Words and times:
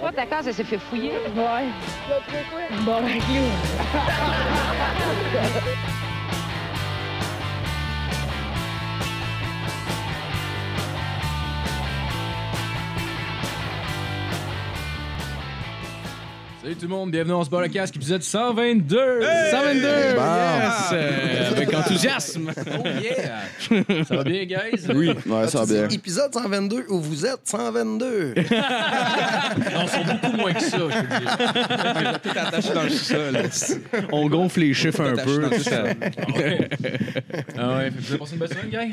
Toi, 0.00 0.12
ta 0.12 0.26
case, 0.26 0.48
elle 0.48 0.54
s'est 0.54 0.64
fait 0.64 0.78
fouiller. 0.78 1.12
Ouais. 1.34 1.66
Bon, 2.84 3.02
ben, 3.02 3.18
clou. 3.18 3.46
Salut 16.66 16.78
tout 16.78 16.88
le 16.88 16.94
monde, 16.96 17.12
bienvenue 17.12 17.30
dans 17.30 17.44
ce 17.44 17.48
bar 17.48 17.60
le 17.60 17.68
casque, 17.68 17.94
épisode 17.94 18.24
122! 18.24 19.20
122! 19.20 19.82
Bon. 20.16 20.22
Yes! 20.24 20.74
Euh, 20.94 21.50
avec 21.56 21.72
enthousiasme! 21.72 22.52
Oh 22.56 22.88
yeah! 23.00 24.02
Ça 24.04 24.16
va 24.16 24.24
bien, 24.24 24.44
guys? 24.46 24.84
Oui. 24.92 25.14
Ouais, 25.26 25.46
ça 25.46 25.60
va 25.60 25.66
bien. 25.66 25.88
Épisode 25.88 26.34
122 26.34 26.86
où 26.88 26.98
vous 26.98 27.24
êtes 27.24 27.38
122. 27.44 28.34
Non, 29.56 29.82
ils 29.82 29.88
sont 29.88 30.04
beaucoup 30.12 30.36
moins 30.36 30.52
que 30.54 30.60
ça, 30.60 30.76
je 30.76 30.82
peux 30.82 31.06
te 31.06 32.00
dire. 32.00 32.20
Tout 32.20 32.30
attaché 32.30 32.74
dans 32.74 32.82
le 32.82 32.90
sol. 32.90 33.38
On 34.10 34.28
gonfle 34.28 34.58
les 34.58 34.74
chiffres 34.74 35.02
un 35.02 35.14
peu. 35.14 35.48
Ah 35.48 35.84
ouais, 35.84 36.68
ah 37.56 37.76
ouais. 37.76 37.90
vous 37.90 38.10
avez 38.10 38.18
passé 38.18 38.32
une 38.32 38.38
bonne 38.38 38.48
semaine, 38.48 38.70
gars? 38.70 38.86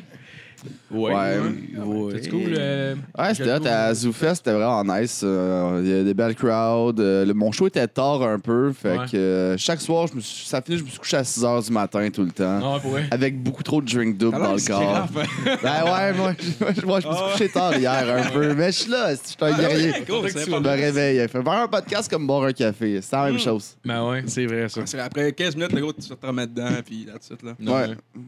Ouais. 0.91 1.11
Ouais. 1.13 1.39
Ouais. 1.83 2.19
C'est 2.21 2.29
cool. 2.29 2.53
Euh... 2.57 2.95
Ouais, 3.17 3.33
c'était 3.33 3.53
hot. 3.53 3.65
À 3.65 3.93
ZooFest, 3.93 4.35
c'était 4.35 4.53
vraiment 4.53 4.83
nice. 4.83 5.21
Euh, 5.23 5.81
Il 5.83 5.89
y 5.89 5.99
a 5.99 6.03
des 6.03 6.13
belles 6.13 6.35
crowds. 6.35 6.99
Euh, 6.99 7.25
le- 7.25 7.33
mon 7.33 7.51
show 7.51 7.67
était 7.67 7.87
tard 7.87 8.21
un 8.23 8.39
peu. 8.39 8.71
Fait 8.73 8.97
Ouais. 8.97 9.05
que 9.11 9.17
euh, 9.17 9.57
chaque 9.57 9.81
soir, 9.81 10.07
je 10.07 10.15
me 10.15 10.21
suis, 10.21 10.45
ça 10.47 10.61
finit, 10.61 10.77
je 10.77 10.83
me 10.83 10.89
suis 10.89 10.99
couché 10.99 11.17
à 11.17 11.23
6 11.23 11.41
h 11.43 11.65
du 11.65 11.71
matin 11.71 12.09
tout 12.11 12.23
le 12.23 12.31
temps. 12.31 12.59
Non, 12.59 12.79
pour 12.79 12.91
vrai? 12.91 13.05
Avec 13.11 13.41
beaucoup 13.41 13.63
trop 13.63 13.81
de 13.81 13.91
drink 13.91 14.17
double 14.17 14.37
dans 14.37 14.53
le 14.53 14.67
corps. 14.67 15.07
Ben 15.63 15.83
ouais, 15.85 16.13
moi, 16.13 16.33
je, 16.75 16.85
moi, 16.85 16.99
je 16.99 17.07
me 17.07 17.13
suis 17.13 17.23
couché 17.31 17.49
tard 17.49 17.75
hier 17.77 17.91
un 17.91 18.29
peu. 18.29 18.53
Mais 18.53 18.71
je 18.71 18.77
suis 18.79 18.91
là, 18.91 19.11
je 19.13 19.19
suis 19.23 19.35
un 19.41 19.51
guerrier. 19.57 19.93
Je 20.07 20.51
me 20.51 20.67
réveille. 20.69 21.27
Faire 21.27 21.47
un 21.47 21.67
podcast 21.67 22.09
comme 22.09 22.27
boire 22.27 22.43
un 22.43 22.53
café. 22.53 22.99
C'est 23.01 23.15
la 23.15 23.25
même 23.25 23.39
chose. 23.39 23.75
Ben 23.83 24.07
ouais. 24.09 24.23
C'est 24.27 24.45
vrai, 24.45 24.69
ça. 24.69 24.81
C'est 24.85 24.99
après 24.99 25.31
15 25.31 25.55
minutes, 25.55 25.73
le 25.73 25.81
gros, 25.81 25.93
tu 25.93 26.01
te 26.07 26.25
remets 26.25 26.47
dedans, 26.47 26.69
puis 26.85 27.05
là, 27.05 27.13
tout 27.19 27.45
là. 27.45 27.53
Non, 27.59 27.73
Ouais. 27.73 27.87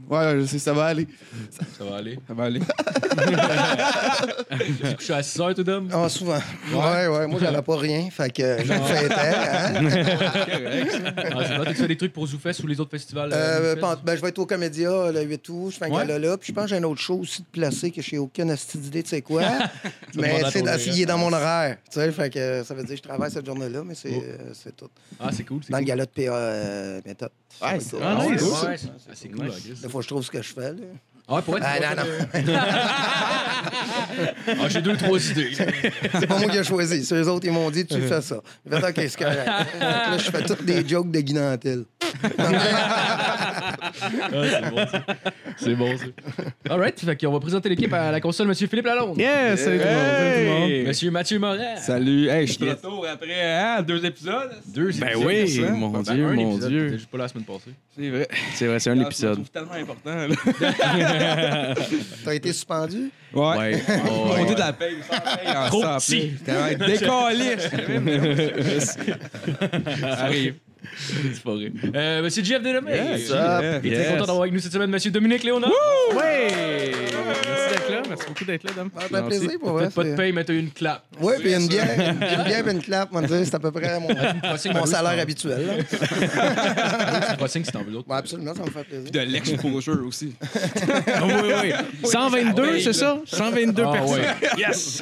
Ouais, 0.09 0.41
je 0.41 0.45
sais, 0.45 0.59
ça 0.59 0.73
va 0.73 0.85
aller. 0.85 1.07
Ça 1.77 1.83
va 1.83 1.97
aller. 1.97 2.17
Ça 2.27 2.33
va 2.33 2.43
aller. 2.45 2.59
Tu 2.59 2.65
couché 4.95 5.13
à 5.13 5.21
6 5.23 5.39
heures, 5.41 5.53
tout 5.55 5.63
d'homme? 5.63 5.89
Ah, 5.93 6.09
souvent. 6.09 6.39
Ouais, 6.73 7.07
ouais. 7.07 7.27
Moi, 7.27 7.39
j'avais 7.39 7.61
pas 7.61 7.77
rien. 7.77 8.09
Fait 8.09 8.29
que 8.31 8.57
je 8.63 8.73
me 8.73 8.79
fêtais. 8.79 9.13
Hein? 9.15 9.73
Ah, 11.35 11.65
tu 11.67 11.75
fais 11.75 11.87
des 11.87 11.97
trucs 11.97 12.13
pour 12.13 12.25
ZooFest 12.27 12.63
ou 12.63 12.67
les 12.67 12.79
autres 12.79 12.91
festivals? 12.91 13.31
Euh, 13.33 13.75
euh, 13.75 13.95
ben, 14.03 14.15
je 14.15 14.21
vais 14.21 14.29
être 14.29 14.39
au 14.39 14.45
Comédia 14.45 15.11
le 15.11 15.21
8 15.23 15.49
août. 15.49 15.69
Je 15.71 15.77
fais 15.77 15.85
un 15.85 15.89
Ouais. 15.91 16.05
gala 16.05 16.19
là. 16.19 16.37
Puis 16.37 16.47
je 16.49 16.53
pense 16.53 16.65
que 16.65 16.69
j'ai 16.71 16.77
un 16.77 16.83
autre 16.83 17.01
show 17.01 17.19
aussi 17.19 17.41
de 17.41 17.47
placer 17.51 17.91
que 17.91 18.01
je 18.01 18.11
n'ai 18.13 18.17
aucune 18.17 18.55
d'idée 18.75 19.03
de 19.03 19.07
c'est 19.07 19.21
quoi. 19.21 19.43
mais 20.15 20.41
c'est 20.51 20.61
il 20.87 21.01
est 21.01 21.05
dans 21.05 21.17
mon 21.17 21.31
horaire. 21.31 21.77
Tu 21.91 21.99
sais, 21.99 22.11
fait 22.11 22.29
que 22.29 22.63
ça 22.63 22.73
veut 22.73 22.83
dire 22.83 22.95
que 22.95 23.03
je 23.03 23.07
travaille 23.07 23.31
cette 23.31 23.45
journée-là, 23.45 23.83
mais 23.85 23.95
c'est 23.95 24.05
Oh. 24.15 24.23
euh, 24.23 24.71
tout. 24.77 24.89
Ah, 25.19 25.29
c'est 25.31 25.43
cool. 25.43 25.59
Dans 25.69 25.77
le 25.79 25.83
gala 25.83 26.05
de 26.05 26.09
PA 26.11 26.21
euh, 26.33 27.01
méthode. 27.05 27.29
Ouais, 27.61 27.79
c'est 27.79 27.97
cool, 27.97 28.01
ouais, 28.01 28.77
c'est 28.77 28.87
ah, 28.89 29.11
c'est 29.13 29.27
cool. 29.29 29.51
Des 29.81 29.89
fois, 29.89 30.01
je 30.01 30.07
trouve 30.07 30.23
ce 30.23 30.31
que 30.31 30.41
je 30.41 30.53
fais. 30.53 30.71
Là. 30.71 30.77
Ah, 31.27 31.35
ouais, 31.35 31.41
pour 31.41 31.57
être. 31.57 31.65
Ah, 31.67 31.95
non, 31.95 32.03
Ah, 34.47 34.69
j'ai 34.69 34.81
deux, 34.81 34.95
trois 34.95 35.29
idées. 35.31 35.49
C'est 35.55 36.27
pas 36.27 36.37
moi 36.37 36.47
qui 36.49 36.57
ai 36.57 36.63
choisi. 36.63 37.03
C'est 37.03 37.15
eux 37.15 37.27
autres, 37.29 37.45
ils 37.47 37.51
m'ont 37.51 37.69
dit, 37.71 37.85
tu 37.85 37.99
fais 37.99 38.21
ça. 38.21 38.37
J'ai 38.71 38.79
fait, 38.79 38.89
OK, 38.89 38.95
c'est 39.09 39.17
correct. 39.17 39.49
Que 39.73 39.79
là, 39.79 40.17
je 40.17 40.31
fais 40.31 40.43
toutes 40.43 40.63
des 40.65 40.87
jokes 40.87 41.09
de 41.11 41.19
Guy 41.19 41.33
Nantel. 41.33 41.83
Ah, 42.37 43.73
c'est 44.03 44.69
bon, 44.69 44.85
ça. 44.87 45.01
C'est 45.57 45.75
bon, 45.75 45.97
ça. 45.97 46.05
All 46.69 46.79
right, 46.79 46.99
fait 46.99 47.15
qu'on 47.17 47.31
va 47.31 47.39
présenter 47.39 47.69
l'équipe 47.69 47.91
à 47.93 48.11
la 48.11 48.21
console, 48.21 48.47
Monsieur 48.47 48.67
Philippe 48.67 48.85
Lalonde. 48.85 49.17
Yes! 49.17 49.63
Salut 49.63 49.79
tout 49.79 49.85
le 49.85 49.93
monde, 49.93 50.05
salut 50.05 50.35
tout 50.35 50.41
le 50.53 50.59
monde. 50.77 50.87
Monsieur 50.87 51.11
Mathieu 51.11 51.39
Morin. 51.39 51.75
Salut. 51.77 52.29
Hey, 52.29 52.45
je 52.47 52.51
suis 52.53 52.63
de 52.65 52.69
retour 52.69 53.05
après 53.11 53.41
hein, 53.59 53.81
deux 53.81 54.05
épisodes? 54.05 54.51
Deux 54.67 54.91
Ben 54.91 55.07
épisodes, 55.09 55.25
oui, 55.25 55.49
ça? 55.49 55.71
mon 55.71 55.89
Ben, 55.89 56.01
Dieu, 56.03 56.27
mon 56.27 56.51
épisode, 56.51 56.69
Dieu. 56.69 56.83
t'étais 56.85 56.97
juste 56.97 57.09
pas 57.09 57.17
là 57.17 57.23
la 57.23 57.27
semaine 57.29 57.45
passée. 57.45 57.71
C'est 57.97 58.09
vrai. 58.09 58.27
C'est 58.53 58.67
vrai, 58.67 58.79
c'est 58.79 58.89
un 58.91 58.93
Ah, 58.93 58.97
Je 59.01 59.05
épisode. 59.07 59.33
trouve 59.33 59.49
tellement 59.49 59.73
important. 59.73 60.27
Là. 60.27 60.35
T'as 62.23 62.33
été 62.35 62.53
suspendu? 62.53 63.11
Ouais. 63.33 63.57
Ouais. 63.57 63.83
On 64.09 64.33
Ouais. 64.33 64.45
dit 64.45 64.55
de 64.55 64.59
la 64.59 64.73
paye, 64.73 64.95
Trop 65.67 65.81
petit. 65.83 66.31
paye. 66.45 66.75
Décalé. 66.77 67.55
Arrive. 70.03 70.55
C'est 71.33 71.43
pas 71.43 71.53
vrai. 71.53 71.71
Euh, 71.95 72.21
Monsieur 72.23 72.43
Jeff 72.43 72.61
Delamay. 72.61 72.97
Yes. 72.97 73.31
Il 73.83 73.93
est 73.93 74.03
très 74.03 74.11
content 74.13 74.25
d'avoir 74.25 74.41
avec 74.43 74.53
nous 74.53 74.59
cette 74.59 74.71
semaine 74.73 74.89
Monsieur 74.89 75.11
Dominique 75.11 75.43
Léonard. 75.43 75.71
Ouais! 76.15 76.47
Merci 76.47 77.69
d'être 77.71 77.89
là. 77.91 78.01
Merci 78.09 78.25
beaucoup 78.27 78.45
d'être 78.45 78.63
là, 78.63 78.71
Dom. 78.75 78.89
Ça 78.99 79.07
fait 79.07 79.27
plaisir 79.27 79.49
pour 79.59 79.71
moi. 79.71 79.81
Peut-être 79.81 79.93
pas 79.95 80.03
de 80.03 80.15
paye, 80.15 80.31
mais 80.31 80.43
t'as 80.43 80.53
eu 80.53 80.59
une 80.59 80.71
clap. 80.71 81.03
Oui, 81.19 81.33
puis 81.39 81.53
une 81.53 81.67
bière, 81.67 81.87
une 81.99 82.43
bière 82.43 82.67
et 82.67 82.71
une 82.71 82.81
clap, 82.81 83.09
on 83.11 83.21
va 83.21 83.27
dire, 83.27 83.37
c'est 83.43 83.55
à 83.55 83.59
peu 83.59 83.71
près 83.71 83.99
mon, 83.99 84.09
mon 84.73 84.85
salaire 84.85 85.19
habituel. 85.21 85.85
pas 87.39 87.47
signe 87.47 87.63
si 87.63 87.71
t'en 87.71 87.83
veux 87.83 87.91
d'autres. 87.91 88.09
Ouais, 88.09 88.17
absolument, 88.17 88.53
ça 88.53 88.63
me 88.63 88.69
fait 88.69 88.83
plaisir. 88.83 89.11
De 89.11 89.19
l'exposure 89.19 90.05
aussi. 90.05 90.33
Ah 90.43 91.21
oui, 91.25 91.51
oui. 92.03 92.09
122, 92.09 92.79
c'est 92.79 92.93
ça? 92.93 93.19
122 93.25 93.83
Ah, 93.85 93.91
personnes. 93.91 94.13
ouais. 94.19 94.25
Yes! 94.57 95.01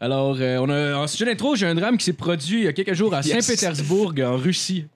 Alors, 0.00 0.36
euh, 0.40 0.58
on 0.58 0.68
a, 0.68 0.96
en 0.96 1.06
sujet 1.06 1.24
d'intro, 1.24 1.56
j'ai 1.56 1.66
un 1.66 1.74
drame 1.74 1.96
qui 1.96 2.04
s'est 2.04 2.12
produit 2.12 2.58
il 2.58 2.64
y 2.64 2.68
a 2.68 2.72
quelques 2.72 2.92
jours 2.94 3.14
à 3.14 3.22
Saint-Pétersbourg, 3.40 4.12
en 4.24 4.36
Russie. 4.36 4.86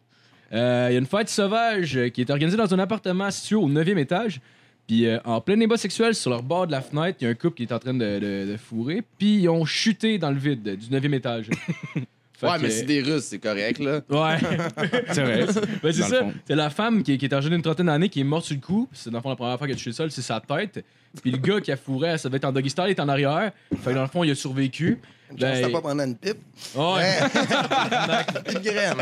Euh, 0.52 0.88
Il 0.90 0.92
y 0.92 0.96
a 0.96 0.98
une 0.98 1.06
fête 1.06 1.28
sauvage 1.28 1.96
euh, 1.96 2.08
qui 2.08 2.20
est 2.20 2.30
organisée 2.30 2.56
dans 2.58 2.72
un 2.74 2.78
appartement 2.78 3.30
situé 3.30 3.56
au 3.56 3.68
9e 3.68 3.96
étage. 3.98 4.40
Puis, 4.86 5.06
euh, 5.06 5.18
en 5.24 5.40
plein 5.40 5.56
débat 5.56 5.76
sexuel, 5.76 6.14
sur 6.14 6.30
leur 6.30 6.42
bord 6.42 6.66
de 6.66 6.72
la 6.72 6.80
fenêtre, 6.82 7.18
il 7.20 7.24
y 7.24 7.26
a 7.28 7.30
un 7.30 7.34
couple 7.34 7.56
qui 7.56 7.62
est 7.62 7.72
en 7.72 7.78
train 7.78 7.94
de, 7.94 8.18
de- 8.18 8.50
de 8.52 8.56
fourrer. 8.56 9.02
Puis, 9.18 9.36
ils 9.42 9.48
ont 9.48 9.64
chuté 9.64 10.18
dans 10.18 10.30
le 10.30 10.38
vide 10.38 10.62
du 10.76 10.86
9e 10.94 11.14
étage. 11.14 11.48
Fait 12.40 12.46
Ouais, 12.46 12.56
que- 12.56 12.62
mais 12.62 12.70
c'est 12.70 12.84
des 12.86 13.02
Russes, 13.02 13.24
c'est 13.24 13.38
correct, 13.38 13.78
là. 13.80 14.00
Ouais. 14.08 14.38
C'est 15.12 15.22
vrai. 15.22 15.46
Ben, 15.82 15.92
c'est 15.92 16.02
ça. 16.02 16.22
C'est 16.46 16.54
la 16.56 16.70
femme 16.70 17.02
qui, 17.02 17.18
qui 17.18 17.26
est 17.26 17.32
âgée 17.34 17.50
d'une 17.50 17.60
trentaine 17.60 17.86
d'années 17.86 18.08
qui 18.08 18.20
est 18.20 18.24
morte 18.24 18.46
sur 18.46 18.54
le 18.54 18.60
coup. 18.62 18.88
C'est 18.92 19.10
dans 19.10 19.18
le 19.18 19.22
fond 19.22 19.28
la 19.28 19.36
première 19.36 19.58
fois 19.58 19.66
qu'elle 19.66 19.74
a 19.74 19.78
touché 19.78 19.90
le 19.90 19.94
sol, 19.94 20.10
c'est 20.10 20.22
sa 20.22 20.40
tête. 20.40 20.82
Puis 21.22 21.30
le 21.32 21.36
gars 21.38 21.60
qui 21.60 21.70
a 21.70 21.76
fourré, 21.76 22.16
ça 22.16 22.28
devait 22.28 22.38
être 22.38 22.44
en 22.46 22.52
doggy 22.52 22.70
style, 22.70 22.84
il 22.86 22.90
est 22.92 23.00
en 23.00 23.08
arrière. 23.08 23.52
Fait 23.82 23.90
que 23.90 23.94
dans 23.96 24.02
le 24.02 24.08
fond, 24.08 24.24
il 24.24 24.30
a 24.30 24.34
survécu. 24.34 24.98
Une 25.30 25.38
chance, 25.38 25.48
Ben, 25.52 25.62
t'as 25.62 25.70
pas 25.70 25.80
pendant 25.80 26.04
une 26.04 26.16
pipe. 26.16 26.38
Ouais. 26.74 26.82
Ouais. 26.84 27.18
une 28.52 28.58
graine. 28.58 28.94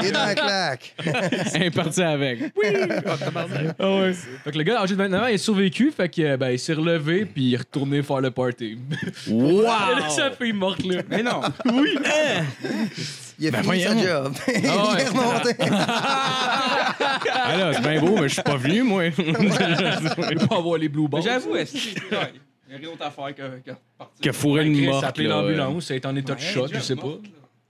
Il 0.00 0.06
est 0.06 0.12
dans 0.12 0.24
la 0.26 0.34
claque. 0.34 0.94
Elle 1.54 1.62
est 1.64 1.70
partie 1.70 2.02
avec. 2.02 2.38
Ah 3.78 3.90
ouais. 3.98 4.12
Fait 4.44 4.50
que 4.52 4.58
le 4.58 4.62
gars 4.64 4.80
âgé 4.82 4.94
de 4.94 4.98
29 4.98 5.22
ans, 5.22 5.26
il 5.26 5.34
a 5.34 5.38
survécu. 5.38 5.92
Fait 5.94 6.08
que 6.08 6.22
euh, 6.22 6.36
ben, 6.36 6.50
il 6.50 6.58
s'est 6.58 6.72
relevé 6.72 7.24
puis 7.26 7.42
il 7.44 7.54
est 7.54 7.58
retourné 7.58 8.02
faire 8.02 8.20
le 8.20 8.30
party. 8.30 8.78
Wow! 9.28 9.62
Il 9.64 9.66
a 9.68 10.00
laissé 10.00 10.16
sa 10.16 10.30
fille 10.30 10.52
morte 10.52 10.82
là. 10.84 11.02
Mais 11.08 11.22
non. 11.22 11.40
Il 13.38 13.48
a 13.48 13.50
Ben 13.50 13.62
fini 13.62 13.82
sa 13.82 13.92
voyons. 13.94 14.02
job. 14.02 14.34
il 14.48 14.66
Ah 14.66 14.92
ouais. 14.94 15.02
est 15.02 15.08
remonté. 15.08 15.54
Ah 17.46 17.56
là, 17.58 17.72
c'est 17.74 17.82
bien 17.82 18.00
beau, 18.00 18.16
mais 18.20 18.28
je 18.28 18.34
suis 18.34 18.42
pas 18.42 18.56
venu, 18.56 18.82
moi. 18.82 19.04
Il 19.06 19.12
peut 19.12 20.46
pas 20.46 20.56
avoir 20.56 20.78
les 20.78 20.88
blue 20.88 21.02
Mais 21.02 21.08
balls. 21.08 21.22
J'avoue, 21.22 21.56
est-ce 21.56 21.72
que 21.72 22.00
il 22.74 22.82
y 22.82 22.86
a 22.86 22.88
rien 22.88 22.90
d'autre 22.90 23.06
à 23.06 23.10
faire 23.10 23.34
que, 23.34 23.70
que 23.70 23.76
partir. 23.96 24.20
Que 24.22 24.32
fourrer 24.32 24.66
une 24.66 24.84
morte. 24.86 25.18
l'ambulance, 25.18 25.90
en 26.04 26.16
état 26.16 26.34
de 26.34 26.40
choc, 26.40 26.70
je 26.72 26.80
sais 26.80 26.96
pas. 26.96 27.18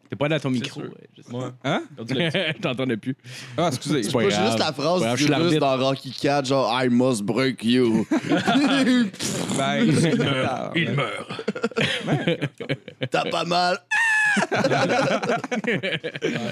T'es 0.09 0.16
pas 0.16 0.28
dans 0.28 0.38
ton 0.38 0.50
micro. 0.50 0.82
ouais. 0.82 1.47
Hein? 1.65 1.82
T'entendais 2.60 2.97
plus. 2.97 3.16
Ah, 3.56 3.69
excusez. 3.69 4.03
C'est 4.03 4.12
pas 4.12 4.28
juste 4.28 4.59
la 4.59 4.72
phrase 4.72 5.16
du 5.16 5.32
russe 5.32 5.59
dans 5.59 5.78
Rocky 5.78 6.12
4, 6.12 6.47
genre 6.47 6.82
I 6.82 6.88
must 6.88 7.22
break 7.22 7.64
you. 7.64 8.06
Ben, 9.56 9.84
il 9.84 10.16
meurt. 10.16 10.72
Il 10.76 10.91
meurt. 10.93 11.44
T'as 13.10 13.25
pas 13.31 13.44
mal. 13.44 13.78
Ah, 14.37 14.87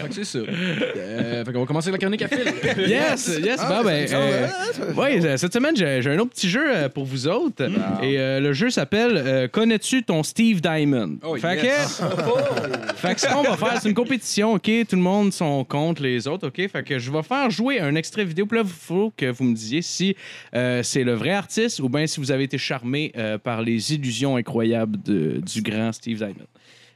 fait 0.02 0.08
que 0.08 0.14
c'est 0.14 0.24
ça. 0.24 0.38
Euh, 0.38 1.44
fait 1.44 1.52
qu'on 1.52 1.60
va 1.60 1.66
commencer 1.66 1.88
avec 1.88 2.02
la 2.02 2.08
chronique 2.08 2.22
à 2.22 2.28
fil. 2.28 2.88
Yes, 2.88 3.38
yes. 3.42 3.60
Ah, 3.60 3.68
bon, 3.82 3.84
ben, 3.88 4.06
euh, 4.12 4.46
ouais, 4.94 4.94
ouais, 4.96 5.26
euh, 5.26 5.36
cette 5.36 5.52
semaine, 5.52 5.76
j'ai 5.76 6.00
j'ai 6.02 6.10
un 6.10 6.18
autre 6.18 6.30
petit 6.30 6.48
jeu 6.48 6.64
euh, 6.66 6.88
pour 6.88 7.04
vous 7.04 7.26
autres. 7.28 7.64
Et 8.02 8.18
euh, 8.18 8.40
le 8.40 8.52
jeu 8.52 8.70
s'appelle 8.70 9.14
euh, 9.16 9.48
Connais-tu 9.48 10.02
ton 10.02 10.22
Steve 10.22 10.60
Diamond? 10.60 11.16
Oh, 11.22 11.36
fait, 11.36 11.62
yes. 11.62 12.00
que, 12.00 12.94
fait 12.96 13.14
que 13.14 13.20
ce 13.20 13.26
qu'on 13.28 13.42
va 13.42 13.56
faire, 13.56 13.80
c'est 13.80 13.88
une 13.88 13.94
compétition, 13.94 14.54
OK? 14.54 14.70
Tout 14.88 14.96
le 14.96 15.02
monde 15.02 15.32
sont 15.32 15.64
contre 15.64 16.02
les 16.02 16.26
autres, 16.28 16.48
OK? 16.48 16.68
Fait 16.70 16.82
que 16.82 16.98
je 16.98 17.10
vais 17.10 17.22
faire 17.22 17.50
jouer 17.50 17.80
un 17.80 17.94
extrait 17.94 18.24
vidéo. 18.24 18.46
Puis 18.46 18.58
là, 18.58 18.64
il 18.66 18.70
faut 18.70 19.12
que 19.16 19.26
vous 19.30 19.44
me 19.44 19.54
disiez 19.54 19.82
si 19.82 20.16
euh, 20.54 20.82
c'est 20.82 21.04
le 21.04 21.14
vrai 21.14 21.30
artiste 21.32 21.80
ou 21.80 21.88
bien 21.88 22.06
si 22.06 22.20
vous 22.20 22.30
avez 22.30 22.44
été 22.44 22.58
charmé 22.58 23.12
euh, 23.16 23.38
par 23.38 23.62
les 23.62 23.94
illusions 23.94 24.36
incroyables 24.36 24.96
de- 25.02 25.40
du 25.40 25.62
grand 25.62 25.92
Steve 25.92 26.18
Diamond. 26.18 26.34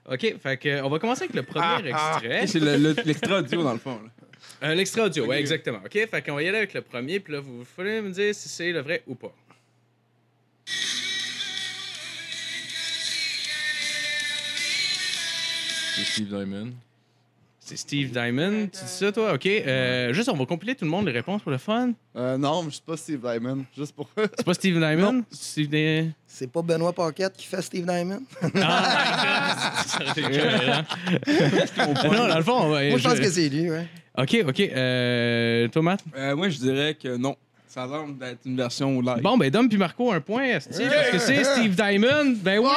OK, 0.09 0.37
fait 0.41 0.57
que, 0.57 0.83
on 0.83 0.89
va 0.89 0.99
commencer 0.99 1.25
avec 1.25 1.35
le 1.35 1.43
premier 1.43 1.89
extrait. 1.89 2.47
C'est 2.47 2.61
le- 2.61 2.77
le- 2.77 2.95
l'extra 3.05 3.39
audio, 3.41 3.63
dans 3.63 3.73
le 3.73 3.79
fond. 3.79 4.01
Euh, 4.63 4.75
L'extrait 4.75 5.03
audio, 5.03 5.27
ouais, 5.27 5.41
exactement. 5.41 5.81
OK, 5.85 5.93
fait 5.93 6.23
qu'on 6.25 6.35
va 6.37 6.43
y 6.43 6.49
aller 6.49 6.59
avec 6.59 6.75
le 6.75 6.81
premier, 6.83 7.19
puis 7.21 7.33
là, 7.33 7.41
vous 7.41 7.65
fallait 7.65 8.01
me 8.01 8.11
dire 8.11 8.35
si 8.35 8.49
c'est 8.49 8.73
le 8.73 8.81
vrai 8.81 9.03
ou 9.07 9.15
pas. 9.15 9.35
C'est 15.95 16.05
Steve 16.05 16.29
Diamond. 16.29 16.73
C'est 17.69 17.77
Steve 17.77 18.13
Diamond. 18.13 18.69
Tu 18.73 18.79
dis 18.85 18.89
ça, 18.91 19.11
toi? 19.11 19.35
OK. 19.35 19.45
Euh, 19.45 20.13
juste, 20.13 20.29
on 20.29 20.37
va 20.37 20.47
compiler 20.47 20.77
tout 20.77 20.85
le 20.85 20.91
monde 20.93 21.07
les 21.07 21.11
réponses 21.13 21.43
pour 21.43 21.51
le 21.51 21.59
fun. 21.59 21.91
Euh, 22.15 22.39
non, 22.39 22.63
mais 22.63 22.69
je 22.71 22.75
suis 22.77 22.85
pas 22.87 22.97
Steve 22.97 23.21
Diamond. 23.21 23.65
Juste 23.77 23.93
pour. 23.93 24.09
C'est 24.17 24.45
pas 24.47 24.55
Steve 24.55 24.79
Diamond? 24.79 25.25
C'est 25.33 25.67
des... 25.67 26.07
C'est 26.29 26.47
pas 26.49 26.63
Benoît 26.63 26.93
Paquette 26.93 27.33
qui 27.37 27.45
fait 27.45 27.61
Steve 27.63 27.85
Diamond? 27.85 28.23
non, 32.15 32.29
dans 32.29 32.37
le 32.39 32.43
fond, 32.45 32.61
on 32.63 32.69
va- 32.69 32.89
Moi, 32.89 32.99
je 32.99 33.03
pense 33.09 33.19
que 33.19 33.31
c'est 33.31 33.49
lui, 33.49 33.69
ouais. 33.69 33.87
OK, 34.17 34.45
OK. 34.47 34.61
Euh, 34.61 35.67
toi, 35.69 35.83
Matt? 35.83 36.05
Euh, 36.17 36.37
moi, 36.37 36.49
je 36.49 36.59
dirais 36.59 36.95
que 36.95 37.17
non. 37.17 37.35
Ça 37.69 37.83
a 37.83 37.87
l'air 37.89 38.05
d'être 38.19 38.39
une 38.47 38.57
version 38.57 39.01
live. 39.01 39.21
Bon, 39.23 39.37
ben, 39.37 39.51
Dom 39.51 39.69
puis 39.69 39.77
Marco, 39.77 40.11
un 40.13 40.21
point. 40.21 40.55
Asti, 40.55 40.83
parce 40.89 41.11
que 41.11 41.19
c'est 41.19 41.45
Steve 41.45 41.75
Diamond. 41.75 42.35
Ben 42.43 42.59
oui. 42.59 42.69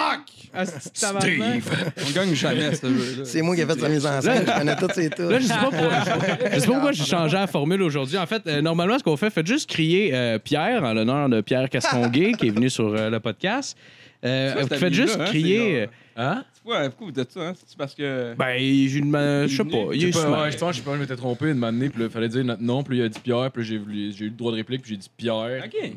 Asti, 0.53 0.89
tabarnak. 0.99 1.61
On 2.07 2.11
gagne 2.11 2.33
jamais 2.33 2.73
ce 2.75 2.87
jeu-là. 2.87 3.25
C'est 3.25 3.41
moi 3.41 3.55
qui 3.55 3.61
ai 3.61 3.65
fait 3.65 3.79
sa 3.79 3.87
mise 3.87 4.05
en 4.05 4.19
scène. 4.21 4.43
Je 4.45 4.51
connais 4.51 4.75
toutes 4.75 4.93
ses 4.93 5.09
tours. 5.09 5.29
Là, 5.29 5.39
je 5.39 5.45
sais 5.45 5.53
pas, 5.53 5.69
pour- 5.69 6.51
je 6.53 6.59
sais 6.59 6.65
pas 6.67 6.73
pourquoi 6.73 6.91
j'ai 6.91 7.05
changé 7.05 7.37
la 7.37 7.47
formule 7.47 7.81
aujourd'hui. 7.83 8.17
En 8.17 8.25
fait, 8.25 8.41
euh, 8.47 8.61
normalement, 8.61 8.97
ce 8.97 9.03
qu'on 9.03 9.15
fait, 9.15 9.29
faites 9.29 9.47
juste 9.47 9.69
crier 9.69 10.11
euh, 10.13 10.39
Pierre, 10.39 10.83
en 10.83 10.93
l'honneur 10.93 11.29
de 11.29 11.41
Pierre 11.41 11.69
Castonguay, 11.69 12.33
qui 12.33 12.47
est 12.47 12.51
venu 12.51 12.69
sur 12.69 12.93
euh, 12.93 13.09
le 13.09 13.19
podcast. 13.19 13.77
Euh, 14.25 14.53
Ça, 14.53 14.61
vous 14.63 14.67
cet 14.67 14.79
faites 14.79 14.93
juste 14.93 15.17
hein, 15.19 15.25
crier. 15.25 15.87
Hein? 16.17 16.43
Ouais, 16.65 16.89
pourquoi 16.89 17.07
vous 17.07 17.11
dites 17.13 17.31
ça? 17.31 17.39
Hein? 17.49 17.53
C'est 17.65 17.77
parce 17.77 17.95
que. 17.95 18.33
Ben, 18.37 18.57
j'ai 18.59 18.99
une. 18.99 19.11
Je 19.47 19.55
sais 19.55 19.63
pas. 19.63 19.77
Il 19.93 20.01
Je 20.01 20.07
est 20.07 20.11
sais 20.11 20.21
pas, 20.23 20.43
ouais, 20.43 20.51
je 20.51 20.57
pense, 20.57 20.75
je 20.75 20.79
sais 20.81 20.85
pas, 20.85 20.95
je 20.95 20.99
m'étais 20.99 21.15
trompé 21.15 21.49
une 21.51 21.63
année, 21.63 21.89
puis 21.89 22.03
il 22.03 22.09
fallait 22.09 22.29
dire 22.29 22.43
notre 22.43 22.61
nom, 22.61 22.83
puis 22.83 22.97
il 22.97 23.03
a 23.03 23.09
dit 23.09 23.19
Pierre, 23.19 23.49
puis 23.51 23.63
j'ai 23.63 23.77
voulu- 23.77 24.11
j'ai 24.11 24.25
eu 24.25 24.29
le 24.29 24.35
droit 24.35 24.51
de 24.51 24.57
réplique, 24.57 24.81
puis 24.81 24.91
j'ai 24.91 24.97
dit 24.97 25.09
Pierre. 25.15 25.63
Ok. 25.65 25.91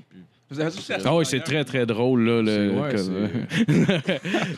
Vous 0.51 0.61
avez 0.61 0.71
à 0.71 0.99
Ah 1.07 1.17
oui, 1.17 1.25
c'est 1.25 1.41
très, 1.41 1.65
très 1.65 1.87
drôle, 1.87 2.25
là. 2.25 2.43
Le, 2.43 2.47
C'est- 2.47 2.79
ouais, 2.79 2.95
comme- 2.95 3.77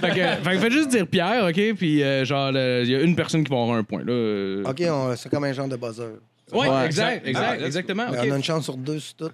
fait, 0.00 0.08
que, 0.10 0.14
fait 0.44 0.50
que 0.54 0.58
faites 0.58 0.72
juste 0.72 0.88
dire 0.88 1.06
Pierre, 1.06 1.44
OK? 1.46 1.74
Puis, 1.76 2.02
euh, 2.02 2.24
genre, 2.24 2.50
il 2.50 2.90
y 2.90 2.94
a 2.96 3.00
une 3.00 3.14
personne 3.14 3.44
qui 3.44 3.50
va 3.50 3.60
avoir 3.62 3.76
un 3.76 3.84
point, 3.84 4.02
là. 4.02 4.12
euh. 4.12 4.64
OK, 4.64 4.82
on- 4.88 5.14
c'est 5.16 5.28
comme 5.28 5.44
un 5.44 5.52
genre 5.52 5.68
de 5.68 5.76
buzzer. 5.76 6.02
Ouais, 6.52 6.68
Ouais. 6.68 6.86
exact, 6.86 7.26
exact, 7.26 7.58
Ah, 7.62 7.66
exactement. 7.66 8.06
Mais 8.10 8.18
OK. 8.18 8.24
On 8.28 8.32
a 8.32 8.36
une 8.36 8.42
chance 8.44 8.64
sur 8.64 8.76
deux 8.76 8.98
sur 8.98 9.14
tout. 9.16 9.30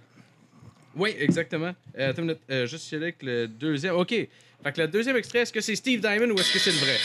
Oui, 0.97 1.15
exactement. 1.19 1.73
Euh, 1.99 2.11
attends 2.11 2.23
une 2.23 2.29
minute. 2.29 2.41
Euh, 2.51 2.67
juste 2.67 2.93
avec 2.93 3.23
le 3.23 3.47
deuxième. 3.49 3.95
OK. 3.97 4.15
Fait 4.63 4.73
que 4.73 4.81
le 4.83 4.89
deuxième 4.89 5.17
extrait, 5.17 5.41
est-ce 5.41 5.53
que 5.53 5.61
c'est 5.61 5.75
Steve 5.77 6.01
Diamond 6.01 6.31
ou 6.35 6.39
est-ce 6.39 6.53
que 6.53 6.59
c'est 6.59 6.73
le 6.73 6.77
vrai? 6.79 6.99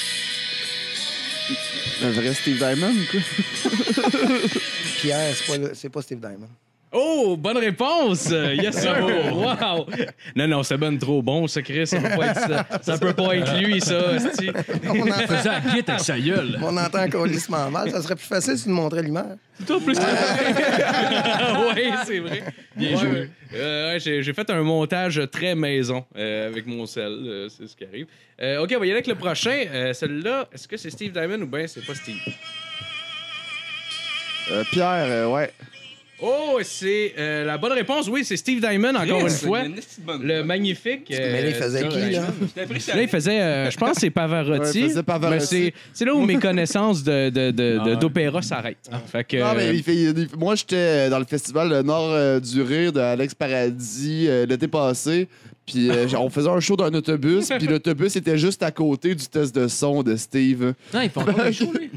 Le 2.02 2.10
vrai 2.12 2.34
Steve 2.34 2.58
Diamond, 2.58 2.94
quoi. 3.10 3.22
Pierre, 4.98 5.34
c'est 5.36 5.48
pas, 5.48 5.58
le- 5.58 5.74
c'est 5.74 5.90
pas 5.90 6.02
Steve 6.02 6.20
Diamond. 6.20 6.50
Oh, 6.98 7.36
bonne 7.38 7.58
réponse! 7.58 8.30
Euh, 8.32 8.54
Yes, 8.56 8.80
sir! 8.80 8.96
Wow! 9.34 9.86
Non, 10.36 10.48
non, 10.48 10.64
c'est 10.64 10.78
ben 10.78 10.98
trop 10.98 11.22
bon, 11.22 11.46
ça, 11.46 11.62
Chris. 11.62 11.86
Ça 11.88 12.00
peut 12.00 12.10
pas 12.16 12.28
être, 12.28 12.40
ça, 12.40 12.66
ça 12.82 12.98
peut 12.98 13.14
pas 13.14 13.36
être 13.36 13.58
lui, 13.60 13.82
ça. 13.82 14.14
esti. 14.16 14.50
On 14.88 15.02
entend, 15.02 15.28
Faisait 15.28 15.50
la 15.50 15.60
guite 15.60 15.90
avec 15.90 16.02
sa 16.02 16.18
gueule. 16.20 16.58
on 16.64 16.78
entend 16.78 17.04
encore 17.04 17.26
lissement 17.26 17.70
mal. 17.70 17.92
Ça 17.92 18.02
serait 18.02 18.16
plus 18.16 18.26
facile 18.28 18.58
si 18.58 18.64
tu 18.64 18.70
nous 18.70 18.76
montrais 18.76 19.04
l'image. 19.04 19.38
Toi, 19.68 19.78
plus 19.84 19.98
oui, 21.76 21.84
c'est 22.06 22.20
vrai. 22.20 22.44
Bien 22.76 22.98
joué. 22.98 23.30
Euh, 23.54 23.94
ouais, 23.94 24.00
j'ai, 24.00 24.22
j'ai 24.24 24.34
fait 24.34 24.50
un 24.50 24.62
montage 24.64 25.22
très 25.32 25.54
maison 25.56 26.06
euh, 26.18 26.48
avec 26.48 26.66
mon 26.66 26.86
sel. 26.86 27.12
euh, 27.26 27.50
c'est 27.50 27.68
ce 27.68 27.76
qui 27.76 27.84
arrive. 27.86 28.08
Euh, 28.42 28.62
OK, 28.64 28.72
on 28.76 28.80
va 28.80 28.86
y 28.86 28.90
aller 28.90 28.94
avec 28.94 29.08
le 29.08 29.16
prochain. 29.16 29.66
Euh, 29.72 29.94
celui-là, 29.94 30.48
est-ce 30.54 30.68
que 30.68 30.78
c'est 30.78 30.90
Steve 30.90 31.12
Diamond 31.12 31.42
ou 31.42 31.48
bien 31.48 31.68
c'est 31.68 31.86
pas 31.86 31.96
Steve? 31.96 32.20
Euh, 34.52 34.64
Pierre, 34.72 35.06
euh, 35.10 35.28
ouais. 35.28 35.52
Oh, 36.22 36.60
c'est 36.64 37.14
euh, 37.18 37.44
la 37.44 37.58
bonne 37.58 37.74
réponse. 37.74 38.08
Oui, 38.08 38.24
c'est 38.24 38.38
Steve 38.38 38.62
Diamond, 38.62 38.96
encore 38.96 39.20
une 39.20 39.30
fois. 39.30 39.64
Le 40.22 40.44
magnifique. 40.44 41.08
Mais 41.10 41.42
là, 41.42 41.48
il 41.50 41.54
faisait 41.56 41.84
euh, 41.84 41.90
qui, 41.90 42.12
là? 42.12 42.22
Là, 42.96 43.02
il 43.02 43.08
faisait, 43.10 43.42
euh, 43.42 43.70
je 43.70 43.76
pense 43.78 43.96
que 43.96 44.00
c'est 44.02 44.10
Pavarotti. 44.12 44.60
Ouais, 44.80 44.86
il 44.86 44.90
faisait 44.90 45.04
Pavarotti. 45.04 45.40
Mais 45.40 45.46
c'est, 45.66 45.74
c'est 45.94 46.06
là 46.06 46.16
où 46.16 46.26
mes 46.26 46.38
connaissances 46.38 47.04
de, 47.04 47.30
de, 47.30 47.52
de- 47.52 47.80
de- 47.86 47.96
d'opéra 47.96 48.42
s'arrêtent. 48.42 48.90
Fait 49.12 49.26
que, 49.26 49.38
Non, 49.38 49.54
mais 49.58 49.68
euh, 49.68 49.74
il 49.74 49.84
fait- 49.84 49.96
il- 49.96 50.28
moi, 50.38 50.56
j'étais 50.56 51.10
dans 51.10 51.20
le 51.20 51.26
festival 51.26 51.70
Le 51.70 51.82
Nord 51.82 52.12
euh, 52.14 52.40
du 52.40 52.62
Rire 52.62 52.94
de 52.94 53.02
Alex 53.02 53.36
Paradis 53.36 54.28
euh, 54.30 54.46
l'été 54.46 54.68
passé. 54.70 55.28
Puis 55.66 55.90
euh, 55.90 56.06
on 56.18 56.30
faisait 56.30 56.50
un 56.50 56.60
show 56.62 56.78
dans 56.78 56.86
un 56.86 56.94
autobus. 56.94 57.50
Puis 57.58 57.68
l'autobus 57.68 58.16
était 58.16 58.38
juste 58.38 58.64
à 58.64 58.72
côté 58.72 59.16
du 59.16 59.26
test 59.28 59.54
de 59.54 59.68
son 59.68 60.02
de 60.04 60.16
Steve. 60.16 60.74
Non, 60.94 61.02
ils 61.02 61.10
font 61.10 61.22
encore 61.22 61.40
un 61.42 61.52
show, 61.52 61.74
lui. 61.78 61.90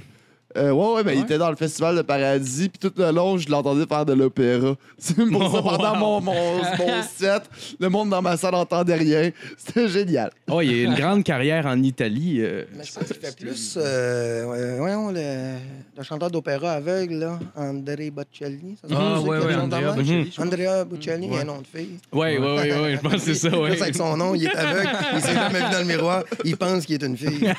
Euh, 0.57 0.71
ouais, 0.71 0.95
ouais, 0.95 1.05
mais 1.05 1.15
il 1.15 1.21
était 1.21 1.37
dans 1.37 1.51
le 1.51 1.57
festival 1.57 1.95
de 1.95 2.01
Paradis. 2.03 2.71
Puis 2.71 2.79
tout 2.79 2.93
le 2.97 3.11
long, 3.13 3.37
je 3.37 3.49
l'entendais 3.51 3.85
faire 3.87 4.07
de 4.07 4.15
l'opéra. 4.15 4.75
C'est 4.99 5.15
pour 5.31 5.53
ça, 5.55 5.63
pendant 5.63 5.97
mon, 5.97 6.21
mon, 6.23 6.33
mon 6.79 7.03
set, 7.03 7.43
le 7.79 7.89
monde 7.91 8.09
dans 8.09 8.23
ma 8.23 8.37
salle 8.39 8.53
n'entendait 8.53 8.95
rien. 8.95 9.31
C'était 9.59 9.89
génial. 9.89 10.31
oh, 10.51 10.63
il 10.63 10.75
y 10.75 10.81
a 10.81 10.85
une 10.89 10.95
grande 10.95 11.23
carrière 11.23 11.67
en 11.67 11.81
Italie. 11.83 12.39
euh, 12.41 12.65
Mais 12.77 12.85
je 12.85 12.93
pense 12.95 13.05
qu'il 13.05 13.17
fait 13.17 13.37
plus. 13.37 13.75
Euh, 13.77 14.47
ouais, 14.47 14.79
voyons, 14.79 15.11
le, 15.11 15.57
le 15.97 16.03
chanteur 16.03 16.31
d'opéra 16.31 16.73
aveugle, 16.73 17.15
là, 17.17 17.39
André 17.55 18.11
Bocelli. 18.11 18.77
Ça 18.81 18.89
se 18.89 18.95
Ah, 18.95 19.19
dit, 19.21 19.29
ouais, 19.29 19.39
quelque 19.39 19.47
ouais, 19.49 19.53
chose 19.55 19.63
Andrea 19.63 19.81
de 19.81 19.87
même? 19.87 19.95
Bocelli. 19.97 20.35
Andrea 20.39 20.85
Bocelli, 20.87 21.27
il 21.27 21.33
y 21.35 21.37
a 21.37 21.41
un 21.41 21.45
nom 21.45 21.59
de 21.61 21.67
fille. 21.67 21.99
Ouais, 22.11 22.39
ouais, 22.39 22.57
ouais, 22.57 22.81
ouais, 22.81 22.93
je 22.97 23.01
pense 23.01 23.13
que 23.13 23.19
c'est 23.19 23.35
ça, 23.35 23.51
ouais. 23.61 23.71
Juste 23.73 23.83
avec 23.83 23.95
son 23.97 24.17
nom, 24.17 24.35
il 24.35 24.47
est 24.47 24.57
aveugle, 24.57 24.89
il 25.15 25.21
s'est 25.21 25.35
jamais 25.35 25.59
vu 25.59 25.71
dans 25.73 25.79
le 25.81 25.85
miroir, 25.85 26.25
il 26.45 26.57
pense 26.57 26.87
qu'il 26.87 26.95
est 26.95 27.07
une 27.07 27.17
fille. 27.19 27.53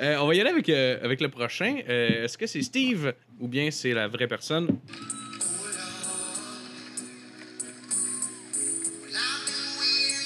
Euh, 0.00 0.16
on 0.18 0.26
va 0.26 0.34
y 0.34 0.40
aller 0.40 0.50
avec, 0.50 0.68
euh, 0.68 0.98
avec 1.02 1.20
le 1.20 1.28
prochain. 1.28 1.78
Euh, 1.88 2.24
est-ce 2.24 2.36
que 2.38 2.46
c'est 2.46 2.62
Steve 2.62 3.12
ou 3.40 3.48
bien 3.48 3.70
c'est 3.70 3.92
la 3.92 4.06
vraie 4.08 4.28
personne? 4.28 4.68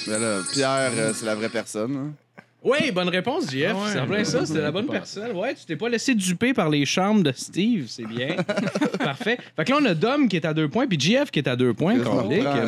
Mais 0.07 0.19
là, 0.19 0.41
Pierre, 0.53 1.15
c'est 1.15 1.27
la 1.27 1.35
vraie 1.35 1.49
personne. 1.49 1.97
hein. 1.97 2.15
Oui, 2.65 2.93
bonne 2.93 3.09
réponse, 3.09 3.51
JF. 3.51 3.75
c'est 3.93 3.99
en 3.99 4.07
plein 4.07 4.23
ça, 4.25 4.47
c'était 4.47 4.61
la 4.61 4.71
bonne 4.71 4.87
personne. 4.87 5.33
Ouais, 5.37 5.53
tu 5.55 5.65
t'es 5.67 5.75
pas 5.77 5.89
laissé 5.89 6.15
duper 6.15 6.55
par 6.55 6.71
les 6.71 6.85
charmes 6.85 7.23
de 7.25 7.33
Steve, 7.33 7.87
c'est 7.89 8.07
bien. 8.07 8.37
Parfait. 8.99 9.37
Fait 9.57 9.65
que 9.65 9.73
là, 9.73 9.79
on 9.81 9.85
a 9.85 9.95
Dom 9.95 10.29
qui 10.29 10.37
est 10.37 10.45
à 10.47 10.55
deux 10.55 10.69
points, 10.69 10.87
puis 10.87 10.99
JF 10.99 11.31
qui 11.33 11.41
est 11.41 11.49
à 11.49 11.57
deux 11.57 11.75
points. 11.75 11.97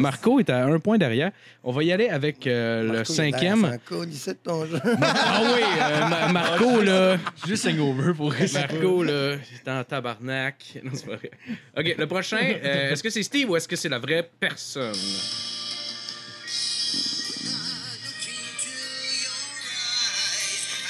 Marco 0.01 0.41
est 0.41 0.51
à 0.51 0.65
un 0.67 0.79
point 0.81 0.99
derrière. 0.99 1.31
On 1.63 1.71
va 1.71 1.85
y 1.85 1.93
aller 1.93 2.09
avec 2.09 2.47
euh, 2.47 2.83
le 2.83 2.89
Marco, 2.89 3.13
il 3.13 3.15
cinquième. 3.15 3.79
ici, 4.09 4.31
de 4.31 4.35
ton 4.43 4.67
jeu. 4.67 4.81
Ah 5.01 5.43
oui, 5.43 5.63
euh, 5.81 6.09
Ma- 6.09 6.29
Marco, 6.33 6.81
là. 6.83 7.17
Juste 7.47 7.67
hangover 7.67 8.13
pour 8.15 8.33
rester. 8.33 8.59
Marco, 8.61 9.03
là, 9.03 9.37
c'est 9.65 9.71
en 9.71 9.85
tabarnak. 9.85 10.57
Non, 10.83 10.91
c'est 10.95 11.07
pas 11.07 11.17
vrai. 11.17 11.31
OK, 11.79 11.95
le 11.99 12.07
prochain, 12.07 12.39
euh, 12.41 12.91
est-ce 12.93 13.03
que 13.03 13.11
c'est 13.11 13.23
Steve 13.23 13.49
ou 13.51 13.57
est-ce 13.57 13.69
que 13.69 13.77
c'est 13.77 13.89
la 13.89 13.99
vraie 13.99 14.29
personne? 14.41 14.93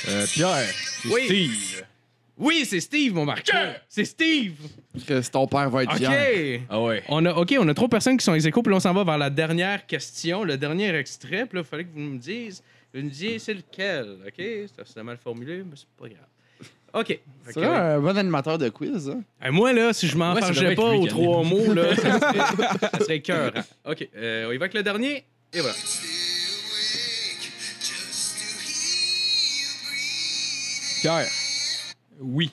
Euh, 0.08 0.26
Pierre. 0.26 0.64
c'est 1.02 1.08
Oui. 1.08 1.24
Steve. 1.24 1.84
Oui, 2.36 2.64
c'est 2.68 2.80
Steve, 2.80 3.14
mon 3.14 3.24
Marco. 3.24 3.52
C'est 3.88 4.04
Steve. 4.04 4.54
Que 5.06 5.20
ton 5.30 5.46
père 5.46 5.70
va 5.70 5.84
être 5.84 5.92
OK. 5.92 5.98
Pierre. 5.98 6.60
Ah 6.68 6.80
ouais. 6.80 7.02
On 7.08 7.24
a, 7.26 7.32
OK, 7.32 7.54
on 7.58 7.68
a 7.68 7.74
trois 7.74 7.88
personnes 7.88 8.16
qui 8.16 8.24
sont 8.24 8.34
ex 8.34 8.44
aequo, 8.44 8.60
puis 8.62 8.70
là, 8.70 8.76
on 8.78 8.80
s'en 8.80 8.92
va 8.92 9.04
vers 9.04 9.18
la 9.18 9.30
dernière 9.30 9.86
question, 9.86 10.42
le 10.42 10.56
dernier 10.56 10.92
extrait. 10.96 11.46
Puis 11.46 11.56
là, 11.58 11.60
il 11.60 11.64
fallait 11.64 11.84
que 11.84 11.92
vous 11.94 12.00
me 12.00 12.18
disiez, 12.18 12.48
vous 12.92 13.02
me 13.02 13.08
disiez 13.08 13.38
c'est 13.38 13.54
lequel. 13.54 14.16
OK? 14.26 14.34
C'est- 14.36 14.68
C'est 14.84 15.02
mal 15.04 15.16
formulé, 15.16 15.58
mais 15.58 15.76
c'est 15.76 15.86
pas 15.96 16.08
grave. 16.08 16.26
OK. 16.92 17.06
Fait 17.08 17.20
C'est 17.46 17.54
que, 17.54 17.60
un 17.66 18.00
bon 18.00 18.16
animateur 18.18 18.58
de 18.58 18.68
quiz. 18.68 19.08
Hein? 19.10 19.22
euh, 19.44 19.52
moi, 19.52 19.72
là, 19.72 19.92
si 19.92 20.08
je 20.08 20.16
Ouais, 20.16 20.40
ça 20.40 20.50
devrait 20.50 20.72
être 20.72 20.76
pas 20.82 20.90
lui 20.92 20.98
aux 20.98 21.02
qui 21.02 21.08
trois 21.08 21.42
mots, 21.44 21.72
là, 21.72 21.94
ça 21.96 22.20
serait, 22.20 22.88
ça 22.92 22.98
serait 23.00 23.20
cœur. 23.20 23.52
OK, 23.84 24.08
euh, 24.16 24.46
on 24.48 24.52
y 24.52 24.56
va 24.56 24.64
avec 24.64 24.74
le 24.74 24.82
dernier. 24.82 25.24
Et 25.52 25.60
voilà. 25.60 25.74
Pierre. 31.04 31.26
Oui. 32.18 32.50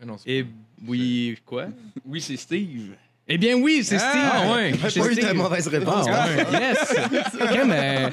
Mais 0.00 0.06
non, 0.06 0.16
c'est 0.18 0.30
Et 0.30 0.46
oui, 0.84 1.38
quoi? 1.46 1.66
Oui, 2.04 2.20
c'est 2.20 2.36
Steve. 2.36 2.94
Eh 3.32 3.38
bien, 3.38 3.54
oui, 3.54 3.82
c'est 3.84 3.98
Steve. 4.00 4.10
Ah 4.32 4.52
ouais. 4.52 4.72
J'ai 4.82 4.90
C'est 4.90 4.98
pas 5.00 5.06
eu 5.06 5.14
de 5.14 5.20
Steve. 5.20 5.34
mauvaise 5.34 5.68
réponse. 5.68 6.06
Ah, 6.10 6.26
ouais. 6.26 6.58
Yes! 6.60 6.94
OK, 7.40 7.60
mais. 7.68 8.08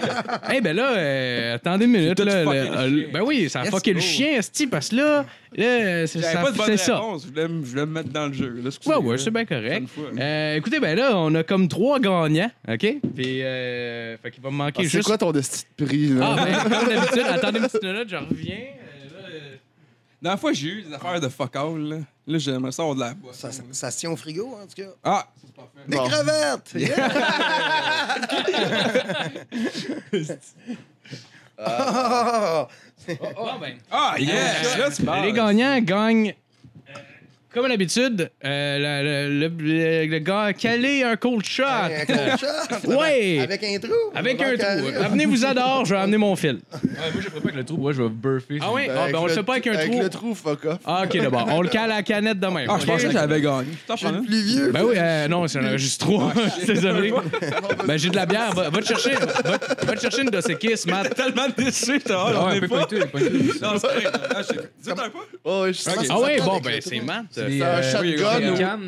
Eh 0.53 0.61
ben 0.61 0.75
là, 0.75 0.91
euh, 0.91 1.55
attendez 1.55 1.85
une 1.85 1.91
minute. 1.91 2.19
Là, 2.19 2.43
fucké 2.43 2.59
le- 2.59 2.65
le 2.65 2.77
euh, 2.77 2.89
chien. 2.99 3.07
ben 3.13 3.21
oui, 3.25 3.49
ça 3.49 3.61
a 3.61 3.63
Yes, 3.63 3.71
fucké 3.73 3.93
le 3.95 3.99
chien, 3.99 4.27
esti, 4.37 4.67
parce 4.67 4.89
que 4.89 4.95
là, 4.97 5.25
là 5.55 6.05
c'est 6.05 6.19
J'avais 6.19 6.33
ça- 6.33 6.41
pas 6.43 6.51
de 6.51 6.57
bonne 6.57 6.65
c'est 6.67 6.77
ça. 6.77 6.95
réponse. 6.97 7.23
Je 7.23 7.27
voulais, 7.29 7.47
me- 7.47 7.65
je 7.65 7.69
voulais 7.71 7.85
me 7.87 7.91
mettre 7.93 8.09
dans 8.09 8.27
le 8.27 8.33
jeu. 8.33 8.59
Là, 8.61 8.67
excusez, 8.67 8.95
Ouais, 8.95 9.03
ouais, 9.03 9.17
là. 9.17 9.23
c'est 9.23 9.31
bien 9.31 9.45
correct. 9.45 9.87
fois. 9.87 10.03
Euh, 10.19 10.55
écoutez, 10.55 10.79
ben 10.79 10.95
là, 10.95 11.17
on 11.17 11.33
a 11.33 11.41
comme 11.41 11.67
trois 11.67 11.99
gagnants, 11.99 12.51
OK? 12.67 12.79
Puis, 13.15 13.41
euh, 13.41 14.15
fait 14.19 14.29
qu'il 14.29 14.43
va 14.43 14.51
me 14.51 14.55
manquer 14.57 14.81
Ah, 14.81 14.83
c'est 14.83 14.89
juste. 14.89 15.07
quoi 15.07 15.17
ton 15.17 15.31
destin 15.31 15.65
de 15.79 15.83
prix? 15.85 16.09
Là? 16.09 16.35
Ah, 16.37 16.45
ben, 16.45 16.69
comme 16.79 16.89
d'habitude, 16.93 17.23
attendez 17.27 17.57
une 17.57 17.65
petite 17.65 17.81
minute, 17.83 18.07
je 18.07 18.15
reviens. 18.17 18.55
Là, 20.21 20.29
euh, 20.29 20.33
La 20.33 20.37
fois, 20.37 20.53
j'ai 20.53 20.67
eu 20.67 20.81
des 20.83 20.93
affaires 20.93 21.19
de 21.19 21.29
fuck 21.29 21.55
all. 21.55 21.77
Là, 21.79 21.97
là 22.27 22.37
j'aimerais 22.37 22.71
ça 22.71 22.81
avoir 22.83 22.95
de 22.95 23.01
la 23.01 23.13
boîte. 23.13 23.35
Ça, 23.35 23.51
ça, 23.51 23.63
ça 23.71 23.91
se 23.91 23.99
tient 23.99 24.11
au 24.11 24.15
frigo, 24.15 24.57
en 24.61 24.65
tout 24.67 24.81
cas. 24.81 24.89
Ah! 25.03 25.27
Des 25.87 25.97
Bon. 25.97 26.07
crevettes! 26.07 26.73
Yeah! 26.75 27.09
Ah! 31.59 32.67
ben, 33.59 33.77
Ah, 33.91 34.15
yes! 34.19 34.77
Là, 34.77 34.91
tu 34.91 35.01
parles. 35.03 35.25
les 35.25 35.33
gagnants 35.33 35.79
gagnent 35.81 36.35
comme 37.57 37.65
à 37.65 37.69
l'habitude, 37.69 38.29
euh, 38.45 39.01
le, 39.03 39.39
le- 39.39 39.49
le- 39.49 40.05
le 40.05 40.19
gars 40.19 40.41
a 40.43 40.53
calé 40.53 41.03
un 41.03 41.15
cold 41.15 41.43
shot. 41.45 41.63
Un 41.63 42.05
cold 42.05 42.39
shot. 42.39 42.89
Ouais. 42.97 43.39
Avec 43.41 43.63
un 43.63 43.79
trou. 43.79 43.93
Avec 44.15 44.41
un 44.41 44.55
trou. 44.57 45.03
Amenez-vous 45.05 45.45
adore, 45.45 45.85
je 45.85 45.93
vais 45.95 45.99
amener 46.01 46.17
mon 46.17 46.35
fil. 46.35 46.59
Ouais, 46.71 46.79
moi, 46.93 47.09
je 47.15 47.21
ferais 47.29 47.39
pas 47.39 47.43
avec 47.49 47.55
le 47.55 47.63
trou. 47.65 47.77
Moi, 47.77 47.91
je 47.93 48.01
vais 48.03 48.09
burfer. 48.09 48.59
Ah 48.61 48.67
oui? 48.73 48.83
Ah, 48.89 49.01
avec 49.03 49.13
ben, 49.13 49.19
on 49.19 49.23
le 49.23 49.29
le- 49.29 49.35
fait 49.35 49.43
pas 49.43 49.53
avec 49.53 49.67
un 49.67 49.73
Avec 49.73 49.91
trou. 49.91 50.01
le 50.01 50.09
trou, 50.09 50.35
fuck 50.35 50.65
off. 50.65 50.77
Ah, 50.85 51.03
ok, 51.05 51.17
d'abord. 51.21 51.47
On 51.51 51.61
le 51.61 51.69
cale 51.69 51.91
à 51.91 51.95
la 51.97 52.03
canette 52.03 52.39
de 52.39 52.47
même. 52.47 52.67
Ah, 52.69 52.77
je 52.79 52.85
pensais 52.85 53.07
que 53.07 53.11
j'avais 53.13 53.41
gagné. 53.41 53.67
Je 53.89 53.95
suis 53.95 54.07
plus 54.25 54.41
vieux. 54.43 54.71
Ben 54.71 54.83
oui, 54.83 54.95
euh, 54.97 55.27
non, 55.27 55.47
c'est 55.47 55.59
un 55.59 55.77
juste 55.77 55.99
trop. 56.01 56.23
Désolé. 56.67 57.13
Ben, 57.85 57.97
j'ai 57.97 58.09
de 58.09 58.15
la 58.15 58.25
bière. 58.25 58.53
Va, 58.53 58.69
va 58.69 58.79
te 58.81 58.85
chercher, 58.87 59.11
va, 59.15 59.51
va 59.85 59.93
te 59.95 59.99
chercher 60.01 60.21
une 60.21 60.29
de 60.29 60.41
ces 60.41 60.55
kisses, 60.55 60.85
Matt. 60.85 61.15
tellement 61.15 61.47
déçu, 61.57 61.99
t'as 61.99 62.15
Ah, 62.35 62.53
peu 62.59 62.67
pointu. 62.67 62.97
Non, 63.61 63.73
c'est. 63.79 63.87
Ah, 64.35 64.41
je- 64.41 64.59
C'est 64.81 64.91
un? 64.91 64.95
Oh. 65.43 65.65
Ok. 65.67 65.75
Ah 66.09 66.19
ouais, 66.19 66.37
Ça 66.37 66.45
bon, 66.45 66.51
avec 66.51 66.63
ben, 66.63 66.81
c'est. 66.81 66.99
Matt. 67.01 67.25
C'est 67.49 67.59
C'est 67.59 67.63
un 67.63 67.81
shotgun. 68.55 68.79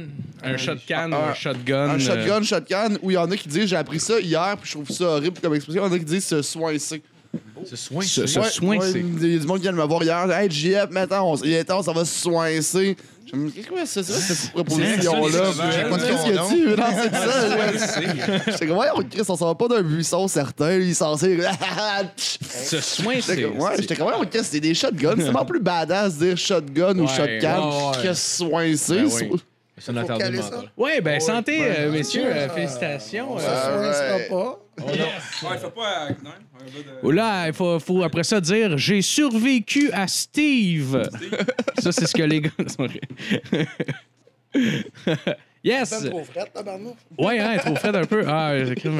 Un 0.41 0.57
shotgun, 0.57 1.11
Un- 1.11 1.29
un 1.31 1.33
shotgun. 1.33 1.89
Un 1.89 1.95
euh, 1.95 1.99
shotgun, 1.99 2.43
shotgun, 2.43 2.89
où 3.01 3.11
il 3.11 3.15
y 3.15 3.17
en 3.17 3.29
a 3.29 3.35
qui 3.35 3.47
disent, 3.49 3.67
j'ai 3.67 3.75
appris 3.75 3.99
ça 3.99 4.19
hier, 4.19 4.55
puis 4.59 4.69
je 4.69 4.75
trouve 4.75 4.89
ça 4.89 5.03
horrible 5.05 5.37
comme 5.41 5.53
expression. 5.55 5.83
Il 5.83 5.87
y 5.87 5.89
en 5.89 5.93
a 5.93 5.99
qui 5.99 6.05
disent 6.05 6.25
se 6.25 6.41
soincer. 6.41 7.01
Ce 7.65 7.75
soin, 7.75 8.01
Ce- 8.01 8.25
c'est- 8.25 8.27
ce- 8.27 8.39
Ouais, 8.39 8.49
soincer. 8.49 9.05
Il 9.21 9.33
y 9.33 9.35
a 9.35 9.39
du 9.39 9.45
monde 9.45 9.57
qui 9.57 9.63
vient 9.63 9.73
de 9.73 9.77
me 9.77 9.83
voir 9.83 10.01
hier. 10.01 10.31
Hey, 10.31 10.49
JF, 10.49 10.89
maintenant, 10.91 11.31
on, 11.33 11.35
il 11.37 11.53
est 11.53 11.63
temps, 11.65 11.83
ça 11.83 11.91
va 11.91 12.05
se 12.05 12.17
soincer. 12.21 12.95
Je 13.31 13.35
me 13.35 13.49
dis, 13.49 13.53
qu'est-ce 13.53 13.67
que 13.69 13.85
c'est 13.85 14.03
ça, 14.03 14.33
cette 14.35 14.51
proposition-là? 14.51 15.39
Pas 15.89 15.97
Qu'est-ce 15.97 16.23
qu'il 16.23 16.35
y 16.35 16.37
a 16.37 16.47
dit? 16.47 16.61
Non, 16.77 16.85
c'est 16.95 17.15
ça. 17.15 17.49
ouais. 17.57 18.39
J'étais 18.47 18.67
comme, 18.67 18.77
ouais, 18.77 18.87
on 18.95 19.03
Chris, 19.03 19.21
on 19.27 19.35
s'en 19.35 19.45
va 19.47 19.55
pas 19.55 19.67
d'un 19.67 19.81
buisson 19.83 20.27
certain. 20.27 20.73
Il 20.73 20.89
est 20.89 20.93
censé. 20.93 21.37
Ce 22.15 22.79
soin, 22.81 23.15
c'est. 23.21 23.45
ouais, 23.45 23.71
j'étais 23.79 23.95
comme, 23.95 24.07
ouais, 24.07 24.13
on 24.19 24.25
Chris, 24.25 24.41
c'est 24.43 24.59
des 24.59 24.73
shotguns. 24.73 25.15
C'est 25.17 25.23
vraiment 25.23 25.45
plus 25.45 25.59
badass 25.59 26.17
de 26.17 26.27
dire 26.27 26.37
shotgun 26.37 26.97
ou 26.97 27.07
shotgun 27.07 27.91
que 28.01 28.13
soincer. 28.13 29.01
Ben 29.01 29.29
oui. 29.31 29.41
C'est 29.79 29.97
un 29.97 30.05
ça. 30.05 30.63
Ouais, 30.75 30.99
ben, 30.99 31.19
santé, 31.21 31.59
euh, 31.61 31.91
messieurs. 31.91 32.25
euh, 32.25 32.49
félicitations. 32.49 33.33
On 33.33 33.39
se 33.39 33.45
euh. 33.45 34.51
Ouais, 34.87 35.57
faut 35.57 35.69
pas. 35.71 36.07
euh, 36.07 36.09
Non, 36.23 36.31
de- 36.65 36.99
Oh 37.03 37.11
Là, 37.11 37.47
il 37.47 37.53
faut, 37.53 37.79
faut 37.79 38.03
après 38.03 38.23
ça 38.23 38.39
dire 38.41 38.77
j'ai 38.77 39.01
survécu 39.01 39.91
à 39.91 40.07
Steve. 40.07 41.09
ça, 41.79 41.91
c'est 41.91 42.05
ce 42.07 42.13
que 42.15 42.23
les 42.23 42.41
gars. 42.41 42.49
yes! 45.69 45.89
C'est 46.01 46.09
trop 46.09 46.23
frette, 46.23 46.53
tabarnak. 46.53 46.93
Ouais, 47.17 47.39
hein, 47.39 47.57
trop 47.57 47.75
frais 47.75 47.95
un 47.95 48.05
peu. 48.05 48.23
Ah, 48.27 48.53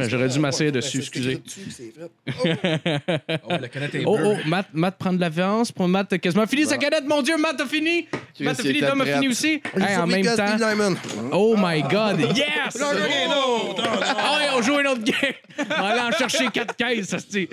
j'aurais 0.07 0.27
dû 0.29 0.39
m'asseoir 0.39 0.71
dessus, 0.71 0.99
excusez. 0.99 1.31
écrit 1.33 1.43
dessus, 1.43 1.71
c'est 1.71 1.93
frette. 1.93 3.41
Oh, 3.47 3.53
la 3.61 3.67
canette 3.67 3.95
est 3.95 4.03
Oh, 4.05 4.17
oh, 4.23 4.35
Matt, 4.45 4.67
Matt 4.73 4.97
prend 4.97 5.13
de 5.13 5.19
l'avance. 5.21 5.71
Pour 5.71 5.87
Matt, 5.87 6.11
a 6.13 6.17
quasiment 6.17 6.47
fini 6.47 6.65
sa 6.65 6.77
canette. 6.77 7.05
Mon 7.05 7.21
Dieu, 7.21 7.37
Matt 7.37 7.59
a 7.61 7.65
fini. 7.65 8.07
Matt 8.39 8.59
a 8.59 8.63
fini, 8.63 8.79
Tom 8.81 9.01
a 9.01 9.05
fini 9.05 9.27
aussi. 9.27 9.61
Hey, 9.77 9.97
en 9.97 10.07
même 10.07 10.25
temps. 10.25 10.93
Oh 11.31 11.55
my 11.57 11.81
God, 11.83 12.19
yes! 12.35 12.77
Ah 12.81 14.37
ouais, 14.37 14.47
on 14.57 14.61
joue 14.61 14.79
une 14.79 14.87
autre 14.87 15.03
game. 15.03 15.33
On 15.59 15.63
va 15.81 15.87
aller 15.89 16.01
en 16.01 16.11
chercher 16.11 16.47
quatre 16.53 16.75
caisses, 16.75 17.07
ça 17.07 17.19
se 17.19 17.27
dit. 17.27 17.47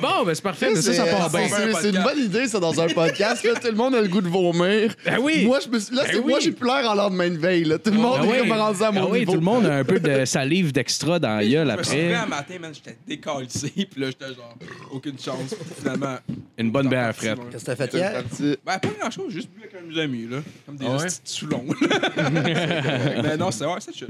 Bon. 0.00 0.24
Ben 0.24 0.34
c'est 0.34 0.42
parfait. 0.42 0.68
mais 0.70 0.80
Ça, 0.80 0.92
ça 0.92 1.04
C'est- 1.04 1.10
part 1.10 1.30
bien. 1.30 1.48
c'est- 1.80 1.90
une 1.90 2.02
bonne 2.02 2.18
idée, 2.18 2.46
ça, 2.46 2.60
dans 2.60 2.80
un 2.80 2.88
podcast. 2.88 3.44
Là, 3.44 3.54
tout 3.54 3.66
le 3.68 3.74
monde 3.74 3.94
a 3.94 4.00
le 4.00 4.08
goût 4.08 4.20
de 4.20 4.28
vomir. 4.28 4.92
Ben 5.04 5.18
oui. 5.20 5.44
Moi, 5.44 5.58
je 5.64 5.68
me 5.68 5.78
suis- 5.78 5.94
là, 5.94 6.02
Ben 6.04 6.10
c'est 6.12 6.18
oui. 6.18 6.28
moi, 6.30 6.40
j'ai 6.40 6.52
plus 6.52 6.66
l'air 6.66 6.90
en 6.90 6.94
lendemain 6.94 7.28
de 7.30 7.37
veille. 7.38 7.64
Là. 7.64 7.78
Tout 7.78 7.90
le 7.90 7.96
monde 7.98 8.18
Ah 8.22 8.24
est 8.24 8.28
ouais. 8.28 8.48
comme 8.48 8.58
rendu 8.58 8.82
à 8.82 8.90
mon 8.92 9.02
Ah 9.04 9.08
oui, 9.10 9.18
niveau. 9.20 9.32
tout 9.32 9.38
le 9.38 9.44
monde 9.44 9.66
a 9.66 9.76
un 9.76 9.84
peu 9.84 9.98
de 10.00 10.24
salive 10.24 10.72
d'extra 10.72 11.18
dans 11.18 11.36
la 11.36 11.46
gueule 11.46 11.70
Je 11.72 11.76
me 11.76 11.82
suis 11.82 12.00
après. 12.00 12.14
un 12.14 12.26
matin, 12.26 12.54
man, 12.60 12.72
j'étais 12.74 12.98
décalcé, 13.06 13.70
puis 13.90 14.00
là, 14.00 14.06
j'étais 14.08 14.34
genre, 14.34 14.56
aucune 14.90 15.18
chance. 15.18 15.54
Finalement. 15.78 16.16
Une 16.58 16.70
bonne 16.70 16.88
bière 16.88 17.14
frette. 17.14 17.38
Qu'est-ce 17.50 17.64
que 17.64 17.70
t'as 17.70 17.76
fait 17.76 17.94
hier? 17.94 18.22
Ben, 18.66 18.78
pas 18.78 18.88
grand 19.00 19.10
chose, 19.10 19.32
juste 19.32 19.48
bu 19.54 19.60
avec 19.62 19.74
un 19.74 19.86
de 19.86 19.94
mes 19.94 20.00
amis, 20.00 20.26
là. 20.28 20.38
Comme 20.66 20.76
des 20.76 20.84
petits 20.86 21.20
soulons. 21.24 21.64
Mais 23.22 23.36
non, 23.38 23.50
c'est 23.50 23.64
ouais, 23.64 23.72
c'est 23.80 23.94
chill. 23.94 24.08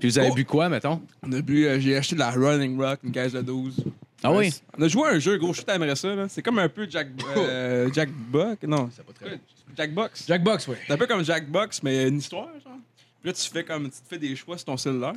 Puis 0.00 0.08
vous 0.10 0.18
avez 0.18 0.28
Oh. 0.30 0.34
bu 0.34 0.44
quoi, 0.44 0.68
mettons? 0.68 1.00
On 1.22 1.32
a 1.32 1.40
bu, 1.40 1.66
euh, 1.66 1.80
j'ai 1.80 1.96
acheté 1.96 2.14
de 2.14 2.20
la 2.20 2.30
Running 2.30 2.78
Rock, 2.80 3.00
une 3.04 3.12
caisse 3.12 3.32
de 3.32 3.40
12. 3.40 3.76
Ah 4.22 4.32
oui? 4.32 4.52
On 4.76 4.82
a 4.82 4.88
joué 4.88 5.08
à 5.08 5.12
un 5.12 5.18
jeu, 5.18 5.36
gros, 5.38 5.52
je 5.52 5.62
t'aimerais 5.62 5.94
ça, 5.96 6.14
là. 6.14 6.28
C'est 6.28 6.42
comme 6.42 6.58
un 6.58 6.68
peu 6.68 6.86
Jack, 6.90 7.08
euh, 7.36 7.88
Jack 7.94 8.10
Buck. 8.10 8.62
Non, 8.64 8.90
c'est 8.92 9.04
pas 9.04 9.12
très. 9.12 9.38
Jack 9.76 9.94
Box. 9.94 10.26
Jackbox, 10.26 10.66
ouais. 10.68 10.78
C'est 10.86 10.92
un 10.92 10.96
peu 10.96 11.06
comme 11.06 11.24
Jack 11.24 11.48
Box, 11.48 11.82
mais 11.82 12.08
une 12.08 12.18
histoire, 12.18 12.48
genre. 12.64 12.78
Puis 13.20 13.28
là, 13.30 13.32
tu 13.32 13.48
fais 13.48 13.64
comme, 13.64 13.84
tu 13.84 14.00
te 14.00 14.08
fais 14.08 14.18
des 14.18 14.34
choix 14.34 14.56
sur 14.56 14.64
ton 14.66 14.76
cellulaire. 14.76 15.12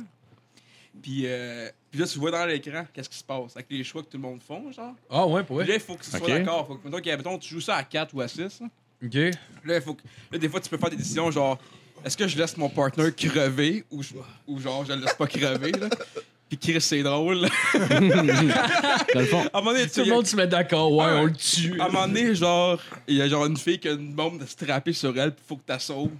Puis, 1.02 1.22
euh, 1.24 1.68
puis 1.90 2.00
là, 2.00 2.06
tu 2.06 2.18
vois 2.18 2.30
dans 2.30 2.44
l'écran 2.44 2.84
qu'est-ce 2.92 3.08
qui 3.08 3.16
se 3.18 3.24
passe 3.24 3.56
avec 3.56 3.66
les 3.70 3.82
choix 3.82 4.02
que 4.02 4.08
tout 4.08 4.18
le 4.18 4.22
monde 4.22 4.40
font, 4.46 4.70
genre. 4.70 4.94
Ah, 5.10 5.26
ouais, 5.26 5.42
pour 5.42 5.56
Puis 5.56 5.64
vrai. 5.64 5.66
là, 5.66 5.74
il 5.74 5.80
faut 5.80 5.94
que 5.96 6.04
tu 6.04 6.10
sois 6.10 6.20
Ok. 6.20 6.28
d'accord. 6.28 6.66
Faut 6.66 6.74
que, 6.76 6.84
mettons, 6.86 6.98
qu'il 6.98 7.06
y 7.08 7.12
a- 7.12 7.16
mettons, 7.16 7.38
tu 7.38 7.48
joues 7.48 7.60
ça 7.60 7.76
à 7.76 7.82
4 7.84 8.14
ou 8.14 8.20
à 8.20 8.28
6. 8.28 8.60
Là, 8.60 8.66
Ok. 9.04 9.14
Là, 9.14 9.76
il 9.76 9.80
faut 9.82 9.94
que, 9.94 10.02
là, 10.30 10.38
des 10.38 10.48
fois, 10.48 10.60
tu 10.60 10.68
peux 10.68 10.76
faire 10.78 10.90
des 10.90 10.96
décisions 10.96 11.28
genre, 11.30 11.58
est-ce 12.04 12.16
que 12.16 12.28
je 12.28 12.36
laisse 12.38 12.56
mon 12.56 12.68
partner 12.68 13.10
crever 13.12 13.84
ou, 13.90 14.02
je- 14.02 14.14
ou 14.46 14.60
genre, 14.60 14.84
je 14.84 14.92
le 14.92 15.00
laisse 15.00 15.14
pas 15.14 15.26
crever, 15.26 15.72
là? 15.72 15.88
Puis 16.52 16.58
Chris, 16.72 16.80
c'est 16.82 17.02
drôle. 17.02 17.48
Dans 17.74 19.20
le 19.20 19.24
fond. 19.24 19.42
À 19.54 19.58
un 19.58 19.60
moment 19.62 19.72
donné, 19.72 19.84
tu 19.86 19.92
Tout 19.94 20.00
le 20.00 20.04
il 20.04 20.08
y 20.08 20.10
a- 20.10 20.14
monde 20.16 20.26
se 20.26 20.36
met 20.36 20.46
d'accord, 20.46 20.92
ouais, 20.92 21.04
Ouais. 21.06 21.12
on 21.20 21.24
le 21.24 21.32
tue. 21.32 21.80
À 21.80 21.86
un 21.86 21.88
moment 21.88 22.06
donné, 22.06 22.34
genre, 22.34 22.78
il 23.08 23.16
y 23.16 23.22
a 23.22 23.28
genre 23.28 23.46
une 23.46 23.56
fille 23.56 23.78
qui 23.78 23.88
a 23.88 23.92
une 23.92 24.12
bombe 24.12 24.38
de 24.38 24.44
strapper 24.44 24.92
sur 24.92 25.18
elle, 25.18 25.32
puis 25.32 25.42
faut 25.48 25.56
que 25.56 25.72
tu 25.72 25.80
sauves. 25.80 26.10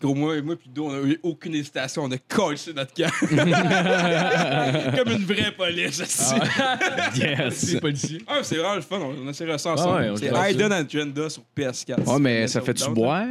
Gros, 0.00 0.14
moi, 0.14 0.40
moi 0.40 0.56
puis 0.56 0.70
Do, 0.74 0.86
on 0.86 0.94
a 0.94 1.06
eu 1.06 1.20
aucune 1.22 1.54
hésitation, 1.54 2.02
on 2.04 2.10
a 2.12 2.16
collé 2.16 2.56
sur 2.56 2.74
notre 2.74 2.94
camp. 2.94 3.10
Comme 4.96 5.12
une 5.12 5.24
vraie 5.26 5.52
police, 5.54 6.00
aussi. 6.00 6.34
Yes. 7.20 7.54
C'est 7.54 7.80
policier. 7.80 8.22
Ah, 8.26 8.38
c'est 8.42 8.56
vraiment 8.56 8.76
le 8.76 8.80
fun, 8.80 8.98
on 9.00 9.26
a 9.26 9.30
essayé 9.30 9.58
ça 9.58 9.68
Ah 9.70 9.72
ensemble. 9.74 10.00
ouais, 10.00 10.10
on 10.10 10.16
c'est 10.16 10.50
Hidden 10.52 10.72
Agenda 10.72 11.28
sur 11.28 11.42
PS4. 11.56 11.96
Oh, 12.06 12.18
mais 12.18 12.48
ça 12.48 12.62
fait-tu 12.62 12.88
boire? 12.90 13.26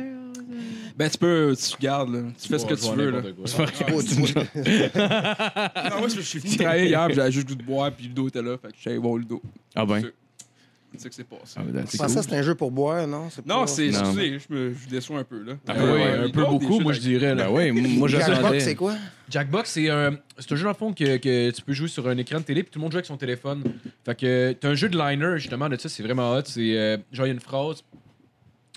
Ben, 0.95 1.09
tu 1.09 1.17
peux, 1.17 1.55
tu 1.57 1.75
gardes, 1.81 2.13
là. 2.13 2.21
Tu 2.41 2.47
fais 2.47 2.59
ce 2.59 2.65
que 2.65 2.75
tu 2.75 2.95
veux, 2.95 3.09
là. 3.09 3.21
Oh, 3.23 4.01
tu 4.03 4.13
vois. 4.15 4.43
Non, 5.89 5.99
moi, 5.99 6.07
je 6.07 6.21
suis 6.21 6.39
venu 6.39 6.55
travailler 6.57 6.87
hier, 6.87 7.05
puis 7.07 7.15
j'avais 7.15 7.31
juste 7.31 7.49
le 7.49 7.55
goût 7.55 7.61
de 7.61 7.65
boire, 7.65 7.91
puis 7.91 8.05
Ludo 8.07 8.27
était 8.27 8.41
là, 8.41 8.57
fait 8.57 8.67
que 8.69 8.73
j'allais 8.81 8.97
voir 8.97 9.15
Ludo. 9.17 9.41
Ah 9.75 9.85
ben. 9.85 10.03
C'est 10.95 11.01
ça 11.01 11.09
que 11.09 11.15
c'est 11.15 11.23
passé. 11.23 11.55
Ah, 11.57 11.61
ben, 11.65 11.81
Je 11.85 11.91
c'est 11.91 11.97
pensais 11.97 12.13
cool. 12.13 12.15
que 12.17 12.21
c'était 12.21 12.35
un 12.37 12.41
jeu 12.43 12.53
pour 12.53 12.69
boire, 12.69 13.07
non? 13.07 13.27
C'est 13.31 13.43
Non, 13.47 13.61
pas- 13.61 13.67
c'est. 13.67 13.87
Excusez, 13.87 14.37
je 14.37 14.53
me 14.53 14.73
je 14.75 14.87
déçois 14.87 15.17
un 15.19 15.23
peu, 15.23 15.41
là. 15.41 15.53
Ah, 15.67 15.73
Ah, 15.75 15.83
ouais, 15.85 15.91
ouais, 15.91 16.01
il 16.01 16.23
un 16.25 16.29
peu 16.29 16.43
des 16.43 16.47
beaucoup, 16.49 16.79
moi, 16.81 16.93
je 16.93 16.99
dirais. 16.99 17.33
là. 17.33 17.45
Ben 17.47 17.71
oui, 17.71 17.97
moi 17.97 18.07
Jackbox, 18.07 18.63
c'est 18.63 18.75
quoi? 18.75 18.93
Jackbox, 19.27 19.71
c'est 19.71 19.89
un, 19.89 20.15
c'est 20.37 20.51
un 20.51 20.55
jeu 20.55 20.63
dans 20.65 20.69
le 20.69 20.75
fond 20.75 20.93
que, 20.93 21.17
que 21.17 21.49
tu 21.49 21.61
peux 21.63 21.73
jouer 21.73 21.87
sur 21.87 22.07
un 22.07 22.15
écran 22.17 22.37
de 22.39 22.43
télé, 22.43 22.61
puis 22.61 22.69
tout 22.71 22.77
le 22.77 22.83
monde 22.83 22.91
joue 22.91 22.97
avec 22.97 23.07
son 23.07 23.17
téléphone. 23.17 23.63
Fait 24.05 24.13
que 24.13 24.51
t'as 24.53 24.69
un 24.69 24.75
jeu 24.75 24.87
de 24.87 24.95
liner, 24.95 25.39
justement, 25.39 25.67
de 25.67 25.77
ça, 25.77 25.89
c'est 25.89 26.03
vraiment 26.03 26.31
hot. 26.35 26.41
C'est 26.45 26.77
euh, 26.77 26.97
genre, 27.11 27.25
il 27.25 27.29
y 27.29 27.31
a 27.31 27.33
une 27.33 27.39
phrase. 27.39 27.83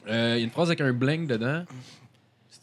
euh, 0.09 0.33
Il 0.37 0.39
y 0.39 0.43
a 0.43 0.45
une 0.45 0.51
phrase 0.51 0.69
avec 0.69 0.81
un 0.81 0.95
bling 0.95 1.27
dedans. 1.27 1.65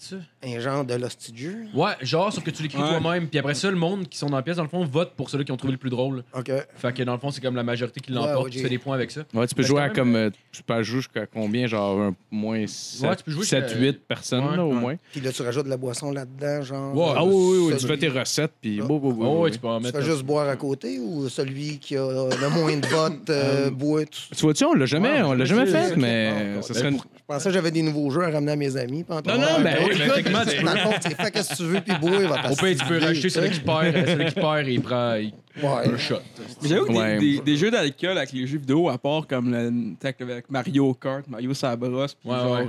Ça? 0.03 0.17
Un 0.45 0.60
genre 0.60 0.83
de 0.83 0.98
jeu? 1.33 1.55
Ouais, 1.74 1.91
genre, 2.01 2.33
sauf 2.33 2.43
que 2.43 2.51
tu 2.51 2.62
l'écris 2.62 2.81
Ouais. 2.81 3.00
toi-même. 3.00 3.27
Puis 3.27 3.39
après 3.39 3.53
ça, 3.53 3.69
le 3.72 3.77
monde 3.77 4.10
qui 4.10 4.17
sont 4.17 4.27
dans 4.29 4.36
la 4.36 4.41
pièce, 4.43 4.57
dans 4.57 4.63
le 4.63 4.67
fond, 4.69 4.83
vote 4.83 5.13
pour 5.15 5.29
ceux 5.29 5.41
qui 5.43 5.51
ont 5.53 5.55
trouvé 5.57 5.72
le 5.72 5.77
plus 5.77 5.89
drôle. 5.89 6.24
OK. 6.38 6.51
Fait 6.75 6.93
que 6.93 7.03
dans 7.03 7.13
le 7.13 7.19
fond, 7.19 7.31
c'est 7.31 7.39
comme 7.39 7.55
la 7.55 7.63
majorité 7.63 8.01
qui 8.01 8.12
l'emporte. 8.12 8.45
ouais, 8.45 8.50
tu 8.51 8.60
fais 8.60 8.67
des 8.69 8.77
points 8.79 8.95
avec 8.95 9.12
ça. 9.12 9.22
Ouais, 9.33 9.48
tu 9.48 9.55
peux 9.55 9.62
Ben, 9.62 9.67
jouer 9.67 9.81
à 9.81 9.88
quand 9.89 9.95
comme. 9.95 10.12
même- 10.12 10.27
euh, 10.27 10.31
Tu 10.51 10.62
peux 10.62 10.83
jouer 10.83 10.98
jusqu'à 11.00 11.25
combien? 11.25 11.67
Genre 11.67 12.00
un 12.01 12.15
moins 12.29 12.65
7, 12.67 13.10
Ouais, 13.10 13.15
tu 13.15 13.24
peux 13.24 13.31
jouer 13.31 13.41
jusqu'à- 13.43 13.75
8 13.79 14.00
personnes, 14.05 14.45
Ouais, 14.45 14.57
là, 14.57 14.65
au 14.65 14.69
ouais. 14.74 14.79
moins. 14.79 14.95
Puis 15.12 15.22
là, 15.22 15.31
tu 15.31 15.41
rajoutes 15.41 15.65
de 15.65 15.69
la 15.69 15.77
boisson 15.77 16.12
là-dedans, 16.12 16.62
genre. 16.63 16.95
Ouais. 16.95 17.03
euh, 17.03 17.13
Ah 17.15 17.24
oui, 17.25 17.33
oui, 17.36 17.57
oui. 17.72 17.77
Tu 17.79 17.88
fais 17.88 17.98
tes 17.98 18.10
recettes, 18.10 18.51
puis. 18.62 18.79
Ah. 18.81 18.86
Oh, 18.89 19.00
beau, 19.00 19.41
ouais, 19.43 19.51
tu 19.51 19.57
peux 19.60 19.67
en 19.67 19.77
Tu 19.79 19.86
mettre. 19.86 20.00
fais 20.00 20.05
juste 20.05 20.24
boire 20.24 20.50
à 20.50 20.55
côté 20.57 21.00
ou 21.00 21.29
celui 21.29 21.77
qui 21.79 21.95
a 21.95 22.01
le 22.05 22.50
moins 22.50 22.75
de 22.77 22.86
votes 22.88 23.29
euh, 23.29 23.69
boit? 23.72 24.03
tout- 24.05 24.36
Tu 24.36 24.41
vois-tu, 24.41 24.65
on 24.65 24.74
l'a 24.74 24.86
jamais, 24.86 25.13
Ouais, 25.13 25.22
on 25.24 25.33
l'a 25.33 25.45
jamais 25.45 25.65
fait, 25.65 25.95
mais 25.95 26.57
Ah, 26.60 26.62
ça 26.62 26.74
serait 26.74 26.89
une- 26.89 26.98
Je 26.98 27.36
pensais 27.36 27.50
que 27.50 27.53
j'avais 27.55 27.72
des 27.72 27.81
nouveaux 27.81 28.10
jeux 28.12 28.24
à 28.25 28.29
ramener 28.29 28.51
à 28.51 28.55
mes 28.57 28.75
amis. 28.75 29.05
Non, 29.10 29.15
non, 29.15 29.22
temps, 29.22 29.33
ben, 29.38 29.38
euh, 29.39 29.79
oui, 29.79 29.91
mais 29.92 29.92
techniquement, 29.97 30.39
tu 30.45 30.57
peux. 31.15 31.29
Qu'est-ce 31.31 31.50
que 31.50 31.55
tu 31.57 31.63
veux, 31.63 31.81
puis 31.81 31.93
boire. 32.00 32.51
Au 32.51 32.55
pire, 32.55 32.75
tu 32.77 32.85
peux 32.85 33.00
racheter 33.00 33.29
celui 33.29 33.50
qui 33.51 33.59
perd. 33.59 33.95
euh, 33.95 34.05
Celui 34.05 34.25
qui 34.25 34.33
perd, 34.35 34.67
il 34.67 34.81
prend 34.81 35.77
un 35.77 35.97
shot. 35.97 36.15
Mais 36.62 36.69
j'avoue 36.69 36.85
que 36.85 36.91
des- 36.91 36.97
Ouais. 36.97 37.17
des, 37.19 37.39
des 37.39 37.57
jeux 37.57 37.69
d'alcool 37.71 38.17
avec 38.17 38.31
les 38.31 38.47
jeux 38.47 38.57
vidéo, 38.57 38.89
à 38.89 38.97
part 38.97 39.27
comme 39.27 39.51
le, 39.51 39.93
avec 40.21 40.50
Mario 40.50 40.93
Kart, 40.95 41.27
Mario 41.27 41.53
Sabros, 41.53 42.07
puis 42.07 42.29
Ouais, 42.29 42.38
genre 42.38 42.59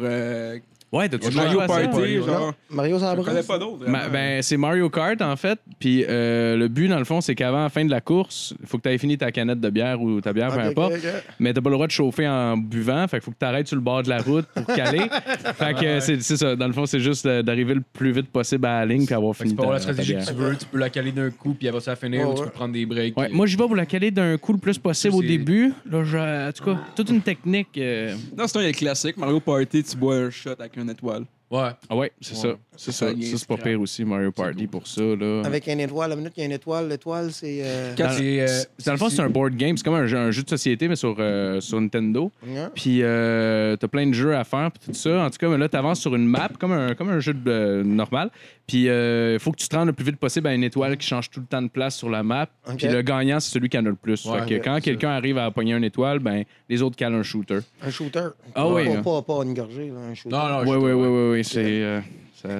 ouais. 0.96 1.08
joué 1.10 1.34
Mario? 1.34 1.60
Party, 1.66 2.14
genre. 2.16 2.54
Mario 2.70 2.98
Je 2.98 3.22
connais 3.22 3.42
pas 3.42 3.58
d'autres. 3.58 3.88
Ma- 3.88 4.08
ben, 4.08 4.42
c'est 4.42 4.56
Mario 4.56 4.88
Kart, 4.90 5.20
en 5.22 5.36
fait. 5.36 5.58
Puis 5.78 6.04
euh, 6.08 6.56
le 6.56 6.68
but, 6.68 6.88
dans 6.88 6.98
le 6.98 7.04
fond, 7.04 7.20
c'est 7.20 7.34
qu'avant 7.34 7.62
la 7.64 7.68
fin 7.68 7.84
de 7.84 7.90
la 7.90 8.00
course, 8.00 8.54
il 8.60 8.66
faut 8.66 8.78
que 8.78 8.82
tu 8.82 8.88
aies 8.94 8.98
fini 8.98 9.16
ta 9.18 9.30
canette 9.32 9.60
de 9.60 9.70
bière 9.70 10.00
ou 10.00 10.20
ta 10.20 10.32
bière, 10.32 10.48
peu 10.52 10.60
Ok, 10.60 10.66
importe. 10.66 10.92
ok, 10.94 11.00
ok. 11.04 11.22
Mais 11.40 11.52
t'as 11.52 11.60
pas 11.60 11.70
le 11.70 11.76
droit 11.76 11.86
de 11.86 11.92
chauffer 11.92 12.28
en 12.28 12.56
buvant. 12.56 13.06
Fait 13.08 13.18
qu'il 13.18 13.24
faut 13.24 13.30
que 13.30 13.38
tu 13.38 13.46
arrêtes 13.46 13.66
sur 13.68 13.76
le 13.76 13.82
bord 13.82 14.02
de 14.02 14.08
la 14.08 14.18
route 14.18 14.46
pour 14.46 14.66
caler. 14.66 15.00
fait 15.54 15.74
que 15.74 15.84
euh, 15.84 16.00
c'est 16.00 16.22
c'est 16.22 16.36
ça. 16.36 16.56
Dans 16.56 16.66
le 16.66 16.72
fond, 16.72 16.86
c'est 16.86 17.00
juste 17.00 17.26
euh, 17.26 17.42
d'arriver 17.42 17.74
le 17.74 17.82
plus 17.92 18.12
vite 18.12 18.28
possible 18.30 18.66
à 18.66 18.80
la 18.80 18.86
ligne 18.94 19.06
puis 19.06 19.14
avoir 19.14 19.34
Fait 19.36 19.44
que 19.44 19.48
fini 19.50 19.52
tu 19.52 19.56
peux 19.56 19.62
avoir 19.62 19.78
la 19.78 19.84
ta- 19.84 19.92
stratégie 19.92 20.14
que 20.16 20.26
tu 20.30 20.34
veux. 20.34 20.56
Tu 20.56 20.66
peux 20.66 20.78
la 20.78 20.90
caler 20.90 21.12
d'un 21.12 21.30
coup, 21.30 21.54
puis 21.54 21.66
elle 21.66 21.74
va 21.74 21.80
se 21.80 21.90
la 21.90 21.96
finir, 21.96 22.20
Ouais, 22.20 22.32
ou 22.32 22.34
tu 22.34 22.40
ouais. 22.40 22.46
peux 22.46 22.52
prendre 22.52 22.72
des 22.72 22.86
breaks. 22.86 23.16
Ouais, 23.18 23.28
moi, 23.30 23.46
j'y 23.46 23.56
vais 23.56 23.64
pour 23.66 23.76
la 23.76 23.86
caler 23.86 24.10
d'un 24.10 24.36
coup 24.38 24.52
le 24.52 24.58
plus 24.58 24.78
possible 24.78 25.14
au 25.14 25.20
C'est- 25.22 25.28
début. 25.28 25.72
Là, 25.90 26.04
je- 26.04 26.48
en 26.48 26.52
tout 26.52 26.64
cas, 26.64 26.78
toute 26.96 27.10
une 27.10 27.20
technique. 27.20 27.68
euh, 27.78 28.14
Non, 28.36 28.46
sinon, 28.46 28.60
il 28.62 28.64
y 28.64 28.66
a 28.68 28.70
le 28.72 28.76
classique. 28.76 29.16
Mario 29.16 29.40
Party, 29.40 29.82
tu 29.82 29.96
bois 29.96 30.16
un 30.16 30.30
shot 30.30 30.50
avec 30.58 30.76
une 30.84 30.90
étoile. 30.90 31.24
Ouais. 31.50 31.70
Ah 31.88 31.96
ouais, 31.96 32.12
c'est 32.20 32.34
Ouais. 32.34 32.52
ça. 32.52 32.73
C'est 32.76 32.92
ça, 32.92 33.08
ça 33.08 33.14
c'est 33.36 33.46
pas 33.46 33.56
pire 33.56 33.80
aussi, 33.80 34.04
Mario 34.04 34.32
Party 34.32 34.66
pour 34.66 34.86
ça. 34.86 35.02
Là. 35.02 35.42
Avec 35.44 35.66
une 35.68 35.80
étoile, 35.80 36.10
la 36.10 36.16
minute 36.16 36.32
qu'il 36.32 36.42
y 36.42 36.44
a 36.44 36.46
une 36.46 36.52
étoile, 36.52 36.88
l'étoile, 36.88 37.30
c'est. 37.32 37.60
euh, 37.62 37.94
c'est, 37.96 38.40
euh, 38.40 38.62
Dans 38.86 38.92
le 38.92 38.98
fond, 38.98 39.08
c'est 39.08 39.20
un 39.22 39.30
board 39.30 39.54
game. 39.56 39.76
C'est 39.76 39.84
comme 39.84 39.94
un 39.94 40.06
jeu, 40.06 40.16
un 40.18 40.30
jeu 40.30 40.42
de 40.42 40.48
société, 40.48 40.88
mais 40.88 40.96
sur, 40.96 41.16
euh, 41.18 41.60
sur 41.60 41.80
Nintendo. 41.80 42.30
ouais. 42.46 42.66
Puis 42.74 42.98
euh, 43.02 43.76
t'as 43.76 43.88
plein 43.88 44.06
de 44.06 44.12
jeux 44.14 44.34
à 44.36 44.44
faire, 44.44 44.70
puis 44.72 44.92
tout 44.92 44.94
ça. 44.98 45.24
En 45.24 45.30
tout 45.30 45.38
cas, 45.38 45.48
mais 45.48 45.58
là, 45.58 45.68
t'avances 45.68 46.00
sur 46.00 46.14
une 46.14 46.26
map, 46.26 46.50
comme 46.58 46.72
un, 46.72 46.94
comme 46.94 47.10
un 47.10 47.20
jeu 47.20 47.34
de, 47.34 47.40
euh, 47.50 47.82
normal. 47.84 48.30
Puis 48.66 48.84
il 48.86 49.38
faut 49.40 49.52
que 49.52 49.58
tu 49.58 49.68
te 49.68 49.76
rendes 49.76 49.88
le 49.88 49.92
plus 49.92 50.04
vite 50.06 50.16
possible 50.16 50.46
à 50.48 50.54
une 50.54 50.64
étoile 50.64 50.96
qui 50.96 51.06
change 51.06 51.30
tout 51.30 51.40
le 51.40 51.46
temps 51.46 51.60
de 51.60 51.68
place 51.68 51.96
sur 51.96 52.08
la 52.08 52.22
map. 52.22 52.46
Puis 52.78 52.88
le 52.88 53.02
gagnant, 53.02 53.38
c'est 53.38 53.50
celui 53.50 53.68
qui 53.68 53.76
en 53.78 53.84
a 53.84 53.90
le 53.90 53.94
plus. 53.94 54.24
Ouais, 54.24 54.40
fait 54.40 54.46
que 54.46 54.54
ok, 54.56 54.60
quand 54.64 54.80
quelqu'un 54.80 55.10
arrive 55.10 55.36
à 55.38 55.50
pogner 55.50 55.74
une 55.74 55.84
étoile, 55.84 56.18
ben 56.18 56.44
les 56.68 56.80
autres 56.80 56.96
calent 56.96 57.14
un 57.14 57.22
shooter. 57.22 57.58
Un 57.82 57.90
shooter. 57.90 58.28
Ah 58.54 58.66
oui, 58.66 58.86
Pas, 59.02 59.02
pas, 59.02 59.22
pas 59.22 59.42
une 59.44 59.52
gorgée, 59.52 59.88
là, 59.90 60.00
un 60.10 60.14
shooter. 60.14 60.34
Non, 60.34 60.48
non, 60.48 60.60
oui, 60.70 60.76
oui, 60.78 60.92
oui, 60.92 61.30
oui. 61.32 61.44
C'est. 61.44 62.02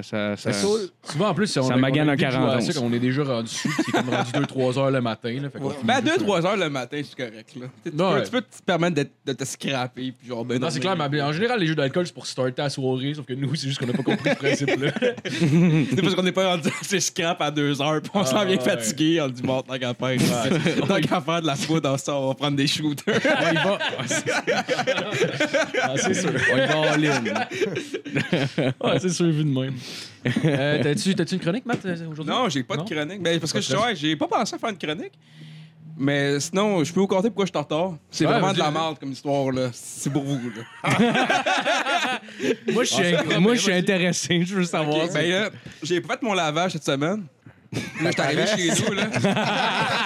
Ça, 0.01 0.35
ça. 0.35 0.51
Souvent, 0.53 1.29
en 1.29 1.33
plus, 1.33 1.55
on 1.57 1.63
Ça 1.67 1.73
a- 1.73 1.77
magane 1.77 2.07
on 2.07 2.11
a 2.11 2.13
un 2.13 2.15
envie 2.15 2.25
de 2.25 2.31
jouer 2.31 2.37
à 2.37 2.47
40 2.47 2.61
ça 2.63 2.73
quand 2.73 2.85
on 2.85 2.93
est 2.93 2.99
déjà 2.99 3.23
rendu 3.23 3.43
dessus, 3.43 3.69
c'est 3.85 3.91
comme 3.91 4.09
rendu 4.09 4.31
2-3 4.31 4.77
heures 4.79 4.91
le 4.91 5.01
matin. 5.01 5.37
Là, 5.41 5.49
fait 5.49 5.59
qu'on 5.59 5.65
Ouais. 5.67 5.73
finit 5.75 5.85
Ben, 5.85 5.93
à 5.93 6.01
juste, 6.01 6.19
2-3 6.19 6.45
heures 6.45 6.57
le 6.57 6.69
matin, 6.69 7.01
c'est 7.03 7.15
correct. 7.15 7.49
Là. 7.55 7.65
Tu, 7.83 7.91
Ouais. 7.91 8.19
peux, 8.19 8.23
tu 8.25 8.31
peux 8.31 8.41
te 8.41 8.63
permettre 8.65 8.95
de, 8.95 9.07
de 9.25 9.33
te 9.33 9.43
scraper. 9.45 10.13
Puis 10.17 10.27
genre, 10.27 10.43
ben, 10.45 10.59
Non, 10.59 10.69
c'est 10.69 10.79
clair, 10.79 10.95
mais 10.97 11.21
en 11.21 11.31
général, 11.33 11.59
les 11.59 11.67
jeux 11.67 11.75
d'alcool, 11.75 12.05
c'est 12.07 12.13
pour 12.13 12.25
starter 12.25 12.61
la 12.61 12.69
soirée, 12.69 13.13
sauf 13.13 13.25
que 13.25 13.33
nous, 13.33 13.53
c'est 13.55 13.67
juste 13.67 13.79
qu'on 13.79 13.85
n'a 13.85 13.93
pas 13.93 14.03
compris 14.03 14.29
ce 14.31 14.35
principe-là. 14.35 14.91
C'est 15.95 16.01
parce 16.01 16.15
qu'on 16.15 16.23
n'est 16.23 16.31
pas 16.31 16.47
rendu 16.55 16.69
assez 16.81 16.99
scrap 16.99 17.41
à 17.41 17.51
2 17.51 17.81
heures. 17.81 18.01
Puis 18.01 18.11
on 18.13 18.21
Ah, 18.21 18.25
s'en 18.25 18.45
vient 18.45 18.57
ouais. 18.57 18.63
fatigué. 18.63 19.21
On 19.21 19.27
dit, 19.29 19.41
bon, 19.41 19.61
tant 19.61 19.77
qu'à 19.77 19.93
faire. 19.93 20.17
tant 20.87 20.99
qu'à 20.99 21.21
faire 21.21 21.41
de 21.41 21.47
la 21.47 21.55
foudre 21.55 21.81
dans 21.81 21.97
ça, 21.97 22.15
on 22.15 22.29
va 22.29 22.33
prendre 22.33 22.57
des 22.57 22.67
shooters. 22.67 23.19
On 23.23 23.51
y 23.51 23.55
va. 23.55 23.77
Ah, 25.83 25.93
c'est 25.97 26.13
sûr. 26.13 26.31
On 26.53 26.57
y 26.57 27.05
va 27.07 27.15
in. 27.15 27.23
Ouais, 28.81 28.99
c'est 28.99 29.09
sûr, 29.09 29.27
vu 29.27 29.43
de 29.43 29.49
même. 29.59 29.74
Euh, 30.45 30.81
t'as-tu, 30.83 31.13
t'as-tu 31.15 31.35
une 31.35 31.39
chronique, 31.41 31.65
Matt, 31.65 31.85
euh, 31.85 32.07
aujourd'hui? 32.09 32.33
Non, 32.33 32.49
j'ai 32.49 32.63
pas 32.63 32.75
Non? 32.77 32.83
de 32.83 32.89
chronique. 32.93 33.21
Ben, 33.21 33.39
parce 33.39 33.53
que 33.53 33.61
je 33.61 33.75
ouais, 33.75 33.95
j'ai 33.95 34.15
pas 34.15 34.27
pensé 34.27 34.55
à 34.55 34.57
faire 34.57 34.69
une 34.69 34.77
chronique. 34.77 35.13
Mais 35.97 36.39
sinon, 36.41 36.83
je 36.83 36.91
peux 36.91 36.99
vous 36.99 37.07
conter 37.07 37.29
pourquoi 37.29 37.45
je 37.45 37.51
suis 37.51 37.57
en 37.57 37.61
retard. 37.61 37.93
C'est 38.11 38.25
Ouais, 38.25 38.31
vraiment 38.33 38.51
de 38.51 38.59
la 38.59 38.69
merde 38.69 38.97
comme 38.99 39.11
histoire, 39.13 39.49
là. 39.51 39.69
C'est 39.71 40.11
pour 40.11 40.23
vous, 40.23 40.41
là. 40.49 40.89
Moi, 42.73 42.83
je 42.83 42.89
suis, 42.93 43.15
Ah, 43.15 43.39
moi, 43.39 43.55
je 43.55 43.61
suis 43.61 43.71
intéressé. 43.73 44.43
Je 44.45 44.55
veux 44.55 44.63
savoir. 44.65 45.07
Ben 45.13 45.29
là, 45.29 45.49
j'ai 45.83 46.01
pas 46.01 46.15
fait 46.15 46.23
mon 46.23 46.33
lavage 46.33 46.73
cette 46.73 46.83
semaine. 46.83 47.23
Là, 48.01 48.09
j'étais 48.11 48.21
arrivé 48.21 48.45
chez 48.45 48.69
nous, 48.83 48.93
là. 48.93 49.05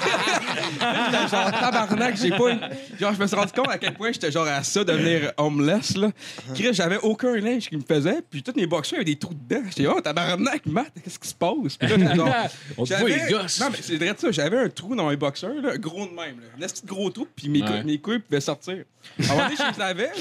J'étais 0.72 1.28
genre, 1.28 1.52
tabarnak, 1.52 2.18
j'ai 2.18 2.30
pas 2.30 2.52
une... 2.52 2.60
Genre, 3.00 3.14
je 3.14 3.22
me 3.22 3.28
suis 3.28 3.36
rendu 3.36 3.52
compte 3.54 3.70
à 3.70 3.78
quel 3.78 3.94
point 3.94 4.12
j'étais 4.12 4.32
genre 4.32 4.48
à 4.48 4.64
ça, 4.64 4.84
devenir 4.84 5.32
homeless, 5.38 5.96
là. 5.98 6.12
Chris, 6.54 6.70
j'avais 6.74 6.98
aucun 6.98 7.36
linge 7.38 7.70
qui 7.70 7.78
me 7.78 7.82
faisait, 7.84 8.22
puis 8.30 8.44
tous 8.44 8.54
mes 8.56 8.68
boxers 8.68 8.98
avaient 8.98 9.06
des 9.06 9.16
trous 9.18 9.34
dedans. 9.34 9.64
J'étais, 9.70 9.88
oh, 9.88 10.00
tabarnak, 10.02 10.66
Matt, 10.66 10.92
qu'est-ce 11.04 11.20
qui 11.20 11.28
se 11.28 11.34
passe? 11.36 11.78
Puis 11.78 11.88
là, 11.88 11.96
j'étais 11.98 12.16
genre... 12.16 12.28
On 12.78 12.84
te 12.84 12.90
voit, 12.94 12.98
J'avais- 13.10 13.26
les 13.26 13.32
gosses. 13.32 13.60
Non, 13.60 13.68
mais 13.72 13.78
c'est 13.82 13.96
vrai 13.98 14.14
de 14.14 14.20
ça. 14.20 14.32
J'avais 14.32 14.58
un 14.58 14.70
trou 14.70 14.96
dans 14.96 15.10
mes 15.10 15.16
boxers, 15.18 15.54
là, 15.62 15.78
gros 15.78 16.06
de 16.06 16.12
même. 16.12 16.40
Là. 16.60 16.66
Un 16.66 16.68
petit 16.68 16.86
gros 16.86 17.10
trou, 17.10 17.28
puis 17.36 17.50
mes, 17.50 17.62
cou- 17.62 17.68
Ouais. 17.70 17.84
mes 17.84 17.98
couilles 18.00 18.20
pouvaient 18.20 18.42
sortir. 18.42 18.78
À 19.20 19.24
un 19.24 19.28
moment 19.36 19.44
donné, 19.44 19.56
je 19.58 19.78
les 19.78 19.84
avais. 19.84 20.12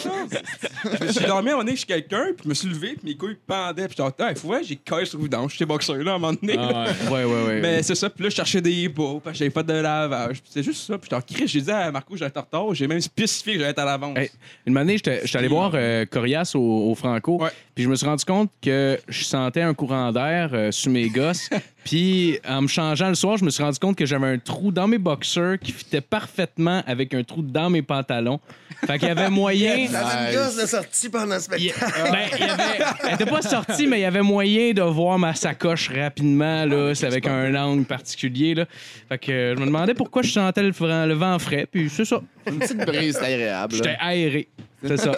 Je 1.00 1.04
me 1.04 1.12
suis 1.12 1.24
dormi 1.24 1.48
à 1.48 1.52
un 1.52 1.54
moment 1.56 1.64
donné 1.64 1.76
chez 1.76 1.86
quelqu'un, 1.86 2.26
puis 2.36 2.44
je 2.44 2.48
me 2.48 2.54
suis 2.54 2.68
levé, 2.68 2.88
puis 2.96 3.00
mes 3.10 3.16
couilles 3.16 3.36
pendaient. 3.46 3.88
Puis 3.88 3.96
genre, 3.96 4.12
ah, 4.18 4.30
il 4.30 4.36
faut 4.38 4.48
voir, 4.48 4.60
j'ai 4.62 4.76
cassé 4.76 5.06
sur 5.06 5.20
vidange, 5.20 5.56
ces 5.58 5.64
boxers-là, 5.64 6.12
à 6.12 6.14
un 6.14 6.18
moment 6.18 6.36
donné. 6.40 6.54
Ah, 6.58 6.84
ouais. 7.10 7.10
Ouais, 7.10 7.24
ouais, 7.24 7.42
ouais. 7.46 7.60
Mais 7.60 7.82
c'est 7.82 7.94
ça, 7.94 8.08
puis 8.10 8.22
là, 8.24 8.30
je 8.30 8.36
cherchais 8.36 8.60
des 8.60 8.88
bas, 8.88 9.14
parce 9.22 9.34
que 9.34 9.38
j'avais 9.38 9.50
pas 9.50 9.62
de 9.62 9.72
lavage. 9.72 10.37
C'est 10.48 10.62
juste 10.62 10.86
ça. 10.86 10.98
Puis 10.98 11.08
j'étais 11.10 11.42
en 11.44 11.46
j'ai 11.46 11.60
dit 11.60 11.70
à 11.70 11.90
Marco, 11.90 12.16
j'allais 12.16 12.28
être 12.28 12.36
en 12.38 12.40
retard. 12.42 12.74
J'ai 12.74 12.86
même 12.86 13.00
spécifié 13.00 13.54
que 13.54 13.58
j'allais 13.60 13.70
être 13.72 13.78
à 13.78 13.84
l'avance. 13.84 14.16
Hey, 14.18 14.30
Une 14.66 14.76
année, 14.76 14.96
j'étais 14.96 15.20
j'étais 15.24 15.38
allé 15.38 15.48
voir 15.48 15.72
euh, 15.74 16.04
Corias 16.04 16.52
au, 16.54 16.90
au 16.90 16.94
Franco, 16.94 17.42
Ouais. 17.42 17.50
puis 17.74 17.84
je 17.84 17.88
me 17.88 17.94
suis 17.96 18.06
rendu 18.06 18.24
compte 18.24 18.50
que 18.62 18.98
je 19.08 19.24
sentais 19.24 19.62
un 19.62 19.74
courant 19.74 20.12
d'air 20.12 20.50
euh, 20.52 20.70
sous 20.72 20.90
mes 20.90 21.08
gosses. 21.08 21.48
puis 21.84 22.38
en 22.46 22.62
me 22.62 22.68
changeant 22.68 23.08
le 23.08 23.14
soir, 23.14 23.36
je 23.38 23.44
me 23.44 23.50
suis 23.50 23.62
rendu 23.62 23.78
compte 23.78 23.96
que 23.96 24.04
j'avais 24.06 24.26
un 24.26 24.38
trou 24.38 24.70
dans 24.72 24.86
mes 24.88 24.98
boxers 24.98 25.58
qui 25.58 25.72
fitait 25.72 26.00
parfaitement 26.00 26.82
avec 26.86 27.14
un 27.14 27.22
trou 27.22 27.42
dans 27.42 27.70
mes 27.70 27.82
pantalons. 27.82 28.40
Fait 28.86 28.98
qu'il 28.98 29.08
y 29.08 29.10
avait 29.10 29.30
moyen. 29.30 29.86
La 29.92 30.32
gosse 30.32 30.56
de 30.56 30.66
sortie 30.66 31.08
pendant 31.08 31.34
le 31.34 31.40
Il, 31.58 31.70
spectacle. 31.70 32.12
ben, 32.12 32.18
il 32.38 32.42
avait, 32.44 32.84
elle 33.08 33.14
était 33.14 33.26
pas 33.26 33.42
sortie, 33.42 33.86
mais 33.86 33.98
il 33.98 34.02
y 34.02 34.04
avait 34.04 34.22
moyen 34.22 34.72
de 34.72 34.82
voir 34.82 35.18
ma 35.18 35.34
sacoche 35.34 35.88
rapidement. 35.90 36.64
Là, 36.64 36.94
c'est 36.94 37.06
avec 37.06 37.26
un 37.26 37.54
angle 37.54 37.84
particulier. 37.84 38.54
Là. 38.54 38.66
Fait 39.08 39.18
que 39.18 39.32
euh, 39.32 39.54
je 39.56 39.60
me 39.60 39.66
demandais 39.66 39.94
pourquoi 39.94 40.22
je 40.22 40.27
sentais 40.32 40.62
le, 40.62 41.14
vent 41.14 41.38
frais. 41.38 41.66
Puis 41.70 41.88
c'est 41.90 42.04
ça. 42.04 42.20
Une 42.46 42.58
petite 42.58 42.78
brise 42.78 43.16
c'est 43.18 43.24
agréable. 43.34 43.74
J'étais 43.74 43.96
aéré. 44.00 44.48
C'est 44.82 44.96
ça. 44.96 45.12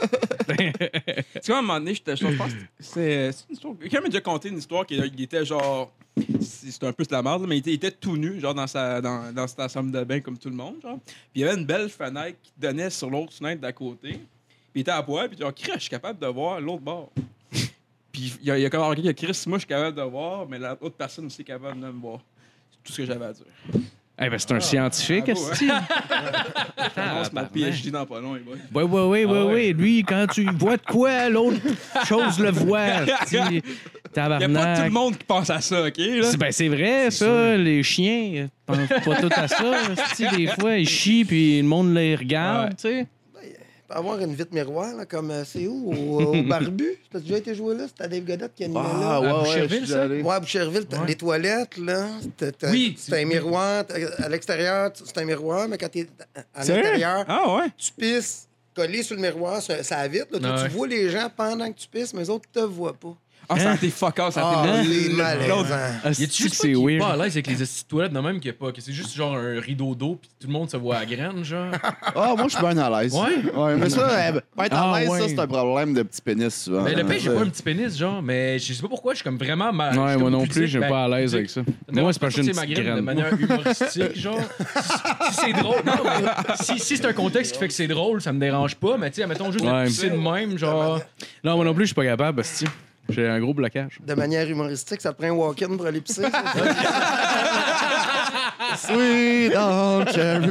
Tu 0.58 1.46
vois, 1.46 1.56
à 1.56 1.58
un 1.58 1.62
moment 1.62 1.78
donné, 1.78 1.94
j'étais- 1.94 2.16
je 2.16 2.26
pense 2.36 2.52
que 2.52 2.58
c'est 2.78 3.30
c'est 3.32 3.44
une 3.48 3.54
histoire. 3.54 3.74
Quelqu'un 3.78 4.00
m'a 4.00 4.06
déjà 4.08 4.20
conté 4.20 4.48
une 4.48 4.58
histoire 4.58 4.86
qu'il 4.86 4.98
il 5.14 5.22
était 5.22 5.44
genre. 5.44 5.92
c'est- 6.40 6.70
C'était 6.70 6.86
un 6.86 6.92
peu 6.92 7.04
de 7.04 7.12
la 7.12 7.22
merde, 7.22 7.42
là, 7.42 7.46
mais 7.48 7.56
il 7.56 7.60
était, 7.60 7.70
il 7.70 7.74
était 7.74 7.90
tout 7.90 8.16
nu, 8.16 8.40
genre 8.40 8.54
dans 8.54 8.66
sa, 8.66 9.00
dans, 9.00 9.32
dans 9.32 9.46
sa 9.46 9.68
chambre 9.68 9.92
de 9.92 10.02
bain 10.04 10.20
comme 10.20 10.38
tout 10.38 10.48
le 10.50 10.56
monde. 10.56 10.76
Genre. 10.82 10.98
Puis 11.06 11.14
il 11.36 11.40
y 11.42 11.44
avait 11.44 11.58
une 11.60 11.66
belle 11.66 11.88
fenêtre 11.88 12.38
qui 12.42 12.52
donnait 12.58 12.90
sur 12.90 13.10
l'autre 13.10 13.32
fenêtre 13.34 13.60
d'à 13.60 13.72
côté. 13.72 14.12
Puis 14.12 14.20
il 14.76 14.80
était 14.80 14.90
à 14.92 15.02
poil, 15.02 15.28
puis 15.28 15.38
genre, 15.38 15.54
Chris, 15.54 15.73
je 15.75 15.80
suis 15.80 15.90
capable 15.90 16.18
de 16.18 16.26
voir 16.26 16.60
l'autre 16.60 16.82
bord. 16.82 17.10
Puis 18.12 18.34
il 18.40 18.46
y 18.49 18.50
a, 18.50 18.58
il 18.58 18.62
y 18.62 18.66
a 18.66 18.70
comme 18.70 18.80
remarqué 18.82 19.02
que 19.02 19.10
Chris, 19.26 19.44
moi, 19.46 19.58
je 19.58 19.60
suis 19.60 19.68
capable 19.68 19.96
de 19.96 20.02
voir, 20.02 20.46
mais 20.49 20.58
l'autre 20.58 20.96
personne 20.96 21.26
aussi 21.26 21.42
est 21.42 21.44
capable 21.44 21.80
de 21.80 21.86
me 21.86 22.00
voir. 22.00 22.20
C'est 22.73 22.82
tout 22.84 22.92
ce 22.92 22.96
que 23.02 23.06
j'avais 23.06 23.26
à 23.26 23.32
dire. 23.32 23.44
Eh 24.23 24.28
ben, 24.28 24.39
c'est 24.39 24.52
un 24.52 24.61
scientifique, 24.61 25.25
commence 26.95 27.33
mon 27.33 27.41
tabarnak. 27.43 27.52
PhD 27.52 27.91
dans 27.91 28.04
pas 28.06 28.21
long, 28.21 28.35
les 28.35 28.41
boys. 28.41 28.56
Oui, 28.75 28.83
oui, 28.85 29.00
oui, 29.02 29.25
oui, 29.25 29.39
Ah 29.41 29.47
oui. 29.47 29.73
Lui, 29.73 30.02
quand 30.04 30.26
tu 30.30 30.45
vois 30.59 30.76
de 30.76 30.83
quoi, 30.83 31.28
l'autre 31.30 31.56
chose 32.06 32.39
le 32.39 32.50
voit. 32.50 32.87
Il 33.33 33.63
n'y 33.63 34.19
a 34.21 34.30
pas 34.30 34.39
tout 34.76 34.83
le 34.85 34.91
monde 34.91 35.17
qui 35.17 35.25
pense 35.25 35.49
à 35.50 35.61
ça, 35.61 35.87
OK? 35.87 35.97
Là? 35.99 36.30
Ben, 36.39 36.52
c'est 36.52 36.69
vrai, 36.69 37.11
ça. 37.11 37.56
Les 37.56 37.83
chiens, 37.83 38.49
pensent 38.67 38.89
pas 38.89 39.17
tout 39.21 39.30
à 39.35 39.49
ça. 39.49 39.73
Des 40.37 40.47
fois, 40.59 40.76
ils 40.76 40.89
chient, 40.89 41.25
puis 41.25 41.59
le 41.63 41.67
monde 41.69 41.95
les 41.95 42.17
regarde, 42.17 42.65
Ouais. 42.71 42.71
tu 42.71 42.76
sais. 42.89 43.06
Avoir 43.90 44.18
une 44.20 44.34
vitre 44.34 44.54
miroir, 44.54 44.94
là, 44.94 45.04
comme 45.06 45.30
euh, 45.30 45.44
c'est 45.44 45.66
où? 45.66 45.92
Au, 45.92 46.34
au 46.36 46.42
Barbu? 46.44 46.96
T'as 47.10 47.20
déjà 47.20 47.38
été 47.38 47.54
joué 47.54 47.74
là? 47.76 47.86
C'était 47.88 48.08
Dave 48.08 48.24
Godette 48.24 48.54
qui 48.54 48.64
animait 48.64 48.80
Ah, 48.82 49.00
là. 49.00 49.20
ouais, 49.20 49.26
ouais, 49.26 49.32
je 49.32 49.38
Boucherville, 49.60 49.86
ça? 49.88 50.02
allé. 50.02 50.22
Ouais, 50.22 50.34
à 50.34 50.40
Boucherville, 50.40 50.86
t'as 50.86 51.00
Ouais. 51.00 51.06
les 51.08 51.16
toilettes, 51.16 51.76
là. 51.78 52.06
t'as- 52.36 52.52
t'as- 52.52 52.70
Oui, 52.70 52.94
C'est 52.98 53.20
un 53.22 53.24
miroir. 53.26 53.84
t'as- 53.86 54.24
À 54.24 54.28
l'extérieur, 54.28 54.90
c'est 54.94 55.18
un 55.18 55.24
miroir, 55.24 55.68
mais 55.68 55.76
quand 55.78 55.88
t'es 55.88 56.06
à 56.54 56.62
Sérieux? 56.64 56.82
l'intérieur, 56.82 57.24
Ah 57.28 57.54
ouais? 57.56 57.66
tu 57.76 57.92
pisses 57.92 58.46
collé 58.74 59.02
sur 59.02 59.16
le 59.16 59.22
miroir, 59.22 59.60
ça, 59.60 59.82
ça 59.82 60.06
vitre. 60.08 60.28
Là, 60.32 60.38
Toi, 60.38 60.48
Ah 60.52 60.62
ouais. 60.62 60.68
Tu 60.68 60.74
vois 60.76 60.86
les 60.86 61.10
gens 61.10 61.28
pendant 61.36 61.70
que 61.72 61.78
tu 61.78 61.88
pisses, 61.88 62.14
mais 62.14 62.20
les 62.20 62.30
autres 62.30 62.48
te 62.52 62.60
voient 62.60 62.94
pas. 62.94 63.16
Ah, 63.52 63.58
ça 63.58 63.71
a 63.73 63.75
été 63.75 63.91
fuck 63.91 64.19
off, 64.21 64.34
ça 64.34 64.47
a 64.49 64.63
Ah, 64.65 64.80
été 64.82 64.89
c'est 64.93 65.08
l'autre. 65.08 65.17
malaisant. 65.17 65.65
Ah, 66.04 66.10
Y 66.10 66.25
a-tu 66.25 66.43
juste 66.45 66.54
c'est 66.54 66.73
pas, 66.73 66.78
weird? 66.78 66.99
pas 67.00 67.08
à 67.08 67.17
l'aise 67.17 67.32
avec 67.34 67.47
les 67.49 67.63
esti 67.63 67.82
de 67.84 67.89
toilettes 67.89 68.13
de 68.13 68.21
même 68.21 68.36
qu'il 68.39 68.47
y 68.47 68.50
a 68.50 68.52
pas, 68.56 68.71
que 68.73 68.80
c'est 68.80 68.93
juste 68.93 69.15
genre 69.15 69.34
un 69.36 69.60
rideau 69.60 69.95
d'eau 69.95 70.19
puis 70.21 70.30
tout 70.41 70.47
le 70.47 70.52
monde 70.52 70.71
se 70.71 70.76
voit 70.76 70.99
à 70.99 71.04
graine, 71.06 71.43
genre? 71.45 71.73
Ah, 72.15 72.34
moi, 72.36 72.45
je 72.49 72.56
suis 72.56 72.60
bien 72.65 72.76
à 72.78 73.02
l'aise. 73.02 73.15
Ouais? 73.15 73.52
Ouais, 73.54 73.76
mais 73.76 73.89
ça, 73.91 74.08
euh, 74.08 74.41
pas 74.56 74.67
être 74.67 74.76
à 74.76 74.93
Ah, 74.95 75.00
l'aise, 75.00 75.08
ouais. 75.10 75.21
ça, 75.21 75.28
c'est 75.28 75.39
un 75.39 75.47
problème 75.47 75.95
de 75.95 76.02
petit 76.02 76.21
pénis, 76.23 76.54
souvent. 76.65 76.82
Mais 76.82 76.95
Ben, 76.95 77.02
le 77.06 77.06
pire, 77.13 77.21
j'ai 77.21 77.30
pas 77.34 77.41
un 77.41 77.49
petit 77.49 77.63
pénis, 77.63 77.97
genre, 77.99 78.23
mais 78.23 78.58
je 78.58 78.73
sais 78.73 78.82
pas 78.82 78.89
pourquoi, 78.89 79.13
je 79.15 79.17
suis 79.19 79.25
comme 79.25 79.39
vraiment 79.39 79.73
mal. 79.73 79.99
Ouais, 79.99 80.17
moi 80.17 80.30
non 80.30 80.47
plus, 80.47 80.67
je 80.69 80.78
suis 80.78 80.89
pas 80.89 81.04
à 81.04 81.08
l'aise 81.08 81.34
avec 81.34 81.50
ça. 81.50 81.63
Moi, 81.91 82.13
c'est 82.13 82.19
parce 82.21 82.34
que 82.34 82.43
j'ai 82.43 82.49
une 82.50 82.54
ma 82.56 82.63
petite 82.63 82.75
graine 82.75 82.86
de 82.86 82.91
graine. 82.93 83.04
manière 83.04 83.32
humoristique, 83.32 84.17
genre. 84.19 84.39
Si, 85.30 85.34
si 85.36 85.41
c'est 85.47 85.52
drôle, 85.52 85.82
non, 85.84 85.93
mais 86.04 86.54
si, 86.60 86.78
si 86.78 86.97
c'est 86.97 87.06
un 87.06 87.13
contexte 87.13 87.52
qui 87.52 87.58
fait 87.58 87.69
que 87.69 87.75
c'est 87.75 87.86
drôle, 87.86 88.21
ça 88.21 88.32
me 88.32 88.41
dérange 88.41 88.75
pas, 88.76 88.97
mais 88.99 89.10
tu 89.10 89.21
sais, 89.21 89.26
mettons 89.26 89.50
juste 89.52 89.65
Ouais. 89.65 89.82
de 89.84 89.89
pisser 89.89 90.10
de 90.10 90.17
même, 90.17 90.58
genre. 90.58 91.00
Non, 91.45 91.56
moi 91.56 91.65
non 91.65 91.75
plus, 91.75 91.84
je 91.84 91.89
suis 91.89 91.95
pas 91.95 92.04
capable, 92.04 92.36
Basti. 92.39 92.67
J'ai 93.10 93.28
un 93.28 93.40
gros 93.40 93.54
blocage. 93.54 93.99
De 94.04 94.14
manière 94.14 94.49
humoristique, 94.49 95.00
ça 95.00 95.12
te 95.12 95.18
prend 95.18 95.28
un 95.28 95.36
walk-in 95.36 95.76
pour 95.76 95.86
aller 95.86 96.00
pisser. 96.00 96.23
Sweet 98.76 99.52
on 99.56 100.04
cherry 100.12 100.50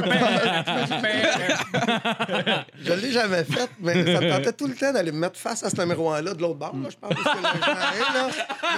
je 2.82 2.92
l'ai 2.92 3.12
jamais 3.12 3.44
fait, 3.44 3.68
mais 3.80 3.94
ça 4.04 4.20
me 4.20 4.30
tentait 4.30 4.52
tout 4.52 4.66
le 4.66 4.74
temps 4.74 4.92
d'aller 4.92 5.12
me 5.12 5.18
mettre 5.18 5.38
face 5.38 5.62
à 5.62 5.70
ce 5.70 5.80
miroir-là 5.82 6.34
de 6.34 6.40
l'autre 6.42 6.56
bord. 6.58 6.74
Là, 6.82 6.88
je 6.90 6.96
pense 7.00 7.14
que 7.14 7.28
arrivent, 7.28 8.14
là, 8.14 8.26
me 8.26 8.30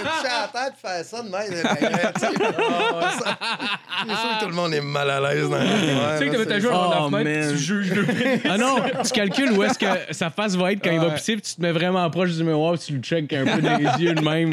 toucher 0.03 0.27
à 0.27 0.41
la 0.41 0.47
tête, 0.65 0.73
faire 0.81 1.03
ça 1.05 1.21
de 1.23 1.29
même. 1.29 1.63
ben, 1.63 2.11
tu 2.13 2.19
sais, 2.19 2.27
ça- 3.23 3.37
C'est 4.05 4.15
sûr 4.15 4.29
que 4.37 4.43
tout 4.43 4.49
le 4.49 4.55
monde 4.55 4.73
est 4.73 4.81
mal 4.81 5.09
à 5.09 5.19
l'aise 5.19 5.49
dans 5.49 5.57
le 5.57 5.63
Tu 5.63 5.69
sais 6.19 6.25
que 6.27 6.31
t'avais 6.31 6.45
ta 6.45 6.59
joue 6.59 6.69
Oh, 6.71 7.09
tu 7.51 7.57
juges 7.57 7.91
le 7.93 8.03
pénis. 8.05 8.39
Ah 8.49 8.57
non, 8.57 8.75
tu 9.03 9.11
calcules 9.11 9.51
où 9.53 9.63
est-ce 9.63 9.79
que 9.79 9.85
sa 10.13 10.29
face 10.29 10.55
va 10.55 10.71
être 10.73 10.83
quand 10.83 10.91
il 10.91 10.99
va 10.99 11.11
pisser, 11.11 11.33
puis 11.33 11.41
tu 11.41 11.55
te 11.55 11.61
mets 11.61 11.71
vraiment 11.71 12.07
proche 12.09 12.31
du 12.31 12.43
miroir, 12.43 12.73
puis 12.73 12.83
tu 12.87 12.93
le 12.93 13.01
check 13.01 13.31
un 13.33 13.45
peu 13.45 13.61
dans 13.61 13.77
les 13.77 14.03
yeux 14.03 14.13
de 14.13 14.21
même. 14.21 14.51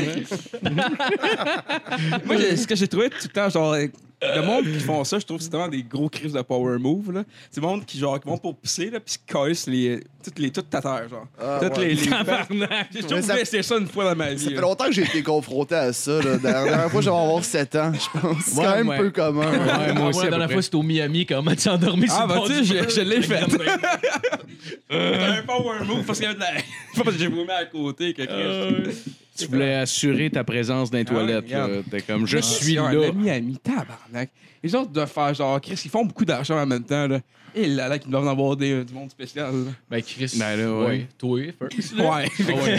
Moi, 2.24 2.36
j'ai- 2.38 2.56
ce 2.56 2.66
que 2.66 2.74
j'ai 2.76 2.88
trouvé 2.88 3.10
tout 3.10 3.16
le 3.24 3.28
temps, 3.28 3.48
genre, 3.48 3.72
euh, 3.74 3.86
le 4.22 4.42
monde 4.42 4.64
qui 4.64 4.80
font 4.80 5.02
ça, 5.04 5.18
je 5.18 5.24
trouve 5.24 5.38
que 5.38 5.44
c'est 5.44 5.50
vraiment 5.52 5.68
des 5.68 5.82
gros 5.82 6.08
crises 6.08 6.32
de 6.32 6.42
power 6.42 6.78
move. 6.78 7.12
là. 7.12 7.24
C'est 7.50 7.60
le 7.60 7.66
monde 7.66 7.84
qui, 7.86 7.98
genre, 7.98 8.20
qui 8.20 8.28
vont 8.28 8.36
pour 8.38 8.56
pisser, 8.56 8.90
là, 8.90 9.00
puis 9.00 9.14
qui 9.16 9.32
cassent 9.32 9.66
les, 9.66 10.00
toutes 10.22 10.38
les 10.38 10.50
toutes 10.50 10.68
ta 10.68 10.80
terre, 10.82 11.08
genre. 11.08 11.26
Ah, 11.40 11.58
toutes 11.62 11.78
ouais. 11.78 11.88
les. 11.88 11.94
les... 11.94 12.06
Tabarnak. 12.08 12.88
J'ai 12.94 13.02
toujours 13.02 13.22
ça- 13.22 13.40
essayé 13.40 13.62
ça 13.62 13.76
une 13.78 13.86
fois 13.86 14.04
dans 14.04 14.16
ma 14.16 14.28
Ça 14.28 14.34
vie. 14.34 14.44
fait 14.48 14.54
là. 14.56 14.60
longtemps 14.60 14.84
que 14.86 14.92
j'ai 14.92 15.02
été 15.04 15.22
confronté 15.22 15.74
à 15.74 15.92
ça. 15.92 16.12
Là. 16.22 16.32
La 16.32 16.36
dernière 16.38 16.90
fois, 16.90 17.00
j'avais 17.00 17.16
avoir 17.16 17.44
7 17.44 17.76
ans, 17.76 17.92
je 17.94 18.20
pense. 18.20 18.36
C'est 18.44 18.58
Ouais, 18.58 18.64
quand 18.64 18.74
même 18.76 18.88
ouais. 18.88 18.98
peu 18.98 19.10
commun. 19.10 19.50
Ouais, 19.50 19.92
moi 19.94 20.02
Ah, 20.04 20.08
aussi, 20.08 20.24
la 20.24 20.30
dernière 20.30 20.50
fois, 20.50 20.62
c'était 20.62 20.76
au 20.76 20.82
Miami, 20.82 21.24
comment 21.26 21.50
tu 21.52 21.56
t'es 21.58 21.70
endormi 21.70 22.06
sur 22.08 22.16
Ah, 22.18 22.26
le 22.28 22.34
bah, 22.34 22.48
du 22.48 22.64
je, 22.64 22.94
je 22.94 23.00
l'ai 23.00 23.22
fait. 23.22 23.40
Un 24.90 25.42
power 25.42 25.84
move 25.86 26.04
parce 26.04 26.18
qu'il 26.18 26.28
y 26.28 26.30
avait 26.30 26.34
de 26.38 26.40
la. 26.40 26.52
Pas 26.96 27.04
parce 27.04 27.16
que 27.16 27.22
j'ai 27.22 27.28
vomi 27.28 27.50
à 27.50 27.64
côté, 27.64 28.12
quelque 28.12 28.32
chose. 28.32 28.94
Tu 29.40 29.50
voulais 29.50 29.74
assurer 29.74 30.30
ta 30.30 30.44
présence 30.44 30.90
dans 30.90 30.98
les 30.98 31.04
Ah 31.06 31.10
toilettes. 31.12 31.50
là. 31.50 31.68
T'es 31.90 32.00
comme, 32.02 32.26
je 32.26 32.38
Ah, 32.38 32.42
suis 32.42 32.72
c'est 32.74 32.78
un 32.78 32.92
là. 32.92 33.08
ami 33.08 33.30
ami, 33.30 33.56
tabarnak. 33.58 34.30
Les 34.62 34.74
autres 34.74 34.90
doivent 34.90 35.10
faire 35.10 35.32
genre, 35.34 35.60
Chris, 35.60 35.80
ils 35.84 35.90
font 35.90 36.04
beaucoup 36.04 36.24
d'argent 36.24 36.58
en 36.60 36.66
même 36.66 36.84
temps, 36.84 37.06
là. 37.06 37.20
Et 37.52 37.66
là, 37.66 37.88
là, 37.88 37.98
qu'ils 37.98 38.10
doivent 38.12 38.28
en 38.28 38.30
avoir 38.30 38.54
des, 38.56 38.84
du 38.84 38.92
monde 38.94 39.10
spécial. 39.10 39.50
là. 39.52 39.72
Ben, 39.90 40.00
Chris. 40.02 40.36
Ben 40.38 40.54
là, 40.56 40.72
ouais. 40.86 41.08
Toi, 41.18 41.40
first. 41.58 41.96
là. 41.96 42.04
Ouais. 42.10 42.28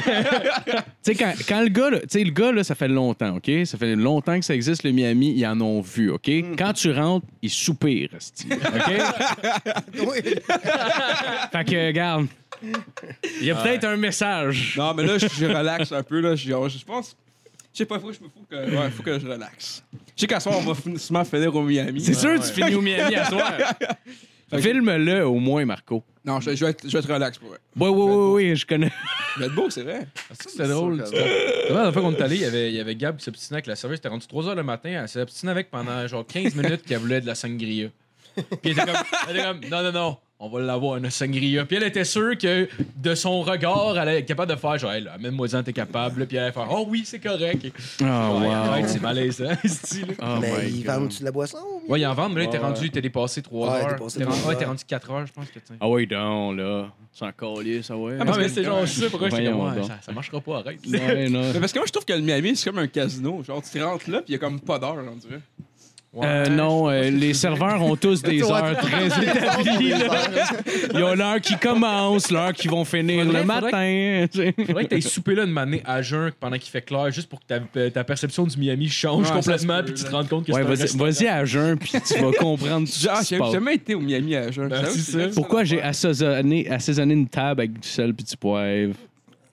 Ah 0.08 0.84
Tu 1.04 1.12
sais, 1.12 1.15
quand, 1.15 1.34
quand 1.45 1.62
le 1.62 1.67
gars, 1.67 1.89
là, 1.89 2.00
tu 2.00 2.06
sais, 2.10 2.24
le 2.24 2.32
gars, 2.32 2.52
là, 2.54 2.63
ça 2.63 2.74
fait 2.76 2.88
longtemps, 2.88 3.36
OK? 3.36 3.52
Ça 3.65 3.78
fait 3.78 3.95
longtemps 3.97 4.39
que 4.39 4.45
ça 4.45 4.56
existe, 4.56 4.84
le 4.84 4.91
Miami, 4.91 5.34
ils 5.36 5.45
en 5.45 5.60
ont 5.60 5.82
vu, 5.82 6.10
OK? 6.12 6.28
Mm. 6.30 6.56
Quand 6.58 6.71
tu 6.71 6.91
rentres, 6.91 7.26
ils 7.41 7.50
soupirent, 7.50 8.10
OK? 8.13 8.54
Oui. 10.08 10.21
fait 11.52 11.65
que, 11.65 11.88
regarde, 11.88 12.28
il 13.41 13.45
y 13.45 13.52
a 13.52 13.56
peut-être 13.56 13.86
un 13.86 13.97
message. 13.97 14.76
Non, 14.78 14.93
mais 14.93 15.06
là, 15.06 15.17
je, 15.17 15.28
je 15.28 15.45
relaxe 15.45 15.91
un 15.91 16.04
peu, 16.04 16.19
là. 16.21 16.36
Je, 16.36 16.45
je 16.50 16.86
pense. 16.86 17.15
Je 17.74 17.78
sais 17.78 17.86
pas, 17.86 18.00
faut 18.00 18.08
que 18.08 18.13
je 18.13 18.19
me 18.19 18.26
faut 18.28 18.45
que, 18.50 18.56
ouais, 18.56 18.89
faut 18.91 19.02
que 19.04 19.17
je 19.17 19.26
relaxe. 19.28 19.84
Je 20.15 20.21
sais 20.21 20.28
qu'à 20.28 20.39
ce 20.41 20.50
soir, 20.50 20.60
on 20.60 20.63
va 20.63 20.74
fin- 20.76 20.97
sûrement 20.97 21.24
finir 21.24 21.56
au 21.56 21.62
Miami. 21.63 22.02
C'est 22.02 22.13
sûr 22.13 22.36
que 22.36 22.45
tu 22.45 22.52
finis 22.54 22.76
au 22.76 22.82
Miami 22.82 23.15
à 23.15 23.26
soir. 23.30 23.54
Filme-le 24.60 25.26
au 25.26 25.36
moins, 25.36 25.63
Marco. 25.65 26.04
Non, 26.26 26.41
je, 26.41 26.54
je 26.54 26.65
vais 26.65 26.71
être, 26.71 26.84
je 26.86 26.91
vais 26.91 27.00
être 27.00 27.12
relax 27.13 27.38
pour 27.38 27.50
vrai. 27.50 27.60
Oui, 27.78 27.88
oui, 27.89 28.04
oui, 28.13 28.34
oui, 28.50 28.56
je 28.58 28.65
connais. 28.65 28.91
Je 29.36 29.39
vais 29.39 29.45
être 29.45 29.56
beau, 29.56 29.69
c'est 29.69 29.84
vrai. 29.84 30.06
Est-ce 30.30 30.43
que 30.43 30.52
c'était 30.52 30.67
drôle? 30.67 31.02
tu 31.10 31.15
La 31.15 31.74
dernière 31.74 31.93
fois 31.93 32.02
qu'on 32.02 32.12
est 32.13 32.21
allé, 32.21 32.36
il 32.36 32.41
y 32.41 32.45
avait, 32.45 32.69
il 32.69 32.76
y 32.76 32.80
avait 32.82 32.95
Gab 32.95 33.15
qui 33.17 33.24
s'obstinait 33.24 33.56
avec 33.56 33.67
la 33.67 33.78
serveuse. 33.78 33.97
C'était 34.00 34.10
rendu 34.10 34.28
3 34.28 34.43
h 34.43 34.56
le 34.56 34.63
matin. 34.63 34.89
Elle 35.02 35.08
s'est 35.08 35.21
obstinée 35.21 35.52
avec 35.54 35.71
pendant 35.71 36.06
genre 36.08 36.28
15 36.28 36.54
minutes 36.56 36.84
qu'elle 36.86 37.00
voulait 37.00 37.21
de 37.21 37.28
la 37.28 37.36
sangria. 37.36 37.88
Puis 38.36 38.43
elle 38.65 38.71
était 38.71 38.82
comme, 38.86 38.95
elle 39.30 39.36
était 39.38 39.45
comme 39.45 39.60
non, 39.69 39.84
non, 39.84 39.91
non, 39.93 40.17
on 40.43 40.49
va 40.49 40.60
l'avoir, 40.60 40.97
une 40.97 41.10
sangria. 41.12 41.65
Puis 41.65 41.77
elle 41.77 41.84
était 41.84 42.04
sûre 42.04 42.36
que 42.36 42.67
de 42.95 43.15
son 43.15 43.41
regard, 43.43 43.95
elle 43.97 44.10
est 44.10 44.25
capable 44.25 44.51
de 44.51 44.58
faire 44.58 44.77
genre, 44.80 44.91
hey, 44.91 45.04
là, 45.04 45.13
amène-moi-en, 45.13 45.62
t'es 45.62 45.71
capable. 45.71 46.25
Puis 46.25 46.36
elle 46.36 46.43
allait 46.43 46.51
faire, 46.51 46.67
oh 46.71 46.86
oui, 46.89 47.04
c'est 47.06 47.19
correct. 47.19 47.67
Oh, 48.01 48.04
Ouais, 48.04 48.10
wow. 48.10 48.51
arrête, 48.51 48.89
c'est 48.89 49.01
malaisant, 49.01 49.45
ce 49.63 49.97
Oh 50.19 50.25
mais 50.41 50.67
ils 50.69 50.84
vendent-tu 50.84 51.19
de 51.19 51.25
la 51.25 51.32
boisson? 51.32 51.60
ou- 51.88 51.91
Ouais, 51.91 51.99
il 52.01 52.06
en 52.08 52.13
vendent, 52.15 52.34
mais 52.34 52.41
là, 52.41 52.47
t'es 52.47 52.58
Ouais. 52.58 52.63
rendu, 52.65 52.89
t'es 52.89 53.01
dépassé 53.01 53.41
3 53.43 53.67
Ouais, 53.71 53.82
heures. 53.84 53.95
T'es 54.17 54.23
rendu, 54.23 54.39
ouais, 54.47 54.65
rendu 54.65 54.84
4 54.86 55.12
heures, 55.12 55.27
je 55.27 55.34
pense 55.34 55.45
que 55.47 55.60
tu 55.60 55.73
Ah 55.80 55.88
oui, 55.88 56.08
donc, 56.08 56.58
là. 56.58 56.88
C'est 57.13 57.25
encore 57.25 57.62
lié, 57.62 57.82
ça, 57.84 57.95
ouais. 57.95 58.17
Ah, 58.19 58.23
mais 58.38 58.49
c'est 58.49 58.63
genre 58.63 58.88
ça, 58.88 59.10
pourquoi 59.10 59.30
j'étais 59.30 59.43
comme, 59.45 59.54
Voyons 59.60 59.69
ouais, 59.75 59.80
donc. 59.82 59.88
ça, 59.89 59.99
ça 60.01 60.12
marchera 60.12 60.39
pas, 60.41 60.58
arrête. 60.60 60.80
Ouais, 60.88 61.30
non. 61.30 61.41
Mais 61.54 61.60
parce 61.60 61.71
que 61.73 61.77
moi, 61.80 61.86
je 61.86 61.91
trouve 61.91 62.06
que 62.06 62.13
le 62.13 62.21
Miami, 62.21 62.56
c'est 62.56 62.69
comme 62.69 62.80
un 62.80 62.88
casino. 62.88 63.43
Genre, 63.43 63.62
tu 63.62 63.84
rentres 63.84 64.10
là, 64.10 64.17
puis 64.21 64.30
il 64.30 64.32
y 64.32 64.36
a 64.36 64.39
comme 64.39 64.60
pas 64.60 64.80
d'heure, 64.80 64.95
on 65.12 65.15
dirait. 65.17 65.41
Euh, 66.13 66.45
non, 66.47 66.89
euh, 66.89 67.10
les 67.10 67.34
serveurs 67.34 67.82
ont 67.82 67.95
tous 67.95 68.21
des 68.21 68.43
heures 68.52 68.76
très 68.78 69.08
établies. 69.24 69.91
là. 69.91 70.28
Ils 70.93 71.04
ont 71.04 71.15
l'heure 71.15 71.39
qui 71.39 71.56
commence, 71.58 72.30
l'heure 72.30 72.52
qui 72.52 72.67
vont 72.67 72.84
finir 72.84 73.24
Faudrait- 73.24 73.39
le 73.39 73.45
matin. 73.45 74.26
tu 74.30 74.39
sais. 74.39 74.54
Faudrait 74.65 74.84
que 74.84 74.89
t'ailles 74.89 75.02
souper 75.02 75.36
là 75.36 75.43
une 75.43 75.52
manée 75.52 75.82
à 75.86 76.02
jeun 76.02 76.32
pendant 76.38 76.58
qu'il 76.58 76.69
fait 76.69 76.82
clair, 76.82 77.10
juste 77.12 77.30
pour 77.30 77.39
que 77.39 77.45
ta, 77.47 77.89
ta 77.91 78.04
perception 78.04 78.43
du 78.45 78.58
Miami 78.58 78.89
change 78.89 79.21
Ouais, 79.21 79.28
ça 79.28 79.34
complètement, 79.36 79.78
peut, 79.80 79.86
puis 79.86 79.93
tu 79.93 80.04
te 80.04 80.12
là. 80.12 80.17
rends 80.17 80.26
compte 80.26 80.45
que 80.47 80.52
Ouais, 80.52 80.60
c'est 80.62 80.65
un 80.65 80.69
vas-y 80.69 80.82
restaurant. 80.82 81.04
vas-y 81.06 81.28
à 81.28 81.45
jeun, 81.45 81.78
puis 81.78 81.91
tu 82.06 82.19
vas 82.19 82.32
comprendre 82.34 82.88
tout 82.88 82.91
ce 82.93 83.08
qui 83.08 83.15
se 83.26 83.30
j'ai 83.30 83.38
passe. 83.39 83.52
jamais 83.54 83.76
été 83.76 83.95
au 83.95 84.02
Miami 84.02 84.36
à 84.36 84.52
jeun. 84.52 84.67
Ben, 84.67 84.84
c'est 84.89 85.00
ça. 85.00 85.28
Pourquoi 85.34 85.63
j'ai 85.63 85.82
assaisonné, 85.82 86.69
assaisonné 86.69 87.13
une 87.13 87.30
table 87.30 87.62
avec 87.62 87.80
du 87.80 87.88
sel 87.88 88.13
puis 88.13 88.26
du 88.26 88.36
poivre? 88.36 88.95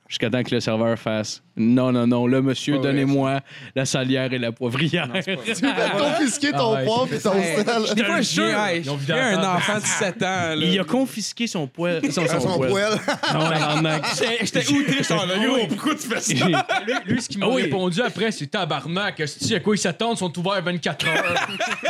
Jusqu'à 0.09 0.31
temps 0.31 0.43
que 0.43 0.55
le 0.55 0.61
serveur 0.61 0.99
fasse 0.99 1.43
Non, 1.55 1.93
non, 1.93 2.07
non, 2.07 2.27
là, 2.27 2.41
monsieur, 2.41 2.77
vrai, 2.77 2.83
donnez-moi 2.89 3.41
la 3.77 3.85
salière 3.85 4.33
et 4.33 4.39
la 4.39 4.53
poivrière. 4.53 5.07
Non. 5.07 5.21
Tu 5.21 5.33
veux 5.33 5.73
confisquer 5.99 6.53
ton 6.53 6.75
Ah 6.75 6.79
ouais, 6.79 6.85
poivre 6.87 7.13
et 7.13 7.19
ton 7.21 7.33
sel? 7.35 7.95
Des 7.95 8.05
fois, 8.05 8.21
je 8.23 8.41
la 8.41 9.29
un 9.37 9.57
enfant 9.57 9.75
de 9.77 9.81
17 9.81 10.23
ans. 10.23 10.27
là. 10.27 10.55
Il 10.57 10.81
a 10.81 10.85
confisqué 10.85 11.47
son 11.47 11.67
poêle. 11.67 12.01
Son, 12.11 12.23
À 12.25 12.41
son 12.41 12.59
poêle. 12.59 12.93
Non. 13.83 13.91
J'étais 14.17 14.39
j'étais 14.63 14.73
outré, 14.73 15.03
suis 15.03 15.13
en 15.15 15.27
là, 15.27 15.37
yo, 15.37 15.67
pourquoi 15.69 15.95
tu 15.95 16.09
fais 16.09 16.21
ça? 16.21 16.35
Lui, 16.87 16.95
lui, 17.07 17.23
ce 17.23 17.29
qu'il 17.29 17.39
m'a 17.41 17.47
Ah 17.47 17.51
oui. 17.51 17.63
répondu 17.63 18.01
après, 18.01 18.31
c'est 18.33 18.47
tabarnak. 18.47 19.23
Si 19.27 19.55
à 19.55 19.61
quoi 19.61 19.75
ils 19.75 19.79
s'attendent, 19.79 20.17
ils 20.17 20.21
sont 20.21 20.39
ouverts 20.39 20.63
24 20.63 21.07
heures? 21.07 21.35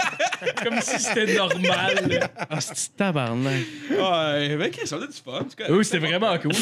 Comme 0.65 0.81
si 0.81 0.99
c'était 0.99 1.35
normal. 1.37 2.29
Ah, 2.51 2.61
c'est 2.61 2.97
tabarnak? 2.97 3.55
Ouais, 3.91 4.57
mais 4.57 4.71
Chris, 4.71 4.89
on 4.93 4.97
a 5.03 5.07
du 5.07 5.13
fun. 5.13 5.47
Oui, 5.71 5.85
c'était 5.85 5.99
vraiment 5.99 6.37
cool. 6.39 6.53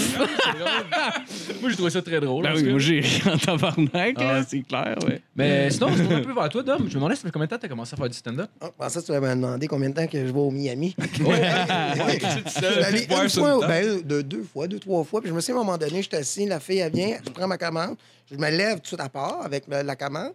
Moi, 1.61 1.71
j'ai 1.71 1.77
trouvé 1.77 1.91
ça 1.91 2.03
très 2.03 2.21
drôle. 2.21 2.43
Ben 2.45 2.53
en 2.53 2.57
oui, 2.57 2.71
moi, 2.71 2.79
j'ai 2.79 3.01
ri 3.01 3.23
en 3.33 3.37
tabarnak, 3.39 4.19
là, 4.21 4.43
c'est 4.47 4.63
clair, 4.63 4.97
ouais. 5.07 5.21
Mais 5.35 5.71
sinon, 5.71 5.89
on 5.91 5.97
se 5.97 6.03
tourne 6.03 6.13
un 6.15 6.21
peu 6.23 6.33
vers 6.35 6.49
toi, 6.49 6.63
Dom. 6.63 6.79
Je 6.81 6.85
me 6.85 6.91
demandais, 6.95 7.15
ça 7.17 7.23
fait 7.23 7.31
combien 7.31 7.47
de 7.47 7.51
temps 7.51 7.57
que 7.57 7.63
t'as 7.63 7.69
commencé 7.69 7.95
à 7.95 7.97
faire 7.97 8.09
du 8.09 8.17
stand-up? 8.17 8.51
Ah, 8.61 8.71
pensais 8.77 9.01
que 9.01 9.07
tu 9.07 9.13
m'avais 9.13 9.35
demandé 9.35 9.67
combien 9.69 9.91
de 9.91 9.95
temps 9.95 10.07
que 10.07 10.19
je 10.27 10.33
vais 10.33 10.39
au 10.39 10.51
Miami. 10.51 10.95
Ouais, 11.21 13.07
bois 13.09 13.25
une 13.25 13.31
fois, 13.31 13.67
ben, 13.67 14.03
de 14.03 14.23
deux 14.23 14.43
fois, 14.43 14.67
deux, 14.67 14.79
trois 14.79 15.05
fois. 15.05 15.21
Puis 15.21 15.31
je 15.31 15.35
me 15.35 15.41
suis 15.41 15.53
dit, 15.53 15.59
à 15.59 15.61
un 15.61 15.65
moment 15.65 15.79
donné, 15.79 16.03
je 16.03 16.09
suis 16.09 16.17
assis, 16.17 16.47
la 16.47 16.61
fille, 16.61 16.79
elle 16.79 16.93
vient, 16.93 17.17
je 17.25 17.31
prends 17.31 17.47
ma 17.47 17.59
commande, 17.59 17.97
je 18.31 18.37
me 18.37 18.51
lève 18.51 18.81
tout 18.81 18.97
à 18.99 19.09
part 19.09 19.41
avec 19.45 19.65
la 19.69 19.97
commande. 19.97 20.33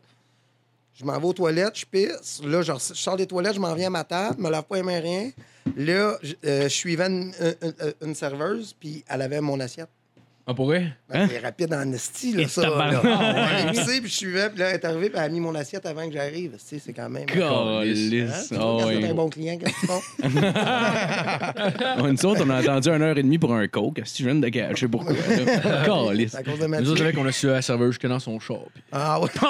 Je 0.93 1.05
m'en 1.05 1.17
vais 1.17 1.25
aux 1.25 1.33
toilettes, 1.33 1.77
je 1.79 1.85
pisse. 1.85 2.41
Là, 2.43 2.61
je, 2.61 2.73
sors 2.77 3.15
des 3.15 3.25
toilettes, 3.25 3.55
je 3.55 3.59
m'en 3.59 3.73
viens 3.73 3.87
à 3.87 3.91
ma 3.91 4.03
table, 4.03 4.35
je 4.37 4.43
me 4.43 4.49
lave 4.51 4.63
pas 4.65 4.75
les 4.75 4.83
mains, 4.83 4.99
rien. 4.99 5.31
Là, 5.77 6.17
je, 6.21 6.33
euh, 6.45 6.63
je 6.63 6.67
suivais 6.67 7.05
une, 7.07 7.31
une- 7.61 7.93
une 8.09 8.15
serveuse, 8.15 8.75
puis 8.77 9.03
elle 9.07 9.21
avait 9.21 9.41
mon 9.41 9.59
assiette. 9.59 9.89
On 10.51 10.53
pourrait? 10.53 10.91
Ben, 11.09 11.29
C'est 11.29 11.39
rapide 11.39 11.73
en 11.73 11.89
esti, 11.93 12.33
là, 12.33 12.41
Et 12.43 12.47
ça. 12.47 12.61
Là. 12.63 12.69
tabarnak. 12.69 13.01
Ah, 13.05 13.65
ouais, 13.65 14.01
puis 14.01 14.09
je 14.09 14.13
suivais, 14.13 14.49
puis 14.49 14.59
là, 14.59 14.67
elle 14.69 14.75
est 14.75 14.85
arrivée, 14.85 15.09
puis 15.09 15.17
elle 15.17 15.23
a 15.25 15.29
mis 15.29 15.39
mon 15.39 15.55
assiette 15.55 15.85
avant 15.85 16.05
que 16.07 16.13
j'arrive. 16.13 16.51
Tu 16.51 16.57
sais, 16.65 16.81
C'est 16.85 16.91
quand 16.91 17.09
même. 17.09 17.23
Hein? 17.23 17.33
Tu 17.33 17.41
Ah 17.41 17.47
vois, 17.49 17.83
quand 18.49 18.87
ouais. 18.87 18.97
c'est 19.01 19.07
un 19.09 19.13
bon 19.13 19.29
client, 19.29 19.57
qu'est-ce 19.57 19.79
qu'ils 19.79 19.87
font? 19.87 20.01
Ouais, 22.03 22.11
Nous 22.11 22.25
autres, 22.25 22.43
on 22.45 22.49
a 22.49 22.55
attendu 22.57 22.89
une 22.89 23.01
heure 23.01 23.17
et 23.17 23.23
demie 23.23 23.37
pour 23.37 23.53
un 23.53 23.65
coke. 23.69 23.95
Que 23.95 24.01
tu 24.01 24.23
viens 24.23 24.35
de 24.35 24.49
cacher 24.49 24.87
pourquoi? 24.89 25.13
là? 25.13 25.19
C'est 26.27 26.35
à 26.35 26.43
cause 26.43 26.59
de 26.59 26.65
Nous 26.67 26.89
autres, 26.91 27.03
Mathieu. 27.03 27.03
avec, 27.05 27.17
on 27.17 27.25
a 27.25 27.31
su 27.31 27.47
la 27.47 27.61
jusque 27.61 28.05
dans 28.07 28.19
son 28.19 28.37
char. 28.39 28.59
Puis 28.73 28.83
Ah 28.91 29.19
ouais. 29.21 29.29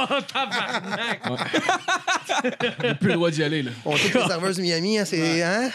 on 1.25 2.85
n'a 2.87 2.95
plus 2.95 3.07
le 3.09 3.13
droit 3.15 3.31
d'y 3.31 3.43
aller, 3.43 3.63
là. 3.63 3.71
On 3.85 3.95
sait 3.97 4.09
que 4.09 4.17
les 4.19 4.25
serveuses 4.25 4.57
de 4.57 4.61
Miami, 4.61 4.99
hein, 4.99 5.05
c'est. 5.05 5.41
Hein? 5.41 5.69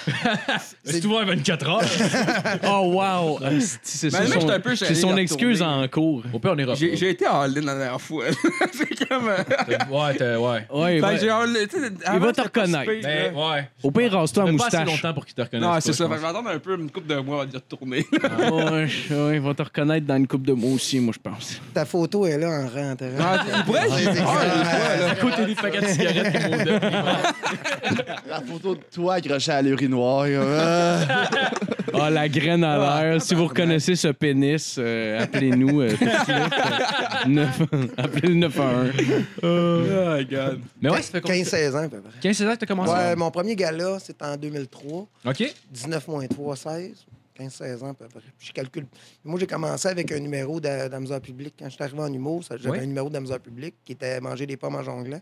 C'est 0.85 1.05
ouvert 1.05 1.27
24 1.27 1.69
heures. 1.69 1.83
Oh, 2.69 2.93
wow! 2.95 3.39
Asti, 3.45 3.79
C'est 3.83 4.13
Mais 4.13 4.51
un 4.53 4.61
peu 4.61 4.77
c'est 4.77 4.95
de 5.17 5.23
excuse 5.23 5.63
en 5.63 5.87
cours. 5.89 6.23
Au 6.33 6.39
pire, 6.39 6.53
on 6.55 6.59
ira 6.59 6.75
J'ai 6.75 6.97
j'ai 6.97 7.11
été 7.11 7.27
en 7.27 7.45
ligne 7.47 7.65
la 7.65 7.75
dernière 7.77 8.01
fois. 8.01 8.25
c'est 8.73 9.09
comme. 9.09 9.29
euh, 9.29 9.37
Ouais, 9.91 10.15
t'es- 10.17 10.37
ouais. 10.37 10.67
Ouais, 10.73 11.01
Fait 11.01 11.15
que 11.15 11.21
j'ai 11.21 11.31
en 11.31 11.45
tu 11.45 11.53
sais, 11.81 12.19
va 12.19 12.33
te 12.33 12.37
pas 12.37 12.43
reconnaître. 12.45 12.91
si 12.93 12.99
pire, 12.99 13.03
Ben, 13.03 13.35
là. 13.35 13.49
ouais. 13.51 13.69
Au 13.83 13.91
pire, 13.91 14.13
rase-toi 14.13 14.45
la 14.45 14.51
Ça 14.51 14.53
fait 14.53 14.59
pas 14.59 14.67
assez 14.67 14.77
moustache. 14.79 15.03
longtemps 15.03 15.15
pour 15.15 15.27
qu'ils 15.27 15.35
te 15.35 15.43
reconnaissent. 15.43 15.67
Non, 15.69 15.81
c'est 15.81 15.93
je 15.93 15.97
ça. 15.97 16.05
Fait 16.05 16.11
que 16.11 16.17
je 16.17 16.23
vais 16.23 16.29
attendre 16.29 16.51
un 16.51 16.59
peu, 16.59 16.77
une 16.79 16.91
couple 16.91 17.07
de 17.09 17.17
mois 17.17 17.43
avant 17.43 17.51
de 17.51 17.57
retourner. 17.57 18.07
Ouais, 18.47 18.89
ouais, 19.11 19.35
il 19.37 19.41
va 19.41 19.55
te 19.55 19.63
reconnaître 19.63 20.07
dans 20.07 20.17
une 20.17 20.27
coupe 20.27 20.45
de 20.47 20.53
mots 20.53 20.75
aussi, 20.75 20.99
moi, 21.01 21.15
je 21.17 21.31
pense. 21.31 21.61
Ta 21.75 21.85
photo 21.85 22.27
est 22.27 22.39
là 22.39 22.49
en 22.49 22.67
rentrant. 22.67 23.07
Ah, 23.21 23.45
il 23.59 23.65
pourrait, 23.65 23.81
j'ai 23.99 24.07
Ouais, 24.09 24.15
c'est 24.15 24.21
ça. 24.21 25.11
À 25.11 25.15
côté 25.17 25.45
des 25.47 25.55
paquets 25.55 25.81
de 25.81 25.87
cigarettes 25.87 26.35
et 26.35 26.49
mon. 26.49 26.57
La 28.29 28.41
photo 28.41 28.75
de 28.75 28.81
toi 28.93 29.15
accrochée 29.15 29.53
à 29.53 29.63
l'urinoir. 29.63 30.25
comme, 30.27 30.57
ah. 30.59 30.99
Ah, 31.95 32.11
la 32.11 32.29
graine 32.29 32.65
à 32.65 33.03
l'air. 33.03 33.23
Si 33.23 33.35
vous 33.35 33.47
reconnaissez 33.47 33.97
ce 33.97 34.09
pénis, 34.09 34.77
euh, 34.79 34.96
appelez-nous 35.21 35.81
euh, 35.81 35.91
tout 35.97 36.05
de 36.05 36.11
suite. 36.11 36.29
Euh, 36.29 37.29
neuf- 37.29 37.63
Appelez 37.97 38.29
le 38.29 38.35
911. 38.35 38.91
Oh, 39.43 40.25
God. 40.31 40.61
Mais 40.81 40.91
ouais, 40.91 41.03
ça 41.03 41.13
fait 41.13 41.21
combien 41.21 41.43
15-16 41.43 41.75
ans, 41.77 41.85
à 41.85 41.89
peu 41.89 42.01
près. 42.01 42.13
15 42.21 42.43
ans 42.43 42.51
que 42.55 42.57
t'as 42.61 42.67
commencé? 42.67 42.93
Ouais, 42.93 43.17
mon 43.17 43.31
premier 43.31 43.57
gala, 43.57 43.99
c'était 43.99 44.25
en 44.25 44.37
2003. 44.37 45.07
OK. 45.27 45.55
19 45.73 46.09
moins 46.09 46.27
3, 46.27 46.57
16. 46.57 47.07
15-16 47.39 47.83
ans, 47.85 47.91
à 47.91 47.95
peu 47.95 48.07
près. 48.07 48.21
Puis 48.39 48.49
je 48.49 48.53
calcule. 48.53 48.87
Moi, 49.25 49.39
j'ai 49.39 49.47
commencé 49.47 49.89
avec 49.89 50.11
un 50.11 50.19
numéro 50.19 50.59
d'a- 50.61 50.89
d'amuseur 50.89 51.21
public. 51.21 51.55
Quand 51.59 51.67
je 51.67 51.75
suis 51.75 51.83
arrivé 51.85 52.01
en 52.01 52.13
humour, 52.13 52.43
ça- 52.45 52.57
j'avais 52.57 52.79
un 52.81 52.87
numéro 52.87 53.11
d'amuseur 53.11 53.41
public 53.41 53.75
qui 53.85 53.93
était 53.93 54.21
manger 54.21 54.47
des 54.47 54.57
pommes 54.57 54.77
en 54.77 54.83
jonglant. 54.83 55.21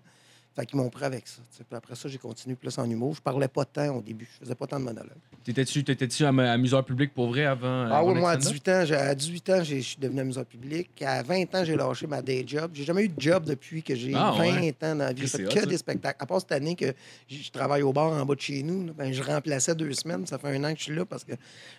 Fait 0.56 0.64
qu'ils 0.66 0.78
m'ont 0.78 0.88
pris 0.88 1.04
avec 1.04 1.26
ça. 1.26 1.42
Puis 1.52 1.64
après 1.76 1.96
ça, 1.96 2.08
j'ai 2.08 2.18
continué 2.18 2.54
plus 2.54 2.78
en 2.78 2.88
humour. 2.88 3.16
Je 3.16 3.20
parlais 3.20 3.48
pas 3.48 3.64
tant 3.64 3.96
au 3.96 4.00
début. 4.02 4.28
Je 4.34 4.44
faisais 4.44 4.54
pas 4.54 4.68
tant 4.68 4.78
de 4.78 4.84
monologues. 4.84 5.10
T'étais-tu 5.42 5.82
t'étais-tu 5.82 6.24
am- 6.24 6.38
amuseur 6.38 6.84
public 6.84 7.12
pour 7.12 7.26
vrai 7.28 7.44
avant? 7.44 7.88
Ah 7.90 8.04
oui, 8.04 8.14
moi, 8.14 8.30
à 8.30 8.36
d'être 8.36 8.44
stand-up? 8.44 8.62
18 8.62 8.68
ans, 8.68 8.84
j'ai- 8.86 8.94
à 8.94 9.14
18 9.16 9.50
ans, 9.50 9.64
je 9.64 9.76
suis 9.80 9.96
devenu 9.98 10.20
amuseur 10.20 10.46
public. 10.46 10.90
À 11.02 11.24
20 11.24 11.52
ans, 11.56 11.64
j'ai 11.64 11.74
lâché 11.74 12.06
ma 12.06 12.22
day 12.22 12.44
job. 12.46 12.70
J'ai 12.72 12.84
jamais 12.84 13.04
eu 13.04 13.08
de 13.08 13.20
job 13.20 13.44
depuis 13.44 13.82
que 13.82 13.96
j'ai 13.96 14.12
Ah, 14.14 14.32
20 14.38 14.60
ouais. 14.60 14.74
ans 14.82 14.94
dans 14.94 14.98
la 14.98 15.12
vie. 15.12 15.22
J'ai 15.22 15.26
fait 15.38 15.42
que 15.44 15.60
ça. 15.60 15.66
des 15.66 15.76
spectacles. 15.76 16.22
À 16.22 16.26
part 16.26 16.38
cette 16.40 16.52
année 16.52 16.76
que 16.76 16.94
je 17.28 17.50
travaille 17.50 17.82
au 17.82 17.92
bar 17.92 18.12
en 18.12 18.24
bas 18.24 18.36
de 18.36 18.40
chez 18.40 18.62
nous, 18.62 18.86
là, 18.86 18.92
ben, 18.96 19.12
je 19.12 19.22
remplaçais 19.24 19.74
deux 19.74 19.92
semaines. 19.92 20.24
Ça 20.26 20.38
fait 20.38 20.48
un 20.56 20.62
an 20.62 20.72
que 20.72 20.78
je 20.78 20.84
suis 20.84 20.94
là 20.94 21.04
parce 21.04 21.24
que 21.24 21.32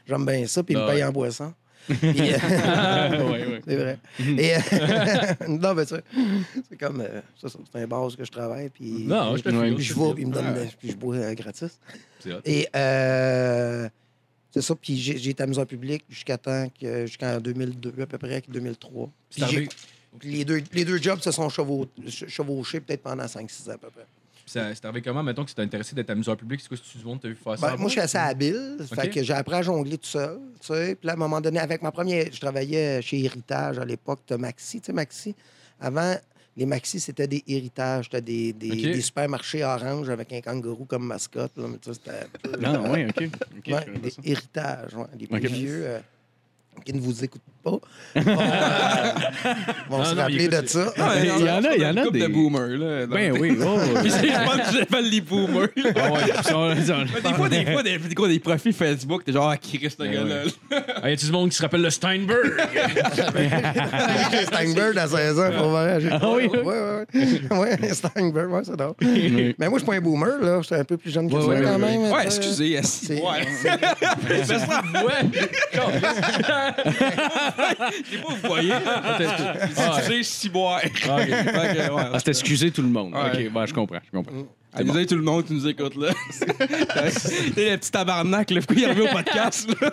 j'aime 0.06 0.26
bien 0.26 0.46
ça, 0.48 0.62
puis 0.64 0.76
ils 0.76 0.78
Ah 0.78 0.82
me 0.86 0.88
payent 0.92 1.02
ouais. 1.02 1.08
en 1.08 1.12
boisson. 1.14 1.54
Puis, 1.88 1.98
euh, 2.34 3.30
ouais, 3.32 3.46
ouais. 3.48 3.62
c'est 3.68 3.76
vrai. 3.76 4.00
Et, 4.20 4.56
euh, 4.56 5.48
non, 5.48 5.74
mais 5.74 5.86
ça, 5.86 6.00
c'est 6.70 6.78
comme 6.78 7.02
euh, 7.02 7.22
ça, 7.42 7.48
c'est 7.50 7.80
un 7.82 7.86
où 7.88 8.16
que 8.16 8.26
je 8.26 8.32
travaille. 8.32 8.70
Puis, 8.70 9.06
Non, 9.06 9.36
je 9.38 9.44
te 9.44 9.50
puis 9.76 9.84
je 9.84 10.26
me 10.26 10.34
donnent, 10.34 10.46
Ah, 10.58 10.72
puis 10.80 10.92
je 10.92 10.96
bois 10.96 11.16
euh, 11.16 11.34
gratis. 11.34 11.80
c'est 12.20 12.34
hot. 12.34 12.40
Et 12.46 12.68
c'est 14.52 14.62
ça. 14.62 14.76
Puis 14.76 14.98
j'ai 14.98 15.18
j'ai 15.18 15.32
été 15.32 15.44
amuseur 15.44 15.66
public 15.68 16.04
jusqu'à 16.10 16.38
temps 16.38 16.68
que 16.80 17.06
jusqu'en 17.06 17.40
2002 17.40 17.94
à 18.02 18.06
peu 18.06 18.18
près, 18.18 18.32
avec 18.32 18.50
2003. 18.50 19.10
C'est 19.30 19.46
Puis 19.46 19.56
j'ai- 19.56 19.70
les 20.30 20.46
deux, 20.46 20.62
les 20.72 20.86
deux 20.86 20.98
jobs 20.98 21.20
se 21.20 21.30
sont 21.32 21.50
chevau- 21.50 21.88
che- 22.08 22.28
chevauchés 22.30 22.80
peut-être 22.80 23.04
pendant 23.04 23.28
5-6 23.28 23.70
ans 23.70 23.74
à 23.74 23.78
peu 23.78 23.90
près. 23.90 24.06
Ça- 24.46 24.74
C'est 24.76 24.86
arrivé 24.86 25.02
comment, 25.02 25.24
mettons, 25.24 25.44
que 25.44 25.50
tu 25.50 25.56
t'es 25.56 25.62
intéressé 25.62 25.96
d'être 25.96 26.10
amuseur 26.10 26.38
public? 26.38 26.60
C'est 26.62 26.68
quoi, 26.68 26.78
si 26.78 26.84
tu 26.84 26.98
du 26.98 27.06
monde 27.06 27.20
t'as 27.22 27.30
vu 27.30 27.36
faire 27.36 27.58
ça? 27.58 27.72
Ben, 27.72 27.78
moi, 27.78 27.88
je 27.88 27.94
suis 27.94 28.02
assez 28.02 28.18
habile. 28.18 28.78
OK. 28.80 28.96
Fait 28.96 29.10
que 29.10 29.24
j'ai 29.24 29.34
appris 29.34 29.56
à 29.56 29.62
jongler 29.62 29.98
tout 29.98 30.08
seul. 30.08 30.40
Tu 30.60 30.68
sais. 30.68 30.96
Puis 30.96 31.08
là, 31.08 31.14
à 31.14 31.16
un 31.16 31.20
moment 31.20 31.42
donné, 31.42 31.60
avec 31.60 31.82
ma 31.82 31.92
première. 31.92 32.26
Je 32.32 32.40
travaillais 32.40 33.02
chez 33.02 33.24
Héritage 33.24 33.80
à 33.80 33.86
l'époque 33.86 34.20
de 34.28 34.36
Maxi. 34.36 34.80
Tu 34.82 34.88
sais, 34.88 34.94
Maxi, 34.94 35.36
Avant, 35.80 36.16
les 36.58 36.66
maxi, 36.66 37.00
c'était 37.00 37.28
des 37.28 37.44
héritages. 37.48 38.06
C'était 38.06 38.22
des, 38.22 38.54
des, 38.54 39.02
supermarchés 39.02 39.64
orange 39.64 40.10
avec 40.10 40.32
un 40.32 40.42
kangourou 40.42 40.86
comme 40.86 41.06
mascotte. 41.06 41.52
Là, 41.58 41.66
mais 41.70 41.78
tu 41.78 41.94
sais, 41.94 42.00
c'était 42.02 42.58
Non, 42.60 42.92
oui, 42.92 43.06
OK. 43.06 43.24
OK, 43.24 43.24
Ouais, 43.24 43.32
je 43.66 43.86
connais 43.86 44.00
pas 44.00 44.00
des 44.00 44.16
héritages, 44.24 44.96
ouais, 44.96 45.06
des 45.16 45.28
plus 45.28 45.48
vieux 45.48 45.84
euh, 45.86 46.00
qui 46.86 46.94
ne 46.94 47.00
vous 47.02 47.24
écoutent 47.24 47.42
pas. 47.66 47.80
vont 49.90 49.98
vont 49.98 49.98
Non, 49.98 50.06
se 50.06 50.16
rappeler 50.16 50.44
il 50.46 50.50
de 50.50 50.68
ça. 50.68 50.94
Il 50.96 51.26
y 51.26 51.50
en 51.50 51.64
a- 51.64 51.76
il 51.76 51.82
y 51.82 51.86
en 51.86 51.90
a 51.90 52.00
une 52.00 52.04
couple 52.06 52.12
des- 52.20 52.22
de 52.22 52.28
boomers, 52.28 52.78
là. 52.78 53.08
Ben 53.08 53.32
oui, 53.40 53.58
oh, 53.62 53.80
c'est 54.10 54.28
pas 54.32 54.58
que 54.58 54.78
j'appelle 54.78 55.10
les 55.10 55.22
boomers. 55.22 55.68
Ah 55.96 56.12
ouais, 56.12 56.76
des 56.76 57.34
fois, 57.34 57.50
des 57.50 57.66
fois, 57.66 57.84
des, 57.84 57.98
des, 57.98 58.16
fois, 58.16 58.28
des 58.28 58.40
profils 58.40 58.74
Facebook, 58.74 59.24
t'es 59.26 59.32
genre, 59.34 59.50
ah, 59.50 59.58
Chris, 59.58 59.80
ce 59.90 59.96
Ben 60.04 60.12
gars-là. 60.14 60.44
Ah, 61.04 61.10
y 61.10 61.14
a-tu 61.14 61.26
du 61.26 61.32
monde 61.32 61.50
qui 61.50 61.58
se 61.58 61.62
rappelle 61.62 61.82
le 61.82 61.90
Steinberg? 61.90 62.54
J'ai 64.32 64.46
Steinberg 64.46 64.98
à 64.98 65.08
16 65.08 65.40
ans, 65.40 65.52
pour 65.58 65.70
vrai. 65.70 66.00
Ah 66.12 66.20
oui, 66.36 66.50
oui. 66.52 66.60
Ouais, 66.60 66.64
ouais, 66.64 67.06
ouais. 67.52 67.58
Ouais, 67.82 67.94
Steinberg, 67.94 68.52
ouais, 68.52 68.62
c'est 68.64 68.76
drôle. 68.78 68.94
Mais 69.02 69.54
moi, 69.70 69.78
je 69.80 69.84
suis 69.84 69.86
pas 69.86 69.96
un 69.96 70.02
boomer, 70.02 70.38
là. 70.42 70.60
Je 70.62 70.66
suis 70.68 70.76
un 70.76 70.84
peu 70.84 70.98
plus 70.98 71.12
jeune 71.12 71.30
que 71.30 71.36
Ouais, 71.36 71.42
ça, 71.42 71.48
ouais, 71.48 71.62
quand 71.62 71.72
ouais, 71.74 71.78
même. 71.98 72.12
Ouais, 72.12 72.26
excusez, 72.26 72.68
yes. 72.70 73.02
C'est- 73.08 73.22
Ouais. 73.22 73.46
Ouais. 77.58 77.92
Je 78.04 78.12
sais 78.12 78.22
pas, 78.22 78.34
vous 78.34 78.48
voyez. 78.48 78.74
Excusez, 79.64 80.24
ciboire. 80.24 80.82
Ah, 80.84 81.16
ok. 81.16 81.26
Fait 81.26 81.28
que, 81.28 81.92
ouais. 81.92 82.04
Ah, 82.14 82.20
c'est 82.20 82.30
excusez 82.30 82.72
tout 82.72 82.82
le 82.82 82.90
monde. 82.90 83.14
Ouais. 83.14 83.46
OK, 83.48 83.54
ben, 83.54 83.66
je 83.66 83.74
comprends, 83.74 84.00
je 84.06 84.18
comprends. 84.18 84.34
Ah, 84.78 84.84
désolé 84.84 85.06
tout 85.06 85.16
le 85.16 85.22
monde 85.22 85.46
qui 85.46 85.54
nous 85.54 85.68
écoute, 85.68 85.96
là. 85.96 86.10
T'es 87.56 87.72
le 87.72 87.78
petit 87.78 87.92
tabarnak, 87.92 88.50
là. 88.52 88.60
Pourquoi 88.62 88.76
il 88.76 88.84
est 88.84 88.86
arrivé 88.86 89.02
au 89.10 89.14
podcast, 89.14 89.68
là? 89.82 89.90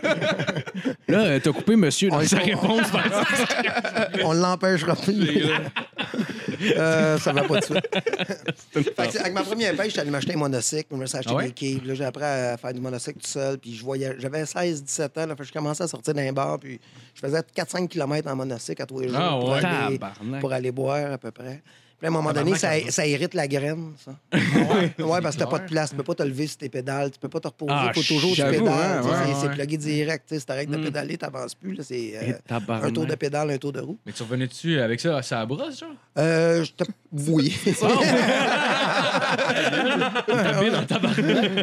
Là, 1.09 1.19
euh, 1.21 1.41
t'as 1.43 1.53
coupé 1.53 1.77
monsieur 1.77 2.09
dans 2.11 2.19
On- 2.21 2.25
sa 2.27 2.39
on- 2.39 2.45
réponse. 2.45 2.87
On 4.25 4.33
l'empêchera 4.33 4.97
plus. 4.97 5.45
Euh, 6.77 7.19
ça 7.19 7.33
va 7.33 7.43
pas 7.43 7.59
de 7.61 7.65
suite. 7.65 7.89
Fait 8.73 8.83
que, 8.85 9.19
avec 9.19 9.33
ma 9.33 9.43
première 9.43 9.75
pêche, 9.77 9.95
j'allais 9.95 10.11
m'acheter 10.11 10.35
un 10.35 10.39
monocycle. 10.39 10.87
Je 10.93 10.97
me 10.97 11.07
suis 11.07 11.19
acheté 11.19 11.31
Ah 11.33 11.37
ouais? 11.37 11.47
des 11.47 11.53
quilles. 11.53 11.83
Là, 11.85 11.95
j'ai 11.95 12.05
appris 12.05 12.25
à 12.25 12.57
faire 12.57 12.73
du 12.73 12.81
monocycle 12.81 13.19
tout 13.21 13.27
seul. 13.29 13.59
Puis 13.59 13.75
je 13.75 13.83
voyais, 13.85 14.15
j'avais 14.19 14.45
16-17 14.45 15.19
ans. 15.21 15.27
Là, 15.27 15.35
je 15.41 15.53
commençais 15.53 15.85
à 15.85 15.89
sortir 15.89 16.15
d'un 16.15 16.33
bar. 16.33 16.59
Puis 16.59 16.81
je 17.15 17.21
faisais 17.21 17.41
4-5 17.57 17.89
km 17.89 18.29
en 18.31 18.37
monocycle 18.37 18.83
à 18.83 18.87
tous 18.87 19.01
les 19.01 19.09
jours 19.09 19.19
Ah 19.21 19.37
pour, 19.39 19.51
ouais? 19.51 19.65
aller, 19.65 19.99
Tabarnak. 19.99 20.41
pour 20.41 20.53
aller 20.53 20.73
boire 20.73 21.13
à 21.13 21.19
peu 21.19 21.31
près. 21.31 21.63
Puis 22.03 22.09
à 22.09 22.11
un 22.11 22.15
moment 22.15 22.33
donné, 22.33 22.57
ça, 22.59 22.71
ça 22.91 23.07
irrite 23.07 23.33
la 23.35 23.47
graine, 23.47 23.93
ça. 24.05 24.11
ouais, 24.35 25.21
parce 25.23 25.37
que 25.37 25.41
t'as 25.41 25.47
pas 25.47 25.61
de 25.61 25.67
place. 25.69 25.91
Tu 25.91 25.97
peux 25.97 26.03
pas 26.03 26.17
te 26.17 26.25
lever 26.25 26.49
sur 26.49 26.57
tes 26.59 26.69
pédales. 26.69 27.13
Tu 27.13 27.19
peux 27.21 27.29
pas 27.29 27.39
te 27.39 27.47
reposer. 27.47 27.71
Ah, 27.73 27.93
Il 27.95 28.03
faut 28.03 28.15
toujours 28.15 28.31
que 28.33 28.35
tu 28.35 28.41
j'avoue, 28.43 28.65
pédales. 28.65 28.75
hein, 28.75 29.01
tu 29.05 29.09
ouais, 29.09 29.35
c'est- 29.41 29.49
plugué 29.51 29.77
direct. 29.77 30.25
Si 30.37 30.45
t'arrêtes 30.45 30.69
de 30.69 30.79
pédaler, 30.79 31.17
t'avances 31.17 31.55
plus. 31.55 31.75
là, 31.77 31.85
C'est 31.87 32.15
euh, 32.21 32.33
tabarnak. 32.49 32.91
un 32.91 32.93
tour 32.93 33.07
de 33.07 33.15
pédale, 33.15 33.51
un 33.53 33.57
tour 33.59 33.71
de 33.73 33.79
roue. 33.81 33.99
Mais 34.05 34.11
tu 34.11 34.25
revenais-tu 34.25 34.81
avec 34.81 34.99
ça 35.01 35.17
à 35.19 35.23
sa 35.23 35.47
brosse, 35.47 35.79
genre? 35.79 35.91
Euh, 36.19 36.65
je 36.65 36.73
te... 36.73 36.83
Oui. 37.29 37.57
Barbe. 37.81 38.03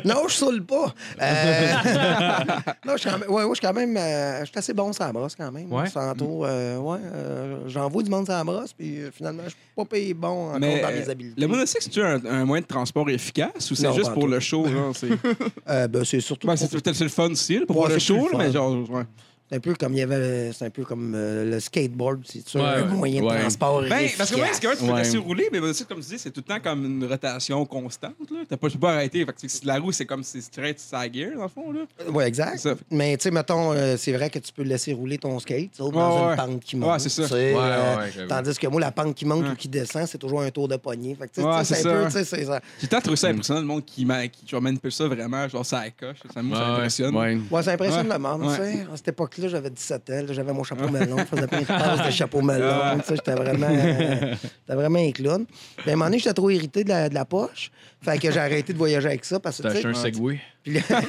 non, 0.05 0.27
je 0.27 0.33
saoule 0.33 0.63
pas. 0.65 0.93
Euh... 1.21 1.73
non, 2.85 2.93
je 2.93 2.97
suis 2.97 3.09
quand 3.09 3.17
même, 3.19 3.29
ouais, 3.29 3.43
ouais, 3.43 3.49
je 3.49 3.55
suis 3.55 3.67
quand 3.67 3.73
même, 3.73 3.97
euh, 3.97 4.39
je 4.41 4.45
suis 4.45 4.57
assez 4.57 4.73
bon 4.73 4.93
sur 4.93 5.03
la 5.03 5.11
brosse 5.11 5.35
quand 5.35 5.51
même. 5.51 5.71
Ouais. 5.71 5.89
Tantôt, 5.89 6.45
euh, 6.45 6.77
ouais, 6.77 6.99
euh, 7.13 7.57
j'envoie 7.67 8.03
du 8.03 8.09
monde 8.09 8.25
sur 8.25 8.33
la 8.35 8.43
brosse, 8.43 8.73
puis 8.73 8.99
euh, 9.01 9.09
finalement, 9.11 9.43
je 9.45 9.49
suis 9.49 9.57
pas 9.75 9.85
payé 9.85 10.13
bon 10.13 10.28
encore 10.29 10.59
Mais 10.59 10.81
dans 10.81 10.87
euh, 10.89 10.99
mes 11.03 11.09
habiletés. 11.09 11.41
le 11.41 11.47
monocycle, 11.47 11.83
c'est-tu 11.83 12.01
un, 12.01 12.23
un 12.25 12.45
moyen 12.45 12.61
de 12.61 12.67
transport 12.67 13.09
efficace 13.09 13.71
ou 13.71 13.75
c'est 13.75 13.83
Non, 13.87 13.93
juste 13.93 14.07
pas 14.07 14.13
pour 14.13 14.27
le 14.27 14.39
show? 14.39 14.65
genre, 14.67 14.95
c'est 14.95 15.09
Euh, 15.69 15.87
ben, 15.87 16.03
c'est 16.05 16.19
surtout 16.21 16.47
ben, 16.47 16.55
pour- 16.57 16.67
c'est 16.69 16.93
c'est 16.93 17.03
le 17.03 17.09
fun 17.09 17.29
aussi, 17.31 17.59
là, 17.59 17.65
pour 17.65 17.77
Ouais, 17.77 17.89
le 17.89 17.99
c'est 17.99 18.13
plus 18.13 18.19
show, 18.21 18.27
le 18.31 18.37
là, 18.37 18.45
mais 18.45 18.51
genre, 18.51 18.89
ouais. 18.89 19.03
C'est 19.49 19.55
un 19.55 19.59
peu 19.59 19.73
comme 19.75 19.93
il 19.93 19.99
y 19.99 20.01
avait, 20.01 20.51
c'est 20.53 20.65
un 20.65 20.69
peu 20.69 20.83
comme 20.83 21.13
euh, 21.15 21.49
le 21.49 21.59
skateboard, 21.59 22.21
c'est 22.25 22.47
sûr, 22.47 22.61
Ouais, 22.61 22.67
un 22.67 22.81
ouais. 22.83 22.93
moyen 22.95 23.21
de 23.21 23.27
Ouais. 23.27 23.39
transport 23.39 23.81
Ben, 23.81 24.07
parce 24.17 24.29
que 24.31 24.35
moi, 24.37 24.45
efficace. 24.47 24.55
c'est 24.55 24.61
quand 24.61 24.69
même, 24.69 24.77
tu 24.77 24.85
peux 24.85 24.91
Ouais. 24.93 25.03
laisser 25.03 25.17
rouler, 25.17 25.49
mais 25.51 25.57
le 25.57 25.61
monocycle, 25.61 25.89
comme 25.93 26.01
tu 26.03 26.09
dis, 26.09 26.19
c'est 26.19 26.31
tout 26.31 26.43
le 26.47 26.53
temps 26.53 26.59
comme 26.61 26.85
une 26.85 27.05
rotation 27.05 27.65
constante. 27.65 28.13
Là. 28.31 28.37
T'as 28.47 28.57
pas, 28.57 28.67
tu 28.67 28.73
peux 28.73 28.81
pas 28.81 28.93
arrêter. 28.93 29.25
Fait 29.25 29.33
que 29.33 29.65
la 29.67 29.79
roue, 29.79 29.91
c'est 29.91 30.05
comme 30.05 30.23
si 30.23 30.39
restes 30.57 30.79
sa 30.79 31.11
gear, 31.11 31.31
dans 31.35 31.43
le 31.43 31.49
fond. 31.49 31.71
Là. 31.71 31.81
Oui, 32.11 32.23
exact. 32.23 32.57
C'est 32.57 32.69
ça. 32.69 32.75
Mais 32.91 33.17
tu 33.17 33.23
sais, 33.23 33.31
mettons, 33.31 33.73
euh, 33.73 33.95
c'est 33.97 34.11
vrai 34.13 34.29
que 34.29 34.39
tu 34.39 34.51
peux 34.53 34.63
laisser 34.63 34.93
rouler 34.93 35.17
ton 35.17 35.37
skate 35.39 35.77
dans 35.79 35.85
Ouais, 35.89 36.21
une 36.23 36.29
ouais. 36.29 36.35
pente 36.35 36.59
qui 36.63 36.75
monte. 36.75 36.91
Ouais, 36.91 36.99
c'est 36.99 37.09
ça. 37.09 37.23
Ouais, 37.33 37.53
euh, 37.55 37.97
ouais. 37.97 38.27
Tandis 38.27 38.57
que 38.57 38.67
moi, 38.67 38.81
la 38.81 38.91
pente 38.91 39.15
qui 39.15 39.25
monte 39.25 39.43
Ouais. 39.45 39.51
ou 39.51 39.55
qui 39.55 39.67
descend, 39.67 40.05
c'est 40.07 40.17
toujours 40.17 40.41
un 40.41 40.51
tour 40.51 40.67
de 40.67 40.75
poignée. 40.77 41.15
Fait 41.15 41.27
que, 41.27 41.41
Ouais, 41.41 41.63
c'est 41.63 41.75
c'est 41.75 41.87
un 41.87 41.91
ça. 41.91 41.97
peu, 41.97 42.05
tu 42.05 42.11
sais, 42.11 42.23
c'est 42.25 42.45
ça. 42.45 42.59
J'ai 42.79 42.87
tant 42.87 43.01
trouvé 43.01 43.15
ça 43.15 43.27
impressionnant, 43.27 43.61
le 43.61 43.65
monde 43.65 43.85
qui, 43.85 44.05
ma- 44.05 44.27
qui 44.27 44.45
ça 44.91 45.07
vraiment, 45.07 45.47
genre 45.47 45.65
ça 45.65 45.83
coche. 45.91 46.17
Ça, 46.27 46.33
ça 46.33 46.39
Ouais, 46.41 46.45
m'impressionne. 46.45 47.15
Ouais. 47.15 47.37
Ouais, 47.49 47.63
ça 47.63 47.71
impressionne 47.71 48.07
Ouais. 48.07 48.13
le 48.13 48.19
monde, 48.19 48.41
Ouais. 48.43 48.55
tu 48.57 48.63
sais. 48.77 48.87
À 48.93 48.95
cette 48.97 49.07
époque-là, 49.39 49.49
j'avais 49.49 49.69
17 49.69 50.09
ans, 50.09 50.13
là, 50.27 50.33
j'avais 50.33 50.53
mon 50.53 50.63
chapeau 50.63 50.89
melon, 50.89 51.17
je 51.17 51.23
faisais 51.25 51.47
plein 51.47 51.61
de 51.61 51.65
passes 51.65 52.05
de 52.05 52.11
chapeau 52.11 52.41
melon, 52.41 53.01
j'étais 53.07 53.33
vraiment, 53.33 53.67
euh, 53.69 54.35
vraiment 54.67 54.99
un 54.99 55.11
clown. 55.11 55.45
Puis 55.77 55.89
à 55.89 55.93
un 55.93 55.95
moment 55.95 56.05
donné, 56.05 56.19
j'étais 56.19 56.33
trop 56.33 56.49
irrité 56.49 56.83
de 56.83 56.89
la, 56.89 57.09
de 57.09 57.13
la 57.13 57.25
poche, 57.25 57.71
fait 58.01 58.17
que 58.19 58.31
j'ai 58.31 58.39
arrêté 58.39 58.73
de 58.73 58.77
voyager 58.77 59.07
avec 59.07 59.25
ça, 59.25 59.39
parce 59.39 59.57
que, 59.57 59.63
T'as 59.63 59.71
acheté 59.71 59.87
un 59.87 59.93
Segway? 59.93 60.39
Puis 60.63 60.73
là- 60.89 60.99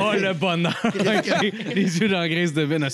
Oh, 0.00 0.12
le 0.14 0.32
bonheur. 0.34 0.74
Les 1.74 1.98
yeux 1.98 2.08
dans 2.08 2.20
la 2.20 2.28
graisse 2.28 2.52
de 2.52 2.62
veine 2.62 2.84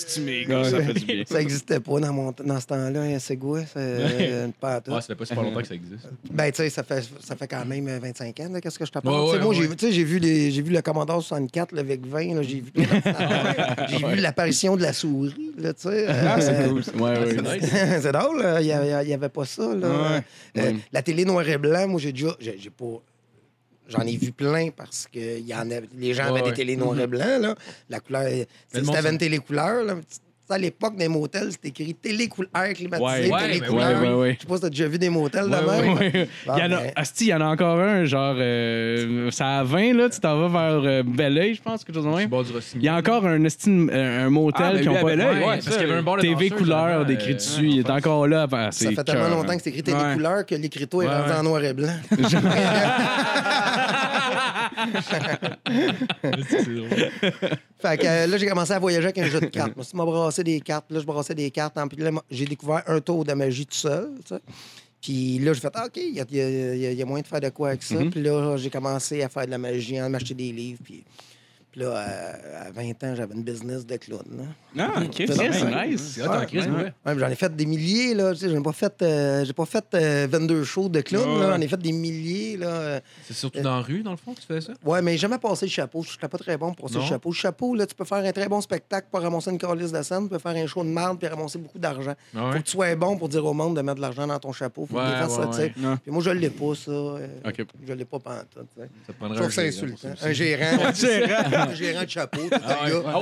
gars, 0.47 0.63
ça 0.63 0.81
fait 0.81 0.93
du 0.93 1.05
bien. 1.05 1.23
ça 1.27 1.37
n'existait 1.39 1.79
pas 1.79 1.99
dans, 1.99 2.13
mon, 2.13 2.33
dans 2.43 2.59
ce 2.59 2.65
temps-là, 2.67 3.01
un 3.01 3.19
Segway, 3.19 3.65
c'est 3.71 3.79
euh, 3.79 4.45
une 4.45 4.53
pâte. 4.53 4.87
Ouais, 4.87 4.95
ça 4.95 5.07
fait 5.07 5.15
pas 5.15 5.25
si 5.25 5.35
pas 5.35 5.41
longtemps 5.43 5.61
que 5.61 5.67
ça 5.67 5.75
existe. 5.75 6.07
Ben, 6.31 6.51
tu 6.51 6.57
sais, 6.57 6.69
ça 6.69 6.83
fait, 6.83 7.03
ça 7.23 7.35
fait 7.35 7.47
quand 7.47 7.65
même 7.65 7.87
euh, 7.87 7.99
25 8.01 8.39
ans, 8.39 8.49
là, 8.53 8.61
qu'est-ce 8.61 8.79
que 8.79 8.85
je 8.85 8.91
te 8.91 8.97
Ouais, 8.97 9.03
parle. 9.03 9.15
Ouais, 9.29 9.39
moi, 9.39 9.49
ouais. 9.49 9.55
j'ai 9.91 10.03
vu- 10.03 10.19
les- 10.19 10.51
le 10.51 10.81
Commodore 10.81 11.21
64, 11.21 11.71
le 11.73 11.83
VEC-20, 11.83 12.35
là, 12.35 12.41
j'ai 12.41 12.61
vu, 12.61 12.71
j'ai 14.15 14.21
l'apparition 14.21 14.75
de 14.75 14.81
la 14.81 14.93
souris, 14.93 15.51
là, 15.57 15.73
tu 15.73 15.89
sais. 15.89 16.05
Ah, 16.07 16.39
c'est 16.39 16.49
euh, 16.51 16.67
cool. 16.69 16.81
Ouais, 17.01 17.19
ouais. 17.19 17.59
C'est 18.01 18.11
drôle, 18.11 18.43
il 18.61 18.65
n'y 19.07 19.13
avait 19.13 19.29
pas 19.29 19.45
ça. 19.45 19.63
Là. 19.75 19.87
Ouais. 19.87 20.17
Euh, 20.17 20.21
Ouais. 20.65 20.75
La 20.93 21.01
télé 21.01 21.25
noir 21.25 21.47
et 21.47 21.57
blanc, 21.57 21.87
moi, 21.87 21.99
j'ai 21.99 22.11
déjà. 22.13 22.29
J'ai 22.39 22.57
j'ai 22.57 22.69
pas. 22.69 22.85
J'en 23.87 24.01
ai 24.01 24.17
vu 24.17 24.31
plein 24.31 24.69
parce 24.71 25.07
que 25.11 25.39
y 25.39 25.53
en 25.53 25.69
avait, 25.69 25.87
les 25.95 26.13
gens 26.13 26.23
Ouais, 26.23 26.29
avaient 26.39 26.41
ouais. 26.41 26.49
des 26.51 26.55
télés 26.55 26.75
noir 26.75 26.99
et 26.99 27.07
blanc. 27.07 27.39
Là. 27.39 27.55
La 27.89 27.99
couleur. 27.99 28.27
Si 28.27 28.79
une 28.79 28.85
là, 29.83 29.95
à 30.53 30.57
l'époque, 30.57 30.93
dans 30.93 30.99
les 30.99 31.07
motels, 31.07 31.51
c'était 31.51 31.69
écrit 31.69 31.93
télé 31.95 32.27
couleur 32.27 32.51
climatisée, 32.73 33.31
Ouais, 33.31 33.31
ouais, 33.31 33.69
ouais, 33.69 33.95
ouais, 34.07 34.13
ouais. 34.13 34.35
Je 34.35 34.41
sais 34.41 34.47
pas 34.47 34.55
si 34.55 34.59
tu 34.61 34.65
as 34.67 34.69
déjà 34.69 34.87
vu 34.87 34.97
des 34.99 35.09
motels 35.09 35.45
de 35.49 35.55
Ouais, 35.55 35.81
même. 35.81 35.93
Ouais. 35.97 36.27
Bon, 36.45 36.53
il 36.55 36.59
y 36.59 36.61
en 36.63 36.71
a, 36.71 36.77
ben, 36.81 36.91
Asti, 36.95 37.25
il 37.25 37.29
y 37.29 37.33
en 37.33 37.41
a 37.41 37.45
encore 37.45 37.79
un, 37.79 38.05
genre, 38.05 38.35
euh, 38.37 39.31
ça 39.31 39.59
à 39.59 39.63
20, 39.63 39.93
là, 39.93 40.09
tu 40.09 40.19
t'en 40.19 40.47
vas 40.47 40.47
vers 40.47 40.81
euh, 40.83 41.03
Belleuil, 41.03 41.55
je 41.55 41.61
pense, 41.61 41.83
quelque 41.83 41.95
chose 41.95 42.05
de 42.05 42.09
même. 42.09 42.29
bord 42.29 42.43
du 42.43 42.51
Rossignol. 42.51 42.83
Il 42.83 42.85
y 42.85 42.89
a 42.89 42.95
encore 42.95 43.25
un, 43.25 43.39
esti- 43.43 43.89
un, 43.91 44.25
un 44.25 44.29
motel 44.29 44.65
Ah, 44.67 44.73
ben, 44.73 44.81
qui 44.81 44.89
ont 44.89 44.93
pas 44.95 45.03
Belleuil, 45.03 45.39
parce 45.43 45.67
qu'il 45.67 45.81
y 45.81 45.83
avait 45.83 45.93
un 45.95 46.03
bord 46.03 46.17
de 46.17 46.21
TV 46.21 46.49
couleur 46.49 47.05
décrit 47.05 47.31
euh, 47.31 47.35
dessus. 47.35 47.67
Il 47.67 47.79
est 47.79 47.89
encore 47.89 48.27
là. 48.27 48.45
Ben, 48.47 48.71
ça 48.71 48.89
fait 48.91 49.03
tellement 49.03 49.29
longtemps 49.29 49.55
que 49.57 49.63
c'est 49.63 49.69
écrit 49.71 49.83
télé 49.83 49.97
Ouais. 49.97 50.13
couleur 50.13 50.45
que 50.45 50.55
l'écriteau 50.55 51.01
est 51.01 51.07
rendu 51.07 51.31
en 51.31 51.43
noir 51.43 51.63
et 51.63 51.73
blanc. 51.73 51.95
Fait 57.79 57.97
que 57.97 58.05
euh, 58.05 58.27
là, 58.27 58.37
j'ai 58.37 58.47
commencé 58.47 58.71
à 58.73 58.79
voyager 58.79 59.05
avec 59.05 59.17
un 59.17 59.27
jeu 59.27 59.39
de 59.39 59.45
cartes. 59.47 59.75
Moi, 59.75 59.85
m'as 59.93 60.05
brassé 60.05 60.43
des 60.43 60.59
cartes. 60.61 60.91
Là, 60.91 60.99
je 60.99 61.05
brassais 61.05 61.35
des 61.35 61.51
cartes. 61.51 61.77
hein, 61.77 61.87
Puis 61.87 61.97
là, 62.01 62.11
j'ai 62.29 62.45
découvert 62.45 62.83
un 62.87 62.99
tour 62.99 63.23
de 63.25 63.33
magie 63.33 63.65
tout 63.65 63.75
seul. 63.75 64.11
Puis 65.01 65.37
là, 65.39 65.53
j'ai 65.53 65.59
fait, 65.61 65.71
ah, 65.75 65.85
OK, 65.85 65.97
il 65.97 66.15
y 66.15 66.19
a, 66.19 66.25
y 66.29 66.93
y 66.93 66.99
y 66.99 67.03
moyen 67.03 67.21
de 67.21 67.27
faire 67.27 67.41
de 67.41 67.49
quoi 67.49 67.69
avec 67.69 67.83
ça. 67.83 67.95
Puis 68.11 68.21
là, 68.21 68.57
j'ai 68.57 68.69
commencé 68.69 69.21
à 69.21 69.29
faire 69.29 69.45
de 69.45 69.51
la 69.51 69.57
magie, 69.57 69.97
à 69.97 70.09
m'acheter 70.09 70.33
des 70.33 70.51
livres. 70.51 70.79
Puis, 70.83 71.03
puis 71.75 71.83
là, 71.83 71.87
euh, 71.89 72.67
à 72.67 72.71
20 72.71 73.03
ans, 73.03 73.15
j'avais 73.15 73.35
une 73.35 73.43
business 73.43 73.85
de 73.85 73.97
clown. 73.97 74.21
là. 74.37 74.87
Ah, 74.95 75.01
ok. 75.03 75.13
C'est 75.17 75.27
nice. 75.27 76.17
Ouais. 76.21 76.27
ouais. 76.27 76.67
Ouais, 76.69 76.91
mais 77.05 77.19
j'en 77.19 77.29
ai 77.29 77.35
fait 77.35 77.53
des 77.53 77.65
milliers, 77.65 78.13
là. 78.13 78.31
Tu 78.33 78.39
sais, 78.39 78.49
j'en 78.49 78.59
ai 78.59 78.63
pas 78.63 78.71
fait, 78.71 78.93
euh, 79.01 79.43
j'ai 79.43 79.51
pas 79.51 79.65
fait 79.65 79.83
euh, 79.93 80.25
22 80.29 80.63
shows 80.63 80.87
de 80.87 81.01
clown. 81.01 81.25
J'en 81.41 81.59
ai 81.59 81.67
fait 81.67 81.77
des 81.77 81.91
milliers, 81.91 82.55
là. 82.55 82.67
Euh, 82.67 82.99
C'est 83.27 83.33
surtout 83.33 83.59
dans 83.59 83.75
la 83.75 83.81
rue, 83.81 84.03
dans 84.03 84.11
le 84.11 84.17
fond, 84.17 84.33
que 84.33 84.39
tu 84.39 84.47
fais 84.47 84.61
ça? 84.61 84.71
Ouais, 84.85 85.01
mais 85.01 85.11
j'ai 85.13 85.17
jamais 85.17 85.37
passé 85.37 85.65
le 85.65 85.71
chapeau. 85.71 86.01
Je 86.03 86.11
n'étais 86.13 86.27
pas 86.29 86.37
très 86.37 86.55
bon 86.57 86.73
pour 86.73 86.85
passer 86.85 86.97
Non. 86.97 87.03
le 87.03 87.09
chapeau. 87.09 87.29
Le 87.31 87.35
chapeau, 87.35 87.75
là, 87.75 87.85
tu 87.85 87.93
peux 87.95 88.05
faire 88.05 88.19
un 88.19 88.31
très 88.31 88.47
bon 88.47 88.61
spectacle 88.61 89.07
pour 89.11 89.19
ramasser 89.21 89.51
une 89.51 89.57
calice 89.57 89.91
de 89.91 90.01
scène, 90.01 90.23
tu 90.23 90.29
peux 90.29 90.39
faire 90.39 90.55
un 90.55 90.67
show 90.67 90.81
de 90.83 90.89
marde 90.89 91.19
puis 91.19 91.27
ramasser 91.27 91.57
beaucoup 91.59 91.79
d'argent. 91.79 92.13
Ah 92.35 92.51
Faut 92.53 92.59
que 92.59 92.63
tu 92.63 92.71
sois 92.71 92.95
bon 92.95 93.17
pour 93.17 93.27
dire 93.27 93.45
au 93.45 93.53
monde 93.53 93.75
de 93.75 93.81
mettre 93.81 93.97
de 93.97 94.01
l'argent 94.01 94.25
dans 94.25 94.39
ton 94.39 94.53
chapeau. 94.53 94.85
Faut 94.85 94.95
Ouais, 94.97 95.03
que 95.03 95.09
tu 95.11 95.17
fasses 95.17 95.37
ouais, 95.37 95.43
ça, 95.43 95.49
tu 95.49 95.55
sais. 95.83 95.97
Puis 96.03 96.11
moi, 96.11 96.21
je 96.23 96.29
l'ai 96.29 96.49
pas, 96.49 96.73
ça. 96.75 96.91
euh, 96.91 97.27
OK. 97.45 97.65
Je 97.85 97.93
l'ai 97.93 98.05
pas 98.05 98.19
pantoute, 98.19 98.47
tu 98.75 98.81
sais. 98.81 98.89
Ça 99.07 99.13
prendrait 99.13 99.43
un 99.45 99.49
c'est 99.49 100.33
gérant 100.33 100.85
Un 100.85 100.93
gérant. 100.93 101.64
un 101.71 101.73
gérant 101.75 102.03
de 102.03 102.09
chapeau, 102.09 102.41
tout 102.49 102.57
Ah 102.65 102.89
gars. 102.89 102.95
Ah. 103.05 103.17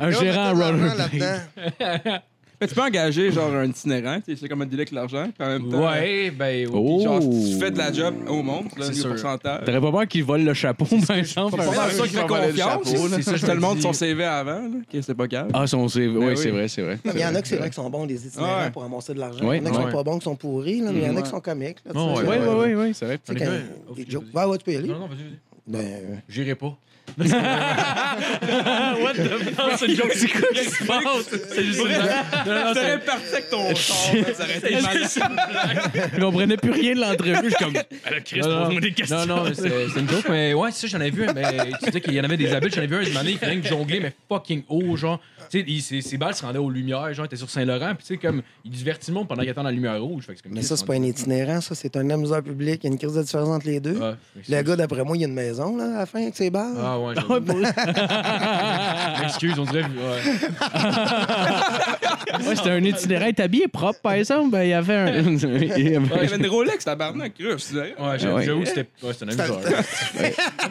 Un 0.00 0.10
Là, 0.10 0.10
gérant 0.10 0.10
mettez 0.10 0.20
de 0.20 0.32
l'argent 0.32 0.54
rollerblade. 0.54 0.98
là-dedans. 0.98 2.18
Mais 2.58 2.66
tu 2.68 2.74
peux 2.74 2.80
engager 2.80 3.30
genre 3.32 3.52
un 3.54 3.66
itinérant, 3.66 4.18
tu 4.18 4.32
sais, 4.34 4.40
c'est 4.40 4.48
comme 4.48 4.62
un 4.62 4.64
deal 4.64 4.78
avec 4.78 4.90
l'argent, 4.90 5.28
puis 5.38 5.46
en 5.46 5.50
même 5.50 5.68
temps. 5.70 5.90
Ouais, 5.90 6.30
ben. 6.30 6.66
Oh. 6.72 6.96
puis 6.96 7.04
genre, 7.04 7.20
tu 7.20 7.58
fais 7.60 7.70
de 7.70 7.76
la 7.76 7.92
job 7.92 8.14
au 8.28 8.42
monde, 8.42 8.68
là, 8.78 8.86
C'est 8.86 8.88
le 8.88 8.94
sûr. 8.94 9.08
pourcentage. 9.10 9.64
T'aurais 9.66 9.80
pas 9.82 9.92
peur 9.92 10.06
qu'il 10.08 10.24
vole 10.24 10.40
le 10.42 10.54
chapeau, 10.54 10.86
par 11.06 11.18
exemple? 11.18 11.54
Pas 11.54 11.64
un- 11.64 11.76
mal 11.76 11.92
ça 11.92 12.02
qui 12.04 12.14
fait 12.14 12.26
confiance. 12.26 12.80
C'est 12.86 13.22
ça, 13.24 13.36
je 13.36 13.46
le 13.46 13.60
monde 13.60 13.76
dis. 13.76 13.82
son 13.82 13.92
CV 13.92 14.24
avant, 14.24 14.52
là. 14.52 14.68
Ok, 14.74 15.02
c'est 15.02 15.14
pas 15.14 15.26
grave. 15.26 15.50
Ah, 15.52 15.66
son 15.66 15.86
CV. 15.86 16.06
Ben 16.08 16.18
Oui, 16.18 16.26
oui. 16.28 16.36
c'est 16.38 16.50
vrai, 16.50 16.68
c'est 16.68 16.80
vrai. 16.80 16.98
Il 17.14 17.20
y 17.20 17.26
en 17.26 17.34
a 17.34 17.42
qui, 17.42 17.48
c'est 17.50 17.56
vrai, 17.58 17.68
qui 17.68 17.74
sont 17.76 17.90
bons, 17.90 18.06
des 18.06 18.26
itinérants 18.26 18.62
Ouais. 18.64 18.70
pour 18.70 18.80
ramasser 18.80 19.12
de 19.12 19.18
l'argent. 19.20 19.46
Ouais, 19.46 19.58
il 19.58 19.62
y 19.62 19.66
en 19.66 19.66
a 19.66 19.70
qui 19.72 19.76
ouais. 19.76 19.90
sont 19.90 19.96
pas 19.98 20.02
bons, 20.02 20.18
qui 20.18 20.24
sont 20.24 20.36
pourris, 20.36 20.80
là, 20.80 20.92
mais 20.92 21.00
il 21.00 21.06
y 21.06 21.10
en 21.10 21.16
a 21.18 21.20
qui 21.20 21.28
sont 21.28 21.40
comiques. 21.40 21.76
là, 21.84 21.92
tu 21.92 21.98
Ouais, 21.98 22.04
sais. 22.16 22.22
ouais, 22.22 22.38
Oui, 22.38 22.46
oui, 22.48 22.64
oui, 22.68 22.74
oui, 22.86 22.94
c'est 22.94 23.04
vrai. 23.04 23.18
Quand- 23.28 23.94
des 23.94 24.06
jokes. 24.08 24.24
Ouais, 24.32 24.44
ouais, 24.44 24.56
tu 24.56 24.64
peux 24.64 24.72
y 24.72 24.76
aller. 24.76 24.88
Non, 24.88 25.00
non, 25.00 25.08
vas-y, 25.08 25.18
vas-y. 25.18 25.38
Ben, 25.66 25.78
euh, 25.84 26.14
J'irai 26.26 26.54
pas. 26.54 26.74
What 27.18 29.14
the 29.14 29.54
fuck? 29.56 29.72
C'est 29.78 29.86
une 29.86 29.96
joke. 29.96 30.12
C'est 30.14 30.28
quoi 30.28 30.48
qui 30.52 30.64
se 30.64 30.84
passe? 30.84 31.02
C'est 31.54 31.64
juste 31.64 31.80
une 31.80 31.86
blague. 31.86 32.08
Aurait 32.76 33.00
parti 33.00 33.32
avec 33.32 33.50
ton 33.50 33.74
char, 33.74 33.96
ça 34.34 34.44
aurait 34.44 34.58
été 34.58 34.80
malade. 34.80 35.08
Je 36.14 36.20
comprenais 36.20 36.56
plus 36.56 36.70
rien 36.72 36.94
de 36.94 37.00
l'entrevue. 37.00 37.36
Je 37.44 37.48
suis 37.48 37.64
comme, 37.64 37.74
alors 38.04 38.20
Chris, 38.24 38.40
Non, 38.40 38.48
non. 38.48 38.64
pose-moi 38.64 38.80
des 38.80 38.92
questions. 38.92 39.26
Non, 39.26 39.36
non, 39.36 39.44
mais 39.44 39.54
c'est 39.54 40.00
une 40.00 40.08
joke, 40.10 40.28
mais 40.28 40.54
ouais, 40.54 40.70
c'est 40.72 40.88
ça, 40.88 40.98
j'en 40.98 41.04
ai 41.04 41.10
vu 41.10 41.26
un. 41.28 41.32
Mais 41.32 41.70
tu 41.80 41.86
disais 41.86 42.00
qu'il 42.00 42.14
y 42.14 42.20
en 42.20 42.24
avait 42.24 42.36
des 42.36 42.52
habiles, 42.52 42.72
j'en 42.74 42.82
ai 42.82 42.86
vu 42.86 42.96
un, 42.96 43.02
une 43.02 43.16
année, 43.16 43.30
il 43.32 43.38
fallait 43.38 43.56
que 43.58 43.68
jongler, 43.68 44.00
mais 44.00 44.12
fucking 44.28 44.62
haut, 44.68 44.96
genre. 44.96 45.20
Tu 45.50 45.60
sais, 45.60 45.64
il- 45.92 46.02
ses, 46.02 46.16
balles 46.16 46.34
se 46.34 46.44
rendaient 46.44 46.58
aux 46.58 46.70
lumières, 46.70 47.12
genre, 47.14 47.24
il 47.24 47.26
était 47.26 47.36
sur 47.36 47.50
Saint-Laurent, 47.50 47.94
puis 47.94 48.06
tu 48.06 48.14
sais, 48.14 48.18
comme, 48.18 48.42
il 48.64 48.70
divertit 48.70 49.10
le 49.10 49.14
monde 49.14 49.28
pendant 49.28 49.42
qu'il 49.42 49.50
attend 49.50 49.62
la 49.62 49.70
lumière 49.72 50.00
rouge. 50.02 50.24
Fait 50.26 50.32
que 50.32 50.38
c'est 50.38 50.42
comme 50.44 50.52
Mais 50.52 50.62
ça, 50.62 50.76
c'est 50.76 50.86
pas 50.86 50.94
un 50.94 51.02
itinérant, 51.02 51.60
ça, 51.60 51.74
c'est 51.74 51.96
un 51.96 52.08
amuseur 52.10 52.42
public. 52.42 52.80
Il 52.82 52.86
y 52.86 52.90
a 52.90 52.92
une 52.92 52.98
crise 52.98 53.14
de 53.14 53.22
différence 53.22 53.48
entre 53.48 53.66
les 53.66 53.80
deux. 53.80 53.96
Ouais, 53.98 54.14
Le 54.48 54.62
gars, 54.62 54.76
d'après 54.76 55.04
moi, 55.04 55.16
il 55.16 55.20
y 55.20 55.24
a 55.24 55.28
une 55.28 55.34
maison, 55.34 55.76
là, 55.76 55.96
à 55.96 55.98
la 56.00 56.06
fin, 56.06 56.22
avec 56.22 56.36
ses 56.36 56.50
balles. 56.50 56.74
Ah 56.82 56.98
ouais, 56.98 57.14
Excuse, 59.24 59.54
on 59.58 59.64
dirait. 59.64 59.82
Ouais. 59.82 59.86
Ouais, 62.46 62.54
c'était 62.54 62.70
un 62.70 62.84
itinérant 62.84 63.30
habillé 63.38 63.66
propre, 63.68 63.98
par 64.00 64.12
exemple. 64.12 64.50
Ben, 64.50 64.62
il 64.62 64.68
y 64.68 64.72
avait 64.74 64.94
un. 64.94 65.06
il 65.20 65.40
y 65.40 65.44
avait- 65.46 65.66
Il 65.76 65.92
y 65.92 65.96
avait 65.96 66.36
une 66.36 66.46
Rolex, 66.46 66.84
tabarnak, 66.84 67.32
russe. 67.40 67.72
Ouais, 67.72 67.94
j'avoue 68.18 68.36
Ouais. 68.36 68.44
j'avoue 68.44 68.60
que 68.62 68.68
c'était 68.68 68.86
ouais, 69.02 69.12
c'était 69.12 69.24
un 69.24 69.28
amuseur. 69.38 69.60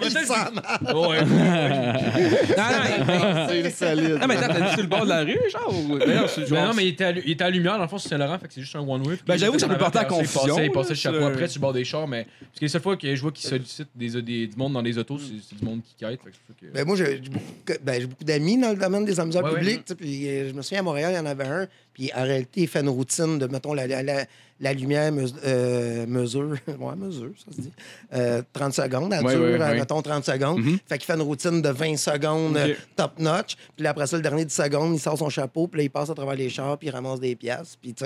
Il 0.01 0.11
sent 0.11 0.19
mal. 0.53 0.95
Ouais. 0.95 1.25
Non, 1.25 3.07
non, 3.07 3.47
C'est 3.49 3.69
solide. 3.71 4.17
non, 4.21 4.27
mais 4.27 4.35
sur 4.73 4.81
le 4.81 4.87
bord 4.87 5.03
de 5.03 5.09
la 5.09 5.21
rue, 5.21 5.39
genre? 5.51 5.73
ou- 5.73 5.97
Ben 5.97 6.15
non, 6.21 6.27
c'est 6.27 6.49
Ben 6.49 6.67
non, 6.67 6.73
mais 6.73 6.83
il 6.85 6.89
était, 6.89 7.03
à, 7.05 7.11
il 7.11 7.31
était 7.31 7.43
à 7.43 7.49
lumière, 7.49 7.75
dans 7.77 7.83
le 7.83 7.87
fond, 7.87 7.97
sur 7.97 8.09
Saint-Laurent, 8.09 8.37
fait 8.39 8.47
que 8.47 8.53
c'est 8.53 8.61
juste 8.61 8.75
un 8.75 8.79
one-way. 8.81 9.17
Ben, 9.25 9.37
j'avoue 9.37 9.53
que 9.53 9.59
ça 9.59 9.67
peut 9.67 9.77
porter 9.77 9.99
à 9.99 10.03
Il 10.03 10.07
passait- 10.07 10.21
confusion, 10.39 10.59
Il 10.59 10.71
passait 10.71 10.89
le 10.89 10.95
là, 10.95 10.95
chapeau 10.95 11.19
c'est- 11.19 11.25
après 11.25 11.47
sur 11.47 11.59
le 11.59 11.61
bord 11.61 11.73
des 11.73 11.83
chars, 11.85 12.07
mais. 12.07 12.25
Parce 12.39 12.59
que 12.59 12.65
la 12.65 12.69
seule 12.69 12.81
fois 12.81 12.97
que 12.97 13.15
je 13.15 13.21
vois 13.21 13.31
qu'ils 13.31 13.49
sollicitent 13.49 13.87
des, 13.95 14.21
des, 14.21 14.47
du 14.47 14.55
monde 14.57 14.73
dans 14.73 14.81
les 14.81 14.97
autos, 14.97 15.17
c'est 15.19 15.33
c'est 15.47 15.57
du 15.59 15.65
monde 15.65 15.81
qui 15.83 15.95
quête. 15.95 16.19
Fait 16.23 16.29
que 16.29 16.35
c'est 16.35 16.53
ça 16.53 16.59
que- 16.59 16.73
Ben, 16.73 16.85
moi, 16.85 16.95
j'ai 16.95 17.21
j'ai 17.23 17.29
beaucoup, 17.29 17.45
que- 17.65 17.79
ben, 17.83 18.01
j'ai 18.01 18.07
beaucoup 18.07 18.23
d'amis 18.23 18.57
dans 18.59 18.69
le 18.71 18.77
domaine 18.77 19.05
des 19.05 19.19
amuseurs 19.19 19.43
Ouais, 19.43 19.51
ouais. 19.51 19.59
publics. 19.59 19.85
tu 19.85 19.89
sais, 19.89 19.95
Puis 19.95 20.27
euh, 20.27 20.49
je 20.49 20.53
me 20.53 20.61
souviens, 20.61 20.79
à 20.79 20.83
Montréal, 20.83 21.11
il 21.13 21.17
y 21.17 21.19
en 21.19 21.25
avait 21.25 21.45
un. 21.47 21.67
Puis 21.95 22.11
en 22.13 22.21
réalité, 22.23 22.61
il 22.61 22.67
fait 22.67 22.81
une 22.81 22.89
routine 22.89 23.39
de, 23.39 23.47
mettons, 23.47 23.73
la, 23.73 23.87
la, 23.87 24.03
la, 24.03 24.25
la 24.59 24.73
lumière 24.73 25.11
euh, 25.45 26.05
mesure. 26.05 26.49
ouais, 26.67 26.95
mesure, 26.97 27.31
ça 27.43 27.55
se 27.55 27.61
dit. 27.61 27.71
Euh, 28.13 28.41
30 28.53 28.73
secondes. 28.73 29.11
Elle 29.13 29.25
Ouais, 29.25 29.33
dure, 29.33 29.43
ouais, 29.45 29.53
euh, 29.53 29.59
ouais. 29.59 29.75
mettons, 29.79 30.01
30 30.01 30.23
secondes. 30.25 30.59
Mhm. 30.59 30.77
Fait 30.85 30.97
qu'il 30.97 31.05
fait 31.05 31.13
une 31.15 31.21
routine 31.21 31.61
de 31.61 31.69
20 31.69 31.95
secondes 31.97 32.57
euh, 32.57 32.75
top 32.97 33.17
notch. 33.17 33.55
Puis 33.75 33.83
là, 33.83 33.91
après 33.91 34.05
ça, 34.07 34.17
le 34.17 34.21
dernier 34.23 34.43
10 34.45 34.53
secondes, 34.53 34.93
il 34.93 34.99
sort 34.99 35.17
son 35.17 35.29
chapeau. 35.29 35.67
Puis 35.67 35.79
là, 35.79 35.83
il 35.85 35.89
passe 35.89 36.09
à 36.09 36.13
travers 36.13 36.35
les 36.35 36.49
chars. 36.49 36.77
Puis 36.77 36.89
il 36.89 36.91
ramasse 36.91 37.19
des 37.21 37.35
pièces. 37.35 37.77
Puis, 37.81 37.93
tu 37.93 38.03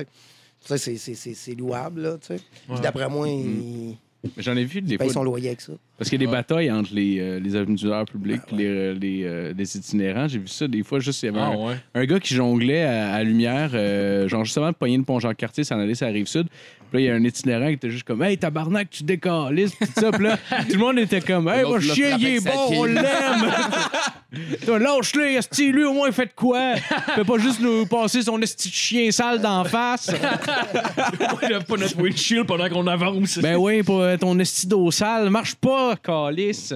sais, 0.78 0.96
c'est- 1.36 1.56
louable, 1.56 2.02
là, 2.02 2.18
tu 2.22 2.28
sais. 2.38 2.42
Puis 2.70 2.80
d'après 2.80 3.10
moi, 3.10 3.28
il 3.28 3.98
J'en 4.38 4.56
ai 4.58 4.66
vu 4.66 4.82
des 4.82 4.98
fois. 4.98 5.08
son 5.14 5.24
loyer 5.24 5.48
avec 5.48 5.62
ça. 5.62 5.72
Parce 5.98 6.10
qu'il 6.10 6.20
y 6.20 6.24
a 6.24 6.26
des 6.26 6.32
Ouais. 6.32 6.38
batailles 6.38 6.70
entre 6.72 6.94
les, 6.94 7.20
euh, 7.20 7.40
les 7.40 7.56
amuseurs 7.56 8.04
publics 8.06 8.42
Ah, 8.52 8.56
et 8.56 8.58
les, 8.58 8.94
les, 8.96 9.24
euh, 9.24 9.54
les 9.58 9.78
itinérants. 9.78 10.28
J'ai 10.28 10.40
vu 10.40 10.48
ça 10.48 10.68
des 10.68 10.84
fois, 10.84 11.00
juste 11.00 11.24
il 11.24 11.28
y 11.28 11.30
avait 11.30 11.40
Ah 11.40 11.48
un, 11.52 11.56
ouais. 11.56 11.76
un 11.96 12.06
gars 12.06 12.20
qui 12.20 12.34
jonglait 12.36 12.84
à, 12.84 13.14
à 13.14 13.24
lumière, 13.24 13.72
euh, 13.74 14.28
genre 14.28 14.44
justement 14.44 14.72
de 14.72 14.76
pogner 14.76 14.98
le 14.98 15.04
pont 15.04 15.20
Jean-Cartier, 15.20 15.64
s'en 15.64 15.80
aller 15.80 15.96
sur 15.96 16.06
la 16.06 16.12
rive 16.12 16.28
sud. 16.28 16.48
Puis 16.92 16.98
là, 16.98 17.00
il 17.00 17.06
y 17.06 17.10
a 17.10 17.16
un 17.16 17.24
itinérant 17.24 17.68
qui 17.68 17.74
était 17.74 17.90
juste 17.92 18.04
comme 18.04 18.22
Hey, 18.24 18.38
tabarnak, 18.38 18.90
tu 18.90 19.04
décalisses, 19.04 19.76
pis 19.76 19.86
tout 19.88 20.02
ça. 20.02 20.12
Puis 20.12 20.24
là, 20.24 20.38
tout 20.68 20.74
le 20.74 20.80
monde 20.80 21.00
était 21.00 21.22
comme 21.22 21.48
Hey, 21.48 21.64
va 21.64 21.80
chier, 21.80 22.12
il 22.20 22.26
est 22.28 22.44
bon, 22.46 22.52
on 22.72 22.84
l'aime. 22.86 23.04
Lâche-le, 24.68 25.28
esti, 25.34 25.72
lui, 25.72 25.84
au 25.84 25.94
moins, 25.94 26.08
il 26.08 26.14
fait 26.14 26.26
de 26.26 26.34
quoi? 26.36 26.76
Fait 26.76 27.24
pas 27.24 27.38
juste 27.38 27.60
nous 27.60 27.86
passer 27.86 28.22
son 28.22 28.42
esti 28.42 28.70
de 28.70 28.74
chien 28.74 29.12
sale 29.12 29.42
d'en 29.42 29.64
face. 29.66 30.10
Il 31.44 31.54
a 31.54 31.62
pas 31.62 31.78
notre 31.78 32.00
windshield 32.02 32.46
pendant 32.48 32.70
qu'on 32.70 32.88
avance. 32.88 33.38
ben 33.40 33.56
oui, 33.58 33.84
pour 33.84 34.02
euh, 34.02 34.18
ton 34.18 34.38
esti 34.40 34.68
d'eau 34.68 34.92
sale, 34.92 35.30
marche 35.30 35.56
pas, 35.56 35.96
calice. 35.96 36.74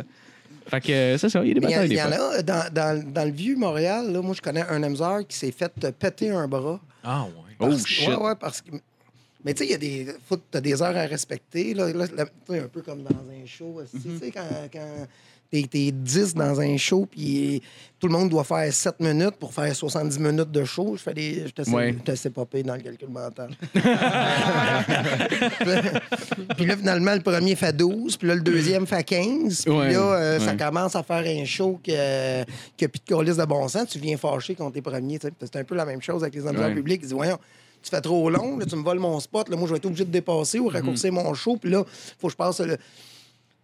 Fait 0.68 0.80
que 0.82 1.18
c'est 1.18 1.30
ça, 1.30 1.42
il 1.44 1.50
y 1.50 1.52
a 1.52 1.54
des 1.56 1.60
batailles 1.60 1.90
il 1.90 1.98
y 1.98 2.02
en 2.02 2.12
a 2.12 2.16
euh, 2.38 2.42
dans, 2.42 2.74
dans, 2.74 3.14
dans 3.14 3.26
le 3.26 3.32
vieux 3.32 3.56
Montréal. 3.58 4.12
Là, 4.12 4.22
moi, 4.22 4.34
je 4.36 4.42
connais 4.42 4.62
un 4.68 4.82
amuseur 4.82 5.28
qui 5.28 5.38
s'est 5.38 5.52
fait 5.52 5.72
péter 6.00 6.30
un 6.30 6.48
bras. 6.48 6.80
Ah 7.04 7.24
ouais. 7.26 7.30
Oh 7.60 7.68
Parce- 7.68 7.86
shit. 7.86 8.08
Ouais, 8.08 8.16
ouais, 8.16 8.36
parce 8.40 8.62
que. 8.62 8.72
Mais 9.46 9.54
tu 9.54 9.60
sais, 9.60 9.66
il 9.66 9.72
y 9.72 9.76
a 9.76 9.78
des. 9.78 10.08
Faut, 10.28 10.38
t'as 10.38 10.62
des 10.62 10.82
heures 10.82 10.96
à 10.96 11.02
respecter. 11.06 11.74
Là, 11.74 11.92
Là, 11.92 12.06
là, 12.16 12.26
tu 12.26 12.32
sais, 12.54 12.60
un 12.60 12.68
peu 12.70 12.82
comme 12.82 13.04
dans 13.04 13.10
un 13.10 13.46
show. 13.46 13.82
aussi, 13.84 13.98
Mm-hmm. 14.08 14.20
Tu 14.20 14.26
sais, 14.26 14.32
quand, 14.32 14.42
quand 14.72 15.08
t'es, 15.62 15.68
t'es 15.70 15.92
10 15.92 16.34
dans 16.34 16.60
un 16.60 16.76
show, 16.78 17.06
puis 17.10 17.62
tout 18.00 18.08
le 18.08 18.13
monde 18.13 18.30
doit 18.30 18.44
faire 18.44 18.72
7 18.74 19.00
minutes 19.00 19.36
pour 19.39 19.54
faire 19.54 19.74
70 19.76 20.18
minutes 20.20 20.52
de 20.52 20.63
show. 20.66 20.96
Je 20.98 21.04
fais 21.04 21.13
des. 21.13 21.44
Je 21.48 21.52
te 21.54 21.62
sais, 21.63 21.72
Ouais. 21.72 21.96
je 21.98 22.12
te 22.12 22.16
sais 22.18 22.30
pas 22.32 22.46
payer 22.46 22.63
dans 22.63 22.74
le 22.76 22.82
calcul 22.82 23.08
mental. 23.10 23.52
puis 26.58 26.66
là, 26.66 26.78
finalement, 26.78 27.13
le 27.13 27.22
premier 27.22 27.56
fait 27.56 27.76
12, 27.76 28.18
puis 28.18 28.28
là, 28.28 28.36
le 28.36 28.42
deuxième 28.42 28.86
fait 28.88 29.04
15. 29.04 29.63
Puis 29.66 29.72
Ouais, 29.74 29.94
là, 29.94 30.00
euh, 30.00 30.39
ça 30.39 30.56
commence 30.56 30.96
à 30.96 31.04
faire 31.04 31.24
un 31.26 31.46
show 31.46 31.80
que, 31.84 32.44
que 32.78 32.86
plus 32.88 33.00
de 33.26 33.34
de 33.34 33.46
bon 33.46 33.68
sens. 33.68 33.88
Tu 33.89 34.00
viens 34.00 34.18
fâcher 34.18 34.56
contre 34.56 34.74
tes 34.74 34.82
premiers. 34.82 35.20
tu 35.20 35.28
sais. 35.28 35.34
C'est 35.42 35.56
un 35.58 35.63
peu 35.63 35.76
la 35.76 35.86
même 35.86 36.02
chose 36.02 36.24
avec 36.24 36.36
les 36.36 36.42
Ouais. 36.42 36.74
publics. 36.74 37.00
Ils 37.02 37.06
disent, 37.06 37.13
voyons, 37.13 37.38
tu 37.82 37.89
fais 37.89 38.02
trop 38.02 38.30
long, 38.30 38.58
là, 38.58 38.66
tu 38.66 38.76
me 38.76 38.84
voles 38.84 39.00
mon 39.00 39.20
spot, 39.20 39.50
là, 39.50 39.56
moi, 39.58 39.68
je 39.68 39.74
vais 39.74 39.78
être 39.78 39.86
obligé 39.86 40.06
de 40.06 40.12
dépasser 40.12 40.60
ou 40.60 40.68
raccourcir 40.70 41.12
mon 41.12 41.34
show, 41.34 41.58
puis 41.58 41.70
là, 41.72 41.84
faut 42.20 42.28
que 42.28 42.32
je 42.32 42.38
passe 42.38 42.60
le. 42.62 42.78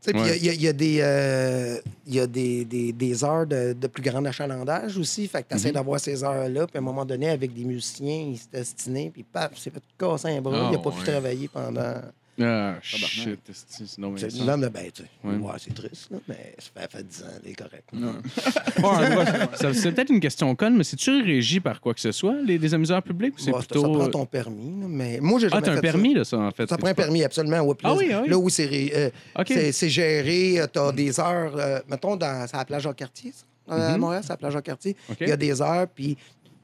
Il 0.08 0.16
y 0.16 0.20
a- 0.20 0.22
Ouais. 0.24 0.38
il 0.38 0.46
y, 0.46 0.50
a- 0.50 0.54
il 0.54 0.62
y 0.62 0.68
a 0.68 0.74
des, 0.74 0.98
euh, 1.02 1.78
y 2.08 2.20
a 2.20 2.28
des, 2.28 2.64
des- 2.66 2.94
des 2.94 3.24
heures 3.24 3.46
de, 3.46 3.74
de 3.74 3.88
plus 3.88 4.02
grand 4.02 4.24
achalandage 4.26 4.98
aussi. 4.98 5.28
Fait 5.28 5.44
que 5.44 5.50
tu 5.50 5.56
essaies 5.56 5.72
d'avoir 5.74 6.00
ces 6.00 6.24
heures-là. 6.24 6.68
Puis 6.68 6.78
à 6.78 6.80
un 6.80 6.84
moment 6.84 7.06
donné, 7.06 7.30
avec 7.30 7.54
des 7.54 7.66
musiciens, 7.66 8.28
il 8.32 8.38
s'est 8.38 8.48
destiné. 8.52 9.10
Puis 9.14 9.24
paf, 9.24 9.58
s'est 9.58 9.70
fait 9.72 9.84
casser 9.98 10.30
un 10.30 10.42
bras. 10.42 10.58
Ah, 10.64 10.70
il 10.70 10.78
n'a 10.78 10.78
pas 10.82 10.92
pu 10.92 11.04
travailler 11.04 11.48
pendant. 11.50 11.96
Ah, 12.42 12.78
shit. 12.82 13.40
esti, 13.50 13.88
sinon, 13.88 14.12
mais 14.12 14.20
C'est 14.20 14.32
ça- 14.32 14.44
non, 14.46 14.58
mais 14.58 14.70
ben, 14.70 14.90
tu 14.94 15.04
sais, 15.04 15.10
Ouais. 15.24 15.36
ouais, 15.36 15.52
c'est 15.58 15.74
triste, 15.74 16.10
là, 16.12 16.18
mais 16.28 16.56
ça 16.58 16.82
fait, 16.82 16.92
fait 16.98 17.04
10 17.08 17.24
ans, 17.24 17.26
il 17.44 17.52
est 17.52 17.56
correct. 17.56 17.90
Ça- 19.56 19.74
C'est 19.74 19.92
peut-être 19.92 20.10
une 20.10 20.20
question 20.20 20.56
conne, 20.56 20.78
mais 20.78 20.84
c'est-tu 20.84 21.22
régi 21.22 21.60
par 21.60 21.82
quoi 21.82 21.94
que 21.94 22.00
ce 22.00 22.12
soit, 22.12 22.36
les, 22.46 22.58
les 22.58 22.74
amuseurs 22.74 23.04
publics? 23.04 23.36
ou 23.36 23.40
c'est 23.40 23.52
Ouais, 23.52 23.60
ça- 23.62 23.68
plutôt. 23.68 23.82
Ça 23.94 24.00
prend 24.00 24.08
ton 24.10 24.26
permis, 24.26 24.82
là, 24.82 24.88
mais 24.88 25.20
moi, 25.22 25.40
j'ai 25.40 25.48
Ah, 25.48 25.50
jamais 25.56 25.62
t'as 25.66 25.72
un 25.72 25.76
fait 25.76 25.82
permis, 25.82 26.14
là, 26.14 26.24
ça, 26.24 26.38
en 26.38 26.52
fait. 26.52 26.64
Ça, 26.64 26.70
ça 26.76 26.78
prend 26.78 26.88
un 26.88 26.94
pas- 26.94 27.04
permis, 27.04 27.24
absolument. 27.24 27.60
Ouais, 27.62 27.76
Ah 27.84 27.88
là, 27.90 27.96
oui, 27.96 28.10
ah 28.14 28.22
oui. 28.24 28.30
Là 28.30 28.38
où 28.38 28.50
c'est 28.50 28.66
ré- 28.66 28.92
euh, 28.96 29.10
OK. 29.38 29.48
c'est- 29.48 29.72
c'est 29.72 29.90
géré, 29.90 30.60
tu 30.72 30.80
as 30.80 30.92
des 30.92 31.20
heures, 31.20 31.56
euh, 31.58 31.80
mettons, 31.90 32.16
dans, 32.16 32.48
c'est 32.48 32.56
à 32.56 32.60
la 32.60 32.66
plage 32.66 32.86
au 32.86 32.94
quartier, 32.94 33.32
ça. 33.34 33.44
Euh, 33.72 33.90
À 33.90 33.92
Mhm. 33.94 34.00
Montréal, 34.00 34.22
c'est 34.24 34.32
à 34.32 34.34
la 34.34 34.38
plage 34.38 34.56
au 34.56 34.62
quartier. 34.62 34.96
Il 35.22 35.28
y 35.28 35.32
a 35.32 35.38
des 35.38 35.62
heures, 35.62 35.88
puis 35.94 36.18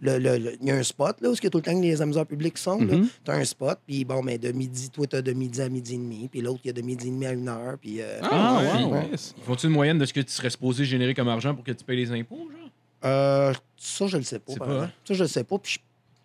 le- 0.05 0.19
le- 0.19 0.37
le- 0.37 0.57
il 0.61 0.67
y 0.67 0.71
a 0.71 0.75
un 0.75 0.83
spot, 0.83 1.17
là, 1.21 1.29
où 1.29 1.33
il 1.33 1.43
y 1.43 1.47
a 1.47 1.49
tout 1.49 1.57
le 1.57 1.63
temps 1.63 1.75
que 1.77 1.81
les 1.83 2.01
amuseurs 2.01 2.25
publics 2.25 2.57
sont. 2.57 2.79
Mhm. 2.79 3.07
Tu 3.23 3.31
as 3.31 3.33
un 3.35 3.43
spot, 3.43 3.79
puis 3.85 4.05
bon, 4.05 4.21
mais 4.23 4.37
de 4.37 4.51
midi, 4.51 4.89
toi, 4.89 5.05
tu 5.07 5.15
as 5.15 5.21
de 5.21 5.33
midi 5.33 5.61
à 5.61 5.69
midi 5.69 5.95
et 5.95 5.97
demi, 5.97 6.27
puis 6.29 6.41
l'autre, 6.41 6.61
il 6.63 6.67
y 6.67 6.69
a 6.69 6.73
de 6.73 6.81
midi 6.81 7.07
et 7.07 7.11
demi 7.11 7.25
à 7.25 7.31
une 7.33 7.49
heure, 7.49 7.77
puis... 7.79 8.01
euh, 8.01 8.19
Ah, 8.23 8.61
ouais. 8.61 8.83
wow. 8.83 8.93
Ouais. 8.93 9.09
Ils 9.37 9.43
font-tu 9.43 9.65
une 9.67 9.73
moyenne 9.73 9.97
de 9.97 10.05
ce 10.05 10.13
que 10.13 10.21
tu 10.21 10.31
serais 10.31 10.49
supposé 10.49 10.85
générer 10.85 11.13
comme 11.13 11.27
argent 11.27 11.53
pour 11.53 11.63
que 11.63 11.71
tu 11.71 11.83
payes 11.83 11.97
les 11.97 12.11
impôts, 12.11 12.47
genre? 12.51 12.69
euh, 13.05 13.53
ça, 13.77 14.07
je 14.07 14.17
le 14.17 14.23
sais 14.23 14.39
pas. 14.39 14.53
C'est 14.53 14.59
par 14.59 14.67
pas, 14.67 14.73
exemple. 14.75 14.93
Ça, 15.07 15.13
je 15.13 15.23
le 15.23 15.27
sais 15.29 15.43
pas, 15.43 15.57
puis 15.59 15.73
je 15.73 15.79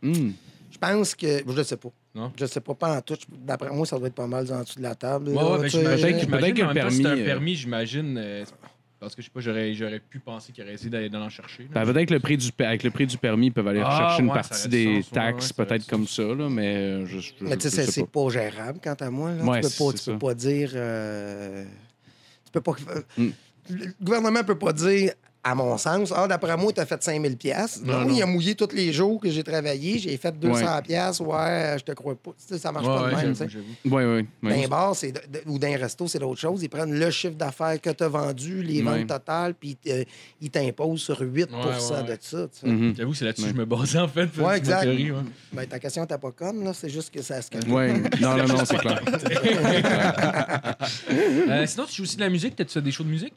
Hmm. 0.08 0.32
Je 0.72 0.78
pense 0.78 1.14
que. 1.14 1.42
Je 1.46 1.52
le 1.52 1.62
sais 1.64 1.76
pas. 1.76 1.90
Non? 2.14 2.32
Je 2.38 2.46
sais 2.46 2.60
pas, 2.60 2.74
pas 2.74 2.96
en 2.96 3.00
tout. 3.02 3.16
D'après 3.44 3.68
moi, 3.70 3.84
ça 3.84 3.98
doit 3.98 4.08
être 4.08 4.14
pas 4.14 4.26
mal 4.26 4.50
en 4.50 4.62
dessous 4.62 4.78
de 4.78 4.82
la 4.84 4.94
table. 4.94 5.28
Ouais, 5.28 5.34
ouais, 5.36 5.58
ben. 5.58 5.70
Peut-être 5.70 6.26
que- 6.26 6.26
le 6.26 6.54
t'as 6.54 6.68
un 6.70 6.72
permis, 6.72 7.04
euh, 7.06 7.24
permis, 7.24 7.54
j'imagine. 7.54 8.16
euh, 8.16 8.44
parce 9.00 9.14
que 9.14 9.22
je 9.22 9.26
sais 9.28 9.32
pas, 9.32 9.40
j'aurais, 9.40 10.00
pu 10.00 10.18
penser 10.18 10.52
qu'il 10.52 10.62
aurait 10.62 10.74
essayé 10.74 10.90
d'aller 10.90 11.08
en 11.16 11.30
chercher. 11.30 11.66
Ben, 11.72 11.84
peut-être 11.86 12.08
que 12.08 12.14
le 12.14 12.20
prix 12.20 12.36
du, 12.36 12.50
avec 12.58 12.82
le 12.82 12.90
prix 12.90 13.06
du 13.06 13.16
permis, 13.16 13.46
ils 13.46 13.52
peuvent 13.52 13.66
aller 13.66 13.82
Ah, 13.82 13.96
chercher 13.98 14.22
une 14.22 14.28
ouais, 14.28 14.34
partie 14.34 14.68
des 14.68 15.02
sens, 15.02 15.10
taxes, 15.12 15.52
ouais, 15.56 15.64
peut-être 15.64 15.86
comme 15.86 16.06
ça, 16.06 16.22
là, 16.22 16.48
mais 16.50 16.76
euh, 16.76 17.06
je, 17.06 17.18
je, 17.18 17.32
Mais 17.40 17.56
tu 17.56 17.70
sais, 17.70 17.86
c'est- 17.86 18.02
pas. 18.02 18.24
pas 18.24 18.28
gérable, 18.30 18.78
quant 18.84 18.94
à 18.94 19.10
moi. 19.10 19.32
Là. 19.32 19.44
Ouais, 19.44 19.60
tu 19.62 19.68
peux 19.68 19.84
pas, 19.92 19.98
tu 19.98 20.04
peux 20.10 20.18
pas 20.18 20.34
dire. 20.34 20.70
euh, 20.74 21.64
Tu 22.44 22.52
peux 22.52 22.60
pas. 22.60 22.72
Mm. 23.16 23.28
Le 23.70 23.86
gouvernement 24.02 24.44
peut 24.44 24.58
pas 24.58 24.72
dire, 24.74 25.12
à 25.42 25.54
mon 25.54 25.78
sens, 25.78 26.12
ah, 26.14 26.28
d'après 26.28 26.54
moi, 26.56 26.70
tu 26.72 26.80
as 26.80 26.86
fait 26.86 27.02
5000 27.02 27.36
pièces. 27.38 27.80
Non, 27.82 28.00
Non, 28.00 28.04
non. 28.08 28.14
il 28.14 28.22
a 28.22 28.26
mouillé 28.26 28.54
tous 28.54 28.68
les 28.74 28.92
jours 28.92 29.18
que 29.20 29.30
j'ai 29.30 29.42
travaillé, 29.42 29.98
j'ai 29.98 30.16
fait 30.18 30.38
200 30.38 30.82
pièces. 30.82 31.18
Ouais, 31.20 31.76
je 31.78 31.84
te 31.84 31.92
crois 31.92 32.14
pas. 32.14 32.32
Tu 32.32 32.54
sais, 32.54 32.58
ça 32.58 32.70
marche 32.72 32.86
Ouais, 32.86 32.94
pas 32.94 33.00
de 33.02 33.06
même. 33.06 33.20
j'avoue, 33.20 33.32
tu 33.32 33.38
sais. 33.38 33.48
j'avoue. 33.48 33.96
Oui, 33.96 34.04
oui. 34.04 34.26
Dans 34.42 34.56
oui. 34.56 34.64
un 34.64 34.68
bar 34.68 34.94
c'est 34.94 35.12
ou 35.46 35.58
dans 35.58 35.68
un 35.68 35.76
resto, 35.78 36.06
c'est 36.08 36.18
d'autres 36.18 36.40
choses. 36.40 36.62
Ils 36.62 36.68
prennent 36.68 36.92
le 36.98 37.10
chiffre 37.10 37.36
d'affaires 37.36 37.80
que 37.80 37.90
tu 37.90 38.04
as 38.04 38.08
vendu, 38.08 38.62
les 38.62 38.82
Ouais. 38.82 38.98
ventes 38.98 39.08
totales, 39.08 39.54
puis 39.54 39.78
euh, 39.88 40.04
ils 40.42 40.50
t'imposent 40.50 41.00
sur 41.00 41.18
8 41.20 41.50
Ouais, 41.50 41.56
ouais, 41.56 42.02
de 42.04 42.16
ça. 42.20 42.46
sais. 42.52 42.66
Mhm. 42.68 42.94
J'avoue, 42.96 43.14
c'est 43.14 43.24
là-dessus 43.24 43.44
Ouais. 43.46 43.50
que 43.50 43.56
je 43.56 43.60
me 43.60 43.64
basais, 43.66 43.98
en 43.98 44.08
fait. 44.08 44.28
ma 44.36 44.56
exact. 44.58 44.82
théorie, 44.82 45.10
ouais. 45.10 45.18
Ben, 45.54 45.66
ta 45.66 45.78
question 45.78 46.02
n'était 46.02 46.18
pas 46.18 46.32
conne, 46.32 46.64
là. 46.64 46.72
C'est 46.74 46.90
juste 46.90 47.12
que 47.14 47.22
ça 47.22 47.40
se 47.40 47.48
Ouais. 47.66 47.92
Non, 48.20 48.36
non, 48.36 48.46
non, 48.46 48.64
c'est 48.66 48.76
clair. 48.78 49.00
Euh, 51.10 51.66
sinon, 51.66 51.84
tu 51.86 51.94
joues 51.96 52.02
aussi 52.04 52.16
de 52.16 52.20
la 52.20 52.28
musique? 52.28 52.54
Peut-être 52.56 52.78
des 52.78 52.90
shows 52.92 53.04
de 53.04 53.08
musique? 53.08 53.34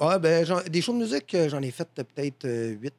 Ouais, 0.00 0.18
ben, 0.18 0.44
des 0.68 0.82
shows 0.82 0.92
de 0.92 0.98
musique, 0.98 1.34
euh, 1.34 1.48
j'en 1.48 1.62
ai 1.62 1.70
fait 1.70 1.88
euh, 1.98 2.04
peut-être 2.04 2.48
8. 2.48 2.92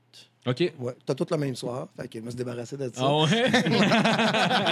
OK. 0.47 0.73
Ouais, 0.79 0.93
t'as 1.05 1.15
tout 1.15 1.25
le 1.31 1.37
même 1.37 1.55
soir. 1.55 1.87
Fait 1.99 2.07
que 2.07 2.19
je 2.19 2.23
me 2.23 2.29
suis 2.29 2.37
débarrassé 2.37 2.77
de 2.77 2.91
ça. 2.93 3.01
Ah 3.01 3.23
ouais? 3.23 3.29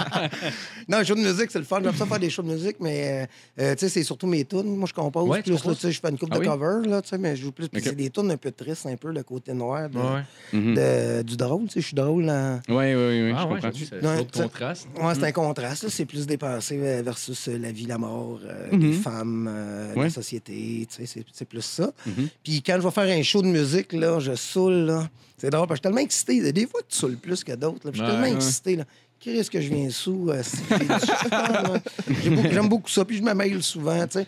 Non, 0.88 0.98
les 0.98 1.04
shows 1.04 1.14
de 1.14 1.20
musique, 1.20 1.50
c'est 1.50 1.58
le 1.58 1.64
fun. 1.64 1.80
J'aime 1.82 1.94
ça 1.94 2.06
faire 2.06 2.18
des 2.18 2.30
shows 2.30 2.42
de 2.42 2.52
musique, 2.52 2.76
mais 2.80 3.26
euh, 3.58 3.62
euh, 3.62 3.74
tu 3.74 3.80
sais, 3.80 3.88
c'est 3.88 4.02
surtout 4.02 4.26
mes 4.26 4.44
tunes. 4.44 4.76
Moi, 4.76 4.86
je 4.88 4.94
compose. 4.94 5.28
Ouais, 5.28 5.42
plus, 5.42 5.52
là, 5.52 5.58
composes? 5.58 5.76
tu 5.78 5.82
sais, 5.86 5.92
je 5.92 6.00
fais 6.00 6.10
une 6.10 6.18
coupe 6.18 6.28
Ah 6.32 6.36
de 6.36 6.40
oui? 6.40 6.46
cover, 6.46 6.88
là, 6.88 7.02
tu 7.02 7.08
sais, 7.08 7.18
mais 7.18 7.36
je 7.36 7.42
joue 7.42 7.52
plus. 7.52 7.68
Puis 7.68 7.80
Ok. 7.80 7.86
c'est 7.88 7.96
des 7.96 8.10
tunes 8.10 8.30
un 8.30 8.36
peu 8.36 8.50
tristes, 8.52 8.86
un 8.86 8.96
peu 8.96 9.12
le 9.12 9.22
côté 9.22 9.52
noir 9.54 9.88
de- 9.88 9.98
Ouais. 9.98 10.22
Mhm. 10.52 10.74
de- 10.74 11.22
du 11.22 11.36
drôle. 11.36 11.64
Tu 11.64 11.70
sais, 11.74 11.80
je 11.80 11.86
suis 11.86 11.94
drôle 11.96 12.28
en. 12.28 12.60
Oui, 12.68 12.94
oui, 12.94 12.96
oui, 13.24 13.32
Ah 13.36 13.46
ouais, 13.46 13.60
j'avoue, 13.60 13.78
c'est 13.78 14.04
Ouais, 14.04 14.26
sais- 14.32 14.42
contraste. 14.42 14.86
Ouais, 15.00 15.14
c'est 15.14 15.24
un 15.24 15.32
contraste. 15.32 15.82
là. 15.84 15.88
C'est 15.90 16.04
plus 16.04 16.26
dépensé 16.26 16.78
euh, 16.80 17.02
versus 17.04 17.46
la 17.48 17.72
vie, 17.72 17.86
la 17.86 17.98
mort, 17.98 18.40
euh, 18.44 18.68
Mhm. 18.72 18.80
les 18.80 18.92
femmes, 18.92 19.48
euh, 19.50 19.94
Ouais. 19.94 20.04
la 20.04 20.10
société. 20.10 20.86
Tu 20.94 21.06
sais, 21.06 21.24
c'est- 21.32 21.44
plus 21.44 21.62
ça. 21.62 21.90
Mhm. 22.06 22.28
Puis 22.42 22.62
quand 22.62 22.76
je 22.78 22.82
vais 22.86 22.90
faire 22.90 23.18
un 23.18 23.22
show 23.22 23.42
de 23.42 23.48
musique, 23.48 23.92
là, 23.92 24.18
je 24.20 24.34
saoule. 24.34 24.74
là. 24.86 25.08
C'est 25.36 25.50
drôle 25.50 25.66
parce 25.66 25.80
que 25.80 25.88
je 25.88 25.88
suis 25.88 25.94
tellement 25.94 26.04
excité. 26.04 26.52
Des 26.52 26.66
fois, 26.66 26.80
tu 26.88 26.96
saoules 26.96 27.16
plus 27.16 27.42
que 27.44 27.52
d'autres. 27.52 27.80
là. 27.86 27.90
Puis 27.92 28.00
Je 28.00 28.04
suis 28.04 28.04
Ouais, 28.04 28.10
tellement 28.10 28.26
ouais. 28.28 28.34
excité. 28.34 28.76
Là. 28.76 28.84
Qu'est-ce 29.20 29.50
que 29.50 29.60
je 29.60 29.68
viens 29.68 29.90
sous? 29.90 30.30
euh, 30.30 30.42
du. 30.42 32.14
J'ai 32.22 32.30
beaucoup- 32.30 32.48
J'aime 32.52 32.68
beaucoup 32.68 32.90
ça. 32.90 33.04
Puis 33.04 33.16
je 33.18 33.22
me 33.22 33.32
mêle 33.34 33.62
souvent. 33.62 34.06
tu 34.06 34.18
sais. 34.20 34.26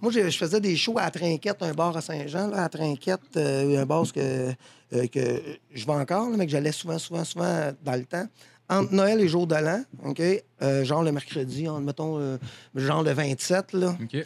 Moi, 0.00 0.12
je, 0.12 0.28
je 0.28 0.36
faisais 0.36 0.60
des 0.60 0.76
shows 0.76 0.98
à 0.98 1.10
Trinquette, 1.10 1.62
un 1.62 1.72
bar 1.72 1.96
à 1.96 2.00
Saint-Jean, 2.02 2.48
là, 2.48 2.64
à 2.64 2.68
Trinquette, 2.68 3.20
euh, 3.36 3.80
un 3.82 3.86
bar 3.86 4.04
que, 4.12 4.20
euh, 4.20 5.06
que 5.06 5.40
je 5.72 5.86
vais 5.86 5.92
encore, 5.92 6.28
là, 6.30 6.36
mais 6.36 6.44
que 6.46 6.52
j'allais 6.52 6.72
souvent, 6.72 6.98
souvent, 6.98 7.24
souvent 7.24 7.72
dans 7.82 7.94
le 7.94 8.04
temps. 8.04 8.26
Entre 8.68 8.92
Noël 8.92 9.20
et 9.20 9.28
Jour 9.28 9.46
de 9.46 9.54
l'An, 9.54 9.82
OK? 10.04 10.20
Euh, 10.62 10.84
genre 10.84 11.02
le 11.02 11.12
mercredi, 11.12 11.68
en, 11.68 11.80
mettons, 11.80 12.18
euh, 12.18 12.36
genre 12.74 13.02
le 13.02 13.12
27, 13.12 13.72
là, 13.74 13.96
OK. 14.02 14.16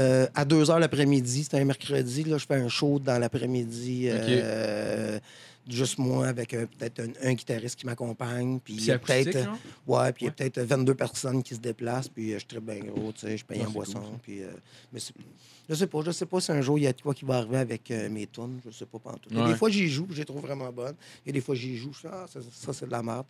Euh, 0.00 0.26
à 0.34 0.44
2 0.44 0.64
h 0.64 0.78
l'après-midi. 0.78 1.44
C'était 1.44 1.58
un 1.58 1.64
mercredi, 1.64 2.24
là, 2.24 2.38
je 2.38 2.46
fais 2.46 2.54
un 2.56 2.68
show 2.68 2.98
dans 2.98 3.18
l'après-midi. 3.18 4.08
euh, 4.08 5.18
Juste 5.68 5.98
moi, 5.98 6.26
avec 6.26 6.52
euh, 6.54 6.66
peut-être 6.78 7.00
un, 7.00 7.28
un 7.28 7.34
guitariste 7.34 7.76
qui 7.78 7.86
m'accompagne. 7.86 8.58
Puis 8.58 8.74
il 8.74 8.84
y 8.86 8.90
a 8.90 8.98
peut-être. 8.98 9.48
Ouais, 9.86 10.10
puis 10.12 10.24
il 10.24 10.26
y 10.26 10.28
a 10.28 10.32
peut-être 10.32 10.58
22 10.60 10.94
personnes 10.94 11.42
qui 11.42 11.54
se 11.54 11.60
déplacent, 11.60 12.08
puis 12.08 12.36
je 12.36 12.44
très 12.46 12.60
bien 12.60 12.78
gros, 12.80 13.12
tu 13.12 13.20
sais, 13.20 13.36
je 13.36 13.44
paye 13.44 13.60
Ouais, 13.60 13.66
en 13.66 13.70
boisson, 13.70 14.00
cool, 14.00 14.18
puis... 14.22 14.42
euh, 14.42 14.48
mais 14.92 14.98
je 15.68 15.74
sais 15.74 15.86
pas, 15.86 16.00
je 16.04 16.10
sais 16.10 16.26
pas 16.26 16.40
si 16.40 16.50
un 16.50 16.60
jour 16.62 16.78
il 16.78 16.82
y 16.82 16.86
a 16.88 16.92
quoi 16.94 17.14
qui 17.14 17.24
va 17.24 17.36
arriver 17.36 17.58
avec 17.58 17.88
euh, 17.92 18.08
mes 18.08 18.26
tunes, 18.26 18.58
je 18.66 18.70
sais 18.76 18.86
pas 18.86 18.98
pantoute. 18.98 19.32
Ouais. 19.32 19.46
Des 19.48 19.54
fois, 19.54 19.70
j'y 19.70 19.86
joue, 19.88 20.08
je 20.10 20.16
les 20.16 20.24
trouve 20.24 20.40
vraiment 20.40 20.72
bonnes, 20.72 20.96
et 21.24 21.30
des 21.30 21.40
fois, 21.42 21.54
j'y 21.54 21.76
joue, 21.76 21.92
je 21.92 22.00
fais, 22.00 22.08
ah, 22.10 22.24
ça, 22.26 22.40
ça, 22.50 22.72
c'est 22.72 22.86
de 22.86 22.90
la 22.90 23.02
merde. 23.02 23.26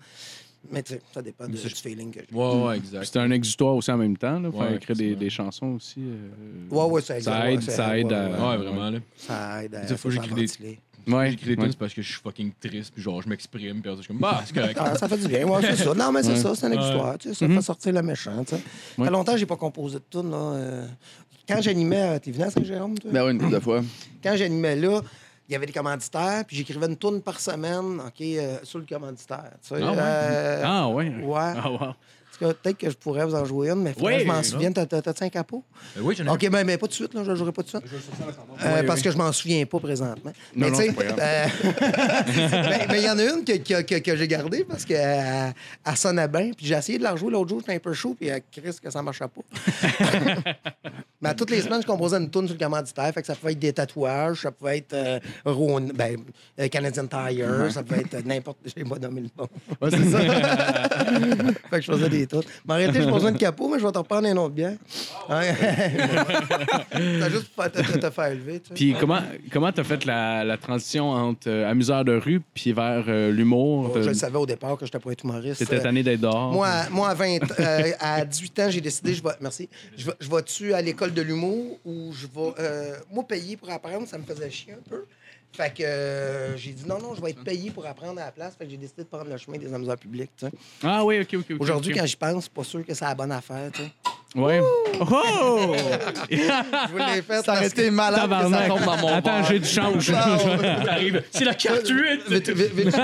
Mais 0.70 0.82
tu 0.82 0.92
sais, 0.94 1.00
ça 1.12 1.22
dépend 1.22 1.46
du 1.48 1.56
feeling 1.56 2.10
que 2.10 2.20
j'ai. 2.28 2.36
Ouais, 2.36 2.62
ouais, 2.66 2.76
exact. 2.76 3.04
C'est 3.04 3.18
un 3.18 3.30
exutoire 3.30 3.74
aussi 3.76 3.90
en 3.90 3.96
même 3.96 4.16
temps, 4.16 4.38
là, 4.38 4.50
faire 4.52 4.60
Ouais, 4.60 4.76
écrire 4.76 4.96
des, 4.96 5.16
des 5.16 5.30
chansons 5.30 5.68
aussi. 5.76 6.00
euh, 6.00 6.28
Ouais, 6.70 6.84
ouais, 6.84 7.00
ça 7.00 7.16
aide. 7.16 7.22
Ça 7.24 7.40
ouais, 7.40 7.54
aide, 7.54 7.62
ça 7.62 7.98
aide 7.98 8.12
à- 8.12 8.28
Ouais, 8.28 8.56
vraiment, 8.58 8.90
là. 8.90 8.98
Ça 9.16 9.64
aide 9.64 9.74
à 9.74 9.80
Des 9.86 9.96
fois, 9.96 10.10
se 10.10 10.16
j'écris 10.20 10.34
des-. 10.34 10.78
Ouais, 11.10 11.30
J'écris 11.30 11.56
des 11.56 11.62
ouais. 11.62 11.70
parce 11.78 11.94
que 11.94 12.02
je 12.02 12.12
suis 12.12 12.20
fucking 12.20 12.52
triste, 12.60 12.92
puis 12.92 13.02
genre, 13.02 13.22
je 13.22 13.28
m'exprime, 13.30 13.80
puis 13.80 13.90
je 13.90 13.96
suis 14.02 14.06
comme, 14.08 14.18
bah, 14.18 14.42
c'est 14.44 14.54
correct. 14.54 14.78
Ah, 14.80 14.94
ça 14.96 15.08
fait 15.08 15.16
du 15.16 15.28
bien, 15.28 15.46
ouais, 15.48 15.62
c'est 15.62 15.76
ça. 15.82 15.94
Non, 15.94 16.12
mais 16.12 16.22
c'est 16.22 16.32
Ouais. 16.32 16.36
ça, 16.36 16.54
c'est 16.54 16.66
une 16.66 16.74
Ouais. 16.78 16.84
histoire, 16.84 17.16
tu 17.18 17.28
sais, 17.30 17.34
ça 17.34 17.48
Mhm. 17.48 17.54
fait 17.56 17.62
sortir 17.62 17.92
le 17.94 18.02
méchant, 18.02 18.44
tu 18.44 18.54
sais. 18.54 18.62
Ça 18.96 19.04
fait 19.04 19.10
longtemps 19.10 19.32
que 19.32 19.38
j'ai 19.38 19.46
pas 19.46 19.56
composé 19.56 19.96
de 19.98 20.04
tunes, 20.10 20.30
là. 20.30 20.36
euh, 20.36 20.86
Quand 21.48 21.60
j'animais, 21.62 22.02
euh, 22.02 22.18
t'es 22.20 22.30
venu 22.30 22.44
à 22.44 22.50
Saint-Jérôme, 22.50 22.96
toi? 22.98 23.10
Ben 23.12 23.24
oui, 23.24 23.32
une 23.32 23.38
couple 23.38 23.54
de 23.54 23.60
fois. 23.60 23.82
quand 24.22 24.36
j'animais 24.36 24.76
là, 24.76 25.00
il 25.50 25.52
y 25.52 25.56
avait 25.56 25.66
des 25.66 25.72
commanditaires, 25.72 26.44
puis 26.46 26.56
j'écrivais 26.56 26.86
une 26.86 26.96
tourne 26.96 27.20
par 27.20 27.40
semaine, 27.40 28.00
OK, 28.06 28.20
euh, 28.22 28.58
sur 28.62 28.78
le 28.78 28.86
commanditaire. 28.88 29.50
Tu 29.62 29.74
sais, 29.74 29.80
Ah 29.82 29.90
ouais? 29.90 29.96
euh, 30.00 30.62
Ah, 30.64 30.88
ouais. 30.88 31.08
ouais. 31.22 31.52
Ah, 31.62 31.70
wow. 31.70 31.78
Parce 31.78 32.52
que 32.54 32.58
Peut-être 32.58 32.78
que 32.78 32.88
je 32.88 32.96
pourrais 32.96 33.26
vous 33.26 33.34
en 33.34 33.44
jouer 33.44 33.68
une, 33.70 33.82
mais 33.82 33.92
Oui, 34.00 34.14
que 34.14 34.20
je 34.20 34.24
m'en 34.26 34.34
non. 34.36 34.42
souvienne. 34.44 34.72
T'as- 34.72 34.86
T'as- 34.86 35.02
T'as-tu 35.02 35.24
un 35.24 35.28
capot? 35.28 35.62
Euh, 35.96 36.00
oui, 36.02 36.14
j'en 36.16 36.24
ai 36.24 36.28
un. 36.28 36.32
OK, 36.34 36.48
ben, 36.48 36.64
mais 36.64 36.78
pas 36.78 36.86
tout 36.86 36.90
de 36.92 36.94
suite, 36.94 37.12
là, 37.12 37.22
je 37.24 37.30
ne 37.32 37.34
jouerai 37.36 37.50
pas 37.52 37.62
tout 37.64 37.78
de 37.78 37.86
suite. 37.86 37.92
Euh, 38.64 38.82
parce 38.84 39.02
que 39.02 39.10
je 39.10 39.18
m'en 39.18 39.30
souviens 39.32 39.66
pas 39.66 39.78
présentement. 39.80 40.30
Non, 40.54 40.66
mais 40.66 40.70
non, 40.70 40.78
tu 40.78 40.84
sais, 40.86 40.92
pas 40.92 41.04
grave. 41.04 41.18
euh, 41.20 41.46
mais- 42.70 42.86
mais 42.88 43.00
il 43.00 43.04
y 43.04 43.10
en 43.10 43.18
a 43.18 43.24
une 43.24 43.44
que, 43.44 43.56
que- 43.58 43.82
que- 43.82 43.98
que 43.98 44.16
j'ai 44.16 44.28
gardée 44.28 44.64
parce 44.64 44.84
qu'elle 44.84 45.52
elle 45.84 45.96
sonnait 45.96 46.28
bien. 46.28 46.52
Puis 46.56 46.64
j'ai 46.66 46.74
essayé 46.76 46.98
de 46.98 47.02
la 47.02 47.10
rejouer 47.12 47.32
l'autre 47.32 47.48
jour, 47.48 47.60
j'étais 47.60 47.74
un 47.74 47.78
peu 47.80 47.92
chaud, 47.92 48.14
puis 48.18 48.28
elle 48.28 48.42
Chris 48.52 48.76
que 48.82 48.90
ça 48.90 49.02
marchait 49.02 49.24
pas. 49.26 49.42
mais 51.20 51.28
à 51.30 51.34
toutes 51.34 51.50
les 51.50 51.60
semaines, 51.60 51.82
je 51.82 51.86
composais 51.86 52.16
une 52.16 52.30
tune 52.30 52.46
sur 52.46 52.56
le 52.58 52.64
commanditaire. 52.64 53.12
Fait 53.12 53.20
que 53.20 53.26
ça 53.26 53.34
pouvait 53.34 53.52
être 53.52 53.58
des 53.58 53.72
tatouages, 53.72 54.42
ça 54.42 54.50
pouvait 54.52 54.78
être 54.78 54.94
euh, 54.94 55.18
ben, 55.94 56.16
euh, 56.58 56.68
Canadian 56.68 57.06
Tire, 57.06 57.70
ça 57.70 57.82
pouvait 57.82 58.00
être 58.00 58.14
euh, 58.14 58.22
n'importe. 58.24 58.58
J'ai 58.64 58.84
pas 58.84 58.98
nommé 58.98 59.22
le 59.22 59.28
nom. 59.38 59.48
Ouais, 59.80 59.90
c'est 59.90 60.10
ça. 60.10 60.18
fait 61.70 61.76
que 61.78 61.80
je 61.82 61.92
faisais 61.92 62.08
des 62.08 62.26
tunes. 62.26 62.42
Mais 62.66 62.74
en 62.74 62.76
réalité, 62.76 63.00
j'ai 63.00 63.06
pas 63.06 63.12
besoin 63.12 63.32
de 63.32 63.38
capot, 63.38 63.68
mais 63.68 63.78
je 63.78 63.86
vais 63.86 63.92
te 63.92 63.98
reprendre 63.98 64.28
un 64.28 64.36
autre 64.36 64.54
bien. 64.54 64.76
Ouais. 65.28 65.54
T'as 66.90 67.30
juste 67.30 67.48
pour 67.54 67.70
te, 67.70 67.80
te- 67.80 67.98
te 67.98 68.10
faire 68.10 68.30
lever. 68.30 68.60
Tu 68.60 68.68
sais. 68.68 68.74
Puis 68.74 68.94
comment 68.98 69.20
comment 69.52 69.72
t'as 69.72 69.84
fait 69.84 70.04
la, 70.04 70.44
la 70.44 70.56
transition 70.56 71.10
entre 71.10 71.48
euh, 71.48 71.70
amuseur 71.70 72.04
de 72.04 72.16
rue 72.16 72.40
puis 72.54 72.72
vers 72.72 73.04
euh, 73.08 73.30
l'humour? 73.30 73.92
je 73.96 74.00
T'as- 74.00 74.06
le 74.08 74.14
savais 74.14 74.38
au 74.38 74.46
départ 74.46 74.76
que 74.76 74.86
je 74.86 74.90
n'étais 74.90 74.98
pas 74.98 75.12
être 75.12 75.24
humoriste. 75.24 75.62
Euh, 75.72 75.80
tanné 75.80 76.02
d'être 76.02 76.20
dehors? 76.20 76.52
Moi, 76.52 76.66
à- 76.66 76.90
moi 76.90 77.08
à, 77.10 77.14
20, 77.14 77.38
euh, 77.60 77.90
à 78.00 78.24
18 78.24 78.58
ans, 78.60 78.70
j'ai 78.70 78.80
décidé, 78.80 79.14
je 79.14 79.22
vais, 79.22 79.30
merci, 79.40 79.68
je 79.96 80.06
vais, 80.06 80.12
je 80.20 80.28
vais-tu 80.30 80.74
à 80.74 80.82
l'école 80.82 81.09
de 81.10 81.22
l'humour 81.22 81.78
ou 81.84 82.12
je 82.12 82.26
vais, 82.26 82.54
euh, 82.58 82.96
moi, 83.10 83.24
payer 83.24 83.56
pour 83.56 83.70
apprendre, 83.70 84.06
ça 84.06 84.18
me 84.18 84.24
faisait 84.24 84.50
chier 84.50 84.72
un 84.74 84.88
peu. 84.88 85.04
Fait 85.52 85.74
que 85.74 85.82
euh, 85.82 86.56
j'ai 86.56 86.72
dit 86.72 86.84
non, 86.86 86.98
non, 87.00 87.14
je 87.14 87.20
vais 87.20 87.30
être 87.30 87.42
payé 87.42 87.70
pour 87.70 87.84
apprendre 87.84 88.20
à 88.20 88.26
la 88.26 88.32
place. 88.32 88.54
Fait 88.56 88.64
que 88.64 88.70
j'ai 88.70 88.76
décidé 88.76 89.02
de 89.02 89.08
prendre 89.08 89.28
le 89.28 89.36
chemin 89.36 89.58
des 89.58 89.72
amuseurs 89.72 89.98
publics. 89.98 90.30
tu 90.36 90.46
sais. 90.46 90.52
Ah 90.82 91.04
oui, 91.04 91.20
OK, 91.20 91.34
OK. 91.34 91.56
Aujourd'hui, 91.58 91.92
quand 91.94 92.06
j'y 92.06 92.16
pense, 92.16 92.48
pas 92.48 92.64
sûr 92.64 92.86
que 92.86 92.94
c'est 92.94 93.04
la 93.04 93.14
bonne 93.14 93.32
affaire. 93.32 93.70
Ouais. 94.36 94.60
Oh! 95.00 95.74
Je 96.30 96.36
vous 96.92 96.98
l'ai 96.98 97.20
fait. 97.22 97.42
Ça 97.44 97.64
été 97.64 97.90
malade 97.90 98.14
que 98.14 98.28
ça 98.28 98.28
Tabarnak. 98.28 98.68
tombe 98.68 98.84
dans 98.84 98.96
mon 98.98 99.14
Attends, 99.14 99.42
j'ai 99.42 99.58
du 99.58 99.66
change. 99.68 100.12
T'arrives, 100.84 101.22
c'est 101.32 101.44
la 101.44 101.54
carte 101.54 101.88
8! 101.88 102.28
Vite, 102.28 102.50
vite, 102.50 102.72
vite. 102.74 102.90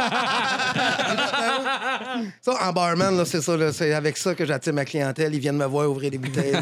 ça, 2.41 2.68
en 2.68 2.72
barman, 2.72 3.16
là, 3.16 3.24
c'est 3.24 3.41
ça. 3.41 3.57
là, 3.57 3.72
c'est 3.72 3.93
avec 3.93 4.16
ça 4.16 4.37
que 4.37 4.45
j'attire 4.47 4.72
ma 4.72 4.85
clientèle. 4.85 5.35
Ils 5.35 5.41
viennent 5.41 5.57
me 5.57 5.64
voir 5.64 5.91
ouvrir 5.91 6.12
des 6.12 6.18
bouteilles. 6.18 6.55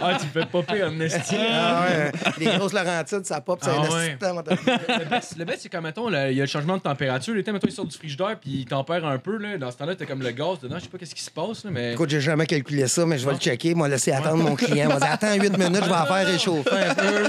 Ah, 0.00 0.16
tu 0.18 0.26
me 0.26 0.30
fais 0.32 0.46
popper 0.46 0.82
un 0.82 1.00
esti. 1.00 1.36
Ah 1.38 1.82
ouais, 1.88 2.12
les 2.38 2.46
grosses 2.56 2.72
Laurentides, 2.72 3.26
ça 3.26 3.40
pop, 3.40 3.58
c'est 3.62 3.70
Ah 3.70 3.80
un 3.80 3.80
ouais. 3.90 4.16
assistant. 4.16 4.34
Le 4.36 5.04
best, 5.06 5.36
le 5.38 5.44
best, 5.44 5.58
c'est 5.62 5.68
quand, 5.68 5.82
mettons, 5.82 6.08
il 6.08 6.34
y 6.36 6.40
a 6.40 6.44
le 6.44 6.46
changement 6.46 6.76
de 6.76 6.82
température. 6.82 7.34
L'été, 7.34 7.50
mettons, 7.52 7.66
il 7.68 7.72
sort 7.72 7.84
du 7.86 7.96
frigidaire 7.96 8.36
puis 8.40 8.50
il 8.60 8.64
tempère 8.66 9.04
un 9.04 9.18
peu. 9.18 9.36
Là. 9.38 9.58
Dans 9.58 9.70
ce 9.70 9.76
temps-là, 9.78 9.94
t'as 9.96 10.06
comme 10.06 10.22
le 10.22 10.30
gaz 10.30 10.60
dedans. 10.60 10.76
Je 10.78 10.84
sais 10.84 10.88
pas 10.88 10.98
qu'est-ce 10.98 11.14
qui 11.14 11.22
se 11.22 11.30
passe, 11.30 11.47
là, 11.64 11.70
mais. 11.70 11.92
Écoute, 11.92 12.10
j'ai 12.10 12.20
jamais 12.20 12.46
calculé 12.46 12.86
ça, 12.86 13.04
mais 13.06 13.18
je 13.18 13.26
vais 13.26 13.32
le 13.32 13.38
checker. 13.38 13.74
Moi, 13.74 13.88
laisser 13.88 14.12
attendre 14.12 14.42
mon 14.42 14.54
client. 14.54 14.88
Dire 14.88 14.98
Attends 15.12 15.34
8 15.34 15.56
minutes, 15.58 15.84
je 15.84 15.88
vais 15.88 15.94
en 15.94 16.06
faire 16.06 16.26
réchauffer 16.26 16.70
un 16.70 16.94
peu. 16.94 17.22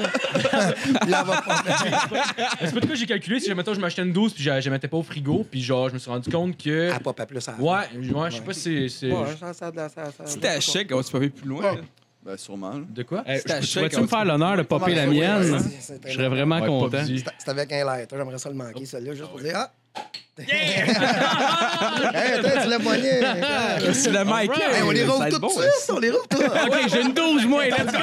Puis 1.02 1.10
là, 1.12 1.24
on 1.24 1.28
va 1.28 1.42
pas. 1.42 1.64
C'est 2.62 2.74
pas 2.74 2.80
de 2.80 2.86
quoi 2.86 2.96
j'ai 2.96 3.06
calculé. 3.06 3.40
Si, 3.40 3.54
mettons, 3.54 3.74
je 3.74 3.80
m'achetais 3.80 4.02
une 4.04 4.14
12 4.14 4.34
puis 4.34 4.44
je 4.44 4.62
je 4.62 4.70
mettais 4.70 4.88
pas 4.88 4.98
au 4.98 5.04
frigo. 5.04 5.46
Puis 5.50 5.62
genre, 5.62 5.90
je 5.90 5.94
me 5.96 6.00
suis 6.00 6.10
rendu 6.12 6.30
compte 6.30 6.58
que. 6.58 6.92
Ah, 6.94 7.00
pas 7.00 7.26
plus 7.26 7.48
à 7.48 7.54
Ouais, 7.60 7.70
ouais, 8.14 8.32
je 8.32 8.36
sais 8.36 8.42
pas 8.42 8.54
si 8.54 8.90
c'est. 8.90 9.10
Si 10.26 10.40
t'es 10.40 10.48
à 10.48 10.60
chèque, 10.60 10.90
on 10.92 10.98
va 11.00 11.04
pas 11.04 11.18
aller 11.18 11.30
plus 11.30 11.48
loin. 11.48 11.62
là. 11.64 11.82
Ben, 12.26 12.36
sûrement. 12.38 12.72
là. 12.72 12.82
De 12.90 13.04
quoi? 13.04 13.24
Hey, 13.26 13.40
chèque, 13.42 13.64
Pourrais-tu 13.74 14.02
me 14.02 14.08
faire 14.08 14.26
l'honneur 14.26 14.58
de 14.58 14.64
popper 14.64 14.94
la 14.94 15.08
mienne? 15.08 15.58
Je 16.06 16.12
serais 16.14 16.28
vraiment 16.28 16.60
Ouais, 16.60 16.68
content. 16.68 16.98
C'est 17.08 17.24
c'est 17.38 17.50
avec 17.50 17.72
un 17.72 17.86
lighter, 17.86 18.16
j'aimerais 18.18 18.38
ça 18.38 18.50
le 18.50 18.56
manquer, 18.56 18.86
celui-là, 18.86 19.14
juste 19.14 19.30
pour 19.30 19.40
dire 19.40 19.54
Ah! 19.56 19.72
hey, 20.48 20.90
attends, 22.40 22.62
tu 22.64 22.70
l'as 22.70 22.80
poigné! 22.84 23.22
C'est 23.94 24.12
le 24.12 24.24
mic. 24.24 24.52
Hey, 24.58 24.84
on 24.84 24.92
les 24.92 25.02
être 25.02 25.30
tout 25.32 25.40
de 25.40 25.52
suite, 25.52 25.90
on 25.90 26.00
les 26.00 26.12
roule 26.12 26.22
tout! 26.30 26.38
OK, 26.44 26.88
j'ai 26.88 27.02
une 27.02 27.14
12, 27.14 27.46
moi. 27.46 27.66
Let's 27.66 27.92
go! 27.92 28.00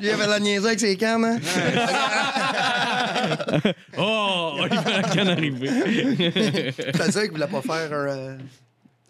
Lui, 0.00 0.08
il 0.08 0.10
avait 0.10 0.26
la 0.26 0.40
niaiserie 0.40 0.66
avec 0.66 0.80
ses 0.80 0.96
cannes, 0.96 1.24
hein? 1.24 1.38
Oh, 3.96 4.56
il 4.70 4.80
va 4.80 4.90
la 4.90 5.02
canne 5.04 5.28
arriver. 5.28 6.74
T'as 6.92 7.06
dit 7.06 7.20
qu'il 7.20 7.30
voulait 7.30 7.46
pas 7.46 7.62
faire 7.62 7.92
un. 7.92 8.38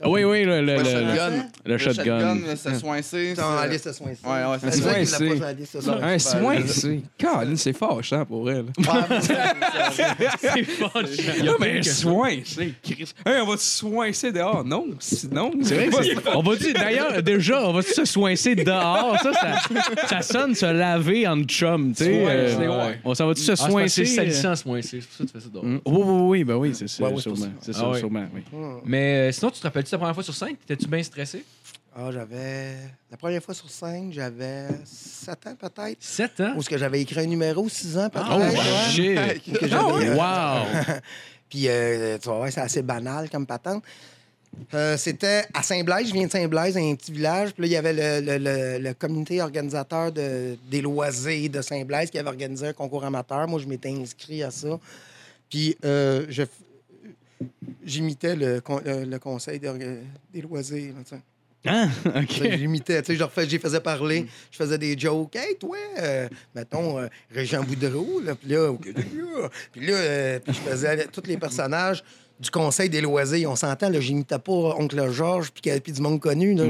Euh, 0.01 0.05
Ah 0.05 0.09
oui, 0.11 0.25
oui, 0.25 0.45
le, 0.45 0.61
le, 0.61 0.77
Le 0.77 0.77
le- 0.77 0.85
shotgun. 0.85 1.47
le 1.65 1.79
shotgun. 1.79 2.39
c'est 2.57 2.75
soincé. 2.79 3.35
Dans 3.35 3.55
la 3.57 3.67
liste 3.67 3.89
de 3.89 3.93
soins. 3.93 4.07
Ouais, 4.09 4.31
ouais, 4.31 4.57
c'est 4.61 4.71
dit 4.71 4.73
qu'il 4.81 4.83
voulait 4.83 5.05
soin, 5.05 5.19
pas 5.19 5.19
c'est- 5.19 5.35
sur 5.37 5.45
la 5.45 5.53
liste 5.53 5.77
de 5.77 5.81
soins. 5.83 6.03
Un 6.03 6.19
soin, 6.19 6.57
c'est. 6.67 7.01
Caroline, 7.19 7.57
c'est 7.57 7.73
fâchant 7.73 8.25
pour 8.25 8.51
elle. 8.51 8.67
C'est 9.21 10.63
fâchant. 10.65 11.45
Non, 11.45 11.53
mais 11.61 11.79
un 11.79 11.83
soin, 11.83 12.31
c'est. 12.45 12.73
Chris. 12.83 13.13
Hey, 13.27 13.41
on 13.41 13.47
va 13.47 13.57
te 13.57 13.61
soincer 13.63 14.33
dehors? 14.33 14.65
Non, 14.65 14.87
sinon. 14.99 15.51
C'est 15.63 15.89
vrai 15.89 16.13
on 16.35 16.43
va 16.43 16.57
dire, 16.57 16.75
d'ailleurs, 16.75 17.23
déjà, 17.23 17.67
on 17.69 17.73
va 17.73 17.83
se 17.83 18.05
soincer 18.05 18.55
dehors? 18.55 19.17
Ça, 19.23 19.33
ça, 19.33 20.07
ça 20.09 20.23
sonne 20.23 20.55
se 20.55 20.67
laver 20.67 21.27
en 21.27 21.43
chum, 21.43 21.93
tu 21.97 22.05
sais. 22.05 22.25
Euh. 22.29 22.93
On 23.05 23.15
s'en 23.15 23.27
va-tu 23.27 23.43
se 23.43 23.53
Ah, 23.53 23.57
soincer? 23.57 24.05
c'est 24.05 24.15
salissant, 24.15 24.55
ce 24.57 24.67
mois-ci. 24.69 25.01
C'est 25.01 25.07
pour 25.09 25.17
ça 25.17 25.25
que 25.25 25.29
tu 25.29 25.33
fais 25.33 25.41
ça 25.41 25.51
dehors. 25.53 25.65
Mm. 25.65 25.81
Oui, 25.87 26.03
oui, 26.05 26.23
oui, 26.39 26.45
ben 26.45 26.55
oui, 26.57 26.71
c'est 26.75 26.89
ça, 26.89 26.97
sûrement. 26.97 27.17
ça. 27.19 27.31
C'est 27.61 27.73
Ah 27.77 27.91
ça, 27.93 27.99
sûrement, 27.99 28.27
oui. 28.35 28.43
Mais 28.85 29.29
euh, 29.29 29.33
sinon, 29.33 29.51
tu 29.51 29.61
te 29.61 29.69
rappelles-tu 29.89 29.95
la 29.95 29.99
première 29.99 30.15
fois 30.15 30.23
sur 30.25 30.35
scène? 30.35 30.57
T'étais-tu 30.57 30.89
bien 30.89 31.03
stressé? 31.03 31.45
Ah, 31.97 32.11
j'avais. 32.13 32.75
La 33.11 33.17
première 33.17 33.43
fois 33.43 33.55
sur 33.55 33.69
scène, 33.71 34.13
j'avais 34.13 34.67
7 34.85 35.47
ans 35.49 35.55
peut-être. 35.59 35.97
7 36.01 36.41
ans? 36.41 36.53
Ou 36.57 36.61
est-ce 36.61 36.69
que 36.71 36.79
j'avais 36.79 37.01
écrit 37.01 37.21
un 37.21 37.27
numéro 37.27 37.69
6 37.69 37.99
ans 37.99 38.09
peut-être? 38.09 38.29
Oh, 38.31 38.39
ouais. 38.39 38.91
shit! 38.91 39.43
Que 39.43 39.75
euh, 39.75 40.15
Wow! 40.15 40.95
Puis, 41.51 41.67
euh, 41.69 42.19
tu 42.19 42.29
vas 42.29 42.37
voir, 42.37 42.53
c'est 42.53 42.61
assez 42.61 42.83
banal 42.83 43.29
comme 43.31 43.47
patente. 43.47 43.83
Euh, 44.75 44.97
C'était 44.97 45.45
à 45.55 45.63
Saint-Blaise. 45.63 46.09
Je 46.09 46.13
viens 46.13 46.27
de 46.27 46.31
Saint-Blaise, 46.31 46.77
un 46.77 46.95
petit 46.95 47.11
village. 47.13 47.53
Puis 47.53 47.63
là, 47.63 47.67
il 47.67 47.73
y 47.73 47.77
avait 47.77 47.93
le, 47.93 48.25
le- 48.27 48.39
le- 48.39 48.79
le 48.79 48.95
comité 48.95 49.41
organisateur 49.43 50.13
de- 50.13 50.57
des 50.71 50.81
loisirs 50.83 51.51
de 51.51 51.63
Saint-Blaise 51.63 52.11
qui 52.11 52.19
avait 52.19 52.29
organisé 52.29 52.69
un 52.69 52.73
concours 52.75 53.05
amateur. 53.05 53.49
Moi, 53.49 53.61
je 53.61 53.67
m'étais 53.67 53.91
inscrit 53.91 54.43
à 54.43 54.51
ça. 54.51 54.79
Puis 55.51 55.77
euh, 55.85 56.27
je 56.29 56.43
j'imitais 57.85 58.37
le, 58.37 58.61
con- 58.61 58.81
le- 58.85 59.05
le 59.05 59.19
conseil 59.19 59.59
des 59.61 60.41
loisirs. 60.43 60.95
là. 61.11 61.19
Ah, 61.67 61.89
OK. 62.21 62.43
J'imitais, 62.57 63.03
tu 63.03 63.17
sais, 63.17 63.19
je 63.45 63.47
j'y 63.49 63.59
faisais 63.59 63.81
parler, 63.81 64.27
je 64.51 64.57
faisais 64.57 64.79
des 64.79 64.97
jokes. 64.97 65.35
Hey, 65.37 65.57
toi, 65.57 65.77
euh, 65.99 66.29
mettons, 66.55 66.99
euh, 66.99 67.09
Régent 67.33 67.65
Boudreau, 67.65 68.21
là, 68.21 68.35
puis 68.37 68.49
là, 68.51 68.73
puis 69.73 69.87
là, 69.87 69.95
euh, 69.95 70.39
puis 70.39 70.53
je 70.55 70.61
faisais 70.61 71.07
tous 71.09 71.25
les 71.27 71.37
personnages 71.37 72.05
du 72.41 72.51
Conseil 72.51 72.89
des 72.89 73.01
loisirs. 73.01 73.51
On 73.51 73.57
s'entend, 73.57 73.89
là, 73.91 74.01
j'imitais 74.01 74.39
pas 74.39 74.53
Oncle 74.79 75.11
Georges 75.11 75.51
puis, 75.51 75.93
du 75.93 76.01
monde 76.01 76.21
connu, 76.21 76.55
là. 76.55 76.65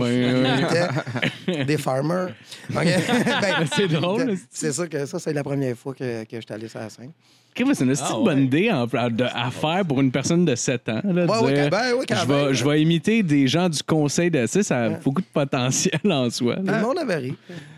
J'imitais 1.47 1.65
des 1.65 1.77
farmers. 1.79 2.29
Ben, 2.71 2.87
C'est 3.75 3.89
drôle, 3.89 4.37
C'est 4.51 4.73
ça 4.73 4.87
que 4.87 5.05
ça, 5.07 5.19
c'est 5.19 5.33
la 5.33 5.43
première 5.45 5.77
fois 5.77 5.95
que, 5.95 6.25
que 6.25 6.37
j'étais 6.41 6.55
allé 6.55 6.69
sur 6.69 6.81
la 6.81 6.91
scène. 6.91 7.11
OK, 7.59 7.65
mais 7.67 7.75
c'est 7.75 7.85
une 7.85 7.95
Ah, 8.01 8.19
ouais. 8.19 8.25
bonne 8.25 8.43
idée 8.45 8.71
en- 8.71 8.85
à, 8.87 9.11
de- 9.11 9.25
à 9.25 9.51
faire 9.51 9.85
pour 9.87 10.01
une 10.01 10.13
personne 10.13 10.45
de 10.45 10.55
7 10.55 10.89
ans. 10.91 11.01
Là, 11.05 11.27
Ouais, 11.43 11.53
dire, 11.55 11.71
ben, 11.71 11.95
ouais, 11.95 12.05
je, 12.09 12.27
vais, 12.27 12.55
je 12.55 12.65
vais 12.69 12.83
imiter 12.83 13.23
des 13.23 13.49
gens 13.49 13.69
du 13.69 13.83
conseil 13.83 14.31
de... 14.31 14.47
Ça 14.47 14.85
a 14.85 14.89
beaucoup 14.91 15.21
de 15.23 15.27
potentiel 15.33 16.01
en 16.05 16.31
soi. 16.31 16.57
Tout 16.57 16.63
le 16.67 16.81
monde 16.83 16.99
avait 16.99 17.17
ri. 17.17 17.35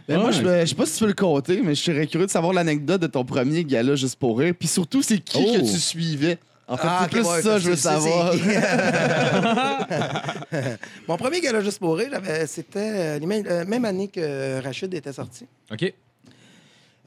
Ben, 0.09 0.19
Moi, 0.19 0.33
je, 0.33 0.43
je 0.43 0.67
sais 0.67 0.75
pas 0.75 0.87
si 0.87 0.95
tu 0.95 1.01
peux 1.05 1.07
le 1.09 1.15
compter, 1.15 1.63
mais 1.65 1.75
je 1.75 1.83
serais 1.83 2.07
curieux 2.07 2.27
de 2.27 2.31
savoir 2.31 2.53
l'anecdote 2.53 3.01
de 3.01 3.07
ton 3.07 3.25
premier 3.25 3.65
gala 3.65 3.95
juste 3.95 4.17
pour 4.17 4.39
rire. 4.39 4.55
Puis 4.59 4.69
surtout, 4.69 5.03
c'est 5.03 5.19
qui 5.19 5.39
Oh. 5.49 5.55
que 5.55 5.61
tu 5.61 5.79
suivais? 5.79 6.39
En 6.73 6.77
fait, 6.77 6.87
Ah, 6.89 7.01
c'est 7.03 7.11
plus 7.11 7.27
ouais, 7.27 7.43
ça, 7.43 7.59
je 7.59 7.71
veux 7.71 7.75
savoir. 7.77 8.33
Mon 11.09 11.17
premier 11.17 11.41
gala 11.41 11.61
juste 11.63 11.81
pour 11.81 11.97
rire, 11.97 12.13
c'était 12.47 13.19
euh, 13.19 13.27
mêmes- 13.27 13.45
euh, 13.49 13.65
même 13.67 13.85
année 13.85 14.07
que 14.09 14.61
Rachid 14.63 14.93
était 14.95 15.13
sorti. 15.13 15.47
OK. 15.73 15.93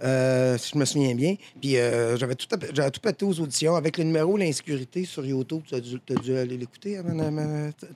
Euh, 0.01 0.57
si 0.57 0.71
je 0.73 0.77
me 0.77 0.85
souviens 0.85 1.13
bien. 1.15 1.35
Puis 1.61 1.77
euh, 1.77 2.17
j'avais 2.17 2.35
tout, 2.35 2.47
j'avais 2.73 2.89
tout 2.91 2.99
pété 2.99 3.25
aux 3.25 3.39
auditions 3.39 3.75
avec 3.75 3.97
le 3.97 4.03
numéro 4.05 4.35
L'insécurité 4.37 5.05
sur 5.05 5.25
YouTube. 5.25 5.61
Tu 5.67 5.75
as 5.75 5.79
dû, 5.79 5.99
t'as 6.05 6.15
dû 6.15 6.35
aller 6.35 6.57
l'écouter. 6.57 6.97
avant 6.97 7.13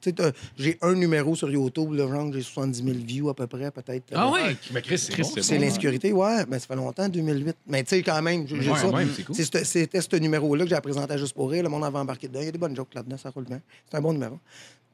sais, 0.01 0.13
t'as- 0.13 0.31
J'ai 0.57 0.77
un 0.81 0.93
numéro 0.93 1.35
sur 1.35 1.49
YouTube, 1.51 1.93
le 1.93 2.07
genre, 2.07 2.31
j'ai 2.31 2.41
70 2.43 2.83
000 2.83 2.97
views 3.05 3.29
à 3.29 3.33
peu 3.33 3.47
près, 3.47 3.71
peut-être. 3.71 4.05
Ah 4.13 4.29
ouais? 4.31 4.55
Mais 4.73 4.81
Chris, 4.81 4.99
c'est 4.99 5.17
bon, 5.17 5.23
C'est 5.41 5.55
bon. 5.55 5.61
l'insécurité, 5.61 6.13
ouais. 6.13 6.45
Ben, 6.45 6.59
ça 6.59 6.67
fait 6.67 6.75
longtemps, 6.75 7.09
2008. 7.09 7.55
Mais 7.67 7.83
tu 7.83 7.89
sais, 7.89 8.03
quand 8.03 8.21
même, 8.21 8.47
j'ai 8.47 8.55
Ouais, 8.69 8.77
ça. 8.79 8.87
ouais, 8.89 9.05
c'est 9.15 9.23
cool. 9.23 9.35
C'est 9.35 9.43
ce- 9.57 9.63
C'était 9.65 10.01
ce 10.01 10.15
numéro-là 10.17 10.63
que 10.65 10.69
j'ai 10.69 10.81
présenté 10.81 11.13
à 11.13 11.17
Juste 11.17 11.33
pour 11.33 11.49
rire. 11.49 11.63
Le 11.63 11.69
monde 11.69 11.83
avait 11.83 11.97
embarqué 11.97 12.27
dedans. 12.27 12.39
Il 12.41 12.45
y 12.45 12.49
a 12.49 12.51
des 12.51 12.57
bonnes 12.59 12.75
jokes 12.75 12.93
là-dedans, 12.93 13.17
ça 13.17 13.31
roule 13.31 13.45
bien. 13.45 13.59
C'est 13.89 13.97
un 13.97 14.01
bon 14.01 14.13
numéro, 14.13 14.37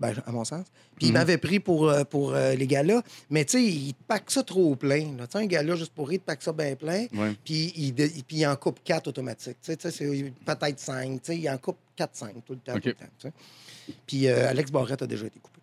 ben, 0.04 0.22
à 0.26 0.32
mon 0.32 0.44
sens. 0.44 0.66
Puis 0.98 1.08
il 1.08 1.14
m'avait 1.14 1.38
pris 1.38 1.60
pour, 1.60 1.90
euh, 1.90 2.04
pour 2.04 2.34
euh, 2.34 2.56
les 2.56 2.68
galas. 2.68 3.02
Mais 3.30 3.46
tu 3.46 3.54
sais, 3.54 3.64
il 3.64 3.94
te 3.94 4.04
pack 4.08 4.30
ça 4.30 4.44
trop 4.44 4.76
plein. 4.76 5.02
Tu 5.18 5.24
sais, 5.32 5.38
un 5.38 5.46
gala 5.46 5.76
Juste 5.76 5.94
pour 5.94 6.10
rire, 6.10 6.18
il 6.18 6.20
te 6.20 6.26
pack 6.26 6.42
ça 6.42 6.52
bien 6.52 6.76
plein. 6.76 7.06
Ouais. 7.14 7.36
Puis 7.46 7.72
il, 7.76 7.94
puis 7.94 8.38
il 8.38 8.46
en 8.46 8.56
coupe 8.58 8.80
4 8.84 9.08
automatiques. 9.08 9.58
Tu 9.62 9.74
sais, 9.74 9.92
c'est 9.92 10.34
peut-être 10.46 10.80
5. 10.80 11.12
Tu 11.14 11.20
sais, 11.24 11.38
il 11.38 11.50
en 11.50 11.58
coupe 11.58 11.78
4-5 11.98 12.34
tout 12.46 12.54
le 12.54 12.60
temps. 12.60 12.76
OK. 12.76 12.82
tout 12.82 12.88
le 12.90 12.94
temps, 12.96 13.06
sais. 13.18 13.34
Puis 14.06 14.28
euh, 14.28 14.50
Alex 14.50 14.72
Barrette 14.72 15.02
a 15.02 15.08
déjà 15.08 15.26
été 15.26 15.40
coupé. 15.40 15.60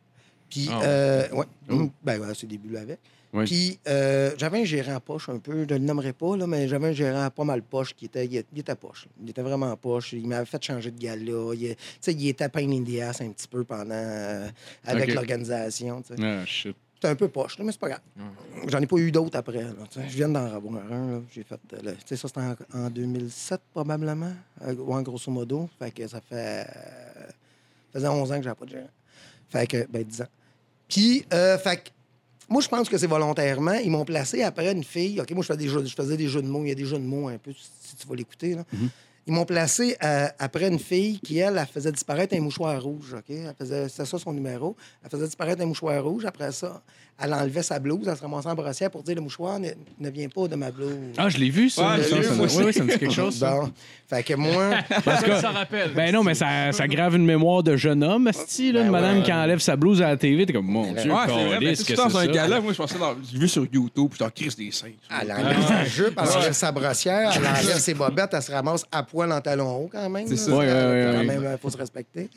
Puis, 0.48 0.68
Ah 0.70 0.78
ouais. 0.78 0.84
euh. 0.86 1.28
Hum, 1.68 1.90
Ben, 2.02 2.20
ouais, 2.20 2.34
c'est 2.34 2.46
début 2.46 2.70
là 2.70 2.80
avec. 2.80 2.98
Oui. 3.32 3.44
Puis, 3.44 3.78
euh, 3.86 4.32
j'avais 4.36 4.60
un 4.60 4.64
gérant 4.64 4.98
poche 4.98 5.28
un 5.28 5.38
peu, 5.38 5.52
je 5.68 5.74
ne 5.74 5.78
le 5.78 5.84
nommerai 5.84 6.12
pas, 6.12 6.36
là, 6.36 6.46
mais 6.48 6.66
j'avais 6.66 6.88
un 6.88 6.92
gérant 6.92 7.30
pas 7.30 7.44
mal 7.44 7.62
poche 7.62 7.94
qui 7.94 8.06
était, 8.06 8.26
il 8.26 8.36
était, 8.36 8.74
poche. 8.74 9.04
là. 9.06 9.12
Il 9.22 9.30
était 9.30 9.42
vraiment 9.42 9.76
poche. 9.76 10.12
Il 10.14 10.26
m'avait 10.26 10.44
fait 10.46 10.62
changer 10.64 10.90
de 10.90 10.98
gala. 10.98 11.54
Il, 11.54 11.76
il 12.08 12.28
était 12.28 12.48
pain 12.48 12.68
in 12.70 12.82
the 12.82 13.00
ass 13.00 13.20
un 13.20 13.30
petit 13.30 13.46
peu 13.46 13.62
pendant, 13.62 13.90
euh, 13.94 14.48
avec 14.84 15.14
l'organisation. 15.14 16.02
Ah, 16.20 16.44
shit. 16.44 16.74
C'était 16.96 17.08
un 17.12 17.14
peu 17.16 17.28
poche, 17.28 17.56
là, 17.58 17.64
mais 17.64 17.72
c'est 17.72 17.80
pas 17.80 17.88
grave. 17.88 18.00
J'en 18.66 18.78
ai 18.80 18.86
pas 18.86 18.96
eu 18.96 19.10
d'autres 19.10 19.38
après. 19.38 19.64
je 19.94 20.16
viens 20.16 20.28
d'en 20.28 20.44
avoir 20.52 20.82
un. 20.92 21.22
J'ai 21.32 21.44
fait. 21.44 21.58
euh, 21.72 21.94
ça, 22.04 22.16
c'était 22.28 22.40
en, 22.40 22.56
en 22.74 22.90
2007, 22.90 23.60
probablement. 23.72 24.32
Euh, 24.66 24.74
ouais, 24.74 25.02
grosso 25.02 25.30
modo. 25.30 25.70
Fait 25.78 25.92
que 25.92 26.06
ça 26.06 26.20
fait. 26.20 26.66
euh, 26.68 27.26
ça 27.92 28.00
faisait 28.00 28.08
11 28.08 28.32
ans 28.32 28.36
que 28.38 28.42
j'avais 28.42 28.54
pas 28.56 28.64
de 28.66 28.70
gérant. 28.70 28.90
Fait 29.48 29.66
que, 29.66 29.86
ben, 29.88 30.02
10 30.02 30.20
ans. 30.22 30.28
Puis, 30.88 31.24
euh, 31.32 31.56
fait 31.56 31.76
que, 31.84 31.90
moi, 32.50 32.60
je 32.60 32.68
pense 32.68 32.88
que 32.88 32.98
c'est 32.98 33.06
volontairement. 33.06 33.74
Ils 33.74 33.90
m'ont 33.90 34.04
placé 34.04 34.42
après 34.42 34.72
une 34.72 34.82
fille. 34.82 35.20
OK, 35.20 35.30
moi, 35.30 35.42
je 35.42 35.46
faisais 35.46 35.58
des 35.58 35.68
jeux, 35.68 35.84
je 35.84 35.94
faisais 35.94 36.16
des 36.16 36.26
jeux 36.26 36.42
de 36.42 36.48
mots. 36.48 36.64
Il 36.64 36.68
y 36.68 36.72
a 36.72 36.74
des 36.74 36.84
jeux 36.84 36.98
de 36.98 37.04
mots 37.04 37.28
un 37.28 37.38
peu, 37.38 37.52
si 37.52 37.94
tu 37.96 38.06
vas 38.08 38.16
l'écouter. 38.16 38.56
là. 38.56 38.64
Ils 39.26 39.32
m'ont 39.32 39.44
placé 39.44 39.96
euh, 40.02 40.26
après 40.38 40.66
une 40.66 40.78
fille 40.80 41.20
qui, 41.20 41.38
elle, 41.38 41.56
elle 41.56 41.66
faisait 41.66 41.92
disparaître 41.92 42.34
un 42.34 42.40
mouchoir 42.40 42.82
rouge. 42.82 43.14
OK? 43.14 43.24
Elle 43.28 43.54
faisait, 43.56 43.88
c'était 43.88 44.04
ça 44.04 44.18
son 44.18 44.32
numéro. 44.32 44.74
Elle 45.04 45.10
faisait 45.10 45.26
disparaître 45.26 45.62
un 45.62 45.66
mouchoir 45.66 46.02
rouge. 46.02 46.24
Après 46.24 46.50
ça, 46.50 46.82
elle 47.22 47.34
enlevait 47.34 47.62
sa 47.62 47.78
blouse. 47.78 48.06
Elle 48.08 48.16
se 48.16 48.22
ramassait 48.22 48.48
en 48.48 48.54
brossière 48.54 48.90
pour 48.90 49.02
dire 49.02 49.14
le 49.14 49.20
mouchoir 49.20 49.58
ne, 49.58 49.68
ne 49.98 50.10
vient 50.10 50.28
pas 50.28 50.48
de 50.48 50.56
ma 50.56 50.70
blouse. 50.70 50.90
Ah, 51.18 51.28
je 51.28 51.38
l'ai 51.38 51.50
vu, 51.50 51.68
ça. 51.70 51.96
Ouais, 51.96 52.02
Ça, 52.02 52.22
ça- 52.22 52.34
moi 52.34 52.46
oui, 52.56 52.62
oui, 52.66 52.72
ça 52.72 52.84
me 52.84 52.92
dit 52.92 52.98
quelque 52.98 53.12
chose. 53.14 53.36
ça. 53.38 53.50
Bon. 53.60 53.70
Fait 54.08 54.22
que 54.24 54.34
moi. 54.34 54.70
Parce 55.04 55.22
que 55.22 55.36
ça 55.36 55.50
rappelle. 55.50 55.92
Ben 55.94 56.12
non, 56.12 56.22
mais 56.24 56.34
ça, 56.34 56.72
ça 56.72 56.88
grave 56.88 57.14
une 57.16 57.24
mémoire 57.24 57.62
de 57.62 57.76
jeune 57.76 58.02
homme, 58.02 58.26
asti, 58.26 58.72
là, 58.72 58.80
Ben 58.80 58.86
une 58.86 58.92
madame 58.92 59.16
ouais. 59.18 59.22
qui 59.22 59.32
enlève 59.32 59.58
sa 59.60 59.76
blouse 59.76 60.02
à 60.02 60.08
la 60.08 60.16
TV. 60.16 60.46
T'es 60.46 60.52
comme, 60.52 60.66
mon 60.66 60.92
Dieu, 60.92 61.12
Ouais, 61.12 61.18
c'est 61.26 61.32
vrai. 61.32 61.50
câlisse, 61.60 61.60
mais 61.60 61.72
que 61.76 61.78
Tu 61.90 61.94
c'est 61.96 62.00
un 62.00 62.08
ça? 62.10 62.26
gala, 62.26 62.60
moi, 62.60 62.72
je 62.72 62.76
pensais 62.78 62.98
dans. 62.98 63.14
J'ai 63.32 63.38
vu 63.38 63.48
sur 63.48 63.62
YouTube, 63.72 64.08
puis 64.10 64.18
j'en 64.18 64.30
crise 64.30 64.56
des 64.56 64.72
seins. 64.72 64.88
Elle 65.22 65.30
enlève 65.30 65.66
sa 65.68 65.84
jupe, 65.84 66.18
elle 66.20 66.28
enlève 66.38 66.52
sa 66.52 66.72
brossière, 66.72 67.30
elle 67.36 67.46
enlève 67.46 67.78
ses 67.78 67.94
bobettes, 67.94 68.30
elle 68.32 68.42
se 68.42 68.50
ramasse 68.50 68.84
à 68.90 69.02
poil 69.02 69.30
en 69.30 69.40
talon 69.40 69.70
haut 69.84 69.88
quand 69.92 70.08
même. 70.10 70.26
C'est 70.26 70.36
ça. 70.36 70.50
Ouais, 70.50 70.66
ouais, 70.66 70.72
ouais, 70.72 71.12
Quand 71.16 71.24
même, 71.24 71.48
il 71.52 71.58
faut 71.58 71.70
se 71.70 71.76
respecter. 71.76 72.28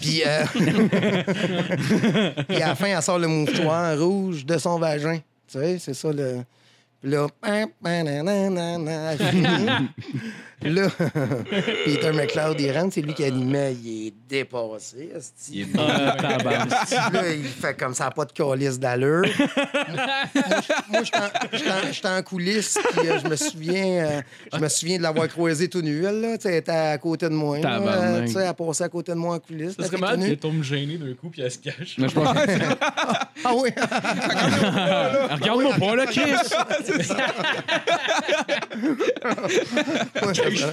Puis, 0.00 0.22
euh, 0.26 0.44
Puis 2.48 2.62
à 2.62 2.68
la 2.68 2.74
fin, 2.74 2.86
elle 2.86 3.02
sort 3.02 3.18
le 3.18 3.26
mouchoir 3.28 3.98
rouge 3.98 4.11
de 4.44 4.58
son 4.58 4.78
vagin. 4.78 5.18
Tu 5.46 5.58
sais, 5.58 5.78
c'est 5.78 5.94
ça 5.94 6.12
le. 6.12 6.42
Puis 7.00 7.10
là, 7.10 7.26
là, 10.70 10.88
Peter 11.84 12.12
McLeod, 12.12 12.60
il 12.60 12.70
rentre, 12.72 12.94
c'est 12.94 13.00
lui 13.02 13.14
qui 13.14 13.24
animait, 13.24 13.74
il 13.82 14.08
est 14.08 14.14
dépassé. 14.28 15.10
Il 15.50 15.62
est 15.62 15.76
là, 15.76 17.32
il 17.34 17.44
fait 17.44 17.74
comme 17.78 17.94
ça, 17.94 18.10
pas 18.10 18.24
de 18.24 18.32
calice 18.32 18.78
d'allure. 18.78 19.22
moi, 20.88 21.02
j'étais 21.02 21.18
en- 21.18 21.30
j'étais 21.52 21.70
en- 21.70 21.92
j'étais 21.92 22.08
en 22.08 22.22
coulisses, 22.22 22.78
puis 22.96 23.08
euh, 23.08 23.18
je 23.22 23.28
me 23.28 23.36
souviens 23.36 23.84
euh, 24.06 24.20
je 24.52 24.58
me 24.58 24.68
souviens 24.68 24.98
de 24.98 25.02
l'avoir 25.02 25.28
croisée 25.28 25.68
tout 25.68 25.82
nu, 25.82 26.04
elle, 26.04 26.20
là. 26.20 26.38
Tu 26.38 26.48
sais, 26.48 26.68
à 26.70 26.98
côté 26.98 27.28
de 27.28 27.34
moi. 27.34 27.58
Tu 27.58 28.32
sais, 28.32 28.40
elle 28.44 28.54
passait 28.54 28.84
à 28.84 28.88
côté 28.88 29.12
de 29.12 29.16
moi 29.18 29.34
en 29.36 29.38
coulisses. 29.38 29.74
Ça 29.78 29.86
serait 29.86 29.96
mal 29.98 30.18
qu'elle 30.18 30.38
tombe 30.38 30.62
gênée 30.62 30.96
d'un 30.96 31.14
coup 31.14 31.28
puis 31.30 31.42
elle 31.42 31.50
se 31.50 31.58
cache. 31.58 31.96
Mais 31.98 32.08
je 32.08 32.14
pense- 32.14 32.36
Ah 33.44 33.52
oui! 33.56 33.70
Regarde-moi 35.32 35.74
pas, 35.78 35.96
là, 35.96 36.06
Chris. 36.06 36.22
Ouais, 40.22 40.32
Qu'est-ce 40.34 40.51
je? 40.56 40.66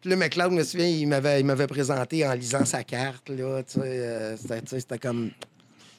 Puis 0.00 0.10
là, 0.10 0.16
McLeod, 0.16 0.50
je 0.50 0.56
me 0.56 0.64
souviens, 0.64 0.86
il 0.86 1.08
m'avait, 1.08 1.66
présenté 1.66 2.26
en 2.26 2.34
lisant 2.34 2.64
sa 2.64 2.84
carte, 2.84 3.30
euh, 3.30 4.36
c'était 4.36 4.98
comme... 4.98 5.30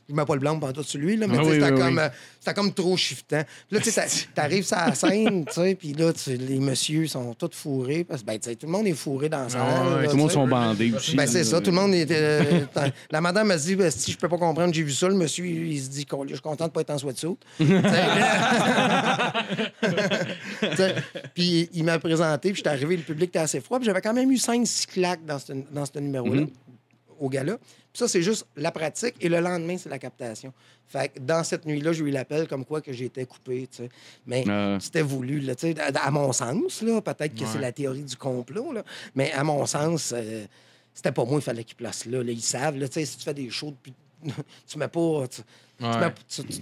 Je 0.08 0.14
mets 0.14 0.24
pas 0.26 0.36
le 0.36 0.40
blanc 0.40 0.60
pendant 0.60 0.84
sur 0.84 1.00
lui, 1.00 1.18
là, 1.18 1.26
mais 1.28 1.36
Ah 1.40 1.42
oui, 1.44 1.54
c'était, 1.56 1.72
oui, 1.72 1.80
comme, 1.80 1.98
oui. 1.98 2.04
euh, 2.48 2.54
comme 2.54 2.72
trop 2.74 2.96
shiftant. 2.96 3.42
Puis 3.68 3.76
là, 3.78 3.84
tu 3.84 3.90
sais, 3.90 4.02
t'a- 4.02 4.08
t'arrives 4.42 4.64
sur 4.64 4.78
la 4.78 4.94
scène, 4.96 5.46
tu 5.46 5.54
sais, 5.54 5.74
puis 5.74 5.94
là, 5.94 6.12
les 6.28 6.60
messieurs 6.60 7.08
sont 7.08 7.34
tous 7.34 7.50
fourrés, 7.54 8.04
parce 8.04 8.22
que, 8.22 8.28
ben, 8.28 8.38
tu 8.38 8.50
sais, 8.50 8.56
tout 8.56 8.68
le 8.68 8.72
monde 8.72 8.86
est 8.86 8.94
fourré 8.94 9.30
dans 9.30 9.40
la 9.44 9.50
salle. 9.50 9.62
là, 9.62 10.04
Tout 10.06 10.12
le 10.12 10.18
monde 10.22 10.32
sont 10.32 10.48
bandés 10.48 10.94
aussi. 10.94 11.16
Ben, 11.16 11.26
c'est 11.26 11.44
ça, 11.44 11.60
tout 11.60 11.72
le 11.72 11.76
monde 11.78 11.96
était. 11.96 12.16
euh, 12.20 12.62
la 13.10 13.20
madame 13.20 13.48
m'a 13.48 13.58
dit 13.58 13.76
ben, 13.76 13.90
si 13.90 14.12
je 14.12 14.18
peux 14.18 14.30
pas 14.30 14.38
comprendre, 14.38 14.72
j'ai 14.74 14.84
vu 14.84 14.92
ça. 14.92 15.08
Le 15.10 15.16
monsieur, 15.16 15.46
il 15.46 15.82
se 15.82 15.90
dit 15.90 16.06
je 16.28 16.34
suis 16.34 16.42
content 16.42 16.66
de 16.68 16.72
pas 16.72 16.82
être 16.82 16.92
en 16.92 16.98
sweatsuit. 17.00 17.38
Puis 21.34 21.70
il 21.74 21.84
m'a 21.84 22.00
présenté, 22.00 22.50
puis 22.52 22.58
j'étais 22.58 22.70
arrivé, 22.70 22.98
le 22.98 23.04
public 23.04 23.30
était 23.30 23.40
assez 23.40 23.60
froid, 23.60 23.80
puis 23.80 23.86
j'avais 23.86 24.02
quand 24.02 24.14
même 24.14 24.32
eu 24.32 24.36
5-6 24.38 24.88
claques 24.88 25.26
dans 25.26 25.40
ce, 25.40 25.54
dans 25.72 25.86
ce 25.86 25.98
numéro-là, 26.00 26.44
au 27.20 27.30
gala. 27.30 27.58
Ça, 27.96 28.08
c'est 28.10 28.22
juste 28.22 28.46
la 28.58 28.72
pratique, 28.72 29.16
et 29.22 29.30
le 29.30 29.40
lendemain, 29.40 29.78
c'est 29.78 29.90
la 29.90 29.98
captation. 30.00 30.52
Fait 30.88 31.10
que 31.10 31.20
dans 31.20 31.44
cette 31.44 31.66
nuit-là, 31.66 31.94
j'ai 31.94 32.04
eu 32.04 32.10
l'appel 32.12 32.48
comme 32.48 32.66
quoi 32.66 32.82
que 32.82 32.92
j'étais 32.92 33.26
coupé, 33.26 33.68
tu 33.72 33.84
sais. 33.84 33.90
Mais 34.28 34.44
c'était 34.80 35.02
voulu, 35.02 35.40
là, 35.40 35.56
tu 35.56 35.74
sais, 35.74 35.80
à, 35.80 35.88
à 36.06 36.12
mon 36.12 36.32
sens, 36.34 36.82
là. 36.82 37.02
Peut-être 37.02 37.34
que 37.34 37.46
c'est 37.46 37.60
la 37.60 37.72
théorie 37.72 38.04
du 38.04 38.16
complot, 38.18 38.74
là. 38.74 38.84
Mais 39.16 39.32
à 39.32 39.44
mon 39.44 39.66
sens, 39.66 40.14
euh, 40.16 40.46
c'était 40.94 41.12
pas 41.14 41.24
moi, 41.26 41.38
il 41.40 41.42
fallait 41.42 41.64
qu'ils 41.64 41.78
placent 41.78 42.06
là, 42.06 42.22
là. 42.22 42.32
Ils 42.32 42.42
savent, 42.42 42.78
là, 42.78 42.88
tu 42.88 42.96
sais, 42.96 43.06
si 43.06 43.18
tu 43.18 43.24
fais 43.24 43.34
des 43.34 43.50
shows 43.50 43.72
depuis... 43.72 43.94
tu 44.68 44.78
mets 44.78 44.88
pas... 44.88 45.24
Tu, 45.28 45.86
mets, 45.86 46.14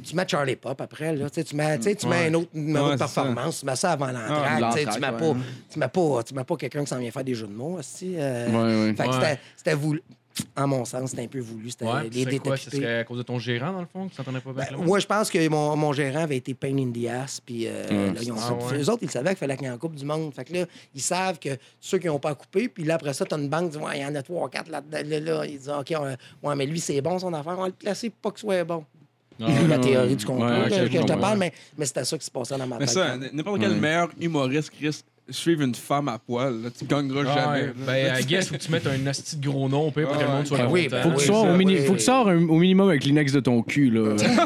tu, 0.04 0.16
mets 0.16 0.28
Charlie 0.28 0.56
Pop 0.56 0.80
après, 0.82 1.16
là. 1.16 1.30
Tu 1.30 1.36
sais, 1.36 1.44
tu 1.44 1.56
mets, 1.56 1.78
tu 1.80 2.08
mets 2.08 2.28
un 2.28 2.34
autre 2.34 2.50
Ouais, 2.56 2.92
ça. 2.92 2.98
performance, 2.98 3.60
tu 3.60 3.66
mets 3.66 3.76
ça 3.76 3.92
avant 3.92 4.08
l'entraque. 4.08 4.62
Ah, 4.64 4.72
tu 4.76 5.00
mets 5.00 5.12
pas, 5.12 5.34
tu 5.72 5.80
mets 5.80 6.44
pas, 6.44 6.44
pas 6.46 6.56
quelqu'un 6.58 6.82
qui 6.84 6.88
s'en 6.90 6.98
vient 7.00 7.12
faire 7.12 7.24
des 7.24 7.36
jeux 7.36 7.46
de 7.48 7.54
mots, 7.54 7.78
aussi. 7.78 8.16
euh, 8.18 8.94
c'était 9.56 9.76
voulu. 9.76 10.02
En 10.56 10.68
mon 10.68 10.84
sens, 10.84 11.12
c'était 11.12 11.24
un 11.24 11.28
peu 11.28 11.40
voulu. 11.40 11.70
C'était 11.70 11.86
Ouais, 11.86 12.10
les? 12.10 12.24
Ce 12.24 12.30
détecter. 12.30 12.88
à 12.88 13.04
cause 13.04 13.20
de 13.20 13.24
ton 13.24 13.38
gérant, 13.38 13.72
dans 13.72 13.82
le 13.82 13.86
fond, 13.86 14.08
qui 14.08 14.16
s'entendait 14.16 14.40
pas 14.40 14.52
bien 14.52 14.66
Ben, 14.72 14.78
moi, 14.84 14.98
je 15.00 15.06
pense 15.06 15.30
que 15.30 15.48
mon, 15.48 15.76
mon 15.76 15.94
gérant 15.94 16.22
avait 16.24 16.38
été 16.38 16.54
pain 16.56 16.76
in 16.78 16.92
the 16.92 17.06
ass. 17.08 17.40
Puis, 17.40 17.68
euh, 17.68 18.12
là, 18.14 18.20
ils 18.22 18.32
ont, 18.32 18.36
Ah 18.40 18.54
ouais. 18.54 18.80
Eux 18.80 18.90
autres, 18.90 19.04
ils 19.04 19.12
savaient 19.12 19.30
qu'il 19.30 19.38
fallait 19.38 19.56
qu'il 19.58 19.68
y 19.68 19.70
ait 19.70 19.74
en 19.74 19.78
coupe 19.78 19.94
du 19.96 20.06
monde. 20.06 20.34
Fait 20.34 20.44
que 20.44 20.54
là, 20.54 20.66
ils 20.96 21.02
savent 21.02 21.38
que 21.38 21.50
ceux 21.80 22.00
qui 22.00 22.08
n'ont 22.08 22.18
pas 22.20 22.34
coupé, 22.34 22.68
puis 22.68 22.84
là, 22.84 22.96
après 22.96 23.14
ça, 23.14 23.26
tu 23.26 23.36
as 23.36 23.38
une 23.38 23.48
banque, 23.50 23.72
dis, 23.72 23.78
ouais, 23.78 24.00
il 24.00 24.02
y 24.02 24.06
en 24.06 24.16
a 24.16 24.24
trois, 24.24 24.50
quatre 24.50 24.70
là-dedans. 24.70 25.00
Là, 25.08 25.20
là, 25.20 25.46
ils 25.46 25.58
disent, 25.60 25.70
OK, 25.70 25.94
on- 26.00 26.48
ouais, 26.50 26.56
mais 26.56 26.66
lui, 26.66 26.80
c'est 26.80 27.00
bon 27.02 27.20
son 27.20 27.32
affaire, 27.34 27.54
on 27.58 27.62
va 27.62 27.68
le 27.68 27.74
placer 27.74 28.10
pour 28.10 28.20
pas 28.22 28.32
qu'il 28.32 28.42
soit 28.48 28.64
bon. 28.64 28.84
Ah, 29.42 29.48
la 29.68 29.80
théorie 29.80 30.16
du 30.16 30.26
complot 30.26 30.46
Ouais, 30.46 30.70
que, 30.70 30.76
je 30.76 30.84
que 30.86 30.98
je 31.02 31.04
te 31.06 31.14
parle, 31.20 31.40
mais, 31.40 31.52
mais 31.78 31.86
c'était 31.88 32.06
ça 32.06 32.18
qui 32.18 32.26
se 32.26 32.32
passait 32.32 32.56
dans 32.58 32.68
ma 32.68 32.78
Mais 32.78 32.86
tête. 32.86 32.94
ça, 32.94 33.18
n'importe 33.18 33.60
quel 33.60 33.72
Ouais. 33.72 33.80
meilleur 33.80 34.10
humoriste, 34.20 34.70
Chris, 34.72 35.04
suivre 35.30 35.62
une 35.62 35.74
femme 35.76 36.10
à 36.10 36.20
poil, 36.20 36.62
là, 36.64 36.70
tu 36.78 36.84
gagneras 36.86 37.22
Ah, 37.28 37.36
jamais. 37.36 37.62
ouais. 37.62 37.68
là. 37.68 37.74
Ben, 37.88 38.20
I 38.20 38.26
guess, 38.26 38.48
faut 38.50 38.56
que 38.56 38.60
tu 38.62 38.72
mettes 38.72 38.88
un 38.88 39.08
asti 39.08 39.38
de 39.38 39.48
gros 39.50 39.70
nom, 39.70 39.90
pour 39.92 39.94
que 39.94 40.00
le 40.22 40.28
monde 40.28 40.46
soit 40.46 40.58
Ah 40.60 40.64
content. 40.64 40.74
oui, 40.74 40.88
ben 40.90 41.02
Faut 41.04 41.10
que 41.10 41.14
tu 41.16 41.20
oui, 41.22 41.26
sois 41.28 41.42
ça, 41.44 41.50
au, 41.52 41.56
mini- 41.58 41.76
oui. 41.80 41.86
faut 41.86 41.94
que 41.94 41.98
tu 42.00 42.04
sors 42.04 42.28
un- 42.30 42.48
au 42.50 42.58
minimum 42.60 42.90
avec 42.90 43.04
l'Inex 43.06 43.32
de 43.32 43.40
ton 43.40 43.62
cul, 43.62 43.90
là. 43.92 44.18
C'était 44.18 44.36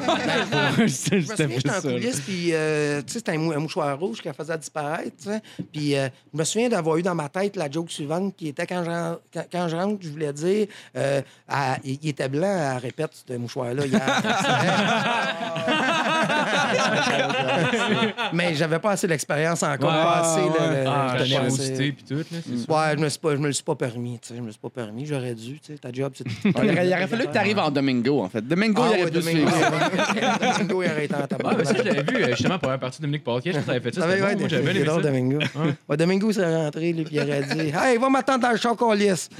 Je 0.78 0.82
me 0.84 0.88
souviens, 0.88 1.22
c'était 1.36 1.50
j'étais 1.56 1.70
en 1.72 1.82
coulisses, 1.82 2.20
puis 2.22 2.50
euh, 2.54 3.02
tu 3.02 3.14
sais, 3.14 3.20
c'était 3.20 3.32
un, 3.34 3.38
mou- 3.40 3.52
un 3.54 3.60
mouchoir 3.60 3.98
rouge 4.00 4.22
qu'elle 4.22 4.34
faisait 4.36 4.58
disparaître. 4.58 5.12
Puis 5.74 5.96
euh, 5.96 6.08
je 6.34 6.38
me 6.38 6.44
souviens 6.44 6.70
d'avoir 6.70 6.98
eu 6.98 7.02
dans 7.02 7.16
ma 7.16 7.30
tête 7.30 7.56
la 7.56 7.70
joke 7.72 7.90
suivante 7.92 8.36
qui 8.38 8.50
était 8.50 8.68
quand 8.68 8.84
je, 8.84 8.90
quand, 9.34 9.46
quand 9.52 9.68
je 9.68 9.76
rentre, 9.76 9.98
je 10.02 10.10
voulais 10.10 10.34
dire, 10.34 10.68
euh, 10.96 11.22
à- 11.48 11.78
il 11.84 11.98
il 12.04 12.10
était 12.10 12.30
blanc, 12.30 12.74
elle 12.76 12.82
répète 12.82 13.12
ce 13.28 13.34
mouchoir-là 13.36 13.86
hier. 13.86 14.02
Mais 18.34 18.56
j'avais 18.56 18.80
pas 18.80 18.92
assez 18.92 19.08
d'expérience 19.08 19.64
encore, 19.64 19.90
Ouais, 19.90 20.04
pas 20.04 20.20
assez 20.20 20.42
ouais. 20.42 20.67
le- 20.67 20.67
le- 20.70 20.88
Ah, 20.88 21.16
je 21.20 21.24
tenais 21.76 21.92
puis 21.92 22.04
tout, 22.08 22.16
là. 22.16 22.24
Ouais, 22.70 22.96
je 22.98 23.02
me, 23.04 23.10
suis 23.10 23.20
pas, 23.20 23.32
je 23.32 23.38
me 23.38 23.48
le 23.48 23.54
suis 23.54 23.64
pas 23.64 23.76
permis, 23.76 24.20
tu 24.20 24.28
sais, 24.30 24.36
je 24.36 24.42
me 24.42 24.46
le 24.48 24.52
suis 24.52 24.62
pas 24.62 24.70
permis, 24.70 25.06
j'aurais 25.06 25.34
dû, 25.36 25.60
tu 25.60 25.74
sais, 25.74 25.78
ta 25.80 25.92
job, 25.92 26.14
c'est... 26.16 26.26
Il 26.46 26.52
aurait, 26.72 26.88
il 26.88 26.94
aurait 26.94 27.08
fallu 27.08 27.26
que 27.26 27.32
tu 27.32 27.38
arrives 27.38 27.60
en 27.60 27.70
Domingo, 27.72 28.22
en 28.22 28.30
fait. 28.30 28.42
Domingo, 28.42 28.82
Ah 28.86 28.88
il 28.90 28.94
aurait 28.96 29.04
ouais, 29.06 29.12
Domingo. 29.12 29.50
Domingo, 29.50 30.84
il 30.84 30.92
aurait 30.92 31.06
été 31.06 31.16
en 31.16 31.20
Ah, 31.24 31.28
tabac. 31.28 31.54
ben 31.56 31.66
ça, 31.66 31.74
je 31.78 31.82
l'avais 31.84 32.04
vu 32.04 32.24
euh, 32.24 32.28
justement 32.30 32.60
pour 32.60 32.70
la 32.72 32.78
partie 32.78 32.98
de 33.00 33.04
Dominique 33.04 33.24
Paquet. 33.24 33.54
Je 33.54 33.60
t'avais 33.60 33.80
fait 33.80 33.94
ça. 33.96 34.02
Ah, 34.04 34.10
C'était 34.12 34.22
ouais, 34.24 34.34
bon. 34.34 34.40
Moi, 34.40 34.44
ouais, 34.44 34.50
j'avais 34.50 34.74
bien 34.74 34.94
aimé. 34.94 35.02
Domingo. 35.04 35.40
Ouais, 35.90 35.98
Domingo 35.98 36.32
s'est 36.32 36.56
rentré, 36.56 36.94
lui, 36.94 37.04
puis 37.04 37.16
il 37.16 37.22
aurait 37.22 37.44
dit 37.44 37.72
Hey, 37.76 37.98
va 37.98 38.10
m'attendre 38.10 38.40
dans 38.42 38.52
le 38.52 38.58
char 38.58 38.76
qu'on 38.76 38.94
lisse. 38.94 39.30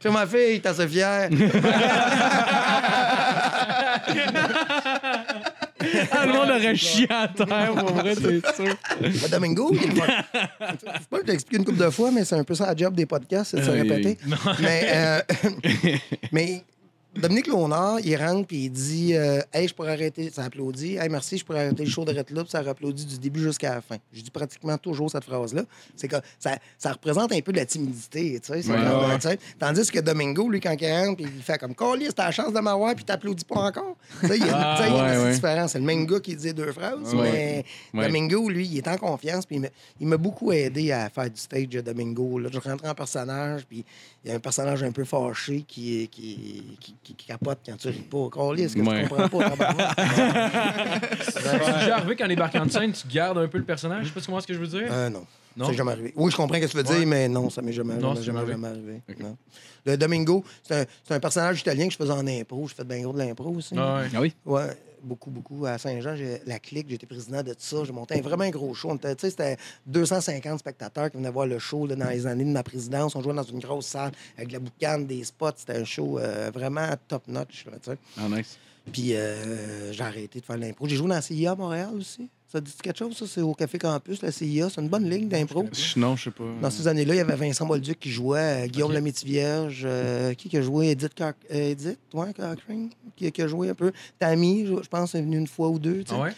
C'est 0.00 0.10
ma 0.10 0.26
fille, 0.26 0.60
t'as 0.60 0.70
assez 0.70 0.88
fière. 0.94 1.28
Ah, 6.10 6.26
le 6.26 6.32
monde 6.32 6.50
aurait 6.50 6.76
chié 6.76 7.06
à 7.10 7.28
terre, 7.28 7.74
pour 7.74 7.92
vrai, 7.92 8.14
c'est 8.14 8.54
sûr. 8.54 8.76
Ouais, 9.00 9.28
Domingo, 9.30 9.70
il 9.72 9.82
est 9.82 9.86
le 9.86 9.94
fun. 9.94 10.06
Je 10.06 10.66
sais 10.66 11.06
pas, 11.10 11.18
je 11.22 11.26
l'ai 11.26 11.34
expliqué 11.34 11.58
une 11.58 11.64
couple 11.64 11.78
de 11.84 11.90
fois, 11.90 12.10
mais 12.10 12.24
c'est 12.24 12.36
un 12.36 12.44
peu 12.44 12.54
ça 12.54 12.66
la 12.66 12.76
job 12.76 12.94
des 12.94 13.06
podcasts, 13.06 13.50
c'est 13.52 13.58
de 13.58 13.62
se 13.62 13.70
répéter. 13.70 14.18
Mais, 14.60 14.88
euh, 14.92 15.20
mais 16.32 16.64
Dominique 17.20 17.46
Léonard, 17.46 18.00
il 18.00 18.16
rentre 18.16 18.46
puis 18.46 18.64
il 18.64 18.70
dit 18.70 19.14
euh, 19.14 19.40
Hey, 19.52 19.68
je 19.68 19.74
pourrais 19.74 19.92
arrêter. 19.92 20.30
Ça 20.30 20.44
applaudit. 20.44 20.96
Hey, 20.96 21.08
merci, 21.08 21.38
je 21.38 21.44
pourrais 21.44 21.66
arrêter 21.66 21.84
le 21.84 21.90
show 21.90 22.04
de 22.04 22.10
Red 22.16 22.30
là. 22.30 22.42
Puis 22.42 22.50
ça 22.50 22.58
applaudit 22.60 23.04
du 23.04 23.18
début 23.18 23.40
jusqu'à 23.42 23.74
la 23.76 23.80
fin. 23.80 23.96
Je 24.12 24.20
dis 24.22 24.30
pratiquement 24.30 24.78
toujours 24.78 25.10
cette 25.10 25.24
phrase-là. 25.24 25.62
C'est 25.96 26.08
que 26.08 26.16
ça, 26.38 26.56
ça 26.78 26.92
représente 26.92 27.32
un 27.32 27.40
peu 27.40 27.52
de 27.52 27.58
la 27.58 27.66
timidité. 27.66 28.40
Tu 28.40 28.62
sais, 28.62 28.70
Ouais, 28.70 28.76
ouais. 28.76 29.14
tu 29.16 29.28
sais. 29.28 29.38
Tandis 29.58 29.90
que 29.90 29.98
Domingo, 30.00 30.48
lui, 30.48 30.60
quand 30.60 30.76
il 30.80 30.90
rentre, 30.92 31.16
puis 31.16 31.26
il 31.36 31.42
fait 31.42 31.58
comme 31.58 31.74
Colis, 31.74 32.08
t'as 32.14 32.26
la 32.26 32.30
chance 32.30 32.52
de 32.52 32.60
m'avoir, 32.60 32.94
puis 32.94 33.04
t'applaudis 33.04 33.44
pas 33.44 33.60
encore. 33.62 33.96
Tu 34.20 34.28
sais, 34.28 34.36
il 34.38 34.46
y 34.46 34.50
a, 34.50 34.56
Ah, 34.56 34.76
tu 34.76 34.82
sais, 34.84 34.88
il 34.90 34.94
y 34.96 34.98
a 34.98 35.02
ouais, 35.04 35.14
une 35.16 35.22
ouais. 35.24 35.32
différence. 35.34 35.72
C'est 35.72 35.78
le 35.78 35.84
même 35.84 36.06
gars 36.06 36.20
qui 36.20 36.36
dit 36.36 36.54
deux 36.54 36.72
phrases, 36.72 37.14
mais. 37.14 37.64
Domingo, 37.94 38.48
lui, 38.48 38.66
il 38.66 38.78
est 38.78 38.88
en 38.88 38.96
confiance, 38.96 39.44
puis 39.46 39.60
il 40.00 40.06
m'a- 40.06 40.16
beaucoup 40.16 40.52
aidé 40.52 40.92
à 40.92 41.08
faire 41.10 41.30
du 41.30 41.40
stage 41.40 41.68
de 41.68 41.80
Domingo. 41.80 42.38
Là, 42.38 42.48
je 42.52 42.58
rentrais 42.58 42.88
en 42.88 42.94
personnage, 42.94 43.64
puis 43.68 43.84
il 44.28 44.32
y 44.32 44.34
a 44.34 44.36
un 44.36 44.40
personnage 44.40 44.82
un 44.82 44.92
peu 44.92 45.04
fâché 45.04 45.62
qui, 45.66 46.06
qui, 46.08 46.36
qui, 46.78 46.94
qui- 47.02 47.14
qui 47.14 47.24
capote 47.26 47.60
quand 47.64 47.76
tu 47.78 47.88
ris 47.88 48.00
pas. 48.02 48.28
Colis, 48.30 48.62
est-ce 48.64 48.76
que 48.76 48.82
Ouais. 48.86 49.04
tu 49.04 49.08
comprends 49.08 49.56
pas? 49.56 49.94
C'est 51.22 51.42
déjà 51.80 51.96
arrivé 51.96 52.14
qu'en 52.14 52.28
débarquant 52.28 52.66
de 52.66 52.70
scène, 52.70 52.92
tu 52.92 53.08
gardes 53.08 53.38
un 53.38 53.48
peu 53.48 53.56
le 53.56 53.64
personnage? 53.64 54.02
Je 54.04 54.08
sais 54.08 54.14
pas 54.14 54.20
si 54.20 54.26
tu 54.26 54.30
comprends 54.30 54.42
ce 54.42 54.46
que 54.46 54.52
je 54.54 54.58
veux 54.58 54.66
dire. 54.66 54.88
Euh, 54.90 55.08
non. 55.08 55.24
Non? 55.56 55.66
C'est 55.70 55.74
jamais 55.74 55.92
arrivé. 55.92 56.12
Oui, 56.14 56.30
je 56.30 56.36
comprends 56.36 56.54
ce 56.56 56.60
que 56.60 56.66
tu 56.66 56.76
veux 56.76 56.82
dire, 56.82 57.06
mais 57.06 57.26
non, 57.28 57.48
ça 57.50 57.62
m'est 57.62 57.72
jamais, 57.72 57.94
Non, 57.94 58.14
jamais, 58.14 58.16
c'est 58.16 58.24
jamais, 58.26 58.46
jamais 58.46 58.68
arrivé. 58.68 59.00
Non. 59.18 59.36
Le 59.86 59.96
Domingo, 59.96 60.44
c'est 60.62 60.82
un, 60.82 60.84
c'est 61.02 61.14
un 61.14 61.20
personnage 61.20 61.60
italien 61.62 61.86
que 61.86 61.92
je 61.92 61.96
faisais 61.96 62.12
en 62.12 62.26
impro. 62.26 62.68
Je 62.68 62.74
fais 62.74 62.84
bien 62.84 63.00
gros 63.00 63.12
de 63.14 63.18
l'impro 63.18 63.48
aussi. 63.56 63.74
Ah 63.76 64.00
ouais. 64.02 64.08
Ah 64.14 64.20
oui? 64.20 64.34
Ouais, 64.44 64.68
beaucoup, 65.02 65.30
beaucoup. 65.30 65.66
À 65.66 65.78
Saint-Jean, 65.78 66.16
j'ai 66.16 66.40
la 66.46 66.58
clique, 66.58 66.88
j'étais 66.88 67.06
président 67.06 67.42
de 67.42 67.52
tout 67.52 67.60
ça. 67.60 67.84
J'ai 67.84 67.92
monté 67.92 68.18
un 68.18 68.20
vraiment 68.20 68.44
un 68.44 68.50
gros 68.50 68.74
show. 68.74 68.96
C'était 69.18 69.56
250 69.86 70.58
spectateurs 70.58 71.10
qui 71.10 71.16
venaient 71.16 71.30
voir 71.30 71.46
le 71.46 71.58
show 71.58 71.86
là, 71.86 71.96
dans 71.96 72.08
les 72.08 72.26
années 72.26 72.44
de 72.44 72.50
ma 72.50 72.62
présidence. 72.62 73.14
On 73.16 73.22
jouait 73.22 73.34
dans 73.34 73.42
une 73.42 73.60
grosse 73.60 73.86
salle 73.86 74.12
avec 74.36 74.48
de 74.48 74.54
la 74.54 74.60
boucane, 74.60 75.06
des 75.06 75.24
spots. 75.24 75.52
C'était 75.56 75.76
un 75.76 75.84
show 75.84 76.18
euh, 76.18 76.50
vraiment 76.52 76.88
top-notch. 77.08 77.66
Ah, 78.16 78.28
nice. 78.28 78.58
Puis 78.92 79.14
euh, 79.14 79.92
j'ai 79.92 80.02
arrêté 80.02 80.40
de 80.40 80.44
faire 80.44 80.56
l'impro. 80.56 80.86
J'ai 80.88 80.96
joué 80.96 81.08
dans 81.08 81.14
la 81.14 81.22
CIA 81.22 81.52
à 81.52 81.54
Montréal 81.54 81.90
aussi. 81.94 82.28
Ça 82.50 82.62
dit 82.62 82.72
quelque 82.82 82.98
chose, 82.98 83.14
ça? 83.14 83.26
C'est 83.26 83.42
au 83.42 83.52
Café 83.52 83.76
Campus, 83.78 84.22
la 84.22 84.32
CIA. 84.32 84.70
C'est 84.70 84.80
une 84.80 84.88
bonne 84.88 85.08
ligne 85.08 85.28
d'impro. 85.28 85.64
Non, 85.96 86.16
je 86.16 86.24
sais 86.24 86.30
pas. 86.30 86.44
Dans 86.62 86.70
ces 86.70 86.88
années-là, 86.88 87.14
il 87.14 87.18
y 87.18 87.20
avait 87.20 87.36
Vincent 87.36 87.66
Bolduc 87.66 88.00
qui 88.00 88.10
jouait, 88.10 88.64
euh, 88.64 88.66
Guillaume 88.68 88.92
le 88.92 89.00
Vierge, 89.26 89.82
euh, 89.84 90.32
qui 90.32 90.48
qui 90.48 90.56
a 90.56 90.62
joué? 90.62 90.88
Edith, 90.88 91.12
Cock- 91.14 91.34
euh, 91.52 91.70
Edith 91.72 91.98
ouais, 92.14 92.32
Cochrane, 92.32 92.88
qui, 93.16 93.30
qui 93.30 93.42
a 93.42 93.46
joué 93.48 93.68
un 93.68 93.74
peu. 93.74 93.92
Tammy, 94.18 94.64
je, 94.66 94.88
pense, 94.88 95.14
est 95.14 95.20
venu 95.20 95.36
une 95.36 95.46
fois 95.46 95.68
ou 95.68 95.78
deux. 95.78 96.02
Ah 96.10 96.20
ouais? 96.22 96.32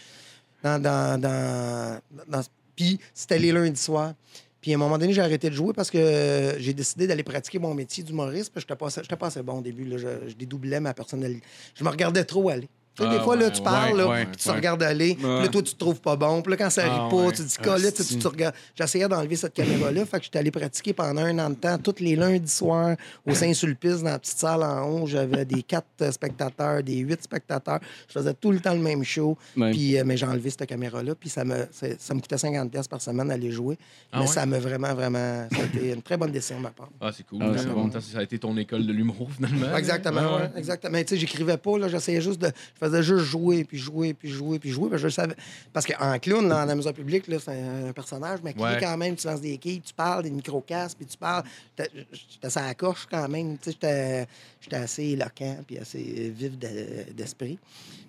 Dans, 0.65 0.83
dans, 0.83 1.21
dans, 1.21 2.01
dans- 2.29 2.43
Puis 2.75 2.99
c'était 3.15 3.39
les 3.39 3.53
lundis 3.53 3.81
soirs. 3.81 4.15
Puis 4.61 4.73
à 4.73 4.75
un 4.75 4.79
moment 4.79 4.99
donné, 4.99 5.13
j'ai 5.13 5.23
arrêté 5.23 5.49
de 5.49 5.55
jouer 5.55 5.73
parce 5.73 5.91
que 5.93 6.55
j'ai 6.59 6.75
décidé 6.75 7.07
d'aller 7.07 7.23
pratiquer 7.23 7.59
mon 7.61 7.73
métier 7.73 8.03
d'humoriste. 8.03 8.53
Parce 8.53 8.65
que 8.65 8.73
j'étais 8.73 8.79
pas, 8.79 8.89
assez- 8.89 9.17
pas 9.17 9.27
assez 9.29 9.43
bon 9.45 9.61
au 9.61 9.63
début. 9.63 9.85
là. 9.85 9.97
Je, 9.97 10.29
je 10.29 10.35
dédoublais 10.35 10.81
ma 10.81 10.93
personnalité. 10.93 11.41
Je 11.77 11.85
me 11.85 11.89
regardais 11.89 12.25
trop 12.25 12.49
aller. 12.49 12.69
Tu 12.97 13.03
sais, 13.05 13.09
Ah, 13.09 13.17
des 13.19 13.23
fois, 13.23 13.37
là, 13.37 13.47
ouais, 13.47 13.53
tu 13.53 13.63
parles, 13.63 13.93
ouais, 13.93 13.99
là, 13.99 14.09
ouais, 14.09 14.27
puis 14.27 14.37
tu 14.37 14.45
te 14.45 14.49
ouais. 14.51 14.57
regardes 14.57 14.83
aller. 14.83 15.15
Puis 15.15 15.23
là, 15.25 15.49
toi, 15.49 15.63
tu 15.63 15.73
te 15.75 15.79
trouves 15.79 16.01
pas 16.01 16.17
bon. 16.17 16.43
Puis 16.43 16.51
là, 16.51 16.57
quand 16.57 16.71
ça 16.71 16.83
Ah, 16.85 16.91
arrive 16.91 17.11
pas, 17.11 17.17
ouais. 17.27 17.33
tu 17.33 17.43
te 17.43 17.49
dis, 17.49 17.57
Ah, 17.59 17.63
Colette, 17.63 18.07
tu, 18.07 18.19
tu 18.19 18.27
regardes. 18.27 18.55
J'essayais 18.75 19.09
d'enlever 19.09 19.37
cette 19.37 19.55
caméra-là. 19.55 20.05
Fait 20.07 20.19
que 20.19 20.25
j'étais 20.25 20.39
allé 20.41 20.51
pratiquer 20.51 20.93
pendant 20.93 21.23
un 21.23 21.39
an 21.39 21.51
de 21.51 21.55
temps, 21.55 21.79
tous 21.79 21.95
les 22.01 22.17
lundis 22.17 22.51
soirs, 22.51 22.97
au 23.27 23.35
Saint-Sulpice, 23.35 23.99
dans 24.03 24.11
la 24.11 24.19
petite 24.19 24.39
salle 24.39 24.63
en 24.63 24.89
haut. 24.89 25.07
J'avais 25.07 25.45
des 25.45 25.63
quatre 25.63 25.87
euh, 26.03 26.11
spectateurs, 26.13 26.83
des 26.83 26.97
huit 26.99 27.23
spectateurs. 27.23 27.81
Je 28.09 28.13
faisais 28.13 28.35
tout 28.35 28.51
le 28.51 28.61
temps 28.61 28.75
le 28.75 28.81
même 28.81 29.05
show. 29.05 29.39
Ouais. 29.57 29.71
Puis, 29.71 29.97
euh, 29.99 30.03
mais 30.05 30.17
j'ai 30.17 30.27
enlevé 30.27 30.51
cette 30.51 30.67
caméra-là. 30.67 31.15
Puis 31.15 31.29
ça 31.29 31.45
me, 31.45 31.67
ça 31.71 32.15
me 32.15 32.21
coûtait 32.21 32.37
50$ 32.37 32.69
piastres 32.71 32.91
par 32.91 33.01
semaine 33.01 33.29
d'aller 33.29 33.51
jouer. 33.53 33.79
Ah 34.13 34.19
mais 34.19 34.27
ouais? 34.27 34.33
ça 34.33 34.45
m'a 34.47 34.59
vraiment, 34.59 34.93
vraiment. 34.95 35.47
Ça 35.53 35.63
a 35.63 35.65
été 35.65 35.93
une 35.93 36.03
très 36.03 36.17
bonne 36.17 36.33
décision 36.33 36.59
de 36.59 36.63
ma 36.65 36.71
part. 36.71 36.89
Ah, 37.01 37.11
c'est 37.17 37.25
cool. 37.27 37.39
Ah, 37.43 37.63
bon. 37.73 37.91
ça 37.93 38.19
a 38.19 38.23
été 38.23 38.39
ton 38.39 38.57
école 38.57 38.87
de 38.87 38.93
l'humour, 38.93 39.29
finalement. 39.35 39.77
Exactement, 39.77 40.21
Ouais, 40.21 40.27
ouais, 40.27 40.43
ouais. 40.43 40.51
exactement. 40.59 40.99
Tu 40.99 41.07
sais, 41.09 41.17
j'écrivais 41.17 41.57
pas, 41.57 41.79
là, 41.79 41.89
j'essayais 41.89 42.21
juste 42.21 42.41
de. 42.41 42.51
Je 42.81 42.87
faisais 42.87 43.03
juste 43.03 43.25
jouer, 43.25 43.65
puis 43.65 43.77
jouer, 43.79 44.15
puis 44.15 44.31
jouer, 44.31 44.59
puis 44.59 44.71
jouer. 44.71 44.89
Parce 44.89 45.03
que 45.03 45.09
je 45.09 45.15
savais. 45.15 45.35
Parce 45.73 45.87
qu'en 45.87 46.19
clown, 46.19 46.49
dans 46.49 46.65
la 46.65 46.75
maison 46.75 46.93
publique, 46.93 47.29
là, 47.29 47.37
c'est 47.39 47.51
un, 47.53 47.89
un 47.89 47.93
personnage, 47.93 48.41
mais 48.43 48.55
qui 48.55 48.61
Ouais. 48.63 48.77
est 48.77 48.81
quand 48.81 48.97
même, 48.97 49.17
tu 49.17 49.27
lances 49.27 49.41
des 49.43 49.59
quilles, 49.59 49.81
tu 49.83 49.93
parles, 49.93 50.23
des 50.23 50.31
micro-casques, 50.31 50.97
puis 50.97 51.07
tu 51.07 51.17
parles. 51.19 51.45
J'étais 51.79 52.51
sur 52.51 52.61
la 52.63 52.75
coche 52.75 53.07
quand 53.11 53.29
même. 53.29 53.59
Tu 53.59 53.65
sais, 53.65 53.71
j'étais 53.73 54.27
j'étais 54.63 54.77
assez 54.77 55.05
éloquent, 55.05 55.57
puis 55.67 55.79
assez 55.79 56.33
vif 56.37 56.59
de- 56.59 57.13
d'esprit. 57.13 57.59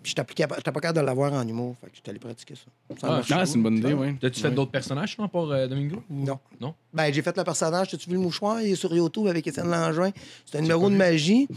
Puis 0.03 0.13
j'étais 0.15 0.23
pas 0.45 0.55
j'étais 0.57 0.71
pas 0.71 0.79
capable 0.79 0.99
de 0.99 1.05
l'avoir 1.05 1.33
en 1.33 1.47
humour. 1.47 1.75
Fait 1.81 1.87
que 1.87 1.95
j'étais 1.95 2.09
allé 2.09 2.19
pratiquer 2.19 2.55
ça. 2.55 2.61
Ça 2.99 3.07
Ah, 3.09 3.21
Ah, 3.31 3.45
c'est 3.45 3.55
une 3.55 3.63
bonne 3.63 3.77
idée, 3.77 3.93
oui. 3.93 4.15
T'as-tu 4.19 4.39
fait 4.41 4.51
d'autres 4.51 4.71
personnages, 4.71 5.13
sinon, 5.15 5.27
pour 5.27 5.51
euh, 5.51 5.67
Domingo? 5.67 6.01
ou- 6.09 6.25
Non. 6.25 6.39
Non? 6.59 6.73
Ben, 6.93 7.13
j'ai 7.13 7.21
fait 7.21 7.35
le 7.37 7.43
personnage. 7.43 7.89
T'as-tu 7.89 8.09
vu 8.09 8.15
le 8.15 8.21
mouchoir? 8.21 8.61
Il 8.61 8.71
est 8.71 8.75
sur 8.75 8.93
YouTube 8.95 9.27
avec 9.27 9.45
Étienne 9.45 9.69
Langevin. 9.69 10.11
C'est 10.45 10.57
un 10.57 10.61
numéro 10.61 10.89
de 10.89 10.95
magie. 10.95 11.47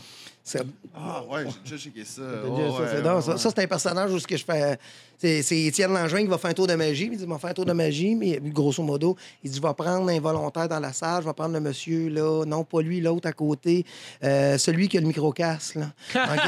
C'est 0.46 0.62
Ah 0.94 1.22
ouais, 1.30 1.46
j'ai 1.46 1.70
déjà 1.70 1.82
checké 1.82 2.04
ça. 2.04 2.20
Ça, 2.20 2.48
Ouais, 2.48 2.70
c'est 2.90 2.96
ouais, 2.96 3.02
drôle, 3.02 3.14
ouais, 3.16 3.22
ça. 3.22 3.38
Ça, 3.38 3.48
c'est 3.50 3.62
un 3.62 3.66
personnage 3.66 4.12
où 4.12 4.18
ce 4.18 4.26
que 4.26 4.36
je 4.36 4.44
fais. 4.44 4.78
C'est 5.16 5.42
c'est 5.42 5.58
Étienne 5.58 5.92
Langevin 5.94 6.20
qui 6.20 6.26
va 6.26 6.36
faire 6.36 6.50
un 6.50 6.54
tour 6.54 6.66
de 6.66 6.74
magie. 6.74 7.08
Il 7.10 7.16
dit, 7.16 7.22
il 7.24 7.28
va 7.28 7.38
faire 7.38 7.50
un 7.50 7.54
tour 7.54 7.64
de 7.64 7.72
magie, 7.72 8.14
mais 8.14 8.38
grosso 8.42 8.82
modo, 8.82 9.16
il 9.42 9.50
dit, 9.50 9.56
je 9.56 9.62
vais 9.66 9.72
prendre 9.72 10.10
un 10.10 10.20
volontaire 10.20 10.68
dans 10.68 10.80
la 10.80 10.92
salle, 10.92 11.22
je 11.22 11.28
vais 11.28 11.32
prendre 11.32 11.54
le 11.54 11.60
monsieur, 11.60 12.10
là, 12.10 12.44
non 12.44 12.62
pas 12.62 12.82
lui, 12.82 13.00
l'autre 13.00 13.26
à 13.26 13.32
côté, 13.32 13.86
euh, 14.22 14.58
celui 14.58 14.88
qui 14.88 14.98
a 14.98 15.00
le 15.00 15.06
micro-casque, 15.06 15.76
là. 15.76 15.86
Donc, 16.14 16.40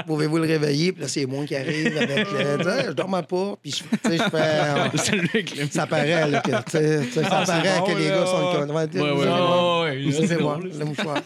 Pouvez-vous 0.06 0.36
le 0.38 0.46
réveiller? 0.46 0.92
Puis 0.92 1.02
là, 1.02 1.08
c'est 1.08 1.24
moi 1.26 1.44
qui 1.46 1.56
arrive 1.56 1.96
avec 1.96 2.26
sais, 2.28 2.84
Je 2.88 2.92
dormais 2.92 3.22
pas, 3.22 3.54
puis 3.62 3.70
je, 3.72 3.82
fais. 3.84 4.18
Le- 5.60 5.70
Ça 5.70 5.86
paraît, 5.86 6.28
là, 6.30 6.40
que, 6.40 6.50
tu 6.50 6.56
sais, 6.70 7.00
tu 7.06 7.12
sais, 7.12 7.22
ça 7.22 7.42
paraît 7.46 7.78
bon, 7.80 7.86
que 7.86 7.98
les 7.98 8.08
gars 8.08 8.26
sont 8.26 8.36
ouais. 8.36 8.60
le 8.60 8.66
con. 8.66 8.74
Ouais, 8.74 9.10
Ouais. 9.10 9.26
Ah, 9.30 10.26
c'est 10.26 10.36
drôle. 10.36 10.70
le 10.78 10.84
mouchoir. 10.84 11.16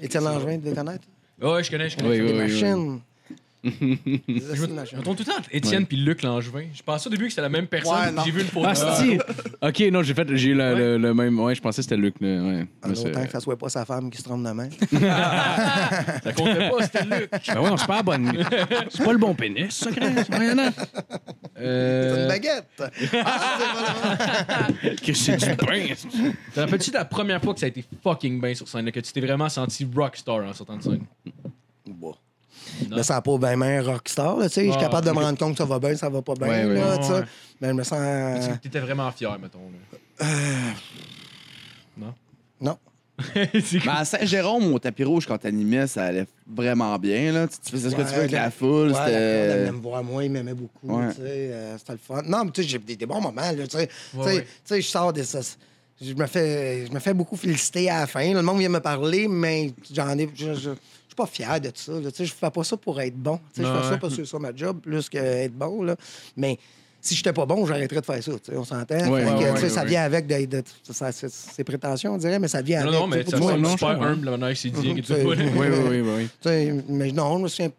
Étienne 0.00 0.24
Langevin, 0.24 0.58
tu 0.58 0.68
le 0.68 0.74
connaître? 0.74 1.04
Ouais, 1.40 1.64
je 1.64 1.70
connais, 1.70 1.88
je 1.88 1.96
connais. 1.96 2.08
Oui, 2.10 2.16
Des 2.18 2.22
oui, 2.24 2.30
oui, 2.32 2.38
machines. 2.38 3.00
Je 3.62 3.70
me 3.70 5.02
tout 5.02 5.10
le 5.18 5.24
temps 5.24 5.36
entre 5.38 5.48
Étienne 5.52 5.84
puis 5.86 5.96
Luc 5.98 6.22
Langevin. 6.22 6.64
Je 6.72 6.82
pensais 6.82 7.06
au 7.08 7.10
début 7.10 7.24
que 7.24 7.30
c'était 7.30 7.42
la 7.42 7.48
même 7.50 7.66
personne. 7.66 8.16
Ouais. 8.16 8.22
J'ai 8.24 8.30
vu 8.30 8.40
une 8.40 8.46
photo. 8.48 8.66
Ah, 8.70 8.74
si! 8.74 9.18
Ok, 9.62 9.80
non, 9.92 10.02
j'ai 10.02 10.14
fait. 10.14 10.26
J'ai 10.36 10.48
eu 10.50 10.54
le, 10.54 10.62
Ouais. 10.72 10.74
le- 10.78 10.96
le 10.98 11.12
même. 11.14 11.38
Ouais, 11.38 11.54
je 11.54 11.60
pensais 11.60 11.78
que 11.78 11.82
c'était 11.82 11.96
Luc. 11.98 12.14
là, 12.20 12.28
Ouais. 12.42 12.66
En 12.82 12.90
autant 12.90 13.24
que 13.24 13.30
ça 13.30 13.40
soit 13.40 13.58
pas 13.58 13.68
sa 13.68 13.84
femme 13.84 14.10
qui 14.10 14.16
se 14.18 14.22
trompe 14.22 14.42
de 14.44 14.50
main. 14.52 14.68
Ça 14.90 16.32
comptait 16.34 16.70
pas, 16.70 16.82
c'était 16.84 17.04
Luc. 17.04 17.30
Ben 17.30 17.60
ouais, 17.60 17.70
on 17.70 17.76
se 17.76 17.84
pas 17.86 17.96
la 17.96 18.02
bonne. 18.02 18.32
C'est 18.88 19.04
pas 19.04 19.12
le 19.12 19.18
bon 19.18 19.34
pénis, 19.34 19.70
ça, 19.74 19.90
à- 19.90 19.92
C'est 19.92 20.36
une 20.36 20.72
Euh, 21.58 22.28
baguette. 22.28 22.82
Ah. 23.24 24.68
Que 25.04 25.12
c'est 25.14 25.36
du 25.36 25.56
pain. 25.56 25.86
Te 26.54 26.60
rappelles-tu 26.60 26.90
de 26.90 26.96
la 26.96 27.04
première 27.04 27.42
fois 27.42 27.52
que 27.54 27.60
ça 27.60 27.66
a 27.66 27.68
été 27.68 27.84
fucking 28.02 28.40
bien 28.40 28.54
sur 28.54 28.66
scène, 28.68 28.86
là, 28.86 28.92
que 28.92 29.00
tu 29.00 29.12
t'es 29.12 29.20
vraiment 29.20 29.48
senti 29.50 29.86
rockstar 29.94 30.36
en 30.44 30.54
sortant 30.54 30.76
de 30.78 30.82
scène? 30.82 31.04
Bon. 31.86 32.14
Mais 32.90 33.02
ça 33.02 33.14
n'a 33.14 33.20
pas 33.22 33.36
bien 33.38 33.60
un 33.60 33.82
rockstar. 33.82 34.36
là, 34.38 34.48
tu 34.48 34.54
sais. 34.54 34.66
Je 34.66 34.70
suis 34.70 34.78
Ah, 34.78 34.84
capable 34.84 35.06
de 35.06 35.12
me 35.12 35.18
rendre 35.18 35.38
compte 35.38 35.52
que 35.52 35.58
ça 35.58 35.64
va 35.64 35.78
bien, 35.78 35.96
ça 35.96 36.08
va 36.08 36.22
pas 36.22 36.34
bien. 36.34 36.48
Ouais, 36.48 36.74
là. 36.74 36.96
Ouais. 36.96 37.22
Mais 37.60 37.68
je 37.68 37.72
me 37.74 37.82
sens. 37.82 38.48
Tu 38.62 38.68
étais 38.68 38.80
vraiment 38.80 39.10
fier, 39.12 39.38
mettons. 39.38 39.58
là. 40.20 40.26
Non? 41.96 42.14
Non. 42.60 42.76
C'est 43.34 43.84
Mais 43.84 43.92
à 43.92 44.04
Saint-Jérôme, 44.04 44.72
au 44.72 44.78
tapis 44.78 45.04
rouge, 45.04 45.26
quand 45.26 45.36
t'animais, 45.36 45.86
ça 45.86 46.04
allait 46.04 46.26
vraiment 46.46 46.98
bien. 46.98 47.32
Là. 47.32 47.48
Tu, 47.48 47.58
tu 47.64 47.70
faisais 47.72 47.90
ce 47.90 47.94
que 47.94 48.00
tu 48.02 48.08
veux 48.08 48.20
avec 48.20 48.30
la 48.30 48.50
foule. 48.50 48.92
Ouais, 48.92 49.12
elle 49.12 49.58
venait 49.60 49.72
me 49.72 49.80
voir, 49.82 50.02
moi, 50.02 50.24
il 50.24 50.30
m'aimait 50.30 50.54
beaucoup. 50.54 50.86
Ouais. 50.98 51.08
tu 51.10 51.16
sais, 51.16 51.22
euh, 51.26 51.76
C'était 51.78 51.92
le 51.92 51.98
fun. 51.98 52.22
Non, 52.24 52.44
mais 52.46 52.50
tu 52.50 52.62
sais, 52.62 52.68
j'ai 52.68 52.78
des, 52.78 52.96
des 52.96 53.06
bons 53.06 53.20
moments. 53.20 53.42
Là, 53.42 53.66
tu 53.66 53.76
sais. 53.76 54.80
Je 54.80 54.86
sors 54.86 55.12
de 55.12 55.22
ça. 55.22 55.40
Je 56.02 56.14
me, 56.14 56.26
fais, 56.26 56.86
je 56.86 56.92
me 56.92 56.98
fais 56.98 57.12
beaucoup 57.12 57.36
féliciter 57.36 57.90
à 57.90 58.00
la 58.00 58.06
fin. 58.06 58.32
Le 58.32 58.40
monde 58.40 58.58
vient 58.58 58.70
me 58.70 58.80
parler, 58.80 59.28
mais 59.28 59.70
j'en 59.92 60.16
ai. 60.16 60.30
Je, 60.34 60.54
je, 60.54 60.60
je 60.60 60.70
suis 61.10 61.16
pas 61.16 61.26
fier 61.26 61.60
de 61.60 61.70
ça. 61.74 61.92
Sais, 62.14 62.24
Je 62.24 62.32
fais 62.32 62.50
pas 62.50 62.64
ça 62.64 62.76
pour 62.76 63.00
être 63.00 63.16
bon. 63.16 63.38
Je 63.56 63.62
Ouais. 63.62 63.68
fais 63.82 63.88
ça 63.90 63.98
parce 63.98 64.16
que 64.16 64.24
c'est 64.24 64.30
ça 64.30 64.38
ma 64.38 64.54
job, 64.54 64.80
plus 64.80 65.08
qu'être 65.08 65.52
bon. 65.52 65.82
Là. 65.82 65.96
Mais 66.36 66.58
si 67.00 67.14
j'étais 67.14 67.32
pas 67.32 67.46
bon, 67.46 67.64
j'arrêterais 67.66 68.00
de 68.00 68.06
faire 68.06 68.22
ça. 68.22 68.32
On 68.54 68.64
s'entend. 68.64 68.94
Ouais, 69.10 69.24
ouais, 69.24 69.50
ouais, 69.52 69.68
ça 69.68 69.84
vient 69.84 70.02
avec 70.02 70.26
de, 70.26 70.44
de- 70.44 70.62
ça- 70.90 71.10
ça- 71.12 71.28
c'est 71.30 71.64
prétention, 71.64 72.14
on 72.14 72.18
dirait, 72.18 72.38
mais 72.38 72.48
ça 72.48 72.60
vient 72.62 72.82
Non, 72.84 72.88
avec. 72.88 73.00
non, 73.00 73.06
mais 73.06 73.24
tu 73.24 73.30
sais, 73.30 73.36
ça 73.42 73.54
tu- 73.54 73.66
super 73.70 73.96
non, 73.98 74.02
humble 74.04 74.24
la 74.26 74.30
manière 74.32 74.48
que 74.50 74.54
c'est 74.60 74.70
dit. 74.70 74.94
Oui, 74.94 75.36
oui, 75.56 76.00
oui, 76.46 76.82
mais 76.88 77.12
non, 77.12 77.38
je 77.38 77.42
me 77.44 77.48
souviens, 77.48 77.70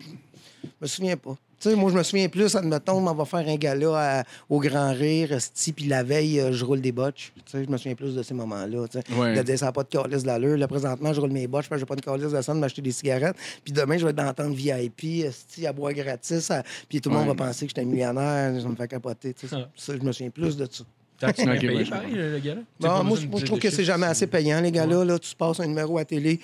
je 0.64 0.68
me 0.82 0.88
souviens 0.88 1.18
pas. 1.18 1.36
Tu 1.62 1.70
sais, 1.70 1.76
moi, 1.76 1.92
je 1.92 1.96
me 1.98 2.02
souviens 2.02 2.28
plus, 2.28 2.56
admettons, 2.56 3.08
on 3.08 3.14
va 3.14 3.24
faire 3.26 3.48
un 3.48 3.56
gala 3.56 4.20
à- 4.22 4.24
au 4.50 4.60
Grand 4.60 4.92
Rire, 4.94 5.40
sti, 5.40 5.74
puis 5.74 5.86
la 5.86 6.02
veille, 6.02 6.40
euh, 6.40 6.52
je 6.52 6.66
roule 6.66 6.82
des 6.82 6.92
botches. 6.92 7.32
Tu 7.46 7.52
sais, 7.52 7.64
je 7.64 7.70
me 7.70 7.78
souviens 7.78 7.94
plus 7.94 8.16
de 8.16 8.24
ces 8.24 8.34
moments-là. 8.34 8.88
tu 8.88 8.98
sais. 9.00 9.14
Ouais. 9.16 9.36
De 9.36 9.44
dire, 9.44 9.60
ça 9.60 9.68
n'a 9.68 9.72
pas 9.72 9.84
de 9.84 9.90
calice 9.90 10.24
d'allure. 10.24 10.58
Là, 10.58 10.68
présentement, 10.68 11.14
je 11.14 11.22
roule 11.22 11.30
mes 11.32 11.46
botches, 11.46 11.70
que 11.70 11.78
j'ai 11.78 11.86
pas 11.86 11.96
de 11.96 12.02
calice 12.02 12.32
de 12.32 12.42
sang 12.42 12.56
de 12.56 12.60
m'acheter 12.60 12.82
des 12.82 12.92
cigarettes. 12.92 13.36
Puis 13.64 13.72
demain, 13.74 13.96
je 14.00 14.04
vais 14.06 14.10
être 14.10 14.16
dans 14.18 14.24
la 14.26 14.34
tente 14.34 14.54
VIP, 14.56 15.28
sti, 15.32 15.68
à 15.68 15.72
boire 15.74 15.94
gratis. 15.94 16.50
à- 16.50 16.64
Puis 16.90 17.00
tout 17.00 17.10
le 17.10 17.16
monde 17.16 17.28
va 17.28 17.36
penser 17.36 17.66
que 17.68 17.70
j'étais 17.70 17.86
millionnaire. 17.86 18.60
Ça 18.60 18.68
me 18.68 18.76
fait 18.76 18.88
capoter. 18.88 19.34
tu 19.36 19.48
sais. 19.48 19.56
Ah. 19.56 19.68
Ça, 19.76 19.94
je 19.96 20.02
me 20.04 20.12
souviens 20.12 20.32
plus 20.32 20.58
de 20.58 20.68
ça. 20.70 20.84
Ok, 21.28 21.36
payé, 21.36 21.86
je 21.86 21.90
pareil, 21.92 22.14
le 22.16 22.40
gars 22.40 22.56
là? 22.56 22.62
Non, 22.80 23.04
moi, 23.04 23.18
je- 23.22 23.28
moi, 23.28 23.40
je 23.40 23.46
trouve 23.46 23.60
que 23.60 23.70
c'est 23.70 23.84
jamais 23.84 24.08
assez 24.08 24.26
payant, 24.26 24.60
les 24.60 24.72
gars-là. 24.72 25.06
Là, 25.06 25.20
tu 25.20 25.36
passes 25.36 25.60
un 25.60 25.68
numéro 25.68 26.00
à 26.00 26.06
télé. 26.06 26.40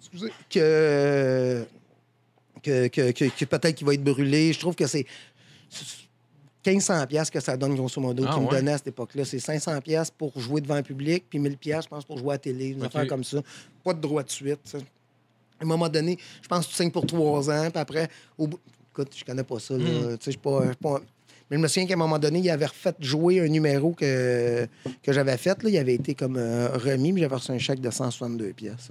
Excusez. 0.00 0.32
Que, 0.48 1.66
que, 2.66 2.88
que, 2.88 3.10
que- 3.12 3.24
que 3.38 3.44
peut-être 3.44 3.74
qu'il 3.76 3.86
va 3.86 3.94
être 3.94 4.04
brûlé. 4.04 4.52
Je 4.52 4.58
trouve 4.58 4.74
que 4.74 4.86
c'est 4.86 5.06
1500 6.66 7.06
pièces 7.06 7.30
que 7.30 7.38
ça 7.40 7.56
donne, 7.56 7.76
grosso 7.76 8.00
modo, 8.00 8.24
Ah, 8.26 8.38
me 8.40 8.46
ouais? 8.46 8.50
donnaient 8.50 8.72
à 8.72 8.78
cette 8.78 8.88
époque-là. 8.88 9.24
C'est 9.24 9.38
500 9.38 9.80
pièces 9.80 10.10
pour 10.10 10.38
jouer 10.40 10.60
devant 10.60 10.74
un 10.74 10.82
public, 10.82 11.24
puis 11.30 11.38
1000 11.38 11.56
pièces, 11.56 11.84
je 11.84 11.88
pense, 11.88 12.04
pour 12.04 12.18
jouer 12.18 12.30
à 12.30 12.32
la 12.34 12.38
télé. 12.38 12.68
Une 12.70 12.82
affaire 12.84 13.06
comme 13.06 13.22
ça. 13.24 13.38
Pas 13.84 13.94
de 13.94 14.00
droit 14.00 14.22
de 14.22 14.30
suite. 14.30 14.58
ça. 14.64 14.78
À 14.78 15.64
un 15.64 15.66
moment 15.66 15.88
donné, 15.88 16.18
je 16.42 16.48
pense 16.48 16.66
que 16.66 16.70
tu 16.72 16.76
signes 16.76 16.90
pour 16.90 17.06
trois 17.06 17.48
ans, 17.50 17.70
puis 17.70 17.80
après, 17.80 18.08
au 18.36 18.46
bout... 18.48 18.58
Écoute, 18.92 19.12
je 19.16 19.24
connais 19.24 19.44
pas 19.44 19.58
ça, 19.60 19.74
là. 19.76 19.84
Hmm. 19.84 20.18
Tu 20.18 20.32
sais, 20.32 20.38
pas- 20.38 20.62
Mais 21.50 21.56
je 21.58 21.62
me 21.62 21.68
souviens 21.68 21.86
qu'à 21.86 21.94
un 21.94 21.98
moment 21.98 22.18
donné, 22.18 22.38
il 22.40 22.50
avait 22.50 22.66
refait 22.66 22.94
jouer 22.98 23.40
un 23.40 23.46
numéro 23.48 23.92
que, 23.92 24.66
que 25.02 25.12
j'avais 25.12 25.36
fait. 25.36 25.62
Là. 25.62 25.68
Il 25.70 25.76
avait 25.78 25.94
été 25.94 26.14
comme 26.14 26.36
euh, 26.38 26.70
remis, 26.76 27.12
mais 27.12 27.20
j'avais 27.20 27.34
reçu 27.36 27.52
un 27.52 27.58
chèque 27.58 27.80
de 27.80 27.90
162 27.90 28.52
pièces. 28.54 28.88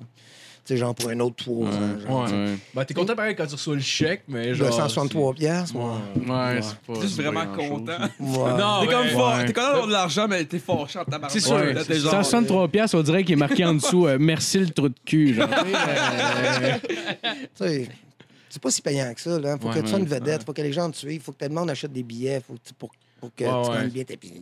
Tu 0.66 0.74
sais, 0.74 0.78
genre 0.78 0.96
pour 0.96 1.10
un 1.12 1.20
autre 1.20 1.36
trois 1.36 1.68
ans. 1.68 2.00
genre. 2.08 2.24
Ouais. 2.24 2.32
Ouais. 2.32 2.56
Bah, 2.74 2.86
t'es 2.86 2.96
content 2.96 3.16
pareil 3.16 3.36
quand 3.36 3.46
tu 3.46 3.54
reçois 3.54 3.76
le 3.76 3.82
chèque, 3.82 4.24
mais 4.28 4.56
genre. 4.56 4.74
163 4.74 5.34
pièces. 5.36 5.70
c'est- 5.72 5.78
ouais. 5.78 5.84
Ouais. 5.84 6.32
Ouais, 6.56 6.60
c'est 6.64 6.78
pas. 6.94 7.00
T'es 7.00 7.22
vraiment 7.22 7.46
content. 7.56 7.92
Ouais. 8.20 8.60
Non, 8.60 8.82
T'es 8.82 8.88
comme 8.88 9.02
ouais. 9.06 9.10
fort. 9.12 9.36
ouais. 9.36 9.46
T'es 9.46 9.54
content 9.54 9.68
d'avoir 9.68 9.88
de 9.88 9.92
l'argent, 9.92 10.28
mais 10.28 10.44
t'es 10.46 10.58
fâché 10.58 10.98
en 10.98 11.04
tabarnak. 11.06 11.30
C'est 11.32 11.40
sûr. 11.40 11.58
Là, 11.64 11.86
t'es 11.86 12.00
genre- 12.00 12.12
163 12.14 12.68
pièces, 12.70 12.94
on 12.96 13.04
dirait 13.04 13.24
qu'il 13.24 13.34
est 13.34 13.36
marqué 13.36 13.64
en 13.64 13.76
dessous 13.76 14.08
euh, 14.08 14.18
merci 14.20 14.58
le 14.58 14.70
trou 14.70 14.90
de 14.90 14.96
cul. 15.06 15.36
genre. 15.36 15.50
Tu 17.58 17.64
sais, 17.64 17.88
c'est 18.50 18.62
pas 18.62 18.72
si 18.72 18.82
payant 18.82 19.14
que 19.14 19.22
ça. 19.22 19.40
Là. 19.40 19.58
Faut 19.62 19.68
Ouais, 19.68 19.76
que 19.76 19.80
tu 19.82 19.88
sois 19.88 20.00
une 20.00 20.06
ouais, 20.06 20.20
vedette, 20.20 20.44
faut 20.46 20.54
que 20.54 20.62
les 20.62 20.74
gens 20.74 20.90
te 20.90 20.98
suivent, 20.98 21.22
faut 21.22 21.32
que 21.32 21.44
tout 21.44 21.50
le 21.50 21.56
monde 21.56 21.70
achète 21.70 21.92
des 21.94 22.04
billets 22.04 22.42
faut 22.46 22.54
que 22.54 22.60
tu- 22.68 22.74
pour, 22.74 22.90
pour 23.20 23.30
que 23.36 23.44
Ouais, 23.44 23.50
tu 23.64 23.70
ouais. 23.70 23.76
gagnes 23.78 23.90
bien 23.90 24.04
tes 24.04 24.18
billets. 24.18 24.42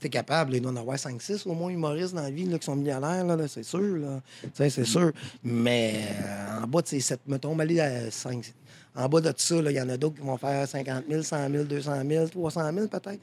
T'es 0.00 0.08
capable, 0.08 0.50
là, 0.50 0.56
il 0.58 0.60
doit 0.60 0.72
en 0.72 0.76
avoir 0.76 0.96
5-6 0.96 1.48
au 1.48 1.54
moins 1.54 1.70
humoristes 1.70 2.14
dans 2.14 2.22
la 2.22 2.30
vie 2.30 2.44
là, 2.44 2.58
qui 2.58 2.66
sont 2.66 2.76
millionnaires, 2.76 3.24
là, 3.24 3.36
là, 3.36 3.48
c'est 3.48 3.62
sûr. 3.62 3.96
Là. 3.96 4.20
C'est 4.52 4.84
sûr. 4.84 5.12
Mais 5.42 5.94
euh, 6.20 6.62
en 6.62 6.66
bas 6.66 6.82
de 6.82 6.88
ces 6.88 7.00
7, 7.00 7.20
mettons, 7.26 7.58
aller 7.58 7.80
à 7.80 8.10
5. 8.10 8.52
En 8.96 9.08
bas 9.08 9.20
de 9.20 9.32
ça, 9.36 9.56
il 9.56 9.70
y 9.72 9.80
en 9.80 9.88
a 9.88 9.96
d'autres 9.96 10.16
qui 10.16 10.22
vont 10.22 10.36
faire 10.36 10.68
50 10.68 11.04
000, 11.10 11.22
100 11.22 11.50
000, 11.50 11.64
200 11.64 11.92
000, 12.08 12.28
300 12.28 12.72
000 12.72 12.86
peut-être. 12.86 13.18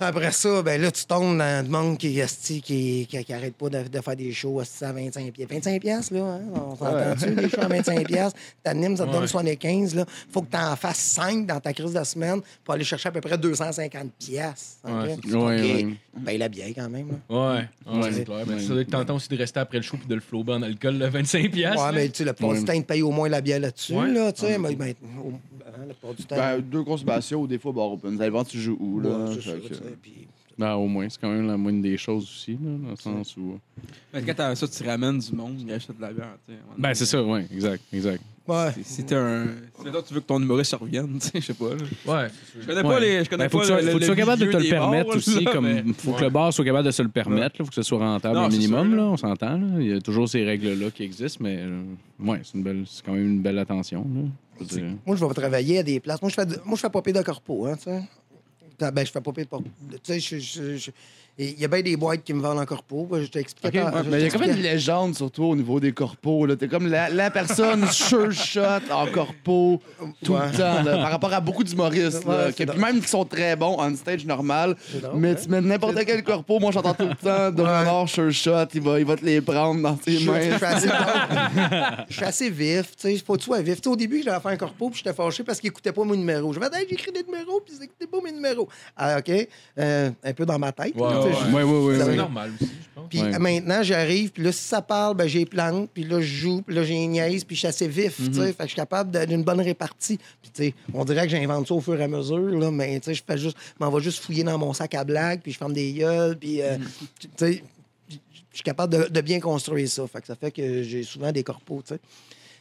Après 0.00 0.32
ça, 0.32 0.62
ben 0.62 0.80
là, 0.80 0.90
tu 0.90 1.04
tombes 1.04 1.36
dans 1.36 1.64
le 1.64 1.70
monde 1.70 1.98
qui, 1.98 2.20
qui, 2.62 2.62
qui, 2.62 3.06
qui 3.24 3.32
arrête 3.32 3.54
pas 3.54 3.68
de, 3.68 3.82
de 3.88 4.00
faire 4.00 4.16
des 4.16 4.32
shows 4.32 4.60
à 4.60 4.92
25 4.92 5.32
pièces. 5.32 5.48
25 5.50 5.80
pièces, 5.80 6.10
là, 6.10 6.20
hein? 6.20 6.40
on 6.54 6.76
s'entend-tu, 6.76 7.34
des 7.34 7.48
shows 7.50 7.60
à 7.60 7.68
25 7.68 8.06
pièces? 8.06 8.32
T'animes, 8.62 8.96
ça 8.96 9.04
te 9.04 9.10
donne 9.10 9.22
Ouais. 9.22 9.26
75, 9.26 9.94
là. 9.96 10.06
Faut 10.32 10.42
que 10.42 10.50
t'en 10.52 10.74
fasses 10.76 10.96
5 10.98 11.46
dans 11.46 11.60
ta 11.60 11.72
crise 11.72 11.92
de 11.92 12.04
semaine 12.04 12.40
pour 12.64 12.74
aller 12.74 12.84
chercher 12.84 13.08
à 13.08 13.12
peu 13.12 13.20
près 13.20 13.36
250 13.36 14.12
pièces. 14.18 14.78
Ouais, 14.84 15.16
Ben, 16.20 16.38
la 16.38 16.48
bien 16.48 16.72
quand 16.74 16.88
même, 16.90 17.08
là. 17.08 17.14
Ouais, 17.28 17.64
ouais, 17.92 17.98
Ouais. 18.02 18.12
c'est 18.12 18.24
clair. 18.24 18.44
Mais 18.46 18.60
ça 18.60 18.68
doit 18.72 18.80
être 18.82 18.90
tentant 18.90 19.16
aussi 19.16 19.28
de 19.28 19.36
rester 19.36 19.60
après 19.60 19.78
le 19.78 19.82
show 19.82 19.96
puis 19.96 20.06
de 20.06 20.14
le 20.14 20.20
flouber 20.20 20.52
en 20.52 20.62
alcool, 20.62 20.98
le 20.98 21.06
25$. 21.08 21.48
piastres, 21.50 21.80
Ouais, 21.84 21.92
là. 21.92 21.98
mais 21.98 22.08
tu 22.08 22.24
sais, 22.24 22.32
plupart 22.32 22.50
Ouais. 22.50 22.58
du 22.58 22.64
temps, 22.64 22.72
ils 22.72 22.82
te 22.82 22.86
payent 22.88 23.02
au 23.02 23.10
moins 23.10 23.28
la 23.28 23.40
bière 23.40 23.60
là-dessus, 23.60 23.94
Ouais. 23.94 24.10
là, 24.12 24.32
tu 24.32 24.40
sais. 24.42 24.58
mais 24.58 24.74
ben, 24.74 24.94
au- 25.24 25.28
hein, 25.30 25.70
la 25.86 25.94
plupart 25.94 26.14
du 26.14 26.24
temps. 26.24 26.36
Ben, 26.36 26.60
deux 26.60 26.82
consommations 26.84 27.40
ou 27.42 27.46
des 27.46 27.58
fois 27.58 27.72
bar 27.72 27.92
open. 27.92 28.16
Ça 28.18 28.24
dépend 28.24 28.44
tu 28.44 28.58
joues 28.60 28.76
où. 28.80 29.00
Là? 29.00 29.10
ouais, 29.10 29.34
c'est 29.34 29.40
Fait 29.40 29.50
ça, 29.50 29.56
que- 29.56 29.68
tu 29.68 29.74
sais, 29.74 29.80
puis- 30.02 30.12
Ben, 30.58 30.74
au 30.74 30.88
moins, 30.88 31.08
c'est 31.08 31.20
quand 31.20 31.30
même 31.30 31.46
la 31.46 31.56
moindre 31.56 31.82
des 31.82 31.96
choses 31.96 32.24
aussi, 32.24 32.52
là, 32.54 32.58
dans 32.82 32.90
le 32.90 32.96
sens 32.96 33.36
où. 33.36 33.60
Mais 34.12 34.22
quand 34.22 34.34
t'as 34.34 34.56
ça, 34.56 34.66
tu 34.66 34.82
ramènes 34.82 35.20
du 35.20 35.32
monde, 35.32 35.54
il 35.60 35.72
achète 35.72 35.96
de 35.96 36.02
la 36.02 36.12
bière. 36.12 36.36
tu 36.48 36.52
sais. 36.54 36.58
Ben, 36.76 36.94
c'est 36.94 37.06
ça, 37.06 37.22
oui, 37.22 37.42
exact, 37.54 37.80
exact. 37.92 38.20
Ouais. 38.48 38.72
T'es 39.06 39.14
un. 39.14 39.46
Tu 40.06 40.14
veux 40.14 40.20
que 40.20 40.26
ton 40.26 40.40
humoriste 40.40 40.74
revienne, 40.74 41.18
tu 41.20 41.28
sais, 41.28 41.40
je 41.40 41.46
sais 41.46 41.54
pas. 41.54 41.68
là. 41.70 42.22
Ouais, 42.24 42.28
Je 42.58 42.66
connais 42.66 42.82
pas 42.82 42.88
Ouais. 42.88 43.00
les. 43.00 43.24
Je 43.24 43.28
connais 43.30 43.44
Ben, 43.44 43.50
faut 43.50 43.58
pas 43.58 43.64
que, 43.64 43.68
tu 43.68 43.72
sois- 43.74 43.82
le- 43.82 43.90
faut 43.90 43.94
que 43.94 43.98
tu 44.00 44.06
sois 44.06 44.14
le 44.14 44.20
capable 44.20 44.40
de 44.40 44.50
te 44.52 44.56
le 44.56 44.68
permettre 44.70 45.06
bars, 45.08 45.16
aussi. 45.16 45.44
là, 45.44 45.52
comme 45.52 45.64
mais- 45.66 45.84
faut 45.92 46.12
que 46.12 46.16
Ouais. 46.16 46.22
le 46.24 46.30
bar 46.30 46.52
soit 46.52 46.64
capable 46.64 46.86
de 46.86 46.90
se 46.90 47.02
le 47.02 47.08
permettre. 47.10 47.56
Il 47.58 47.64
faut 47.64 47.68
que 47.68 47.74
ce 47.74 47.82
soit 47.82 47.98
rentable 47.98 48.36
Non, 48.36 48.46
au 48.46 48.48
minimum. 48.48 48.88
sûr, 48.88 48.96
là, 48.96 49.02
là. 49.02 49.08
on 49.10 49.16
s'entend. 49.16 49.58
là. 49.58 49.66
Il 49.80 49.86
y 49.88 49.92
a 49.92 50.00
toujours 50.00 50.28
ces 50.28 50.44
règles-là 50.44 50.90
qui 50.90 51.02
existent, 51.02 51.40
mais 51.44 51.58
euh, 51.60 51.82
ouais, 52.20 52.40
c'est 52.42 52.56
une 52.56 52.64
belle, 52.64 52.84
c'est 52.86 53.04
quand 53.04 53.12
même 53.12 53.26
une 53.26 53.42
belle 53.42 53.58
attention. 53.58 54.06
là. 54.14 54.22
Moi, 55.06 55.14
je 55.16 55.24
vais 55.24 55.34
travailler 55.34 55.78
à 55.78 55.82
des 55.82 56.00
places. 56.00 56.20
Moi, 56.22 56.30
je 56.30 56.34
fais, 56.34 56.46
de- 56.46 56.58
moi, 56.64 56.74
je 56.76 56.80
fais 56.80 56.90
pas 56.90 57.02
payer 57.02 57.16
de 57.18 57.22
corpo, 57.22 57.66
hein, 57.66 57.76
tu 57.76 57.84
sais. 57.84 58.00
Ah, 58.80 58.90
Ben, 58.92 59.04
je 59.04 59.10
fais 59.10 59.20
pas 59.20 59.32
payer 59.32 59.44
de 59.44 59.50
por- 59.50 59.62
Tu 59.62 59.98
sais, 60.04 60.20
je- 60.20 60.38
je- 60.38 60.76
je- 60.76 60.90
et 60.90 60.92
il 61.38 61.60
y 61.60 61.64
a 61.64 61.68
bien 61.68 61.82
des 61.82 61.96
boîtes 61.96 62.24
qui 62.24 62.32
me 62.34 62.40
vendent 62.40 62.58
en 62.58 62.64
corpo. 62.66 63.08
Je 63.12 63.26
t'explique. 63.26 63.66
Ok, 63.74 63.80
pas- 63.80 63.90
Ouais, 63.98 64.02
je 64.04 64.10
mais 64.10 64.18
il 64.18 64.24
y 64.24 64.26
a 64.26 64.30
comme 64.30 64.40
t'expliquais. 64.40 64.56
une 64.68 64.74
légende, 64.74 65.14
surtout 65.14 65.44
au 65.44 65.56
niveau 65.56 65.78
des 65.80 65.92
corpos. 65.92 66.46
là. 66.46 66.56
T'es 66.56 66.68
comme 66.68 66.88
la, 66.88 67.08
la 67.10 67.30
personne 67.30 67.86
sure 67.92 68.32
shot 68.32 68.60
en 68.90 69.06
corpo 69.06 69.80
tout 70.24 70.32
Ouais. 70.34 70.40
le 70.52 70.56
temps, 70.58 70.82
là, 70.82 70.96
par 70.98 71.10
rapport 71.10 71.32
à 71.32 71.40
beaucoup 71.40 71.62
d'humoristes. 71.64 72.24
Ouais, 72.26 72.52
même 72.76 73.00
qui 73.00 73.08
sont 73.08 73.24
très 73.24 73.54
bons 73.56 73.76
on 73.78 73.94
stage 73.96 74.24
normal. 74.26 74.74
Drôle, 74.94 75.12
mais 75.20 75.30
ouais. 75.30 75.40
tu 75.40 75.48
mets 75.48 75.60
n'importe 75.60 76.04
quel 76.04 76.22
corpo, 76.24 76.58
moi 76.58 76.70
j'entends 76.72 76.94
tout 76.94 77.06
le 77.08 77.14
temps 77.14 77.50
Dominor 77.52 78.08
sure 78.08 78.32
shot, 78.32 78.66
il 78.74 78.80
va, 78.80 78.98
il 78.98 79.06
va 79.06 79.16
te 79.16 79.24
les 79.24 79.40
prendre 79.40 79.80
dans 79.80 79.96
Je 79.96 80.02
tes 80.02 80.16
suis- 80.16 80.24
je 80.24 80.30
mains. 80.30 80.40
suis 80.56 80.64
assez, 80.64 80.88
je 82.08 82.14
suis 82.14 82.24
assez 82.24 82.50
vif, 82.50 82.96
tu 82.96 83.08
sais, 83.16 83.16
faut 83.24 83.34
que 83.34 83.38
tu 83.38 83.44
sois 83.46 83.60
vif. 83.62 83.76
Tu 83.76 83.82
sais, 83.84 83.88
au 83.88 83.96
début, 83.96 84.22
j'avais 84.22 84.40
fait 84.40 84.48
un 84.48 84.56
corpo, 84.56 84.90
puis 84.90 84.98
j'étais 85.04 85.14
fâché 85.14 85.42
parce 85.44 85.60
qu'il 85.60 85.68
écoutait 85.68 85.92
pas 85.92 86.04
mon 86.04 86.14
numéro. 86.14 86.52
Je 86.52 86.60
vais 86.60 86.68
dire, 86.70 86.80
j'écris 86.88 87.12
des 87.12 87.22
numéros, 87.22 87.60
puis 87.64 87.74
ils 87.78 87.84
écoutaient 87.84 88.06
pas 88.06 88.18
mes 88.24 88.32
numéros. 88.32 88.68
Ah, 88.96 89.18
OK, 89.18 89.30
Euh, 89.78 90.10
un 90.24 90.32
peu 90.32 90.44
dans 90.46 90.58
ma 90.58 90.72
tête. 90.72 90.94
Ouais. 91.28 91.62
Ouais, 91.62 91.78
ouais, 91.86 91.94
C'est 91.98 92.04
va. 92.04 92.14
normal 92.16 92.52
aussi, 92.60 92.70
je 92.70 93.00
pense. 93.00 93.08
Puis 93.08 93.20
Ouais. 93.22 93.38
maintenant, 93.38 93.82
j'arrive, 93.82 94.30
puis 94.32 94.42
là, 94.42 94.52
si 94.52 94.62
ça 94.62 94.82
parle, 94.82 95.16
ben, 95.16 95.26
j'ai 95.26 95.46
plante, 95.46 95.88
puis 95.94 96.04
là, 96.04 96.20
je 96.20 96.26
joue, 96.26 96.62
puis 96.62 96.74
là, 96.74 96.82
j'ai 96.84 97.06
niaise, 97.06 97.44
puis 97.44 97.56
je 97.56 97.60
suis 97.60 97.68
assez 97.68 97.88
vif, 97.88 98.16
tu 98.16 98.34
sais. 98.34 98.48
Fait 98.48 98.54
que 98.54 98.62
je 98.64 98.68
suis 98.68 98.76
capable 98.76 99.26
d'une 99.26 99.42
bonne 99.44 99.60
répartie. 99.60 100.18
Puis, 100.42 100.50
tu 100.52 100.62
sais, 100.64 100.74
on 100.92 101.04
dirait 101.04 101.22
que 101.22 101.30
j'invente 101.30 101.66
ça 101.68 101.74
au 101.74 101.80
fur 101.80 101.98
et 101.98 102.04
à 102.04 102.08
mesure, 102.08 102.38
là, 102.38 102.70
mais, 102.70 102.98
tu 103.00 103.06
sais, 103.06 103.14
je 103.14 103.22
fais 103.26 103.38
juste, 103.38 103.56
m'en 103.80 103.90
vais 103.90 104.02
juste 104.02 104.22
fouiller 104.22 104.44
dans 104.44 104.58
mon 104.58 104.72
sac 104.74 104.94
à 104.94 105.04
blagues, 105.04 105.40
puis 105.42 105.52
je 105.52 105.58
ferme 105.58 105.72
des 105.72 105.92
gueules, 105.92 106.36
puis, 106.38 106.60
euh, 106.60 106.76
tu 107.20 107.28
sais, 107.36 107.62
je 108.10 108.16
suis 108.52 108.62
capable 108.64 108.92
de, 108.92 109.08
de 109.08 109.20
bien 109.20 109.38
construire 109.40 109.88
ça. 109.88 110.06
Fait 110.08 110.20
que 110.20 110.26
ça 110.26 110.34
fait 110.34 110.50
que 110.50 110.82
j'ai 110.82 111.02
souvent 111.04 111.30
des 111.32 111.44
corpos, 111.44 111.82
tu 111.86 111.94
sais. 111.94 112.00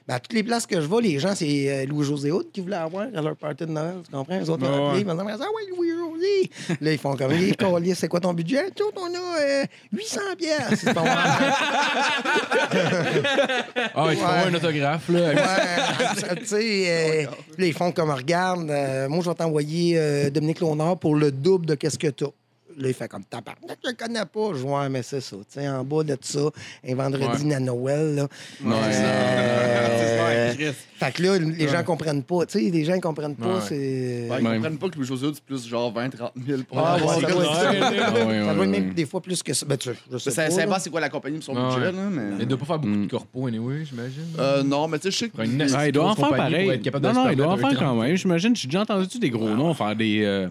Ben, 0.07 0.15
à 0.15 0.19
toutes 0.19 0.33
les 0.33 0.43
places 0.43 0.65
que 0.65 0.79
je 0.79 0.87
vais, 0.87 1.01
les 1.01 1.19
gens, 1.19 1.35
c'est 1.35 1.69
euh, 1.69 1.85
Louis-José 1.85 2.31
Hood 2.31 2.49
qui 2.53 2.61
voulait 2.61 2.77
avoir 2.77 3.07
à 3.13 3.21
leur 3.21 3.35
party 3.35 3.65
de 3.65 3.71
Noël. 3.71 3.95
Tu 4.05 4.11
comprends? 4.15 4.39
Les 4.39 4.49
autres 4.49 4.63
Ouais, 4.63 4.69
m'ont 4.77 4.87
appelé, 4.89 5.01
ils 5.01 5.05
m'ont 5.05 5.15
dit 5.15 5.21
Ah 5.29 5.37
ouais, 5.37 5.75
Louis-José. 5.75 6.49
Là, 6.79 6.91
ils 6.93 6.97
font 6.97 7.15
comme 7.17 7.31
Hey, 7.33 7.53
Collier, 7.57 7.93
c'est 7.93 8.07
quoi 8.07 8.21
ton 8.21 8.33
budget? 8.33 8.67
Autres, 8.67 9.01
on 9.01 9.13
a 9.13 9.41
euh, 9.41 9.65
800 9.91 10.21
pièces. 10.37 10.83
Ils 10.83 10.93
font, 10.93 11.03
Ah, 13.95 14.05
il 14.11 14.17
te 14.17 14.21
faut 14.21 14.27
Ouais. 14.27 14.47
un 14.47 14.53
autographe, 14.53 15.09
là. 15.09 15.19
Ouais, 15.33 16.35
tu 16.39 16.45
sais, 16.45 16.83
euh, 16.87 17.23
là, 17.57 17.65
ils 17.65 17.73
font 17.73 17.91
comme 17.91 18.11
regarde, 18.11 18.69
euh, 18.69 19.09
moi, 19.09 19.19
je 19.23 19.29
vais 19.29 19.35
t'envoyer 19.35 19.95
euh, 19.97 20.29
Dominique 20.29 20.61
Léonard 20.61 20.97
pour 20.97 21.15
le 21.15 21.31
double 21.31 21.65
de 21.65 21.75
qu'est-ce 21.75 21.99
que 21.99 22.07
t'as. 22.07 22.27
Là, 22.79 22.89
il 22.89 22.93
fait 22.93 23.07
comme 23.07 23.23
tabarnak, 23.23 23.77
je 23.83 23.89
le 23.89 23.95
connais 23.95 24.25
pas. 24.25 24.49
Je 24.53 24.59
vois, 24.61 24.87
mais 24.87 25.01
c'est 25.01 25.19
ça. 25.21 25.35
Tu 25.37 25.43
sais, 25.59 25.67
en 25.67 25.83
bas 25.83 26.03
de 26.03 26.15
ça, 26.21 26.39
un 26.87 26.95
vendredi 26.95 27.45
Ouais. 27.45 27.55
à 27.55 27.59
Noël, 27.59 28.15
là. 28.15 28.27
Ouais, 28.63 28.73
Euh, 28.93 30.53
Chris. 30.53 30.73
fait 30.99 31.11
que 31.13 31.23
là, 31.23 31.37
les 31.39 31.67
gens 31.67 31.83
comprennent 31.83 32.23
pas. 32.23 32.45
Tu 32.45 32.59
sais, 32.59 32.69
les 32.71 32.83
gens 32.85 32.99
comprennent 32.99 33.35
pas. 33.35 33.55
Ouais. 33.55 33.61
C'est. 33.67 34.27
Ouais, 34.29 34.37
ils 34.39 34.47
Ouais. 34.47 34.53
comprennent 34.55 34.77
pas 34.77 34.89
que 34.89 34.95
Louis-José 34.97 35.27
c'est 35.33 35.43
plus 35.43 35.67
genre 35.67 35.91
20, 35.91 36.09
30 36.09 36.31
000 36.45 36.61
pour 36.67 36.79
Ah, 36.79 36.97
ouais, 36.97 37.07
ça 37.07 37.27
doit 37.31 37.43
être. 37.43 37.51
Ah, 37.51 37.71
ouais, 37.71 37.79
Ça 37.79 38.11
doit 38.11 38.25
ouais, 38.25 38.35
être 38.37 38.57
ouais. 38.59 38.67
même 38.67 38.93
des 38.93 39.05
fois 39.05 39.21
plus 39.21 39.41
que 39.43 39.53
ça. 39.53 39.65
Ben, 39.65 39.77
tu 39.77 39.89
sais, 39.89 39.95
je 40.11 40.17
sais 40.17 40.31
Ça 40.31 40.43
pas. 40.45 40.51
ça 40.51 40.79
c'est 40.79 40.89
quoi 40.89 41.01
la 41.01 41.09
compagnie 41.09 41.41
son 41.41 41.55
Ouais. 41.55 41.75
budget, 41.75 41.91
là, 41.91 42.03
mais... 42.11 42.21
Il 42.41 42.47
doit 42.47 42.57
pas 42.59 42.65
faire 42.65 42.79
beaucoup 42.79 42.93
Mm. 42.93 43.05
de 43.05 43.11
corpos, 43.11 43.47
anyway, 43.47 43.85
j'imagine. 43.85 44.23
Euh, 44.39 44.63
non, 44.63 44.87
mais 44.87 44.99
tu 44.99 45.03
sais, 45.03 45.11
je 45.11 45.17
sais 45.17 45.29
que... 45.29 45.73
Ah, 45.75 45.85
il 45.87 45.91
doit 45.91 46.11
en 46.11 46.15
faire 46.15 46.29
pareil. 46.29 46.69
être 46.69 46.81
capable 46.83 47.05
de 47.05 47.09
Non, 47.11 47.13
se 47.15 47.19
non, 47.25 47.29
il 47.31 47.35
doit 47.37 47.47
en 47.47 47.57
permettre 47.57 47.79
faire 47.79 47.87
quand 47.89 47.95
même. 48.01 48.15
J'imagine, 48.15 48.55
j'ai 48.55 48.67
déjà 48.67 48.81
entendu 48.81 49.19
des 49.19 49.29
gros 49.29 49.49
noms 49.49 49.73
faire 49.73 49.95
des. 49.95 50.23
euh, 50.23 50.49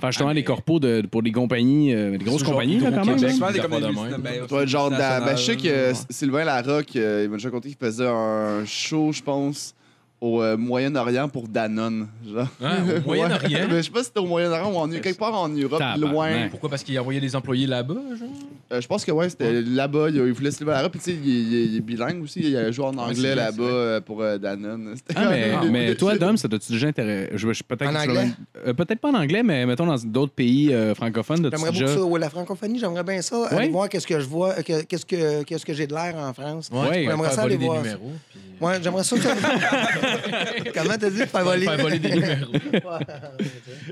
faire 0.00 0.10
justement 0.12 0.34
des 0.34 0.44
corpos 0.44 0.80
de, 0.80 1.02
pour 1.10 1.22
des 1.22 1.32
compagnies, 1.32 1.61
euh, 1.64 2.16
des 2.16 2.24
grosses 2.24 2.42
compagnies, 2.42 2.78
là, 2.78 2.90
quand 2.92 3.04
même. 3.04 3.18
Souvent, 3.18 3.48
des 3.48 3.54
des 3.54 3.60
comme 3.60 3.72
affaires 3.72 3.88
des 3.88 3.94
de 3.94 4.22
même. 4.22 4.42
Ça 4.42 4.46
doit 4.46 4.62
être 4.62 4.68
genre... 4.68 4.90
Ben, 4.90 5.36
je 5.36 5.42
sais 5.42 5.56
que 5.56 5.90
ouais. 5.90 5.92
Sylvain 6.10 6.44
Larocque, 6.44 6.96
euh, 6.96 7.22
il 7.24 7.30
m'a 7.30 7.36
déjà 7.36 7.50
conté 7.50 7.68
qu'il 7.68 7.78
faisait 7.78 8.06
un 8.06 8.64
show, 8.64 9.12
je 9.12 9.22
pense, 9.22 9.74
au 10.22 10.40
euh, 10.40 10.56
Moyen-Orient 10.56 11.28
pour 11.28 11.48
Danone. 11.48 12.06
Genre. 12.24 12.46
Hein, 12.62 12.76
au 13.04 13.06
Moyen-Orient? 13.08 13.58
Ouais, 13.58 13.66
mais 13.68 13.76
je 13.78 13.82
sais 13.82 13.90
pas 13.90 13.98
si 14.00 14.04
c'était 14.06 14.20
au 14.20 14.26
Moyen-Orient 14.26 14.72
ou 14.72 14.76
en, 14.76 14.88
quelque 14.88 15.18
part 15.18 15.34
en 15.34 15.48
Europe, 15.48 15.80
Tabarnak. 15.80 16.12
loin. 16.12 16.48
Pourquoi? 16.48 16.70
Parce 16.70 16.84
qu'il 16.84 16.96
envoyait 17.00 17.20
des 17.20 17.34
employés 17.34 17.66
là-bas, 17.66 17.94
genre? 18.18 18.28
Euh, 18.72 18.80
je 18.80 18.86
pense 18.86 19.04
que 19.04 19.10
ouais, 19.10 19.28
c'était 19.28 19.60
là-bas. 19.62 20.10
Il, 20.10 20.16
il 20.16 20.32
voulait 20.32 20.52
se 20.52 20.62
lever 20.62 20.72
à 20.76 20.82
la 20.82 20.88
Puis 20.88 21.00
tu 21.00 21.10
sais, 21.10 21.16
il, 21.22 21.28
il- 21.28 21.64
il 21.72 21.76
est 21.76 21.80
bilingue 21.80 22.22
aussi. 22.22 22.40
Il 22.40 22.56
a 22.56 22.70
joué 22.70 22.84
en 22.86 22.96
anglais 22.96 23.34
là-bas 23.34 23.62
euh, 23.64 24.00
pour 24.00 24.22
euh, 24.22 24.38
Danone. 24.38 24.94
Ah, 25.16 25.28
mais, 25.70 25.94
toi, 25.96 26.16
Dom, 26.16 26.36
ça 26.36 26.48
t'a-tu 26.48 26.70
déjà 26.72 26.86
intéressé? 26.86 27.30
Je, 27.34 27.52
je- 27.52 27.62
peut-être 27.64 27.90
En 27.90 27.94
anglais? 27.96 28.28
euh, 28.66 28.72
peut-être 28.74 29.00
pas 29.00 29.10
en 29.10 29.14
anglais, 29.14 29.42
mais 29.42 29.66
mettons 29.66 29.86
dans 29.86 29.96
d'autres 30.04 30.32
pays 30.32 30.72
euh, 30.72 30.94
francophones. 30.94 31.48
J'aimerais 31.50 31.72
déjà... 31.72 31.86
beaucoup 31.86 31.98
ça. 31.98 32.04
Ouais, 32.04 32.20
la 32.20 32.30
francophonie, 32.30 32.78
j'aimerais 32.78 33.02
bien 33.02 33.20
ça. 33.22 33.46
Aller 33.48 33.68
voir 33.70 33.88
qu'est-ce 33.88 34.06
que 34.06 34.20
je 34.20 34.26
vois, 34.26 34.50
euh, 34.58 34.62
que- 34.62 34.82
qu'est-ce 34.84 35.04
que, 35.04 35.42
qu'est-ce 35.42 35.66
que 35.66 35.74
j'ai 35.74 35.86
de 35.88 35.94
l'air 35.94 36.14
en 36.16 36.32
France. 36.32 36.70
Ouais, 36.72 37.04
j'aimerais 37.06 37.30
ça 37.30 37.42
aller 37.42 37.56
voir. 37.56 37.78
numéros. 37.82 38.12
puis- 38.30 38.40
Ouais, 38.60 38.74
j'aimerais 38.80 39.02
ça. 39.02 39.16
Comment 40.74 40.96
t'as 40.98 41.10
dit? 41.10 41.26
Faire 41.26 41.44
voler? 41.44 41.66
Faire 41.66 41.78
voler 41.78 41.98
des 41.98 42.10
numéros. 42.14 42.52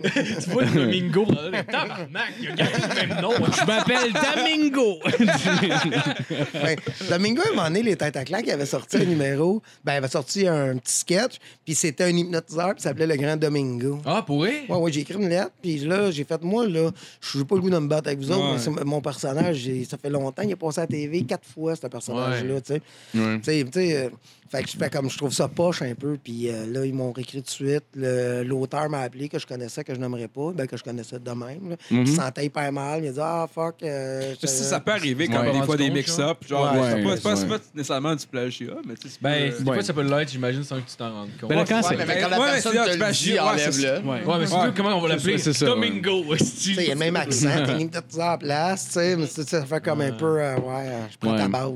Tu 0.03 0.51
vois 0.51 0.65
le 0.65 0.71
Domingo, 0.73 1.27
là, 1.31 1.63
tabarnak, 1.65 2.33
il 2.41 2.49
a 2.49 2.53
gardé 2.55 2.79
le 2.89 3.09
même 3.09 3.21
nom. 3.21 3.33
Je 3.35 3.67
m'appelle 3.67 4.13
Domingo! 4.13 4.99
Ben, 6.63 6.77
Domingo, 7.09 7.43
à 7.43 7.49
un 7.49 7.51
moment 7.51 7.65
donné, 7.65 7.83
les 7.83 7.97
têtes 7.97 8.17
à 8.17 8.25
claques, 8.25 8.45
il 8.47 8.53
avait 8.53 8.67
sorti 8.67 8.97
un 8.99 9.05
numéro. 9.05 9.63
Ben, 9.85 9.95
il 9.95 9.97
avait 9.97 10.09
sorti 10.09 10.47
un 10.47 10.77
petit 10.77 10.99
sketch, 10.99 11.37
puis 11.65 11.75
c'était 11.75 12.05
un 12.05 12.17
hypnotiseur, 12.17 12.75
qui 12.75 12.83
s'appelait 12.83 13.07
Le 13.07 13.17
Grand 13.17 13.37
Domingo. 13.37 14.01
Ah, 14.05 14.23
pour 14.27 14.39
vrai? 14.39 14.63
Ouais, 14.69 14.77
ouais, 14.77 14.93
j'ai 14.93 15.01
écrit 15.01 15.15
une 15.15 15.29
lettre, 15.29 15.51
puis 15.63 15.79
là, 15.79 16.11
j'ai 16.11 16.25
fait, 16.25 16.43
moi, 16.43 16.67
là, 16.67 16.91
je 17.21 17.39
n'ai 17.39 17.45
pas 17.45 17.55
le 17.57 17.61
goût 17.63 17.71
de 17.71 17.79
me 17.79 17.89
battre 17.89 18.09
avec 18.09 18.21
vous 18.21 18.31
autres, 18.31 18.41
Ouais. 18.41 18.53
mais 18.55 18.59
c'est 18.59 18.85
mon 18.85 19.01
personnage, 19.01 19.69
ça 19.89 19.97
fait 19.99 20.11
longtemps, 20.11 20.43
il 20.43 20.51
est 20.51 20.57
passé 20.57 20.79
à 20.81 20.83
la 20.83 20.87
TV 20.89 21.23
quatre 21.23 21.47
fois, 21.47 21.75
ce 21.77 21.87
personnage-là, 21.87 22.61
tu 22.61 22.75
sais. 22.75 22.83
Ouais. 23.15 23.39
Tu 23.39 23.45
sais, 23.45 23.65
tu 23.65 23.71
sais, 23.73 23.97
euh, 23.97 24.09
fait 24.51 24.63
que 24.65 24.71
je 24.71 24.77
fais 24.77 24.91
comme 24.91 25.09
je 25.09 25.17
trouve 25.17 25.33
ça 25.33 25.47
poche 25.49 25.83
un 25.83 25.95
peu. 25.95 26.10
Puis 26.23 26.49
euh, 26.49 26.67
là, 26.67 26.85
ils 26.87 26.95
m'ont 26.95 27.13
réécrit 27.13 27.39
tout 27.39 27.45
de 27.47 27.51
suite. 27.51 27.85
Le- 27.95 28.43
L'auteur 28.43 28.89
m'a 28.89 29.01
appelé 29.01 29.29
que 29.29 29.39
je 29.39 29.47
connaissais, 29.47 29.85
que 29.85 29.95
je 29.95 30.01
n'aimerais 30.01 30.29
pas, 30.29 30.53
ben, 30.55 30.67
que 30.67 30.77
je 30.77 30.83
connaissais 30.83 31.19
de 31.19 31.31
même. 31.31 31.71
là. 31.71 31.77
Il 31.91 32.07
se 32.09 32.17
sentait 32.17 32.47
hyper 32.47 32.73
mal. 32.73 33.03
Il 33.05 33.09
a 33.09 33.13
dit 33.13 33.19
Ah, 33.21 33.47
fuck. 33.53 33.77
euh, 33.83 34.35
Ça, 34.41 34.47
ça 34.47 34.81
peut 34.81 34.93
arriver 34.93 35.29
quand 35.29 35.41
Ouais. 35.43 35.53
des 35.53 35.63
fois 35.65 35.77
des 35.77 35.91
mix-up. 35.91 36.39
Genre, 36.49 36.73
Ouais. 36.73 36.79
c'est 36.97 37.03
pas- 37.03 37.17
c'est 37.17 37.23
pas, 37.23 37.37
c'est 37.37 37.43
Ouais. 37.45 37.59
pas 37.59 37.65
nécessairement 37.75 38.15
du 38.15 38.27
plagiat, 38.27 38.67
mais 38.87 38.95
tu 38.95 39.09
sais, 39.09 39.15
c'est 39.15 39.23
Ben, 39.23 39.51
pas- 39.53 39.59
des 39.59 39.65
fois, 39.65 39.83
ça 39.83 39.93
peut 39.93 40.03
l'être, 40.03 40.31
j'imagine, 40.31 40.63
sans 40.65 40.81
que 40.81 40.89
tu 40.91 40.97
t'en 40.97 41.13
rendes 41.13 41.31
compte. 41.41 41.49
Ben 41.51 41.57
là, 41.57 41.65
quand 41.69 41.77
Ouais, 41.77 41.83
c'est. 41.83 41.97
mais 42.07 42.21
quand 42.21 42.29
la 42.29 42.41
Ouais, 42.41 42.47
personne 42.53 42.73
c'est 42.73 42.79
là, 42.79 42.85
te 42.85 42.91
le 43.05 43.13
dit, 43.13 43.39
enlève-le. 43.41 44.09
Ouais. 44.09 44.39
Mais 44.41 44.47
c'est 44.47 44.55
Ouais. 44.55 44.67
tout, 44.69 44.73
comment 44.77 44.97
on 44.97 45.01
va 45.01 45.09
l'appeler? 45.09 45.39
C'est 45.39 45.53
ça, 45.53 45.67
Domingo, 45.67 46.25
Tu 46.37 46.45
sais, 46.45 46.83
il 46.83 46.89
y 46.89 46.91
a 46.91 46.95
le 46.95 46.99
même 46.99 47.17
accent, 47.17 47.49
t'as 47.67 47.75
mis 47.77 47.87
peut-être 47.89 48.13
ça 48.13 48.35
en 48.35 48.39
place, 48.39 48.87
tu 48.87 48.93
sais, 48.93 49.17
mais 49.17 49.27
ça 49.27 49.65
fait 49.65 49.81
comme 49.85 50.01
un 50.01 50.13
peu, 50.13 50.41
euh, 50.41 50.57
ouais, 50.57 50.87
je 51.11 51.17
prends 51.19 51.37
ta 51.37 51.49
base. 51.49 51.71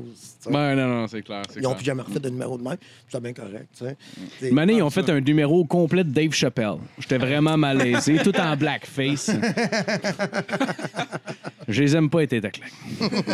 Tu 0.45 0.53
sais. 0.53 0.57
Ben, 0.57 0.75
non, 0.75 0.87
non, 0.87 1.07
c'est 1.07 1.21
clair. 1.21 1.43
Ils 1.55 1.61
n'ont 1.61 1.75
plus 1.75 1.85
jamais 1.85 2.01
refait 2.01 2.19
de 2.19 2.29
numéro 2.29 2.57
de 2.57 2.63
même. 2.63 2.77
C'est 3.09 3.21
bien 3.21 3.33
correct, 3.33 3.69
année, 4.65 4.77
ils 4.77 4.83
ont 4.83 4.89
fait 4.89 5.09
un 5.09 5.21
numéro 5.21 5.63
complet 5.65 6.03
de 6.03 6.09
Dave 6.09 6.33
Chappelle. 6.33 6.77
J'étais 6.99 7.17
vraiment 7.17 7.57
malaisé, 7.57 8.17
tout 8.23 8.35
en 8.39 8.55
blackface. 8.55 9.31
Je 11.67 11.81
les 11.81 11.95
aime 11.95 12.09
pas, 12.09 12.21
à 12.21 12.27
claques. 12.27 12.61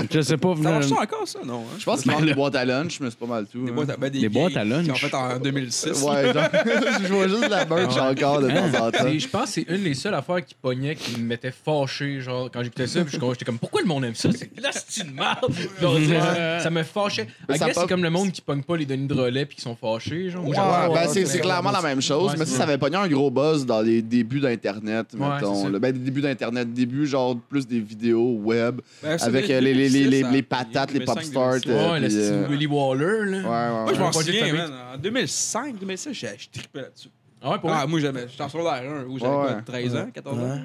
Je 0.09 0.22
sais 0.22 0.38
pas. 0.38 0.55
Ça 0.55 0.62
marche 0.62 0.86
ça 0.86 0.95
encore, 1.01 1.28
ça, 1.28 1.39
non? 1.45 1.62
hein? 1.62 1.76
Je 1.78 1.84
pense 1.84 2.01
qu'ils 2.01 2.12
vendent 2.12 2.26
des 2.26 2.34
boîtes 2.34 2.55
à 2.55 2.64
lunch, 2.64 2.99
mais 3.01 3.09
c'est 3.09 3.20
pas 3.20 3.26
mal 3.26 3.45
tout. 3.45 3.66
Des 3.66 3.72
hein. 3.72 3.74
boîtes 3.74 3.89
à, 3.89 3.97
ben, 3.97 4.09
des 4.09 4.20
Des 4.20 4.30
boîtes 4.30 4.53
vieilles 4.53 4.62
à 4.62 4.66
lunch. 4.66 4.86
Qui 4.86 4.91
ont 4.91 4.95
fait 4.95 5.14
en 5.14 5.38
2006. 5.38 5.86
Ouais, 5.88 5.95
genre, 6.34 6.43
je 7.01 7.14
vois 7.14 7.28
juste 7.28 7.49
la 7.49 7.66
merch 7.66 7.97
encore 7.97 8.41
de 8.41 8.47
temps 8.47 8.86
en 8.86 8.91
temps. 8.91 9.07
Et 9.07 9.20
je 9.20 9.28
pense 9.28 9.43
que 9.43 9.49
c'est 9.49 9.66
une 9.68 9.84
des 9.84 9.93
seules 9.93 10.14
affaires 10.14 10.45
qui 10.45 10.55
pognait, 10.55 10.95
qui 10.95 11.20
me 11.20 11.26
mettait 11.26 11.51
fâché, 11.51 12.22
genre, 12.22 12.49
quand 12.51 12.64
j'écoutais 12.64 12.88
ça, 12.88 13.01
j'étais 13.05 13.45
comme, 13.45 13.59
pourquoi 13.59 13.82
le 13.82 13.88
monde 13.88 14.05
aime 14.05 14.16
ça? 14.16 14.30
C'est 14.32 14.55
de 14.55 14.62
la 14.62 14.72
style 14.72 15.12
merde! 15.12 15.53
Ça, 16.62 16.70
me 16.70 16.84
fâchait. 17.04 17.28
Mais 17.49 17.56
I 17.56 17.58
ça 17.58 17.68
pas- 17.68 17.74
c'est 17.74 17.88
comme 17.88 18.04
le 18.04 18.10
monde 18.10 18.32
qui 18.32 18.41
pogne 18.41 18.64
pas 18.64 18.78
les 18.78 18.86
Denis 18.86 19.08
de 19.08 19.14
relais 19.14 19.45
puis 19.45 19.56
qui 19.58 19.62
sont 19.62 19.76
fâchés, 19.76 20.30
genre. 20.30 20.43
Moi, 20.43 20.52
Ouais, 20.56 20.58
ben, 20.58 20.89
ouais, 20.93 21.08
c'est 21.08 21.20
ouais, 21.22 21.26
c'est 21.26 21.36
ouais, 21.36 21.39
clairement 21.41 21.70
ouais, 21.70 21.76
la 21.76 21.82
même 21.82 22.02
chose, 22.02 22.32
ouais, 22.32 22.38
mais 22.39 22.45
c'est 22.45 22.52
ça, 22.52 22.58
ça. 22.58 22.64
avait 22.64 22.78
pogné 22.78 22.95
un 22.97 23.08
gros 23.08 23.30
buzz 23.32 23.66
dans 23.66 23.82
les 23.82 24.02
débuts 24.02 24.39
d'Internet, 24.39 25.08
Ouais, 25.14 25.20
mettons. 25.28 25.56
c'est 25.56 25.62
ça. 25.64 25.70
là. 25.70 25.80
Ben, 25.80 25.91
des 25.91 25.99
débuts 25.99 26.22
d'Internet, 26.22 26.72
début 26.74 27.06
genre 27.08 27.38
plus 27.49 27.66
des 27.68 27.80
vidéos 27.80 28.36
web, 28.38 28.82
avec 29.04 29.47
des- 29.47 29.54
euh, 29.54 29.60
les, 29.62 29.74
les, 29.74 29.89
les, 29.89 30.04
les, 30.06 30.22
2006, 30.22 30.34
les 30.34 30.41
patates, 30.43 30.91
les 30.93 30.99
2005, 30.99 31.16
pop 31.16 31.24
stars. 31.24 31.60
2006. 31.62 31.70
euh, 31.70 31.91
Ouais, 31.91 31.99
le 31.99 32.08
puis, 32.08 32.12
style 32.16 32.34
euh, 32.34 32.47
Willy 32.49 32.68
Waller, 32.68 33.26
là. 33.26 33.38
Ouais, 33.38 33.43
ouais, 33.43 33.43
Moi, 33.43 33.86
je 33.88 33.91
ouais. 33.93 33.99
m'en 33.99 34.12
souviens, 34.12 34.54
man. 34.54 34.72
En 34.95 34.97
2005, 34.97 35.80
2006, 35.80 36.14
j'ai 36.14 36.28
je 36.38 36.49
tripais 36.60 36.82
là-dessus. 36.82 37.10
Ah 37.43 37.52
ouais, 37.54 37.60
pour 37.60 37.72
Ah, 37.74 37.88
moi, 37.88 37.99
j'aimais. 37.99 38.28
J'étais 38.30 38.43
en 38.43 38.49
secondaire 38.49 38.84
1, 38.84 39.06
où 39.10 39.18
j'avais 39.18 39.32
Ouais, 39.32 39.41
quoi, 39.47 39.56
ouais. 39.56 39.62
13 39.66 39.95
ans, 39.95 40.08
14 40.14 40.38
ans? 40.39 40.60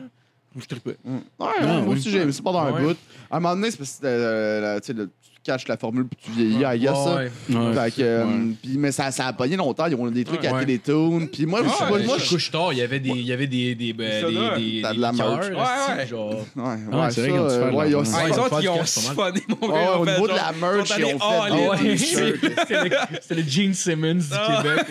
Je 0.58 0.64
tripais. 0.66 0.96
Ouais, 1.04 1.12
ouais, 1.40 1.46
Ah, 1.62 1.80
moi 1.80 1.94
aussi, 1.94 2.10
j'ai 2.10 2.18
aimé 2.20 2.32
ça 2.32 2.42
pendant 2.42 2.60
un 2.60 2.72
Ouais. 2.72 2.82
bout. 2.82 2.96
À 3.30 3.36
un 3.36 3.40
moment 3.40 3.54
donné, 3.54 3.70
c'est 3.70 3.76
parce 3.78 3.92
que 4.00 4.06
euh, 4.06 4.60
la- 4.60 4.80
tu 4.80 4.86
sais, 4.86 4.92
le- 4.94 5.10
caches 5.46 5.68
la 5.68 5.76
formule 5.76 6.06
puis 6.06 6.18
tu 6.24 6.30
vieillis, 6.32 6.64
I 6.64 6.78
guess, 6.80 6.90
ça. 6.94 7.14
Ouais. 7.16 7.30
Ouais. 7.48 7.74
Fait 7.74 7.90
que, 7.96 8.02
euh, 8.02 8.24
Ouais. 8.24 8.32
puis- 8.62 8.76
mais 8.78 8.92
ça, 8.92 9.10
ça 9.10 9.26
a 9.28 9.32
pogné 9.32 9.56
longtemps. 9.56 9.86
Ils 9.86 9.94
ont 9.94 10.06
des 10.10 10.24
trucs 10.24 10.40
Ouais. 10.42 10.48
à 10.48 10.60
Télétoon. 10.60 11.26
Puis 11.32 11.46
moi, 11.46 11.60
je 11.62 11.68
Ouais, 11.68 11.72
pas, 11.78 11.90
ouais, 11.92 12.04
moi, 12.04 12.16
je 12.18 12.24
je 12.24 12.28
couche 12.30 12.50
tard, 12.50 12.72
il 12.72 12.78
y 12.78 12.82
avait 12.82 13.00
des, 13.00 13.10
il 13.10 13.26
y 13.26 13.32
avait 13.32 13.46
des, 13.46 13.74
des, 13.74 13.92
ben, 13.92 14.20
Ça 14.22 14.28
des, 14.28 14.34
doit. 14.34 14.58
des, 14.58 14.80
T'as 14.82 14.94
de 14.94 15.00
la 15.00 15.12
merch. 15.12 15.46
Ouais, 15.48 15.54
ouais. 15.96 16.06
genre. 16.06 16.30
Ouais, 16.34 16.36
Ah, 16.56 16.66
ouais, 16.66 16.76
c'est 17.10 17.14
ça, 17.14 17.20
vrai 17.22 17.30
qu'ils 17.30 17.40
ont 17.40 17.46
dû 17.48 17.54
euh, 17.54 17.58
faire 17.60 17.70
de 17.70 17.76
ouais, 17.76 17.88
ils 17.90 17.96
ont 17.96 18.02
l'argent. 18.02 18.12
Ah, 18.16 18.22
Ouais, 18.22 18.28
les 18.30 18.36
le 18.36 18.40
autres, 18.42 18.62
ils 18.62 18.68
ont 18.68 18.72
podcast, 18.74 18.94
pas 18.94 19.00
siphonné, 19.00 19.42
mon 19.48 19.56
Ah 19.62 19.66
gars. 19.66 19.72
ouais, 19.72 19.82
ils 19.84 19.88
ont 19.96 20.00
au 20.00 20.04
fait 20.04 20.12
niveau 20.12 20.26
de 20.26 20.32
genre- 20.32 20.52
la 20.60 20.66
merch, 20.76 20.90
ils 20.98 21.04
ont 21.04 21.08
fait 21.08 21.24
all 21.24 21.52
in. 21.52 21.56
Ah 21.56 21.70
ouais, 21.70 21.96
t-shirts. 21.96 22.36
c'était 22.58 22.84
le, 22.84 22.90
c'était 23.20 23.34
le 23.34 23.42
Gene 23.48 23.74
Simmons 23.74 24.14
du 24.14 24.24
Ah. 24.32 24.62
Québec. 24.62 24.86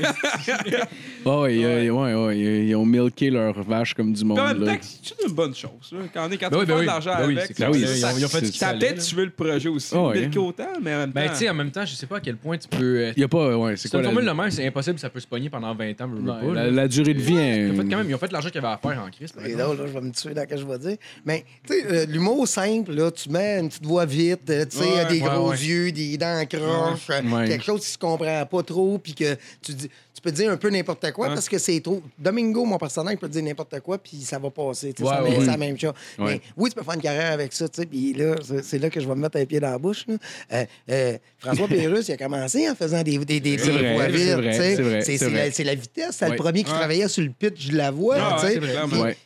Oh, 1.27 1.41
ouais, 1.41 1.57
ouais, 1.65 1.89
ouais, 1.89 2.13
ouais, 2.13 2.37
ils- 2.37 2.67
ils 2.69 2.75
ont 2.75 2.85
milqué 2.85 3.31
leur 3.31 3.59
vache 3.63 3.95
comme 3.95 4.13
du 4.13 4.23
monde. 4.23 4.37
Puis 4.37 4.45
en 4.45 4.53
même 4.53 4.63
là. 4.63 4.73
temps, 4.75 4.79
c'est 5.01 5.27
une 5.27 5.33
bonne 5.33 5.55
chose. 5.55 5.71
là. 5.91 5.97
Quand 6.13 6.27
on 6.27 6.31
est 6.31 6.37
quand 6.37 6.49
Ben 6.51 6.57
tu 6.57 6.59
oui, 6.59 6.65
ben 6.65 6.67
fais 6.67 6.73
de 6.73 6.79
oui. 6.81 6.85
l'argent 6.85 7.11
Ben 7.17 7.25
oui, 7.27 7.33
avec, 7.37 7.47
c'est 7.47 7.47
ça- 7.47 7.53
clair. 7.55 7.69
oui, 7.71 7.79
Ils 7.79 8.05
ont- 8.05 8.09
ils 8.19 8.25
ont 8.25 8.27
fait 8.27 8.39
c'est- 8.41 8.45
ce 8.45 8.51
qu'il 8.51 8.59
ça 8.59 8.65
a 8.67 8.69
fallait, 8.73 8.79
peut-être 8.87 8.97
là. 8.97 9.03
tué 9.03 9.25
le 9.25 9.29
projet 9.31 9.69
aussi. 9.69 9.95
Ouais. 9.95 10.19
Milqué 10.19 10.37
autant, 10.45 10.67
mais 10.81 10.93
en 10.93 10.99
même 10.99 11.13
temps. 11.13 11.19
Ben, 11.21 11.29
tu 11.29 11.35
sais, 11.37 11.49
en 11.49 11.53
même 11.53 11.71
temps, 11.71 11.85
je 11.85 11.93
sais 11.95 12.07
pas 12.07 12.17
à 12.17 12.19
quel 12.19 12.37
point 12.37 12.57
tu 12.57 12.67
peux. 12.67 12.77
euh, 12.99 13.13
Il 13.15 13.21
y 13.21 13.23
a 13.23 13.27
pas, 13.27 13.57
ouais, 13.57 13.75
c'est 13.77 13.89
quoi 13.89 13.99
une 13.99 14.05
la, 14.05 14.11
formule 14.11 14.29
de 14.29 14.31
même, 14.35 14.51
c'est 14.51 14.65
impossible, 14.67 14.99
ça 14.99 15.09
peut 15.09 15.19
se 15.19 15.27
pogner 15.27 15.49
pendant 15.49 15.73
20 15.75 16.01
ans, 16.01 16.07
mais 16.07 16.31
Ouais, 16.31 16.53
pas. 16.53 16.63
la, 16.71 16.87
durée 16.87 17.13
de 17.13 17.21
vie. 17.21 17.33
Ils 17.33 17.39
hein. 17.39 17.71
ont 17.71 17.75
fait 17.75 17.89
quand 17.89 17.97
même, 17.97 18.09
ils 18.09 18.15
ont 18.15 18.17
fait 18.17 18.31
l'argent 18.31 18.49
qu'il 18.49 18.61
y 18.61 18.65
avait 18.65 18.73
à 18.73 18.77
faire 18.77 19.03
en 19.03 19.09
crise. 19.09 19.33
C'est 19.37 19.55
drôle, 19.55 19.77
là, 19.77 19.83
je 19.87 19.91
vais 19.93 20.01
me 20.01 20.11
tuer 20.11 20.33
dans 20.33 20.41
ce 20.41 20.47
que 20.47 20.57
je 20.57 20.65
vais 20.65 20.79
dire. 20.79 20.97
Mais, 21.25 21.45
tu 21.67 21.73
sais, 21.73 21.85
euh, 21.91 22.05
l'humour 22.07 22.47
simple, 22.47 22.93
là, 22.93 23.11
tu 23.11 23.29
mets 23.29 23.59
une 23.59 23.69
petite 23.69 23.85
voix 23.85 24.05
vite, 24.05 24.49
euh, 24.49 24.65
tu 24.65 24.77
sais, 24.77 24.83
Ouais, 24.85 25.05
des 25.05 25.21
ouais, 25.21 25.29
gros 25.29 25.49
ouais. 25.51 25.57
yeux, 25.57 25.91
des 25.91 26.17
dents 26.17 26.43
croches, 26.49 27.09
Ouais. 27.09 27.47
quelque 27.47 27.63
chose 27.63 27.81
qui 27.81 27.91
se 27.91 27.97
comprend 27.97 28.45
pas 28.45 28.63
trop, 28.63 28.97
puis 28.97 29.13
que 29.13 29.35
tu 29.61 29.73
dis. 29.73 29.89
Peux 30.25 30.31
dire 30.31 30.51
un 30.51 30.57
peu 30.57 30.71
n'importe 30.71 31.11
quoi 31.11 31.27
parce 31.27 31.47
que 31.47 31.59
c'est 31.59 31.79
trop. 31.81 32.01
Domingo, 32.17 32.65
mon 32.65 32.79
personnage, 32.79 33.17
peut 33.17 33.29
dire 33.29 33.43
n'importe 33.43 33.79
quoi, 33.81 33.99
puis 33.99 34.17
ça 34.21 34.39
va 34.39 34.49
passer. 34.49 34.87
Ouais, 34.87 34.93
c'est 34.97 35.03
la 35.03 35.21
ouais, 35.21 35.57
même- 35.57 35.73
la 35.73 35.77
chose. 35.77 35.93
Ouais. 36.17 36.25
Mais 36.25 36.41
oui, 36.57 36.71
tu 36.71 36.75
peux 36.75 36.83
faire 36.83 36.95
une 36.95 37.01
carrière 37.01 37.31
avec 37.31 37.53
ça, 37.53 37.69
tu 37.69 37.81
sais, 37.81 37.85
puis 37.85 38.11
là, 38.13 38.33
c'est 38.63 38.79
là 38.79 38.89
que 38.89 38.99
je 38.99 39.07
vais 39.07 39.13
me 39.13 39.21
mettre 39.21 39.37
un 39.37 39.45
pied 39.45 39.59
dans 39.59 39.69
la 39.69 39.77
bouche. 39.77 40.07
là. 40.07 40.15
Euh, 40.51 40.65
euh, 40.89 41.17
François 41.37 41.67
Pérusse, 41.67 42.07
il 42.07 42.13
a 42.13 42.17
commenccommencé 42.17 42.67
en 42.67 42.73
faisant 42.73 43.03
des, 43.03 43.19
des, 43.19 43.39
des, 43.39 43.57
voix 43.57 43.67
c'est 43.69 44.09
vite, 44.09 45.59
la, 45.59 45.75
vitesse. 45.75 46.15
C'est 46.17 46.29
le 46.29 46.37
premier 46.37 46.63
qui 46.63 46.71
travaillait 46.71 47.07
sur 47.07 47.21
le 47.23 47.29
pitch 47.29 47.67
de 47.67 47.77
la 47.77 47.91
voix, 47.91 48.39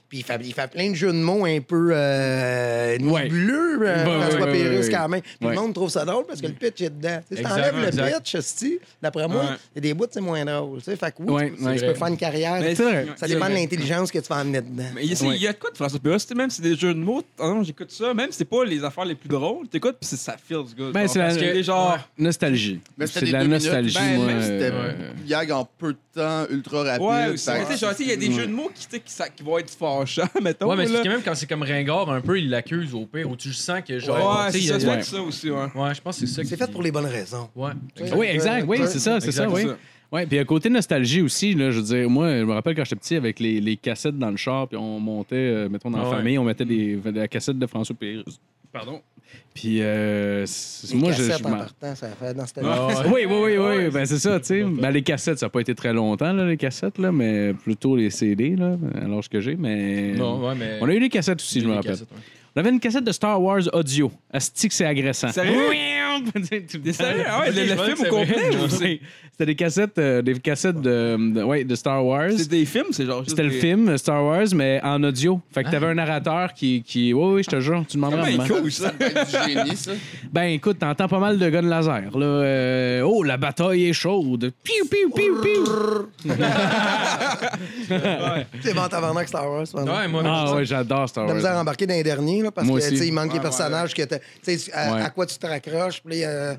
Puis- 0.09 0.19
il 0.19 0.23
fait, 0.23 0.39
il 0.43 0.53
fait 0.53 0.69
plein 0.71 0.89
de 0.89 0.95
jeux 0.95 1.13
de 1.13 1.17
mots 1.19 1.45
un 1.45 1.61
peu 1.61 1.91
euh, 1.93 2.97
Ouais. 2.99 3.29
euh, 3.31 3.77
Ouais, 3.79 4.03
François 4.03 4.39
ouais, 4.39 4.45
ouais, 4.45 4.51
Pérusse, 4.51 4.85
ouais. 4.87 4.91
quand 4.91 5.07
même. 5.07 5.21
Puis 5.21 5.33
Ouais. 5.41 5.53
le 5.55 5.61
monde 5.61 5.73
trouve 5.73 5.89
ça 5.89 6.03
drôle 6.03 6.25
parce 6.25 6.41
que 6.41 6.47
le 6.47 6.53
pitch 6.53 6.81
est 6.81 6.89
dedans. 6.89 7.19
Tu 7.29 7.37
Si 7.37 7.43
t'enlèves 7.43 7.77
le 7.79 7.87
exact. 7.87 8.17
pitch, 8.23 8.35
esti, 8.35 8.79
d'après 9.01 9.27
moi, 9.27 9.43
il 9.75 9.75
y 9.75 9.77
a 9.77 9.81
des 9.81 9.93
bouts, 9.93 10.07
c'est 10.09 10.19
moins 10.21 10.43
drôle. 10.43 10.79
tu 10.79 10.85
sais. 10.85 10.95
Fait 10.95 11.11
que 11.11 11.21
oui, 11.21 11.31
Ouais, 11.33 11.53
tu, 11.57 11.63
ouais. 11.63 11.75
tu 11.79 11.85
peux 11.85 11.93
faire 11.93 12.07
une 12.07 12.17
carrière. 12.17 12.59
Mais 12.59 12.75
C'est 12.75 12.83
vrai. 12.83 13.05
Ça 13.15 13.27
dépend 13.27 13.47
de 13.49 13.53
l'intelligence 13.53 14.11
que 14.11 14.19
tu 14.19 14.27
vas 14.27 14.37
emmener 14.41 14.61
dedans. 14.61 14.83
Mais 14.95 15.03
il 15.05 15.13
y 15.13 15.13
a- 15.13 15.33
il 15.35 15.41
y 15.41 15.47
a 15.47 15.53
de 15.53 15.57
quoi 15.57 15.69
de 15.71 15.75
François 15.75 15.99
sais, 16.19 16.35
même 16.35 16.49
si 16.49 16.57
c'est 16.57 16.63
des 16.69 16.75
jeux 16.75 16.93
de 16.93 16.99
mots, 16.99 17.23
non, 17.39 17.63
j'écoute 17.63 17.91
ça, 17.91 18.13
même 18.13 18.31
si 18.31 18.37
c'est 18.39 18.45
pas 18.45 18.65
les 18.65 18.83
affaires 18.83 19.05
les 19.05 19.15
plus 19.15 19.29
drôles, 19.29 19.67
t'écoutes 19.67 19.97
puis 19.99 20.07
c'est- 20.07 20.17
ça 20.17 20.35
feels 20.43 20.75
good. 20.77 20.91
Ben, 20.93 21.07
c'est 21.07 21.19
la- 21.19 21.35
que 21.35 21.63
genre. 21.63 21.97
Nostalgie. 22.17 22.79
Mais 22.97 23.07
c'était 23.07 23.19
C'est 23.19 23.25
de 23.27 23.31
des 23.31 23.37
la 23.37 23.43
nostalgie, 23.45 23.97
Ben, 23.97 24.15
moi. 24.17 24.25
même 24.25 24.41
si 24.41 24.47
c'était 24.47 24.71
euh, 24.73 24.91
gag 25.27 25.51
en 25.51 25.67
peu 25.77 25.93
de 25.93 25.97
temps, 26.13 26.45
ultra 26.49 26.83
rapide. 26.83 27.01
Ouais, 27.05 27.35
il 27.99 28.07
y 28.07 28.11
a 28.11 28.15
des 28.15 28.31
jeux 28.31 28.47
de 28.47 28.51
mots 28.51 28.71
qui, 28.73 28.85
tu 28.87 28.95
sais, 28.95 28.99
qui, 28.99 29.11
ça- 29.13 29.29
qui 29.29 29.43
vont 29.43 29.57
être 29.57 29.69
mettons. 30.41 30.69
Ouais, 30.69 30.75
mais 30.75 30.85
là. 30.85 30.89
c'est 30.97 31.03
quand 31.03 31.09
même 31.09 31.21
quand 31.23 31.35
c'est 31.35 31.47
comme 31.47 31.63
ringard 31.63 32.09
un 32.11 32.21
peu, 32.21 32.39
il 32.39 32.49
l'accuse 32.49 32.93
au 32.93 33.05
pire, 33.05 33.29
où 33.29 33.35
tu 33.35 33.53
sens 33.53 33.81
que 33.87 33.99
genre. 33.99 34.17
Ouais, 34.45 34.51
tu 34.51 34.51
sais, 34.51 34.51
c'est 34.51 34.57
il 34.59 34.63
y 34.65 34.67
ça, 34.67 34.75
a- 34.75 34.79
c'est 34.79 34.87
ouais. 34.89 35.01
ça 35.03 35.21
aussi, 35.21 35.49
ouais. 35.49 35.57
Ouais, 35.75 35.95
je 35.95 36.01
pense 36.01 36.19
que 36.19 36.25
c'est 36.27 36.33
ça. 36.33 36.43
C'est 36.43 36.57
fait 36.57 36.71
pour 36.71 36.81
les 36.83 36.91
bonnes 36.91 37.05
raisons. 37.05 37.49
Ouais. 37.55 37.71
Oui, 38.15 38.27
exact. 38.27 38.65
Oui, 38.67 38.79
Ouais. 38.79 38.87
c'est 38.87 38.99
ça, 38.99 39.19
c'est 39.19 39.31
ça, 39.31 39.43
Exact, 39.45 39.55
oui. 39.55 39.61
c'est 39.63 39.67
ça. 39.69 39.77
Ouais, 40.11 40.25
puis 40.25 40.39
à 40.39 40.45
côté 40.45 40.69
nostalgie 40.71 41.21
aussi, 41.21 41.53
là, 41.53 41.69
je 41.69 41.77
veux 41.79 41.85
dire, 41.85 42.09
moi, 42.09 42.39
je 42.39 42.43
me 42.43 42.53
rappelle 42.53 42.75
quand 42.75 42.83
j'étais 42.83 42.95
petit 42.95 43.15
avec 43.15 43.39
les, 43.39 43.61
les 43.61 43.77
cassettes 43.77 44.17
dans 44.17 44.31
le 44.31 44.37
char, 44.37 44.67
puis 44.67 44.75
on 44.75 44.99
montait, 44.99 45.35
euh, 45.35 45.69
mettons, 45.69 45.91
dans 45.91 45.99
la 45.99 46.05
Ah 46.05 46.09
ouais. 46.09 46.15
famille, 46.17 46.37
on 46.39 46.43
mettait 46.43 46.65
des, 46.65 46.95
des 46.95 47.27
cassettes 47.27 47.59
de 47.59 47.67
François 47.67 47.95
Pérusse. 47.95 48.39
Pardon? 48.73 49.01
Puis 49.53 49.79
euh, 49.81 50.45
Les 50.91 50.95
moi, 50.97 51.11
je. 51.11 51.17
cassettes 51.17 51.39
je 51.39 51.43
en 51.43 51.49
m'en- 51.49 51.57
partant, 51.57 51.95
ça 51.95 52.07
fait 52.09 52.33
dans 52.33 52.45
cette 52.45 52.59
Ah. 52.63 52.87
Oui, 53.07 53.25
oui, 53.27 53.35
oui, 53.43 53.57
oui. 53.57 53.89
Ben, 53.91 54.05
c'est 54.05 54.19
ça, 54.19 54.39
tu 54.39 54.45
sais. 54.45 54.63
Ben, 54.63 54.91
les 54.91 55.01
cassettes, 55.01 55.39
ça 55.39 55.47
n'a 55.47 55.49
pas 55.49 55.59
été 55.59 55.75
très 55.75 55.91
longtemps, 55.91 56.31
là, 56.31 56.45
les 56.45 56.55
cassettes, 56.57 56.97
là, 56.97 57.11
mais 57.11 57.53
plutôt 57.53 57.95
les 57.97 58.09
CD, 58.09 58.55
là, 58.55 58.77
à 59.03 59.07
l'âge 59.07 59.27
que 59.27 59.41
j'ai. 59.41 59.55
Mais. 59.55 60.13
Non, 60.15 60.47
ouais, 60.47 60.55
mais. 60.55 60.77
On 60.81 60.87
a 60.87 60.93
eu 60.93 60.99
les 60.99 61.09
cassettes 61.09 61.39
aussi, 61.41 61.59
je 61.61 61.67
me 61.67 61.73
rappelle. 61.73 61.93
ouais. 61.93 62.05
On 62.55 62.59
avait 62.61 62.69
une 62.71 62.79
cassette 62.79 63.03
de 63.03 63.11
Star 63.11 63.41
Wars 63.41 63.61
audio. 63.73 64.11
Asti 64.33 64.67
que 64.69 64.73
c'est 64.73 64.85
agressant. 64.85 65.31
Sérieux? 65.31 65.69
T'es 66.83 66.93
sérieux? 66.93 67.23
Ah 67.27 67.41
ouais, 67.41 67.51
le- 67.51 67.75
film 67.75 67.97
au 68.07 68.09
complet, 68.09 68.35
c'était 68.37 68.55
ou 68.55 68.59
vrai. 68.67 68.69
c'est- 68.69 68.99
C'était 69.31 69.45
des 69.45 69.55
cassettes, 69.55 69.97
euh, 69.99 70.21
des 70.21 70.33
cassettes 70.39 70.81
de, 70.81 71.33
de- 71.33 71.43
ouais, 71.43 71.63
de 71.63 71.75
Star 71.75 72.05
Wars. 72.05 72.31
C'est 72.35 72.49
des 72.49 72.65
films, 72.65 72.87
c'est 72.91 73.05
genre. 73.05 73.19
juste 73.19 73.29
C'était 73.31 73.43
le 73.43 73.49
des- 73.51 73.59
film 73.59 73.97
Star 73.97 74.23
Wars, 74.23 74.47
mais 74.53 74.81
en 74.83 75.01
audio. 75.03 75.39
Fait 75.53 75.63
que 75.63 75.69
t'avais 75.71 75.87
un 75.87 75.93
narrateur 75.95 76.53
qui, 76.53 76.83
qui. 76.83 77.13
Oui, 77.13 77.35
oui, 77.35 77.43
je 77.43 77.49
te 77.49 77.59
jure, 77.61 77.85
tu 77.87 77.95
demanderas. 77.97 78.23
Ah, 78.23 78.27
à 78.27 78.31
ben, 78.31 78.37
maman. 78.37 78.55
cool, 78.61 78.71
ça? 78.71 78.83
Ça 78.85 78.91
doit 78.91 79.07
être 79.07 79.47
du 79.47 79.53
génie, 79.53 79.75
ça. 79.77 79.91
Ben 80.33 80.43
écoute, 80.43 80.79
t'entends 80.79 81.07
pas 81.07 81.19
mal 81.19 81.37
de 81.39 81.49
guns 81.49 81.61
laser. 81.61 82.17
Là. 82.17 82.25
Euh, 82.25 83.01
oh, 83.01 83.23
la 83.23 83.37
bataille 83.37 83.85
est 83.87 83.93
chaude. 83.93 84.51
Piou, 84.63 84.85
piou, 84.89 85.09
piou, 85.09 85.41
piou. 85.41 86.29
C'est 88.61 88.73
bon, 88.73 88.87
tabarnak 88.87 89.27
Star 89.27 89.49
Wars. 89.49 89.65
pardon. 89.71 89.91
Ouais, 89.91 90.07
moi, 90.07 90.21
Ah 90.25 90.53
ouais, 90.55 90.65
j'adore 90.65 91.07
Star 91.09 91.27
de 91.27 91.33
misère 91.33 91.51
à 91.51 91.53
Wars. 91.53 91.61
embarquer 91.61 91.87
dans 91.87 91.93
les 91.93 92.03
derniers, 92.03 92.43
là, 92.43 92.51
parce 92.51 92.67
Moi 92.67 92.79
que 92.79 92.83
aussi. 92.85 92.93
tu 92.93 92.99
sais, 92.99 93.07
il 93.07 93.13
manque 93.13 93.25
Ouais, 93.27 93.29
des 93.33 93.35
ouais, 93.37 93.41
personnages 93.43 93.93
que 93.93 94.01
t'as- 94.03 94.19
tu 94.19 94.57
sais, 94.57 94.71
à, 94.73 94.93
Ouais. 94.93 95.01
à 95.01 95.09
quoi 95.09 95.25
tu 95.25 95.37
te 95.37 95.47
raccroches. 95.47 96.01
Puis 96.03 96.08
euh, 96.23 96.53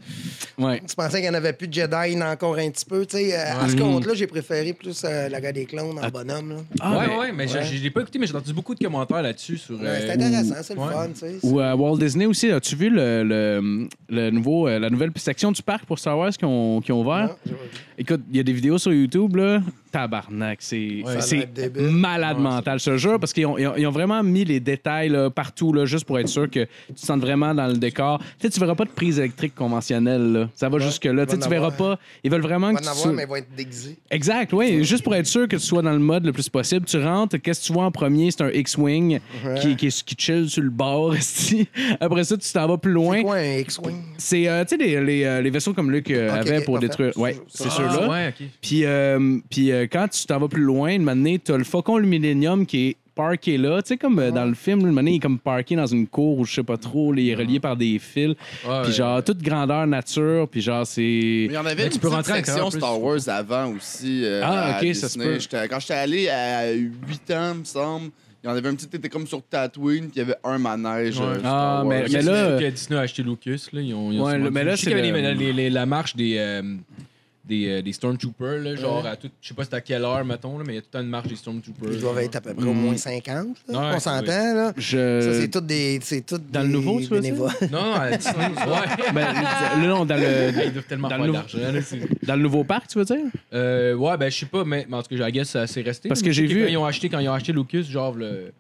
Ouais. 0.59 0.81
tu 0.87 0.95
pensais 0.95 1.21
qu'il 1.21 1.23
n'y 1.23 1.29
en 1.31 1.39
avait 1.39 1.53
plus 1.55 1.69
de 1.69 1.73
Jedi, 1.73 2.23
encore 2.23 2.57
un 2.57 2.71
petit 2.71 2.85
peu. 2.85 3.07
tu 3.07 3.17
sais, 3.17 3.35
euh, 3.35 3.61
À 3.65 3.69
ce 3.69 3.77
compte-là, 3.77 4.13
j'ai 4.15 4.27
préféré 4.27 4.73
plus 4.73 5.03
euh, 5.05 5.29
la 5.29 5.41
guerre 5.41 5.53
des 5.55 5.65
clones 5.65 5.99
en 5.99 6.09
bonhomme. 6.09 6.51
Là. 6.51 6.57
Ah, 6.81 6.99
ouais, 6.99 7.17
ouais, 7.19 7.33
mais 7.33 7.49
je- 7.49 7.59
ouais. 7.59 7.65
je 7.65 7.83
l'ai 7.83 7.91
pas 7.91 8.03
écouté, 8.03 8.19
mais 8.19 8.27
j'ai 8.27 8.35
entendu 8.35 8.53
beaucoup 8.53 8.75
de 8.75 8.85
commentaires 8.85 9.23
là-dessus. 9.23 9.57
sur. 9.59 9.81
Ouais, 9.81 9.87
euh, 9.87 9.99
c'est 10.01 10.11
intéressant, 10.13 10.55
c'est 10.63 10.75
le 10.75 10.81
fun. 10.81 11.09
tu 11.15 11.19
sais. 11.21 11.35
Ou 11.43 11.61
à 11.61 11.75
Walt 11.75 11.97
Disney 11.99 12.27
aussi, 12.27 12.51
as-tu 12.51 12.77
vu 12.77 12.91
le, 12.91 13.25
le, 13.25 13.89
le 14.09 14.31
nouveau, 14.31 14.69
euh, 14.69 14.79
la 14.79 14.91
nouvelle 14.91 15.11
section 15.17 15.51
du 15.53 15.63
parc 15.63 15.85
pour 15.87 15.99
Star 15.99 16.19
Wars 16.19 16.31
qui 16.31 16.45
ont, 16.45 16.81
qui 16.81 16.93
ont 16.93 17.01
ouvert? 17.01 17.37
Non. 17.47 17.53
Écoute, 17.99 18.21
il 18.31 18.37
y 18.37 18.41
a 18.41 18.43
des 18.43 18.53
vidéos 18.53 18.79
sur 18.79 18.93
YouTube, 18.93 19.37
là. 19.37 19.61
Tabarnak, 19.93 20.59
c'est 20.61 21.03
malade 21.77 22.39
mental, 22.39 22.79
je 22.79 22.85
te 22.91 22.97
jure, 22.97 23.19
parce 23.19 23.33
qu'ils 23.33 23.47
ont, 23.47 23.59
ils 23.59 23.67
ont, 23.67 23.75
ils 23.77 23.87
ont 23.87 23.91
vraiment 23.91 24.23
mis 24.23 24.45
les 24.45 24.61
détails 24.61 25.09
là, 25.09 25.31
partout, 25.31 25.73
là, 25.73 25.85
juste 25.85 26.05
pour 26.05 26.19
être 26.19 26.29
sûr 26.29 26.49
que 26.49 26.61
tu 26.89 26.95
te 26.95 27.01
sentes 27.01 27.21
vraiment 27.21 27.55
dans 27.55 27.67
le 27.67 27.77
décor. 27.77 28.19
Tu 28.39 28.47
sais, 28.47 28.51
tu 28.51 28.61
verras 28.61 28.75
pas 28.75 28.85
de 28.85 28.91
prise 28.91 29.19
électrique 29.19 29.40
conventionnelle, 29.49 30.33
là. 30.33 30.49
Ça 30.55 30.69
va 30.69 30.79
jusque-là. 30.79 31.25
Tu 31.27 31.31
sais, 31.33 31.37
va 31.37 31.43
tu 31.43 31.47
en 31.47 31.51
verras 31.51 31.67
avoir. 31.73 31.97
pas. 31.97 32.03
Ils 32.23 32.31
veulent 32.31 32.41
vraiment 32.43 32.69
que 32.69 32.75
va 32.75 32.79
en 32.81 32.83
tu 32.83 32.89
avoir, 32.89 33.03
sois- 33.05 33.13
mais 33.13 33.23
ils 33.23 33.29
vont 33.29 33.37
être 33.37 33.55
déguisés. 33.57 33.97
Exact, 34.11 34.53
oui. 34.53 34.85
Juste 34.85 35.03
pour 35.05 35.15
être 35.15 35.27
sûr 35.27 35.49
que 35.49 35.57
tu 35.57 35.63
sois 35.63 35.83
dans 35.83 35.93
le 35.93 35.99
mode 35.99 36.25
le 36.25 36.33
plus 36.33 36.49
possible. 36.49 36.85
Tu 36.87 36.99
rentres, 37.03 37.41
qu'est-ce 37.41 37.61
que 37.63 37.67
tu 37.67 37.73
vois 37.73 37.85
en 37.85 37.91
premier? 37.91 38.31
C'est 38.31 38.43
un 38.43 38.51
X-Wing 38.51 39.21
qui, 39.61 39.77
qui, 39.77 39.89
qui 39.89 40.15
chill 40.19 40.49
sur 40.51 40.63
le 40.63 40.71
bord. 40.71 41.15
esti. 41.15 41.69
Après 42.01 42.25
ça, 42.25 42.37
tu 42.37 42.53
t'en 42.53 42.67
vas 42.69 42.79
plus 42.79 42.93
loin. 42.93 43.17
C'est 43.19 43.23
quoi 43.23 43.37
un 43.37 43.57
X-Wing? 43.59 43.97
C'est, 44.19 44.49
euh, 44.49 44.65
tu 44.65 44.77
sais, 44.77 44.83
les, 44.85 45.01
les, 45.05 45.25
euh, 45.25 45.41
les 45.41 45.51
vaisseaux 45.51 45.73
comme 45.73 45.91
Luke 45.91 46.11
euh, 46.11 46.31
Ok, 46.31 46.37
avait 46.47 46.59
ok, 46.59 46.65
pour 46.65 46.75
parfait. 46.75 46.89
détruire. 46.89 47.19
Ouais, 47.19 47.37
C'est 47.49 47.71
ceux-là. 47.71 48.01
Ah, 48.03 48.09
ouais, 48.09 48.29
ok. 48.29 48.47
Puis, 48.61 48.85
euh, 48.85 49.39
puis 49.51 49.73
euh, 49.73 49.87
quand 49.91 50.09
tu 50.09 50.25
t'en 50.27 50.39
vas 50.39 50.49
plus 50.49 50.63
loin, 50.63 50.91
une 50.95 51.09
année, 51.09 51.39
tu 51.39 51.53
as 51.53 51.57
le 51.57 51.65
Faucon 51.65 51.97
le 51.99 52.07
Millennium 52.07 52.67
qui 52.67 52.89
est 52.89 52.97
parké 53.21 53.59
là. 53.59 53.83
Tu 53.83 53.89
sais, 53.89 53.97
comme 53.97 54.19
euh, 54.19 54.31
dans 54.31 54.45
le 54.45 54.55
film, 54.55 54.97
année, 54.99 55.13
il 55.13 55.17
est 55.17 55.21
comme 55.21 55.39
parké 55.39 55.77
dans 55.77 55.87
une 55.87 56.07
cour 56.07 56.39
où 56.39 56.45
je 56.45 56.55
sais 56.55 56.63
pas 56.63 56.77
trop, 56.77 57.13
là, 57.13 57.21
il 57.21 57.29
est 57.31 57.35
relié 57.35 57.61
par 57.61 57.77
des 57.77 57.99
fils. 57.99 58.29
Ouais, 58.29 58.35
Puis, 58.65 58.73
ouais. 58.73 58.93
genre, 58.93 59.23
toute 59.23 59.43
grandeur 59.43 59.87
nature. 59.87 60.49
Puis, 60.51 60.61
genre, 60.61 60.87
c'est. 60.87 61.01
Mais 61.03 61.45
il 61.47 61.53
y 61.53 61.57
en 61.57 61.67
avait 61.67 61.75
Mais 61.77 61.85
une 61.87 61.91
tu 61.93 61.99
peux 61.99 62.09
rentrer 62.09 62.35
section 62.37 62.71
Star 62.71 63.01
Wars 63.03 63.19
avant 63.29 63.73
aussi. 63.75 64.23
euh, 64.25 64.41
Ah, 64.45 64.79
ok, 64.81 64.95
ça 64.95 65.09
se 65.09 65.19
Disney. 65.19 65.25
peut. 65.35 65.39
J'étais- 65.39 65.69
Quand 65.69 65.81
j'étais 65.81 65.95
allé 65.95 66.29
à 66.29 66.73
8 66.73 67.31
ans, 67.33 67.55
me 67.57 67.65
semble, 67.65 68.11
il 68.43 68.49
y 68.49 68.51
en 68.53 68.57
avait 68.57 68.69
un 68.71 68.75
petit, 68.75 68.87
t'étais 68.89 69.09
comme 69.11 69.27
sur 69.27 69.43
Tatooine, 69.43 70.05
puis 70.05 70.13
il 70.17 70.19
y 70.19 70.23
avait 70.23 70.37
un 70.45 70.59
manège. 70.59 71.19
Ouais. 71.21 71.27
euh, 71.27 71.39
Star 71.41 71.53
Ah, 71.55 71.85
Wars. 71.85 71.85
mais- 71.87 72.05
Disney- 72.05 72.23
mais 72.25 72.33
là- 72.33 72.59
que 72.59 72.71
Disney 72.71 72.99
a 72.99 73.03
acheté 73.03 73.23
Lucas. 73.23 73.67
Là, 73.73 73.81
ils 73.83 73.93
ont, 73.95 74.11
ils 74.13 74.21
ont 74.21 74.25
Ouais, 74.25 74.31
sûrement 74.33 74.45
le- 74.47 74.51
mais 74.51 74.65
là, 74.65 74.75
je 74.77 74.81
sais 74.81 74.91
qu'il 74.91 74.99
y 74.99 75.03
c'est 75.03 75.09
avait 75.11 75.23
le- 75.23 75.29
les, 75.39 75.47
les- 75.47 75.53
les- 75.53 75.71
la 75.71 75.85
marche 75.87 76.17
des, 76.17 76.37
euh, 76.39 76.63
des, 77.43 77.69
euh, 77.69 77.83
des 77.83 77.93
Stormtroopers, 77.93 78.59
là, 78.63 78.77
genre 78.77 79.05
à 79.07 79.17
tout, 79.17 79.31
je 79.41 79.49
sais 79.49 79.55
pas 79.55 79.65
c'est 79.65 79.75
à 79.75 79.81
quelle 79.81 80.05
heure, 80.05 80.25
mettons, 80.25 80.59
là, 80.59 80.65
mais 80.67 80.75
il 80.75 80.77
y 80.77 80.79
a 80.79 80.83
tout 80.83 80.89
le 80.93 80.99
temps 80.99 81.05
une 81.05 81.09
marche 81.11 81.29
des 81.29 81.37
Stormtroopers. 81.37 81.93
Ils 81.93 82.01
doivent 82.01 82.19
être 82.19 82.37
à 82.37 82.41
peu 82.43 82.53
près 82.55 82.67
au 82.67 82.73
moins 82.75 82.97
50. 82.97 83.27
là, 83.69 83.79
Ouais, 83.81 83.97
on 83.97 83.99
s'entend, 83.99 84.55
là. 84.55 84.73
Je... 84.77 85.21
Ça, 85.23 85.41
c'est 85.41 85.49
tout 85.49 85.61
des. 85.63 85.99
C'est 86.03 86.21
tout 86.25 86.39
dans 86.39 86.61
le 86.63 86.67
des 86.69 86.73
nouveau, 86.75 87.01
tu 87.01 87.07
veux 87.07 87.21
dire? 87.21 87.33
bénévoles. 87.35 87.51
Non, 87.73 87.83
non, 87.83 87.95
à 87.95 88.17
Disney. 88.17 88.37
ouais. 88.37 89.13
Ben, 89.15 89.35
le- 89.81 89.87
non, 89.89 90.05
dans 90.05 90.17
Ils 90.17 90.23
le, 90.23 90.71
doivent 90.71 90.85
tellement 90.87 91.09
Dans 91.09 91.17
faire 91.25 91.33
d'argent. 91.33 91.59
là, 91.73 91.83
c'est- 91.83 92.27
dans 92.27 92.37
le 92.37 92.43
nouveau 92.43 92.63
parc, 92.65 92.89
tu 92.89 92.99
veux 92.99 93.05
dire? 93.05 93.17
Euh, 93.55 93.95
ouais, 93.95 94.17
ben 94.19 94.31
je 94.31 94.39
sais 94.39 94.47
pas, 94.47 94.65
mais, 94.65 94.87
mais 94.89 94.97
en 94.97 95.03
tout 95.03 95.17
cas, 95.17 95.29
I 95.29 95.33
guess 95.33 95.49
ça 95.49 95.67
c'est 95.67 95.81
resté. 95.83 96.09
Parce 96.09 96.23
que 96.23 96.31
j'ai 96.31 96.47
vu- 96.47 96.65
Quand 96.65 96.71
ils 96.71 96.77
ont 96.77 96.85
acheté, 96.85 97.09
quand 97.09 97.19
ils 97.19 97.29
ont 97.29 97.33
acheté 97.35 97.53
Lucas, 97.53 97.83
genre 97.83 98.15
le. 98.15 98.53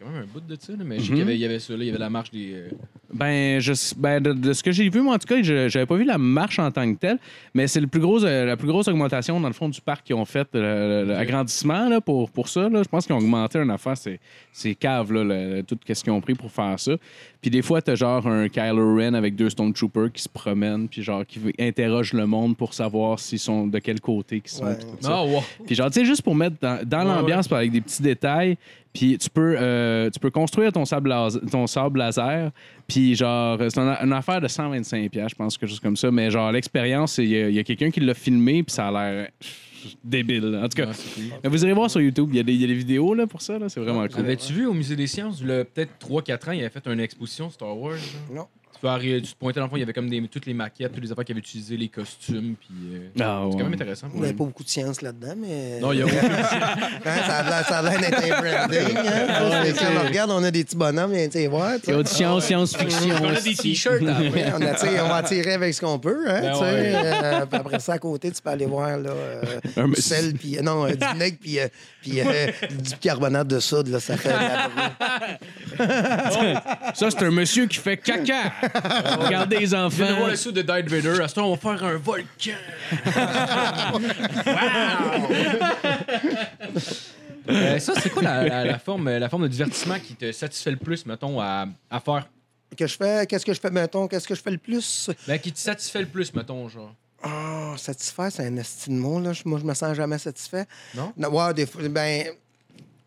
Quand 0.00 0.10
même 0.10 0.22
un 0.22 0.26
bout 0.32 0.40
de 0.40 0.56
ça, 0.60 0.72
là, 0.74 0.78
mais 0.84 0.98
Mhm. 0.98 1.02
qu'il 1.02 1.16
y 1.18 1.22
avait, 1.22 1.34
il 1.34 1.40
y 1.40 1.44
avait 1.44 1.58
ça, 1.58 1.72
là, 1.76 1.82
il 1.82 1.86
y 1.86 1.90
avait 1.90 1.98
la 1.98 2.08
marche 2.10 2.30
des. 2.30 2.52
euh, 2.54 2.68
Ben, 3.12 3.58
je, 3.58 3.72
ben 3.96 4.22
de, 4.22 4.32
de 4.34 4.52
ce 4.52 4.62
que 4.62 4.70
j'ai 4.70 4.88
vu, 4.90 5.00
moi, 5.00 5.14
en 5.14 5.18
tout 5.18 5.26
cas, 5.26 5.42
je 5.42 5.68
j'avais 5.68 5.86
pas 5.86 5.96
vu 5.96 6.04
la 6.04 6.18
marche 6.18 6.58
en 6.58 6.70
tant 6.70 6.92
que 6.92 6.98
telle, 6.98 7.18
mais 7.54 7.66
c'est 7.66 7.80
le 7.80 7.86
plus 7.88 7.98
gros, 8.00 8.22
euh, 8.22 8.44
la 8.44 8.56
plus 8.56 8.68
grosse 8.68 8.86
augmentation, 8.86 9.40
dans 9.40 9.48
le 9.48 9.54
fond, 9.54 9.68
du 9.68 9.80
parc 9.80 10.04
qu'ils 10.06 10.14
ont 10.14 10.24
fait, 10.26 10.46
euh, 10.54 11.04
l'agrandissement 11.06 11.88
là, 11.88 12.00
pour, 12.02 12.30
pour 12.30 12.48
ça. 12.48 12.68
Là. 12.68 12.82
Je 12.82 12.88
pense 12.88 13.06
qu'ils 13.06 13.14
ont 13.14 13.18
augmenté 13.18 13.58
une 13.58 13.70
affaire, 13.70 13.96
c'est, 13.96 14.20
c'est 14.52 14.74
cave, 14.74 15.10
là, 15.12 15.24
le- 15.24 15.62
tout 15.62 15.76
ce 15.92 16.04
qu'ils 16.04 16.12
ont 16.12 16.20
pris 16.20 16.34
pour 16.34 16.52
faire 16.52 16.78
ça. 16.78 16.92
Puis 17.40 17.50
des 17.50 17.62
fois, 17.62 17.80
t'as 17.82 17.94
genre 17.94 18.26
un 18.28 18.48
Kylo 18.48 18.94
Ren 18.96 19.14
avec 19.14 19.34
deux 19.34 19.48
Stormtroopers 19.50 20.12
qui 20.12 20.22
se 20.22 20.28
promènent, 20.28 20.86
puis 20.88 21.02
genre 21.02 21.24
qui 21.26 21.40
interrogent 21.58 22.12
le 22.12 22.26
monde 22.26 22.56
pour 22.56 22.74
savoir 22.74 23.18
s'ils 23.18 23.38
sont 23.38 23.66
de 23.66 23.78
quel 23.78 24.00
côté 24.00 24.40
qu'ils 24.40 24.50
sont. 24.50 24.64
Ouais. 24.66 24.76
puis 24.76 24.84
tout 24.86 24.96
ça. 25.00 25.16
Ah, 25.16 25.24
wow. 25.24 25.42
Puis 25.66 25.74
genre, 25.74 25.90
tu 25.90 26.00
sais, 26.00 26.04
juste 26.04 26.22
pour 26.22 26.34
mettre 26.36 26.56
dans, 26.60 26.86
dans 26.86 26.98
Ouais, 26.98 27.04
l'ambiance 27.06 27.50
avec 27.50 27.72
des 27.72 27.80
petits 27.80 28.02
détails, 28.02 28.58
puis 28.92 29.18
tu 29.18 29.30
peux, 29.30 29.54
euh, 29.58 30.10
tu 30.10 30.18
peux 30.18 30.30
construire 30.30 30.72
ton 30.72 30.84
sable, 30.84 31.10
laser, 31.10 31.40
ton 31.50 31.66
sable 31.66 31.98
laser, 31.98 32.50
puis 32.86 33.14
genre, 33.14 33.58
c'est 33.68 33.78
une, 33.78 33.96
une 34.02 34.12
affaire 34.12 34.40
de 34.40 34.48
125$, 34.48 35.08
piastres, 35.10 35.30
je 35.30 35.34
pense, 35.36 35.58
quelque 35.58 35.70
chose 35.70 35.80
comme 35.80 35.96
ça, 35.96 36.10
mais 36.10 36.30
genre, 36.30 36.50
l'expérience, 36.52 37.18
il 37.18 37.28
y, 37.28 37.58
a- 37.58 37.64
quelqu'un 37.64 37.90
qui 37.90 38.00
l'a 38.00 38.14
filmé, 38.14 38.62
puis 38.62 38.72
ça 38.74 38.88
a 38.88 38.90
l'air 38.92 39.28
débile. 40.02 40.58
En 40.62 40.68
tout 40.68 40.82
cas, 40.82 40.88
vous 41.44 41.64
irez 41.64 41.72
voir 41.72 41.90
sur 41.90 42.00
YouTube, 42.00 42.28
il 42.32 42.36
y, 42.36 42.40
a 42.40 42.42
des- 42.42 42.52
il 42.54 42.60
y 42.60 42.64
a 42.64 42.66
des 42.66 42.74
vidéos 42.74 43.14
là, 43.14 43.26
pour 43.26 43.42
ça, 43.42 43.58
là, 43.58 43.68
c'est 43.68 43.80
vraiment 43.80 44.06
cool. 44.08 44.20
Avais-tu 44.20 44.52
vu 44.52 44.66
au 44.66 44.74
Musée 44.74 44.96
des 44.96 45.06
Sciences, 45.06 45.42
le- 45.42 45.64
peut-être 45.64 45.92
3-4 46.00 46.48
ans, 46.48 46.52
il 46.52 46.60
avait 46.60 46.70
fait 46.70 46.86
une 46.86 47.00
exposition 47.00 47.50
Star 47.50 47.76
Wars? 47.78 47.94
là? 47.94 48.34
Non. 48.34 48.46
Tu, 48.80 48.82
peux 48.82 48.88
arri- 48.88 49.20
tu 49.22 49.32
te 49.32 49.36
pointais 49.38 49.58
dans 49.58 49.66
le 49.66 49.70
fond, 49.70 49.76
il 49.76 49.80
y 49.80 49.82
avait 49.82 49.92
comme 49.92 50.08
des, 50.08 50.22
toutes 50.28 50.46
les 50.46 50.54
maquettes, 50.54 50.92
toutes 50.92 51.02
les 51.02 51.10
affaires 51.10 51.24
qui 51.24 51.32
avaient 51.32 51.40
utilisé, 51.40 51.76
les 51.76 51.88
costumes, 51.88 52.54
puis. 52.60 52.68
euh, 52.94 53.08
Ah, 53.20 53.40
C'est 53.42 53.46
ouais. 53.46 53.52
quand 53.58 53.64
même 53.64 53.72
intéressant. 53.74 54.06
Il 54.14 54.20
n'y 54.20 54.26
avait 54.26 54.34
pas 54.36 54.44
beaucoup 54.44 54.62
de 54.62 54.68
science 54.68 55.02
là-dedans, 55.02 55.34
mais. 55.36 55.80
Non, 55.80 55.92
il 55.92 55.98
y 55.98 56.02
a 56.02 56.06
aucun. 56.06 56.14
Hein, 57.08 57.16
ça 57.26 57.36
a 57.38 57.42
l'air- 57.50 57.66
ça 57.66 57.78
a 57.78 57.82
l'air 57.82 58.00
d'être 58.00 58.22
un 58.22 58.40
branding. 58.40 58.96
Hein? 58.96 59.74
Quand 59.78 60.02
on 60.02 60.06
regarde, 60.06 60.30
on 60.30 60.44
a 60.44 60.50
des 60.50 60.62
petits 60.64 60.76
bonhommes, 60.76 61.12
viens 61.12 61.26
tu 61.26 61.32
sais 61.32 61.46
voir. 61.48 61.74
tu 61.82 61.90
Il 61.90 61.90
y 61.90 61.92
sais. 61.94 61.98
a 61.98 62.02
de 62.02 62.08
science, 62.08 62.44
science-fiction. 62.44 63.14
On 63.22 63.28
a 63.34 63.40
des 63.40 63.54
t-shirts 63.54 64.02
hein. 64.06 64.16
Oui, 64.20 64.42
on, 64.56 64.62
attire- 64.62 65.04
on 65.04 65.08
va 65.08 65.22
tirer 65.22 65.54
avec 65.54 65.74
ce 65.74 65.80
qu'on 65.80 65.98
peut. 65.98 66.24
Hein, 66.28 66.40
Ben 66.42 66.52
tu 66.52 66.58
sais. 66.58 66.64
ouais. 66.64 66.92
Euh, 66.94 67.46
puis 67.46 67.60
après 67.60 67.80
ça, 67.80 67.94
à 67.94 67.98
côté, 67.98 68.30
tu 68.30 68.40
peux 68.42 68.50
aller 68.50 68.66
voir 68.66 68.96
là, 68.98 69.10
euh, 69.10 69.42
Un 69.76 69.88
du 69.88 70.00
sel, 70.00 70.34
puis 70.34 70.56
euh, 70.58 70.62
non, 70.62 70.84
euh, 70.86 70.90
du 70.94 71.06
vinaigre, 71.12 71.36
puis, 71.40 71.58
euh, 71.58 71.66
puis 72.08 72.20
euh, 72.20 72.46
du 72.70 72.90
bicarbonate 72.94 73.48
de 73.48 73.60
soude. 73.60 73.88
Là, 73.88 74.00
ça 74.00 74.16
fait 74.16 74.28
de 74.28 74.34
la 74.34 74.68
bruit. 76.30 76.54
Ça, 76.94 77.10
c'est 77.10 77.22
un 77.22 77.30
monsieur 77.30 77.66
qui 77.66 77.78
fait 77.78 77.96
caca. 77.96 78.52
Regardez 79.20 79.58
les 79.58 79.66
Je 79.66 79.70
viens 79.76 79.88
de 79.88 79.92
voir 79.96 80.12
enfants. 80.16 80.26
le 80.28 80.36
sou 80.36 80.52
de 80.52 80.62
Darth 80.62 80.86
Vader. 80.88 81.20
À 81.22 81.28
ce 81.28 81.34
temps, 81.34 81.46
on 81.46 81.54
va 81.54 81.76
faire 81.76 81.84
un 81.84 81.96
volcan. 81.96 82.52
Euh, 87.50 87.78
ça, 87.78 87.94
c'est 88.00 88.10
quoi 88.10 88.22
la, 88.22 88.44
la- 88.46 88.64
la 88.64 88.78
forme, 88.78 89.08
la 89.08 89.28
forme 89.28 89.44
de 89.44 89.48
divertissement 89.48 89.98
qui 89.98 90.14
te 90.14 90.30
satisfait 90.32 90.70
le 90.72 90.76
plus, 90.76 91.06
mettons, 91.06 91.40
à, 91.40 91.66
à 91.90 92.00
faire? 92.00 92.28
Que 92.76 92.86
je 92.86 92.96
fais, 92.96 93.26
qu'est-ce 93.26 93.46
que 93.46 93.54
je 93.54 93.60
fais, 93.60 93.70
mettons, 93.70 94.06
qu'est-ce 94.06 94.28
que 94.28 94.34
je 94.34 94.42
fais 94.42 94.50
le 94.50 94.58
plus? 94.58 95.08
Ben, 95.26 95.38
qui 95.38 95.50
te 95.52 95.58
satisfait 95.58 96.00
le 96.00 96.06
plus, 96.06 96.34
mettons, 96.34 96.68
genre? 96.68 96.92
Ah, 97.22 97.57
satisfait, 97.78 98.30
c'est 98.30 98.44
un 98.46 98.56
esti 98.56 98.90
de 98.90 98.94
mot, 98.96 99.20
là. 99.20 99.32
Moi, 99.44 99.58
je 99.60 99.64
me 99.64 99.74
sens 99.74 99.94
jamais 99.94 100.18
satisfait. 100.18 100.66
Non? 100.94 101.12
ouais, 101.16 101.54
des 101.54 101.66
fois, 101.66 101.80
ben. 101.88 102.26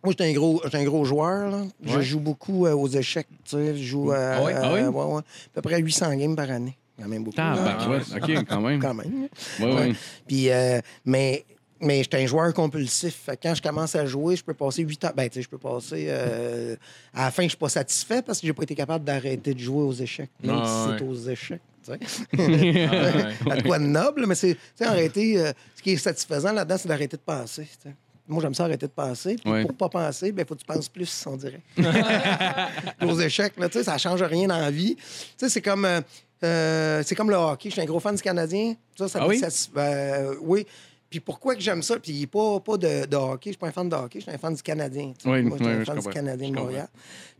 Moi, 0.03 0.13
j'étais 0.13 0.24
un 0.32 0.34
gros, 0.34 0.59
j'étais 0.63 0.78
un 0.78 0.84
gros 0.84 1.05
joueur, 1.05 1.51
là. 1.51 1.61
Je 1.84 1.97
Ouais. 1.97 2.03
joue 2.03 2.19
beaucoup 2.19 2.65
euh, 2.65 2.74
aux 2.74 2.88
échecs, 2.88 3.28
tu 3.43 3.51
sais. 3.55 3.78
Je 3.78 3.84
joue 3.84 4.11
euh, 4.11 4.36
Ah 4.38 4.43
oui? 4.43 4.51
Ah 4.55 4.74
oui? 4.74 4.80
euh, 4.80 4.89
ouais, 4.89 5.13
ouais. 5.13 5.19
à 5.22 5.49
peu 5.53 5.61
près 5.61 5.80
800 5.80 6.15
games 6.15 6.36
par 6.36 6.49
année. 6.49 6.76
Quand 6.99 7.07
même 7.07 7.24
beaucoup. 7.24 7.38
là. 7.38 7.55
Tabarouette. 7.55 8.03
OK, 8.15 8.45
quand 8.49 8.61
même. 8.61 8.80
Quand 8.82 8.93
même. 8.95 9.28
Ouais, 9.59 9.65
Ouais. 9.65 9.74
ouais. 9.76 9.93
Puis, 10.28 10.49
euh, 10.49 10.80
mais, 11.05 11.45
mais 11.80 12.01
j'étais 12.03 12.17
un 12.24 12.26
joueur 12.26 12.51
compulsif. 12.53 13.15
Fait 13.26 13.38
que 13.38 13.43
quand 13.47 13.53
je 13.55 13.61
commence 13.61 13.95
à 13.95 14.05
jouer, 14.07 14.36
je 14.36 14.43
peux 14.43 14.53
passer 14.55 14.82
8 14.84 15.05
ans. 15.05 15.11
Ben, 15.15 15.30
tu 15.30 15.36
sais, 15.36 15.41
je 15.43 15.49
peux 15.49 15.57
passer. 15.59 16.07
euh, 16.09 16.76
à 17.13 17.26
la 17.26 17.32
fin, 17.32 17.43
je 17.43 17.49
suis 17.49 17.57
pas 17.57 17.69
satisfait 17.69 18.22
parce 18.24 18.39
que 18.41 18.47
j'ai 18.47 18.53
pas 18.53 18.63
été 18.63 18.74
capable 18.76 19.05
d'arrêter 19.05 19.53
de 19.53 19.59
jouer 19.59 19.84
aux 19.84 19.93
échecs. 19.93 20.30
Même 20.43 20.61
Ah, 20.63 20.65
si 20.65 20.91
ouais. 20.91 20.97
c'est 20.99 21.05
aux 21.05 21.30
échecs. 21.30 21.61
Tu 21.86 21.91
sais. 21.91 22.27
Ouais. 22.38 23.51
à 23.51 23.61
quoi 23.61 23.79
de 23.79 23.86
noble, 23.86 24.25
mais 24.27 24.36
c'est, 24.36 24.57
arrêter, 24.82 25.39
euh, 25.39 25.51
ce 25.75 25.82
qui 25.82 25.91
est 25.91 25.97
satisfaisant 25.97 26.51
là-dedans, 26.51 26.77
c'est 26.77 26.88
d'arrêter 26.88 27.17
de 27.17 27.21
penser. 27.21 27.63
tu 27.82 27.89
sais. 27.89 27.95
Moi, 28.27 28.41
j'aime 28.41 28.53
ça 28.53 28.63
arrêter 28.65 28.86
de 28.88 28.91
penser. 28.91 29.36
Puis 29.43 29.51
Ouais. 29.51 29.65
pour 29.65 29.75
pas 29.75 29.89
penser, 29.89 30.29
il 30.36 30.45
faut 30.45 30.55
que 30.55 30.59
tu 30.61 30.65
penses 30.65 30.88
plus, 30.88 31.25
on 31.27 31.36
dirait. 31.36 31.61
Aux 33.01 33.19
échecs, 33.19 33.53
là, 33.57 33.67
ça 33.71 33.97
change 33.97 34.21
rien 34.23 34.47
dans 34.47 34.57
la 34.59 34.71
vie. 34.71 34.95
C'est 35.38 35.61
comme. 35.61 35.86
euh, 35.86 36.01
Euh, 36.43 37.03
c'est 37.05 37.13
comme 37.13 37.29
le 37.29 37.36
hockey. 37.36 37.69
Je 37.69 37.73
suis 37.73 37.82
un 37.82 37.86
gros 37.86 37.99
fan 37.99 38.15
du 38.15 38.21
Canadien. 38.21 38.73
Ça, 38.97 39.07
ça, 39.07 39.19
Ah 39.21 39.27
oui? 39.27 39.38
ça 39.38 39.47
euh, 39.77 40.36
oui. 40.41 40.65
Puis 41.07 41.19
pourquoi 41.19 41.53
que 41.55 41.61
j'aime 41.61 41.84
ça? 41.84 41.99
Puis 41.99 42.25
pas, 42.25 42.59
pas 42.61 42.77
de, 42.77 43.05
de 43.05 43.15
hockey. 43.15 43.49
Je 43.49 43.51
suis 43.51 43.57
pas 43.59 43.67
un 43.67 43.71
fan 43.71 43.88
de 43.88 43.95
hockey. 43.95 44.19
Je 44.21 44.23
suis 44.23 44.32
un 44.34 44.39
fan 44.39 44.55
du 44.55 44.61
Canadien. 44.63 45.13
Oui, 45.25 45.43
Moi, 45.43 45.57
je 45.59 45.63
suis 45.63 45.73
oui, 45.75 45.82
un 45.82 45.86
fan 45.86 45.99
du. 45.99 46.07
Canadien 46.09 46.49
de. 46.49 46.55
Montréal. 46.55 46.88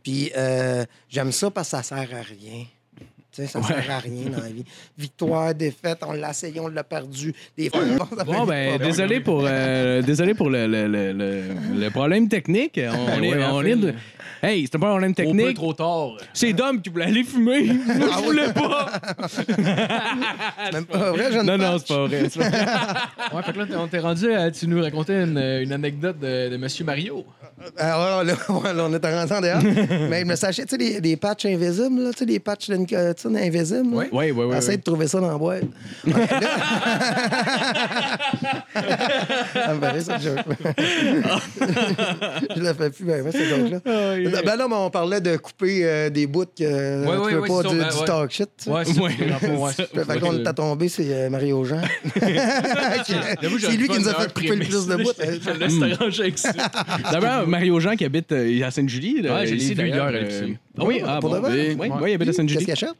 Puis 0.04 0.30
j'aime 1.08 1.32
ça 1.32 1.50
parce 1.50 1.68
que 1.70 1.76
ça 1.78 1.82
sert 1.82 1.98
à 2.16 2.22
rien. 2.22 2.64
Tu 3.34 3.40
sais, 3.42 3.48
ça 3.48 3.62
sert 3.62 3.90
à 3.90 3.98
rien 3.98 4.28
dans 4.30 4.42
la 4.42 4.48
vie. 4.50 4.64
Victoire, 4.98 5.54
défaite, 5.54 6.00
on 6.06 6.12
l'a 6.12 6.30
essayé, 6.30 6.60
on 6.60 6.68
l'a 6.68 6.84
perdu. 6.84 7.32
Des 7.56 7.70
fois, 7.70 7.80
on 8.18 8.24
Bon, 8.24 8.44
ben, 8.44 8.78
désolé 8.78 9.20
pour, 9.20 9.44
euh, 9.46 10.02
désolé 10.02 10.34
pour 10.34 10.50
le, 10.50 10.66
le, 10.66 10.86
le, 10.86 11.12
le, 11.12 11.42
le 11.80 11.90
problème 11.90 12.28
technique. 12.28 12.78
On, 12.78 13.22
est, 13.22 13.32
Ouais, 13.34 13.44
on 13.50 13.62
est 13.62 13.76
de- 13.76 13.94
Hey, 14.44 14.64
c'était 14.64 14.76
pas 14.78 14.88
un 14.88 14.90
problème 14.90 15.14
peu, 15.14 15.22
technique. 15.22 15.54
trop 15.54 15.72
tard. 15.72 16.16
C'est 16.34 16.52
Dom 16.52 16.82
qui 16.82 16.90
voulait 16.90 17.04
aller 17.04 17.22
fumer. 17.22 17.62
Moi, 17.72 18.08
je 18.18 18.22
voulais 18.24 18.52
pas. 18.52 18.90
C'est 19.28 20.72
même 20.72 20.84
pas 20.84 21.12
vrai, 21.12 21.32
je 21.32 21.38
ne 21.38 21.42
Non, 21.44 21.56
non, 21.58 21.78
c'est 21.78 21.86
pas 21.88 22.06
vrai. 22.06 22.22
c'est 22.28 22.38
pas 22.40 22.48
vrai. 22.48 22.66
Ouais, 23.36 23.42
fait 23.44 23.52
que 23.52 23.58
là, 23.60 23.64
on 23.78 23.86
t'est 23.88 23.98
rendu 24.00 24.32
à. 24.32 24.50
Tu 24.50 24.66
nous 24.66 24.82
racontais 24.82 25.22
une, 25.22 25.38
une 25.38 25.72
anecdote 25.72 26.18
de, 26.18 26.48
de 26.50 26.56
Monsieur 26.56 26.84
Mario. 26.84 27.24
Ah, 27.78 28.18
ouais, 28.18 28.24
là, 28.24 28.32
ouais, 28.48 28.70
on 28.76 28.92
est 28.92 29.14
rentré 29.14 29.36
en 29.36 29.40
dehors. 29.40 29.62
Mais 30.10 30.24
me 30.24 30.34
sachez, 30.34 30.64
tu 30.64 30.70
sais, 30.70 30.76
les, 30.76 31.00
les 31.00 31.16
patchs 31.16 31.46
invisibles, 31.46 32.02
là, 32.02 32.10
tu 32.12 32.18
sais, 32.18 32.24
les 32.24 32.40
patchs 32.40 32.68
d'une- 32.70 32.86
tu 33.22 33.32
sais, 33.34 33.46
invisibles. 33.46 33.94
là. 33.96 34.04
Oui, 34.12 34.30
oui, 34.30 34.44
oui. 34.44 34.56
Essaye 34.56 34.78
de 34.78 34.82
trouver 34.82 35.06
ça 35.08 35.20
dans 35.20 35.30
la 35.30 35.38
boîte. 35.38 35.64
Ça 39.54 39.74
me 39.74 39.80
fait 39.80 39.90
rire, 39.90 40.02
cette 40.02 40.22
joke. 40.22 40.38
Je 42.56 42.62
la 42.62 42.74
fais 42.74 42.90
plus, 42.90 43.04
ben, 43.04 43.24
cette 43.30 43.48
joke-là. 43.48 43.80
Ben 43.84 44.56
là, 44.56 44.66
mais 44.68 44.74
on 44.76 44.90
parlait 44.90 45.20
de 45.20 45.36
couper 45.36 45.80
euh, 45.84 46.10
des 46.10 46.26
bouts 46.26 46.44
que 46.46 46.62
Ouais, 46.64 47.16
tu 47.16 47.22
ouais, 47.22 47.34
veux 47.34 47.40
pas 47.42 47.62
du, 47.62 47.68
ça, 47.68 47.84
ben, 47.84 47.88
du 47.98 48.04
talk 48.04 48.30
shit. 48.30 48.48
tu. 48.62 48.70
Ouais, 48.70 48.84
c'est 48.84 48.98
Ouais. 49.00 49.10
dans 49.28 49.38
le. 49.98 50.04
Fait 50.04 50.20
qu'on 50.20 50.38
est 50.38 50.46
à 50.46 50.52
tomber, 50.52 50.88
c'est 50.88 51.06
euh, 51.12 51.30
Mario 51.30 51.64
Jean. 51.64 51.80
J'ai 52.20 52.38
c'est 53.60 53.76
lui 53.76 53.88
qui 53.88 53.98
nous 53.98 54.08
a 54.08 54.14
fait 54.14 54.32
couper 54.32 54.56
le 54.56 54.64
plus 54.64 54.86
de 54.86 54.96
bouts. 54.96 55.12
Je 55.18 55.50
laisse 55.58 55.78
t'arranger 55.78 56.22
avec 56.22 56.38
ça. 56.38 56.52
D'abord, 57.10 57.46
Mario 57.46 57.78
Jean 57.80 57.94
qui 57.96 58.04
habite 58.04 58.32
euh, 58.32 58.62
à 58.66 58.70
Sainte-Julie. 58.70 59.20
Ouais, 59.28 59.48
ici, 59.50 59.74
vu 59.74 59.88
hier, 59.88 60.10
euh. 60.12 60.48
Ah 60.78 60.84
oui, 60.86 61.02
ah, 61.06 61.18
Pour 61.20 61.28
bon, 61.30 61.36
de 61.36 61.40
vrai? 61.40 61.76
oui, 61.78 61.88
oui, 62.00 62.10
il 62.10 62.14
habite 62.14 62.22
à 62.22 62.24
Qu'est-ce 62.24 62.36
Sainte-Julie. 62.38 62.64
qu'il 62.64 62.72
achète? 62.72 62.94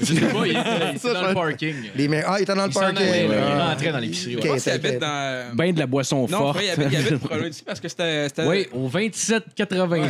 Je 0.00 0.04
sais 0.14 0.20
pas, 0.20 0.46
il 0.46 0.50
était, 0.52 0.94
était 0.96 1.12
dans 1.12 1.28
le 1.28 1.34
parking. 1.34 1.74
Les 1.96 2.08
Ah, 2.24 2.36
il 2.38 2.42
était 2.44 2.54
dans 2.54 2.66
le 2.66 2.72
parking. 2.72 2.98
ouais, 2.98 3.26
il 3.26 3.32
Ah. 3.34 3.68
rentrait 3.70 3.92
dans 3.92 3.98
l'épicerie. 3.98 4.32
Je 4.34 4.38
pense 4.38 4.46
qu'il 4.50 4.60
c'est 4.60 4.70
habite 4.72 4.98
dans. 5.00 5.56
Ben 5.56 5.72
de 5.74 5.78
la 5.80 5.86
boisson 5.88 6.20
Non, 6.20 6.38
forte. 6.38 6.60
il 6.62 6.70
habite, 6.70 6.86
il 6.92 6.96
habite 7.14 7.28
loin 7.30 7.48
d'ici 7.48 7.64
parce 7.64 7.80
que 7.80 7.88
c'était. 7.88 8.28
c'était- 8.28 8.46
Oui, 8.46 8.66
au 8.72 8.88
2780. 8.88 9.96
Ouais, 9.96 10.08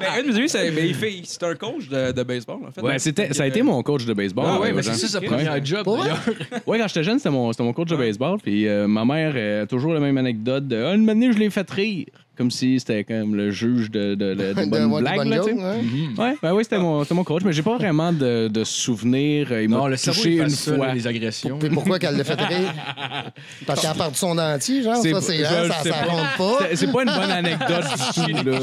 ben, 0.00 0.06
un 0.18 0.22
de 0.22 0.28
mes 0.28 0.36
amis, 0.36 0.48
c'est 0.48 0.70
ben, 0.70 0.86
il 0.86 0.94
fait- 0.94 1.20
c'est 1.24 1.42
un 1.42 1.54
coach 1.54 1.88
de, 1.88 2.12
de 2.12 2.22
baseball, 2.22 2.58
en 2.66 2.72
fait. 2.72 2.80
Ouais, 2.80 2.98
c'était, 2.98 3.32
ça 3.34 3.42
a 3.42 3.46
été 3.46 3.62
mon 3.62 3.82
coach 3.82 4.04
de 4.06 4.14
baseball. 4.14 4.46
Ah 4.48 4.60
ouais, 4.60 4.70
euh, 4.70 4.72
mais 4.76 4.82
Jean. 4.82 4.92
c'est 4.94 5.06
ça 5.06 5.08
sa 5.08 5.20
première 5.20 5.64
job 5.64 5.84
d'ailleurs. 5.86 6.20
Ouais, 6.66 6.78
quand 6.78 6.88
j'étais 6.88 7.04
jeune, 7.04 7.18
c'était 7.18 7.30
mon, 7.30 7.52
c'était 7.52 7.64
mon 7.64 7.72
coach 7.72 7.88
de 7.88 7.96
baseball. 7.96 8.38
Puis 8.42 8.66
euh, 8.66 8.86
ma 8.88 9.04
mère 9.04 9.32
euh, 9.36 9.64
a 9.64 9.66
toujours 9.66 9.92
la 9.94 10.00
même 10.00 10.16
anecdote 10.18 10.66
de 10.66 10.82
Ah, 10.84 10.94
une 10.94 11.08
année, 11.08 11.30
je 11.32 11.38
l'ai 11.38 11.50
fait 11.50 11.68
rire. 11.70 12.06
Comme 12.38 12.50
si 12.52 12.78
c'était 12.78 13.02
comme 13.02 13.34
le 13.34 13.50
juge 13.50 13.90
de, 13.90 14.14
de, 14.14 14.34
ouais, 14.56 14.64
bonnes 14.66 15.02
là, 15.02 15.40
tu 15.40 15.44
sais. 15.44 15.50
jokes, 15.50 15.58
ouais. 15.58 16.24
Ouais, 16.24 16.34
ben 16.40 16.54
oui, 16.54 16.62
c'était 16.62 16.78
mon, 16.78 17.02
c'était 17.02 17.14
mon 17.16 17.24
coach, 17.24 17.42
mais 17.44 17.52
j'ai 17.52 17.64
pas 17.64 17.76
vraiment 17.76 18.12
de, 18.12 18.46
de 18.46 18.62
souvenirs. 18.64 19.48
Il 19.60 19.68
Non, 19.68 19.82
m'a 19.82 19.88
le 19.88 19.98
touché 19.98 20.36
une 20.36 20.48
ça, 20.48 20.76
fois. 20.76 20.94
les 20.94 21.04
agressions. 21.08 21.58
Pourquoi 21.74 21.98
qu'elle 21.98 22.16
l'a 22.16 22.22
fait 22.22 22.40
rire? 22.40 22.72
Parce 23.66 23.80
qu'elle 23.80 23.90
a 23.90 23.94
perdu 23.94 24.16
son 24.16 24.36
dentier, 24.36 24.82
genre. 24.84 24.96
C'est- 25.02 25.12
ça, 25.12 25.20
c'est 25.20 25.44
hein, 25.44 25.62
le 25.64 25.68
ça, 25.68 25.74
ça 25.82 25.90
pas. 25.90 26.06
compte 26.06 26.36
pas. 26.60 26.66
C'est- 26.74 26.92
pas 26.92 27.02
une 27.02 27.10
bonne 27.10 27.30
anecdote 27.30 27.84
du 28.16 28.34
tout, 28.34 28.50
là. 28.50 28.58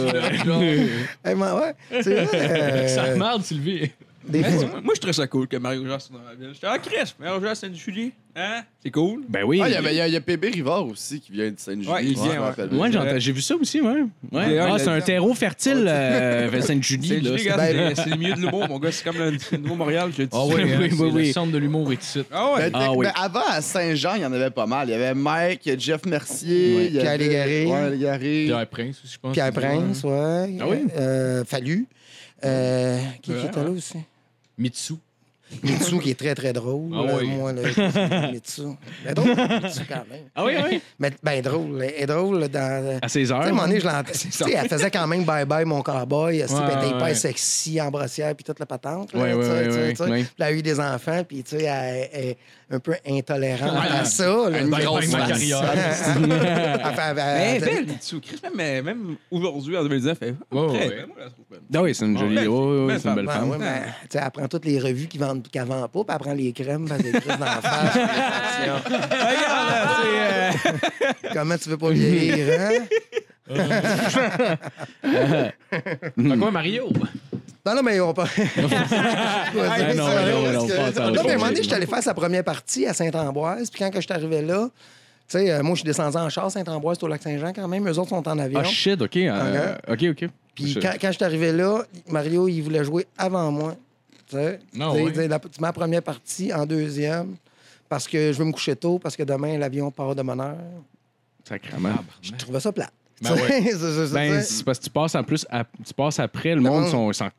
Eh, 1.30 1.36
ben, 1.36 1.56
ouais, 1.56 2.02
c'est 2.02 2.24
vrai. 2.24 2.30
euh, 2.34 2.88
Ça 2.88 3.16
merde, 3.16 3.44
Sylvie. 3.44 3.92
Des 4.28 4.42
Mais, 4.42 4.52
fois. 4.52 4.82
moi, 4.84 4.94
je 4.96 5.00
trouve 5.02 5.14
ça 5.14 5.28
cool 5.28 5.48
que 5.48 5.58
Mario 5.58 5.86
Jean 5.86 6.00
soit 6.00 6.18
dans 6.18 6.24
la 6.30 6.36
ville. 6.36 6.50
J'étais 6.54 6.68
ah, 6.70 6.78
Chris, 6.80 7.14
Mario 7.20 7.42
Jean, 7.46 7.56
c'est 7.56 7.68
une 7.68 7.76
Julie. 7.76 8.12
Hein? 8.38 8.64
C'est 8.84 8.92
cool. 8.92 9.22
Ben 9.30 9.44
oui. 9.46 9.62
Ah, 9.64 9.70
il 9.70 9.74
y 9.74 9.76
a- 9.78 9.92
il 9.92 9.96
y, 9.96 10.02
a- 10.02 10.08
il 10.10 10.14
y 10.14 10.18
a 10.18 10.20
PB 10.22 10.50
Rivard 10.56 10.86
aussi 10.88 11.22
qui 11.22 11.32
vient 11.32 11.50
de 11.50 11.56
Sainte-Julie. 11.58 11.88
Ouais, 11.90 12.04
il 12.06 12.10
si 12.10 12.16
je 12.16 12.22
vient, 12.24 12.34
me 12.34 12.40
ouais. 12.40 12.46
rappelle 12.48 12.68
bien. 12.68 12.78
Moi, 12.78 12.92
j'ai 12.92 13.20
j'ai 13.22 13.32
vu 13.32 13.40
ça 13.42 13.56
aussi, 13.56 13.80
ouais. 13.80 14.02
ouais. 14.34 14.60
Ah, 14.60 14.76
c'est 14.78 14.90
un 14.90 15.00
terreau 15.00 15.34
fertile, 15.34 15.86
euh, 15.88 16.62
Sainte-Julie. 16.62 17.08
C'est- 17.08 17.56
ben- 17.56 17.94
c'est 17.96 18.10
le 18.10 18.18
milieu 18.18 18.34
de 18.34 18.42
l'humour, 18.42 18.68
mon 18.68 18.78
gars. 18.78 18.92
C'est 18.92 19.06
comme 19.06 19.18
le 19.18 19.32
le 19.32 19.58
nouveau 19.58 19.76
Montréal, 19.76 20.10
je 20.14 20.24
le 20.24 20.28
dis. 20.28 20.36
Ah 20.38 20.46
oui, 20.48 20.56
Oui, 20.58 20.64
hein, 20.74 20.78
oui, 20.82 20.90
c'est 20.92 21.04
oui. 21.04 21.28
le 21.28 21.32
centre 21.34 21.52
de 21.54 21.58
l'humour 21.58 21.92
et 21.94 21.96
tout 21.96 22.02
de 22.02 22.06
suite. 22.08 22.28
Ah 22.32 22.54
ouais. 22.56 22.70
Ben, 22.70 22.80
Ah 22.82 22.92
oui. 22.94 23.06
ben, 23.06 23.14
avant, 23.16 23.48
à 23.48 23.62
Saint-Jean, 23.62 24.16
il 24.16 24.24
y 24.24 24.26
en 24.26 24.34
avait 24.34 24.50
pas 24.52 24.66
mal. 24.66 24.90
Il 24.90 24.92
y 24.92 24.96
avait 24.96 25.14
Mike, 25.14 25.70
Jeff 25.80 26.06
Mercier, 26.06 26.76
Ouais. 26.76 26.86
il 26.88 26.96
y 26.96 27.00
Pierre 27.00 27.12
avait- 27.14 27.18
Légaré. 27.30 27.66
Ouais, 27.68 27.90
Légaré. 27.92 28.44
Pierre 28.48 28.68
Prince 28.68 29.02
aussi, 29.02 29.14
je 29.14 29.20
pense. 29.20 29.32
Pierre 29.34 29.54
Prince, 29.54 30.04
ouais. 30.04 30.58
Ah 30.60 30.66
oui? 30.68 30.78
Euh, 30.98 31.46
Fallu. 31.46 31.88
Euh, 32.44 33.00
qui, 33.22 33.32
qui 33.32 33.32
Ouais, 33.32 33.46
était 33.46 33.64
là 33.64 33.70
aussi? 33.70 33.98
Mitsu. 34.58 35.00
Mitsu, 35.64 36.00
qui 36.00 36.10
est 36.12 36.20
très, 36.20 36.34
très 36.36 36.54
drôle. 36.54 36.92
Ah 36.94 37.02
Euh, 37.02 37.18
oui. 37.22 37.28
Moi, 37.30 37.54
là, 37.54 37.62
Mitsu. 38.32 38.64
Ben 39.06 39.14
drôle, 39.14 39.30
Mitsu, 39.30 39.82
quand 39.88 40.04
même. 40.10 40.26
Ah 40.36 40.44
oui, 40.46 40.54
oui. 40.70 40.82
Mais 41.00 41.12
ben 41.24 41.42
drôle. 41.42 41.84
Elle 41.84 42.04
est 42.04 42.06
drôle 42.08 42.48
dans... 42.50 43.00
À 43.02 43.08
16 43.08 43.22
Tu 43.22 43.28
sais, 43.28 43.34
à 43.34 43.38
un 43.38 43.42
heures. 43.42 43.50
moment 43.54 43.68
donné, 43.68 43.80
je 43.80 43.86
l'entends. 43.86 44.12
Tu 44.12 44.32
sais, 44.32 44.52
elle 44.54 44.68
faisait 44.68 44.92
quand 44.92 45.08
même 45.08 45.24
Bye 45.24 45.46
Bye 45.46 45.66
mon 45.66 45.82
cowboy. 45.82 46.40
Elle 46.40 46.50
Ouais, 46.52 46.74
était 46.74 46.88
hyper 46.88 47.04
ouais. 47.04 47.16
sexy 47.16 47.80
en 47.82 47.92
brossière 47.92 48.34
puis 48.36 48.44
toute 48.44 48.60
la 48.60 48.66
patente. 48.66 49.14
là, 49.14 49.20
Ouais, 49.22 49.32
tu 49.32 49.38
ouais, 49.38 49.44
sais, 49.44 49.52
ouais, 49.52 49.66
tu 49.66 49.72
sais, 49.72 49.78
ouais, 49.80 49.90
tu 49.92 49.96
sais. 49.98 50.04
ouais. 50.04 50.24
Puis 50.24 50.32
Elle 50.40 50.44
a 50.46 50.52
eu 50.52 50.62
des 50.62 50.80
enfants, 50.80 51.24
puis 51.28 51.44
tu 51.44 51.58
sais, 51.58 51.64
elle 51.64 52.10
elle 52.12 52.26
est 52.30 52.38
un 52.72 52.80
peu 52.80 52.96
intolérante 53.08 53.72
Ouais, 53.72 53.98
à 54.00 54.06
ça. 54.06 54.50
là. 54.50 54.60
une 54.60 54.70
grosse 54.72 55.08
carrière. 55.12 55.74
Elle- 56.16 57.16
Mais 57.16 57.56
elle- 57.56 57.62
belle, 57.64 57.86
Mitsu. 57.88 58.20
Chris, 58.20 58.40
même, 58.56 58.84
même 58.86 59.16
aujourd'hui, 59.32 59.78
en 59.78 59.84
2019, 59.84 60.18
elle 60.22 60.30
est. 60.30 60.36
Ah 61.74 61.82
oui, 61.82 61.94
c'est 61.96 62.06
une 62.06 62.18
jolie. 62.18 62.36
ouais, 62.36 62.42
fille. 62.42 62.48
ouais, 62.50 62.88
Belle 62.88 63.00
c'est 63.00 63.10
une 63.10 63.16
belle 63.16 63.26
Ben, 63.26 63.32
femme. 63.34 63.64
elle 64.14 64.32
prend 64.32 64.48
toutes 64.48 64.66
les 64.66 64.80
revues 64.80 65.08
qu'elle 65.08 65.22
vend, 65.36 65.42
qu'elle 65.52 65.66
vend 65.66 65.88
pas, 65.88 66.04
puis 66.04 66.16
elle 66.16 66.18
prend 66.20 66.34
les 66.34 66.52
crèmes, 66.54 66.88
parce 66.88 67.02
qu'elle 67.02 67.16
écrit 67.16 67.30
dans 67.38 67.46
la 67.46 67.62
face. 67.62 67.94
puis. 67.94 68.72
Regarde, 68.96 69.90
c'est. 70.02 70.68
euh, 71.28 71.32
Comment 71.34 71.58
tu 71.58 71.70
veux 71.70 71.78
pas 71.78 71.90
vieillir, 71.92 72.60
hein? 72.60 72.86
Fait 75.02 76.38
quoi, 76.40 76.52
Mario? 76.52 76.90
Non, 77.66 77.76
non, 77.76 77.84
mais 77.84 78.00
on. 78.00 78.14
Ah, 78.18 78.26
non, 79.94 80.08
non, 80.08 80.52
non, 80.54 80.68
pas 80.68 80.92
ça, 80.92 81.10
Non, 81.10 81.24
mais 81.24 81.32
à 81.32 81.34
un 81.34 81.38
moment 81.38 81.42
pas 81.42 81.48
donné, 81.50 81.56
je 81.58 81.62
suis 81.64 81.74
allé 81.74 81.86
faire 81.88 82.04
sa 82.04 82.14
première 82.14 82.44
partie 82.44 82.86
à 82.86 82.94
Saint-Ambroise. 82.94 83.70
Puis 83.72 83.80
quand 83.80 83.90
que 83.90 83.96
je 84.02 84.06
suis 84.06 84.14
arrivé 84.14 84.42
là, 84.42 84.68
tu 85.28 85.40
sais, 85.40 85.52
euh, 85.52 85.64
moi, 85.64 85.72
je 85.74 85.80
suis 85.80 85.86
descendu 85.86 86.18
en 86.18 86.30
char, 86.30 86.52
Saint-Ambroise, 86.52 87.02
au 87.02 87.08
lac 87.08 87.22
Saint-Jean 87.24 87.54
quand 87.54 87.68
même. 87.68 87.88
Eux 87.90 87.98
autres 88.00 88.10
sont 88.10 88.28
en 88.28 88.38
avion. 88.38 88.60
Ah 88.64 88.66
shit, 88.66 89.02
ok. 89.02 89.16
euh, 89.18 89.76
ok, 89.88 90.04
ok. 90.12 90.30
Puis 90.54 90.78
quand, 90.82 90.92
quand 91.02 91.08
je 91.08 91.16
suis 91.16 91.24
arrivé 91.26 91.52
là, 91.52 91.80
Mario, 92.08 92.48
il 92.48 92.62
voulait 92.62 92.84
jouer 92.84 93.08
avant 93.18 93.52
moi. 93.52 93.76
Non, 94.74 94.94
la- 94.96 95.12
mets 95.12 95.40
la 95.60 95.74
première 95.74 96.02
partie 96.04 96.54
en 96.54 96.66
deuxième 96.66 97.36
parce 97.90 98.08
que 98.08 98.32
je 98.34 98.38
veux 98.38 98.46
me 98.46 98.52
coucher 98.52 98.76
tôt, 98.76 99.00
parce 99.00 99.16
que 99.16 99.24
demain, 99.24 99.58
l'avion 99.58 99.92
part 99.92 100.16
de 100.16 100.22
bonne 100.24 100.42
heure. 100.42 100.58
Sacrément. 101.48 101.94
Je 102.22 102.32
trouvais 102.34 102.60
ça 102.60 102.72
plat. 102.72 102.90
Ben 103.22 103.32
ouais. 103.34 103.62
Ben, 104.14 104.42
c'est- 104.42 104.64
parce 104.66 104.78
que 104.80 104.84
tu 104.84 104.90
passes 104.90 105.16
en 105.16 105.24
plus, 105.24 105.46
à- 105.50 105.64
tu 105.64 105.94
passes 105.94 106.20
après, 106.20 106.54
le 106.54 106.60
monde 106.62 106.88
sont 106.90 107.14
s'en 107.14 107.30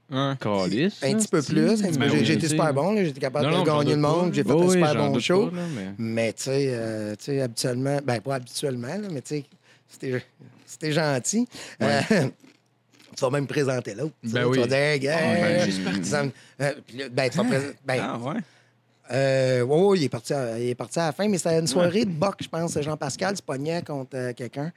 calisse. 0.41 1.03
un 1.03 1.15
petit 1.15 1.29
peu 1.29 1.43
plus. 1.43 1.83
Ben 1.83 2.09
j'ai 2.11 2.19
oui, 2.19 2.33
été 2.33 2.49
super 2.49 2.73
bon. 2.73 2.97
J'étais 2.97 3.21
capable 3.21 3.45
Non, 3.47 3.63
de 3.63 3.69
non, 3.69 3.79
gagner 3.81 3.95
le 3.95 4.01
monde. 4.01 4.33
J'ai 4.33 4.43
fait 4.43 4.51
un 4.53 4.69
super 4.71 4.95
bon 4.95 5.19
show. 5.19 5.49
pas, 5.49 5.57
là, 5.57 5.63
mais- 5.75 5.93
Mais 5.99 6.33
tu 6.33 6.45
sais, 6.45 6.67
euh, 6.71 7.15
tu 7.19 7.25
sais, 7.27 7.43
habituellement, 7.43 7.99
ben 8.03 8.21
pas 8.23 8.37
habituellement, 8.37 8.89
là, 8.89 9.09
mais 9.13 9.21
tu 9.21 9.29
sais, 9.37 9.45
c'était 9.89 10.25
c'était 10.65 10.93
gentil. 10.93 11.47
Euh, 11.83 12.01
tu 13.17 13.25
vas 13.25 13.31
même 13.31 13.43
me 13.43 13.49
présenter 13.49 13.95
l'autre. 13.95 14.15
tu. 14.23 14.31
Ben 14.31 14.43
Tu 14.43 14.47
oui. 14.49 14.59
vas 14.61 14.67
dire, 14.67 14.77
hey, 14.77 15.01
gars, 15.01 15.17
ben, 15.19 16.05
ça 16.05 16.23
me- 16.25 16.31
euh, 16.61 16.73
puis 16.87 16.99
là, 16.99 17.09
ben, 17.11 17.31
tu 17.31 17.37
vas 17.39 17.45
présenter. 17.45 17.77
Ben, 17.85 17.99
Ah, 18.01 18.19
ouais. 18.19 18.35
euh, 19.13 19.63
ouais, 19.63 19.99
il 19.99 20.05
est, 20.05 20.09
parti 20.09 20.33
à, 20.35 20.59
il 20.59 20.69
est 20.69 20.75
parti 20.75 20.99
à 20.99 21.07
la 21.07 21.13
fin, 21.13 21.27
mais 21.29 21.39
c'était 21.39 21.59
une 21.59 21.67
soirée 21.67 22.05
de 22.05 22.11
boxe, 22.11 22.45
je 22.45 22.49
pense. 22.49 22.81
Jean-Pascal 22.81 23.37
se 23.37 23.43
pognait 23.43 23.83
contre 23.83 24.17
euh, 24.17 24.33
quelqu'un. 24.33 24.73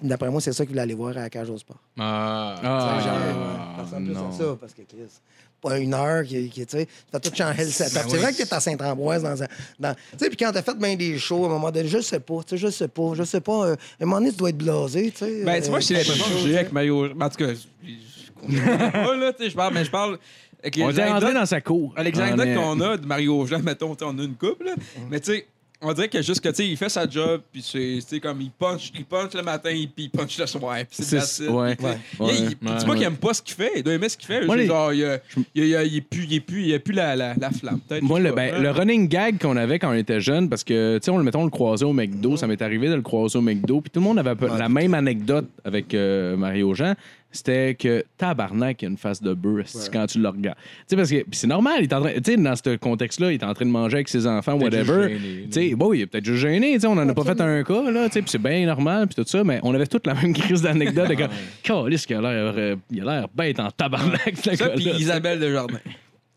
D'après 0.00 0.30
moi, 0.30 0.40
c'est 0.40 0.52
ça 0.52 0.64
qu'il 0.64 0.70
voulait 0.70 0.82
aller 0.82 0.94
voir 0.94 1.10
à 1.16 1.20
la 1.20 1.30
cage 1.30 1.48
au 1.50 1.58
sport. 1.58 1.78
Ah. 1.98 2.56
Ah, 2.62 3.84
Tu 3.88 4.02
plus 4.04 4.12
non. 4.14 4.32
ça, 4.32 4.56
parce 4.60 4.72
que 4.74 4.82
Chris, 4.82 4.98
une 5.70 5.94
heure 5.94 6.24
qui, 6.24 6.48
qui 6.48 6.66
tu 6.66 6.76
sais, 6.78 6.88
t'as 7.10 7.20
tout 7.20 7.30
changé 7.34 7.64
le 7.64 7.70
setup. 7.70 7.94
Ben 7.94 8.02
c'est 8.08 8.12
oui. 8.16 8.18
vrai 8.22 8.32
que 8.32 8.36
t'es 8.42 8.54
à 8.54 8.60
Saint-Ambroise 8.60 9.22
dans, 9.22 9.42
un- 9.42 9.46
dans 9.78 9.94
tu 9.94 10.00
sais, 10.18 10.28
puis 10.28 10.36
quand 10.36 10.50
t'as 10.52 10.62
fait 10.62 10.76
bien 10.76 10.96
des 10.96 11.18
shows, 11.18 11.44
à 11.44 11.46
un 11.46 11.50
moment 11.50 11.70
donné, 11.70 11.88
je 11.88 12.00
sais 12.00 12.20
pas, 12.20 12.40
tu 12.46 12.50
sais, 12.50 12.56
je 12.58 12.68
sais 12.68 12.88
pas, 12.88 13.12
je 13.14 13.22
sais 13.22 13.40
pas, 13.40 13.66
euh, 13.66 13.74
à 13.74 14.02
un 14.02 14.06
moment 14.06 14.18
donné, 14.18 14.30
tu 14.32 14.36
dois 14.38 14.50
être 14.50 14.58
blasé, 14.58 15.10
tu 15.12 15.18
sais. 15.24 15.44
Ben, 15.44 15.62
tu 15.62 15.68
vois, 15.68 15.78
euh, 15.78 15.80
c'est 15.80 15.94
l'impression 15.94 16.24
que 16.24 16.38
j'ai 16.48 16.58
avec 16.58 16.72
Mario. 16.72 17.06
En 17.20 17.28
tout 17.28 17.36
cas, 17.36 17.52
je- 17.54 17.92
pas, 18.92 19.16
là, 19.16 19.32
tu 19.32 19.44
sais, 19.44 19.50
je 19.50 19.54
parle, 19.56 19.74
mais 19.74 19.84
je 19.84 19.90
parle. 19.90 20.18
avec 20.60 20.76
les 20.76 20.82
On 20.84 20.90
est 20.90 21.08
rentré 21.08 21.32
dans 21.34 21.46
sa 21.46 21.60
cour. 21.60 21.94
Est- 21.96 22.12
qu'on 22.12 22.80
a 22.80 22.96
de 22.96 23.06
Mario 23.06 23.46
Jean, 23.46 23.60
mettons, 23.62 23.96
on 24.00 24.18
a 24.18 24.22
une 24.22 24.34
couple, 24.34 24.64
là. 24.64 24.74
Mais 25.10 25.20
tu 25.20 25.32
sais, 25.32 25.46
on 25.82 25.92
dirait 25.92 26.08
que 26.08 26.22
juste 26.22 26.40
que, 26.40 26.48
tu 26.48 26.54
sais, 26.54 26.68
il 26.68 26.76
fait 26.76 26.88
sa 26.88 27.08
job, 27.08 27.40
puis 27.52 27.60
c'est, 27.62 27.78
tu 27.78 28.00
sais, 28.06 28.20
comme 28.20 28.40
il 28.40 28.50
punch, 28.50 28.90
il 28.94 29.04
punch 29.04 29.34
le 29.34 29.42
matin, 29.42 29.70
puis 29.94 30.04
il 30.04 30.10
punch 30.10 30.38
le 30.38 30.46
soir, 30.46 30.76
puis 30.76 30.86
c'est 31.04 31.42
it. 31.42 31.50
ouais. 31.50 31.76
Puis, 31.76 31.86
tu 31.86 31.92
sais, 31.92 32.22
Ouais. 32.22 32.30
il- 32.62 32.88
Ouais, 32.88 32.96
qu'il 32.96 33.02
aime 33.04 33.16
pas 33.16 33.34
ce 33.34 33.42
qu'il 33.42 33.54
fait, 33.54 33.72
il 33.76 33.82
doit 33.82 33.94
aimer 33.94 34.08
ce 34.08 34.16
qu'il 34.16 34.26
fait. 34.26 34.46
Moi, 34.46 34.56
les- 34.56 34.66
genre, 34.66 34.92
il, 34.92 35.04
a- 35.04 35.18
il, 35.36 35.44
il, 35.54 35.64
il 35.64 35.96
est 35.96 36.00
plus, 36.00 36.24
il 36.24 36.34
est 36.34 36.40
plus, 36.40 36.62
il 36.64 36.74
a 36.74 36.78
plus 36.78 36.92
la, 36.94 37.16
la, 37.16 37.34
la 37.34 37.50
flamme, 37.50 37.80
peut-être. 37.80 38.02
Moi, 38.02 38.20
le, 38.20 38.30
pas. 38.30 38.36
ben, 38.52 38.62
le 38.62 38.70
running 38.70 39.08
gag 39.08 39.38
qu'on 39.40 39.56
avait 39.56 39.78
quand 39.78 39.90
on 39.90 39.94
était 39.96 40.20
jeune, 40.20 40.48
parce 40.48 40.64
que, 40.64 40.98
tu 40.98 41.04
sais, 41.04 41.10
on 41.10 41.18
le 41.18 41.24
mettons 41.24 41.44
le 41.44 41.50
croisé 41.50 41.84
au 41.84 41.92
McDo, 41.92 42.36
ça 42.36 42.46
m'est 42.46 42.62
arrivé 42.62 42.88
de 42.88 42.94
le 42.94 43.02
croiser 43.02 43.38
au 43.38 43.42
McDo, 43.42 43.80
puis 43.80 43.90
tout 43.90 44.00
le 44.00 44.04
monde 44.04 44.18
avait 44.18 44.30
un 44.30 44.36
peu 44.36 44.46
la 44.46 44.68
même 44.68 44.94
anecdote 44.94 45.48
avec 45.64 45.94
euh, 45.94 46.36
Mario 46.36 46.74
Jean. 46.74 46.94
C'était 47.32 47.74
que 47.74 48.04
tabarnak, 48.16 48.82
il 48.82 48.84
y 48.84 48.88
a 48.88 48.90
une 48.90 48.96
face 48.98 49.22
de 49.22 49.34
bœuf 49.34 49.72
quand 49.92 50.06
tu 50.06 50.20
le 50.20 50.28
regardes. 50.28 50.56
Tu 50.56 50.84
sais, 50.88 50.96
parce 50.96 51.10
que 51.10 51.24
c'est 51.32 51.46
normal, 51.46 51.76
il 51.78 51.84
est 51.84 51.92
en 51.92 52.00
train, 52.00 52.12
tu 52.12 52.22
sais, 52.24 52.36
dans 52.36 52.54
ce 52.54 52.76
contexte-là, 52.76 53.32
il 53.32 53.34
est 53.34 53.44
en 53.44 53.54
train 53.54 53.64
de 53.64 53.70
manger 53.70 53.96
avec 53.96 54.08
ses 54.08 54.26
enfants, 54.26 54.54
whatever. 54.54 55.16
Tu 55.16 55.48
sais, 55.50 55.74
bon, 55.74 55.92
il 55.92 56.02
est 56.02 56.06
peut-être 56.06 56.24
juste 56.24 56.42
gêné, 56.42 56.74
tu 56.74 56.80
sais, 56.80 56.86
on 56.86 56.92
en 56.92 57.08
a 57.08 57.14
pas 57.14 57.24
fait 57.24 57.40
un 57.40 57.62
cas, 57.64 57.90
là, 57.90 58.06
tu 58.06 58.12
sais, 58.12 58.22
puis 58.22 58.30
c'est 58.30 58.42
bien 58.42 58.64
normal, 58.66 59.08
puis 59.08 59.16
tout 59.16 59.28
ça, 59.28 59.42
mais 59.44 59.60
on 59.62 59.74
avait 59.74 59.86
toute 59.86 60.06
la 60.06 60.14
même 60.14 60.32
crise 60.34 60.62
d'anecdote 60.62 61.08
de 61.08 61.14
comme, 61.14 61.28
Calisse, 61.62 62.06
qu'il 62.06 62.16
a 62.16 62.20
l'air, 62.20 62.54
euh, 62.56 62.76
il 62.90 63.00
a 63.00 63.04
l'air 63.04 63.28
bête 63.34 63.58
en 63.60 63.70
tabarnak, 63.70 64.36
Ça, 64.36 64.68
puis. 64.70 64.90
Isabelle 64.98 65.40
Desjardins. 65.40 65.78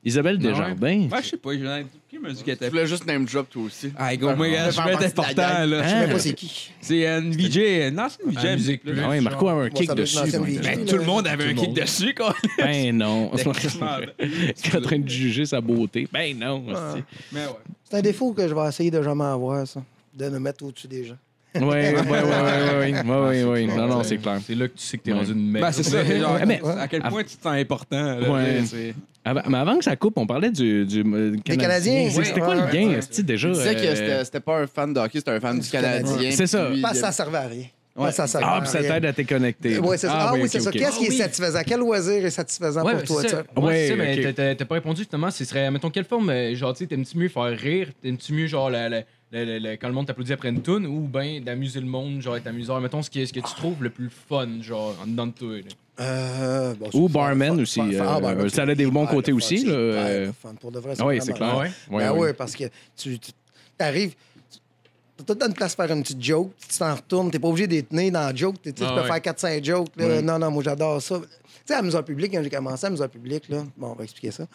Isabelle 0.06 0.38
Ah. 0.40 0.48
Desjardins. 0.48 1.08
Ouais, 1.12 1.24
je 1.24 1.28
sais 1.30 1.38
pas, 1.38 1.54
je 1.54 1.84
qui 2.08 2.20
m'a 2.20 2.30
dit 2.30 2.36
qu'elle 2.44 2.58
Tu 2.58 2.64
était. 2.64 2.70
voulais 2.70 2.86
juste 2.88 3.06
name 3.08 3.26
drop 3.26 3.50
toi 3.50 3.64
aussi. 3.64 3.92
Ah, 3.98 4.16
gros, 4.16 4.36
moi, 4.36 4.48
je 4.48 4.76
va 4.78 4.86
vais 4.86 4.94
être 4.94 5.04
important, 5.20 5.66
là. 5.66 5.84
Je 5.84 5.90
sais 5.90 6.00
même 6.00 6.12
pas 6.12 6.20
c'est 6.20 6.34
qui. 6.34 6.72
C'est 6.80 7.06
une 7.08 7.32
VJ. 7.32 7.92
Non, 7.92 8.08
c'est 8.10 8.24
une 8.30 8.38
À 8.38 8.42
VJ. 8.42 8.54
Musique. 8.54 8.82
Ah 9.04 9.10
ouais, 9.10 9.20
Marco 9.22 9.48
a 9.48 9.52
un 9.52 9.56
Moi, 9.56 9.70
kick 9.72 9.94
dessus. 9.96 10.18
ancienne 10.20 10.42
moi. 10.42 10.50
Ben, 10.64 10.86
tout 10.86 10.98
le 10.98 11.04
monde 11.06 11.28
avait 11.28 11.54
Tout 11.54 11.62
un 11.62 11.64
kick 11.66 11.74
dessus, 11.74 12.14
quoi. 12.14 12.36
Ben 12.58 12.96
non. 12.96 13.32
Tu 13.36 13.40
es 14.72 14.78
en 14.78 14.82
train 14.82 15.00
de 15.00 15.10
juger 15.10 15.46
sa 15.46 15.60
beauté. 15.60 16.08
Ben 16.14 16.38
non. 16.38 16.64
ouais. 16.68 17.42
C'est 17.84 17.98
un 17.98 18.02
défaut 18.02 18.32
que 18.34 18.48
je 18.48 18.54
vais 18.54 18.68
essayer 18.68 18.92
de 18.92 19.02
jamais 19.02 19.24
avoir, 19.26 19.68
ça. 19.68 19.84
De 20.14 20.30
me 20.30 20.40
mettre 20.40 20.64
au-dessus 20.64 20.88
des 20.88 21.04
gens. 21.06 21.18
Ouais, 21.56 21.62
ouais, 21.66 21.94
ouais, 21.94 22.02
ouais, 22.02 22.22
ouais, 22.24 23.04
ouais, 23.04 23.44
ouais, 23.44 23.44
ouais. 23.44 23.66
Non, 23.68 23.88
non, 23.88 24.04
c'est 24.04 24.18
clair. 24.18 24.40
C'est 24.46 24.56
là 24.56 24.68
que 24.68 24.74
tu 24.78 24.84
sais 24.84 24.98
que 24.98 25.04
t'es 25.04 25.12
Ouais. 25.12 25.20
rendu 25.20 25.32
une 25.32 25.52
merde. 25.52 25.66
Ben, 25.66 25.72
c'est 25.72 25.84
ça. 25.84 26.04
genre, 26.04 26.38
mais- 26.46 26.62
à 26.80 26.88
quel 26.88 27.02
point 27.04 27.24
tu 27.24 27.36
te 27.38 27.42
sens 27.44 27.54
important. 27.54 28.20
là, 28.20 28.30
Ouais. 28.32 28.62
c'est- 28.66 28.94
Avant- 29.28 29.42
mais 29.50 29.58
avant 29.58 29.78
que 29.78 29.84
ça 29.84 29.96
coupe, 29.96 30.18
on 30.18 30.28
parlait 30.28 30.52
du, 30.52 30.86
du 30.86 31.02
euh, 31.02 31.36
Canadiens. 31.44 32.10
C'est- 32.12 32.24
C'était 32.26 32.40
quoi 32.42 32.50
Ouais, 32.56 32.62
le 32.68 32.72
gain, 32.72 32.88
ouais, 32.90 33.00
déjà? 33.24 33.48
Il 33.48 33.54
disait 33.54 33.76
que 33.76 33.80
euh, 33.82 34.24
c'était- 34.24 34.40
pas 34.40 34.60
un 34.60 34.68
fan 34.68 34.94
de 34.94 35.00
hockey, 35.00 35.18
c'était 35.20 35.32
un 35.32 35.40
fan 35.40 35.60
du 35.60 35.68
Canadien. 35.70 36.32
C'est 36.32 36.48
ça. 36.48 36.68
Puis, 36.72 36.82
Pas 36.82 36.94
ça 36.94 37.12
servait 37.12 37.38
à 37.38 37.48
rien. 37.48 37.66
Ouais. 37.98 38.08
Pas 38.08 38.12
ça 38.28 38.40
Ah, 38.44 38.58
à 38.58 38.60
puis 38.62 38.70
ça 38.70 38.84
t'aide 38.84 39.06
à 39.06 39.14
te 39.14 39.22
connecter. 39.22 39.80
Ouais, 39.80 39.98
ça. 39.98 40.10
Ah, 40.12 40.34
oui, 40.34 40.50
c'est 40.50 40.60
ça. 40.60 40.70
Qu'est-ce 40.70 41.00
qui 41.00 41.06
est 41.06 41.12
satisfaisant? 41.12 41.62
Quel 41.66 41.80
loisir 41.80 42.26
est 42.26 42.30
satisfaisant 42.30 42.84
Ouais, 42.84 42.94
pour 42.98 43.04
toi, 43.04 43.22
ça? 43.22 43.30
ça? 43.30 43.38
Ouais, 43.56 43.64
Ouais, 43.64 43.76
c'est 43.78 43.88
ça, 43.88 43.96
mais 44.44 44.56
t'as- 44.56 44.66
pas 44.66 44.76
répondu 44.76 44.98
justement. 45.00 45.32
Ce 45.32 45.46
serait, 45.46 45.72
mettons, 45.72 45.90
quelle 45.90 46.04
forme, 46.04 46.30
euh, 46.30 46.54
genre, 46.56 46.74
tu 46.74 46.80
sais, 46.80 46.88
t'aimes-tu 46.88 47.18
mieux 47.18 47.30
faire 47.30 47.58
rire? 47.58 47.88
T'aimes-tu 48.04 48.34
mieux, 48.34 48.48
genre, 48.48 48.70
la- 48.70 48.90
la- 48.90 49.04
la- 49.32 49.44
la- 49.46 49.60
la- 49.60 49.78
quand 49.78 49.88
le 49.88 49.94
monde 49.94 50.08
t'applaudit 50.08 50.34
après 50.34 50.50
une 50.50 50.62
tune 50.62 50.86
ou 50.86 51.02
bien 51.08 51.42
d'amuser 51.42 51.80
le 51.80 51.86
monde, 51.88 52.22
genre, 52.22 52.38
être 52.38 52.48
amuseur? 52.48 52.80
Mettons, 52.80 53.02
ce, 53.02 53.10
qui, 53.10 53.26
ce 53.26 53.34
que 53.34 53.40
tu 53.40 53.56
trouves 53.56 53.82
le 53.84 53.90
plus 53.90 54.10
fun, 54.10 54.48
genre, 54.62 54.96
en 55.04 55.08
dedans 55.08 55.28
de 55.28 55.32
toi. 55.34 55.56
Euh, 56.00 56.74
bon, 56.76 56.90
Ou 56.94 57.10
barman 57.10 57.60
aussi. 57.60 57.80
Ah, 57.82 57.86
euh, 58.18 58.20
barman, 58.20 58.50
ça 58.50 58.64
a 58.64 58.76
des 58.76 58.86
bons 58.86 59.06
côtés 59.08 59.32
le 59.32 59.38
aussi, 59.38 59.64
là, 59.66 59.74
euh. 59.74 60.26
le 60.28 60.32
fun. 60.34 60.54
Pour 60.60 60.72
de 60.72 60.80
vrai, 60.80 60.94
Ah 61.00 61.06
oui, 61.06 61.20
c'est 61.22 61.34
clair. 61.34 61.54
le 61.54 61.60
Ouais. 61.62 61.70
fun. 61.70 61.94
Ouais, 61.96 62.04
Ben 62.04 62.12
ouais. 62.14 62.28
oui, 62.30 62.34
parce 62.38 62.56
que 62.56 62.66
tu 62.98 63.18
tu- 63.20 63.32
t'arrives, 63.78 64.14
tu 64.52 65.22
as 65.22 65.24
tout 65.26 65.36
dans 65.36 65.48
une 65.48 65.54
place 65.54 65.74
pour 65.76 65.86
faire 65.86 65.96
une 65.96 66.04
petite 66.04 66.22
joke, 66.24 66.52
tu 66.70 66.78
t'en 66.78 66.96
retournes, 66.96 67.32
t'es 67.32 67.40
pas 67.40 67.48
obligé 67.48 67.68
d'être 67.68 67.92
né 67.94 68.12
dans 68.12 68.20
la 68.28 68.36
joke, 68.36 68.56
tu 68.62 68.74
Ah 68.82 68.94
peux 68.94 69.02
ouais. 69.02 69.08
faire 69.08 69.22
4-5 69.22 69.64
jokes. 69.64 69.88
là. 69.96 70.06
Ouais. 70.08 70.22
Non, 70.22 70.38
non, 70.38 70.52
moi 70.52 70.64
j'adore 70.64 71.02
ça. 71.02 71.20
Tu 71.20 71.26
sais, 71.66 71.74
à 71.74 71.78
la 71.78 71.84
Musée 71.84 72.02
public, 72.04 72.32
quand 72.34 72.44
j'ai 72.44 72.50
commencé 72.50 72.86
à 72.86 72.90
la 72.90 73.08
public, 73.08 73.50
là, 73.50 73.64
bon, 73.78 73.88
on 73.92 73.96
va 73.96 74.04
expliquer 74.04 74.32
ça. 74.32 74.46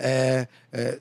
Euh, 0.00 0.44
euh, 0.76 0.96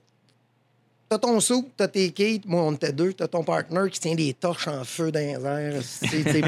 T'as 1.12 1.18
ton 1.18 1.42
sou, 1.42 1.70
t'as 1.76 1.90
tes 1.90 2.10
kites, 2.12 2.46
moi 2.46 2.62
on 2.64 2.72
était 2.72 2.94
deux, 2.94 3.12
t'as 3.12 3.28
ton 3.28 3.44
partner 3.44 3.82
qui 3.92 4.00
tient 4.00 4.16
des 4.16 4.34
torches 4.34 4.70
en 4.70 4.86
feu 4.86 5.12
dans 5.12 5.20
les 5.20 5.32
airs 5.46 5.82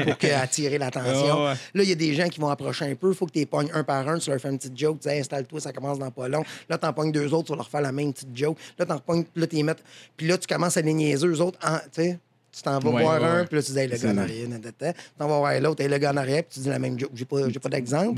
pour 0.06 0.16
que- 0.16 0.26
attirer 0.42 0.78
l'attention. 0.78 1.44
Ouais. 1.44 1.52
Là, 1.74 1.82
il 1.82 1.88
y 1.90 1.92
a 1.92 1.94
des 1.94 2.14
gens 2.14 2.30
qui 2.30 2.40
vont 2.40 2.48
approcher 2.48 2.86
un 2.86 2.94
peu, 2.94 3.10
il 3.10 3.14
faut 3.14 3.26
que 3.26 3.32
tu 3.32 3.40
les 3.40 3.44
pognes 3.44 3.68
un 3.74 3.84
par 3.84 4.08
un, 4.08 4.16
tu 4.18 4.30
leur 4.30 4.40
fais 4.40 4.48
une 4.48 4.56
petite 4.56 4.78
joke, 4.78 5.00
tu 5.00 5.08
dis 5.08 5.14
Hey, 5.14 5.20
installe-toi, 5.20 5.60
ça 5.60 5.70
commence 5.70 5.98
dans 5.98 6.10
pas 6.10 6.28
long. 6.28 6.42
Là, 6.70 6.78
t'en 6.78 6.94
pognes 6.94 7.12
deux 7.12 7.34
autres, 7.34 7.44
tu 7.48 7.52
vas 7.52 7.56
leur 7.56 7.68
faire 7.68 7.82
la 7.82 7.92
même 7.92 8.14
petite 8.14 8.34
joke. 8.34 8.56
Là, 8.78 8.86
t'en 8.86 8.98
pognes, 9.00 9.24
là, 9.36 9.46
les 9.52 9.62
mets. 9.62 9.74
Puis 10.16 10.28
là, 10.28 10.38
tu 10.38 10.46
commences 10.46 10.78
à 10.78 10.80
les 10.80 10.94
niaiser, 10.94 11.26
eux 11.26 11.42
autres, 11.42 11.58
en- 11.62 11.76
tu 11.80 12.02
sais. 12.02 12.18
Tu 12.50 12.62
t'en 12.62 12.78
vas 12.78 12.88
Ouais, 12.90 13.02
voir 13.02 13.20
ouais, 13.20 13.28
un, 13.40 13.44
puis 13.44 13.56
là, 13.56 13.62
tu 13.62 13.72
dis, 13.72 13.78
hey, 13.78 13.88
le 13.88 13.98
gars 13.98 14.10
en 14.12 14.16
arrière. 14.16 14.46
Tu 14.48 14.92
t'en 15.18 15.28
vas 15.28 15.38
voir 15.40 15.60
l'autre, 15.60 15.82
hey, 15.82 15.88
le 15.90 15.98
gars 15.98 16.12
en 16.12 16.16
arrière, 16.16 16.42
puis 16.42 16.54
tu 16.54 16.60
dis 16.60 16.68
la 16.70 16.78
même 16.78 16.98
joke. 16.98 17.10
J'ai 17.12 17.26
pas, 17.26 17.36
pas 17.62 17.68
d'exemple. 17.68 18.14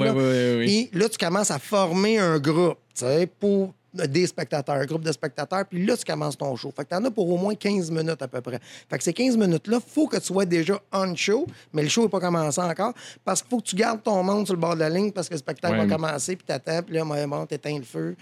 Puis 0.61 0.91
là, 0.93 1.09
tu 1.09 1.19
commences 1.19 1.51
à 1.51 1.59
former 1.59 2.19
un 2.21 2.39
groupe, 2.39 2.79
tu 2.95 3.05
sais, 3.05 3.27
pour 3.27 3.75
des 4.07 4.27
spectateurs, 4.27 4.77
un 4.77 4.85
groupe 4.85 5.03
de 5.05 5.13
spectateurs, 5.13 5.65
puis 5.67 5.85
là, 5.87 5.97
tu 5.97 6.05
commences 6.05 6.37
ton 6.37 6.55
show. 6.57 6.73
Fait 6.77 6.85
que 6.85 6.91
t'en 6.91 7.05
as 7.05 7.11
pour 7.11 7.29
au 7.31 7.37
moins 7.37 7.55
15 7.55 7.91
minutes 7.91 8.21
à 8.21 8.29
peu 8.29 8.41
près. 8.41 8.61
Fait 8.89 8.99
que 8.99 9.05
ces 9.05 9.13
15 9.13 9.37
minutes-là, 9.37 9.79
faut 9.87 10.07
que 10.07 10.17
tu 10.19 10.25
sois 10.27 10.45
déjà 10.45 10.81
on 10.93 11.15
show, 11.15 11.47
mais 11.73 11.83
le 11.83 11.89
show 11.89 12.03
n'est 12.03 12.09
pas 12.09 12.21
commencé 12.21 12.61
encore, 12.61 12.93
parce 13.25 13.41
qu'il 13.43 13.51
faut 13.51 13.59
que 13.59 13.67
tu 13.67 13.77
gardes 13.77 14.03
ton 14.03 14.23
monde 14.23 14.47
sur 14.47 14.55
le 14.55 14.61
bord 14.61 14.75
de 14.75 14.81
la 14.81 14.91
ligne, 14.91 15.11
parce 15.13 15.29
que 15.29 15.35
le 15.35 15.39
spectacle 15.39 15.75
Ouais. 15.79 15.87
va 15.87 15.95
commencer, 15.97 16.37
puis 16.37 16.45
t'attends, 16.47 16.83
puis 16.83 16.95
là, 16.95 17.05
bon, 17.27 17.47
t'éteins 17.47 17.79
le 17.79 17.85
feu, 17.85 18.17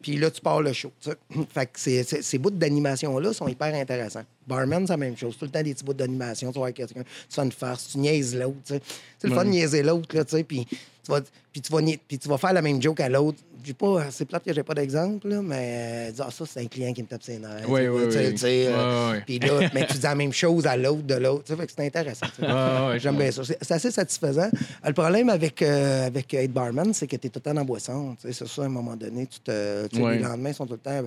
puis 0.00 0.16
là, 0.16 0.30
tu 0.30 0.40
pars 0.40 0.60
le 0.62 0.72
show. 0.72 0.92
Fait 1.54 1.66
que 1.66 1.78
ces 1.78 2.38
bouts 2.38 2.50
d'animation-là 2.50 3.32
sont 3.32 3.48
hyper 3.48 3.74
intéressants. 3.74 4.24
Barman, 4.48 4.86
c'est 4.86 4.92
la 4.94 4.96
même 4.96 5.16
chose. 5.16 5.36
Tout 5.38 5.44
le 5.44 5.50
temps, 5.50 5.62
des 5.62 5.74
petits 5.74 5.84
bouts 5.84 5.92
d'animation. 5.94 6.50
Tu 6.52 6.58
vois 6.58 6.72
quelqu'un, 6.72 7.02
tu 7.02 7.04
fais 7.28 7.42
une 7.42 7.52
farce, 7.52 7.88
tu 7.92 7.98
niaises 7.98 8.34
l'autre, 8.34 8.56
tu 8.66 8.74
sais. 8.74 8.80
C'est 9.18 9.28
le 9.28 9.34
fun 9.34 9.44
de 9.44 9.50
niaiser 9.50 9.82
l'autre, 9.82 10.16
là, 10.16 10.24
tu 10.24 10.36
sais, 10.36 10.44
puis 10.44 10.66
tu 10.66 11.10
vas, 11.12 11.20
puis 11.52 11.60
tu 11.60 11.72
vas, 11.72 11.80
nia- 11.82 11.98
puis 12.08 12.18
tu 12.18 12.28
vas 12.28 12.38
faire 12.38 12.52
la 12.52 12.62
même 12.62 12.80
joke 12.82 13.00
à 13.00 13.08
l'autre. 13.08 13.38
J'ai 13.64 13.74
pas, 13.74 14.06
c'est 14.10 14.24
plate 14.24 14.44
que 14.44 14.54
j'ai 14.54 14.62
pas 14.62 14.72
d'exemple, 14.72 15.28
là, 15.28 15.42
mais 15.42 16.08
euh, 16.08 16.12
dis, 16.12 16.20
ah, 16.24 16.30
ça, 16.30 16.44
c'est 16.46 16.60
un 16.60 16.66
client 16.66 16.92
qui 16.94 17.02
me 17.02 17.08
tape 17.08 17.22
ses 17.22 17.38
nerfs. 17.38 17.64
Euh, 17.64 17.68
Ouais, 17.68 17.88
ouais. 17.88 19.20
Puis 19.26 19.38
là, 19.40 19.68
mais 19.74 19.86
tu 19.90 19.94
dis 19.94 20.02
la 20.02 20.14
même 20.14 20.32
chose 20.32 20.66
à 20.66 20.76
l'autre 20.76 21.02
de 21.02 21.14
l'autre. 21.14 21.54
Fait 21.54 21.66
que 21.66 21.72
c'est 21.76 21.84
intéressant. 21.86 22.26
Ouais, 22.40 22.98
J'aime 23.00 23.16
bien 23.16 23.30
ça. 23.30 23.42
C'est 23.44 23.72
assez 23.72 23.90
satisfaisant. 23.90 24.42
Euh, 24.54 24.86
Le 24.86 24.92
problème 24.94 25.28
avec, 25.28 25.60
euh, 25.60 26.06
avec 26.06 26.32
être 26.34 26.52
barman, 26.52 26.94
c'est 26.94 27.06
que 27.08 27.16
tu 27.16 27.26
es 27.26 27.30
tout 27.30 27.40
le 27.40 27.42
temps 27.42 27.54
dans 27.54 27.60
la 27.60 27.64
boisson. 27.66 28.16
C'est 28.20 28.32
ça, 28.32 28.62
à 28.62 28.64
un 28.66 28.68
moment 28.68 28.96
donné, 28.96 29.26
tu 29.26 29.40
te, 29.40 29.86
tu 29.88 29.96
sais, 29.96 30.02
Ouais. 30.02 30.16
les 30.18 30.22
lendemains 30.22 30.52
sont 30.52 30.66
tout 30.66 30.74
le 30.74 30.78
temps. 30.78 31.02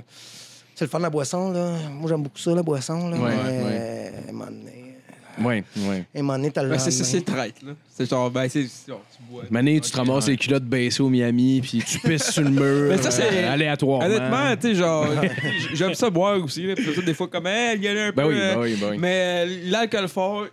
C'est 0.82 0.86
le 0.86 0.90
fun 0.90 0.98
de 0.98 1.04
la 1.04 1.10
boisson, 1.12 1.52
là. 1.52 1.74
Moi, 1.92 2.10
j'aime 2.10 2.24
beaucoup 2.24 2.40
ça, 2.40 2.56
la 2.56 2.64
boisson, 2.64 3.08
là. 3.08 3.16
Ouais, 3.18 3.30
mais, 3.46 3.50
ouais. 3.52 3.70
euh, 3.70 4.10
à 4.26 4.30
un 4.30 4.32
moment 4.32 4.46
donné, 4.46 4.96
Ouais, 5.40 5.64
ouais. 5.88 6.06
à 6.16 6.18
un 6.18 6.22
moment 6.24 6.38
donné, 6.38 6.50
t'as 6.50 6.64
le 6.64 6.70
Ben, 6.70 6.80
c'est- 6.80 6.90
c'est 6.90 7.04
c'est 7.04 7.22
traite, 7.22 7.62
là. 7.62 7.74
C'est 7.96 8.10
genre, 8.10 8.32
ben, 8.32 8.50
c'est. 8.50 8.64
c'est- 8.64 8.86
tu 8.88 8.92
bois. 9.30 9.44
Mané, 9.52 9.80
tu 9.80 9.92
te 9.92 9.98
ramasses 9.98 10.28
les 10.28 10.38
culottes 10.38 10.64
baissées 10.64 11.04
au 11.04 11.10
Miami, 11.10 11.62
puis 11.62 11.84
tu 11.86 12.00
pisses 12.00 12.32
sur 12.32 12.42
le 12.42 12.50
mur. 12.50 12.90
Mais 12.90 12.98
ça, 12.98 13.12
c'est- 13.12 13.22
euh, 13.32 13.54
aléatoirement. 13.54 14.08
Honnêtement, 14.08 14.56
tu 14.60 14.70
sais, 14.70 14.76
genre, 14.76 15.06
j'aime 15.76 15.94
ça 15.94 16.10
boire 16.10 16.44
aussi. 16.44 16.64
Là, 16.66 16.74
puis 16.74 16.96
ça, 16.96 17.00
des 17.04 17.14
fois, 17.14 17.28
comme, 17.28 17.46
hey, 17.46 17.78
il 17.78 17.84
y 17.84 17.90
en 17.92 17.96
a 17.96 18.02
un 18.06 18.12
Ben 18.12 18.24
peu. 18.24 18.30
oui, 18.30 18.36
euh, 18.40 18.56
ben 18.56 18.62
oui, 18.62 18.78
ben 18.82 18.90
oui. 18.90 18.98
Mais 19.00 19.46
euh, 19.46 19.58
l'alcool 19.70 20.08
fort, 20.08 20.46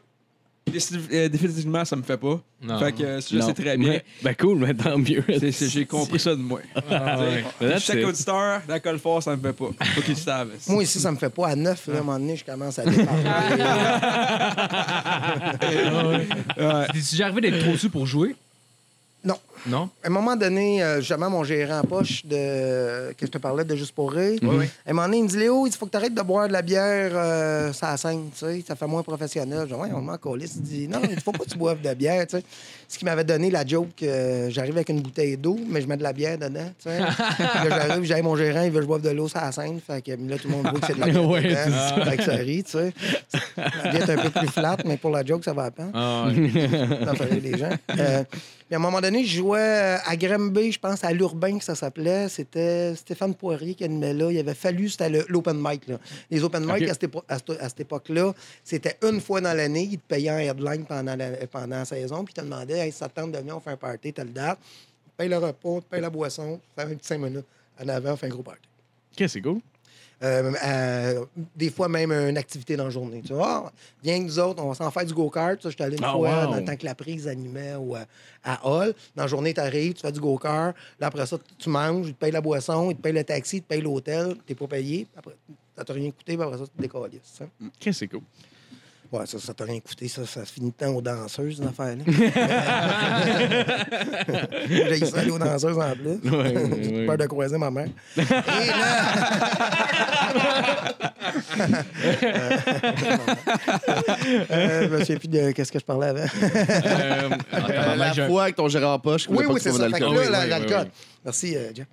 euh, 1.12 1.28
définitivement, 1.28 1.85
ça 1.85 1.97
me 1.97 2.03
fait 2.03 2.16
pas. 2.16 2.40
Non. 2.62 2.78
Fait 2.78 2.93
que 2.93 3.03
euh, 3.03 3.20
sais 3.20 3.53
très 3.55 3.77
bien. 3.77 3.89
Mais- 3.90 4.05
Ben 4.23 4.35
cool, 4.35 4.59
mais 4.59 4.74
tant 4.74 4.99
mieux. 4.99 5.23
C'est- 5.28 5.53
c'est- 5.53 5.69
J'ai 5.69 5.86
compris 5.86 6.19
ça 6.19 6.31
de 6.31 6.40
moi. 6.40 6.61
Ah, 6.90 7.19
ouais. 7.20 7.45
That's 7.61 7.85
Chaque 7.85 7.99
it. 7.99 8.05
auditeur, 8.05 8.62
l'alcool 8.69 8.99
fort, 8.99 9.23
ça 9.23 9.36
me 9.36 9.40
fait 9.43 9.53
pas. 9.53 9.69
Faut 9.95 10.01
qu'ils 10.01 10.15
le 10.15 10.20
savent. 10.20 10.51
Moi, 10.69 10.82
ici, 10.82 10.99
ça 10.99 11.12
me 11.12 11.16
fait 11.16 11.31
pas. 11.31 11.49
À 11.49 11.55
neuf, 11.57 11.86
là, 11.86 11.95
à 11.95 11.99
un 11.99 12.01
moment 12.01 12.19
donné, 12.19 12.36
je 12.36 12.45
commence 12.45 12.78
à 12.78 12.85
déparler. 12.85 13.23
Ouais. 16.59 16.86
T'es-tu 16.93 17.11
déjà 17.12 17.27
arrivé 17.27 17.40
d'être 17.43 17.61
trop 17.65 17.77
sous 17.77 17.90
pour 17.90 18.07
jouer? 18.07 18.35
Non? 19.66 19.90
À 20.02 20.06
un 20.06 20.10
moment 20.10 20.36
donné, 20.36 20.82
euh, 20.82 21.01
justement, 21.01 21.30
mon 21.30 21.44
gérant 21.44 21.80
en 21.80 21.85
poche 21.85 22.24
de... 22.24 23.12
que 23.12 23.26
je 23.26 23.30
te 23.30 23.39
parlais 23.39 23.64
de 23.64 23.74
Juste 23.76 23.94
pour 23.94 24.12
rire, 24.12 24.40
à 24.43 24.90
un 24.90 24.93
moment 24.93 25.06
donné, 25.06 25.18
il 25.18 25.24
me 25.24 25.28
dit 25.28 25.39
Léo, 25.39 25.66
il 25.66 25.72
faut 25.72 25.86
que 25.86 25.93
tu 25.93 25.97
arrêtes 25.97 26.14
de 26.14 26.22
boire 26.22 26.48
de 26.48 26.52
la 26.52 26.62
bière 26.62 27.12
euh, 27.14 27.72
la 27.80 27.97
scène, 27.97 28.30
tu 28.32 28.44
sais, 28.44 28.64
ça 28.66 28.74
fait 28.76 28.86
moins 28.86 29.02
professionnel. 29.02 29.66
Je 29.68 29.74
dis, 29.74 29.80
ouais, 29.80 29.90
on 29.94 30.01
m'en 30.01 30.16
calisse. 30.16 30.55
Il 30.56 30.62
dit, 30.62 30.89
non, 30.89 31.01
il 31.09 31.20
faut 31.20 31.32
pas 31.32 31.44
que 31.44 31.51
tu 31.51 31.59
boives 31.59 31.80
de 31.80 31.94
bière, 31.94 32.26
tu 32.26 32.36
sais. 32.36 32.44
Ce 32.90 32.97
qui 32.98 33.05
m'avait 33.05 33.23
donné 33.24 33.51
la 33.51 33.66
joke, 33.66 34.02
euh, 34.02 34.48
j'arrive 34.48 34.74
avec 34.77 34.89
une 34.89 35.02
bouteille 35.02 35.36
d'eau, 35.36 35.59
mais 35.69 35.82
je 35.82 35.86
mets 35.86 35.98
de 35.98 36.02
la 36.02 36.15
bière 36.15 36.39
dedans, 36.39 36.70
tu 36.82 36.89
sais. 36.89 36.98
Puis 37.36 37.69
là, 37.69 37.86
j'arrive, 37.86 38.02
j'ai 38.05 38.23
mon 38.23 38.35
gérant, 38.35 38.62
il 38.62 38.70
veut 38.70 38.77
que 38.77 38.82
je 38.82 38.86
boive 38.86 39.02
de 39.02 39.10
l'eau 39.10 39.28
sur 39.28 39.39
la 39.40 39.52
scène, 39.52 39.78
fait 39.86 40.01
que 40.01 40.12
là, 40.12 40.39
tout 40.39 40.48
le 40.48 40.55
monde 40.55 40.69
voit 40.69 40.81
que 40.81 40.86
c'est 40.86 40.94
de 40.94 41.01
la 41.01 41.06
bière 41.10 41.28
Ouais, 41.28 41.43
dedans. 41.43 42.05
Fait 42.10 42.16
que 42.16 42.23
ça 42.23 42.32
rit, 42.36 42.65
tu 42.65 42.70
sais. 42.70 42.93
La 43.59 43.90
bière 43.90 44.09
est 44.09 44.12
un 44.15 44.23
peu 44.23 44.31
plus 44.31 44.48
flat, 44.48 44.77
mais 44.86 44.97
pour 44.97 45.10
la 45.10 45.23
joke, 45.24 45.44
ça 45.44 45.52
va 45.52 45.65
à 45.65 45.70
peine. 45.70 45.90
Ah. 45.93 46.28
Ça 47.05 47.15
fait 47.15 47.24
rire 47.24 47.43
les 47.43 47.59
gens. 47.59 47.70
Euh, 47.98 48.24
puis 48.24 48.74
à 48.74 48.77
un 48.77 48.81
moment 48.82 49.01
donné, 49.01 49.24
je 49.24 49.36
jouais 49.39 49.59
euh, 49.60 49.97
à 50.06 50.15
Granby, 50.16 50.73
je 50.73 50.78
pense, 50.78 51.02
à 51.02 51.10
l'Urbain 51.12 51.59
que 51.59 51.65
ça 51.65 51.74
s'appelait. 51.74 52.28
C'était 52.28 52.94
Stéphane 52.97 53.35
Poirier 53.35 53.74
qui 53.74 53.85
animait 53.85 54.12
là. 54.12 54.31
Il 54.31 54.39
avait 54.39 54.52
fallu, 54.55 54.90
c'était 54.90 55.09
le- 55.09 55.24
l'open 55.28 55.56
mic. 55.59 55.89
Là. 55.89 55.97
Les 56.31 56.44
open 56.44 56.65
mic, 56.66 56.82
OK. 56.82 56.82
à 56.82 56.89
cette, 56.93 57.05
épo- 57.05 57.23
à 57.28 57.39
cette- 57.39 57.62
à 57.62 57.69
cette 57.70 57.81
époque-là, 57.81 58.35
c'était 58.65 58.97
une 59.09 59.23
fois 59.23 59.40
dans 59.40 59.55
l'année. 59.56 59.89
Ils 59.93 59.98
te 59.98 60.06
payaient 60.06 60.28
un 60.28 60.39
headline 60.39 60.85
pendant 60.85 61.16
la, 61.16 61.31
pendant 61.51 61.77
la 61.78 61.85
saison. 61.86 62.24
Puis 62.24 62.35
ils 62.36 62.40
te 62.40 62.44
demandaient, 62.44 62.78
hey, 62.79 62.93
ça 62.93 63.09
te 63.09 63.21
tente 63.21 63.33
de 63.33 63.39
venir, 63.39 63.57
on 63.57 63.61
fait 63.61 63.71
un 63.71 63.77
party, 63.77 64.13
telle 64.13 64.33
date. 64.33 64.59
On 65.07 65.11
paye 65.17 65.29
le 65.29 65.39
repas, 65.39 65.81
paye 65.91 66.01
la 66.01 66.11
boisson. 66.11 66.61
Ça 66.77 66.87
fait 66.87 66.93
un 66.93 66.97
petit 66.97 67.07
cinq 67.09 67.19
minutes. 67.19 67.47
En 67.83 67.89
avant, 67.89 68.13
on 68.13 68.17
fait 68.17 68.27
un 68.27 68.31
gros 68.31 68.43
party. 68.43 68.63
Ok, 69.21 69.29
c'est 69.29 69.41
cool. 69.41 69.61
Euh, 70.21 70.53
euh, 70.65 71.25
des 71.55 71.71
fois 71.71 71.89
même 71.89 72.11
une 72.11 72.37
activité 72.39 72.77
dans 72.77 72.85
la 72.85 72.91
journée. 72.91 73.23
Tu 73.25 73.33
vois, 73.33 73.67
Ah, 73.67 73.73
viens 74.03 74.19
que 74.19 74.25
nous 74.25 74.39
autres, 74.41 74.61
on 74.61 74.69
va 74.71 74.75
s'en 74.75 74.91
faire 74.91 75.07
du 75.07 75.15
go-kart. 75.15 75.61
Je 75.63 75.69
suis 75.69 75.81
allé 75.83 75.97
une 75.97 76.03
Ah, 76.03 76.11
fois 76.11 76.45
wow. 76.45 76.51
dans 76.51 76.57
le 76.57 76.65
temps 76.65 76.75
que 76.77 76.85
la 76.85 76.97
prise 76.97 77.29
animait 77.29 77.77
ou 77.77 77.95
à, 77.95 78.05
à 78.43 78.67
Hall. 78.69 78.95
Dans 79.15 79.23
la 79.23 79.29
journée, 79.29 79.55
tu 79.55 79.61
arrives, 79.61 79.95
tu 79.95 80.01
fais 80.01 80.11
du 80.11 80.19
go-kart. 80.19 80.75
Là, 80.99 81.07
après 81.07 81.25
ça, 81.25 81.39
tu 81.57 81.69
manges, 81.69 82.09
ils 82.09 82.15
te 82.15 82.19
payent 82.19 82.33
la 82.33 82.41
boisson, 82.41 82.91
ils 82.91 82.97
te 82.97 83.01
payent 83.03 83.13
le 83.13 83.23
taxi, 83.23 83.59
ils 83.59 83.63
te 83.63 83.69
payent 83.69 83.81
l'hôtel, 83.81 84.35
tu 84.45 84.53
n'es 84.53 84.57
pas 84.57 84.67
payé. 84.67 85.07
Après, 85.17 85.37
ça 85.77 85.85
t'a 85.85 85.93
rien 85.93 86.11
coûté, 86.11 86.35
puis 86.37 86.43
après 86.43 86.59
ça, 86.59 86.65
tu 86.65 86.71
te 86.71 86.83
décolles. 86.83 87.11
Ok, 87.63 87.95
c'est 87.95 88.09
cool. 88.09 88.23
Ouais, 89.10 89.24
ça, 89.26 89.39
ça 89.39 89.55
t'a 89.55 89.64
rien 89.64 89.80
coûté, 89.80 90.06
ça. 90.06 90.26
Ça 90.26 90.44
se 90.44 90.52
finit 90.52 90.70
temps 90.72 90.94
aux 90.94 91.01
danseuses, 91.01 91.56
cette 91.56 91.66
affaire-là. 91.68 92.05
J'ai 94.68 95.06
ça 95.06 95.20
aller 95.20 95.30
aux 95.30 95.39
danseuses 95.39 95.78
en 95.78 95.93
plus. 95.94 96.30
Ouais, 96.30 96.56
ouais, 96.56 96.82
J'ai 96.82 97.06
peur 97.06 97.16
de 97.16 97.24
croiser 97.26 97.56
ma 97.56 97.70
mère. 97.70 97.89
Et 98.18 98.22
là... 98.22 98.43
euh, 104.51 104.82
je 104.85 104.89
me 104.89 104.98
souviens 105.01 105.16
plus 105.16 105.28
de 105.28 105.51
qu'est-ce 105.52 105.72
que 105.72 105.78
je 105.78 105.85
parlais 105.85 106.09
avant. 106.09 106.20
Euh, 106.20 107.28
Euh, 107.52 107.97
la 107.97 108.12
fois 108.26 108.43
avec 108.44 108.56
ton 108.56 108.68
gérant 108.68 108.94
en 108.94 108.98
poche, 108.98 109.26
Oui, 109.28 109.44
oui, 109.48 109.60
c'est 109.60 109.70
boives 109.70 109.82
ça. 109.82 109.90
Fait 109.90 109.98
que 109.98 110.05
là, 110.05 110.10
Oui, 110.10 110.16
la- 110.30 110.40
oui, 110.43 110.48
l'alcool. 110.48 110.85
oui, 110.85 110.90
Merci, 111.24 111.56
euh, 111.56 111.70
Jeff. 111.74 111.86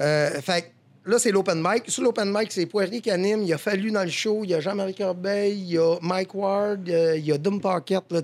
Euh, 0.00 0.40
fait 0.40 0.62
que 0.62 0.66
là, 1.08 1.18
c'est 1.18 1.30
l'open 1.32 1.60
mic. 1.64 1.84
Sur 1.90 2.02
l'open 2.04 2.30
mic, 2.32 2.52
c'est 2.52 2.66
Poirier 2.66 3.00
qui 3.00 3.10
anime. 3.10 3.42
Il 3.42 3.48
y 3.48 3.52
a 3.52 3.58
Fallu 3.58 3.90
dans 3.90 4.04
le 4.04 4.10
show. 4.10 4.42
Il 4.44 4.50
y 4.50 4.54
a 4.54 4.60
Jean-Marie 4.60 4.94
Corbeil. 4.94 5.58
Il 5.58 5.70
y 5.72 5.78
a 5.78 5.96
Mike 6.02 6.34
Ward. 6.34 6.88
euh, 6.88 7.16
il 7.16 7.24
y 7.24 7.32
a 7.32 7.38
Doom 7.38 7.60
Pocket, 7.60 8.02
là, 8.10 8.20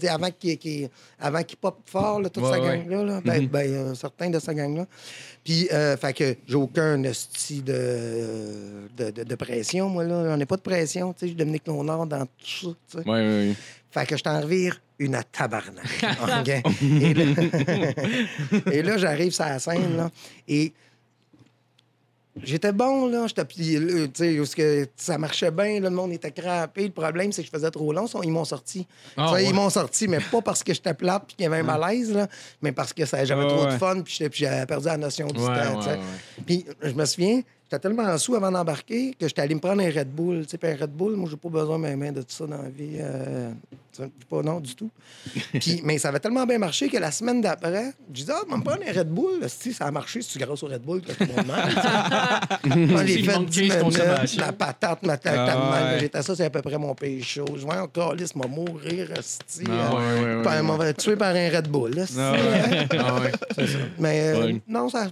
avant 1.18 1.42
qu'il 1.42 1.56
pop 1.56 1.78
fort, 1.86 2.20
là, 2.20 2.28
toute 2.28 2.44
Ouais, 2.44 2.50
sa 2.52 2.60
ouais. 2.60 2.78
gang-là. 2.86 3.04
là. 3.04 3.20
Ben, 3.24 3.46
ben, 3.48 3.72
euh, 3.72 3.94
certains 3.94 4.28
de 4.30 4.38
sa 4.38 4.52
gang-là. 4.54 4.86
Puis, 5.42 5.68
euh, 5.72 5.96
fait 5.96 6.12
que 6.12 6.36
j'ai 6.46 6.54
aucun 6.54 7.02
esti 7.04 7.62
de, 7.62 8.86
de, 8.96 9.10
de, 9.10 9.24
de 9.24 9.34
pression, 9.34 9.88
moi, 9.88 10.04
là. 10.04 10.28
J'en 10.28 10.38
ai 10.40 10.46
pas 10.46 10.56
de 10.56 10.62
pression, 10.62 11.12
tu 11.12 11.20
sais. 11.20 11.26
Je 11.26 11.30
suis 11.30 11.36
Dominique 11.36 11.66
Léonard 11.66 12.06
dans 12.06 12.26
tout 12.26 12.28
ça, 12.46 12.68
tu 12.68 12.74
sais. 12.88 12.98
ouais, 12.98 13.04
ouais, 13.20 13.48
ouais. 13.48 13.54
Fait 13.90 14.06
que 14.06 14.16
je 14.16 14.22
t'en 14.22 14.40
revire 14.40 14.80
une 14.98 15.14
à 15.14 15.22
tabarnak. 15.22 15.84
Et 16.82 17.14
là, 17.14 17.24
et 18.72 18.82
là, 18.82 18.96
j'arrive 18.98 19.32
sur 19.32 19.44
la 19.44 19.58
scène, 19.58 19.96
là, 19.96 20.10
et 20.48 20.72
j'étais 22.42 22.72
bon, 22.72 23.06
là. 23.06 23.26
J'étais, 23.26 23.44
parce 23.44 24.54
que 24.54 24.88
ça 24.96 25.18
marchait 25.18 25.50
bien, 25.50 25.74
là, 25.80 25.88
le 25.88 25.96
monde 25.96 26.12
était 26.12 26.30
crampé. 26.30 26.84
Le 26.84 26.90
problème, 26.92 27.32
c'est 27.32 27.42
que 27.42 27.46
je 27.46 27.52
faisais 27.52 27.70
trop 27.70 27.92
long. 27.92 28.06
Ils 28.22 28.30
m'ont 28.30 28.44
sorti. 28.44 28.86
Ah, 29.16 29.32
ouais. 29.32 29.44
Ils 29.46 29.54
m'ont 29.54 29.70
sorti, 29.70 30.08
mais 30.08 30.18
pas 30.20 30.42
parce 30.42 30.62
que 30.62 30.72
j'étais 30.74 30.94
plate 30.94 31.24
puis 31.26 31.36
qu'il 31.36 31.44
y 31.44 31.46
avait 31.46 31.58
un 31.58 31.62
malaise, 31.62 32.12
là, 32.12 32.26
mais 32.62 32.72
parce 32.72 32.92
que 32.92 33.04
ça- 33.06 33.24
j'avais 33.24 33.46
trop 33.46 33.66
de 33.66 33.72
fun 33.78 34.02
puis 34.02 34.18
j'avais 34.32 34.66
perdu 34.66 34.86
la 34.86 34.96
notion 34.96 35.26
du 35.28 35.40
Ouais, 35.40 35.46
temps. 35.46 35.80
Puis 36.46 36.64
je 36.82 36.92
me 36.92 37.04
souviens, 37.04 37.40
j'étais 37.74 37.88
tellement 37.88 38.16
sous 38.18 38.34
avant 38.34 38.50
d'embarquer 38.50 39.14
que 39.18 39.26
j'étais 39.28 39.42
allé 39.42 39.54
me 39.54 39.60
prendre 39.60 39.82
un 39.82 39.90
Red 39.90 40.08
Bull. 40.10 40.46
Tu 40.46 40.56
sais, 40.60 40.72
un 40.72 40.76
Red 40.76 40.90
Bull, 40.90 41.14
moi, 41.16 41.28
j'ai 41.30 41.36
pas 41.36 41.48
besoin 41.48 41.78
de 41.78 41.94
main 41.94 42.12
de 42.12 42.20
tout 42.22 42.26
ça 42.30 42.46
dans 42.46 42.62
la 42.62 42.68
vie. 42.68 42.96
euh, 43.00 43.50
tu 43.92 44.02
sais, 44.02 44.10
pas 44.28 44.42
non 44.42 44.60
du 44.60 44.74
tout. 44.74 44.90
Puis, 45.60 45.80
mais 45.84 45.98
ça 45.98 46.08
avait 46.08 46.18
tellement 46.20 46.44
bien 46.46 46.58
marché 46.58 46.88
que 46.88 46.96
la 46.98 47.10
semaine 47.10 47.40
d'après, 47.40 47.92
je 48.08 48.14
disais, 48.14 48.32
ah, 48.34 48.40
je 48.46 48.50
vais 48.50 48.58
me 48.58 48.62
prendre 48.64 48.82
un 48.88 48.92
Red 48.92 49.08
Bull. 49.08 49.40
Si 49.48 49.72
ça 49.72 49.86
a 49.86 49.90
marché, 49.90 50.20
c'est 50.22 50.38
grâce 50.38 50.62
au 50.62 50.66
Red 50.66 50.82
Bull 50.82 51.00
que 51.02 51.12
tout 51.12 51.24
le 51.24 51.26
monde 51.36 51.46
mange. 51.46 53.04
Les 53.04 53.14
Il 53.18 53.24
fait 53.24 53.32
manque 53.36 53.46
10 53.48 53.68
15 53.68 53.68
minutes, 53.68 53.82
consommations. 53.82 54.42
la 54.46 54.52
patate, 54.52 55.02
ma 55.06 55.16
tête, 55.16 55.32
Ah, 55.36 55.46
ta 55.46 55.56
main, 55.56 55.92
ouais. 55.94 56.00
J'étais 56.00 56.22
ça, 56.22 56.34
c'est 56.34 56.44
à 56.44 56.50
peu 56.50 56.62
près 56.62 56.78
mon 56.78 56.94
pays 56.94 57.22
chaud. 57.22 57.44
Je 57.56 57.62
vois 57.62 57.82
encore, 57.82 58.14
lisse, 58.14 58.34
m'a 58.34 58.46
mourir, 58.46 59.10
esti. 59.18 59.64
Ah, 59.68 59.72
euh, 59.72 59.96
ouais, 59.96 60.20
ouais, 60.24 60.36
ouais, 60.36 61.16
par- 61.16 61.34
un 61.34 61.48
Red 61.50 61.68
Bull. 61.68 62.04
Ah. 62.18 62.32
Ah, 62.98 63.20
ouais. 63.20 63.32
Mais 63.98 64.20
euh, 64.34 64.44
Ouais. 64.46 64.62
non, 64.68 64.88
ça, 64.88 65.06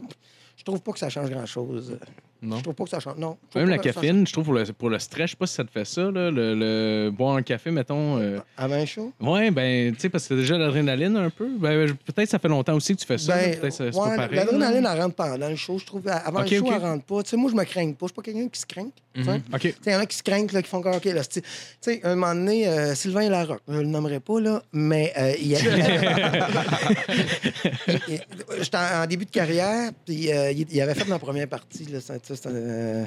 je 0.57 0.65
trouve 0.65 0.81
pas 0.81 0.93
que 0.93 0.99
ça 0.99 1.09
change 1.09 1.31
grand-chose. 1.31 1.97
Non. 2.43 2.57
Je 2.59 2.63
trouve 2.65 2.75
pas 2.75 2.85
que 2.85 2.91
ça 2.91 2.99
change. 3.01 3.17
Non. 3.19 3.37
Même 3.55 3.69
la 3.69 3.79
que 3.79 3.85
caféine, 3.85 4.27
je 4.27 4.33
trouve, 4.33 4.47
pour 4.47 4.55
le, 4.55 4.65
pour 4.73 4.91
le 4.91 4.99
stress, 4.99 5.27
je 5.27 5.31
sais 5.31 5.37
pas 5.37 5.47
si 5.47 5.55
ça 5.55 5.63
te 5.65 5.71
fait 5.71 5.85
ça, 5.85 6.03
là, 6.11 6.29
le, 6.31 6.55
le- 6.57 7.11
boire 7.11 7.37
un 7.37 7.43
café, 7.43 7.71
mettons. 7.71 8.19
euh. 8.19 8.39
Avant 8.57 8.75
un 8.75 8.85
show? 8.85 9.13
Ouais, 9.21 9.51
ben, 9.53 9.95
tu 9.95 10.01
sais, 10.01 10.09
parce 10.09 10.27
que 10.27 10.35
déjà 10.35 10.59
l'adrénaline 10.59 11.17
un 11.17 11.31
peu. 11.31 11.49
Ben, 11.59 11.95
peut-être 12.05 12.29
ça 12.29 12.39
fait 12.41 12.49
longtemps 12.49 12.75
aussi 12.75 12.95
que 12.97 13.01
tu 13.01 13.07
fais 13.07 13.19
ça. 13.19 13.37
Ben, 13.37 13.57
peut-être 13.59 13.73
c'est 13.73 13.85
ouais, 13.85 13.91
pas 13.93 14.17
pareil. 14.17 14.35
l'adrénaline, 14.37 14.89
elle 14.93 15.01
rentre 15.03 15.15
pendant 15.15 15.49
le 15.49 15.55
show. 15.57 15.79
Je 15.79 15.87
trouve 15.87 16.03
avant 16.09 16.41
Ok, 16.41 16.51
le 16.51 16.57
show, 16.59 16.67
ok. 16.67 16.73
elle 16.75 16.83
rentre 16.83 17.05
pas. 17.05 17.23
Tu 17.23 17.31
sais, 17.31 17.37
moi, 17.37 17.51
je 17.51 17.57
me 17.57 17.65
craigne 17.65 17.95
pas. 17.95 18.07
Je 18.07 18.09
suis 18.09 18.15
pas 18.17 18.23
quelqu'un 18.23 18.49
qui 18.49 18.61
se 18.61 18.67
craint. 18.67 18.89
tu. 19.15 19.23
Tu 19.23 19.25
sais, 19.25 19.75
Il 19.87 19.93
y 19.93 19.95
en 19.95 20.01
a 20.01 20.07
qui 20.07 20.17
se 20.17 20.23
craignent, 20.23 20.49
là, 20.53 20.63
qui 20.63 20.69
font 20.69 20.81
comme, 20.83 20.95
OK, 20.95 21.05
là, 21.05 21.23
c'est- 21.29 21.43
tu 21.43 21.47
sais, 21.81 22.01
un 22.03 22.15
moment 22.17 22.35
donné, 22.35 22.67
euh, 22.67 22.95
Sylvain 22.97 23.29
Larocque, 23.29 23.61
je 23.69 23.79
le 23.79 23.87
nommerai 23.87 24.19
pas, 24.21 24.41
là, 24.41 24.63
mais 24.73 25.13
euh, 25.19 25.33
il 25.39 25.49
y 25.49 25.57
a- 25.57 25.61
il- 28.09 28.21
J'étais 28.61 28.77
en 28.77 29.03
en 29.03 29.07
début 29.07 29.25
de 29.25 29.31
carrière, 29.31 29.91
puis 30.05 30.33
euh, 30.33 30.53
il 30.53 30.81
avait 30.81 30.95
fait 30.95 31.09
ma 31.09 31.19
première 31.19 31.49
partie, 31.49 31.85
là, 31.87 32.01
ça, 32.01 32.15
ça, 32.35 32.43
c'est 32.43 32.49
un, 32.49 32.55
euh, 32.55 33.05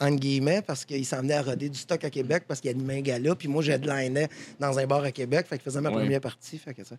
entre 0.00 0.16
guillemets, 0.16 0.62
parce 0.62 0.84
qu'il 0.84 1.04
s'en 1.06 1.18
venait 1.18 1.34
à 1.34 1.42
roder 1.42 1.68
du 1.68 1.78
stock 1.78 2.02
à 2.04 2.10
Québec, 2.10 2.44
parce 2.48 2.60
qu'il 2.60 2.70
animait 2.70 2.98
un 2.98 3.00
gala, 3.00 3.34
puis 3.34 3.48
moi, 3.48 3.62
j'headlinais 3.62 4.28
dans 4.58 4.78
un 4.78 4.86
bar 4.86 5.04
à 5.04 5.12
Québec, 5.12 5.46
fait 5.48 5.56
qu'il 5.56 5.64
faisait 5.64 5.80
ma 5.80 5.90
Ouais. 5.90 5.96
première 5.96 6.20
partie, 6.20 6.58
fait 6.58 6.74
que 6.74 6.84
ça. 6.84 6.96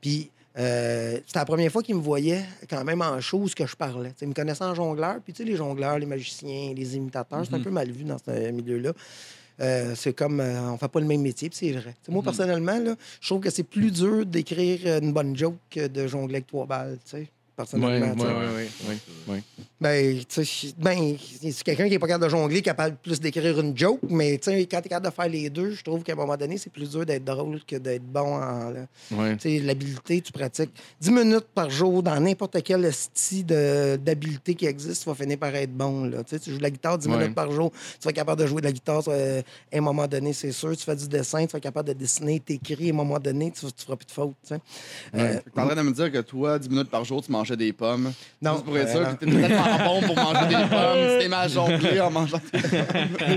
Puis 0.00 0.30
euh, 0.56 1.18
c'était 1.26 1.38
la 1.40 1.44
première 1.46 1.72
fois 1.72 1.82
qu'il 1.82 1.96
me 1.96 2.00
voyait 2.00 2.44
quand 2.70 2.84
même 2.84 3.02
en 3.02 3.20
chose 3.20 3.54
que 3.54 3.66
je 3.66 3.74
parlais. 3.74 4.10
Tu 4.10 4.18
sais, 4.20 4.24
il 4.26 4.28
me 4.28 4.34
connaissait 4.34 4.62
en 4.64 4.74
jongleur, 4.74 5.16
puis 5.24 5.32
tu 5.32 5.42
sais, 5.42 5.48
les 5.48 5.56
jongleurs, 5.56 5.98
les 5.98 6.06
magiciens, 6.06 6.72
les 6.76 6.96
imitateurs, 6.96 7.44
c'est 7.44 7.54
un 7.54 7.60
peu 7.60 7.70
mal 7.70 7.90
vu 7.90 8.04
dans 8.04 8.18
ce 8.18 8.50
milieu-là. 8.50 8.92
Euh, 9.60 9.94
c'est 9.96 10.12
comme 10.12 10.40
euh, 10.40 10.70
on 10.72 10.76
fait 10.78 10.88
pas 10.88 10.98
le 11.00 11.06
même 11.06 11.22
métier, 11.22 11.48
puis 11.48 11.58
c'est 11.58 11.72
vrai. 11.72 11.94
Moi, 12.08 12.22
personnellement, 12.22 12.78
là, 12.78 12.94
je 13.20 13.26
trouve 13.28 13.40
que 13.40 13.50
c'est 13.50 13.62
plus 13.62 13.90
dur 13.92 14.26
d'écrire 14.26 14.98
une 15.00 15.12
bonne 15.12 15.36
joke 15.36 15.56
que 15.70 15.86
de 15.86 16.06
jongler 16.08 16.36
avec 16.36 16.46
trois 16.48 16.66
balles, 16.66 16.98
tu 17.04 17.10
sais. 17.12 17.16
Ouais, 17.18 17.28
Personnellement, 17.56 18.14
ouais, 18.22 18.30
ouais, 18.32 18.34
ouais, 18.54 18.68
ouais, 18.88 18.98
ouais. 19.34 19.42
Ben, 19.80 20.18
tu 20.28 20.44
sais, 20.44 20.74
ben, 20.78 21.16
c'est 21.40 21.62
quelqu'un 21.62 21.86
qui 21.88 21.94
est 21.94 21.98
pas 21.98 22.06
capable 22.08 22.24
de 22.24 22.28
jongler, 22.30 22.62
capable 22.62 22.96
plus 22.96 23.20
d'écrire 23.20 23.60
une 23.60 23.76
joke, 23.76 24.00
mais 24.08 24.38
tu 24.38 24.50
sais, 24.50 24.60
quand 24.66 24.80
tu 24.80 24.86
es 24.86 24.88
capable 24.88 25.06
de 25.06 25.12
faire 25.12 25.28
les 25.28 25.50
deux, 25.50 25.70
je 25.72 25.84
trouve 25.84 26.02
qu'à 26.02 26.12
un 26.14 26.16
moment 26.16 26.36
donné, 26.36 26.58
c'est 26.58 26.70
plus 26.70 26.90
dur 26.90 27.04
d'être 27.06 27.24
drôle 27.24 27.60
que 27.64 27.76
d'être 27.76 28.02
bon 28.04 28.34
en. 28.34 28.72
Ouais. 29.12 29.36
Tu 29.36 29.58
sais, 29.58 29.58
l'habileté, 29.60 30.20
tu 30.20 30.32
pratiques 30.32 30.70
10 31.00 31.10
minutes 31.10 31.46
par 31.54 31.70
jour 31.70 32.02
dans 32.02 32.18
n'importe 32.18 32.60
quel 32.62 32.92
style 32.92 33.44
d'habileté 33.46 34.54
qui 34.54 34.66
existe, 34.66 35.02
tu 35.04 35.08
vas 35.08 35.14
finir 35.14 35.38
par 35.38 35.54
être 35.54 35.72
bon. 35.72 36.04
Là. 36.06 36.24
Tu 36.24 36.30
sais, 36.30 36.40
tu 36.40 36.50
joues 36.50 36.58
de 36.58 36.62
la 36.62 36.70
guitare 36.70 36.98
10 36.98 37.08
Ouais. 37.08 37.18
minutes 37.18 37.34
par 37.34 37.52
jour, 37.52 37.70
tu 37.70 38.04
vas 38.04 38.10
être 38.10 38.16
capable 38.16 38.40
de 38.40 38.46
jouer 38.46 38.60
de 38.62 38.66
la 38.66 38.72
guitare 38.72 39.02
euh, 39.08 39.42
à 39.72 39.76
un 39.78 39.80
moment 39.80 40.06
donné, 40.08 40.32
c'est 40.32 40.52
sûr. 40.52 40.76
Tu 40.76 40.82
fais 40.84 40.96
du 40.96 41.06
dessin, 41.08 41.46
tu 41.46 41.52
vas 41.52 41.58
être 41.58 41.62
capable 41.62 41.88
de 41.88 41.92
dessiner, 41.94 42.40
t'écris, 42.40 42.88
à 42.88 42.92
un 42.92 42.96
moment 42.96 43.18
donné, 43.18 43.50
tu, 43.52 43.66
tu 43.66 43.84
feras 43.84 43.96
plus 43.96 44.06
de 44.06 44.10
fautes. 44.12 44.34
tu 44.42 44.48
sais. 44.54 44.60
Euh, 45.14 45.38
T'es 45.54 45.60
en 45.60 45.66
train 45.66 45.76
de 45.76 45.82
me 45.82 45.92
dire 45.92 46.10
que 46.10 46.18
toi, 46.18 46.58
10 46.58 46.68
minutes 46.70 46.90
par 46.90 47.04
jour, 47.04 47.22
tu 47.22 47.30
des 47.52 47.72
pommes. 47.72 48.12
Non, 48.40 48.52
Juste 48.52 48.64
pour 48.64 48.78
être 48.78 48.88
euh, 48.88 48.92
sûr 48.92 49.00
non. 49.02 49.14
que 49.16 49.24
t'es 49.24 49.30
tellement 49.30 49.78
bon 50.00 50.00
pour 50.06 50.16
manger 50.16 50.46
des 50.48 50.54
pommes. 50.54 51.08
C'était 51.10 51.28
mal 51.28 51.48
jonglé 51.50 52.00
en 52.00 52.10
mangeant 52.10 52.40
des 52.52 52.58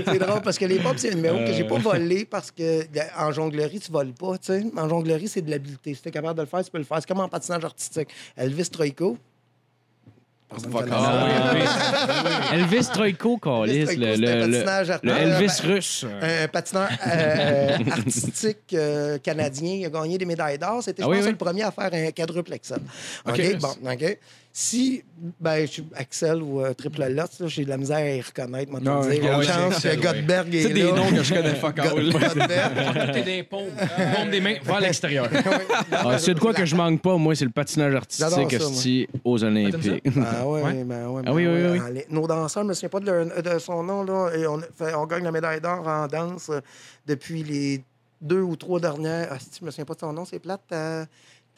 c'est 0.04 0.18
drôle 0.18 0.40
parce 0.42 0.58
que 0.58 0.64
les 0.64 0.78
pommes, 0.78 0.96
c'est 0.96 1.12
un 1.12 1.16
numéro 1.16 1.38
que 1.38 1.52
j'ai 1.52 1.64
pas 1.64 1.78
volé 1.78 2.24
parce 2.24 2.50
que 2.50 2.84
en 3.18 3.30
jonglerie, 3.32 3.80
tu 3.80 3.92
voles 3.92 4.12
pas. 4.12 4.34
sais. 4.40 4.64
En 4.76 4.88
jonglerie, 4.88 5.28
c'est 5.28 5.42
de 5.42 5.50
l'habileté. 5.50 5.94
Si 5.94 6.02
tu 6.02 6.08
es 6.08 6.12
capable 6.12 6.36
de 6.36 6.42
le 6.42 6.48
faire, 6.48 6.64
tu 6.64 6.70
peux 6.70 6.78
le 6.78 6.84
faire. 6.84 6.98
C'est 7.00 7.08
comme 7.08 7.20
en 7.20 7.28
patinage 7.28 7.64
artistique. 7.64 8.08
Elvis 8.36 8.70
Troïko. 8.70 9.16
Personne 9.16 9.16
Fuck 9.16 9.16
connaît 9.16 9.16
off. 9.16 9.18
ça. 9.18 10.32
Ah, 10.32 10.36
Elvis. 10.56 12.52
Elvis 12.52 12.88
Troïko, 12.92 13.36
Troïko, 13.38 13.66
le, 13.66 14.16
le, 14.16 14.46
le, 14.46 14.50
patinage 14.64 14.88
le 15.02 15.12
artistique. 15.12 15.22
Elvis 15.22 15.60
russe. 15.74 16.06
Un 16.22 16.48
patineur 16.48 16.88
euh, 17.06 17.76
artistique 17.90 18.74
euh, 18.74 19.18
canadien. 19.18 19.74
Il 19.74 19.86
a 19.86 19.90
gagné 19.90 20.16
des 20.18 20.24
médailles 20.24 20.58
d'or. 20.58 20.82
C'était, 20.82 21.02
je 21.02 21.06
Ah 21.06 21.10
oui, 21.10 21.16
pense, 21.18 21.26
oui. 21.26 21.32
le 21.32 21.36
premier 21.36 21.62
à 21.64 21.70
faire 21.70 21.90
un 21.92 22.10
quadruple 22.12 22.54
Excel. 22.54 22.78
OK? 23.26 23.38
OK. 23.38 23.58
Bon, 23.58 23.74
OK. 23.92 24.18
Si, 24.60 25.04
ben, 25.40 25.60
je 25.60 25.66
suis 25.70 25.84
Axel 25.94 26.42
ou 26.42 26.60
euh, 26.60 26.74
Triple 26.74 27.04
Lutz, 27.04 27.38
là, 27.38 27.46
j'ai 27.46 27.64
de 27.64 27.68
la 27.68 27.76
misère 27.76 27.98
à 27.98 28.10
y 28.10 28.20
reconnaître, 28.20 28.72
moi, 28.72 28.80
Non, 28.80 29.02
dire. 29.02 29.22
ouais, 29.22 29.36
ouais, 29.36 29.44
chance 29.44 29.80
que 29.80 29.94
Godberg 29.94 30.52
est 30.52 30.62
C'est 30.62 30.72
des 30.72 30.82
là. 30.82 30.92
noms 30.94 31.10
que 31.12 31.22
je 31.22 31.32
connais 31.32 31.54
fuck 31.54 31.78
all. 31.78 32.10
Godberg. 32.10 33.12
T'es 33.12 33.22
des 33.22 33.42
paumes. 33.44 33.68
Paumes 34.16 34.30
des 34.32 34.40
mains 34.40 34.56
vers 34.64 34.80
l'extérieur. 34.80 35.28
Ah, 35.92 36.18
c'est 36.18 36.34
de 36.34 36.40
quoi 36.40 36.52
que 36.52 36.64
je 36.66 36.74
manque 36.74 37.00
pas, 37.02 37.16
moi, 37.16 37.36
c'est 37.36 37.44
le 37.44 37.52
patinage 37.52 37.94
artistique 37.94 38.52
esti, 38.52 39.08
aux 39.24 39.44
Olympiques. 39.44 40.02
Ah 40.26 40.44
ouais, 40.48 40.62
Ouais. 40.62 40.84
ben 40.84 41.06
ouais, 41.06 41.22
Ah 41.24 41.32
oui, 41.32 41.44
ben 41.44 41.54
oui, 41.54 41.62
ouais. 41.62 41.70
oui, 41.78 41.80
Allez, 41.86 42.06
Nos 42.10 42.26
danseurs, 42.26 42.62
je 42.62 42.64
ne 42.64 42.68
me 42.70 42.74
souviens 42.74 42.88
pas 42.88 42.98
de, 43.00 43.06
leur- 43.12 43.42
de 43.42 43.58
son 43.60 43.84
nom, 43.84 44.02
là, 44.02 44.30
et 44.36 44.44
on, 44.48 44.58
fait- 44.76 44.92
on 44.94 45.06
gagne 45.06 45.22
la 45.22 45.30
médaille 45.30 45.60
d'or 45.60 45.86
en 45.86 46.08
danse 46.08 46.50
euh, 46.50 46.60
depuis 47.06 47.44
les 47.44 47.84
deux 48.20 48.40
ou 48.42 48.56
trois 48.56 48.80
dernières. 48.80 49.28
Ah, 49.30 49.36
si, 49.38 49.60
je 49.60 49.64
me 49.64 49.70
souviens 49.70 49.84
pas 49.84 49.94
de 49.94 50.00
son 50.00 50.12
nom, 50.12 50.24
c'est 50.24 50.40
plate. 50.40 50.62
T'as 50.68 51.04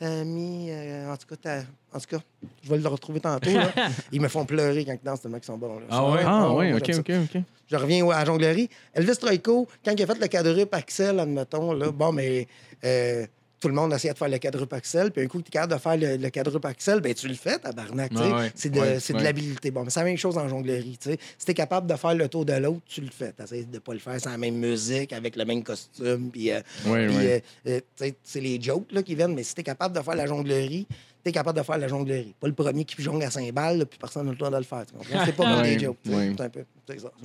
t'as 0.01 0.24
mis. 0.24 0.68
euh, 0.70 1.12
en 1.12 1.16
tout 1.16 1.27
cas, 1.28 1.36
t'as- 1.40 1.62
en 1.97 2.01
tout 2.01 2.06
cas, 2.16 2.18
je 2.64 2.70
vais 2.70 2.78
le 2.78 2.89
retrouver 2.89 3.20
tantôt. 3.20 3.51
là. 3.52 3.70
Ils 4.12 4.20
me 4.20 4.27
font 4.28 4.44
pleurer 4.44 4.85
quand 4.85 4.93
ils 5.01 5.05
dansent 5.05 5.20
tellement 5.20 5.39
qu'ils 5.39 5.47
sont 5.47 5.59
bons. 5.59 5.78
là. 5.78 5.86
Ah 5.90 6.10
ouais? 6.10 6.20
Ah, 6.24 6.52
ouais, 6.52 6.70
moi, 6.70 6.78
ok, 6.78 6.85
j'aime 6.86 6.94
ça. 6.97 7.01
ok, 7.01 7.28
ok. 7.36 7.43
Je 7.70 7.77
reviens 7.77 8.09
à 8.10 8.18
la 8.20 8.24
jonglerie. 8.24 8.68
Elvis 8.94 9.16
Troïko, 9.16 9.68
quand 9.85 9.93
il 9.93 10.02
a 10.02 10.06
fait 10.06 10.18
le 10.20 10.27
quadruple 10.27 10.74
Axel, 10.74 11.20
admettons, 11.20 11.72
là, 11.72 11.93
bon, 11.93 12.10
mais 12.12 12.48
euh, 12.85 13.27
tout 13.61 13.69
le 13.69 13.74
monde 13.74 13.93
essayait 13.93 14.12
de 14.15 14.19
faire 14.19 14.28
le 14.28 14.39
quadruple 14.39 14.74
Axel, 14.74 15.11
puis 15.11 15.23
un 15.23 15.27
coup, 15.27 15.43
tu 15.43 15.49
es 15.49 15.51
capable 15.51 15.74
de 15.74 15.78
faire 15.78 15.97
le, 15.97 16.16
le 16.16 16.31
quadruple 16.31 16.66
Axel, 16.66 17.01
ben 17.01 17.12
tu 17.15 17.28
le 17.28 17.35
fais, 17.35 17.59
tabarnak. 17.59 18.11
Ah 18.16 18.39
ouais. 18.39 18.53
C'est 18.55 18.70
de, 18.70 18.81
Ouais, 18.81 18.99
c'est 18.99 19.12
de 19.12 19.19
ouais. 19.19 19.24
l'habileté. 19.24 19.70
Bon, 19.70 19.85
mais 19.85 19.91
c'est 19.91 20.01
la 20.01 20.07
même 20.07 20.16
chose 20.16 20.39
en 20.39 20.49
jonglerie. 20.49 20.99
Si 21.01 21.19
tu 21.45 21.51
es 21.51 21.55
capable 21.55 21.87
de 21.87 21.95
faire 21.97 22.15
le 22.15 22.27
tour 22.28 22.45
de 22.47 22.55
l'autre, 22.55 22.81
tu 22.87 23.03
le 23.03 23.11
fais. 23.11 23.32
Tu 23.49 23.65
de 23.66 23.78
pas 23.78 23.93
le 23.93 23.99
faire 23.99 24.19
sans 24.20 24.31
la 24.31 24.39
même 24.39 24.57
musique, 24.57 25.12
avec 25.12 25.37
le 25.37 25.45
même 25.45 25.62
costume, 25.62 26.31
puis. 26.31 26.51
euh, 26.51 26.61
euh, 26.87 27.39
euh, 27.66 27.81
c'est 28.24 28.41
les 28.41 28.61
jokes 28.61 28.91
là, 28.93 29.03
qui 29.03 29.15
viennent, 29.15 29.35
mais 29.35 29.43
si 29.43 29.55
tu 29.55 29.61
es 29.61 29.65
capable 29.65 29.95
de 29.97 30.03
faire 30.03 30.15
la 30.15 30.27
jonglerie, 30.27 30.87
tu 31.22 31.28
es 31.28 31.32
capable 31.32 31.59
de 31.59 31.62
faire 31.64 31.78
la 31.78 31.88
jonglerie. 31.88 32.34
Pas 32.40 32.47
le 32.48 32.55
premier 32.55 32.84
qui 32.84 33.02
jongle 33.02 33.22
à 33.24 33.30
Saint-Balles, 33.30 33.78
là, 33.78 33.86
puis 33.86 33.98
personne 33.98 34.24
n'a 34.26 34.32
le 34.32 34.36
droit 34.38 34.51
de 34.51 34.56
le 34.56 34.62
faire. 34.62 34.84
C'est 35.24 35.36
pas 35.36 35.44
comme 35.55 35.62
des 35.62 35.78
jokes. 35.78 35.97
C'est 36.05 36.40
un 36.40 36.48
peu. 36.48 36.64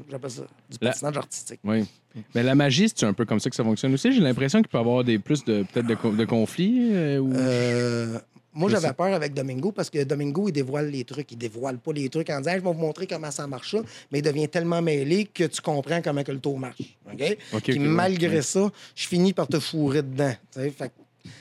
J'appelle 0.10 0.32
ça 0.32 0.42
du 0.70 0.78
La- 0.82 0.92
patinage 0.92 1.18
artistique. 1.18 1.60
Oui. 1.64 1.86
Mais 2.34 2.44
la 2.44 2.56
magie, 2.56 2.88
c'est 2.94 3.06
un 3.06 3.14
peu 3.14 3.26
comme 3.26 3.40
ça 3.40 3.50
que 3.50 3.56
ça 3.56 3.64
fonctionne 3.64 3.94
aussi. 3.94 4.12
J'ai 4.14 4.22
l'impression 4.22 4.60
qu'il 4.62 4.70
peut 4.70 4.78
y 4.78 4.82
avoir 4.82 5.04
des 5.04 5.20
plus 5.20 5.44
de 5.44 5.64
peut-être 5.64 5.88
de, 5.88 5.96
co- 5.96 6.12
de 6.12 6.26
conflits. 6.26 6.90
euh, 6.94 7.20
ou... 7.20 7.34
Euh, 7.36 8.20
moi, 8.58 8.70
j'avais 8.70 8.94
peur 8.94 9.14
avec 9.14 9.34
Domingo 9.34 9.74
parce 9.74 9.90
que 9.90 10.02
Domingo, 10.06 10.48
il 10.48 10.54
dévoile 10.54 10.90
les 10.90 11.04
trucs. 11.04 11.30
Il 11.34 11.38
dévoile 11.38 11.78
pas 11.78 11.92
les 11.92 12.08
trucs 12.08 12.30
en 12.30 12.38
disant, 12.38 12.52
Hey, 12.52 12.60
je 12.60 12.64
vais 12.64 12.72
vous 12.72 12.80
montrer 12.80 13.06
comment 13.06 13.30
ça 13.32 13.46
marche, 13.48 13.72
ça. 13.72 13.80
mais 14.12 14.20
il 14.20 14.22
devient 14.22 14.48
tellement 14.48 14.82
mêlé 14.82 15.26
que 15.26 15.44
tu 15.44 15.60
comprends 15.62 16.02
comment 16.02 16.24
que 16.24 16.32
le 16.32 16.40
tour 16.40 16.58
marche. 16.58 16.80
OK? 17.12 17.38
OK, 17.54 17.62
Puis 17.64 17.74
ouais. 17.74 17.80
malgré 17.80 18.42
ça, 18.42 18.72
je 18.96 19.08
finis 19.08 19.34
par 19.34 19.48
te 19.48 19.60
fourrer 19.60 20.04
dedans. 20.04 20.34
tu 20.54 20.60
sais. 20.62 20.70
Fait 20.70 20.92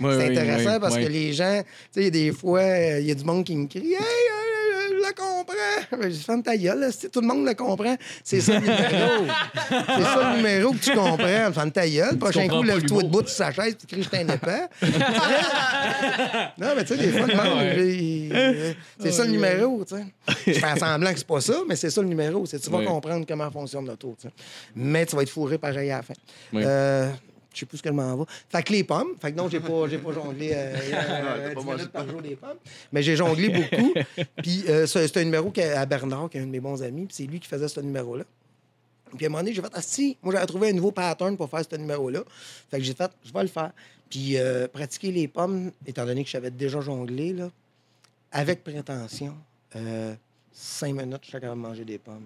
c'est 0.00 0.30
intéressant 0.30 0.80
parce 0.80 0.96
que 0.96 1.06
les 1.06 1.32
gens, 1.32 1.62
tu 1.92 2.02
sais, 2.02 2.10
des 2.10 2.32
fois, 2.32 2.60
euh, 2.60 3.00
il 3.00 3.06
y 3.06 3.10
a 3.10 3.14
du 3.14 3.24
monde 3.24 3.44
qui 3.44 3.54
me 3.56 3.66
crie 3.66 3.92
Hey, 3.92 3.98
euh, 4.00 4.88
je 4.90 4.94
le 4.96 5.14
comprends. 5.14 5.54
Je 6.02 6.08
dis, 6.08 6.22
ferme 6.22 6.42
ta 6.42 6.56
gueule, 6.56 6.80
là, 6.80 6.88
tout 7.12 7.20
le 7.20 7.26
monde 7.26 7.46
le 7.46 7.54
comprend. 7.54 7.96
C'est 8.22 8.40
ça 8.40 8.54
le 8.54 8.60
numéro. 8.66 9.24
c'est 9.68 10.02
ça 10.02 10.30
le 10.32 10.36
numéro 10.36 10.72
que 10.72 10.78
tu 10.78 10.90
comprends. 10.92 11.52
Ferme 11.52 11.70
ta 11.70 11.88
gueule. 11.88 12.18
Prochain 12.18 12.48
coup, 12.48 12.60
pas 12.60 12.66
lève-toi 12.66 13.02
debout 13.02 13.20
sur 13.20 13.28
sa 13.28 13.52
chaise 13.52 13.76
tu 13.78 13.86
cries 13.86 14.02
Je 14.02 14.08
t'ai 14.08 14.18
un 14.18 14.28
épais. 14.28 14.68
non, 16.58 16.68
mais 16.76 16.84
tu 16.84 16.94
sais, 16.94 16.96
des 16.96 17.08
fois, 17.12 17.26
le 17.26 17.34
monde, 17.36 18.74
c'est 19.00 19.12
ça 19.12 19.24
le 19.24 19.30
numéro. 19.30 19.84
tu 19.84 19.96
sais. 19.96 20.04
Je 20.46 20.58
fais 20.58 20.78
semblant 20.78 21.12
que 21.12 21.18
c'est 21.18 21.26
pas 21.26 21.40
ça, 21.40 21.54
mais 21.68 21.76
c'est 21.76 21.90
ça 21.90 22.00
le 22.02 22.08
numéro. 22.08 22.46
Tu 22.46 22.56
vas 22.70 22.84
comprendre 22.84 23.24
comment 23.26 23.50
fonctionne 23.50 23.86
l'auto. 23.86 24.16
Mais 24.74 25.06
tu 25.06 25.16
vas 25.16 25.22
être 25.22 25.30
fourré 25.30 25.58
pareil 25.58 25.90
à 25.90 25.98
la 25.98 26.02
fin. 26.02 26.14
Euh, 26.54 27.10
je 27.54 27.60
sais 27.60 27.66
plus 27.66 27.78
ce 27.78 27.82
que 27.82 27.88
je 27.88 27.94
m'en 27.94 28.16
va. 28.16 28.24
Fait 28.48 28.62
que 28.62 28.72
les 28.72 28.84
pommes. 28.84 29.14
Fait 29.20 29.32
que 29.32 29.36
non, 29.36 29.48
j'ai 29.48 29.60
pas, 29.60 29.88
j'ai 29.88 29.98
pas 29.98 30.12
jonglé 30.12 30.50
euh, 30.52 30.76
t'as 30.90 31.24
euh, 31.24 31.54
pas 31.54 31.60
10 31.60 31.66
mangé 31.66 31.76
minutes 31.78 31.92
par 31.92 32.08
jour 32.08 32.20
des 32.20 32.36
pommes. 32.36 32.58
Mais 32.92 33.02
j'ai 33.02 33.16
jonglé 33.16 33.48
beaucoup. 33.48 33.94
Puis 34.42 34.64
euh, 34.68 34.86
c'est 34.86 35.16
un 35.16 35.24
numéro 35.24 35.52
à 35.76 35.86
Bernard, 35.86 36.28
qui 36.30 36.38
est 36.38 36.40
un 36.40 36.46
de 36.46 36.50
mes 36.50 36.60
bons 36.60 36.82
amis. 36.82 37.06
Puis 37.06 37.16
c'est 37.16 37.24
lui 37.24 37.40
qui 37.40 37.48
faisait 37.48 37.68
ce 37.68 37.80
numéro-là. 37.80 38.24
Puis 39.16 39.26
à 39.26 39.28
un 39.28 39.30
moment 39.30 39.42
donné, 39.42 39.54
j'ai 39.54 39.62
fait, 39.62 39.70
ah 39.72 39.82
si, 39.82 40.16
moi 40.22 40.34
j'avais 40.34 40.46
trouvé 40.46 40.70
un 40.70 40.72
nouveau 40.72 40.90
pattern 40.90 41.36
pour 41.36 41.48
faire 41.48 41.62
ce 41.68 41.76
numéro-là. 41.76 42.24
Fait 42.70 42.78
que 42.78 42.84
j'ai 42.84 42.94
fait, 42.94 43.10
je 43.24 43.32
vais 43.32 43.42
le 43.42 43.48
faire. 43.48 43.72
Puis 44.10 44.36
euh, 44.36 44.68
pratiquer 44.68 45.12
les 45.12 45.28
pommes, 45.28 45.70
étant 45.86 46.04
donné 46.04 46.22
que 46.22 46.28
je 46.28 46.32
savais 46.32 46.50
déjà 46.50 46.80
jongler, 46.80 47.32
là, 47.32 47.50
avec 48.32 48.64
prétention, 48.64 49.34
euh, 49.76 50.14
cinq 50.56 50.94
minutes, 50.94 51.18
je 51.22 51.28
suis 51.28 51.32
capable 51.40 51.60
de 51.60 51.66
manger 51.68 51.84
des 51.84 51.98
pommes. 51.98 52.22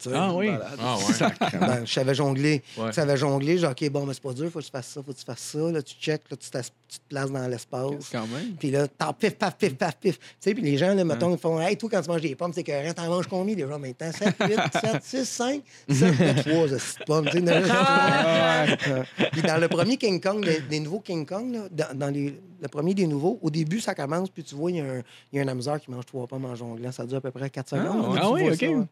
Tu 0.00 0.10
sais? 0.10 0.14
Ah 0.14 0.32
oui. 0.34 0.50
Ah 0.80 0.96
ouais. 0.96 1.58
Ben, 1.60 1.86
je 1.86 1.92
savais 1.92 2.14
jongler. 2.14 2.62
Ouais. 2.76 2.88
Tu 2.88 2.94
savais 2.94 3.16
jongler, 3.16 3.58
genre, 3.58 3.70
OK, 3.70 3.88
bon, 3.90 4.04
mais 4.06 4.12
c'est 4.14 4.22
pas 4.22 4.32
dur, 4.32 4.50
faut 4.50 4.58
que 4.58 4.64
tu 4.64 4.70
fasses 4.70 4.88
ça, 4.88 5.00
faut 5.04 5.12
que 5.12 5.18
tu 5.18 5.24
fasses 5.24 5.38
ça. 5.40 5.58
Là, 5.70 5.82
tu 5.82 5.94
check, 5.94 6.22
là, 6.30 6.36
tu, 6.36 6.50
tu 6.50 6.98
te 6.98 7.08
places 7.08 7.30
dans 7.30 7.46
l'espace. 7.46 8.08
Quand 8.10 8.26
même. 8.26 8.54
Puis 8.58 8.70
là, 8.72 8.88
t'en 8.88 9.12
pif, 9.12 9.36
paf, 9.36 9.56
pif, 9.56 9.76
paf, 9.76 9.96
pif. 9.96 10.18
Tu 10.18 10.24
sais, 10.40 10.54
puis 10.54 10.62
les 10.64 10.76
gens, 10.76 10.94
là, 10.94 11.04
mettons, 11.04 11.32
ils 11.32 11.38
font, 11.38 11.60
hey, 11.60 11.76
toi, 11.76 11.88
quand 11.92 12.02
tu 12.02 12.08
manges 12.10 12.20
des 12.22 12.34
pommes, 12.34 12.52
c'est 12.52 12.64
que 12.64 12.92
t'en 12.92 13.06
manges 13.08 13.28
combien? 13.28 13.54
Déjà 13.54 13.78
maintenant? 13.78 14.10
7, 14.12 14.34
8, 14.40 14.56
7, 14.80 15.04
6, 15.04 15.24
5, 15.24 15.62
7, 15.88 16.44
3, 16.44 16.66
de 16.66 17.04
pommes. 17.06 17.26
Tu 17.26 17.32
sais, 17.32 17.40
dans- 17.44 19.04
Puis 19.32 19.42
dans 19.42 19.58
le 19.60 19.68
premier 19.68 19.96
King 19.96 20.20
Kong, 20.20 20.44
des, 20.44 20.60
des 20.60 20.80
nouveaux 20.80 21.00
King 21.00 21.24
Kong, 21.24 21.52
là, 21.52 21.60
dans, 21.70 21.96
dans 21.98 22.08
les, 22.12 22.34
le 22.64 22.68
premier 22.68 22.94
des 22.94 23.06
nouveaux, 23.06 23.38
au 23.42 23.50
début, 23.50 23.78
ça 23.78 23.94
commence, 23.94 24.30
puis 24.30 24.42
tu 24.42 24.54
vois, 24.54 24.70
il 24.70 24.78
y, 24.78 24.80
a 24.80 24.84
un- 24.84 25.02
il 25.30 25.36
y 25.36 25.38
a 25.38 25.42
un 25.42 25.48
amuseur 25.48 25.78
qui 25.78 25.90
mange 25.90 26.06
trois 26.06 26.26
pommes 26.26 26.46
en 26.46 26.54
jonglant. 26.54 26.90
Ça 26.92 27.04
dure 27.04 27.18
à 27.18 27.20
peu 27.20 27.30
près 27.30 27.50
4 27.50 27.68
secondes. 27.68 28.06
ouais. 28.06 28.18
Tu 28.18 28.18
Ah 28.22 28.30
oui, 28.30 28.50
OK. 28.50 28.62
hein. 28.62 28.86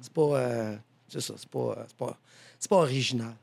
C'est 0.00 0.12
pas. 0.12 0.22
euh, 0.22 0.76
c'est 1.06 1.20
ça, 1.20 1.34
c'est 1.36 1.48
pas, 1.50 1.58
euh, 1.58 1.84
c'est 1.86 1.96
pas, 1.96 2.16
c'est 2.58 2.70
pas 2.70 2.76
original. 2.76 3.34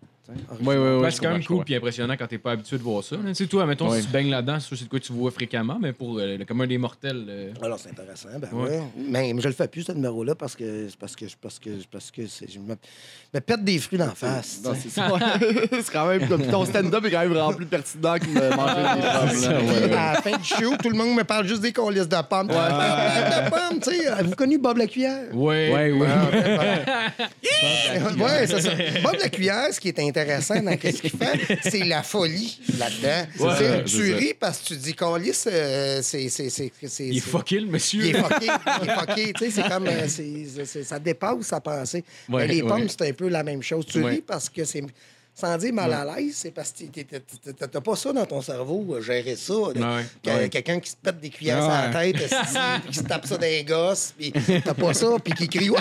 Ouais. 0.62 0.78
Ouais, 0.78 1.10
je 1.10 1.16
c'est 1.16 1.22
quand 1.24 1.32
même 1.32 1.44
cool 1.44 1.64
puis 1.64 1.76
impressionnant 1.76 2.16
quand 2.18 2.28
t'es 2.28 2.38
pas 2.38 2.52
habitué 2.52 2.78
de 2.78 2.84
voir 2.84 3.04
ça. 3.04 3.16
Tu 3.28 3.34
sais, 3.36 3.48
toi, 3.48 3.66
mettons, 3.66 3.90
Ouais. 3.90 4.00
si 4.02 4.08
tu 4.08 4.12
baignes 4.14 4.30
là-dedans, 4.30 4.60
c'est 4.60 4.68
sûr, 4.68 4.78
c'est 4.78 4.86
de 4.86 4.90
quoi 4.90 5.00
tu 5.00 5.14
vois 5.14 5.32
fréquemment, 5.32 5.78
mais 5.82 5.94
pour 5.94 6.18
euh, 6.20 6.38
le 6.38 6.46
commun 6.46 6.68
des 6.68 6.78
mortels. 6.78 7.26
euh, 7.30 7.52
Alors, 7.62 7.80
c'est 7.80 7.90
intéressant. 7.90 8.30
Ben 8.40 8.50
Ouais. 8.52 8.70
ouais. 8.70 8.84
Mais, 9.10 9.34
je 9.38 9.48
le 9.48 9.54
fais 9.54 9.68
plus, 9.68 9.84
ce 9.84 9.92
numéro-là, 9.94 10.36
parce 10.36 10.56
que, 10.56 10.88
parce 11.00 11.16
que, 11.16 11.26
parce 11.42 11.60
que, 11.60 11.70
parce 11.92 12.12
que 12.12 12.28
c'est- 12.28 12.52
je 12.52 12.60
me, 12.60 12.76
me 13.34 13.40
pète 13.40 13.64
des 13.64 13.78
fruits 13.80 14.00
d'en 14.00 14.14
face. 14.16 14.62
C'est 14.82 14.90
ça. 14.90 15.08
c'est 15.72 15.92
quand 15.92 16.08
même 16.08 16.28
comme 16.28 16.46
ton 16.48 16.66
stand-up 16.66 17.06
est 17.06 17.12
quand 17.12 17.20
même 17.22 17.30
vraiment 17.30 17.54
plus 17.54 17.66
pertinent 17.66 18.16
que 18.20 18.26
me 18.28 18.56
manger 18.56 19.48
des 19.48 19.48
ouais. 19.88 19.94
À 19.94 20.14
la 20.14 20.22
fin 20.22 20.38
du 20.38 20.44
show, 20.44 20.76
tout 20.82 20.90
le 20.90 20.98
monde 20.98 21.16
me 21.16 21.24
parle 21.24 21.48
juste 21.48 21.62
des 21.62 21.72
colis 21.72 22.00
de 22.00 22.22
pommes. 22.28 22.50
Ouais. 22.50 22.56
de 22.56 23.50
pommes, 23.50 23.80
tu 23.82 23.92
sais. 23.92 24.08
Avez-vous 24.08 24.36
connu 24.36 24.58
Bob 24.58 24.78
la 24.78 24.88
cuillère? 24.88 25.34
Ouais. 25.34 25.72
Ouais, 25.74 25.92
ouais. 25.92 26.08
Ah, 26.10 27.10
ok, 27.20 28.02
voilà. 28.02 28.24
Ouais, 28.24 28.48
c'est 28.48 28.62
ça. 28.62 28.70
Bob 29.04 29.16
la 29.20 29.30
cuillère, 29.30 29.74
ce 29.74 29.80
qui 29.80 29.88
est 29.90 30.00
intéressant 30.00 30.17
dans 30.26 30.42
ce 30.42 31.02
qu'il 31.02 31.10
fait, 31.12 31.60
c'est 31.70 31.84
la 31.86 32.04
folie 32.04 32.60
là-dedans. 32.78 33.28
Ouais, 33.40 33.84
Tu 33.84 34.14
ris 34.14 34.34
parce 34.40 34.60
que 34.60 34.68
tu 34.70 34.76
dis 34.78 34.94
Colis, 34.94 35.44
euh, 35.48 36.00
c'est. 36.02 36.24
Il 37.00 37.18
est 37.18 37.20
fucké, 37.20 37.60
le 37.60 37.68
monsieur. 37.68 38.06
Il 38.06 38.16
est 38.16 38.22
fucké. 38.22 38.48
Il 38.84 38.90
est 38.90 38.94
fucké. 39.00 39.34
Tu 39.34 39.46
sais, 39.46 39.52
c'est 39.52 39.70
comme. 39.70 39.88
euh, 39.88 40.84
ça 40.84 41.00
dépasse 41.00 41.42
sa 41.46 41.60
pensée. 41.62 42.04
Ouais, 42.30 42.48
Mais 42.48 42.54
les 42.56 42.64
pommes, 42.64 42.88
c'est 42.90 43.10
un 43.10 43.14
peu 43.14 43.28
la 43.30 43.44
même 43.44 43.62
chose. 43.64 43.86
Tu 43.86 44.04
ris 44.04 44.22
parce 44.22 44.50
que 44.50 44.64
c'est. 44.64 44.84
Sans 45.40 45.56
dire 45.56 45.72
mal 45.72 45.94
à 45.94 46.04
l'aise, 46.04 46.34
c'est 46.36 46.50
parce 46.50 46.72
que 46.74 47.02
t'as 47.52 47.80
pas 47.82 47.96
ça 47.96 48.12
dans 48.12 48.26
ton 48.26 48.42
cerveau, 48.42 48.96
euh, 48.96 49.02
gérer 49.04 49.36
ça. 49.36 49.54
Ouais, 49.54 49.74
ouais. 50.26 50.50
Quelqu'un 50.50 50.80
qui 50.80 50.90
se 50.90 50.96
pète 50.96 51.20
des 51.20 51.30
cuillères 51.30 51.62
sur 51.62 51.70
la 51.70 51.90
tête, 51.90 52.16
qui 52.90 52.96
se 52.98 53.04
tape 53.04 53.28
ça 53.28 53.38
dans 53.38 53.46
les 53.46 53.64
gosses, 53.64 54.16
puis 54.18 54.34
t'as 54.66 54.74
pas 54.74 54.96
ça, 54.96 55.10
puis 55.24 55.34
qui 55.34 55.48
crie 55.48 55.70
Waouh! 55.70 55.80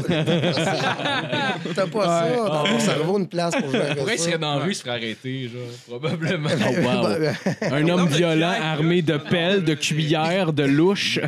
T'as 1.74 1.86
pas 1.86 1.86
pas 1.86 2.22
ça 2.28 2.36
dans 2.36 2.64
ton 2.64 2.78
cerveau, 2.78 3.18
une 3.18 3.28
place 3.28 3.54
pour 3.56 3.70
gérer 3.70 3.94
Pourquoi 3.94 4.12
il 4.14 4.18
serait 4.18 4.38
dans 4.38 4.58
la 4.58 4.64
rue, 4.64 4.70
il 4.72 4.74
serait 4.74 4.90
arrêté, 4.90 5.48
genre, 5.48 5.62
probablement. 5.98 6.48
Oh, 6.62 6.80
wow. 6.84 7.72
Un 7.74 7.88
homme 7.88 8.06
violent 8.08 8.52
armé 8.60 9.02
de 9.02 9.16
pelles, 9.16 9.64
de 9.64 9.74
cuillères, 9.74 10.52
de 10.52 10.64
louches. 10.64 11.18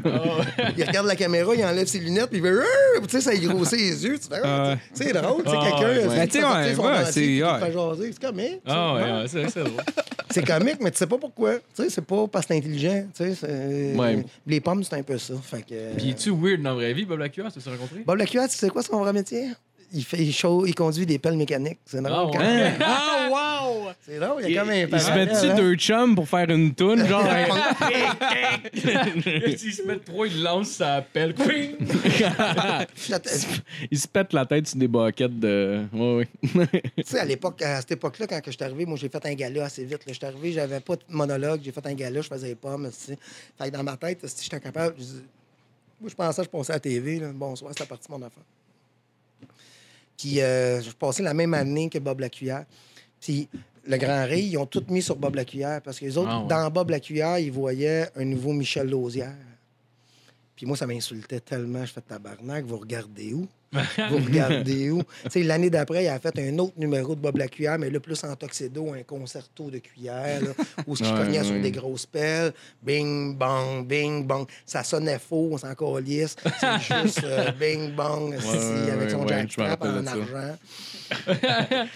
Il 0.76 0.84
regarde 0.84 1.06
la 1.06 1.16
caméra, 1.16 1.52
il 1.54 1.64
enlève 1.64 1.86
ses 1.86 1.98
lunettes, 2.00 2.28
puis 2.30 2.38
il 2.38 2.42
fait 2.44 2.50
Rrrr! 2.50 3.06
Tu 3.06 3.08
sais, 3.10 3.20
ça 3.20 3.36
grossit 3.36 3.78
les 3.78 4.04
yeux. 4.04 4.18
Tu 4.18 4.28
fais, 4.28 4.40
Ah. 4.44 4.76
c'est 4.92 5.12
drôle, 5.12 5.42
tu 5.44 5.50
sais, 5.50 5.56
Ah, 5.60 5.64
quelqu'un. 5.64 5.88
ouais. 5.88 6.04
euh, 6.04 6.08
Mais 6.16 6.26
qui 6.26 6.32
tu 6.32 6.38
sais, 6.38 6.44
ouais, 6.44 6.50
ouais, 6.52 7.04
c'est- 7.10 7.42
ouais. 7.42 7.72
jaser. 7.72 8.12
C'est 8.12 8.20
comique. 8.22 8.60
Ah 8.66 8.94
ouais, 8.94 9.02
ouais, 9.02 9.24
c'est 9.28 9.58
drôle. 9.64 9.82
C'est 10.30 10.44
comique, 10.44 10.76
mais 10.80 10.90
tu 10.90 10.98
sais 10.98 11.06
pas 11.06 11.18
pourquoi. 11.18 11.54
Tu 11.54 11.60
sais, 11.84 11.90
c'est 11.90 12.04
pas 12.04 12.26
parce 12.26 12.46
que 12.46 12.52
t'es 12.52 12.58
intelligent. 12.58 13.04
Tu 13.16 13.34
sais, 13.34 13.92
Ouais. 13.96 14.24
Les 14.46 14.60
pommes, 14.60 14.82
c'est 14.82 14.96
un 14.96 15.02
peu 15.02 15.16
ça. 15.18 15.34
Fait 15.42 15.62
que, 15.62 15.94
Puis 15.96 16.10
es-tu 16.10 16.30
weird 16.30 16.62
dans 16.62 16.70
la 16.70 16.74
vraie 16.76 16.92
vie, 16.92 17.04
Bob 17.04 17.18
Lacueur, 17.20 17.52
tu 17.52 17.58
rencontré? 17.68 18.00
Bob 18.04 18.16
Lacuette, 18.16 18.50
tu 18.55 18.60
sais 18.66 18.70
quoi 18.70 18.82
son 18.82 18.98
vrai 18.98 19.12
métier? 19.12 19.51
Il, 19.97 20.02
fait, 20.05 20.18
il, 20.18 20.32
chaud- 20.32 20.66
il 20.66 20.74
conduit 20.74 21.06
des 21.06 21.18
pelles 21.20 21.36
mécaniques. 21.36 21.78
C'est 21.86 22.02
drôle. 22.02 22.31
Ah, 22.35 22.39
ouais? 22.39 22.72
Ah, 22.81 23.28
wow! 23.31 23.90
C'est 24.05 24.18
drôle, 24.18 24.43
il 24.44 24.51
y 24.52 24.59
a 24.59 24.60
comme 24.62 24.70
un 24.70 24.74
Il 24.86 25.01
se 25.01 25.10
met-tu 25.12 25.47
hein? 25.51 25.55
deux 25.55 25.74
chums 25.76 26.14
pour 26.16 26.28
faire 26.28 26.51
une 26.51 26.74
toune? 26.74 27.06
Genre, 27.06 27.22
S'ils 29.56 29.72
se 29.74 29.82
mettent 29.82 30.05
trop, 30.05 30.24
ils 30.26 30.43
lancent 30.43 30.70
sa 30.72 31.01
pelle. 31.02 31.35
Il 33.90 33.98
se 33.98 34.09
pète 34.09 34.32
la 34.32 34.47
tête 34.47 34.66
sur 34.68 34.78
des 34.78 34.89
baquettes 34.89 35.39
de. 35.39 35.85
Ouais, 35.93 36.16
ouais. 36.16 36.28
Tu 36.97 37.05
sais, 37.05 37.20
à 37.20 37.24
l'époque, 37.24 37.62
à 37.62 37.81
cette 37.81 37.93
époque-là, 37.93 38.26
quand 38.26 38.40
que 38.40 38.51
je 38.51 38.56
suis 38.56 38.64
arrivé, 38.64 38.86
moi, 38.86 38.97
j'ai 39.01 39.09
fait 39.09 39.24
un 39.26 39.35
gala 39.35 39.64
assez 39.64 39.85
vite. 39.85 40.01
Je 40.06 40.12
suis 40.12 40.24
arrivé, 40.26 40.52
j'avais 40.52 40.81
pas 40.81 40.97
de 40.97 41.02
monologue, 41.09 41.60
j'ai 41.64 41.72
fait 41.72 41.86
un 41.86 41.94
gala, 41.94 42.20
je 42.20 42.28
faisais 42.28 42.55
pas, 42.55 42.76
mais 42.76 42.90
tu 42.90 42.97
sais. 42.98 43.18
Fait 43.59 43.70
que 43.70 43.76
dans 43.76 43.82
ma 43.82 43.97
tête, 43.97 44.26
si 44.26 44.44
j'étais 44.44 44.60
capable, 44.60 44.94
je 44.98 45.05
dis- 45.05 45.22
moi, 46.05 46.10
je 46.10 46.14
pensais, 46.16 46.44
je 46.44 46.48
pensais 46.51 46.72
à 46.72 46.76
la 46.76 46.81
TV, 46.81 47.18
là. 47.18 47.31
Bonsoir, 47.32 47.72
c'était 47.72 47.89
parti 47.89 48.10
mon 48.10 48.20
affaire. 48.20 48.43
Puis, 50.18 50.39
euh, 50.40 50.82
je 50.82 50.90
passais 50.90 51.22
la 51.22 51.32
même 51.32 51.55
année 51.55 51.89
que 51.89 51.98
Bob 51.98 52.20
Lacuillère. 52.20 52.66
Puis, 53.20 53.48
le 53.86 53.97
Grand 53.97 54.24
Rire, 54.26 54.36
ils 54.52 54.59
ont 54.59 54.66
tout 54.66 54.85
mis 54.89 55.01
sur 55.01 55.16
Bob 55.16 55.35
Lacuillère 55.35 55.81
parce 55.81 55.98
que 55.98 56.05
les 56.05 56.16
autres, 56.18 56.28
Ah 56.31 56.40
ouais. 56.43 56.48
dans 56.48 56.70
Bob 56.70 56.90
Lacuillère, 56.90 57.39
ils 57.39 57.51
voyaient 57.51 58.09
un 58.16 58.24
nouveau 58.26 58.52
Michel 58.52 58.89
Lausière. 58.89 59.35
Puis 60.55 60.66
moi, 60.66 60.76
ça 60.76 60.86
m'insultait 60.86 61.40
tellement. 61.40 61.85
Je 61.86 61.93
fais 61.93 62.01
tabarnak, 62.02 62.64
vous 62.66 62.76
regardez 62.78 63.32
où? 63.32 63.47
vous 64.10 64.16
regardez 64.24 64.90
où? 64.90 65.02
L'année 65.34 65.70
d'après, 65.70 66.05
il 66.05 66.09
a 66.09 66.18
fait 66.18 66.38
un 66.38 66.59
autre 66.59 66.74
numéro 66.76 67.14
de 67.14 67.20
Bob 67.20 67.36
la 67.36 67.48
cuillère, 67.48 67.78
mais 67.78 67.90
là, 67.90 68.01
plus 68.01 68.22
en 68.24 68.34
tuxedo, 68.36 68.92
un 68.92 69.02
concerto 69.02 69.70
de 69.70 69.78
cuillère, 69.78 70.42
là, 70.42 70.51
où 70.86 70.96
ce 70.96 71.02
qui 71.02 71.10
cognait 71.12 71.42
sur 71.44 71.60
des 71.60 71.70
grosses 71.70 72.06
pelles. 72.06 72.52
Bing, 72.82 73.36
bang, 73.36 73.86
bing, 73.86 74.26
bang. 74.26 74.46
Ça 74.64 74.82
sonnait 74.84 75.18
faux, 75.18 75.51
on 75.52 75.59
s'en 75.59 75.74
calisse. 75.74 76.36
C'est 76.60 77.02
juste 77.02 77.22
euh, 77.24 77.51
bing, 77.52 77.92
bang, 77.94 78.34
si, 78.40 78.90
avec 78.90 79.10
son 79.10 79.22
je 79.24 79.28
jackstrap 79.28 79.82
en 79.82 80.06
argent. 80.06 80.56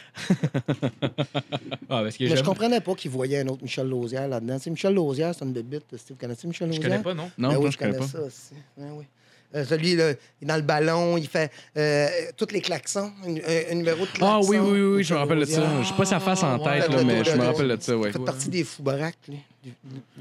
Ah, 1.90 2.02
parce 2.02 2.16
que 2.16 2.24
Mais 2.24 2.36
je 2.36 2.42
comprenais 2.44 2.80
pas 2.80 2.94
qu'il 2.94 3.10
voyait 3.10 3.40
un 3.40 3.46
autre 3.48 3.62
Michel 3.62 3.88
Lausière 3.88 4.28
là-dedans. 4.28 4.59
C'est 4.60 4.70
Michel 4.70 4.94
Lausière, 4.94 5.34
c'est 5.34 5.44
une 5.44 5.52
bébite. 5.52 5.84
Steve, 5.96 6.16
connais-tu 6.18 6.46
Michel 6.46 6.70
Je 6.72 6.76
Lausière? 6.76 6.90
connais 6.90 7.02
pas, 7.02 7.14
non? 7.14 7.30
Non, 7.38 7.48
Ben 7.48 7.55
moi, 7.56 7.64
oui, 7.66 7.72
je 7.72 7.78
connais 7.78 7.96
pas. 7.98 8.06
ça 8.06 8.20
aussi. 8.20 8.55
Ben 8.76 8.90
oui. 8.92 9.05
Euh, 9.54 9.64
celui, 9.64 9.96
là, 9.96 10.10
il 10.10 10.44
est 10.44 10.46
dans 10.46 10.56
le 10.56 10.62
ballon, 10.62 11.16
il 11.16 11.26
fait 11.26 11.50
euh, 11.76 12.06
tous 12.36 12.48
les 12.52 12.60
klaxons, 12.60 13.10
un, 13.24 13.74
numéro 13.74 14.04
de 14.04 14.10
klaxons. 14.10 14.26
Ah 14.26 14.40
oui, 14.46 14.58
oui, 14.58 14.80
oui, 14.80 15.02
je 15.04 15.14
me 15.14 15.18
rappelle 15.18 15.40
de 15.40 15.44
ça. 15.46 15.60
Lausière. 15.60 15.84
J'ai 15.84 15.94
pas 15.94 16.04
sa 16.04 16.20
face 16.20 16.42
en 16.42 16.62
Ah, 16.62 16.80
tête, 16.80 16.90
là, 16.92 17.02
mais 17.02 17.24
je 17.24 17.30
me 17.34 17.42
rappelle 17.44 17.68
de 17.68 17.80
ça, 17.80 17.96
ouais. 17.96 18.10
Il 18.10 18.12
fait 18.12 18.18
partie 18.24 18.48
des 18.50 18.62
fous 18.64 18.82
baraques, 18.82 19.16
lui. 19.26 19.38
Du- 19.64 19.70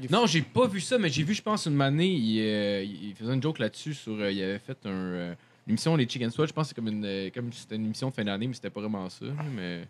du- 0.00 0.06
du- 0.06 0.12
Non, 0.12 0.24
j'ai 0.26 0.40
pas 0.40 0.66
vu 0.66 0.80
ça, 0.80 0.96
mais 0.98 1.10
j'ai 1.10 1.22
vu, 1.24 1.34
je 1.34 1.42
pense, 1.42 1.66
une 1.66 1.80
année, 1.82 2.06
il, 2.08 2.40
euh, 2.40 2.82
il 2.82 3.14
faisait 3.14 3.34
une 3.34 3.42
joke 3.42 3.58
là-dessus 3.58 3.92
sur. 3.94 4.12
euh, 4.18 4.32
il 4.32 4.42
avait 4.42 4.58
fait 4.60 4.78
un, 4.86 4.88
euh, 4.90 5.34
une 5.66 5.72
émission 5.72 5.94
Les 5.94 6.08
Chicken 6.08 6.30
Squad. 6.30 6.48
Je 6.48 6.54
pense 6.54 6.64
que 6.64 6.68
c'est 6.70 6.74
comme 6.74 6.88
une, 6.88 7.04
euh, 7.04 7.28
comme 7.34 7.52
si 7.52 7.60
c'était 7.60 7.76
une 7.76 7.84
émission 7.84 8.08
de 8.08 8.14
fin 8.14 8.24
d'année, 8.24 8.46
mais 8.46 8.54
c'était 8.54 8.70
pas 8.70 8.80
vraiment 8.80 9.08
ça. 9.10 9.26
Mais. 9.54 9.80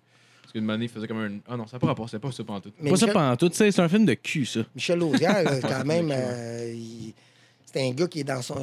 Parce 0.42 0.52
qu'une 0.52 0.68
année, 0.70 0.86
il 0.86 0.90
faisait 0.90 1.06
comme 1.06 1.18
un. 1.20 1.38
Ah 1.46 1.56
non, 1.56 1.66
ça 1.68 1.76
n'a 1.76 1.78
pas 1.80 1.86
rapport, 1.88 2.08
c'était 2.08 2.20
pas 2.26 2.32
ça 2.32 2.42
pendant 2.42 2.60
tout. 2.60 2.70
Pas 2.70 2.84
ça 2.84 2.90
Michel, 2.90 3.12
pendant 3.12 3.36
tout, 3.36 3.48
tu 3.50 3.56
sais, 3.56 3.70
c'est 3.70 3.82
un 3.82 3.88
film 3.88 4.04
de 4.04 4.14
cul, 4.14 4.46
ça. 4.46 4.60
Michel 4.74 4.98
Lausière, 4.98 5.44
là, 5.44 5.60
quand 5.62 5.84
même, 5.84 6.10
euh, 6.10 6.72
il- 6.74 7.14
c'est 7.70 7.86
un 7.86 7.92
gars 7.92 8.08
qui 8.08 8.20
est 8.20 8.24
dans 8.24 8.42
son. 8.42 8.56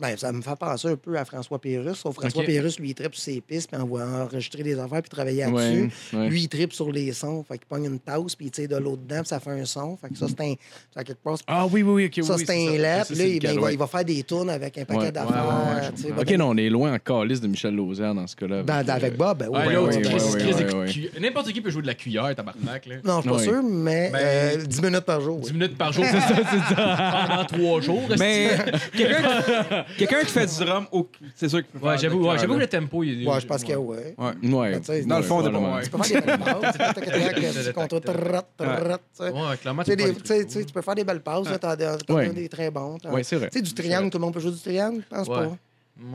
Ben, 0.00 0.16
ça 0.16 0.32
me 0.32 0.40
fait 0.42 0.56
penser 0.56 0.88
un 0.88 0.96
peu 0.96 1.16
à 1.18 1.24
François 1.24 1.58
Pérus. 1.60 1.98
Sauf 1.98 2.14
François 2.16 2.40
Ok. 2.40 2.46
Pérus, 2.46 2.78
lui, 2.78 2.90
il 2.90 2.94
tripe 2.94 3.14
sur 3.14 3.22
ses 3.24 3.40
pistes, 3.40 3.70
puis 3.70 3.80
on 3.80 3.86
va 3.86 4.06
enregistrer 4.24 4.62
des 4.62 4.78
affaires, 4.78 5.02
puis 5.02 5.10
travailler 5.10 5.44
là-dessus. 5.44 5.90
ouais. 6.14 6.28
Lui, 6.28 6.42
il 6.42 6.48
tripe 6.48 6.72
sur 6.72 6.90
les 6.90 7.12
sons. 7.12 7.44
Fait 7.46 7.58
qu'il 7.58 7.66
pogne 7.66 7.84
une 7.84 7.98
tasse, 8.00 8.34
puis 8.34 8.46
il 8.46 8.50
tire 8.50 8.68
de 8.68 8.76
l'eau 8.76 8.96
dedans, 8.96 9.20
puis 9.20 9.28
ça 9.28 9.38
fait 9.38 9.50
un 9.50 9.64
son. 9.64 9.96
Fait 9.96 10.08
que 10.08 10.16
ça, 10.16 10.26
c'est 10.28 10.40
un. 10.42 10.54
Ça, 10.94 11.04
quelque 11.04 11.22
part, 11.22 11.36
Ah 11.46 11.66
oui, 11.70 11.82
oui, 11.82 12.10
oui. 12.14 12.24
ça, 12.24 12.34
oui, 12.36 12.44
c'est 12.46 12.68
un 12.68 12.78
lap. 12.78 13.08
Là, 13.10 13.24
il, 13.24 13.38
ben, 13.40 13.54
va, 13.56 13.62
ouais. 13.62 13.72
il 13.74 13.78
va 13.78 13.86
faire 13.86 14.04
des 14.04 14.22
tournes 14.22 14.50
avec 14.50 14.78
un 14.78 14.84
paquet 14.84 15.00
Ouais. 15.00 15.12
d'affaires. 15.12 15.92
Ok, 16.18 16.30
non, 16.32 16.50
on 16.50 16.56
est 16.56 16.70
loin 16.70 16.94
en 16.94 16.98
calice 16.98 17.40
de 17.40 17.46
Michel 17.48 17.74
Lausanne 17.74 18.16
dans 18.16 18.26
ce 18.26 18.34
cas-là. 18.36 18.62
Ben, 18.62 18.88
avec 18.88 19.16
Bob, 19.16 19.38
ben, 19.38 19.48
oui, 19.50 19.60
N'importe 21.20 21.52
qui 21.52 21.60
peut 21.60 21.70
jouer 21.70 21.82
de 21.82 21.86
la 21.86 21.94
cuillère, 21.94 22.34
tabarnak. 22.34 22.86
Là. 22.86 22.96
Non, 23.04 23.16
je 23.16 23.20
suis 23.22 23.30
pas 23.30 23.38
sûr, 23.38 23.62
mais 23.62 24.10
Ben, 24.10 24.18
euh, 24.22 24.64
10 24.64 24.82
minutes 24.82 25.00
par 25.00 25.20
jour. 25.20 25.36
oui. 25.38 25.44
10 25.44 25.52
minutes 25.52 25.76
par 25.78 25.92
jour, 25.92 26.04
c'est 26.10 26.20
ça, 26.20 26.34
c'est 26.36 26.74
ça. 26.74 27.26
Pendant 27.28 27.44
3 27.44 27.80
jours. 27.80 28.02
Mais 28.18 28.48
quelqu'un 29.98 30.20
qui, 30.20 30.26
fait 30.32 30.46
du 30.46 30.70
rhum, 30.70 30.86
au- 30.92 31.08
c'est 31.34 31.48
sûr 31.48 31.58
qu'il 31.60 31.66
peut 31.78 31.78
Ouais, 31.86 31.92
faire 31.92 32.00
j'avoue, 32.02 32.18
de 32.18 32.22
ouais, 32.24 32.28
cœur, 32.30 32.38
j'avoue 32.38 32.52
que 32.54 32.58
là. 32.58 32.64
le 32.64 32.68
tempo, 32.68 33.02
il 33.02 33.22
est. 33.22 33.26
Ouais, 33.28 33.40
je 33.40 33.46
pense 33.46 33.64
que 33.64 33.72
oui. 33.72 33.96
Ouais. 34.18 34.50
Ouais. 34.50 34.70
Ben, 34.72 34.80
tu 34.80 34.86
sais, 34.86 35.02
Dans 35.04 35.16
le 35.18 35.22
fond, 35.22 35.36
pas 35.42 35.50
probablement. 35.50 35.74
ouais. 35.76 35.82
Tu 35.84 35.90
peux 35.90 36.02
faire 36.02 36.20
des 36.20 36.26
belles 36.26 36.38
passes. 36.38 36.54
Tu 36.54 36.78
peux 36.78 36.78
tac, 36.78 36.94
tac, 36.94 37.34
tac, 37.34 37.64
tu 37.64 37.72
contrôles, 37.72 38.00
trrrt, 38.00 38.46
trrrt, 38.56 39.00
tu 39.16 39.24
sais. 39.24 39.30
Ouais, 39.30 39.56
clairement, 39.60 39.82
Tu 39.82 39.90
sais, 39.90 39.96
tu 39.96 40.02
peux 40.04 40.08
des- 40.08 40.14
faire 40.14 40.22
tu 40.22 40.28
sais, 40.28 40.38
des 40.38 40.46
tu 40.46 40.52
sais, 40.52 40.64
tu 40.64 40.72
peux 40.72 40.82
faire 40.82 40.94
des 40.94 41.04
belles 41.04 41.20
passes. 41.22 41.48
là, 41.48 41.58
T'en 41.58 41.76
t'en- 41.76 41.96
t'en 41.98 42.14
Ouais. 42.14 42.26
as 42.28 42.32
des 42.32 42.48
très 42.48 42.70
bons. 42.70 42.98
t'en- 42.98 43.12
Ouais, 43.12 43.22
c'est 43.22 43.36
vrai. 43.36 43.48
Tu 43.50 43.58
sais, 43.58 43.62
du 43.62 43.74
triangle, 43.74 44.10
tout 44.10 44.18
le 44.18 44.22
monde 44.24 44.34
peut 44.34 44.40
jouer 44.40 44.52
du 44.52 44.60
triangle? 44.60 45.02
Je 45.10 45.16
pense 45.16 45.28
Ouais. 45.28 45.34
pas. 45.48 45.56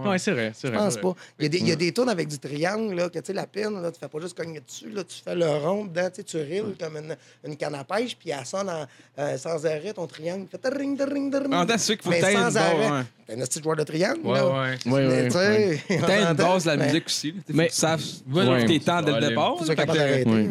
Ouais, 0.06 0.18
c'est 0.18 0.32
vrai, 0.32 0.52
c'est 0.56 0.68
Je 0.68 0.74
vrai. 0.74 0.84
pense 0.84 0.98
pas. 0.98 1.14
Il 1.40 1.44
y 1.44 1.46
a 1.46 1.50
des, 1.50 1.58
il 1.60 1.68
y 1.68 1.72
a 1.72 1.76
des 1.76 1.92
tournes 1.92 2.10
avec 2.10 2.28
du 2.28 2.40
triangle, 2.40 2.96
là, 2.96 3.10
que 3.10 3.20
tu 3.20 3.26
sais, 3.28 3.34
la 3.34 3.46
pine, 3.46 3.82
là, 3.82 3.92
tu 3.92 4.00
fais 4.00 4.08
pas 4.08 4.20
juste 4.20 4.36
cogner 4.36 4.60
dessus, 4.60 4.90
là, 4.90 5.04
tu 5.04 5.16
fais 5.24 5.36
le 5.36 5.48
rond 5.48 5.86
dedans, 5.86 6.10
tu 6.10 6.16
sais, 6.16 6.24
tu 6.24 6.38
rilles 6.38 6.76
comme 6.80 6.98
une, 6.98 7.16
une 7.46 7.56
canne 7.56 7.76
à 7.76 7.84
pêche, 7.84 8.18
puis 8.18 8.32
elle 8.32 8.46
sonne 8.46 8.70
en- 8.70 8.86
euh, 9.20 9.38
sans 9.38 9.66
arrêt, 9.66 9.94
ton 9.94 10.08
triangle. 10.08 10.48
Fait 10.50 10.68
ring, 10.76 11.00
ring, 11.00 11.34
ring. 11.34 11.54
En 11.54 11.66
qu'il 11.66 11.78
faut 12.02 12.10
que 12.12 12.32
sans 12.34 12.58
arrêt. 12.58 12.90
ouais. 12.92 13.02
T'es 13.28 13.34
un 13.42 13.46
petit 13.46 13.62
joueur 13.62 13.76
de 13.76 13.84
triangle, 13.84 14.22
Ouais, 14.24 14.34
là. 14.36 14.48
ouais. 14.48 14.54
Ouais, 14.54 14.78
Mais, 14.86 14.94
ouais, 15.08 15.28
tu 15.30 15.38
ouais. 15.38 15.80
sais, 15.88 16.00
T'as 16.00 16.22
une 16.22 16.28
on 16.30 16.34
base 16.34 16.64
de 16.64 16.70
la 16.70 16.78
musique 16.78 17.06
aussi. 17.08 17.36
Mais- 17.50 17.68
saches 17.70 18.22
Ouais, 18.32 18.66
tes 18.66 18.80
temps 18.80 19.02
dès 19.02 19.12
le 19.12 19.28
départ. 19.28 19.56
Ça. 19.66 19.74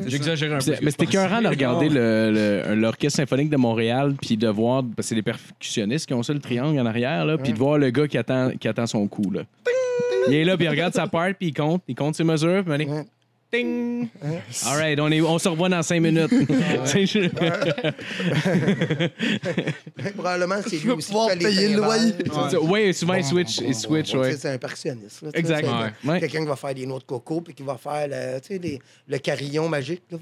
J'exagère 0.07 0.53
un 0.55 0.59
peu. 0.59 0.73
Mais 0.83 0.91
c'était 0.91 1.05
écœurant 1.05 1.41
de 1.43 1.49
regarder 1.49 1.89
l'Orchestre 2.77 3.17
symphonique 3.17 3.51
de 3.51 3.57
Montréal, 3.57 4.15
puis 4.21 4.37
de 4.37 4.49
voir, 4.49 4.83
parce 4.83 5.07
que 5.07 5.09
c'est 5.09 5.15
les 5.15 5.23
percussionnistes 5.23 6.07
qui 6.07 6.15
ont 6.15 6.23
ça, 6.23 6.33
le 6.33 6.39
triangle 6.41 6.79
en 6.79 6.87
arrière, 6.87 7.27
puis 7.43 7.53
de 7.53 7.59
voir 7.59 7.79
le 7.79 7.91
gars 7.91 8.07
qui 8.09 8.19
attend, 8.19 8.51
qui 8.59 8.69
attend 8.69 8.87
son 8.87 9.07
coup. 9.09 9.26
Là. 9.31 9.43
Il 10.29 10.35
est 10.35 10.45
là, 10.45 10.57
puis 10.57 10.67
il 10.67 10.69
regarde 10.71 10.93
sa 10.95 11.07
part, 11.07 11.29
puis 11.39 11.49
il 11.49 11.55
compte, 11.55 11.83
il 11.87 11.95
compte 11.95 12.15
ses 12.17 12.25
mesures, 12.25 12.65
puis 12.65 12.75
il 12.75 12.87
dit, 12.87 12.91
Ouais. 12.93 13.05
Ting! 13.53 14.09
All 14.67 14.77
right, 14.77 14.99
on, 14.99 15.09
est, 15.13 15.21
on 15.21 15.39
se 15.39 15.49
revoit 15.49 15.69
dans 15.69 15.81
cinq 15.85 16.01
minutes. 16.01 16.31
Tu 16.31 17.07
sais, 17.07 17.07
je- 17.07 17.29
Probablement, 20.15 20.57
c'est 20.67 20.79
lui 20.79 20.91
aussi 20.91 21.13
qui 21.13 21.37
payer 21.45 21.69
le 21.69 21.77
loyer. 21.77 22.13
Ouais, 22.63 22.93
souvent, 22.93 23.15
il 23.15 23.25
switch, 23.25 23.59
il 23.59 23.75
switch, 23.75 23.89
Ouais, 23.89 24.03
tu 24.03 24.17
ouais. 24.19 24.33
sais, 24.33 24.39
C'est 24.39 24.51
un 24.51 24.59
percussionniste. 24.59 25.23
là, 25.23 25.31
Exact. 25.35 25.69
Ouais. 26.05 26.21
Quelqu'un 26.21 26.41
qui 26.41 26.47
va 26.47 26.57
faire 26.57 26.75
des 26.75 26.87
noix 26.87 26.99
de 26.99 27.05
coco, 27.05 27.41
puis 27.41 27.55
qui 27.55 27.63
va 27.63 27.77
faire 27.77 28.09
le, 28.09 28.41
tu 28.41 28.49
sais, 28.49 28.59
les- 28.59 28.81
le 29.09 29.19
carillon 29.19 29.69
magique. 29.69 30.03
là. 30.11 30.19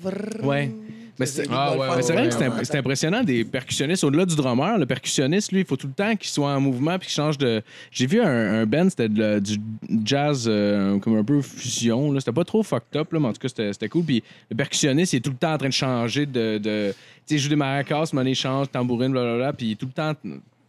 Mais 1.18 1.26
C'est 1.26 1.46
Ah, 1.50 1.76
ouais, 1.76 1.86
vrai 2.02 2.28
que 2.28 2.64
c'est 2.64 2.76
impressionnant 2.78 3.22
des 3.22 3.44
percussionnistes. 3.44 4.02
Au-delà 4.04 4.26
du 4.26 4.34
drummer, 4.34 4.78
le 4.78 4.86
percussionniste, 4.86 5.52
lui, 5.52 5.60
il 5.60 5.66
faut 5.66 5.76
tout 5.76 5.86
le 5.86 5.92
temps 5.92 6.16
qu'il 6.16 6.28
soit 6.28 6.50
en 6.50 6.60
mouvement 6.60 6.98
puis 6.98 7.06
qu'il 7.08 7.14
change 7.14 7.38
de. 7.38 7.62
J'ai 7.90 8.06
vu 8.06 8.20
un, 8.20 8.62
un 8.62 8.66
band, 8.66 8.88
c'était 8.90 9.08
du 9.08 9.56
jazz 10.04 10.46
euh, 10.48 10.98
comme 10.98 11.16
un 11.16 11.24
peu 11.24 11.40
fusion. 11.40 12.10
là. 12.12 12.20
C'était 12.20 12.32
pas 12.32 12.44
trop 12.44 12.62
fucked 12.62 12.96
up, 12.96 13.12
là, 13.12 13.20
mais 13.20 13.28
en 13.28 13.32
tout 13.32 13.40
cas, 13.40 13.48
c'était 13.48 13.72
c'était 13.72 13.88
cool. 13.88 14.04
Puis 14.04 14.22
le 14.50 14.56
percussionniste, 14.56 15.12
il 15.12 15.16
est 15.16 15.20
tout 15.20 15.30
le 15.30 15.36
temps 15.36 15.52
en 15.54 15.58
train 15.58 15.68
de 15.68 15.72
changer 15.72 16.26
de. 16.26 16.58
de 16.58 16.92
tu 16.92 16.96
sais, 17.26 17.34
il 17.36 17.38
joue 17.38 17.48
des 17.48 17.56
maracas, 17.56 18.10
mais 18.12 18.30
il 18.30 18.34
change, 18.34 18.70
tambourine, 18.70 19.12
blablabla, 19.12 19.52
puis 19.52 19.66
il 19.66 19.72
est 19.72 19.76
tout 19.76 19.86
le 19.86 19.92
temps. 19.92 20.12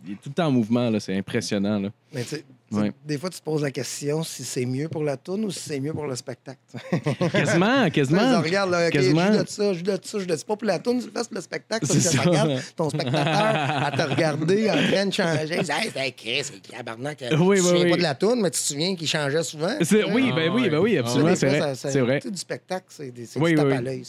Il 0.06 0.14
est 0.14 0.16
tout 0.16 0.30
le 0.30 0.34
temps 0.36 0.48
en 0.48 0.52
mouvement, 0.52 0.90
là. 0.90 1.00
C'est 1.00 1.18
impressionnant, 1.18 1.80
là. 1.80 1.90
Mais 2.14 2.24
tu 2.24 2.30
sais, 2.30 2.46
Ouais. 2.72 2.92
Des 3.06 3.20
fois, 3.20 3.30
tu 3.30 3.38
te 3.40 3.44
poses 3.44 3.62
la 3.62 3.70
question 3.70 4.24
si 4.24 4.44
c'est 4.44 4.66
mieux 4.66 4.90
pour 4.90 5.04
la 5.04 5.18
tourne 5.18 5.46
ou 5.46 5.52
si 5.52 5.60
c'est 5.60 5.80
mieux 5.80 5.94
pour 5.94 6.08
le 6.08 6.16
spectacle. 6.16 6.60
Quasiment, 7.32 7.90
quasiment. 7.92 8.42
regarde, 8.42 8.72
là, 8.72 8.90
quasiment. 8.90 9.32
je 9.34 9.40
de 9.44 9.48
ça, 9.48 9.74
je 9.74 9.84
de 9.84 10.00
ça, 10.02 10.20
je 10.20 10.26
de 10.26 10.36
ça. 10.36 10.44
Pas 10.46 10.56
pour 10.56 10.68
la 10.68 10.80
tourne, 10.80 11.00
tu 11.00 11.06
le 11.06 11.12
fais 11.12 11.24
pour 11.28 11.36
le 11.36 11.42
spectacle. 11.42 11.86
Parce 11.88 12.00
C'est 12.00 12.18
que 12.18 12.24
ça. 12.24 12.28
regarde 12.30 12.62
ton 12.76 12.90
spectateur 12.90 13.24
à 13.24 13.92
te 13.92 14.02
regarder 14.10 14.70
en 14.72 14.74
train 14.92 15.06
de 15.06 15.14
changer. 15.14 15.58
Il 15.60 15.64
dit, 15.64 15.72
Hey, 15.72 15.92
c'est 15.94 16.12
Chris, 16.14 16.42
c'est 16.44 16.60
cabarnak. 16.62 17.20
Oui, 17.22 17.28
tu 17.30 17.36
te 17.38 17.44
oui, 17.44 17.58
souviens 17.60 17.84
oui. 17.84 17.90
pas 17.92 17.98
de 17.98 18.02
la 18.02 18.16
tourne, 18.16 18.42
mais 18.42 18.50
tu 18.50 18.60
te 18.60 18.66
souviens 18.66 18.96
qu'il 18.96 19.08
changeait 19.08 19.44
souvent. 19.44 19.76
C'est-. 19.82 20.04
Oui, 20.12 20.32
ben 20.36 20.50
Ah, 20.52 20.56
oui, 20.56 20.70
ben 20.70 20.80
oui, 20.80 20.98
absolument, 20.98 21.36
c'est 21.36 21.48
vrai. 21.60 21.76
C'est 21.76 22.00
vrai. 22.02 22.20
du 22.20 22.36
spectacle, 22.38 22.86
c'est 22.90 23.14
c'est 23.28 23.40
du 23.40 23.56
tape 23.56 23.72
à 23.72 23.82
l'œil. 23.82 24.04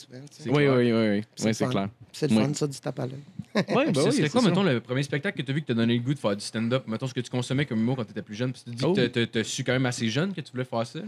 Oui, 0.47 0.67
oui, 0.67 0.93
oui, 0.93 1.09
oui. 1.11 1.25
C'est 1.37 1.53
c'est 1.53 1.67
clair. 1.67 1.89
C'est 2.11 2.31
le 2.31 2.41
fun, 2.41 2.55
ça, 2.55 2.67
du 2.67 2.79
tape 2.81 2.99
à 3.01 3.07
l'œil. 3.07 3.21
Oui, 3.69 3.85
ben 3.93 3.95
Ce 3.95 4.01
oui. 4.09 4.13
c'est 4.13 4.29
quoi, 4.31 4.41
ça. 4.43 4.49
mettons, 4.49 4.63
le 4.63 4.81
premier 4.81 5.03
spectacle 5.03 5.39
que 5.39 5.43
tu 5.43 5.51
as 5.51 5.55
vu 5.55 5.63
que 5.63 5.67
t'as 5.67 5.75
donné 5.75 5.95
le 5.95 6.01
goût 6.03 6.15
de 6.15 6.19
faire? 6.19 6.37
Du 6.37 6.45
stand-up? 6.45 6.85
Mettons 6.87 7.07
ce 7.07 7.15
que 7.15 7.21
tu 7.21 7.31
consommais 7.31 7.65
comme 7.67 7.81
humour 7.81 7.97
quand 7.97 8.05
t'étais 8.05 8.23
plus 8.23 8.35
jeune. 8.35 8.53
Puis 8.53 8.63
tu 8.65 8.71
te 8.71 8.77
dis 8.77 8.85
Oh. 8.87 8.93
que 8.95 9.25
t'as- 9.25 9.45
su 9.45 9.65
quand 9.65 9.73
même 9.73 9.87
assez 9.87 10.09
jeune 10.09 10.33
que 10.33 10.41
tu 10.41 10.53
voulais 10.53 10.65
faire 10.65 10.87
ça. 10.87 10.99
là. 10.99 11.05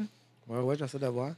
Oui, 0.49 0.59
oui, 0.63 0.75
j'essaie 0.79 0.99
de 0.99 1.07
voir. 1.07 1.33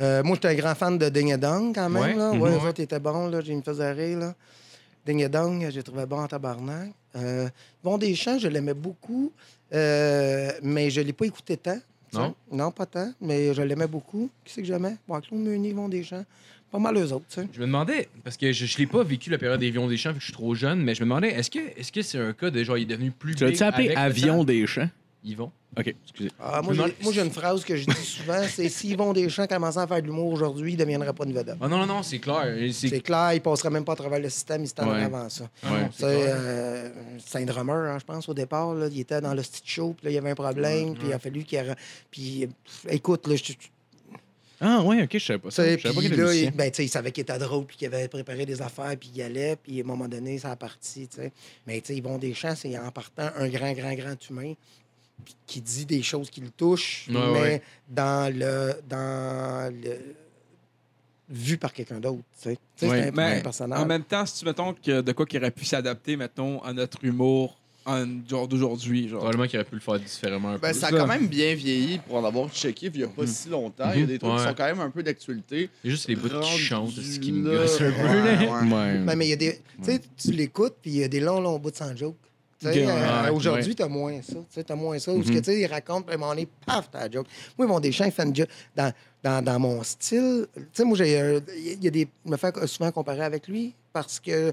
Euh, 0.00 0.22
moi, 0.22 0.34
j'étais 0.36 0.48
un 0.48 0.54
grand 0.54 0.74
fan 0.74 0.98
de 0.98 1.08
Ding 1.08 1.32
et 1.32 1.36
Dong, 1.38 1.74
quand 1.74 1.88
même. 1.88 2.02
Ouais. 2.02 2.14
Là. 2.14 2.30
Ouais, 2.32 2.50
eux 2.50 2.58
Ouais. 2.58 2.68
autres 2.68 2.80
étaient 2.80 2.98
bons. 3.00 3.28
Là. 3.28 3.40
Ils 3.46 3.56
me 3.56 3.62
faisaient 3.62 3.92
rire. 3.92 4.18
Là. 4.18 4.34
Ding 5.06 5.20
et 5.20 5.28
Dong, 5.28 5.66
j'ai 5.70 5.82
trouvé 5.82 6.04
bon 6.06 6.18
en 6.20 6.26
tabarnak. 6.26 6.90
Euh, 7.16 7.48
bon 7.82 7.96
Deschamps, 7.96 8.38
je 8.38 8.48
l'aimais 8.48 8.74
beaucoup, 8.74 9.32
euh, 9.72 10.50
mais 10.62 10.90
je 10.90 11.00
ne 11.00 11.06
l'ai 11.06 11.12
pas 11.12 11.26
écouté 11.26 11.56
tant. 11.56 11.78
tu. 12.10 12.16
Non? 12.18 12.34
Non, 12.50 12.70
pas 12.70 12.86
tant, 12.86 13.12
mais 13.20 13.52
je 13.54 13.62
l'aimais 13.62 13.86
beaucoup. 13.88 14.30
Qui 14.44 14.52
c'est 14.52 14.60
que 14.62 14.66
j'aimais? 14.68 14.96
Bon, 15.08 15.20
Claude 15.20 15.40
Meunier, 15.40 15.72
Bon 15.72 15.88
Deschamps. 15.88 16.24
Pas 16.74 16.80
mal 16.80 16.96
eux 16.96 17.12
autres, 17.12 17.26
tu 17.28 17.40
sais. 17.40 17.46
Je 17.52 17.60
me 17.60 17.66
demandais, 17.66 18.08
parce 18.24 18.36
que 18.36 18.50
je 18.50 18.64
ne 18.64 18.78
l'ai 18.78 18.86
pas 18.88 19.04
vécu 19.04 19.30
la 19.30 19.38
période 19.38 19.60
des 19.60 19.68
Avions 19.68 19.86
des 19.86 19.96
Champs, 19.96 20.08
vu 20.10 20.16
que 20.16 20.20
je 20.22 20.24
suis 20.24 20.32
trop 20.32 20.56
jeune, 20.56 20.80
mais 20.82 20.96
je 20.96 21.04
me 21.04 21.08
demandais, 21.08 21.28
est-ce 21.28 21.48
que 21.48 21.60
est-ce 21.78 21.92
que 21.92 22.02
c'est 22.02 22.18
un 22.18 22.32
cas 22.32 22.50
de 22.50 22.64
genre, 22.64 22.76
il 22.76 22.82
est 22.82 22.86
devenu 22.86 23.12
plus 23.12 23.36
Tu 23.36 23.44
l'as-tu 23.44 23.62
appelé 23.62 23.94
Avion 23.94 24.42
des 24.42 24.66
champs? 24.66 24.88
Yvon. 25.22 25.52
OK, 25.78 25.94
excusez. 26.02 26.32
Ah, 26.40 26.62
moi, 26.62 26.72
j'ai, 26.72 26.78
demande- 26.80 26.92
moi, 27.00 27.12
j'ai 27.12 27.20
une 27.22 27.30
phrase 27.30 27.64
que 27.64 27.76
je 27.76 27.84
dis 27.86 27.92
souvent, 28.04 28.42
c'est 28.48 28.68
si 28.68 28.88
Yvon 28.88 29.12
Deschamps 29.12 29.46
commençait 29.46 29.78
à 29.78 29.86
faire 29.86 30.02
de 30.02 30.06
l'humour 30.08 30.32
aujourd'hui, 30.32 30.72
il 30.72 30.74
ne 30.74 30.80
deviendrait 30.82 31.12
pas 31.12 31.24
une 31.24 31.32
vedette. 31.32 31.56
Ah 31.60 31.68
non, 31.68 31.78
non, 31.78 31.86
non, 31.86 32.02
c'est 32.02 32.18
clair. 32.18 32.44
C'est 32.72 33.00
clair, 33.02 33.34
il 33.34 33.40
passerait 33.40 33.70
même 33.70 33.84
pas 33.84 33.92
à 33.92 33.96
travers 33.96 34.18
le 34.18 34.28
système, 34.28 34.64
il 34.64 34.68
se 34.68 34.74
Ouais. 34.84 35.00
avant 35.04 35.28
ça. 35.28 35.44
Ouais. 35.62 35.88
c'est 35.94 36.04
euh, 36.04 36.90
drummer, 37.46 37.92
hein, 37.92 37.98
je 38.00 38.04
pense, 38.04 38.28
au 38.28 38.34
départ. 38.34 38.74
là. 38.74 38.88
Il 38.90 38.98
était 38.98 39.20
dans 39.20 39.32
le 39.32 39.44
stitch 39.44 39.74
show, 39.76 39.94
puis 39.96 40.06
là, 40.06 40.10
il 40.10 40.14
y 40.14 40.18
avait 40.18 40.30
un 40.30 40.34
problème, 40.34 40.94
puis 40.94 41.06
il 41.06 41.12
a 41.12 41.20
fallu 41.20 41.44
qu'il... 41.44 41.62
Puis, 42.10 42.48
écoute, 42.88 43.28
là, 43.28 43.36
je... 43.36 43.52
Ah, 44.66 44.82
ouais, 44.82 45.02
OK, 45.02 45.10
je 45.12 45.18
savais 45.18 45.38
pas 45.38 45.50
ça. 45.50 45.62
sais, 45.62 45.76
Je 45.76 45.82
savais 45.82 45.94
pas 45.94 46.00
puis 46.00 46.08
qu'il 46.08 46.12
était 46.14 46.22
là, 46.22 46.28
il, 46.28 46.36
musicien. 46.36 46.52
ben, 46.56 46.70
tu 46.70 46.76
sais, 46.76 46.84
il 46.86 46.88
savait 46.88 47.12
qu'il 47.12 47.22
était 47.22 47.38
drôle, 47.38 47.66
puis 47.66 47.76
qu'il 47.76 47.86
avait 47.86 48.08
préparé 48.08 48.46
des 48.46 48.62
affaires, 48.62 48.96
puis 48.98 49.10
il 49.12 49.18
y 49.18 49.22
allait, 49.22 49.56
puis 49.56 49.78
à 49.80 49.84
un 49.84 49.86
moment 49.86 50.08
donné, 50.08 50.38
ça 50.38 50.52
a 50.52 50.56
parti, 50.56 51.06
tu 51.06 51.16
sais. 51.16 51.32
Mais, 51.66 51.80
tu 51.82 51.88
sais, 51.88 51.96
Yvon 51.96 52.16
Deschamps, 52.18 52.54
c'est 52.56 52.78
en 52.78 52.90
partant 52.90 53.28
un 53.36 53.48
grand, 53.48 53.72
grand, 53.72 53.94
grand 53.94 54.16
humain, 54.30 54.54
qui 55.46 55.60
dit 55.60 55.84
des 55.86 56.02
choses 56.02 56.30
qui 56.30 56.40
le 56.40 56.50
touchent, 56.50 57.08
Ouais, 57.08 57.14
mais 57.14 57.40
ouais. 57.40 57.62
dans 57.88 58.34
le... 58.34 58.74
dans 58.88 59.72
le... 59.72 59.98
vu 61.28 61.58
par 61.58 61.72
quelqu'un 61.72 62.00
d'autre, 62.00 62.22
tu 62.42 62.50
sais. 62.50 62.88
Ouais, 62.88 63.12
c'est 63.14 63.20
un, 63.20 63.40
personnage. 63.40 63.78
En 63.80 63.86
même 63.86 64.04
temps, 64.04 64.24
si 64.26 64.38
tu 64.40 64.44
mettons 64.44 64.72
que 64.74 65.00
de 65.02 65.12
quoi 65.12 65.26
qui 65.26 65.36
aurait 65.38 65.50
pu 65.50 65.64
s'adapter, 65.64 66.16
mettons, 66.16 66.62
à 66.62 66.72
notre 66.72 67.04
humour 67.04 67.58
genre 68.28 68.48
d'aujourd'hui, 68.48 69.08
genre. 69.08 69.18
Probablement 69.20 69.46
qu'il 69.46 69.58
aurait 69.58 69.68
pu 69.68 69.74
le 69.74 69.80
faire 69.80 69.98
différemment 70.00 70.50
un 70.50 70.54
peu. 70.54 70.60
Ben, 70.60 70.72
ça 70.72 70.86
a 70.86 70.90
quand 70.90 71.06
même 71.06 71.26
bien 71.26 71.54
vieilli 71.54 71.98
pour 71.98 72.16
en 72.16 72.24
avoir 72.24 72.48
checké 72.50 72.86
il 72.86 72.98
n'y 72.98 73.04
a 73.04 73.08
pas 73.08 73.26
si 73.26 73.48
longtemps. 73.48 73.90
Il 73.94 74.00
y 74.00 74.02
a 74.04 74.06
des 74.06 74.18
trucs 74.18 74.30
qui 74.32 74.36
Ouais. 74.38 74.48
sont 74.48 74.54
quand 74.54 74.64
même 74.64 74.80
un 74.80 74.90
peu 74.90 75.02
d'actualité. 75.02 75.68
C'est 75.82 75.90
juste 75.90 76.08
les 76.08 76.16
bouts 76.16 76.28
qui 76.40 76.58
chantent, 76.58 76.90
ce 76.92 77.18
qui 77.18 77.32
me 77.32 77.50
gosse 77.58 77.80
un 77.80 77.90
peu. 77.90 77.96
ouais, 78.02 78.36
là. 78.36 78.40
ouais. 78.40 78.72
Ouais. 78.72 78.98
Ben, 79.04 79.16
mais 79.16 79.26
il 79.26 79.30
y 79.30 79.32
a 79.32 79.36
des. 79.36 79.60
Tu 79.82 79.84
sais, 79.84 80.00
tu 80.16 80.32
l'écoutes, 80.32 80.76
puis 80.80 80.90
il 80.92 80.96
y 80.98 81.04
a 81.04 81.08
des 81.08 81.20
longs, 81.20 81.40
longs 81.40 81.58
bouts 81.58 81.70
sans 81.74 81.94
joke. 81.96 82.16
Euh, 82.64 83.30
Aujourd'hui, 83.32 83.74
t'as 83.74 83.88
moins 83.88 84.22
ça. 84.22 84.32
Tu 84.36 84.40
sais, 84.50 84.64
t'as 84.64 84.74
moins 84.74 84.98
ça. 84.98 85.12
Où 85.12 85.22
ce 85.22 85.28
Mhm. 85.28 85.34
que, 85.34 85.38
tu 85.40 85.44
sais, 85.52 85.60
il 85.60 85.66
raconte, 85.66 86.06
puis 86.06 86.12
à 86.14 86.16
un 86.16 86.18
moment 86.18 86.30
donné, 86.32 86.48
paf, 86.64 86.88
t'as 86.90 87.00
la 87.00 87.10
joke. 87.10 87.26
Moi, 87.58 87.66
mon 87.66 87.78
Deschamps, 87.78 88.06
il 88.06 88.12
fait 88.12 88.22
une 88.22 88.34
joke. 88.34 88.48
Dans, 88.74 88.90
dans, 89.22 89.44
dans 89.44 89.58
mon 89.58 89.82
style, 89.82 90.46
tu 90.54 90.62
sais, 90.72 90.84
moi, 90.84 90.96
j'ai. 90.96 91.20
euh, 91.20 91.40
Il 91.58 91.84
y 91.84 91.88
a 91.88 91.90
des. 91.90 92.08
Je 92.24 92.30
me 92.30 92.36
fais 92.38 92.52
souvent 92.66 92.90
comparer 92.90 93.22
avec 93.24 93.46
lui 93.48 93.74
parce 93.92 94.18
que. 94.18 94.52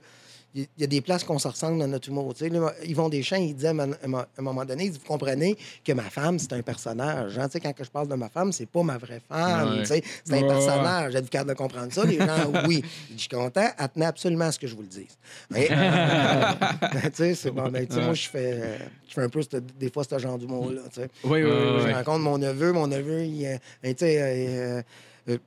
Il 0.53 0.67
y 0.77 0.83
a 0.83 0.87
des 0.87 0.99
places 0.99 1.23
qu'on 1.23 1.39
se 1.39 1.47
ressemble 1.47 1.79
dans 1.79 1.87
notre 1.87 2.09
humour. 2.09 2.33
Tu 2.33 2.43
sais, 2.43 2.49
là, 2.49 2.73
Yvon 2.83 3.07
Deschamps, 3.07 3.37
il 3.37 3.55
disait 3.55 3.69
à 3.69 3.71
un 3.71 3.91
à 3.93 3.95
un 4.37 4.41
moment 4.41 4.65
donné, 4.65 4.89
vous 4.89 4.99
comprenez 5.07 5.55
que 5.85 5.93
ma 5.93 6.03
femme, 6.09 6.39
c'est 6.39 6.51
un 6.51 6.61
personnage. 6.61 7.37
hein. 7.37 7.47
Tu 7.47 7.53
sais, 7.53 7.59
quand 7.61 7.71
je 7.81 7.89
parle 7.89 8.09
de 8.09 8.15
ma 8.15 8.27
femme, 8.27 8.51
c'est 8.51 8.65
pas 8.65 8.83
ma 8.83 8.97
vraie 8.97 9.21
femme. 9.29 9.69
Ouais. 9.75 9.79
tu 9.79 9.85
sais, 9.85 10.03
C'est 10.25 10.33
un 10.33 10.41
Ouais, 10.41 10.47
personnage. 10.47 11.15
Êtes-vous 11.15 11.29
capable 11.29 11.51
de 11.51 11.55
comprendre 11.55 11.93
ça? 11.93 12.03
Les 12.03 12.17
gens, 12.17 12.51
oui. 12.67 12.83
Je 13.13 13.17
suis 13.19 13.29
content. 13.29 13.65
Tenait 13.93 14.05
absolument 14.05 14.45
à 14.45 14.51
ce 14.51 14.59
que 14.59 14.67
je 14.67 14.75
vous 14.75 14.81
le 14.81 14.87
dise. 14.89 15.17
Mais, 15.49 15.67
tu 17.05 17.09
sais, 17.13 17.35
c'est 17.35 17.51
bon. 17.51 17.69
Ben, 17.69 17.87
moi, 17.89 18.13
je 18.13 18.27
fais, 18.27 18.51
euh, 18.53 18.77
je 19.07 19.13
fais 19.13 19.21
un 19.21 19.29
peu, 19.29 19.41
des 19.79 19.89
fois, 19.89 20.03
ce 20.03 20.17
genre 20.19 20.37
d'humour-là. 20.37 20.81
tu 20.93 21.01
sais. 21.01 21.09
Oui, 21.23 21.43
oui, 21.43 21.49
oui. 21.49 21.81
Je 21.87 21.93
rencontre 21.93 22.19
mon 22.19 22.37
neveu. 22.37 22.73
Mon 22.73 22.87
neveu, 22.87 23.23
il, 23.23 23.45
euh, 23.45 23.57
ben, 23.81 23.93
tu 23.95 24.05
sais, 24.05 24.17
euh, 24.21 24.81
euh, 25.29 25.37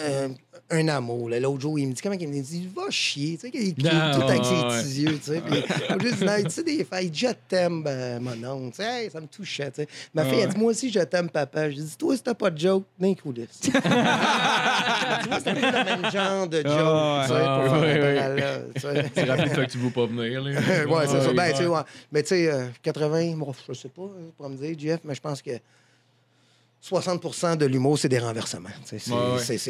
euh, 0.00 0.28
un 0.70 0.88
amour. 0.88 1.28
L'autre 1.28 1.60
jour, 1.60 1.78
il 1.78 1.88
me 1.88 1.92
dit 1.92 2.00
comment 2.00 2.16
il 2.18 2.28
me 2.28 2.40
dit 2.42 2.66
Va 2.74 2.88
chier, 2.90 3.34
tu 3.34 3.40
sais, 3.40 3.50
qu'il 3.50 3.74
crie 3.74 3.88
Ah, 3.90 4.12
tout 4.14 4.22
avec 4.22 4.42
ses 4.44 4.54
petits 4.54 5.02
yeux, 5.02 5.18
tu 5.18 5.32
sais. 5.32 5.40
Puis, 5.40 5.64
il 5.90 5.98
dit 6.16 6.24
Non, 6.24 6.32
tu 6.42 6.50
sais, 6.50 6.62
des 6.62 6.86
je 7.12 7.26
t'aime, 7.48 7.82
ben, 7.82 8.20
mon 8.20 8.44
oncle. 8.48 8.76
Tu 8.76 8.82
sais, 8.82 9.04
Hey, 9.04 9.10
ça 9.10 9.20
me 9.20 9.26
touchait, 9.26 9.70
tu 9.70 9.82
sais. 9.82 9.88
Ma 10.14 10.24
fille, 10.24 10.38
elle 10.40 10.48
dit 10.50 10.58
Moi 10.58 10.70
aussi, 10.70 10.90
je 10.90 11.00
t'aime, 11.00 11.28
papa. 11.28 11.68
Je 11.70 11.76
dis 11.76 11.96
Toi, 11.96 12.16
si 12.16 12.22
t'as 12.22 12.34
pas 12.34 12.50
de 12.50 12.58
joke, 12.58 12.84
d'un 12.98 13.14
tu 13.14 13.22
vois, 13.22 13.34
c'est 15.40 15.50
un 15.50 15.54
peu 15.54 15.60
le 15.60 15.84
même 15.84 16.10
genre 16.10 16.48
de 16.48 16.56
joke, 16.58 16.66
Ah, 16.68 17.24
tu 17.26 17.32
sais, 17.32 17.40
pour 17.40 17.80
faire 17.80 18.62
tu 18.74 18.80
sais. 18.80 19.10
C'est 19.14 19.24
rapide, 19.24 19.52
fait 19.52 19.66
que 19.66 19.72
tu 19.72 19.78
veux 19.78 19.90
pas 19.90 20.06
venir. 20.06 20.42
Là. 20.42 20.50
ouais, 20.86 21.06
c'est 21.06 21.20
ça. 21.20 21.32
Ben, 21.32 21.36
ouais. 21.36 21.52
tu 21.52 21.58
sais, 21.58 21.66
ouais. 21.66 21.80
Mais 22.12 22.22
tu 22.22 22.28
sais, 22.28 22.50
euh, 22.50 22.66
80, 22.82 23.36
bon, 23.36 23.52
je 23.68 23.74
sais 23.74 23.88
pas, 23.88 24.02
euh, 24.02 24.30
pour 24.36 24.48
me 24.48 24.56
dire, 24.56 24.76
Jeff, 24.78 25.00
mais 25.04 25.14
je 25.14 25.20
pense 25.20 25.42
que 25.42 25.50
60% 26.82 27.58
de 27.58 27.66
l'humour, 27.66 27.98
c'est 27.98 28.08
des 28.08 28.18
renversements. 28.18 28.70
C'est 28.84 28.96
Ouais, 29.10 29.16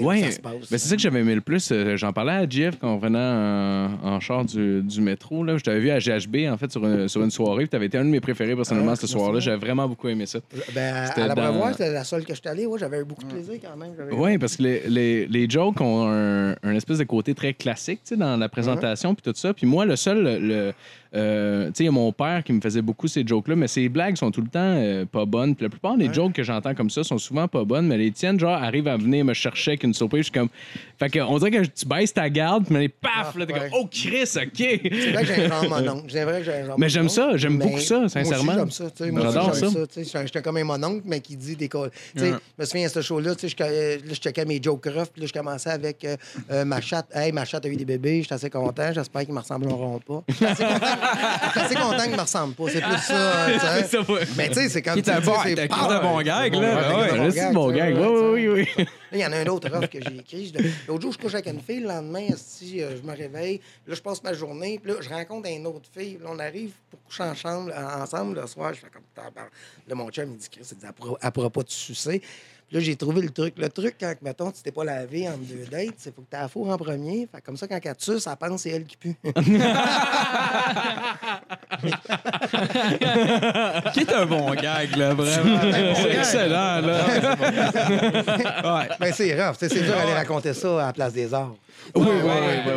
ouais. 0.06 0.22
ça 0.22 0.30
se 0.30 0.40
passe. 0.40 0.52
C'est 0.68 0.78
ça 0.78 0.94
que 0.94 1.02
j'avais 1.02 1.20
aimé 1.20 1.34
le 1.34 1.40
plus. 1.40 1.70
Euh, 1.72 1.96
J'en 1.96 2.12
parlais 2.12 2.32
à 2.32 2.48
Jeff 2.48 2.78
quand 2.80 2.88
on 2.94 2.98
venait 2.98 3.18
en, 3.18 3.98
en 4.14 4.20
char 4.20 4.44
du, 4.44 4.80
du 4.82 5.00
métro. 5.00 5.42
Là. 5.42 5.56
Je 5.58 5.64
t'avais 5.64 5.80
vu 5.80 5.90
à 5.90 5.98
GHB 5.98 6.48
en 6.48 6.56
fait 6.56 6.70
sur 6.70 6.84
une, 6.86 7.08
sur 7.08 7.22
une 7.24 7.32
soirée. 7.32 7.66
Tu 7.66 7.74
avais 7.74 7.86
été 7.86 7.98
un 7.98 8.04
de 8.04 8.10
mes 8.10 8.20
préférés 8.20 8.54
personnellement 8.54 8.92
Ah, 8.92 8.96
ce 8.96 9.08
soir-là. 9.08 9.40
J'avais 9.40 9.56
vraiment 9.58 9.88
beaucoup 9.88 10.08
aimé 10.08 10.26
ça. 10.26 10.38
Ben, 10.72 10.94
à- 10.94 11.26
la 11.26 11.34
dans- 11.34 11.42
Brevoire, 11.50 11.72
c'était 11.72 11.92
la 11.92 12.04
seule 12.04 12.24
que 12.24 12.32
je 12.34 12.40
suis 12.40 12.48
allé. 12.48 12.64
Ouais, 12.66 12.78
j'avais 12.78 13.00
eu 13.00 13.04
beaucoup 13.04 13.24
de 13.24 13.30
plaisir 13.32 13.54
quand 13.60 13.76
même. 13.76 13.90
Oui, 14.12 14.38
parce 14.38 14.56
que 14.56 14.62
les, 14.62 14.82
les, 14.88 15.26
les 15.26 15.50
jokes 15.50 15.80
ont 15.80 16.06
un, 16.08 16.52
un 16.62 16.74
espèce 16.76 16.98
de 16.98 17.04
côté 17.04 17.34
très 17.34 17.54
classique 17.54 18.00
tu 18.04 18.10
sais, 18.10 18.16
dans 18.16 18.36
la 18.36 18.48
présentation 18.48 19.14
puis 19.16 19.22
tout 19.22 19.36
ça. 19.36 19.52
Puis 19.52 19.66
moi, 19.66 19.84
le 19.84 19.96
seul, 19.96 20.22
le, 20.40 20.72
euh, 21.14 21.66
tu 21.68 21.72
sais, 21.74 21.82
il 21.84 21.86
y 21.86 21.88
a 21.88 21.92
mon 21.92 22.12
père 22.12 22.44
qui 22.44 22.52
me 22.52 22.60
faisait 22.60 22.82
beaucoup 22.82 23.08
ces 23.08 23.26
jokes-là, 23.26 23.56
mais 23.56 23.66
ces 23.68 23.88
blagues 23.88 24.16
sont 24.16 24.30
tout 24.30 24.42
le 24.42 24.48
temps 24.48 24.60
euh, 24.60 25.04
pas 25.04 25.24
bonnes. 25.24 25.54
Puis 25.56 25.64
la 25.64 25.70
plupart 25.70 25.96
des 25.96 26.06
Ouais. 26.08 26.14
jokes 26.14 26.32
que 26.34 26.42
j'entends 26.42 26.74
comme 26.74 26.90
ça 26.90 27.02
sont 27.02 27.18
souvent 27.18 27.48
pas 27.48 27.64
bonnes, 27.64 27.86
mais 27.88 27.98
les 27.98 28.10
tiennes, 28.12 28.38
genre, 28.38 28.54
arrivent 28.62 28.88
à 28.88 28.96
venir 28.96 29.24
me 29.24 29.34
chercher 29.34 29.72
avec 29.72 29.82
une 29.84 29.94
surprise. 29.94 30.20
Je 30.20 30.24
suis 30.24 30.32
comme. 30.32 30.48
Fait 31.00 31.08
que, 31.08 31.18
on 31.18 31.38
dirait 31.38 31.50
que 31.50 31.62
tu 31.66 31.86
baisses 31.86 32.12
ta 32.12 32.28
garde, 32.28 32.66
mais 32.68 32.90
paf, 32.90 33.32
Ah, 33.34 33.38
là, 33.38 33.46
t'es 33.46 33.54
ouais. 33.54 33.58
comme, 33.58 33.68
oh 33.72 33.88
Chris, 33.90 34.28
OK. 34.36 34.52
C'est 34.58 35.12
vrai 35.12 35.22
que 35.24 35.34
j'ai 35.34 35.44
un 35.46 35.48
genre 35.48 35.68
mononcle. 35.70 36.04
C'est 36.12 36.24
vrai 36.24 36.38
que 36.40 36.44
j'ai 36.44 36.52
un 36.52 36.66
genre 36.66 36.78
Mais 36.78 36.88
j'aime 36.90 37.08
ça, 37.08 37.30
j'aime 37.36 37.58
beaucoup 37.58 37.80
ça, 37.80 38.00
moi 38.00 38.08
sincèrement. 38.10 38.52
aussi, 38.52 38.58
j'aime 38.58 38.70
ça. 38.70 38.84
tu 38.90 39.04
sais, 39.04 39.10
Moi 39.10 39.20
J'adore 39.22 39.54
j'aime 39.54 39.70
ça. 39.70 39.80
ça. 39.80 39.86
tu 39.86 40.04
sais, 40.04 40.26
J'étais 40.26 40.42
comme 40.42 40.58
un 40.58 40.64
mononcle, 40.64 41.00
mais 41.06 41.20
qui 41.20 41.36
dit 41.36 41.56
des 41.56 41.68
co- 41.70 41.88
tu 41.88 41.94
sais, 42.16 42.30
Ouais. 42.32 42.36
Je 42.58 42.62
me 42.62 42.66
souviens 42.66 42.86
de 42.86 42.92
ce 42.92 43.00
show-là, 43.00 43.34
tu 43.34 43.48
sais, 43.48 44.02
je, 44.06 44.14
checkais 44.14 44.44
mes 44.44 44.60
jokes 44.62 44.84
rough, 44.94 45.06
puis 45.10 45.22
là, 45.22 45.26
je 45.26 45.32
commençais 45.32 45.70
avec 45.70 46.04
euh, 46.04 46.16
euh, 46.50 46.64
ma 46.66 46.82
chatte. 46.82 47.06
Hey, 47.14 47.32
ma 47.32 47.46
chatte 47.46 47.64
a 47.64 47.68
eu 47.68 47.76
des 47.76 47.86
bébés, 47.86 48.20
j'étais 48.20 48.34
assez 48.34 48.50
content. 48.50 48.92
J'espère 48.92 49.22
qu'ils 49.24 49.32
me 49.32 49.40
ressembleront 49.40 50.00
pas. 50.00 50.22
J'étais 50.28 50.44
assez 50.44 50.64
content, 50.64 50.86
j'étais 51.46 51.60
assez 51.60 51.74
content 51.76 52.02
qu'ils 52.02 52.16
me 52.16 52.20
ressemblent 52.20 52.54
pas. 52.54 52.64
C'est 52.70 52.82
plus 52.82 52.98
ça. 52.98 54.02
ouais. 54.12 54.20
Mais 54.36 54.48
tu 54.48 54.54
sais, 54.54 54.68
c'est 54.68 54.82
dis, 54.82 55.02
bon, 55.24 55.32
c'est 55.44 55.54
de 55.54 56.02
bon 56.02 56.20
gag, 56.20 56.54
là. 56.54 57.30
c'est 57.30 57.52
bon 57.54 57.70
tu 57.72 57.78
sais, 57.78 57.78
gag. 57.78 57.96
Oui, 57.98 58.46
oui, 58.48 58.66
oui. 58.76 58.86
Là, 59.12 59.18
il 59.18 59.20
y 59.20 59.26
en 59.26 59.32
a 59.32 59.38
un 59.38 59.46
autre 59.46 59.68
rough 59.70 59.88
que 59.88 59.98
j'ai 60.00 60.16
écrit. 60.18 60.52
L'autre 60.86 61.02
jour, 61.02 61.12
je 61.12 61.18
couche 61.18 61.34
avec 61.34 61.46
une 61.46 61.60
fille. 61.60 61.80
Le 61.80 61.88
lendemain, 61.88 62.28
si 62.36 62.78
je 62.80 63.02
me 63.02 63.16
réveille, 63.16 63.60
là, 63.86 63.94
je 63.94 64.00
passe 64.00 64.22
ma 64.22 64.32
journée. 64.32 64.78
Puis 64.82 64.92
là, 64.92 64.98
je 65.00 65.08
rencontre 65.08 65.48
une 65.48 65.66
autre 65.66 65.88
fille. 65.92 66.18
Là, 66.22 66.28
on 66.30 66.38
arrive 66.38 66.72
pour 66.90 67.02
coucher 67.02 67.24
en 67.24 67.34
chambre, 67.34 67.72
en- 67.76 68.02
ensemble 68.02 68.40
le 68.40 68.46
soir. 68.46 68.72
Je 68.74 68.80
fais 68.80 68.90
comme. 68.90 69.02
Là, 69.88 69.94
mon 69.94 70.10
chum, 70.10 70.30
il 70.32 70.36
dit 70.36 70.48
Chris, 70.48 70.66
il 70.70 70.78
dit, 70.78 70.86
pourra 71.32 71.50
pas 71.50 71.62
te 71.64 71.72
sucer. 71.72 72.22
Là, 72.72 72.78
j'ai 72.78 72.94
trouvé 72.94 73.20
le 73.22 73.30
truc. 73.30 73.54
Le 73.58 73.68
truc, 73.68 73.96
quand, 73.98 74.14
mettons, 74.22 74.52
tu 74.52 74.62
t'es 74.62 74.70
pas 74.70 74.84
lavé 74.84 75.28
entre 75.28 75.40
deux 75.40 75.66
dates, 75.68 75.94
c'est 75.98 76.14
faut 76.14 76.22
que 76.22 76.30
tu 76.30 76.36
la 76.36 76.46
fourre 76.46 76.68
en 76.70 76.76
premier. 76.78 77.28
Fait 77.32 77.40
que 77.40 77.46
comme 77.46 77.56
ça, 77.56 77.66
quand 77.66 77.80
elle 77.82 77.94
suce, 77.98 78.28
elle 78.28 78.36
pense 78.36 78.62
c'est 78.62 78.70
elle 78.70 78.84
qui 78.84 78.96
pue. 78.96 79.16
Qui 83.92 84.00
est 84.00 84.12
un 84.12 84.26
bon 84.26 84.54
gag, 84.54 84.94
là, 84.96 85.14
vraiment? 85.14 85.60
C'est 85.96 86.18
excellent, 86.18 86.80
là. 86.80 87.06
Ouais. 88.62 88.88
Mais 89.00 89.12
c'est 89.12 89.34
rough. 89.34 89.56
C'est 89.58 89.68
dur 89.68 89.94
d'aller 89.94 90.12
raconter 90.12 90.54
ça 90.54 90.82
à 90.82 90.86
la 90.86 90.92
place 90.92 91.12
des 91.12 91.32
arts. 91.34 91.54
Oui, 91.94 92.06
oui, 92.06 92.32
oui, 92.66 92.72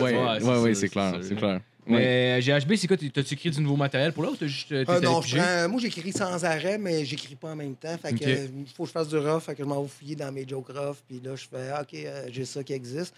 oui. 0.00 0.12
Oui, 0.42 0.54
oui, 0.58 0.76
c'est 0.76 0.88
clair, 0.88 1.14
c'est 1.22 1.36
clair. 1.36 1.60
Mais 1.86 2.38
euh, 2.38 2.58
GHB, 2.58 2.74
c'est 2.76 2.86
quoi 2.86 2.96
T'as-tu 2.96 3.34
écrit 3.34 3.50
du 3.50 3.60
nouveau 3.60 3.76
matériel 3.76 4.12
pour 4.12 4.22
là 4.22 4.30
ou 4.30 4.36
t'as 4.36 4.46
juste. 4.46 4.70
euh, 4.70 4.84
Euh, 4.88 5.00
non, 5.00 5.20
je 5.22 5.26
piger? 5.28 5.38
prends- 5.38 5.68
moi, 5.70 5.80
j'écris 5.80 6.12
sans 6.12 6.44
arrêt, 6.44 6.78
mais 6.78 7.04
j'écris 7.04 7.34
pas 7.34 7.48
en 7.52 7.56
même 7.56 7.74
temps. 7.74 7.96
Fait 7.98 8.10
que, 8.12 8.16
Ok. 8.16 8.50
il 8.58 8.66
faut 8.74 8.82
que 8.84 8.88
je 8.88 8.92
fasse 8.92 9.08
du 9.08 9.16
rough. 9.16 9.40
Fait 9.42 9.54
que 9.54 9.62
je 9.62 9.68
m'en 9.68 9.82
vais 9.82 9.88
fouiller 9.88 10.14
dans 10.14 10.30
mes 10.30 10.46
jokes 10.46 10.68
rough. 10.68 10.98
Puis 11.08 11.20
là, 11.24 11.34
je 11.36 11.46
fais, 11.48 11.72
OK, 11.80 11.94
euh, 11.94 12.28
j'ai 12.30 12.44
ça 12.44 12.62
qui 12.62 12.72
existe. 12.74 13.14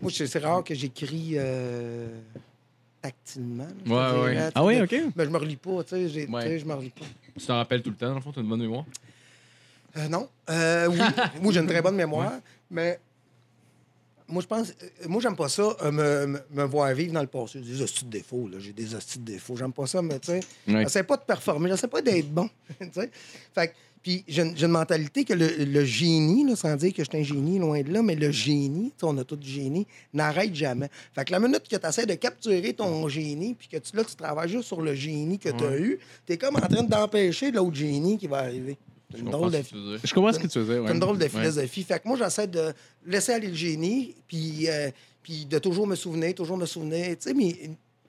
Moi, 0.00 0.10
c'est 0.10 0.38
rare 0.38 0.64
que 0.64 0.74
j'écris 0.74 1.32
euh, 1.36 2.08
tactilement. 3.02 3.68
Ouais, 3.86 4.20
ouais. 4.34 4.48
Ah 4.54 4.64
oui, 4.64 4.80
OK. 4.80 4.94
Mais 5.14 5.24
je 5.24 5.30
me 5.30 5.38
relis 5.38 5.56
pas, 5.56 5.84
tu 5.84 6.08
sais. 6.08 6.26
Ouais. 6.28 6.58
Je 6.58 6.64
me 6.64 6.74
relis 6.74 6.90
pas. 6.90 7.04
Tu 7.38 7.46
t'en 7.46 7.56
rappelles 7.56 7.82
tout 7.82 7.90
le 7.90 7.96
temps, 7.96 8.08
dans 8.08 8.14
le 8.14 8.20
fond, 8.20 8.32
t'as 8.32 8.40
une 8.40 8.48
bonne 8.48 8.60
mémoire? 8.62 8.84
Non. 10.10 10.28
Oui. 10.48 10.54
moi, 11.42 11.52
j'ai 11.52 11.60
une 11.60 11.66
très 11.66 11.82
bonne 11.82 11.96
mémoire, 11.96 12.32
mais 12.70 12.98
moi, 14.28 14.42
je 14.42 14.46
pense. 14.46 14.70
euh, 14.70 15.06
Moi, 15.08 15.20
j'aime 15.22 15.36
pas 15.36 15.48
ça, 15.48 15.76
euh, 15.82 15.90
me, 15.92 16.40
me- 16.50 16.64
voir 16.64 16.92
vivre 16.94 17.12
dans 17.12 17.20
le 17.20 17.26
passé. 17.26 17.60
J'ai 17.64 17.74
des 17.74 17.82
hosties 17.82 18.04
de 18.04 18.10
défauts, 18.10 18.48
là. 18.48 18.58
J'ai 18.58 18.72
des 18.72 18.94
hosties 18.94 19.18
de 19.20 19.24
défauts. 19.24 19.56
J'aime 19.56 19.72
pas 19.72 19.86
ça, 19.86 20.02
mais 20.02 20.18
tu 20.18 20.26
sais, 20.32 20.40
j'essaie 20.82 21.04
pas 21.04 21.16
de 21.16 21.22
performer, 21.22 21.70
j'essaie 21.70 21.88
pas 21.88 22.02
d'être 22.02 22.28
bon. 22.30 22.48
tu 22.80 22.86
sais. 22.92 23.10
Fait 23.54 23.68
que- 23.68 23.72
puis 24.02 24.22
j'ai 24.28 24.42
une, 24.42 24.68
mentalité 24.68 25.24
que 25.24 25.32
le, 25.34 25.48
le 25.64 25.84
génie, 25.84 26.44
là, 26.48 26.54
sans 26.54 26.76
dire 26.76 26.92
que 26.94 27.02
je 27.02 27.08
suis 27.10 27.18
un 27.18 27.24
génie, 27.24 27.58
loin 27.58 27.82
de 27.82 27.92
là, 27.92 28.02
mais 28.02 28.14
le 28.14 28.30
génie, 28.30 28.90
tu 28.96 29.00
sais, 29.00 29.06
on 29.12 29.18
a 29.18 29.24
tout 29.24 29.34
du 29.34 29.48
génie, 29.50 29.84
n'arrête 30.14 30.54
jamais. 30.54 30.88
Fait 31.12 31.24
que 31.24 31.32
la 31.32 31.40
minute 31.40 31.62
que 31.68 31.74
tu 31.74 31.86
essaies 31.86 32.06
de 32.06 32.14
capturer 32.14 32.72
ton 32.72 33.08
génie, 33.08 33.54
puis 33.54 33.66
que 33.66 33.78
tu, 33.78 33.96
là, 33.96 34.04
tu 34.04 34.14
travailles 34.14 34.48
juste 34.48 34.68
sur 34.68 34.80
le 34.80 34.94
génie 34.94 35.40
que 35.40 35.48
tu 35.48 35.64
as 35.64 35.76
eu, 35.76 35.98
tu 36.24 36.32
es 36.34 36.36
comme 36.38 36.54
en 36.54 36.60
train 36.60 36.84
d'empêcher 36.84 37.50
l'autre 37.50 37.74
génie 37.74 38.16
qui 38.16 38.28
va 38.28 38.38
arriver. 38.38 38.78
Une 39.16 39.30
drôle 39.30 39.52
de. 39.52 39.62
Je 40.02 40.14
comprends 40.14 40.32
ce 40.32 40.38
que 40.38 40.46
tu 40.46 40.58
veux 40.58 40.74
dire. 40.74 40.84
ouais. 40.84 40.92
une 40.92 40.98
drôle 40.98 41.18
de 41.18 41.22
Ouais. 41.24 41.28
philosophie. 41.28 41.82
Fait 41.84 42.00
que 42.00 42.08
moi, 42.08 42.16
j'essaie 42.16 42.46
de 42.46 42.72
laisser 43.06 43.32
aller 43.32 43.48
le 43.48 43.54
génie, 43.54 44.14
puis, 44.26 44.68
euh, 44.68 44.90
puis 45.22 45.44
de 45.46 45.58
toujours 45.58 45.86
me 45.86 45.94
souvenir, 45.94 46.34
toujours 46.34 46.56
me 46.56 46.66
souvenir. 46.66 47.06
Tu 47.10 47.16
sais, 47.20 47.34
mais 47.34 47.54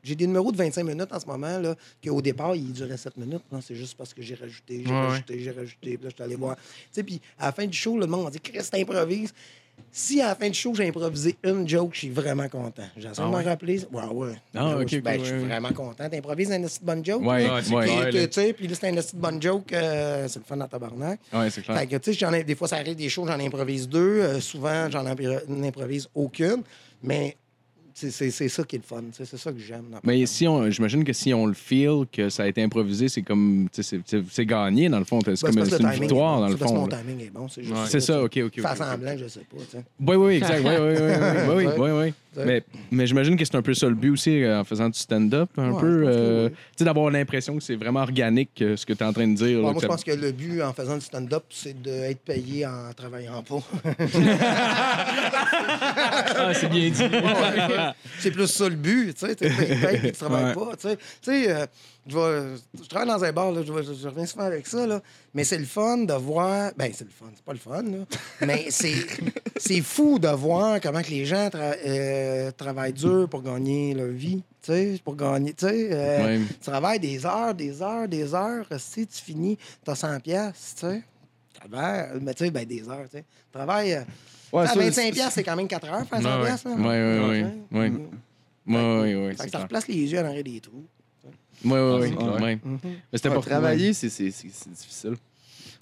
j'ai 0.03 0.15
des 0.15 0.25
numéros 0.25 0.51
de 0.51 0.57
25 0.57 0.83
minutes 0.83 1.11
en 1.11 1.19
ce 1.19 1.25
moment, 1.25 1.59
là, 1.59 1.75
qu'au 2.03 2.21
départ, 2.21 2.55
ils 2.55 2.71
duraient 2.73 2.97
7 2.97 3.17
minutes. 3.17 3.43
Non, 3.51 3.61
c'est 3.61 3.75
juste 3.75 3.95
parce 3.97 4.13
que 4.13 4.21
j'ai 4.21 4.35
rajouté, 4.35 4.81
j'ai 4.85 4.89
Ouais, 4.91 5.07
rajouté, 5.07 5.39
j'ai 5.39 5.51
rajouté. 5.51 5.97
Puis 5.97 6.03
là, 6.05 6.09
je 6.09 6.15
suis 6.15 6.23
allé 6.23 6.35
voir. 6.35 6.55
Tu 6.55 6.61
sais, 6.91 7.03
puis 7.03 7.21
à 7.37 7.47
la 7.47 7.51
fin 7.51 7.65
du 7.67 7.77
show, 7.77 7.97
le 7.97 8.07
monde 8.07 8.23
m'a 8.23 8.29
dit, 8.31 8.39
Chris. 8.39 8.59
Si 9.91 10.21
à 10.21 10.27
la 10.27 10.35
fin 10.35 10.47
du 10.49 10.53
show, 10.57 10.73
j'ai 10.75 10.87
improvisé 10.87 11.35
une 11.43 11.67
joke, 11.67 11.91
je 11.93 11.99
suis 11.99 12.09
vraiment 12.09 12.47
content. 12.49 12.83
J'essaie 12.97 13.21
de 13.21 13.27
m'en 13.27 13.41
rappeler. 13.43 13.79
Ouais, 13.91 14.03
ouais. 14.05 14.33
Ah, 14.53 14.75
Ben, 14.75 14.81
ok, 14.83 15.01
ben, 15.01 15.19
je 15.19 15.23
suis 15.25 15.33
ouais, 15.33 15.39
vraiment 15.39 15.71
content. 15.71 16.07
T'improvises 16.09 16.51
une 16.51 16.63
petite 16.65 16.83
bonne 16.83 17.03
joke? 17.03 17.21
Ouais, 17.23 17.47
là. 17.47 17.55
Ouais, 17.55 17.61
c'est 17.63 17.73
ouais. 17.73 17.85
Puis, 17.85 18.11
tu 18.11 18.17
là. 18.17 18.27
sais, 18.31 18.53
puis 18.53 18.67
là, 18.67 18.75
c'est 18.79 18.89
une 18.89 18.95
petite 18.97 19.15
bonne 19.15 19.41
joke. 19.41 19.73
euh, 19.73 20.27
c'est 20.27 20.39
le 20.39 20.45
fun 20.45 20.57
dans 20.57 20.67
tabarnak. 20.67 21.19
Ouais, 21.33 21.49
c'est 21.49 21.61
clair. 21.63 21.77
Fait 21.79 21.87
que, 21.87 21.95
tu 21.97 22.13
sais, 22.13 22.19
j'en 22.19 22.31
ai- 22.33 22.43
des 22.43 22.53
fois, 22.55 22.67
ça 22.67 22.75
arrive 22.77 22.95
des 22.95 23.09
choses, 23.09 23.27
j'en 23.27 23.39
improvise 23.39 23.89
deux. 23.89 24.21
Euh, 24.21 24.39
souvent, 24.39 24.89
j'en 24.91 25.03
impro- 25.05 25.41
n'improvise 25.47 26.07
aucune. 26.13 26.61
Mais 27.01 27.35
c'est 27.99 28.11
c'est- 28.11 28.29
c'est 28.31 28.47
ça 28.49 28.63
qui 28.63 28.75
est 28.75 28.79
le 28.79 28.85
fun. 28.85 29.03
C'est 29.11 29.25
ça 29.37 29.51
que 29.51 29.57
j'aime. 29.59 29.85
Mais 30.03 30.23
si 30.27 30.47
on, 30.47 30.69
j'imagine 30.69 31.03
que 31.03 31.13
si 31.13 31.33
on 31.33 31.47
le 31.47 31.53
feel, 31.53 32.05
que 32.11 32.29
ça 32.29 32.43
a 32.43 32.47
été 32.47 32.61
improvisé, 32.61 33.09
c'est 33.09 33.23
comme, 33.23 33.67
c'est- 33.71 33.81
c'est 33.83 34.01
c'est 34.29 34.45
gagné 34.45 34.87
dans 34.87 34.99
le 34.99 35.05
fond. 35.05 35.19
C'est 35.21 35.31
Ben, 35.41 35.51
comme 35.53 35.57
une, 35.57 35.89
victoire 35.99 36.35
bon. 36.35 36.41
dans 36.41 36.45
le 36.47 36.51
C'est 36.53 36.59
parce 36.59 36.71
que 36.71 36.77
fond. 36.77 36.81
mon 36.83 36.87
timing 36.87 37.21
est 37.25 37.29
bon. 37.31 37.47
C'est 37.87 37.99
ça, 37.99 38.23
ok, 38.23 38.37
ok. 38.45 38.61
Faire 38.61 38.77
semblant, 38.77 39.17
je 39.17 39.27
sais 39.27 39.39
pas. 39.39 39.79
Oui, 39.99 40.15
oui, 40.15 40.35
exact. 40.35 40.63
Oui, 40.63 41.65
oui, 41.77 41.89
oui, 41.91 42.13
Mais, 42.45 42.63
mais 42.91 43.07
j'imagine 43.07 43.35
que 43.35 43.43
c'est 43.45 43.55
un 43.55 43.61
peu 43.61 43.73
ça 43.73 43.87
le 43.87 43.95
but 43.95 44.11
aussi 44.11 44.43
euh, 44.43 44.59
en 44.59 44.63
faisant 44.63 44.89
du 44.89 44.99
stand-up, 44.99 45.49
un 45.57 45.71
Ouais, 45.71 45.81
peu. 45.81 45.99
je 45.99 46.03
pense 46.05 46.15
que 46.15 46.19
euh, 46.19 46.45
oui. 46.47 46.51
Tu 46.51 46.57
sais, 46.77 46.85
d'avoir 46.85 47.09
l'impression 47.09 47.57
que 47.57 47.63
c'est 47.63 47.75
vraiment 47.75 48.01
organique 48.01 48.61
euh, 48.61 48.75
ce 48.77 48.85
que 48.85 48.93
tu 48.93 49.03
es 49.03 49.05
en 49.05 49.13
train 49.13 49.27
de 49.27 49.35
dire. 49.35 49.59
Bon, 49.61 49.67
là, 49.67 49.73
moi, 49.73 49.73
que 49.73 49.79
je 49.79 49.81
ça- 49.81 49.87
pense 49.87 50.03
que 50.03 50.11
le 50.11 50.31
but 50.31 50.61
en 50.61 50.73
faisant 50.73 50.95
du 50.95 51.01
stand-up, 51.05 51.43
c'est 51.49 51.81
d'être 51.81 52.19
payé 52.19 52.65
en 52.65 52.91
travaillant 52.95 53.43
pas. 53.43 53.57
Ah, 56.39 56.53
c'est 56.53 56.69
bien 56.69 56.89
dit. 56.89 57.03
c'est 58.19 58.31
plus 58.31 58.47
ça 58.47 58.69
le 58.69 58.75
but, 58.75 59.13
tu 59.13 59.25
sais. 59.25 59.35
Tu 59.35 59.45
payes 59.49 59.99
et 60.03 60.11
tu 60.11 60.17
travailles 60.17 60.53
pas, 60.53 60.71
tu 60.79 60.87
sais. 60.89 60.97
Tu 60.97 61.03
sais, 61.21 61.51
euh, 61.51 61.65
je, 62.07 62.17
vais- 62.17 62.55
je 62.81 62.87
travaille 62.87 63.07
dans 63.07 63.23
un 63.23 63.31
bar, 63.33 63.51
là, 63.51 63.61
je, 63.65 63.71
vais- 63.73 63.83
je 63.83 64.07
reviens 64.07 64.25
souvent 64.25 64.45
avec 64.45 64.65
ça, 64.67 64.87
là. 64.87 65.01
Mais 65.33 65.43
c'est 65.43 65.57
le 65.57 65.65
fun 65.65 65.97
de 65.99 66.13
voir... 66.13 66.71
Ben, 66.77 66.91
c'est 66.93 67.03
le 67.05 67.09
fun, 67.11 67.25
c'est 67.35 67.43
pas 67.43 67.53
le 67.53 67.59
fun, 67.59 67.83
là. 67.83 68.05
Mais 68.45 68.67
c'est, 68.69 68.93
fou 69.81 70.17
de 70.19 70.27
voir 70.29 70.79
comment 70.81 71.01
que 71.01 71.09
les 71.09 71.25
gens 71.25 71.47
tra- 71.47 71.75
euh, 71.85 72.51
travaillent 72.51 72.93
dur 72.93 73.27
pour 73.29 73.41
gagner 73.43 73.93
leur 73.93 74.07
vie, 74.07 74.43
pour 75.03 75.15
gagner, 75.15 75.53
tu 75.53 75.67
sais. 75.67 75.89
euh. 75.91 76.39
Tu 76.49 76.59
travailles 76.69 76.99
des 76.99 77.25
heures, 77.25 77.53
des 77.53 77.81
heures, 77.81 78.07
des 78.07 78.33
heures, 78.33 78.65
si 78.77 79.05
tu 79.07 79.21
finis, 79.21 79.57
t'as 79.83 79.95
100 79.95 80.19
pièces, 80.19 80.75
tu 80.79 80.87
sais. 80.87 81.03
Travaille, 81.53 82.19
mais 82.21 82.33
tu 82.33 82.45
sais, 82.45 82.51
ben, 82.51 82.65
des 82.65 82.87
heures, 82.87 83.05
tu 83.09 83.17
sais. 83.17 83.25
Travaille... 83.51 83.93
euh, 83.93 84.01
Ouais, 84.53 84.63
à 84.63 84.67
ça, 84.67 84.75
25 84.79 84.91
c'est- 84.91 85.11
pièces, 85.11 85.33
c'est 85.33 85.43
quand 85.43 85.57
même 85.57 85.67
4 85.67 85.87
heures, 85.91 86.07
faire 86.07 86.21
100 86.21 86.29
Ouais, 86.29 86.39
ouais. 86.41 86.45
pièces, 86.47 86.65
Ouais. 86.65 86.73
ouais. 87.79 87.91
Ouais, 88.69 88.75
ouais, 88.75 89.15
ouais, 89.15 89.33
Fait 89.35 89.45
que 89.45 89.51
ça 89.51 89.59
replace 89.59 89.87
les 89.87 89.95
yeux 89.95 90.19
à 90.19 90.23
l'arrêt 90.23 90.43
des 90.43 90.59
trous. 90.61 90.85
Ouais, 91.71 91.79
ouais, 91.79 91.99
ouais. 91.99 92.09
c'est 92.09 92.15
clair. 92.15 92.41
ouais. 92.41 92.59
Mais 92.63 92.79
c'était 93.13 93.29
Ouais, 93.29 93.35
pas 93.35 93.41
travailler, 93.41 93.93
c'est 93.93 94.09
c'est- 94.09 94.31
c'est- 94.31 94.47
c'est 94.51 94.71
difficile. 94.73 95.13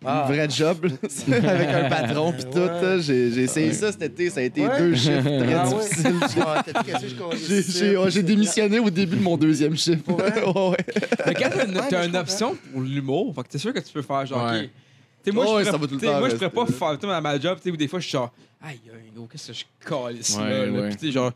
Ah. 0.08 0.26
Un 0.26 0.28
vrai 0.28 0.48
job, 0.50 0.86
là, 0.86 0.92
avec 1.50 1.70
un 1.70 1.90
patron 1.90 2.34
puis 2.34 2.44
tout. 2.44 2.60
Ouais. 2.60 2.98
J'ai 3.00 3.32
j'ai 3.32 3.44
essayé 3.44 3.74
ça 3.74 3.92
cet 3.92 4.02
été, 4.04 4.30
ça 4.30 4.42
a 4.42 4.44
été 4.44 4.68
Ouais. 4.68 4.78
deux 4.78 4.94
chiffres 4.96 5.22
très 5.22 5.54
Ah 5.54 5.70
ouais. 5.70 5.84
difficiles. 5.84 6.16
Ah, 6.46 6.64
J'ai- 7.48 7.62
ça. 7.64 7.80
J'ai 7.80 7.98
ouais, 7.98 8.12
j'ai 8.12 8.22
démissionné 8.24 8.80
au 8.80 8.90
début 8.90 9.16
de 9.16 9.22
mon 9.24 9.38
deuxième 9.38 9.76
chiffre. 9.78 10.04
Ouais, 10.12 10.44
ouais. 10.70 10.78
Mais 11.26 11.34
quand 11.34 11.50
t'as 11.90 12.06
une, 12.06 12.12
Ouais, 12.14 12.18
option 12.20 12.56
pour 12.72 12.82
l'humour, 12.82 13.34
fait 13.36 13.44
que 13.44 13.48
t'es 13.48 13.58
sûr 13.58 13.74
que 13.74 13.80
tu 13.80 13.92
peux 13.94 14.02
faire 14.02 14.26
genre, 14.26 14.46
Ouais. 14.46 14.66
OK, 14.66 14.70
sais, 15.24 15.32
moi, 15.32 15.46
Ouais, 15.56 15.60
je 15.62 15.66
ça 15.66 15.72
ferais- 15.72 15.82
va 15.82 15.88
tout 15.88 15.94
le 15.96 16.00
tu 16.00 16.06
sais, 16.06 16.12
temps 16.12 16.20
moi, 16.20 16.30
je 16.30 16.36
ferais 16.36 16.50
pas 16.52 16.66
faire 16.68 17.10
à 17.12 17.22
ma 17.22 17.40
job, 17.40 17.58
tu 17.58 17.64
sais, 17.64 17.72
où 17.72 17.78
des 17.78 17.88
fois, 17.88 18.00
je 18.00 18.04
suis 18.06 18.12
genre, 18.12 18.32
aïe, 18.62 18.80
aïe, 18.94 19.12
gros, 19.16 19.26
qu'est-ce 19.28 19.48
que 19.48 19.54
je 19.54 19.64
calisse 19.90 20.38
Ouais, 20.38 20.68
là, 20.68 20.72
ouais. 20.82 20.96
Puis, 20.96 21.12
genre, 21.12 21.32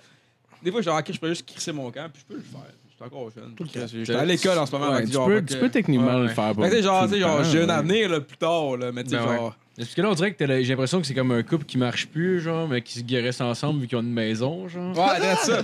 des 0.62 0.72
fois, 0.72 0.82
genre, 0.82 1.00
ok, 1.00 1.12
je 1.12 1.20
peux 1.20 1.30
juste 1.30 1.46
crisser 1.48 1.72
mon 1.72 1.90
camp, 1.90 2.10
puis 2.14 2.22
je 2.22 2.34
peux 2.34 2.40
le 2.40 2.46
faire. 2.46 2.74
Je 3.00 3.06
suis 3.06 3.16
encore 3.16 3.30
jeune. 3.32 3.54
Tout 3.56 3.64
le 3.64 3.70
temps. 3.70 3.88
Je 3.92 4.04
suis 4.04 4.14
à 4.14 4.26
l'école 4.26 4.58
en 4.58 4.66
ce 4.66 4.72
moment. 4.74 4.92
Ouais, 4.92 5.06
tu, 5.06 5.12
genre, 5.14 5.28
peux, 5.28 5.44
tu 5.44 5.58
peux 5.58 5.70
techniquement 5.70 6.16
Ouais, 6.16 6.24
le 6.24 6.28
faire. 6.30 6.54
Sais, 6.70 6.82
genre, 6.84 7.08
sais, 7.10 7.20
j'ai 7.52 7.64
un 7.64 7.70
avenir, 7.70 8.10
là, 8.10 8.20
plus 8.20 8.38
tard, 8.38 8.76
là, 8.78 8.92
mais 8.92 9.04
tu 9.04 9.12
sais, 9.12 9.16
Ben 9.18 9.28
ouais. 9.30 9.36
genre. 9.38 9.56
Parce 9.78 9.96
que 9.96 10.02
là, 10.02 10.10
on 10.10 10.14
dirait 10.14 10.34
que 10.34 10.46
j'ai 10.46 10.64
l'impression 10.66 11.00
que 11.00 11.08
c'est 11.08 11.14
comme 11.14 11.32
un 11.32 11.42
couple 11.42 11.64
qui 11.64 11.78
marche 11.78 12.08
plus, 12.08 12.42
genre, 12.42 12.68
mais 12.68 12.82
qui 12.82 13.00
se 13.00 13.04
guérissent 13.04 13.40
ensemble 13.40 13.80
vu 13.80 13.88
qu'ils 13.88 13.98
ont 13.98 14.02
une 14.02 14.12
maison, 14.12 14.68
genre. 14.68 14.90
Ouais, 14.98 15.18
regarde 15.18 15.40
ça. 15.40 15.62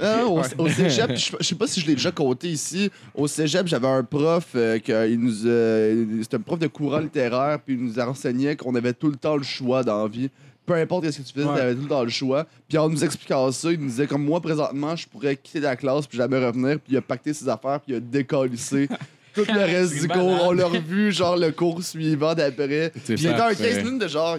Ah, 0.00 0.24
au, 0.24 0.40
au 0.56 0.68
cégep, 0.70 1.10
je 1.16 1.44
sais 1.44 1.54
pas 1.54 1.66
si 1.66 1.80
je 1.82 1.86
l'ai 1.86 1.94
déjà 1.96 2.10
compté 2.10 2.48
ici. 2.48 2.90
Au 3.14 3.26
cégep, 3.26 3.66
j'avais 3.66 3.88
un 3.88 4.02
prof 4.02 4.46
euh, 4.54 4.78
que 4.78 5.10
il 5.10 5.20
nous, 5.20 5.46
euh, 5.46 6.06
c'était 6.22 6.36
un 6.38 6.40
prof 6.40 6.58
de 6.58 6.68
courant 6.68 7.00
littéraire, 7.00 7.58
puis 7.60 7.74
il 7.74 7.84
nous 7.84 7.98
enseignait 7.98 8.56
qu'on 8.56 8.74
avait 8.74 8.94
tout 8.94 9.08
le 9.10 9.16
temps 9.16 9.36
le 9.36 9.42
choix 9.42 9.82
dans 9.84 10.02
la 10.02 10.08
vie. 10.08 10.30
Peu 10.66 10.74
importe 10.74 11.10
ce 11.10 11.18
que 11.18 11.26
tu 11.26 11.32
faisais, 11.32 11.46
Ouais. 11.46 11.54
tu 11.56 11.60
avais 11.60 11.74
tout 11.74 11.86
temps 11.88 12.04
le 12.04 12.10
choix. 12.10 12.46
Puis 12.68 12.78
en 12.78 12.88
nous 12.88 13.02
expliquant 13.04 13.50
ça, 13.50 13.72
il 13.72 13.80
nous 13.80 13.86
disait 13.86 14.06
comme 14.06 14.24
moi 14.24 14.40
présentement, 14.40 14.94
je 14.94 15.08
pourrais 15.08 15.36
quitter 15.36 15.60
la 15.60 15.74
classe 15.74 16.06
puis 16.06 16.16
jamais 16.18 16.38
revenir. 16.44 16.78
Puis 16.78 16.92
il 16.92 16.96
a 16.96 17.02
pacté 17.02 17.32
ses 17.32 17.48
affaires 17.48 17.80
puis 17.80 17.92
il 17.92 17.96
a 17.96 18.00
décollissé. 18.00 18.88
Tout 19.44 19.52
le 19.52 19.60
reste 19.60 19.92
C'est 19.94 20.00
du 20.00 20.06
malade. 20.08 20.22
cours, 20.24 20.46
on 20.48 20.52
l'a 20.52 20.66
revu, 20.66 21.12
genre 21.12 21.36
le 21.36 21.50
cours 21.52 21.82
suivant 21.82 22.34
d'après. 22.34 22.92
C'est 23.04 23.14
Puis 23.14 23.24
il 23.24 23.26
était 23.26 23.34
un 23.34 23.38
parfait. 23.48 23.72
15 23.74 23.84
minutes 23.84 24.00
de 24.02 24.08
genre, 24.08 24.38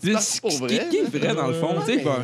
C'est 0.00 0.40
pour 0.40 0.50
qui, 0.50 0.56
vrai. 0.58 0.86
qui 0.90 0.96
est 0.98 1.16
vrai, 1.18 1.34
dans 1.34 1.46
le 1.48 1.54
fond. 1.54 1.74
tu 1.80 1.86
sais, 1.86 1.96
Ouais, 1.96 2.02
quoi? 2.02 2.16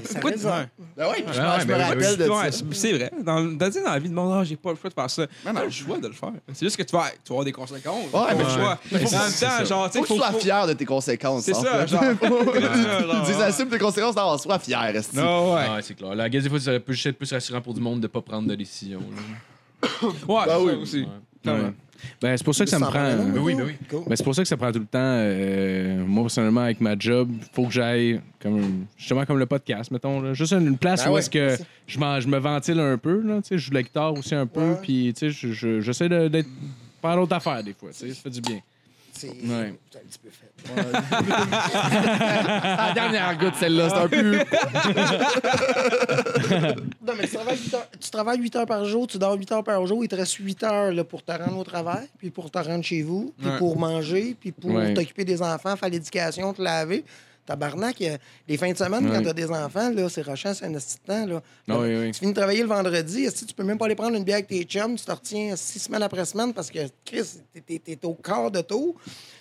Ben 0.96 1.08
ouais, 1.08 1.24
je, 1.32 1.40
Ouais, 1.40 1.46
pense- 1.46 1.60
je 1.62 1.66
me 1.66 1.74
rappelle 1.74 2.16
de 2.16 2.26
ça. 2.26 2.50
c'est- 2.52 2.64
c'est 2.74 2.92
vrai. 2.92 3.10
Dans, 3.22 3.38
la 3.84 3.98
vie 3.98 4.08
de 4.08 4.14
monde, 4.14 4.32
ah, 4.40 4.44
j'ai 4.44 4.56
pas 4.56 4.70
le 4.70 4.76
choix 4.76 4.90
de 4.90 4.94
faire 4.94 5.10
ça. 5.10 5.26
T'as 5.44 5.52
non. 5.52 5.62
le 5.64 5.70
choix 5.70 5.98
de 5.98 6.06
le 6.08 6.12
faire. 6.12 6.32
C'est 6.52 6.66
juste 6.66 6.76
que 6.76 6.82
tu 6.82 6.92
vas, 6.96 7.06
avoir 7.28 7.44
des 7.44 7.52
conséquences. 7.52 8.04
Ouais, 8.12 8.20
mais 8.36 8.42
le 8.44 8.48
choix. 8.50 8.78
Mais 8.92 8.98
faut- 8.98 9.14
en 9.14 9.18
même 9.18 9.28
c'est 9.30 9.46
temps, 9.46 9.64
genre, 9.64 9.90
tu 9.90 9.98
Faut 9.98 10.04
sais, 10.04 10.08
que 10.08 10.14
tu 10.14 10.18
sois 10.30 10.32
fier 10.40 10.66
de 10.66 10.72
tes 10.74 10.84
conséquences. 10.84 11.44
C'est 11.44 11.54
ça, 11.54 11.86
genre. 11.86 12.04
Ils 12.22 13.22
disent 13.26 13.40
assume 13.40 13.68
tes 13.68 13.78
conséquences, 13.78 14.16
non, 14.16 14.36
sois 14.38 14.58
fier, 14.58 14.80
reste 14.80 15.14
Non, 15.14 15.54
ouais. 15.54 15.62
Ah 15.68 15.74
ouais, 15.76 15.82
c'est 15.82 15.94
clair. 15.94 16.14
La 16.14 16.28
guess, 16.28 16.42
des 16.44 16.50
fois, 16.50 16.60
ça 16.60 16.72
juste 16.88 17.06
être 17.06 17.18
plus 17.18 17.32
rassurant 17.32 17.60
pour 17.60 17.74
du 17.74 17.80
monde 17.80 18.00
de 18.00 18.06
pas 18.06 18.20
prendre 18.20 18.48
de 18.48 18.54
décision. 18.54 19.00
là. 19.00 19.88
Ouais, 20.02 20.10
Bah 20.28 20.46
c'est 20.48 20.56
oui. 20.64 20.72
aussi. 20.82 21.00
Ouais. 21.00 21.06
Ah 21.46 21.52
ouais. 21.54 21.72
Ben, 22.22 22.36
c'est 22.36 22.44
pour 22.44 22.54
ça 22.54 22.64
que 22.64 22.70
ça 22.70 22.78
me 22.78 22.84
prend. 22.84 22.92
Ben 22.92 23.38
oui, 23.40 23.54
ben 23.54 23.64
oui. 23.66 23.72
Cool. 23.88 24.04
Ben, 24.06 24.16
c'est 24.16 24.24
pour 24.24 24.34
ça 24.34 24.42
que 24.42 24.48
ça 24.48 24.56
prend 24.56 24.70
tout 24.72 24.78
le 24.78 24.86
temps. 24.86 24.98
euh, 25.00 26.04
moi, 26.06 26.24
personnellement, 26.24 26.62
avec 26.62 26.80
ma 26.80 26.98
job, 26.98 27.30
faut 27.52 27.66
que 27.66 27.72
j'aille 27.72 28.20
comme 28.42 28.86
justement 28.96 29.24
comme 29.26 29.38
le 29.38 29.46
podcast, 29.46 29.90
mettons. 29.90 30.20
Là. 30.20 30.34
Juste 30.34 30.52
une 30.52 30.76
place 30.78 31.04
Ben 31.04 31.10
où 31.10 31.14
ouais, 31.14 31.20
est-ce 31.20 31.30
que 31.30 31.50
c'est 31.50 31.56
ça. 31.58 31.64
je, 31.86 31.98
m'en- 31.98 32.20
je 32.20 32.28
me 32.28 32.38
ventile 32.38 32.80
un 32.80 32.96
peu. 32.98 33.20
Là, 33.22 33.36
tu 33.42 33.48
sais, 33.48 33.58
je 33.58 33.64
joue 33.64 33.70
de 33.70 33.74
la 33.76 33.82
guitare 33.82 34.12
aussi 34.14 34.34
un 34.34 34.46
peu. 34.46 34.60
Ouais. 34.60 34.76
Puis 34.82 35.12
tu 35.14 35.20
sais, 35.20 35.30
je- 35.30 35.52
je- 35.52 35.80
j'essaie 35.80 36.08
de- 36.08 36.28
d'être. 36.28 36.48
Faire 37.02 37.16
d'autres 37.16 37.34
affaires 37.34 37.62
des 37.64 37.72
fois. 37.72 37.90
tu 37.92 37.96
sais, 38.08 38.08
Ça 38.14 38.22
fait 38.22 38.30
du 38.30 38.40
bien. 38.42 38.60
C'est 39.12 39.28
Ouais. 39.28 39.74
un 39.94 39.98
petit 40.08 40.18
peu 40.22 40.30
fait. 40.30 40.50
La 42.76 42.92
dernière 42.94 43.36
goutte, 43.38 43.54
celle-là, 43.56 43.88
c'est 43.90 43.96
un 43.96 44.08
peu. 44.08 44.38
Non, 47.02 47.14
mais 47.16 47.26
tu 47.26 47.34
travailles, 47.34 47.58
8 47.58 47.74
heures, 47.74 47.88
tu 48.00 48.10
travailles 48.10 48.38
8 48.40 48.56
heures 48.56 48.66
par 48.66 48.84
jour, 48.84 49.06
tu 49.06 49.18
dors 49.18 49.34
8 49.34 49.52
heures 49.52 49.64
par 49.64 49.84
jour, 49.86 50.04
il 50.04 50.08
te 50.08 50.14
reste 50.14 50.34
8 50.34 50.62
heures 50.64 50.92
là, 50.92 51.04
pour 51.04 51.22
te 51.24 51.32
rendre 51.32 51.58
au 51.58 51.64
travail, 51.64 52.06
puis 52.18 52.30
pour 52.30 52.50
te 52.50 52.58
rendre 52.58 52.84
chez 52.84 53.02
vous, 53.02 53.32
puis 53.38 53.48
Ouais. 53.48 53.58
pour 53.58 53.78
manger, 53.78 54.36
puis 54.38 54.52
pour 54.52 54.70
Ouais. 54.72 54.94
t'occuper 54.94 55.24
des 55.24 55.42
enfants, 55.42 55.76
faire 55.76 55.88
l'éducation, 55.88 56.52
te 56.52 56.62
laver. 56.62 57.04
Tabarnak, 57.54 57.98
les 58.46 58.56
fins 58.56 58.70
de 58.70 58.76
semaine, 58.76 59.04
quand 59.08 59.16
Ouais. 59.18 59.22
t'as 59.24 59.32
des 59.32 59.50
enfants, 59.50 59.90
là, 59.90 60.08
c'est 60.08 60.22
rochant, 60.22 60.54
c'est 60.54 60.66
un 60.66 60.72
temps. 61.04 61.26
Là. 61.26 61.42
Ah 61.68 61.78
oui, 61.80 61.96
oui. 61.96 62.10
Tu 62.12 62.20
finis 62.20 62.32
de 62.32 62.36
travailler 62.38 62.62
le 62.62 62.68
vendredi, 62.68 63.24
esti, 63.24 63.44
tu 63.44 63.54
peux 63.54 63.64
même 63.64 63.76
pas 63.76 63.86
aller 63.86 63.96
prendre 63.96 64.16
une 64.16 64.22
bière 64.22 64.36
avec 64.36 64.46
tes 64.46 64.62
chums, 64.62 64.94
tu 64.96 65.04
te 65.04 65.10
retiens 65.10 65.56
six 65.56 65.80
semaines 65.80 66.02
après 66.04 66.24
semaine 66.24 66.54
parce 66.54 66.70
que, 66.70 66.78
Chris, 67.04 67.24
t'es- 67.66 67.80
t'es 67.80 67.98
au 68.04 68.14
quart 68.14 68.52
de 68.52 68.60
tour. 68.60 68.94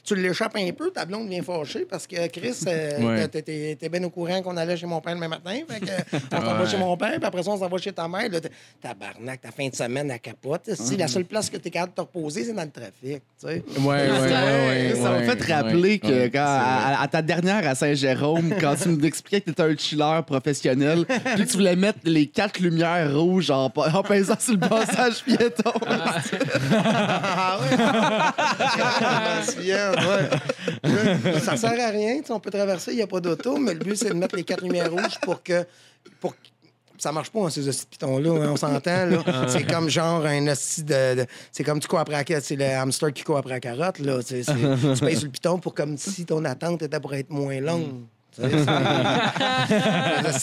Tu 0.10 0.16
l'échappes 0.16 0.56
un 0.56 0.72
peu, 0.72 0.90
ta 0.90 1.06
blonde 1.06 1.30
vient 1.30 1.44
fâcher 1.44 1.86
parce 1.88 2.08
que, 2.08 2.26
Chris, 2.30 2.56
euh, 2.68 3.00
Ouais. 3.10 3.28
t'es- 3.28 3.90
bien 3.90 4.04
au 4.04 4.10
courant 4.10 4.42
qu'on 4.42 4.58
allait 4.58 4.76
chez 4.76 4.88
mon 4.88 5.00
père 5.02 5.14
le 5.14 5.20
même 5.20 5.30
matin. 5.30 5.60
Fait 5.70 5.80
que, 5.80 6.18
on 6.36 6.42
s'en 6.42 6.46
va 6.56 6.64
Ouais. 6.64 6.68
chez 6.70 6.78
mon 6.78 6.98
père, 6.98 7.12
puis 7.18 7.26
après 7.26 7.44
ça, 7.44 7.52
on 7.52 7.58
s'en 7.60 7.68
va 7.68 7.78
chez 7.78 7.92
ta 7.92 8.08
mère. 8.08 8.28
Là, 8.32 8.40
tabarnak, 8.82 9.42
ta 9.42 9.52
fin 9.52 9.68
de 9.70 9.76
semaine, 9.76 10.10
elle 10.10 10.20
capote. 10.20 10.74
Si 10.74 10.98
la 10.98 11.08
seule 11.08 11.26
place 11.26 11.48
que 11.50 11.58
t'es 11.58 11.70
capable 11.70 11.92
de 11.92 11.96
te 11.98 12.02
reposer, 12.02 12.44
c'est 12.46 12.54
dans 12.54 12.64
le 12.64 12.72
trafic. 12.72 12.92
tu 13.04 13.20
sais. 13.38 13.64
Ouais, 13.80 13.86
ouais, 13.86 14.10
ouais, 14.10 14.90
ouais, 14.90 14.96
ça 14.96 15.10
m'a 15.12 15.22
fait 15.22 15.54
rappeler 15.54 15.82
ouais, 15.92 16.00
que 16.00 16.08
ouais, 16.08 16.30
quand, 16.32 16.40
à, 16.44 17.02
à 17.02 17.08
ta 17.08 17.22
dernière 17.22 17.68
à 17.68 17.76
Saint-Jérôme, 17.76 18.56
quand 18.60 18.76
tu 18.82 18.90
nous 18.90 19.06
expliquais 19.06 19.42
que 19.42 19.46
tu 19.46 19.52
étais 19.52 19.62
un 19.64 19.78
chiller 19.78 20.22
professionnel, 20.26 21.06
puis 21.36 21.46
tu 21.46 21.54
voulais 21.58 21.76
mettre 21.76 22.00
les 22.04 22.26
quatre 22.26 22.60
lumières 22.60 23.14
rouges 23.16 23.52
en, 23.52 23.66
en 23.76 24.04
pesant 24.04 24.36
sur 24.40 24.54
le 24.54 24.60
passage 24.60 25.24
piéton. 25.24 25.72
Ah? 25.88 27.60
Je 29.46 29.52
souviens, 29.52 29.92
ouais. 30.08 31.40
Ça 31.42 31.58
sert 31.58 31.80
à 31.80 31.90
rien. 31.90 32.22
On 32.30 32.40
peut 32.40 32.52
traverser, 32.52 32.92
il 32.92 32.98
n'y 32.98 33.02
a 33.02 33.08
pas 33.08 33.20
d'auto, 33.20 33.58
mais 33.58 33.74
le 33.74 33.80
but, 33.80 33.96
c'est 33.96 34.10
de 34.10 34.14
mettre 34.14 34.36
les 34.36 34.44
quatre 34.44 34.64
lumières 34.64 34.92
rouges 34.92 35.20
pour 35.22 35.42
que. 35.44 35.66
Pour... 36.20 36.36
Ça 36.98 37.14
marche 37.14 37.30
pas, 37.30 37.40
hein, 37.46 37.50
ces 37.50 37.62
pitons-là, 37.90 38.30
hein, 38.30 38.50
on 38.52 38.58
s'entend. 38.58 39.06
là. 39.06 39.24
C'est 39.48 39.64
comme 39.66 39.90
genre 39.90 40.26
un 40.26 40.48
hostie 40.48 40.84
de. 40.84 41.16
de- 41.16 41.26
C'est 41.52 41.64
comme 41.64 41.80
tu 41.80 41.88
cours 41.88 42.00
après 42.00 42.16
la 42.16 42.24
carotte, 42.26 42.44
c'est 42.44 42.58
le 42.58 42.66
hamster 42.66 43.14
qui 43.14 43.24
court 43.24 43.38
après 43.38 43.54
la 43.54 43.60
carotte. 43.62 44.00
Là. 44.00 44.20
Tu 44.22 44.34
payes 44.36 45.16
sur 45.16 45.26
le 45.26 45.30
piton 45.32 45.60
pour 45.60 45.74
comme 45.74 45.98
si 45.98 46.26
ton 46.26 46.44
attente 46.44 46.82
était 46.82 47.00
pour 47.00 47.14
être 47.14 47.30
moins 47.30 47.60
longue. 47.62 48.04
Tu 48.42 48.48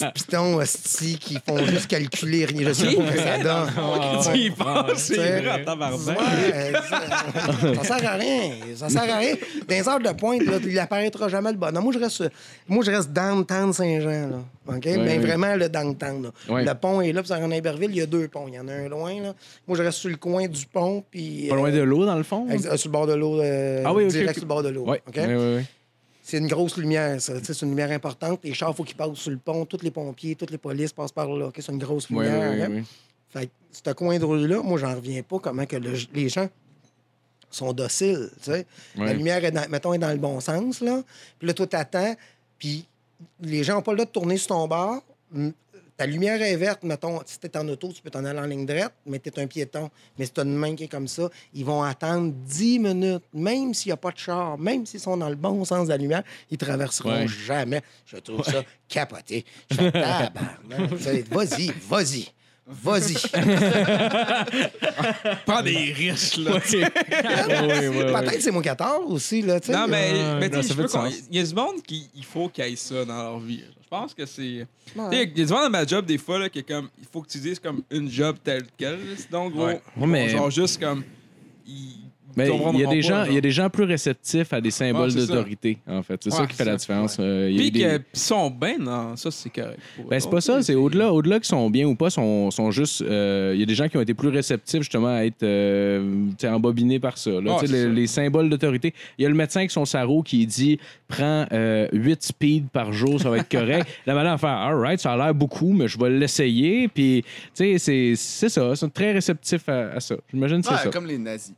Les 0.02 0.10
pitons 0.14 0.55
hosties 0.59 1.18
qui 1.18 1.39
font 1.47 1.59
juste 1.66 1.86
calculer 1.89 2.44
rien. 2.44 2.68
Je 2.68 2.73
sais 2.73 2.94
pas 2.94 3.02
que 3.12 3.18
ça 3.18 3.39
donne. 3.39 4.32
Tu 4.32 4.39
y 4.40 4.51
penses, 4.51 4.93
c'est 4.97 5.16
vrai, 5.40 5.62
en 5.62 5.64
tabarnak. 5.64 6.18
Ouais, 6.18 6.73
ça, 6.89 7.02
ça 7.82 7.98
sert 7.98 8.10
à 8.10 8.14
rien. 8.16 8.51
Ça 8.77 8.89
sert 8.89 9.02
à 9.02 9.16
rien. 9.18 9.35
Dans 9.68 9.74
les 9.74 9.89
heures 9.89 10.01
de 10.01 10.10
pointe, 10.12 10.43
là, 10.44 10.59
il 10.64 10.78
apparaîtra 10.78 11.28
jamais 11.28 11.52
le 11.52 11.59
bonhomme. 11.59 11.85
Moi, 11.85 11.93
je 11.93 11.98
reste, 11.98 12.24
moi, 12.68 12.85
je 12.85 12.90
reste 12.90 13.10
downtown 13.12 13.73
Saint-Jean. 13.73 14.28
Là. 14.31 14.74
OK? 14.77 14.85
Mais 14.85 14.97
ouais. 14.97 15.18
vraiment, 15.18 15.55
le 15.55 15.68
downtown. 15.68 16.24
Là. 16.24 16.31
Ouais. 16.55 16.64
Le 16.64 16.74
pont 16.74 17.01
est 17.01 17.12
là, 17.12 17.23
puis 17.23 17.28
ça 17.28 17.39
en 17.39 17.51
Iberville, 17.51 17.90
il 17.90 17.97
y 17.98 18.02
a 18.02 18.06
deux 18.06 18.28
ponts. 18.28 18.47
Il 18.48 18.55
y 18.55 18.59
en 18.59 18.66
a 18.68 18.73
un 18.73 18.89
loin. 18.89 19.14
Là. 19.23 19.35
Moi, 19.66 19.77
je 19.77 19.82
reste 19.82 19.98
sur 19.98 20.10
le 20.10 20.16
coin 20.16 20.47
du 20.48 20.66
pont. 20.66 21.05
Puis, 21.10 21.47
Pas 21.48 21.56
loin 21.56 21.70
de 21.70 21.81
l'eau, 21.81 22.05
dans 22.05 22.16
le 22.16 22.24
fond? 22.24 22.47
euh, 22.51 22.52
ex- 22.55 22.66
euh, 22.66 22.77
sur 22.77 22.89
le 22.89 22.93
bord 22.93 23.06
de 23.06 23.14
l'eau. 23.14 23.40
euh, 23.40 23.82
Ah 23.86 23.93
oui, 23.94 24.05
ok, 24.05 24.10
direct 24.10 24.28
ok. 24.31 24.35
sur 24.35 24.43
le 24.43 24.48
bord 24.48 24.62
de 24.62 24.68
l'eau. 24.70 24.86
OK? 24.86 25.18
C'est 26.28 26.38
une 26.38 26.48
grosse 26.48 26.76
lumière, 26.76 27.20
ça. 27.20 27.34
C'est 27.40 27.62
une 27.62 27.68
lumière 27.68 27.92
importante. 27.92 28.40
Les 28.42 28.52
chars, 28.52 28.70
il 28.70 28.74
faut 28.74 28.82
qu'ils 28.82 28.96
passent 28.96 29.14
sur 29.14 29.30
le 29.30 29.36
pont. 29.36 29.64
Tous 29.64 29.80
les 29.82 29.92
pompiers, 29.92 30.34
toutes 30.34 30.50
les 30.50 30.58
polices 30.58 30.92
passent 30.92 31.12
par 31.12 31.28
là. 31.28 31.50
C'est 31.56 31.70
une 31.70 31.78
grosse 31.78 32.10
lumière. 32.10 32.50
hein? 32.64 32.68
Fait 33.30 33.46
que 33.46 33.52
ce 33.70 33.92
coin 33.92 34.18
de 34.18 34.24
rue-là, 34.24 34.60
moi, 34.62 34.76
j'en 34.78 34.94
reviens 34.96 35.22
pas 35.22 35.38
comment 35.38 35.64
que 35.66 35.76
le- 35.76 35.92
les 36.14 36.28
gens 36.28 36.48
sont 37.48 37.72
dociles, 37.72 38.28
tu 38.42 38.50
sais. 38.50 38.66
La 38.96 39.12
lumière, 39.14 39.44
est 39.44 39.52
dans, 39.52 39.68
mettons, 39.70 39.92
est 39.94 39.98
dans 39.98 40.10
le 40.10 40.18
bon 40.18 40.40
sens, 40.40 40.80
là. 40.80 41.00
Puis 41.38 41.46
là, 41.46 41.54
toi, 41.54 41.66
t'attends, 41.68 42.16
puis 42.58 42.86
les 43.40 43.62
gens 43.62 43.74
n'ont 43.76 43.82
pas 43.82 43.92
le 43.92 43.98
droit 43.98 44.06
de 44.06 44.10
tourner 44.10 44.36
sur 44.36 44.48
ton 44.48 44.66
bord. 44.66 45.02
Ta 45.97 46.05
lumière 46.06 46.43
est 46.43 46.56
verte, 46.56 46.82
mettons, 46.82 47.20
si 47.24 47.39
t'es 47.39 47.56
en 47.56 47.66
auto, 47.68 47.90
tu 47.90 48.02
peux 48.02 48.10
t'en 48.10 48.24
aller 48.27 48.39
en 48.39 48.44
ligne 48.44 48.66
droite, 48.66 48.93
mais 49.06 49.18
t'es 49.18 49.39
un 49.40 49.47
piéton. 49.47 49.89
Mais 50.18 50.27
si 50.27 50.32
t'as 50.32 50.44
une 50.44 50.55
main 50.55 50.74
qui 50.77 50.85
est 50.85 50.89
comme 50.89 51.09
ça, 51.09 51.31
ils 51.55 51.64
vont 51.64 51.82
attendre 51.82 52.32
10 52.44 52.78
minutes, 52.81 53.24
même 53.32 53.73
s'il 53.73 53.89
n'y 53.89 53.93
a 53.94 53.97
pas 53.97 54.10
de 54.10 54.18
char, 54.18 54.59
même 54.59 54.85
s'ils 54.85 55.01
sont 55.01 55.16
dans 55.16 55.31
le 55.31 55.36
bon 55.36 55.64
sens 55.64 55.85
de 55.86 55.93
la 55.93 55.97
lumière, 55.97 56.23
ils 56.51 56.59
traverseront 56.59 57.10
Ouais. 57.10 57.27
jamais. 57.28 57.82
Je 58.05 58.18
trouve 58.18 58.44
ça 58.44 58.62
capoté. 58.89 59.44
Je 59.70 59.77
fais 59.77 61.23
Vas-y, 61.31 61.73
vas-y. 61.89 62.27
Vas-y. 62.68 63.14
Prends 65.47 65.62
des 65.62 65.93
risques, 65.93 66.38
là. 66.38 66.55
Ouais, 66.55 66.60
ouais, 66.80 67.88
ouais. 67.88 68.12
Peut-être 68.12 68.43
c'est 68.43 68.51
mon 68.51 68.60
14 68.60 69.12
aussi, 69.12 69.43
là, 69.43 69.60
tu 69.60 69.68
sais. 69.68 69.72
Non, 69.72 69.86
mais, 69.88 70.10
Euh, 70.14 70.40
mais 70.40 70.51
tu 70.51 70.56
non, 70.56 70.62
sais, 70.62 70.74
il 71.30 71.36
y 71.36 71.40
a 71.40 71.44
du 71.44 71.55
monde 71.55 71.80
qui 71.86 72.09
il 72.14 72.24
faut 72.24 72.48
qu'il 72.48 72.64
ait 72.64 72.76
ça 72.76 73.05
dans 73.05 73.22
leur 73.22 73.38
vie. 73.38 73.62
Je 73.82 73.88
pense 73.88 74.14
que 74.14 74.26
c'est. 74.26 74.66
Ouais. 74.97 75.09
Il 75.12 75.18
y 75.18 75.22
a 75.43 75.47
du 75.47 75.52
monde 75.52 75.62
dans 75.62 75.70
ma 75.70 75.86
job, 75.86 76.05
des 76.06 76.18
fois, 76.18 76.40
là, 76.40 76.48
qui 76.48 76.59
est 76.59 76.68
comme. 76.68 76.88
Il 76.98 77.06
faut 77.12 77.22
que 77.22 77.28
tu 77.28 77.38
dises 77.38 77.60
comme 77.60 77.82
une 77.90 78.10
job 78.10 78.36
telle 78.43 78.64
quelle. 78.76 78.98
Sinon, 79.16 79.48
gros. 79.48 79.66
Ouais. 79.66 79.80
Ouais, 79.97 80.06
mais- 80.06 80.28
Genre 80.30 80.51
juste 80.51 80.80
comme. 80.80 81.05
Mais 82.36 82.48
il 82.74 82.80
y 82.80 82.84
a 82.84 82.88
des 82.90 83.02
gens, 83.02 83.24
il 83.24 83.32
y 83.34 83.38
a 83.38 83.40
des 83.40 83.50
gens 83.50 83.70
plus 83.70 83.84
réceptifs 83.84 84.52
à 84.52 84.60
des 84.60 84.70
symboles 84.70 85.10
c'est 85.10 85.20
ça. 85.20 85.26
d'autorité, 85.28 85.78
en 85.88 86.02
fait. 86.02 86.20
C'est 86.22 86.30
ça 86.30 86.46
qui 86.46 86.54
fait 86.54 86.64
la 86.66 86.76
différence. 86.76 87.16
Euh, 87.18 87.48
il 87.50 87.54
y 87.56 87.58
a 87.58 87.62
Puis 87.62 87.70
des- 87.70 87.78
qu'ils 87.80 88.00
sont 88.20 88.50
bien 88.50 88.78
dans 88.78 89.16
ça, 89.16 89.30
c'est 89.30 89.48
correct. 89.50 89.78
Ben, 90.10 90.20
c'est 90.20 90.30
pas 90.30 90.40
ça, 90.40 90.62
c'est 90.62 90.74
au-delà. 90.74 91.12
Au-delà 91.12 91.36
qu'ils 91.36 91.46
sont 91.46 91.70
bien 91.70 91.86
ou 91.86 91.94
pas, 91.94 92.10
sont, 92.10 92.50
sont 92.50 92.70
juste. 92.70 93.00
euh, 93.02 93.52
Il 93.54 93.60
y 93.60 93.62
a 93.62 93.66
des 93.66 93.74
gens 93.74 93.88
qui 93.88 93.96
ont 93.96 94.00
été 94.02 94.12
plus 94.14 94.28
réceptifs 94.28 94.80
justement 94.82 95.14
à 95.16 95.24
être 95.24 95.42
euh, 95.42 96.26
embobinés 96.44 97.00
par 97.00 97.16
ça. 97.16 97.30
là. 97.30 97.56
Ah, 97.58 97.62
les, 97.62 97.68
ça. 97.84 97.88
les 97.88 98.06
symboles 98.06 98.50
d'autorité. 98.50 98.92
Il 99.18 99.22
y 99.22 99.26
a 99.26 99.28
le 99.28 99.34
médecin 99.34 99.60
avec 99.60 99.70
son 99.70 99.84
sarreau 99.86 100.22
qui 100.22 100.46
dit 100.46 100.78
prends 101.08 101.46
8 101.92 102.22
speeds 102.22 102.66
par 102.72 102.92
jour, 102.92 103.20
ça 103.20 103.30
va 103.30 103.38
être 103.38 103.50
correct. 103.50 103.86
La 104.06 104.14
madame 104.14 104.32
va 104.32 104.38
faire 104.38 104.50
All 104.50 104.74
right, 104.76 105.00
ça 105.00 105.12
a 105.12 105.16
l'air 105.16 105.34
beaucoup, 105.34 105.72
mais 105.72 105.88
je 105.88 105.98
vais 105.98 106.10
l'essayer. 106.10 106.88
Puis, 106.88 107.22
tu 107.22 107.28
sais, 107.54 107.78
c'est- 107.78 108.14
c'est 108.16 108.48
ça. 108.48 108.68
Ils 108.70 108.76
sont 108.76 108.88
très 108.90 109.12
réceptifs 109.12 109.68
à, 109.68 109.92
à 109.92 110.00
ça. 110.00 110.16
J'imagine 110.32 110.60
que 110.60 110.66
c'est 110.68 110.72
Ouais, 110.74 110.80
ça. 110.82 110.90
comme 110.90 111.06
les 111.06 111.18
nazis. 111.18 111.54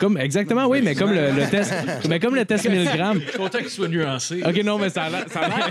Comme, 0.00 0.16
exactement, 0.16 0.66
oui, 0.66 0.80
mais 0.82 0.94
comme 0.94 1.12
le, 1.12 1.30
le 1.30 1.50
test. 1.50 1.74
Mais 2.08 2.18
comme 2.18 2.34
le 2.34 2.46
test 2.46 2.66
1000 2.66 2.84
grammes. 2.84 3.20
Je 3.20 3.28
suis 3.28 3.38
content 3.38 3.58
qu'il 3.58 3.68
soit 3.68 3.88
nuancé. 3.88 4.42
OK, 4.42 4.64
non, 4.64 4.78
mais 4.78 4.88
ça 4.88 5.02
a 5.04 5.10
l'air, 5.10 5.24
ça 5.28 5.40
a 5.40 5.48
l'air, 5.48 5.68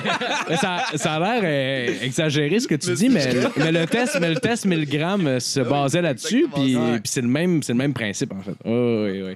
mais 0.47 0.55
ça, 0.55 0.83
ça 0.93 1.13
a 1.15 1.19
l'air, 1.19 1.41
euh, 1.43 2.05
exagéré 2.05 2.59
ce 2.59 2.67
que 2.67 2.75
tu 2.75 2.93
dis, 2.93 3.09
mais, 3.09 3.27
mais, 3.57 3.71
le 3.71 3.87
test, 3.87 4.19
mais 4.21 4.29
le 4.29 4.39
test 4.39 4.65
1000 4.65 4.87
grammes 4.87 5.39
se 5.39 5.61
basait 5.61 6.03
là-dessus, 6.03 6.45
puis 6.53 6.77
c'est 7.03 7.21
le, 7.21 7.27
même, 7.27 7.63
c'est 7.63 7.73
le 7.73 7.79
même 7.79 7.93
principe, 7.93 8.31
en 8.31 8.41
fait. 8.41 8.55
Oui, 8.65 9.11
oui, 9.11 9.23
oui. 9.29 9.35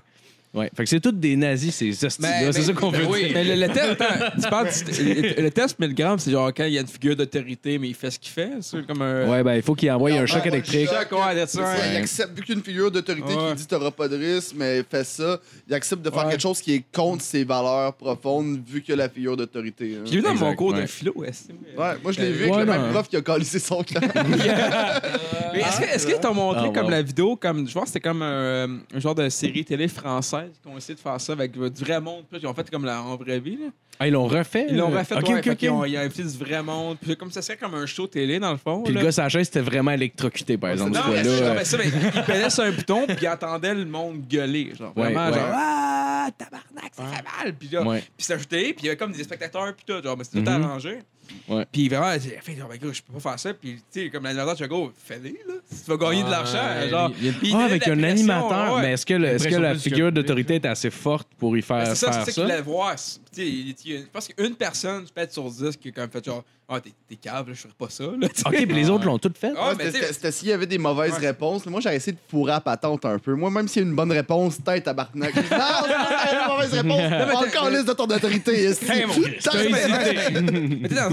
Ouais. 0.53 0.69
Fait 0.75 0.83
que 0.83 0.89
c'est 0.89 0.99
toutes 0.99 1.19
des 1.19 1.35
nazis, 1.35 1.73
ces 1.73 1.89
hosties 2.05 2.21
Mais- 2.21 2.51
C'est 2.51 2.59
mais- 2.59 2.65
ça 2.65 2.73
qu'on 2.73 2.91
veut 2.91 3.05
oui. 3.07 3.23
dire. 3.25 3.31
Mais 3.33 3.43
le, 3.43 3.55
le 3.55 3.73
test, 3.73 4.01
attends, 4.01 4.31
tu 4.39 4.49
parles 4.49 4.67
du- 4.69 5.13
le, 5.13 5.41
le 5.41 5.49
test 5.51 5.79
1000 5.79 5.95
grammes, 5.95 6.19
c'est 6.19 6.29
genre 6.29 6.51
quand 6.55 6.65
il 6.65 6.73
y 6.73 6.77
a 6.77 6.81
une 6.81 6.87
figure 6.87 7.15
d'autorité, 7.15 7.79
mais 7.79 7.87
il 7.89 7.95
fait 7.95 8.11
ce 8.11 8.19
qu'il 8.19 8.31
fait. 8.31 8.51
C'est 8.61 8.85
comme 8.85 9.01
un. 9.01 9.27
Ouais, 9.29 9.41
ben, 9.43 9.55
il 9.55 9.63
faut 9.63 9.73
qu'il 9.73 9.89
envoie 9.91 10.11
un 10.11 10.21
Ouais, 10.21 10.27
choc 10.27 10.43
ouais, 10.43 10.49
électrique. 10.49 10.87
choc. 10.87 11.11
Ouais, 11.11 11.35
that's 11.35 11.55
right. 11.57 11.81
Il 11.91 11.97
accepte, 11.97 12.37
vu 12.37 12.43
qu'une 12.43 12.61
figure 12.61 12.91
d'autorité 12.91 13.33
Ouais. 13.33 13.49
qui 13.49 13.55
dit 13.55 13.65
t'auras 13.67 13.89
pas 13.89 14.07
de 14.07 14.15
risque, 14.15 14.53
mais 14.55 14.83
fait 14.83 15.03
ça, 15.03 15.39
il 15.67 15.73
accepte 15.73 16.03
de 16.03 16.09
faire 16.11 16.25
Ouais. 16.25 16.31
quelque 16.33 16.41
chose 16.41 16.61
qui 16.61 16.75
est 16.75 16.83
contre 16.93 17.23
ses 17.23 17.43
valeurs 17.43 17.93
profondes, 17.95 18.59
vu 18.67 18.81
qu'il 18.83 18.91
y 18.91 18.93
a 18.93 18.97
la 18.97 19.09
figure 19.09 19.35
d'autorité. 19.35 19.95
hein. 19.97 20.03
J'ai 20.05 20.17
vu 20.17 20.21
dans 20.21 20.35
mon 20.35 20.53
cours 20.55 20.73
de 20.73 20.81
ouais. 20.81 20.87
philo. 20.87 21.13
est-ce 21.25 21.47
que- 21.47 21.53
Ouais, 21.81 21.97
moi 22.03 22.11
je 22.11 22.19
l'ai 22.21 22.31
vu 22.31 22.45
Ouais, 22.45 22.53
avec 22.57 22.67
le 22.67 22.73
non. 22.73 22.81
même 22.83 22.91
prof 22.91 23.09
qui 23.09 23.15
a 23.17 23.21
calissé 23.21 23.57
son 23.57 23.81
clan. 23.83 24.01
Mais 25.53 25.59
est-ce 25.61 25.79
que- 25.79 25.85
est-ce 25.95 26.05
qu'ils 26.07 26.19
t'ont 26.19 26.33
montré 26.33 26.65
Ah, 26.67 26.73
comme 26.73 26.89
la 26.89 27.01
vidéo, 27.01 27.35
comme 27.35 27.67
je 27.67 27.73
pense 27.73 27.83
que 27.85 27.87
c'était 27.89 27.99
comme 28.07 28.21
un, 28.21 28.79
un 28.93 28.99
genre 28.99 29.15
de 29.15 29.27
série 29.29 29.63
télé 29.65 29.87
française 29.87 30.42
qui 30.61 30.67
ont 30.67 30.77
essayé 30.77 30.95
de 30.95 30.99
faire 30.99 31.19
ça 31.19 31.33
avec 31.33 31.51
du 31.51 31.83
vrai 31.83 31.99
monde, 32.01 32.23
puis 32.29 32.39
ils 32.41 32.47
ont 32.47 32.53
fait 32.53 32.69
comme 32.69 32.85
la, 32.85 33.01
en 33.01 33.15
vraie 33.15 33.39
vie. 33.39 33.57
Là. 33.57 33.67
Ah, 33.99 34.07
ils 34.07 34.13
l'ont 34.13 34.27
refait? 34.27 34.65
Ils 34.69 34.77
l'ont 34.77 34.91
euh? 34.93 34.97
refait, 34.99 35.15
Ok, 35.15 35.27
ouais, 35.29 35.35
ok, 35.37 35.43
fait 35.43 35.49
ok. 35.51 35.57
qu'ils 35.57 35.69
ont, 35.69 35.85
ils 35.85 35.97
ont 35.97 36.01
invité 36.01 36.23
du 36.23 36.37
vrai 36.37 36.63
monde, 36.63 36.97
puis 36.99 37.15
comme 37.15 37.31
ça 37.31 37.41
serait 37.41 37.57
comme 37.57 37.75
un 37.75 37.85
show 37.85 38.07
télé 38.07 38.39
dans 38.39 38.51
le 38.51 38.57
fond. 38.57 38.81
Puis 38.83 38.93
là. 38.93 38.99
le 39.01 39.05
gars, 39.05 39.11
sa 39.11 39.29
chaise, 39.29 39.45
c'était 39.45 39.61
vraiment 39.61 39.91
électrocuté, 39.91 40.57
par 40.57 40.71
exemple. 40.71 40.91
non, 40.91 41.01
mais, 41.09 41.27
euh, 41.27 41.53
mais 41.55 41.63
ça, 41.65 41.77
mais 41.77 41.85
il 42.15 42.23
payait 42.23 42.49
sur 42.49 42.63
un 42.63 42.71
bouton, 42.71 43.05
puis 43.07 43.17
il 43.21 43.27
entendait 43.29 43.73
le 43.75 43.85
monde 43.85 44.21
gueuler. 44.27 44.73
Genre, 44.77 44.91
Ouais, 44.97 45.13
vraiment, 45.13 45.27
ouais. 45.27 45.33
genre, 45.39 45.49
ah, 45.53 46.29
tabarnak, 46.37 46.91
ça 46.93 47.03
fait 47.05 47.23
mal. 47.43 47.53
Puis 47.53 47.69
là, 47.71 47.81
puis 47.83 48.01
c'était 48.17 48.33
ajouté, 48.33 48.73
puis 48.73 48.83
il 48.83 48.85
y 48.85 48.89
avait 48.89 48.97
comme 48.97 49.11
des 49.11 49.23
spectateurs, 49.23 49.73
puis 49.75 49.85
tout, 49.85 50.01
genre, 50.03 50.17
mais 50.17 50.23
c'était 50.23 50.43
tout 50.43 50.49
Mhm. 50.51 50.63
arrangé. 50.63 50.99
Ouais. 51.47 51.65
Puis 51.71 51.89
vraiment, 51.89 52.11
il 52.11 52.35
a 52.37 52.41
fait, 52.41 52.55
genre, 52.55 52.69
ben, 52.69 52.77
gars, 52.77 52.89
je 52.93 53.01
peux 53.01 53.13
pas 53.13 53.29
faire 53.31 53.39
ça. 53.39 53.53
Puis, 53.53 53.75
tu 53.91 54.03
sais, 54.03 54.09
comme 54.09 54.23
l'animateur, 54.23 54.55
dis, 54.55 54.67
go, 54.67 54.91
fais-le, 54.97 55.29
là. 55.29 55.59
Si 55.71 55.83
tu 55.83 55.89
vas 55.91 55.97
gagner 55.97 56.23
de 56.23 56.29
l'argent, 56.29 56.57
Ouais, 56.81 56.89
genre. 56.89 57.11
il 57.19 57.25
y 57.25 57.29
a- 57.29 57.33
Puis 57.33 57.47
il 57.49 57.55
Ah, 57.55 57.57
donnait 57.59 57.65
avec 57.71 57.87
un 57.87 58.03
animateur. 58.03 58.75
ouais. 58.75 58.81
Mais 58.81 58.91
est-ce 58.93 59.05
que, 59.05 59.13
le- 59.13 59.27
est-ce 59.27 59.47
que 59.47 59.55
la 59.55 59.75
figure 59.75 60.11
d'autorité 60.11 60.55
est 60.55 60.65
assez 60.65 60.89
forte 60.89 61.27
pour 61.37 61.55
y 61.57 61.61
Ben, 61.61 61.65
faire, 61.65 61.87
c'est 61.87 61.95
ça, 62.05 62.11
faire 62.11 62.25
c'est 62.25 62.31
ça 62.31 62.35
ça? 62.35 62.41
qu'il 62.41 62.43
voulait 62.43 62.61
voir. 62.61 62.95
Tu 62.95 63.01
sais, 63.01 63.47
il- 63.47 63.69
il- 63.85 63.97
Je 63.99 64.03
pense 64.11 64.27
qu'une 64.27 64.55
personne, 64.55 65.05
peut-être 65.13 65.33
sur 65.33 65.49
10, 65.49 65.75
qui 65.77 65.89
a 65.89 65.91
quand 65.91 66.01
même 66.01 66.09
fait 66.11 66.23
genre, 66.23 66.43
ah, 66.69 66.79
t'es 66.79 66.91
t'es 67.09 67.15
cave, 67.15 67.47
là, 67.47 67.53
je 67.53 67.59
ferais 67.61 67.73
pas 67.77 67.89
ça, 67.89 68.03
là. 68.03 68.27
tu. 68.29 68.41
OK, 68.45 68.55
puis 68.55 68.65
les 68.75 68.89
autres 68.89 69.05
l'ont 69.05 69.17
toutes 69.17 69.37
fait? 69.37 69.51
Ah, 69.57 69.73
mais 69.77 69.91
c'était- 69.91 70.13
tu 70.13 70.31
s'il 70.31 70.47
y 70.49 70.51
avait 70.51 70.65
des 70.67 70.77
mauvaises 70.77 71.13
Ouais. 71.13 71.27
réponses. 71.27 71.65
Moi, 71.65 71.81
j'ai 71.81 71.93
essayé 71.95 72.13
de 72.13 72.17
fourrer 72.29 72.53
à 72.53 72.61
patente 72.61 73.03
un 73.05 73.17
peu. 73.19 73.33
Moi, 73.35 73.49
même 73.51 73.67
s'il 73.67 73.81
y 73.81 73.85
a 73.85 73.89
une 73.89 73.95
bonne 73.95 74.11
réponse, 74.11 74.57
tête 74.63 74.87
à 74.87 74.93
Bartnac. 74.93 75.33
Non, 75.35 75.41
une 75.41 76.47
mauvaise 76.53 76.73
réponse. 76.73 77.01
mais 77.09 77.33
Encore 77.49 77.69
liste 77.69 77.87
de 77.87 77.93
ton 77.93 78.05
autorité. 78.05 78.69
ici. 78.69 78.85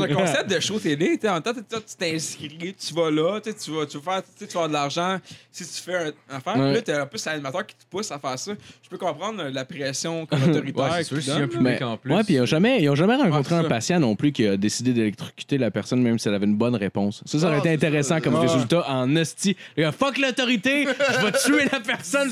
Dans 0.09 0.13
un 0.13 0.15
concept 0.27 0.51
de 0.51 0.61
show 0.61 0.79
télé, 0.79 1.19
en 1.25 1.33
même 1.35 1.43
temps, 1.43 1.53
tu 1.55 1.97
t'inscris, 1.99 2.75
tu 2.79 2.95
vas 2.95 3.11
là, 3.11 3.41
tu 3.41 3.71
vas, 3.71 3.87
tu 3.87 3.99
vas 3.99 4.13
faire, 4.13 4.23
tu 4.39 4.45
vas 4.47 4.51
avoir 4.53 4.69
de 4.69 4.73
l'argent 4.73 5.19
si 5.53 5.65
tu 5.65 5.83
fais 5.83 5.95
un 5.97 6.13
affaire. 6.37 6.57
Ouais. 6.57 6.73
Là, 6.75 6.83
t'as 6.83 7.03
un 7.03 7.07
peu 7.07 7.19
cet 7.19 7.33
animateur 7.33 7.67
qui 7.67 7.75
te 7.75 7.85
pousse 7.91 8.11
à 8.11 8.19
faire 8.19 8.39
ça. 8.39 8.53
Je 8.83 8.89
peux 8.89 8.99
comprendre 8.99 9.43
la 9.45 9.65
pression 9.65 10.27
comme 10.31 10.43
autoritaire. 10.43 10.93
Ouais, 10.93 11.05
sûr, 11.05 11.21
y 11.21 11.31
a 11.31 11.35
un 11.35 11.39
donne, 11.41 11.49
public 11.49 11.63
Mais, 11.63 11.83
en 11.83 11.97
plus. 11.97 12.13
ouais, 12.15 12.25
puis 12.25 12.35
ils 12.35 12.39
n'ont 12.41 12.47
jamais, 12.47 12.83
ils 12.83 12.89
ont 12.91 12.95
jamais 12.95 13.17
rencontré 13.17 13.55
Ouais, 13.57 13.65
un 13.65 13.69
patient 13.69 14.01
non 14.01 14.17
plus 14.17 14.33
qui 14.33 14.47
a 14.47 14.57
décidé 14.57 14.93
d'électrocuter 14.93 15.59
la 15.59 15.71
personne, 15.71 16.03
même 16.03 16.19
si 16.19 16.29
elle 16.29 16.35
avait 16.35 16.47
une 16.47 16.57
bonne 16.57 16.75
réponse. 16.77 17.23
Ça, 17.27 17.39
ça 17.39 17.47
aurait 17.47 17.57
Ah, 17.57 17.59
été 17.61 17.71
intéressant 17.71 18.15
ça. 18.17 18.21
comme 18.21 18.35
Ouais. 18.35 18.41
résultat 18.47 18.85
en 18.89 19.15
hostie. 19.17 19.57
Fuck 19.99 20.19
l'autorité, 20.19 20.87
je 20.87 21.27
vais 21.27 21.33
tuer 21.33 21.69
la 21.73 21.81
personne. 21.81 22.31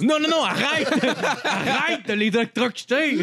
Non, 0.00 0.18
non, 0.20 0.28
non, 0.28 0.44
arrête! 0.44 0.88
arrête 1.44 2.06
de 2.08 2.12
l'électrocuter! 2.14 3.18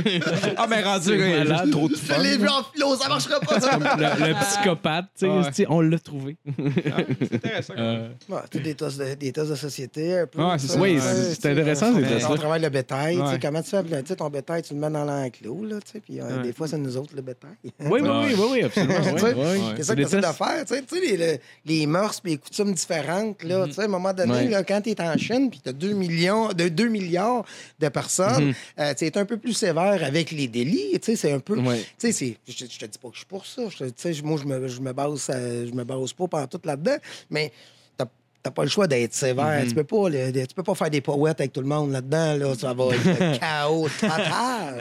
Ah, 0.57 0.67
mais 0.69 0.81
rendu, 0.83 1.17
y 1.17 1.33
a 1.33 1.43
malade. 1.43 1.71
trop 1.71 1.87
de 1.87 1.95
Je 1.95 1.99
fun. 2.01 2.17
l'ai 2.21 2.37
vu 2.37 2.47
en 2.47 2.63
philo, 2.63 2.95
ça 2.95 3.07
marchera 3.09 3.39
pas. 3.39 3.59
ça. 3.59 3.77
le, 3.77 4.27
le 4.27 4.33
psychopathe, 4.45 5.05
tu 5.17 5.25
sais, 5.25 5.31
Ouais. 5.31 5.65
on 5.69 5.81
l'a 5.81 5.99
trouvé. 5.99 6.37
C'est 6.57 7.35
intéressant. 7.35 7.73
quand 7.75 7.81
même. 7.81 8.11
Euh, 8.31 8.59
des 8.59 8.75
tests 8.75 8.97
de, 8.99 9.13
des 9.15 9.31
tests 9.31 9.49
de 9.49 9.55
société 9.55 10.19
un 10.19 10.27
peu. 10.27 10.41
Ouais, 10.43 10.57
c'est 10.57 10.67
ça. 10.67 10.79
Oui, 10.79 10.99
c'est- 10.99 11.49
intéressant, 11.49 11.93
ces 11.93 11.99
on- 12.03 12.07
tests-là. 12.07 12.31
On 12.31 12.35
travaille 12.35 12.61
le 12.61 12.69
bétail. 12.69 13.17
tu 13.17 13.27
sais. 13.31 13.39
Comment 13.39 13.61
tu 13.61 13.69
fais? 13.69 13.83
Tu 13.83 13.89
sais, 14.07 14.15
ton 14.15 14.29
bétail, 14.29 14.61
tu 14.63 14.73
le 14.73 14.79
mets 14.79 14.89
dans 14.89 15.05
l'enclos, 15.05 15.65
là, 15.65 15.77
tu 15.85 15.91
sais, 15.91 15.99
puis 15.99 16.19
euh, 16.19 16.37
Ouais. 16.37 16.43
des 16.43 16.53
fois, 16.53 16.67
c'est 16.67 16.77
nous 16.77 16.97
autres, 16.97 17.13
le 17.15 17.21
bétail. 17.21 17.51
oui, 17.63 17.71
oui, 17.79 17.99
oui, 18.01 18.35
oui, 18.37 18.45
oui, 18.51 18.63
absolument. 18.63 18.93
C'est 19.77 19.83
ça 19.83 19.95
que 19.95 19.99
tu 20.01 20.05
essaies 20.05 20.17
de 20.17 20.25
faire. 20.25 20.65
Tu 20.65 20.73
sais, 20.75 20.81
tu 20.83 20.95
sais, 20.95 21.01
les, 21.01 21.17
les, 21.17 21.39
les 21.65 21.85
mœurs 21.87 22.19
et 22.25 22.29
les 22.29 22.37
coutumes 22.37 22.73
différentes. 22.73 23.43
Là, 23.43 23.65
tu 23.67 23.73
sais, 23.73 23.81
à 23.81 23.85
un 23.85 23.87
moment 23.87 24.13
donné, 24.13 24.51
quand 24.67 24.81
tu 24.81 24.91
es 24.91 25.01
en 25.01 25.17
Chine 25.17 25.49
puis 25.49 25.59
tu 25.61 25.69
as 25.69 25.73
2, 25.73 25.93
millions, 25.93 26.49
de 26.49 26.62
2 26.69 26.87
milliards 26.89 27.45
de 27.79 27.89
personnes, 27.89 28.53
euh, 28.79 28.93
es 28.99 29.17
un 29.17 29.25
peu 29.25 29.37
plus 29.37 29.53
sévère 29.53 30.03
avec 30.03 30.31
les 30.31 30.47
délits. 30.47 30.99
C'est 31.01 31.31
un 31.31 31.39
peu. 31.39 31.57
Ouais. 31.59 31.83
Je, 32.47 32.65
te- 32.65 32.71
je 32.71 32.79
te 32.79 32.85
dis 32.85 32.97
pas 32.97 33.07
que 33.09 33.13
je 33.13 33.19
suis 33.19 33.25
pour 33.27 33.45
ça. 33.45 33.61
Moi, 34.23 34.37
je 34.41 34.45
me, 34.45 34.67
je 34.67 34.81
me 34.81 34.93
base, 34.93 35.27
euh, 35.29 35.67
je 35.67 35.73
me 35.73 35.83
base 35.83 36.13
pas 36.13 36.27
par 36.27 36.47
tout 36.49 36.59
là-dedans. 36.63 36.97
Mais 37.29 37.51
t'as 38.43 38.51
pas 38.51 38.63
le 38.63 38.69
choix 38.69 38.87
d'être 38.87 39.13
sévère. 39.13 39.63
Tu 39.65 39.73
peux 39.73 39.85
pas 39.85 40.09
le- 40.09 40.31
tu 40.45 40.53
peux 40.53 40.63
pas 40.63 40.75
faire 40.75 40.89
des 40.89 40.99
poètes 40.99 41.39
avec 41.39 41.53
tout 41.53 41.61
le 41.61 41.67
monde 41.67 41.91
là-dedans. 41.91 42.35
Là. 42.35 42.53
Ça 42.55 42.73
va 42.73 42.85
être 42.93 43.05
le 43.05 43.37
chaos 43.39 43.87
total. 43.99 44.75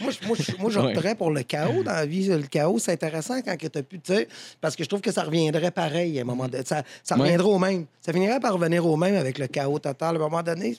moi, 0.00 0.10
je- 0.12 0.26
moi, 0.26 0.36
moi, 0.60 0.70
j'opterais 0.70 1.14
pour 1.16 1.30
le 1.32 1.42
chaos 1.42 1.82
dans 1.82 1.92
la 1.92 2.06
vie. 2.06 2.28
Le 2.28 2.38
chaos, 2.42 2.78
c'est 2.78 2.92
intéressant 2.92 3.40
quand 3.42 3.56
tu 3.58 3.68
plus... 3.82 3.98
tu 4.00 4.14
sais, 4.14 4.28
Parce 4.60 4.76
que 4.76 4.84
je 4.84 4.88
trouve 4.88 5.00
que 5.00 5.10
ça 5.10 5.22
reviendrait 5.24 5.70
pareil 5.72 6.18
à 6.18 6.22
un 6.22 6.24
moment 6.24 6.46
donné. 6.48 6.64
Ça, 6.64 6.82
ça 7.02 7.16
Ouais. 7.16 7.22
reviendrait 7.22 7.48
au 7.48 7.58
même. 7.58 7.86
Ça 8.00 8.12
finirait 8.12 8.38
par 8.38 8.52
revenir 8.54 8.86
au 8.86 8.96
même 8.96 9.16
avec 9.16 9.38
le 9.38 9.48
chaos 9.48 9.78
total 9.80 10.14
à 10.14 10.18
un 10.18 10.22
moment 10.22 10.42
donné. 10.42 10.76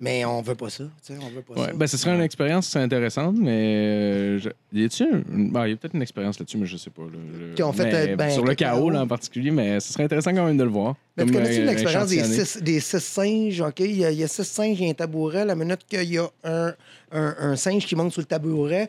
Mais 0.00 0.24
on 0.24 0.40
veut 0.40 0.54
pas 0.54 0.70
ça. 0.70 0.84
On 1.10 1.28
veut 1.28 1.42
pas 1.42 1.54
Ouais, 1.60 1.66
ça. 1.66 1.72
ben, 1.74 1.86
ce 1.86 1.96
serait 1.98 2.14
une 2.14 2.22
expérience 2.22 2.74
intéressante, 2.76 3.36
mais. 3.38 3.50
euh, 3.76 4.38
je- 4.38 4.48
Y 4.72 5.02
un- 5.02 5.22
ben, 5.28 5.66
il 5.66 5.70
y 5.70 5.72
a 5.74 5.76
peut-être 5.76 5.94
une 5.94 6.02
expérience 6.02 6.38
là-dessus, 6.38 6.56
mais 6.56 6.66
je 6.66 6.76
sais 6.76 6.90
pas. 6.90 7.02
là, 7.02 7.08
le- 7.38 7.54
Qui 7.54 7.62
ont 7.62 7.72
fait, 7.72 7.84
mais 7.84 8.12
euh, 8.12 8.16
ben, 8.16 8.30
sur 8.30 8.42
le 8.42 8.50
le 8.50 8.54
chaos, 8.54 8.76
chaos. 8.78 8.90
là, 8.90 9.02
en 9.02 9.06
particulier, 9.06 9.50
mais 9.50 9.78
ce 9.80 9.92
serait 9.92 10.04
intéressant 10.04 10.13
quand 10.22 10.44
même 10.44 10.56
de 10.56 10.64
le 10.64 10.70
voir. 10.70 10.94
Mais 11.16 11.24
tu 11.26 11.32
connais-tu 11.32 11.62
l'expérience 11.64 12.08
des 12.08 12.24
six, 12.24 12.58
des 12.62 12.80
six 12.80 12.98
singes? 13.04 13.60
OK? 13.60 13.80
Il 13.80 13.96
y, 13.98 14.04
a, 14.04 14.10
il 14.10 14.18
y 14.18 14.24
a 14.24 14.28
six 14.28 14.44
singes, 14.44 14.78
il 14.80 14.84
y 14.84 14.88
a 14.88 14.90
un 14.90 14.94
tabouret. 14.94 15.44
La 15.44 15.54
minute 15.54 15.80
qu'il 15.88 16.12
y 16.12 16.18
a 16.18 16.28
un, 16.42 16.74
un, 17.12 17.34
un 17.38 17.56
singe 17.56 17.86
qui 17.86 17.94
monte 17.94 18.12
sur 18.12 18.20
le 18.20 18.26
tabouret, 18.26 18.88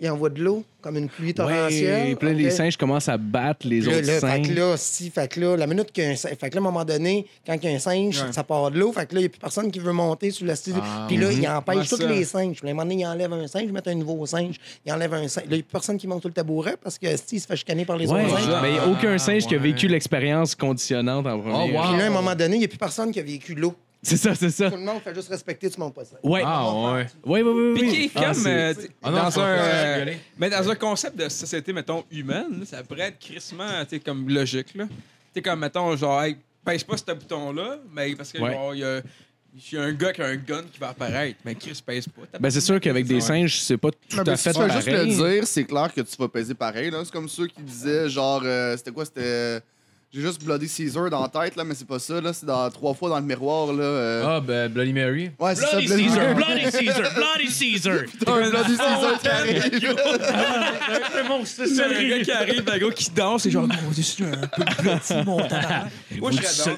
il 0.00 0.10
envoie 0.10 0.28
de 0.28 0.42
l'eau 0.42 0.64
comme 0.80 0.96
une 0.96 1.08
pluie 1.08 1.34
torrentielle. 1.34 2.10
Ouais, 2.10 2.14
puis 2.14 2.28
là, 2.28 2.32
les 2.34 2.46
OK? 2.46 2.52
singes 2.52 2.76
commencent 2.76 3.08
à 3.08 3.16
battre 3.16 3.66
les 3.66 3.80
Là, 3.80 3.88
autres 3.96 4.06
là, 4.06 4.12
fait 4.14 4.20
singes. 4.20 4.48
que 4.48 4.52
là, 4.54 4.76
si, 4.76 5.10
fait 5.10 5.26
que 5.28 5.40
là, 5.40 5.56
la 5.56 5.66
minute 5.66 5.90
qu'il 5.90 6.04
y 6.04 6.06
a 6.06 6.10
un 6.10 6.16
singe, 6.16 6.34
fait 6.38 6.50
que 6.50 6.54
là, 6.54 6.60
à 6.60 6.62
un 6.62 6.70
moment 6.70 6.84
donné, 6.84 7.26
quand 7.46 7.54
il 7.54 7.64
y 7.68 7.72
a 7.72 7.76
un 7.76 7.78
singe, 7.80 8.20
Ouais. 8.22 8.32
ça 8.32 8.44
part 8.44 8.70
de 8.70 8.78
l'eau, 8.78 8.92
fait 8.92 9.06
que 9.06 9.14
là, 9.14 9.20
il 9.20 9.24
n'y 9.24 9.26
a 9.26 9.28
plus 9.30 9.40
personne 9.40 9.70
qui 9.72 9.80
veut 9.80 9.92
monter 9.92 10.30
sur 10.30 10.46
la 10.46 10.54
style. 10.54 10.74
Ah, 10.80 11.06
Puis 11.08 11.16
là, 11.16 11.32
il 11.32 11.48
empêche 11.48 11.88
tous 11.88 11.96
ça. 11.96 12.06
les 12.06 12.24
singes. 12.24 12.58
Puis 12.60 12.68
à 12.68 12.70
un 12.70 12.74
moment 12.74 12.84
donné, 12.88 13.02
il 13.02 13.06
enlève 13.06 13.32
un 13.32 13.46
singe, 13.48 13.64
il 13.64 13.72
met 13.72 13.86
un 13.88 13.94
nouveau 13.94 14.24
singe, 14.26 14.56
il 14.86 14.92
enlève 14.92 15.14
un 15.14 15.26
singe. 15.26 15.44
Là, 15.46 15.50
il 15.50 15.54
n'y 15.54 15.60
a 15.60 15.62
plus 15.62 15.72
personne 15.72 15.96
qui 15.98 16.06
monte 16.06 16.20
sur 16.20 16.28
le 16.28 16.34
tabouret 16.34 16.76
parce 16.80 16.96
que 16.98 17.16
Steve 17.16 17.40
se 17.40 17.46
fait 17.46 17.56
chicaner 17.56 17.84
par 17.84 17.96
les 17.96 18.06
Ouais, 18.06 18.24
autres 18.24 18.38
singes. 18.38 18.62
mais 18.62 18.68
il 18.68 18.74
n'y 18.74 18.78
a 18.78 18.86
aucun 18.88 19.18
singe 19.18 19.46
qui 19.46 19.54
a 19.54 19.58
ouais. 19.58 19.62
vécu 19.64 19.88
l'expérience 19.88 20.54
conditionnante 20.54 21.26
en 21.26 21.37
premier. 21.42 21.54
Oh, 21.54 21.76
wow. 21.78 21.88
Puis 21.88 21.98
là, 21.98 22.04
à 22.04 22.06
un 22.06 22.10
moment 22.10 22.34
donné, 22.34 22.56
il 22.56 22.60
n'y 22.60 22.64
a 22.64 22.68
plus 22.68 22.78
personne 22.78 23.10
qui 23.12 23.20
a 23.20 23.22
vécu 23.22 23.54
l'eau. 23.54 23.74
C'est 24.02 24.16
ça, 24.16 24.32
c'est 24.34 24.50
ça. 24.50 24.70
Tout 24.70 24.76
le 24.76 24.82
monde 24.82 25.00
fait 25.02 25.12
juste 25.14 25.28
respecter, 25.28 25.68
tu 25.68 25.80
montes 25.80 25.94
pas 25.94 26.04
ça. 26.04 26.16
Ouais. 26.22 26.40
Ah, 26.44 26.72
ouais. 26.92 27.06
Oui, 27.24 27.42
oui, 27.42 27.52
oui. 27.52 27.74
Puis 27.80 27.82
oui. 27.90 27.96
qui 27.96 28.04
est 28.04 28.10
Ah, 28.14 28.32
comme. 28.32 28.46
euh, 28.46 28.74
Ah 29.02 29.10
non, 29.10 29.16
dans 29.16 29.30
c'est 29.32 29.40
un. 29.40 29.44
euh, 29.44 30.14
mais 30.38 30.50
dans 30.50 30.70
un 30.70 30.74
concept 30.76 31.16
de 31.18 31.28
société, 31.28 31.72
mettons, 31.72 32.04
humaine, 32.12 32.62
ça 32.64 32.82
pourrait 32.84 33.08
être 33.08 33.18
crissement, 33.18 33.66
tu 33.88 33.96
sais, 33.96 34.00
comme 34.00 34.28
logique, 34.28 34.74
là. 34.76 34.84
Tu 34.86 34.94
sais, 35.34 35.42
comme, 35.42 35.58
mettons, 35.58 35.96
genre, 35.96 36.22
hey, 36.22 36.36
pèse 36.64 36.84
pas 36.84 36.96
ce 36.96 37.12
bouton-là, 37.12 37.78
mais 37.92 38.14
parce 38.14 38.30
que, 38.30 38.38
Ouais. 38.38 38.52
genre, 38.52 38.74
il 38.74 38.80
y 38.80 38.84
a. 38.84 39.00
Il 39.72 39.74
y 39.76 39.80
a 39.80 39.82
un 39.82 39.92
gars 39.92 40.12
qui 40.12 40.20
a 40.22 40.26
un 40.26 40.36
gun 40.36 40.62
qui 40.70 40.78
va 40.78 40.90
apparaître, 40.90 41.38
mais 41.44 41.54
Chris 41.56 41.82
pèse 41.84 42.06
pas. 42.06 42.38
Ben, 42.38 42.48
c'est 42.50 42.60
sûr 42.60 42.78
qu'avec 42.78 43.06
des 43.06 43.20
singes, 43.20 43.58
c'est 43.62 43.78
pas 43.78 43.90
tout 43.90 44.16
Non, 44.18 44.22
à 44.22 44.36
si 44.36 44.44
fait 44.44 44.52
tu 44.52 44.60
fais 44.60 44.70
juste 44.70 44.86
le 44.86 44.92
pareil. 44.92 45.16
dire, 45.16 45.46
c'est 45.48 45.64
clair 45.64 45.92
que 45.92 46.00
tu 46.02 46.16
vas 46.16 46.28
peser 46.28 46.54
pareil. 46.54 46.90
là. 46.90 47.00
C'est 47.04 47.10
comme 47.10 47.28
ceux 47.28 47.46
qui 47.48 47.62
disaient, 47.62 48.08
genre, 48.08 48.42
euh, 48.44 48.76
c'était 48.76 48.92
quoi 48.92 49.04
C'était. 49.06 49.60
J'ai 50.10 50.22
juste 50.22 50.42
Bloody 50.42 50.66
Caesar 50.68 51.10
dans 51.10 51.20
la 51.20 51.28
tête, 51.28 51.54
là, 51.54 51.64
mais 51.64 51.74
c'est 51.74 51.86
pas 51.86 51.98
ça. 51.98 52.18
là. 52.18 52.32
C'est 52.32 52.46
dans 52.46 52.70
trois 52.70 52.94
fois 52.94 53.10
dans 53.10 53.18
le 53.18 53.26
miroir. 53.26 53.74
Là, 53.74 53.82
euh. 53.84 54.24
Ah, 54.26 54.40
ben, 54.40 54.72
Bloody 54.72 54.94
Mary. 54.94 55.30
Ouais, 55.38 55.54
c'est 55.54 55.66
ça, 55.66 55.72
Bloody 55.76 55.86
Bloody 55.86 56.04
Caesar, 56.08 56.34
Caesar. 56.34 56.34
Bloody 56.34 56.70
Caesar, 56.70 57.12
Bloody 57.14 57.48
Caesar. 57.52 57.94
Un 58.26 58.48
Bloody 58.48 58.76
Caesar 58.78 59.20
qui 59.20 59.28
arrive. 59.28 59.62
C'est 61.44 61.82
un 61.82 62.08
gars 62.08 62.24
qui 62.24 62.30
arrive, 62.32 62.64
un 62.66 62.78
gars 62.78 62.90
qui 62.94 63.10
danse, 63.10 63.44
et 63.44 63.50
genre, 63.50 63.68
oh, 63.70 63.92
suis 63.92 64.24
un 64.24 64.30
peu 64.30 64.64
petit, 64.64 65.14
mon 65.26 65.46
tabarnak. 65.46 65.92
Moi, 66.18 66.30
je 66.30 66.42
serais 66.42 66.76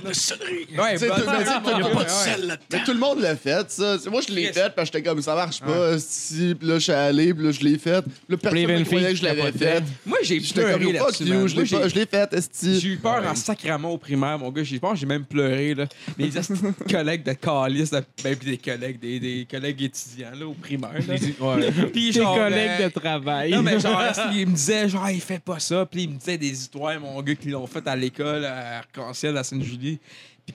là. 0.75 0.83
Ouais, 0.83 0.99
Bloody 0.99 1.25
Mary, 1.25 1.95
pas 1.95 2.05
de 2.05 2.09
sel 2.11 2.47
là 2.49 2.57
Mais 2.73 2.83
tout 2.85 2.93
le 2.93 2.99
monde 2.99 3.21
l'a 3.21 3.37
fait, 3.37 3.71
ça. 3.71 3.97
C'est- 3.97 4.11
Moi, 4.11 4.23
je 4.27 4.35
l'ai 4.35 4.53
fait, 4.53 4.75
parce 4.75 4.91
que 4.91 4.99
j'étais 4.99 5.09
comme 5.09 5.23
ça 5.23 5.37
marche 5.37 5.61
pas. 5.61 5.99
Si, 6.01 6.57
puis 6.59 6.67
là, 6.67 6.75
je 6.75 6.83
suis 6.83 6.93
allé, 6.93 7.33
puis 7.33 7.45
là, 7.45 7.53
je 7.53 7.61
l'ai 7.61 7.79
fait. 7.79 8.03
Puis 8.03 8.13
là, 8.29 8.37
personne 8.39 8.67
ne 8.67 8.85
croyait 8.85 9.11
que 9.11 9.17
je 9.19 9.23
l'avais 9.25 9.53
fait. 9.53 9.85
Moi, 10.05 10.19
j'ai 10.25 10.41
pleuré 10.41 10.93
là-dessus. 10.93 11.49
je 11.49 11.95
l'ai 11.95 12.07
fait, 12.07 12.33
esti. 12.33 12.81
J'ai 12.81 12.89
eu 12.89 12.97
peur 12.97 13.20
en 13.27 13.35
sacrament 13.35 13.93
au 13.93 13.99
primaire, 13.99 14.39
mon 14.39 14.51
gars. 14.51 14.63
J'ai 14.63 14.79
peur, 14.79 14.95
j'ai 14.95 15.07
même 15.07 15.25
pleuré. 15.25 15.75
Là. 15.75 15.87
Des 16.17 16.29
de 16.31 16.91
collègues 16.91 17.23
de 17.23 17.33
calice, 17.33 17.91
ben, 17.91 18.37
puis 18.37 18.51
des 18.51 18.59
collègues, 18.59 18.99
des, 18.99 19.21
des 19.21 19.47
collègues 19.51 19.83
étudiants 19.83 20.33
là, 20.39 20.47
au 20.47 20.55
primaire. 20.55 20.93
Là. 21.07 21.15
Ouais. 21.41 21.73
Puis 21.93 22.13
genre, 22.13 22.37
collègues 22.37 22.81
euh, 22.81 22.89
de 22.89 22.93
travail. 22.93 23.51
Non, 23.53 23.63
mais 23.63 23.79
genre, 23.81 24.03
esti, 24.11 24.23
il 24.33 24.47
me 24.47 24.55
disait, 24.55 24.89
genre, 24.89 25.11
il 25.11 25.21
fait 25.21 25.43
pas 25.43 25.59
ça. 25.59 25.87
Puis 25.87 26.05
il 26.05 26.11
me 26.11 26.17
disait 26.17 26.39
des 26.39 26.51
histoires, 26.51 26.99
mon 27.01 27.21
gars, 27.23 27.35
qui 27.35 27.49
l'ont 27.49 27.67
fait 27.67 27.87
à 27.87 27.97
l'école, 27.97 28.45
à 28.45 28.79
Arc-en-Ciel, 28.79 29.37
à 29.37 29.45
Sainte-Julie. 29.45 29.99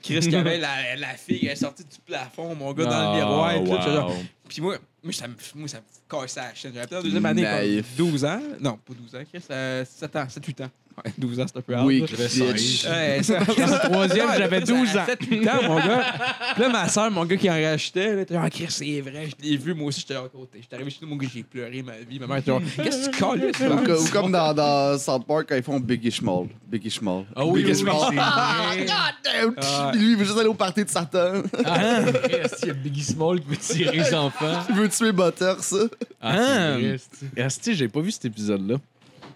Puis 0.02 0.18
Chris, 0.18 0.28
qui 0.28 0.36
avait 0.36 0.58
la, 0.58 0.96
la 0.96 1.08
fille, 1.14 1.40
elle 1.42 1.48
est 1.52 1.56
sortie 1.56 1.84
du 1.84 1.96
plafond, 2.04 2.54
mon 2.54 2.72
gars, 2.72 2.84
dans 2.84 2.90
Ah, 2.92 3.12
le 3.12 3.20
miroir. 3.24 3.52
et 3.52 3.64
tout, 3.64 3.70
wow. 3.70 3.80
genre- 3.94 4.12
Puis 4.48 4.60
moi, 4.62 4.76
moi, 5.02 5.12
ça 5.12 5.26
me, 5.28 5.34
moi, 5.54 5.68
ça 5.68 5.78
me 5.78 5.82
cassait 6.20 6.40
la 6.40 6.54
chaîne. 6.54 6.72
J'avais 6.74 6.86
peut-être 6.86 7.00
en 7.00 7.04
deuxième 7.04 7.26
année, 7.26 7.42
Naïf. 7.42 7.86
comme 7.96 8.10
12 8.10 8.24
ans. 8.24 8.40
Non, 8.60 8.72
pas 8.84 8.94
12 8.94 9.14
ans, 9.14 9.24
Chris, 9.32 9.42
euh, 9.50 9.84
7 9.84 10.16
ans, 10.16 10.26
7-8 10.28 10.62
ans. 10.64 10.70
Ouais, 11.04 11.12
12 11.18 11.40
ans, 11.40 11.44
c'est 11.46 11.58
un 11.58 11.60
peu 11.60 11.74
hard. 11.74 11.84
Oui, 11.86 12.00
là. 12.00 12.06
Ouais, 12.08 13.22
ça, 13.22 13.38
En 13.42 13.78
troisième, 13.90 14.28
j'avais 14.38 14.60
12 14.62 14.96
ans. 14.96 15.04
7-8 15.06 15.46
ans, 15.50 15.62
mon 15.68 15.76
gars. 15.76 16.14
Puis 16.54 16.62
là, 16.62 16.68
ma 16.70 16.88
soeur, 16.88 17.10
mon 17.10 17.26
gars 17.26 17.36
qui 17.36 17.50
en 17.50 17.52
rachetait, 17.52 18.14
là, 18.14 18.22
était 18.22 18.32
genre, 18.34 18.48
Chris, 18.48 18.66
c'est 18.70 19.00
vrai, 19.02 19.28
je 19.28 19.46
l'ai 19.46 19.56
vu, 19.58 19.74
moi 19.74 19.88
aussi, 19.88 20.00
j'étais 20.00 20.14
là 20.14 20.20
à 20.20 20.28
côté. 20.30 20.58
J'étais 20.62 20.74
arrivé 20.74 20.88
chez 20.90 21.00
nous, 21.02 21.08
mon 21.08 21.16
gars, 21.16 21.28
j'ai 21.30 21.42
pleuré 21.42 21.82
ma 21.82 21.98
vie. 21.98 22.18
Ma 22.18 22.26
mère 22.26 22.36
était 22.38 22.50
genre, 22.50 22.62
qu'est-ce 22.82 23.10
que 23.10 23.14
tu 23.14 23.22
colles, 23.22 23.50
Ou, 23.72 23.84
co- 23.84 24.02
ou 24.04 24.08
comme 24.08 24.32
dans, 24.32 24.54
dans 24.54 24.98
South 24.98 25.26
Park 25.26 25.46
quand 25.50 25.56
ils 25.56 25.62
font 25.62 25.78
Biggie 25.78 26.10
Schmall. 26.10 26.46
Biggie 26.66 26.88
Schmall. 26.90 27.26
Ah 27.36 27.44
oui, 27.44 27.62
Biggie 27.62 27.82
oui, 27.82 27.90
oui, 27.90 27.90
Schmall. 27.90 28.12
c'est 28.14 28.18
Ah, 28.18 28.70
vrai. 28.72 28.86
God 28.86 29.54
damn! 29.54 29.54
Ah. 29.88 29.92
Lui, 29.96 30.12
il 30.12 30.16
veut 30.16 30.24
juste 30.24 30.38
aller 30.38 30.48
au 30.48 30.54
party 30.54 30.84
de 30.84 30.90
Satan. 30.90 31.42
Ah, 31.64 32.00
Christ, 32.28 32.56
il 32.62 32.68
y 32.68 32.70
a 32.70 32.74
Biggie 32.74 33.04
Small 33.04 33.40
qui 33.40 33.46
veut 33.48 33.56
tirer 33.56 33.96
les 33.96 34.14
enfants. 34.14 34.62
Il 34.68 34.74
veut 34.76 34.88
tuer 34.88 35.12
Butter, 35.12 35.54
ça. 35.60 35.76
Ah, 36.20 36.76
c'est- 37.34 37.40
Asti, 37.42 37.74
j'ai 37.74 37.88
pas 37.88 38.00
vu 38.00 38.10
cet 38.10 38.24
épisode-là. 38.26 38.76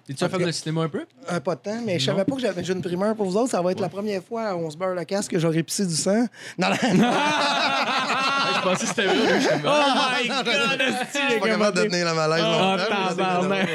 T'es-tu 0.06 0.24
à 0.24 0.28
faire 0.28 0.40
de 0.40 0.50
cinéma 0.50 0.82
un 0.82 0.88
peu? 0.88 1.04
Euh, 1.30 1.38
pas 1.38 1.54
de 1.54 1.60
temps, 1.60 1.80
mais 1.86 2.00
je 2.00 2.06
savais 2.06 2.24
pas 2.24 2.34
que 2.34 2.40
j'avais 2.40 2.64
j'ai 2.64 2.72
une 2.72 2.82
primeur 2.82 3.14
pour 3.14 3.26
vous 3.30 3.36
autres. 3.36 3.50
Ça 3.52 3.62
va 3.62 3.70
être 3.70 3.78
la 3.80 3.88
première 3.88 4.24
fois 4.24 4.42
à 4.48 4.56
On 4.56 4.68
se 4.68 4.76
beurre 4.76 4.94
le 4.96 5.04
casque 5.04 5.30
que 5.30 5.38
j'aurais 5.38 5.62
pissé 5.62 5.86
du 5.86 5.94
sang. 5.94 6.26
Non, 6.58 6.68
non, 6.70 7.04
Ah, 7.12 8.48
je 8.56 8.60
pensais 8.62 8.80
que 8.86 8.88
c'était 8.88 9.06
vrai. 9.06 9.40
je 9.40 9.46
suis 9.46 9.50
comme, 9.50 9.60
Oh 9.66 10.20
my 10.20 10.26
god, 10.28 10.48
Asti, 10.48 11.18
je 11.26 11.30
suis 11.30 11.40
pas 11.40 11.46
capable 11.48 11.76
de 11.76 11.82
tenir 11.84 12.06
le 12.06 12.14
malaise. 12.14 12.44
Oh, 12.44 12.60
longtemps, 12.60 13.08
mais 13.08 13.16
tabarnak. 13.16 13.68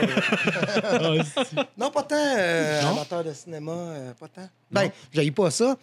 Non, 1.77 1.91
pas 1.91 2.03
tant 2.03 2.15
euh, 2.37 2.81
amateur 2.91 3.23
de 3.23 3.33
cinéma, 3.33 3.71
euh, 3.71 4.11
pas 4.19 4.27
tant. 4.27 4.49
Ben, 4.71 4.89
j'aille 5.13 5.31
pas 5.31 5.51
ça, 5.51 5.77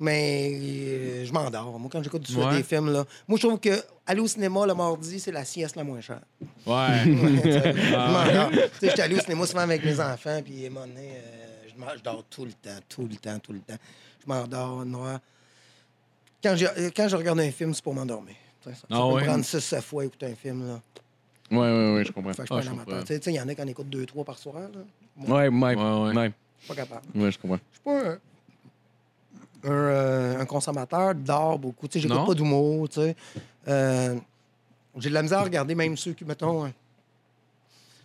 mais 0.00 0.50
euh, 0.54 1.24
je 1.24 1.32
m'endors. 1.32 1.78
Moi, 1.78 1.88
quand 1.90 2.02
j'écoute 2.02 2.22
du 2.22 2.36
Ouais. 2.36 2.56
des 2.56 2.62
films, 2.62 2.92
là, 2.92 3.04
moi, 3.26 3.38
je 3.40 3.46
trouve 3.46 3.58
que 3.60 3.70
aller 4.06 4.20
au 4.20 4.26
cinéma 4.26 4.66
le 4.66 4.74
mardi, 4.74 5.18
c'est 5.20 5.32
la 5.32 5.44
sieste 5.44 5.76
la 5.76 5.84
moins 5.84 6.00
chère. 6.00 6.20
Ouais. 6.66 6.76
Ouais, 7.06 7.42
tu 7.42 7.52
sais, 7.52 7.72
je 7.74 7.92
m'endors. 8.12 8.50
Tu 8.50 8.56
sais, 8.58 8.70
j'étais 8.82 9.02
allé 9.02 9.16
au 9.16 9.20
cinéma 9.20 9.46
souvent 9.46 9.60
avec 9.62 9.84
mes 9.84 10.00
enfants, 10.00 10.40
puis 10.44 10.64
à 10.64 10.66
un 10.68 10.70
moment 10.70 10.86
donné, 10.86 11.10
euh, 11.16 11.68
je, 11.96 12.02
dors 12.02 12.24
tout 12.30 12.44
le 12.44 12.52
temps, 12.52 12.78
tout 12.88 13.06
le 13.06 13.16
temps, 13.16 13.38
tout 13.38 13.52
le 13.52 13.60
temps. 13.60 13.76
Je 14.22 14.26
m'endors, 14.28 14.84
noir. 14.84 15.20
Quand 16.42 16.54
je, 16.56 16.66
euh, 16.66 16.90
quand 16.94 17.08
je 17.08 17.16
regarde 17.16 17.40
un 17.40 17.50
film, 17.50 17.74
c'est 17.74 17.82
pour 17.82 17.94
m'endormir. 17.94 18.34
Ça, 18.64 18.70
ça 18.74 18.82
Ah 18.90 18.96
peut 19.08 19.14
ouais? 19.14 19.24
prendre 19.24 19.44
6-7 19.44 19.80
fois 19.82 20.04
écouter 20.04 20.26
un 20.26 20.34
film. 20.34 20.66
Là. 20.68 20.80
Ouais, 21.50 21.58
ouais, 21.58 21.94
ouais, 21.94 22.04
je 22.04 22.12
comprends. 22.12 22.32
Fait 22.32 22.46
que 22.46 22.60
je 22.60 22.70
Ah. 22.70 23.02
Tu 23.06 23.14
sais, 23.16 23.20
il 23.26 23.32
y 23.34 23.40
en 23.40 23.48
a 23.48 23.54
qui 23.54 23.62
en 23.62 23.66
écoutent 23.66 23.88
2-3 23.88 24.24
par 24.24 24.38
soir. 24.38 24.56
Là. 24.56 24.68
Moi, 25.16 25.38
Ouais, 25.42 25.48
ouais, 25.48 26.14
Ouais, 26.14 26.32
pas 26.66 26.74
capable. 26.74 27.02
Ouais, 27.14 27.30
je 27.32 27.38
comprends. 27.38 27.58
Je 27.72 27.76
suis 27.76 27.82
pas 27.84 28.18
un, 29.64 29.68
un, 29.70 29.72
euh, 29.72 30.40
un 30.40 30.46
consommateur 30.46 31.14
d'art 31.14 31.58
beaucoup. 31.58 31.88
Tu 31.88 32.00
sais, 32.00 32.08
j'écoute 32.08 32.26
pas 32.26 32.34
d'humour. 32.34 32.88
Tu 32.88 33.00
sais. 33.00 33.16
Euh, 33.68 34.16
j'ai 34.98 35.08
de 35.10 35.14
la 35.14 35.22
misère 35.22 35.38
à 35.38 35.44
regarder 35.44 35.74
même 35.74 35.96
ceux 35.96 36.12
qui, 36.12 36.24
mettons, 36.24 36.64
euh, 36.64 36.68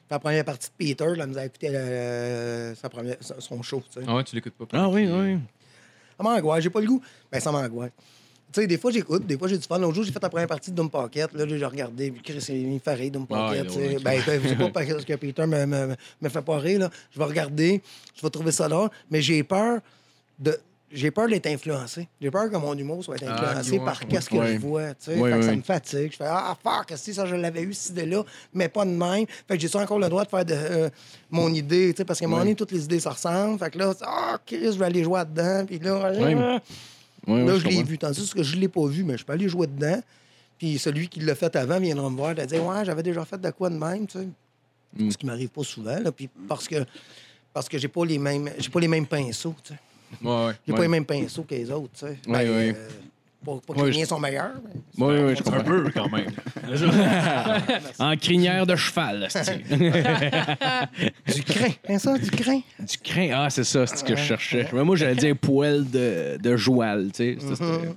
la 0.09 0.19
première 0.19 0.45
partie 0.45 0.69
de 0.69 0.73
Peter, 0.77 1.05
de 1.07 1.13
la 1.13 1.25
misère 1.25 1.43
à 1.43 1.45
écouter 1.45 1.69
euh, 1.73 2.75
sa 2.75 2.89
première, 2.89 3.17
son 3.39 3.61
show. 3.61 3.81
Tu 3.91 3.99
sais. 3.99 4.05
Ah 4.07 4.15
ouais, 4.15 4.23
tu 4.23 4.35
l'écoutes 4.35 4.53
pas. 4.53 4.65
Ah 4.73 4.89
oui, 4.89 5.07
oui. 5.11 5.39
Ça 6.17 6.23
m'angoisse, 6.23 6.63
j'ai 6.63 6.69
pas 6.69 6.81
le 6.81 6.87
goût. 6.87 7.01
Ben, 7.31 7.39
ça 7.39 7.51
m'angoisse. 7.51 7.91
Tu 8.51 8.61
sais, 8.61 8.67
des 8.67 8.77
fois, 8.77 8.91
j'écoute, 8.91 9.25
des 9.25 9.35
fois, 9.35 9.47
j'ai 9.47 9.57
du 9.57 9.65
fun. 9.65 9.79
L'autre 9.79 9.95
jour, 9.95 10.03
j'ai 10.03 10.11
fait 10.11 10.21
la 10.21 10.29
première 10.29 10.47
partie 10.47 10.69
de 10.69 10.75
Doom 10.75 10.87
Pocket. 10.91 11.33
Là, 11.33 11.47
j'ai 11.47 11.65
regardé, 11.65 12.11
puis 12.11 12.21
Chris, 12.21 12.45
il 12.49 12.67
me 12.67 12.77
fait 12.77 12.93
rire, 12.93 13.09
Doom 13.11 13.25
Ah, 13.31 13.47
Pocket. 13.49 13.65
drôle, 13.65 14.03
ben, 14.03 14.21
ben, 14.23 14.41
c'est 14.45 14.55
pas 14.55 14.69
parce 14.73 15.05
que 15.05 15.15
Peter 15.15 15.47
me, 15.47 15.65
me, 15.65 15.95
me 16.21 16.29
fait 16.29 16.41
pas 16.43 16.57
rire. 16.59 16.81
Là. 16.81 16.89
Je 17.09 17.17
vais 17.17 17.25
regarder, 17.25 17.81
je 18.15 18.21
vais 18.21 18.29
trouver 18.29 18.51
ça 18.51 18.67
là, 18.69 18.89
mais 19.09 19.23
j'ai 19.23 19.41
peur 19.41 19.79
de. 20.37 20.55
J'ai 20.93 21.09
peur 21.09 21.27
d'être 21.27 21.47
influencé. 21.47 22.07
J'ai 22.21 22.29
peur 22.29 22.49
que 22.51 22.55
mon 22.55 22.77
humour 22.77 23.03
soit 23.03 23.17
Ah, 23.25 23.57
influencé 23.57 23.79
par 23.79 23.99
qu'est-ce 24.07 24.29
que 24.29 24.45
je 24.45 24.57
vois. 24.59 24.93
tu 24.93 25.05
sais. 25.05 25.13
Fait 25.15 25.39
que 25.39 25.41
ça 25.41 25.55
me 25.55 25.61
fatigue. 25.63 26.11
Je 26.11 26.17
fais 26.17 26.25
Ah, 26.27 26.55
fuck, 26.61 26.93
si 26.97 27.13
ça, 27.13 27.25
je 27.25 27.35
l'avais 27.35 27.63
eu, 27.63 27.73
cette 27.73 27.91
idée-là, 27.93 28.23
mais 28.53 28.69
pas 28.69 28.85
de 28.85 28.91
même. 28.91 29.25
Fait 29.47 29.57
que 29.57 29.67
j'ai 29.67 29.75
encore 29.77 29.97
le 29.99 30.07
droit 30.07 30.23
de 30.23 30.29
faire 30.29 30.45
de, 30.45 30.53
euh, 30.53 30.89
mon 31.31 31.51
idée, 31.53 31.91
tu 31.93 31.97
sais, 31.97 32.05
parce 32.05 32.19
qu'à 32.19 32.25
un 32.25 32.29
moment 32.29 32.41
donné, 32.43 32.55
toutes 32.55 32.71
les 32.71 32.83
idées 32.83 32.99
se 32.99 33.09
ressemblent. 33.09 33.57
Fait 33.57 33.71
que 33.71 33.79
là, 33.79 33.93
ah, 34.01 34.37
Chris, 34.45 34.59
je 34.73 34.77
vais 34.77 34.85
aller 34.85 35.03
jouer 35.03 35.23
dedans. 35.25 35.65
Puis 35.65 35.79
là, 35.79 36.11
ah. 36.13 36.59
Là, 37.27 37.55
je 37.55 37.59
je 37.59 37.67
l'ai 37.67 37.83
vu. 37.83 37.97
Tandis 37.97 38.29
que 38.29 38.43
je 38.43 38.55
ne 38.55 38.61
l'ai 38.61 38.67
pas 38.67 38.85
vu, 38.85 39.03
mais 39.03 39.17
je 39.17 39.25
peux 39.25 39.33
aller 39.33 39.49
jouer 39.49 39.67
dedans. 39.67 40.01
Puis 40.59 40.77
celui 40.77 41.07
qui 41.07 41.19
l'a 41.21 41.35
fait 41.35 41.55
avant 41.55 41.79
viendra 41.79 42.09
me 42.09 42.15
voir 42.15 42.37
et 42.37 42.45
dire 42.45 42.63
Ouais, 42.65 42.85
j'avais 42.85 43.03
déjà 43.03 43.25
fait 43.25 43.39
de 43.39 43.49
quoi 43.49 43.69
de 43.69 43.77
même, 43.77 44.05
tu 44.07 44.19
sais. 44.19 44.27
Mm. 44.95 45.11
Ce 45.11 45.17
qui 45.17 45.25
m'arrive 45.25 45.49
pas 45.49 45.63
souvent. 45.63 45.99
Là, 45.99 46.11
puis 46.11 46.29
parce 46.47 46.67
que 46.67 46.85
parce 47.51 47.67
que 47.67 47.77
j'ai 47.77 47.87
pas 47.87 48.05
les 48.05 48.17
mêmes 48.19 48.49
j'ai 48.57 48.69
pas 48.69 48.79
les 48.79 48.87
mêmes 48.87 49.07
pinceaux, 49.07 49.55
tu 49.63 49.73
sais. 49.73 49.79
Ouais, 50.21 50.45
ouais. 50.47 50.53
J'ai 50.67 50.73
pas 50.73 50.81
les 50.81 50.87
mêmes 50.87 51.05
pinceaux 51.05 51.43
que 51.43 51.55
les 51.55 51.69
autres, 51.71 51.93
tu 51.93 51.99
sais. 52.05 52.17
Ouais. 52.27 52.45
euh, 52.47 52.73
pas 53.45 53.51
pas 53.67 53.73
que 53.81 53.85
les 53.85 53.91
je- 53.93 53.99
miens 53.99 54.05
sont 54.05 54.19
meilleurs. 54.19 54.51
Ouais, 54.97 55.23
ouais, 55.23 55.35
je 55.35 55.41
Un 55.41 55.43
comprends. 55.43 55.63
peu, 55.63 55.91
quand 55.93 56.09
même. 56.11 56.25
En 57.99 58.15
crinière 58.17 58.65
de 58.65 58.75
cheval. 58.75 59.27
Du 61.33 61.43
crin, 61.43 61.69
hein, 61.89 61.97
ça, 61.99 62.17
du 62.17 62.29
crin? 62.31 62.61
Du 62.79 62.97
crin. 62.97 63.29
Ah, 63.33 63.49
c'est 63.49 63.63
ça, 63.63 63.85
c'est 63.87 63.97
ce 63.97 64.03
que 64.03 64.15
je 64.15 64.21
cherchais. 64.23 64.67
Mais 64.73 64.83
moi, 64.83 64.95
j'allais 64.95 65.15
dire 65.15 65.35
poêle 65.37 65.89
de, 65.89 66.37
de 66.41 66.55
joual, 66.55 67.07
tu 67.13 67.37
sais. 67.37 67.37
C'était- 67.39 67.93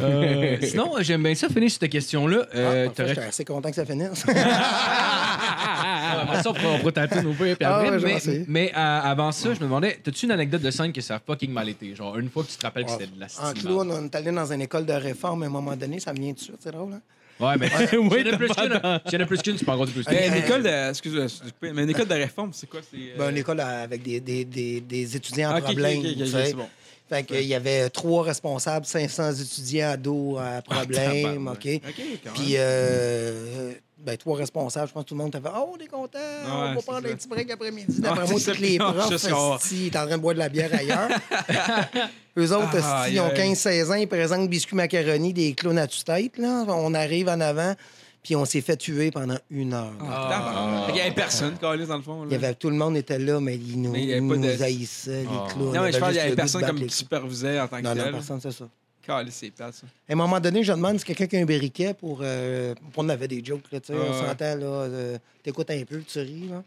Euh, 0.00 0.56
sinon, 0.62 0.92
j'aime 1.00 1.22
bien 1.24 1.34
ça, 1.34 1.48
finir 1.48 1.68
sur 1.70 1.80
cette 1.80 1.90
question-là. 1.90 2.46
Ah, 2.52 2.56
Euh, 2.56 2.88
t'aurais- 2.94 3.08
J'étais 3.08 3.20
assez 3.26 3.44
content 3.44 3.68
que 3.70 3.76
ça 3.76 3.84
finisse. 3.84 4.24
Ah, 4.28 6.20
après 6.22 6.42
ça, 6.42 6.50
on 6.50 6.54
pourra, 6.54 6.72
on 6.74 6.78
pourra 6.78 6.92
tâter 6.92 7.22
nos 7.22 7.32
peu. 7.32 7.44
Puis 7.46 7.56
Ah 7.64 7.76
après, 7.78 7.90
ouais, 7.98 8.18
je 8.20 8.30
mais, 8.46 8.70
euh, 8.76 9.00
avant 9.02 9.32
ça, 9.32 9.48
je 9.54 9.58
me 9.60 9.64
demandais, 9.64 9.98
t'as-tu 10.02 10.26
une 10.26 10.32
anecdote 10.32 10.62
de 10.62 10.70
scène 10.70 10.92
que 10.92 11.00
ça 11.00 11.16
a 11.16 11.20
fucking 11.24 11.50
mal 11.52 11.68
été? 11.68 11.94
Genre, 11.94 12.16
une 12.18 12.28
fois 12.30 12.44
que 12.44 12.48
tu 12.50 12.56
te 12.56 12.64
rappelles 12.64 12.84
que 12.84 12.90
c'était 12.92 13.06
de 13.06 13.18
la 13.18 13.26
en 13.42 13.52
clown, 13.52 13.90
on 13.90 14.04
est 14.04 14.14
allé 14.14 14.30
dans 14.44 14.52
une 14.52 14.62
école 14.62 14.86
de 14.86 14.92
réforme 14.92 15.42
à 15.42 15.46
un 15.46 15.50
moment 15.50 15.76
donné, 15.76 16.00
ça 16.00 16.12
me 16.12 16.18
vient 16.18 16.32
de 16.32 16.38
suite, 16.38 16.56
c'est 16.60 16.72
drôle, 16.72 16.92
hein? 16.94 17.00
Ouais, 17.40 17.56
mais 17.58 17.68
Oui, 17.98 18.18
s'il 18.18 18.26
y 18.26 18.30
en 18.30 18.34
a 18.34 18.36
t'as 18.36 18.36
plus 18.36 18.48
qu'une, 18.48 19.00
s'il 19.06 19.14
y 19.14 19.16
en 19.16 19.24
a 19.24 19.26
plus 19.26 19.42
qu'une, 19.42 19.56
tu 19.56 19.64
peux 19.64 19.72
en 19.72 19.86
plus 19.86 20.04
qu'une. 20.04 20.14
Mais 20.14 20.28
une 20.28 20.34
Euh, 20.34 20.36
école 20.46 20.62
de. 20.62 20.90
Excuse-moi, 20.90 21.24
excuse-moi, 21.24 21.72
mais 21.74 21.82
une 21.84 21.90
école 21.90 22.08
de 22.08 22.14
réforme, 22.14 22.50
c'est 22.52 22.68
quoi? 22.68 22.80
C'est. 22.82 22.96
euh, 22.98 23.16
Ben, 23.18 23.30
une 23.30 23.38
école 23.38 23.60
avec 23.60 24.02
des, 24.02 24.20
des, 24.20 24.44
des, 24.44 24.80
des 24.82 25.16
étudiants 25.16 25.50
en 25.52 25.54
ah, 25.54 25.60
problème. 25.62 26.02
c'est 26.26 26.52
bon. 26.54 26.68
Fait 27.10 27.24
qu'il 27.24 27.42
y 27.42 27.54
avait 27.56 27.90
trois 27.90 28.22
responsables, 28.22 28.86
500 28.86 29.32
étudiants 29.32 29.90
ados 29.90 30.38
à 30.40 30.62
problème, 30.62 31.22
tabarnak. 31.22 31.54
OK? 31.66 31.80
Ok, 31.88 32.32
Puis, 32.34 32.52
euh, 32.56 33.72
ben, 33.98 34.16
trois 34.16 34.38
responsables, 34.38 34.86
je 34.88 34.92
pense 34.92 35.02
que 35.02 35.08
tout 35.08 35.14
le 35.16 35.22
monde 35.24 35.32
fait 35.32 35.42
«Oh, 35.56 35.74
on 35.74 35.78
est 35.84 35.88
content, 35.88 36.18
on 36.46 36.74
va 36.74 36.82
prendre 36.82 37.02
ça. 37.06 37.12
un 37.12 37.16
petit 37.16 37.26
break 37.28 37.50
après-midi.» 37.50 37.96
D'après 38.00 38.26
moi, 38.28 38.40
tous 38.40 38.58
les 38.60 38.78
profs, 38.78 39.70
ils 39.72 39.86
étaient 39.88 39.98
en 39.98 40.06
train 40.06 40.16
de 40.16 40.22
boire 40.22 40.34
de 40.34 40.38
la 40.38 40.48
bière 40.48 40.70
ailleurs. 40.72 41.08
Eux 42.38 42.52
autres, 42.52 42.78
Ah, 42.82 43.06
ils 43.10 43.18
ont 43.20 43.26
aïe, 43.26 43.40
aïe. 43.40 43.52
15-16 43.54 43.90
ans, 43.90 43.94
ils 43.94 44.06
présentent 44.08 44.48
biscuits 44.48 44.76
macaroni, 44.76 45.32
des 45.32 45.52
clowns 45.54 45.78
à 45.78 45.86
tue-tête. 45.88 46.38
là. 46.38 46.64
On 46.68 46.94
arrive 46.94 47.28
en 47.28 47.40
avant, 47.40 47.74
puis 48.22 48.36
on 48.36 48.44
s'est 48.44 48.60
fait 48.60 48.76
tuer 48.76 49.10
pendant 49.10 49.38
une 49.50 49.72
heure. 49.72 49.92
Ah, 50.00 50.84
Fait 50.86 50.92
qu'il 50.92 50.98
y 51.00 51.04
avait 51.04 51.14
personne, 51.14 51.56
Carlis, 51.58 51.86
dans 51.86 51.96
le 51.96 52.02
fond. 52.02 52.24
Il 52.26 52.32
y 52.32 52.34
avait, 52.34 52.54
tout 52.54 52.70
le 52.70 52.76
monde 52.76 52.96
était 52.96 53.18
là, 53.18 53.40
mais 53.40 53.56
ils 53.56 53.80
nous, 53.80 53.90
Mais 53.92 54.02
il 54.02 54.08
y 54.08 54.12
avait 54.12 54.22
ils 54.22 54.28
pas 54.28 54.36
nous 54.36 54.42
de- 54.56 54.62
haïssaient, 54.62 55.22
les 55.22 55.52
clowns. 55.54 55.74
Non, 55.74 55.82
mais 55.82 55.92
je 55.92 55.98
pense 55.98 56.08
qu'il 56.08 56.16
y 56.16 56.20
avait 56.20 56.36
personne 56.36 56.64
comme 56.66 56.80
qui 56.86 56.90
supervisait 56.94 57.60
en 57.60 57.68
tant 57.68 57.78
que 57.78 57.82
Non, 57.82 57.94
non, 57.94 58.02
tel. 58.04 58.12
personne, 58.12 58.40
c'est 58.40 58.52
ça. 58.52 58.68
Carlis, 59.02 59.30
c'est 59.32 59.50
plate, 59.50 59.74
ça. 59.74 59.86
À 60.08 60.12
un 60.12 60.16
moment 60.16 60.38
donné, 60.38 60.62
je 60.62 60.72
demande 60.72 60.98
si 60.98 61.04
quelqu'un 61.06 61.26
qui 61.26 61.36
a 61.36 61.40
un 61.40 61.44
briquet 61.46 61.94
pour. 61.94 62.20
Euh, 62.22 62.74
on 62.96 63.08
avait 63.08 63.26
des 63.28 63.42
jokes, 63.42 63.64
là, 63.72 63.80
tu 63.80 63.92
sais. 63.94 63.98
On 63.98 64.12
s'entend, 64.12 64.54
là. 64.56 64.66
euh, 64.66 65.18
T'écoutes 65.42 65.70
un 65.70 65.82
peu, 65.84 66.02
tu 66.02 66.18
ris, 66.20 66.48
là. 66.48 66.62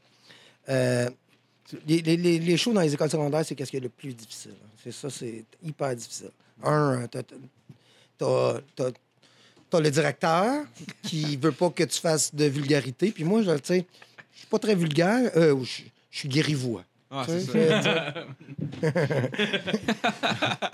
Euh, 0.70 1.10
les, 1.88 2.02
les, 2.02 2.18
les, 2.18 2.40
les 2.40 2.58
shows 2.58 2.74
dans 2.74 2.82
les 2.82 2.94
écoles 2.94 3.10
secondaires, 3.12 3.46
c'est 3.46 3.54
qu'est-ce 3.56 3.70
qui 3.72 3.78
est 3.78 3.82
le 3.82 3.90
plus 3.90 4.14
difficile. 4.14 4.52
hein? 4.64 4.68
C'est 4.84 4.92
ça, 4.92 5.10
c'est 5.12 5.46
hyper 5.64 5.96
difficile. 5.96 6.32
Un, 6.64 7.06
t'as- 7.08 7.22
t'as- 9.78 9.82
le 9.84 9.92
directeur 9.92 10.64
qui 11.04 11.38
veut 11.38 11.52
pas 11.52 11.70
que 11.70 11.84
tu 11.84 12.00
fasses 12.00 12.34
de 12.34 12.46
vulgarité. 12.46 13.12
Puis 13.12 13.24
moi, 13.24 13.42
je- 13.42 13.50
sais, 13.64 13.86
je 14.34 14.38
suis 14.40 14.48
pas 14.48 14.60
très 14.60 14.76
vulgaire. 14.76 15.32
Euh, 15.36 15.56
je 15.64 15.84
suis 16.12 16.30
guérivois. 16.30 16.84
Ah, 17.12 17.26
c'est 17.28 17.42
ça. 17.42 18.14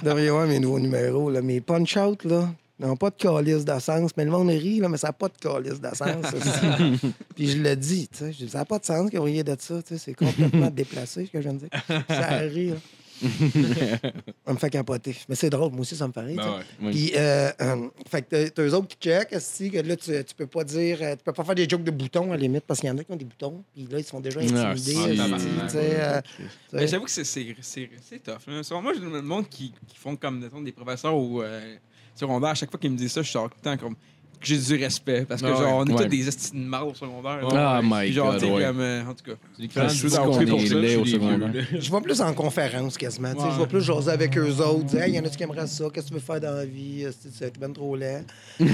Devriez 0.03 0.30
voir 0.30 0.47
mes 0.47 0.59
nouveaux 0.59 0.80
numéros, 0.80 1.30
là. 1.30 1.41
Mes 1.41 1.59
punch-out, 1.61 2.23
là, 2.23 2.49
n'ont 2.80 2.95
pas 2.95 3.09
de 3.09 3.15
calice 3.15 3.65
d'essence. 3.65 4.11
Mais 4.15 4.23
le 4.26 4.31
monde 4.31 4.49
rit, 4.49 4.80
là, 4.80 4.88
mais 4.89 4.97
ça 4.97 5.07
n'a 5.07 5.13
pas 5.13 5.27
de 5.27 5.38
calice 5.38 5.81
d'essence. 5.81 6.26
Puis 7.35 7.49
je 7.51 7.57
le 7.57 7.76
dis, 7.76 8.07
tu 8.07 8.31
sais. 8.34 8.47
Ça 8.47 8.59
n'a 8.59 8.65
pas 8.65 8.80
de 8.80 8.85
sens 8.85 9.09
que 9.09 9.17
vous 9.17 9.23
riez 9.23 9.43
de 9.43 9.55
ça, 9.59 9.81
tu 9.81 9.95
sais. 9.95 9.97
C'est 9.97 10.13
complètement 10.13 10.69
déplacé, 10.73 11.26
ce 11.26 11.31
que 11.31 11.39
je 11.41 11.49
viens 11.49 11.53
de 11.53 11.59
dire. 11.59 11.69
Ça 12.07 12.27
rit, 12.39 12.69
là. 12.69 12.76
ça 14.45 14.53
me 14.53 14.57
fait 14.57 14.69
capoter. 14.69 15.15
Mais 15.27 15.35
c'est 15.35 15.49
drôle, 15.49 15.71
moi 15.71 15.81
aussi, 15.81 15.95
ça 15.95 16.07
me 16.07 16.13
sais. 16.13 16.35
Ben 16.35 16.49
ouais. 16.49 16.63
Oui. 16.81 16.91
Puis, 16.91 17.11
euh, 17.15 17.51
euh, 17.61 17.87
fait 18.09 18.21
que 18.23 18.47
t'as- 18.49 18.61
eux 18.63 18.73
autres 18.73 18.87
qui 18.87 18.97
check, 19.09 19.33
esti, 19.33 19.69
que 19.71 19.77
là, 19.79 19.95
tu, 19.95 20.11
tu 20.23 20.35
peux 20.35 20.47
pas 20.47 20.63
dire, 20.63 20.97
euh, 21.01 21.15
tu 21.15 21.23
peux 21.23 21.33
pas 21.33 21.43
faire 21.43 21.55
des 21.55 21.67
jokes 21.67 21.83
de 21.83 21.91
boutons, 21.91 22.31
à 22.31 22.35
la 22.35 22.41
limite, 22.41 22.63
parce 22.65 22.79
qu'il 22.79 22.87
y 22.89 22.91
en 22.91 22.97
a 22.97 23.03
qui 23.03 23.11
ont 23.11 23.15
des 23.15 23.25
boutons, 23.25 23.63
puis 23.73 23.87
là, 23.91 23.99
ils 23.99 24.03
sont 24.05 24.19
déjà 24.19 24.39
intimidés, 24.73 24.95
euh, 25.93 26.21
Mais 26.73 26.87
j'avoue 26.87 27.05
que 27.05 27.11
c'est- 27.11 27.23
c'est 27.23 27.55
c'est- 27.61 27.89
c'est 28.01 28.23
tough. 28.23 28.39
Là. 28.47 28.61
Moi, 28.81 28.93
je- 28.95 29.01
le 29.01 29.21
monde 29.21 29.47
qui, 29.49 29.73
qui 29.87 29.97
font 29.97 30.15
comme 30.15 30.39
mettons, 30.39 30.61
des 30.61 30.71
professeurs 30.71 31.15
au 31.15 31.41
euh, 31.41 31.75
secondaire, 32.15 32.49
à 32.51 32.55
chaque 32.55 32.69
fois 32.71 32.79
qu'ils 32.79 32.91
me 32.91 32.97
disent 32.97 33.11
ça, 33.13 33.21
je 33.21 33.31
sors 33.31 33.49
tout 33.49 33.57
le 33.63 33.69
temps 33.71 33.77
comme 33.77 33.95
que 34.39 34.47
j'ai 34.47 34.57
du 34.57 34.75
respect. 34.83 35.25
Parce 35.27 35.41
que, 35.41 35.47
Ah 35.47 35.51
ouais. 35.51 35.57
genre, 35.57 35.73
on 35.77 35.85
est 35.85 35.91
Ouais. 35.93 36.03
tous 36.03 36.09
des 36.09 36.27
estis 36.27 36.51
de 36.53 36.57
marde 36.57 36.89
au 36.91 36.93
secondaire. 36.93 37.39
Ah, 37.53 37.81
my 37.83 38.01
Puis 38.05 38.13
genre, 38.13 38.31
God, 38.33 38.43
ouais. 38.43 38.63
comme, 38.65 38.79
euh, 38.79 39.01
en 39.03 39.13
tout 39.13 39.23
cas. 39.25 39.31
Je 39.59 39.87
suis 39.89 40.09
dans 40.09 40.37
des- 40.37 40.45
pour 40.45 40.61
ça, 40.61 40.75
des 40.75 40.95
vieux, 40.95 41.05
secondaire. 41.05 41.65
Je 41.77 41.91
vais 41.91 42.01
plus 42.01 42.21
en 42.21 42.33
conférence 42.33 42.97
quasiment. 42.97 43.33
Je 43.37 43.59
vais 43.59 43.67
plus 43.67 43.81
jaser 43.81 44.11
avec 44.11 44.37
eux 44.37 44.55
autres. 44.61 44.85
Dire, 44.85 45.03
Hey, 45.03 45.13
y 45.13 45.19
en 45.19 45.25
a 45.25 45.29
qui 45.29 45.43
aimeraient 45.43 45.67
ça? 45.67 45.85
Qu'est-ce 45.93 46.05
que 46.07 46.09
tu 46.09 46.13
veux 46.15 46.19
faire 46.19 46.39
dans 46.39 46.53
la 46.55 46.65
vie? 46.65 47.03
Que 47.05 47.11
C'est 47.33 47.57
ben 47.59 47.73
trop 47.73 47.95
laid. 47.95 48.23
Euh, 48.61 48.65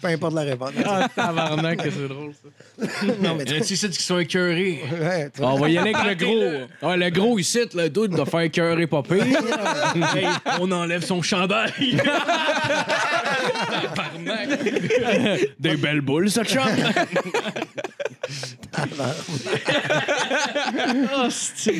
Peu 0.00 0.08
importe 0.08 0.34
la 0.34 0.42
réponse. 0.42 0.70
Ah, 0.84 1.08
tabarnak, 1.14 1.82
que 1.82 1.90
c'est 1.90 2.08
drôle, 2.08 2.32
ça. 2.34 2.86
non, 3.22 3.34
mais 3.36 3.44
Il 3.44 3.52
y 3.52 3.58
en 3.58 3.62
a 3.62 3.64
qui 3.64 3.76
sont 4.02 4.18
écœurés. 4.18 4.80
Ouais, 5.00 5.26
Ah, 5.26 5.30
vois. 5.38 5.52
on 5.54 5.58
va 5.58 5.68
y 5.70 5.78
aller 5.78 5.94
avec 5.94 6.20
le 6.20 6.26
gros. 6.26 6.66
Ah, 6.82 6.96
le 6.96 7.10
gros 7.10 7.38
ici, 7.38 7.60
le 7.74 7.88
dude 7.88 8.10
doit 8.12 8.26
faire 8.26 8.40
écœurer. 8.40 8.86
Hey, 10.14 10.26
on 10.60 10.70
enlève 10.70 11.04
son 11.04 11.22
chandail. 11.22 11.72
Des 15.58 15.76
belles 15.76 16.00
boules, 16.00 16.30
ça, 16.30 16.44
chum. 16.44 16.62
C'est- 21.30 21.74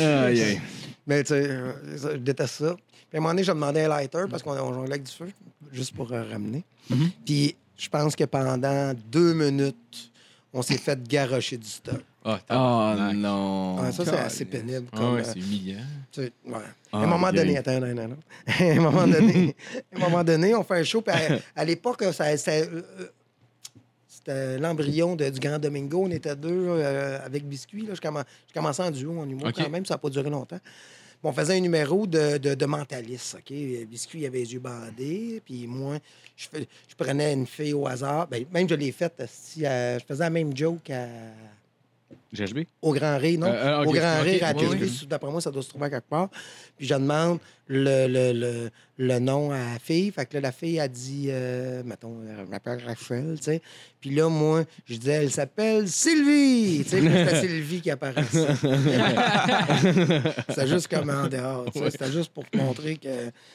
Aïe, 0.00 0.40
aïe. 0.42 0.60
Mais 1.06 1.22
tu 1.22 1.28
sais, 1.28 1.46
euh, 1.48 1.72
je 2.12 2.16
déteste 2.18 2.54
ça. 2.56 2.74
Puis 2.76 3.14
à 3.14 3.16
un 3.16 3.20
moment 3.20 3.30
donné, 3.30 3.42
je 3.44 3.52
demandais 3.52 3.84
un 3.84 3.88
lighter 3.88 4.24
parce 4.30 4.42
qu'on 4.42 4.52
on 4.52 4.74
jonglait 4.74 4.92
avec 4.94 5.04
du 5.04 5.12
feu, 5.12 5.28
juste 5.72 5.94
pour 5.94 6.12
euh, 6.12 6.22
ramener. 6.30 6.64
Puis 7.24 7.56
je 7.78 7.88
pense 7.88 8.14
que 8.14 8.24
pendant 8.24 8.92
deux 9.10 9.32
minutes, 9.32 10.10
on 10.52 10.62
s'est 10.62 10.78
fait 10.78 11.02
garrocher 11.06 11.56
du 11.56 11.68
stock. 11.68 12.02
Tabarnak. 12.24 13.16
non. 13.16 13.76
Ah, 13.80 13.92
ça, 13.92 14.04
c'est 14.04 14.10
assez 14.16 14.44
pénible. 14.44 14.86
Ah 14.92 14.96
Comme, 14.96 15.14
ouais, 15.14 15.20
euh, 15.20 15.24
c'est 15.24 15.38
humiliant. 15.38 15.78
tu 16.12 16.22
sais, 16.22 16.32
ouais. 16.46 16.54
Ah, 16.92 16.98
à 16.98 17.02
un 17.02 17.06
moment 17.06 17.32
donné, 17.32 17.56
attends, 17.58 17.80
non, 17.80 17.94
non, 17.94 18.08
non. 18.08 18.16
à 18.46 18.62
un 18.64 18.74
moment 18.80 19.06
donné, 19.06 19.56
à 19.92 19.96
un 19.96 20.00
moment 20.00 20.24
donné, 20.24 20.54
on 20.54 20.62
fait 20.64 20.74
un 20.80 20.84
show. 20.84 21.00
Puis 21.00 21.14
à, 21.14 21.38
à 21.56 21.64
l'époque, 21.64 22.02
ça, 22.12 22.36
ça, 22.36 22.50
euh, 22.52 22.82
c'était 24.06 24.58
l'embryon 24.58 25.16
de- 25.16 25.28
du 25.30 25.38
Grand 25.40 25.58
Domingo. 25.58 26.02
On 26.06 26.10
était 26.10 26.34
deux 26.36 26.66
euh, 26.68 27.18
avec 27.24 27.46
Biscuit. 27.46 27.86
Là. 27.86 27.94
Je, 27.94 28.00
commen- 28.00 28.24
je 28.48 28.52
commençais 28.54 28.82
en 28.82 28.90
duo, 28.90 29.18
en 29.20 29.28
humour 29.28 29.48
quand 29.54 29.70
même. 29.70 29.86
Ça 29.86 29.94
n'a 29.94 29.98
pas 29.98 30.10
duré 30.10 30.28
longtemps. 30.28 30.60
Bon, 31.22 31.30
on 31.30 31.32
faisait 31.32 31.56
un 31.56 31.60
numéro 31.60 32.06
de, 32.06 32.38
de, 32.38 32.54
de 32.54 32.66
mentaliste. 32.66 33.36
OK? 33.38 33.52
Biscuit, 33.88 34.20
il 34.20 34.26
avait 34.26 34.38
les 34.38 34.52
yeux 34.52 34.60
bandés. 34.60 35.42
Puis 35.44 35.66
moi, 35.66 35.98
je, 36.36 36.46
je 36.88 36.94
prenais 36.96 37.32
une 37.32 37.46
fille 37.46 37.74
au 37.74 37.86
hasard. 37.86 38.28
Ben, 38.28 38.44
même 38.52 38.68
je 38.68 38.74
l'ai 38.74 38.92
faite. 38.92 39.14
je 39.18 39.98
faisais 40.06 40.24
la 40.24 40.30
même 40.30 40.56
joke 40.56 40.90
à- 40.90 41.06
GHB? 42.32 42.64
au 42.82 42.92
Grand 42.92 43.16
Rire, 43.18 43.40
non? 43.40 43.46
Euh, 43.46 43.80
euh, 43.80 43.84
au 43.84 43.92
Grand 43.92 44.18
ok, 44.20 44.24
Rire 44.24 44.44
à 44.44 44.52
la 44.52 44.58
oui, 44.58 44.78
télé. 44.78 44.90
D'après 45.08 45.30
moi, 45.30 45.40
ça 45.40 45.50
doit 45.50 45.62
se 45.62 45.68
trouver 45.68 45.86
à 45.86 45.90
quelque 45.90 46.08
part. 46.08 46.28
Puis 46.76 46.86
je 46.86 46.94
demande 46.94 47.38
le, 47.68 48.06
le, 48.08 48.32
le, 48.32 48.70
le 48.98 49.18
nom 49.18 49.50
à 49.52 49.58
la 49.58 49.78
fille. 49.82 50.10
Fait 50.10 50.26
que 50.26 50.34
là, 50.34 50.40
la 50.40 50.52
fille 50.52 50.80
a 50.80 50.88
dit, 50.88 51.26
euh, 51.28 51.82
mettons, 51.84 52.16
je 52.24 52.50
m'appelle 52.50 52.82
Rachel, 52.86 53.34
tu 53.38 53.44
sais. 53.44 53.62
Puis 54.00 54.10
là, 54.10 54.28
moi, 54.28 54.64
je 54.86 54.96
disais, 54.96 55.12
elle 55.24 55.30
s'appelle 55.30 55.86
Sylvie. 55.88 56.82
Tu 56.84 56.90
sais, 56.90 57.00
c'était 57.00 57.40
Sylvie 57.40 57.80
qui 57.80 57.90
apparaissait. 57.90 58.46
c'était 60.48 60.66
juste 60.66 60.88
comme 60.88 61.10
en 61.10 61.26
dehors. 61.28 61.66
tu 61.72 61.78
sais. 61.80 61.90
C'était 61.90 62.12
juste 62.12 62.32
pour 62.32 62.44
montrer 62.54 62.96
que 62.96 63.08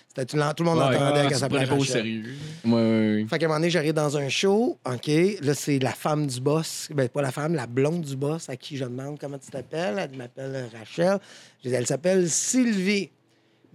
c'était 0.07 0.25
tout, 0.25 0.37
le- 0.37 0.53
tout 0.53 0.63
le 0.63 0.69
monde 0.69 0.79
Ouais, 0.79 0.95
entendait 0.95 1.27
qu'elle 1.27 1.37
s'appelait 1.37 1.59
prenais 1.65 1.69
pas 1.69 1.75
au 1.75 1.79
Rachel. 1.79 1.93
sérieux. 1.93 2.23
Ouais, 2.65 2.71
ouais, 2.71 2.79
ouais. 3.21 3.25
Fait 3.29 3.39
qu'à 3.39 3.45
un 3.45 3.47
moment 3.49 3.59
donné, 3.59 3.69
j'arrive 3.69 3.93
dans 3.93 4.17
un 4.17 4.29
show, 4.29 4.77
OK, 4.85 5.07
là, 5.41 5.53
c'est 5.53 5.79
la 5.79 5.91
femme 5.91 6.27
du 6.27 6.39
boss, 6.39 6.89
ben 6.93 7.07
pas 7.09 7.21
la 7.21 7.31
femme, 7.31 7.55
la 7.55 7.67
blonde 7.67 8.01
du 8.01 8.15
boss 8.15 8.49
à 8.49 8.55
qui 8.55 8.77
je 8.77 8.83
demande 8.85 9.17
comment 9.19 9.37
tu 9.37 9.49
t'appelles. 9.49 9.97
Elle 9.97 10.17
m'appelle 10.17 10.65
Rachel. 10.77 11.17
Je 11.63 11.69
dis, 11.69 11.75
elle 11.75 11.87
s'appelle 11.87 12.29
Sylvie. 12.29 13.09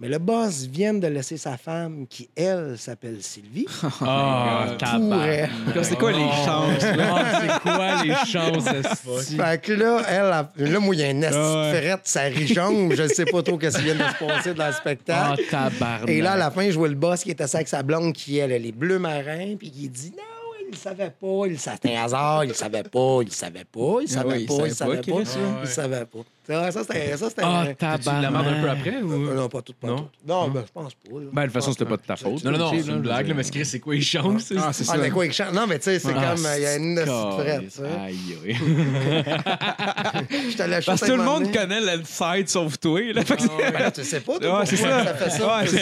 Mais 0.01 0.07
le 0.07 0.17
boss 0.17 0.65
vient 0.65 0.93
de 0.93 1.07
laisser 1.07 1.35
sa 1.35 1.57
femme, 1.57 2.05
qui, 2.09 2.29
elle, 2.33 2.77
s'appelle 2.77 3.17
Sylvie. 3.21 3.65
Ah, 4.01 4.77
pourrait. 4.97 5.49
Comme, 5.73 5.83
C'est 5.83 5.97
quoi 5.97 6.11
les 6.13 6.23
Oh. 6.23 6.45
chances? 6.45 6.83
là? 6.83 7.15
Ah, 7.17 7.41
c'est 7.41 7.69
quoi 7.69 8.03
les 8.03 8.15
chances? 8.25 9.27
Fait 9.35 9.61
que 9.61 9.73
là, 9.73 10.01
elle, 10.07 10.21
a- 10.31 10.51
là, 10.55 10.79
moi, 10.79 10.95
il 10.95 11.01
y 11.01 11.03
a 11.03 11.09
une 11.09 11.23
esti 11.23 11.37
Ah 11.37 11.69
ferrette, 11.73 12.01
ça 12.05 12.21
rijombe. 12.21 12.93
Je 12.95 13.03
ne 13.03 13.07
sais 13.09 13.25
pas 13.25 13.43
trop 13.43 13.57
qu'est-ce 13.57 13.77
qui 13.77 13.83
vient 13.83 13.95
de 13.95 13.99
se 14.03 14.25
passer 14.25 14.53
dans 14.53 14.67
le 14.67 14.69
Ah, 14.69 14.73
spectacle. 14.73 15.43
tabarnak. 15.51 16.09
Et 16.09 16.21
là, 16.21 16.31
à 16.33 16.37
la 16.37 16.49
fin, 16.51 16.69
je 16.71 16.77
vois 16.77 16.87
le 16.87 16.95
boss 16.95 17.21
qui 17.23 17.31
est 17.31 17.41
assis 17.41 17.57
avec 17.57 17.67
sa 17.67 17.83
blonde, 17.83 18.13
qui, 18.13 18.37
elle, 18.37 18.53
elle 18.53 18.65
est 18.65 18.71
bleu 18.71 18.99
marin, 18.99 19.55
puis 19.59 19.69
qui 19.69 19.89
dit 19.89 20.11
non, 20.15 20.23
il 20.65 20.71
le 20.71 20.77
savait 20.77 21.09
pas, 21.11 21.45
il 21.47 21.59
c'était 21.59 21.95
un 21.97 22.03
hasard, 22.05 22.45
il 22.45 22.49
le 22.49 22.53
savait 22.53 22.83
pas, 22.83 23.17
il 23.21 23.25
le 23.25 23.31
savait 23.31 23.65
pas, 23.65 23.97
il 24.01 24.07
savait 24.07 24.29
pas, 24.29 24.37
il 24.37 24.63
le 24.63 24.69
savait 24.69 24.95
savait 24.95 25.01
pas, 25.01 25.19
il 25.19 25.61
le 25.61 25.67
savait 25.67 26.05
pas. 26.05 26.19
Ça, 26.49 26.71
ça, 26.71 26.81
c'était 26.81 27.15
ça, 27.15 27.29
c'était 27.29 27.41
Ah, 27.45 27.59
un- 27.61 27.97
Tu 27.97 28.05
la 28.05 28.31
marde 28.31 28.47
un 28.47 28.53
peu 28.53 28.55
tabarnak. 28.61 28.79
après 28.87 29.01
ou? 29.03 29.29
Euh, 29.29 29.35
non, 29.35 29.49
pas 29.49 29.61
tout, 29.61 29.73
pas 29.79 29.87
Non? 29.87 29.97
tout. 29.97 30.07
Non, 30.27 30.47
ben, 30.47 30.63
je 30.65 30.71
pense 30.71 30.93
pas. 30.95 31.11
là. 31.11 31.25
Ben, 31.31 31.41
de 31.41 31.45
toute 31.47 31.53
façon, 31.53 31.71
c'était 31.73 31.85
pas 31.85 31.97
de 31.97 32.01
ta 32.01 32.15
faute. 32.15 32.43
Non, 32.43 32.51
non, 32.51 32.57
non, 32.57 32.71
c'est 32.71 32.87
une 32.89 33.01
blague, 33.01 33.27
là, 33.27 33.33
mais 33.35 33.43
Chris, 33.43 33.65
c'est 33.65 33.79
quoi 33.79 33.93
les 33.93 34.01
chances? 34.01 34.51
Ah, 34.57 34.71
c'est 34.73 34.83
Ah, 34.89 34.93
ça. 34.93 34.97
mais 34.97 35.11
quoi, 35.11 35.27
il 35.27 35.31
chante? 35.33 35.53
Non, 35.53 35.67
mais 35.67 35.77
tu 35.77 35.83
sais, 35.85 35.99
c'est 35.99 36.09
Ah, 36.17 36.33
comme, 36.33 36.43
euh, 36.47 36.55
il 36.57 36.63
y 36.63 36.65
a 36.65 36.75
une 36.75 36.97
frette, 37.05 37.61
tu 37.65 37.69
sais. 37.69 37.83
Aïe, 38.03 38.37
aïe. 38.45 38.55
Je 40.49 40.57
te 40.57 40.63
lâche 40.63 40.85
Parce 40.87 41.01
que 41.01 41.05
tout 41.05 41.15
le 41.17 41.23
monde 41.23 41.53
connaît 41.53 41.81
l'inside 41.81 42.49
sauf 42.49 42.79
toi. 42.79 42.99
Là. 43.13 43.23
Fait 43.23 43.35
que 43.35 43.41
c'est- 43.43 43.71
Ben, 43.71 43.91
tu 43.91 44.03
sais 44.03 44.19
pas, 44.21 44.39
toi, 44.39 44.59
Ouais, 44.59 44.65
pourquoi 44.65 44.65
c'est 44.65 44.75
ça. 44.77 45.03
ça 45.05 45.13
fait 45.13 45.29
ça. 45.29 45.57
Ouais, 45.59 45.67
c'est 45.67 45.79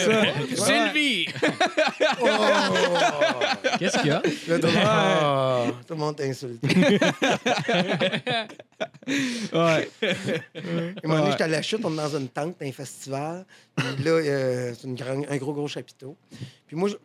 ça. 0.56 0.66
Sylvie! 0.66 1.28
Oh! 2.20 2.26
Qu'est-ce 3.78 3.98
qu'il 3.98 4.08
y 4.08 4.10
a? 4.10 4.20
Là, 4.48 4.58
tout 4.58 4.66
le 4.66 4.72
monde- 4.72 4.82
Ah, 4.84 5.64
tout 5.86 5.94
le 5.94 6.00
monde 6.00 6.16
t'insulte. 6.16 6.62
Ouais. 9.52 9.90
À 10.58 11.04
un 11.04 11.08
moment 11.08 11.20
donné, 11.20 11.32
j'étais 11.32 11.44
à 11.44 11.48
la 11.48 11.62
chute, 11.62 11.80
on 11.84 11.92
est 11.92 11.96
dans 11.96 12.16
une 12.16 12.28
tente, 12.28 12.56
un 12.60 12.72
festival. 12.72 13.44
Puis 13.76 14.04
là, 14.04 14.10
euh, 14.10 14.74
c'est 14.78 14.86
une 14.86 15.26
un 15.28 15.36
gros, 15.36 15.52
gros 15.52 15.68
chapiteau. 15.68 16.16
Puis 16.66 16.76
moi, 16.76 16.88
je 16.88 16.96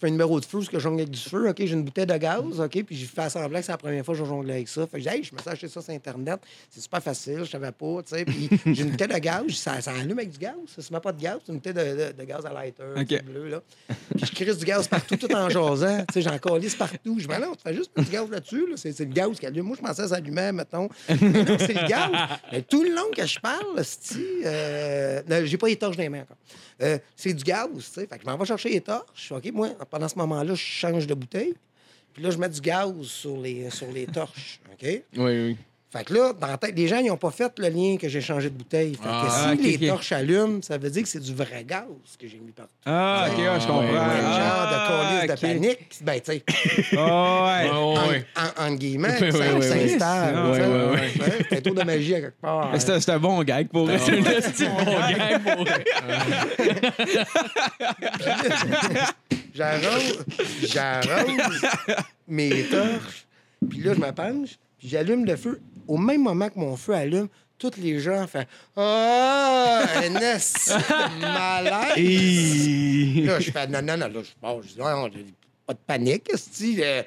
fais 0.00 0.06
un 0.08 0.10
numéro 0.10 0.38
de 0.40 0.44
feu, 0.44 0.58
parce 0.58 0.68
que 0.68 0.78
je 0.78 0.82
jongle 0.82 1.00
avec 1.02 1.10
du 1.10 1.20
feu. 1.20 1.48
OK, 1.48 1.56
j'ai 1.58 1.72
une 1.72 1.84
bouteille 1.84 2.06
de 2.06 2.16
gaz, 2.16 2.60
OK, 2.60 2.82
puis 2.84 2.96
j'ai 2.96 3.06
fait 3.06 3.30
semblant 3.30 3.58
que 3.58 3.64
c'est 3.64 3.72
la 3.72 3.78
première 3.78 4.04
fois 4.04 4.14
que 4.14 4.20
je 4.20 4.24
jongle 4.24 4.50
avec 4.50 4.68
ça. 4.68 4.86
Fait 4.86 5.00
que 5.00 5.08
hey, 5.08 5.22
je 5.24 5.34
me 5.34 5.38
suis 5.40 5.48
acheté 5.48 5.68
ça 5.68 5.80
sur 5.80 5.92
Internet. 5.94 6.40
C'est 6.70 6.80
super 6.80 7.02
facile, 7.02 7.40
je 7.44 7.50
savais 7.50 7.72
pas, 7.72 8.02
tu 8.02 8.16
sais. 8.16 8.24
Puis 8.24 8.48
j'ai 8.66 8.82
une 8.82 8.90
bouteille 8.90 9.08
de 9.08 9.18
gaz, 9.18 9.44
ça, 9.52 9.80
ça 9.80 9.92
allume 9.92 10.18
avec 10.18 10.30
du 10.30 10.38
gaz. 10.38 10.54
Ça 10.74 10.82
se 10.82 10.92
met 10.92 11.00
pas 11.00 11.12
de 11.12 11.20
gaz, 11.22 11.38
c'est 11.44 11.52
une 11.52 11.58
bouteille 11.58 11.74
de, 11.74 11.80
de- 11.80 12.12
de 12.12 12.24
gaz 12.24 12.44
à 12.44 12.52
lighter, 12.52 12.82
bleu, 13.24 13.48
là. 13.48 13.62
Puis 14.16 14.26
je 14.26 14.32
crisse 14.32 14.58
du 14.58 14.64
gaz 14.64 14.86
partout, 14.88 15.16
tout 15.16 15.32
en 15.34 15.48
jasant. 15.48 16.04
Tu 16.08 16.14
sais, 16.14 16.22
j'en 16.22 16.38
calisse 16.38 16.74
partout. 16.74 17.18
Je 17.18 17.26
ben 17.26 17.38
non, 17.40 17.52
tu 17.54 17.62
fais 17.62 17.74
juste 17.74 17.90
du 17.96 18.04
gaz 18.10 18.28
là-dessus, 18.30 18.66
là. 18.68 18.76
C'est, 18.76 18.98
le 19.00 19.04
gaz 19.06 19.38
qui 19.38 19.46
allume. 19.46 19.66
Moi, 19.66 19.76
je 19.80 19.86
pensais 19.86 20.02
que 20.02 20.08
ça 20.08 20.16
allumait, 20.16 20.52
mettons. 20.52 20.88
C'est 21.08 21.16
le 21.18 21.88
gaz. 21.88 22.10
Mais 22.52 22.62
tout 22.62 22.82
le 22.82 22.90
long 22.94 23.10
que 23.16 23.26
je 23.26 23.38
parle, 23.40 23.82
c'ti, 23.84 24.24
euh, 24.44 25.22
j'ai 25.44 25.56
pas 25.58 25.68
les 25.68 25.76
torches 25.76 25.96
dans 25.96 26.02
les 26.02 26.08
mains 26.08 26.22
encore. 26.22 26.36
Euh, 26.82 26.98
c'est 27.14 27.32
du 27.32 27.42
gaz, 27.42 27.68
tu 27.74 27.80
sais. 27.82 28.06
Fait 28.06 28.16
que 28.18 28.22
je 28.24 28.26
m'en 28.30 28.36
vais 28.36 28.44
chercher 28.44 28.68
les 28.68 28.80
torches. 28.82 29.32
OK, 29.32 29.50
moi, 29.52 29.70
pendant 29.90 30.08
ce 30.08 30.16
moment-là, 30.18 30.54
je 30.54 30.60
change 30.62 31.06
de 31.06 31.14
bouteille. 31.14 31.54
Puis 32.12 32.22
là, 32.22 32.30
je 32.30 32.38
mets 32.38 32.48
du 32.48 32.60
gaz 32.60 32.92
sur 33.02 33.36
les, 33.38 33.68
sur 33.70 33.90
les 33.92 34.06
torches. 34.12 34.60
OK? 34.72 34.82
Oui, 34.82 35.02
oui. 35.16 35.56
Fait 35.88 36.02
que 36.04 36.12
là, 36.14 36.32
dans 36.32 36.48
la 36.48 36.58
tête, 36.58 36.74
les 36.76 36.88
gens, 36.88 36.98
ils 36.98 37.06
n'ont 37.06 37.16
pas 37.16 37.30
fait 37.30 37.50
le 37.58 37.68
lien 37.68 37.96
que 37.96 38.08
j'ai 38.08 38.20
changé 38.20 38.50
de 38.50 38.54
bouteille. 38.56 38.94
Fait 38.96 39.02
que 39.02 39.08
Ah, 39.08 39.52
si 39.56 39.62
les 39.78 39.88
torches 39.88 40.10
allument, 40.12 40.60
ça 40.60 40.76
veut 40.76 40.90
dire 40.90 41.02
que 41.04 41.08
c'est 41.08 41.20
du 41.20 41.32
vrai 41.32 41.64
gaz 41.64 41.84
que 42.18 42.26
j'ai 42.26 42.38
mis 42.38 42.50
partout. 42.50 42.72
Ah, 42.84 43.28
ok, 43.30 43.38
ouais, 43.38 43.44
je 43.60 43.66
comprends. 43.66 43.80
Ouais, 43.82 43.90
ouais. 43.92 43.96
Quel 44.16 44.22
genre 44.22 44.32
Ah, 44.42 45.22
de 45.22 45.26
colis 45.28 45.34
de 45.34 45.40
panique? 45.40 45.88
Ben, 46.02 46.20
tu 46.20 46.32
sais, 46.32 46.42
Ah, 46.98 47.62
ouais. 47.62 47.70
En, 47.70 48.08
ouais. 48.08 48.26
en- 48.36 48.64
en 48.66 48.74
guillemets, 48.74 49.20
Ouais, 49.22 49.30
ça 49.30 49.62
s'installe. 49.62 50.34
Ouais, 50.50 50.60
ouais, 50.60 50.90
Ouais, 50.90 51.46
C'est 51.48 51.56
un 51.58 51.60
tour 51.62 51.74
de 51.76 51.82
magie 51.84 52.14
à 52.16 52.20
quelque 52.20 52.40
part. 52.40 52.72
C'était 52.78 52.98
c'était 53.00 53.12
un 53.12 53.18
bon 53.20 53.42
gag 53.44 53.68
pour 53.68 53.86
vrai. 53.86 53.98
C'est 53.98 54.66
un 54.66 54.74
bon 54.74 54.84
gars 54.84 55.38
pour 55.38 55.64
vrai. 55.64 55.84
J'arrose, 59.56 60.24
j'arrose 60.62 61.62
mes 62.28 62.64
torches, 62.64 63.26
puis 63.68 63.80
là, 63.80 63.94
je 63.94 64.00
me 64.00 64.10
penche, 64.12 64.50
puis 64.78 64.88
j'allume 64.88 65.24
le 65.24 65.36
feu. 65.36 65.60
Au 65.88 65.96
même 65.96 66.22
moment 66.22 66.48
que 66.50 66.58
mon 66.58 66.76
feu 66.76 66.94
allume, 66.94 67.28
tous 67.58 67.70
les 67.78 67.98
gens 68.00 68.26
font 68.26 68.44
Ah, 68.76 69.82
un 69.96 70.14
esti 70.16 70.70
de 70.70 71.20
malaise. 71.22 73.26
Là, 73.26 73.40
je 73.40 73.50
fais 73.50 73.66
non, 73.68 73.80
non, 73.82 73.96
non, 73.96 74.08
là, 74.08 74.22
je 74.22 74.30
pars. 74.40 74.62
Je 74.62 74.68
dis, 74.68 74.78
non, 74.78 75.08
pas 75.66 75.72
de 75.74 75.78
panique, 75.84 76.30
euh, 76.32 77.02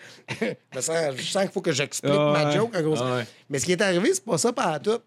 je 0.75 0.79
sens- 0.81 1.15
je 1.15 1.23
sens 1.23 1.43
qu'il 1.43 1.51
faut 1.51 1.61
que 1.61 1.71
j'explique 1.71 2.11
Ah 2.13 2.33
ma 2.33 2.49
ouais. 2.49 2.55
joke. 2.55 2.75
en 2.75 2.81
gros. 2.81 2.95
Ah 2.99 3.15
ouais. 3.17 3.25
Mais 3.49 3.59
ce 3.59 3.65
qui 3.65 3.71
est 3.71 3.81
arrivé, 3.81 4.13
c'est 4.13 4.25
pas 4.25 4.37
ça 4.37 4.51
par 4.51 4.81
tout. 4.81 4.99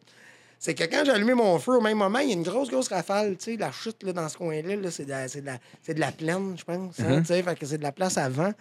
C'est 0.64 0.74
que 0.74 0.84
quand 0.84 1.02
j'ai 1.04 1.10
allumé 1.10 1.34
mon 1.34 1.58
feu, 1.58 1.78
au 1.78 1.80
même 1.80 1.98
moment, 1.98 2.20
il 2.20 2.28
y 2.28 2.30
a 2.30 2.34
une 2.34 2.44
grosse, 2.44 2.70
grosse 2.70 2.86
rafale. 2.86 3.36
Tu 3.36 3.50
sais, 3.52 3.56
la 3.56 3.72
chute 3.72 4.00
là, 4.04 4.12
dans 4.12 4.28
ce 4.28 4.36
coin-là, 4.38 4.76
là, 4.76 4.90
c'est 4.92 5.04
de, 5.04 5.10
la- 5.10 5.26
c'est 5.26 5.40
de, 5.40 5.46
la- 5.46 5.58
c'est 5.82 5.94
de 5.94 5.98
la 5.98 6.12
plaine, 6.12 6.54
je 6.56 6.62
pense. 6.62 7.00
hein, 7.00 7.18
tu 7.20 7.26
sais, 7.26 7.42
fait 7.42 7.58
que 7.58 7.66
c'est 7.66 7.78
de 7.78 7.82
la 7.82 7.90
place 7.90 8.16
à 8.16 8.28
vent. 8.28 8.52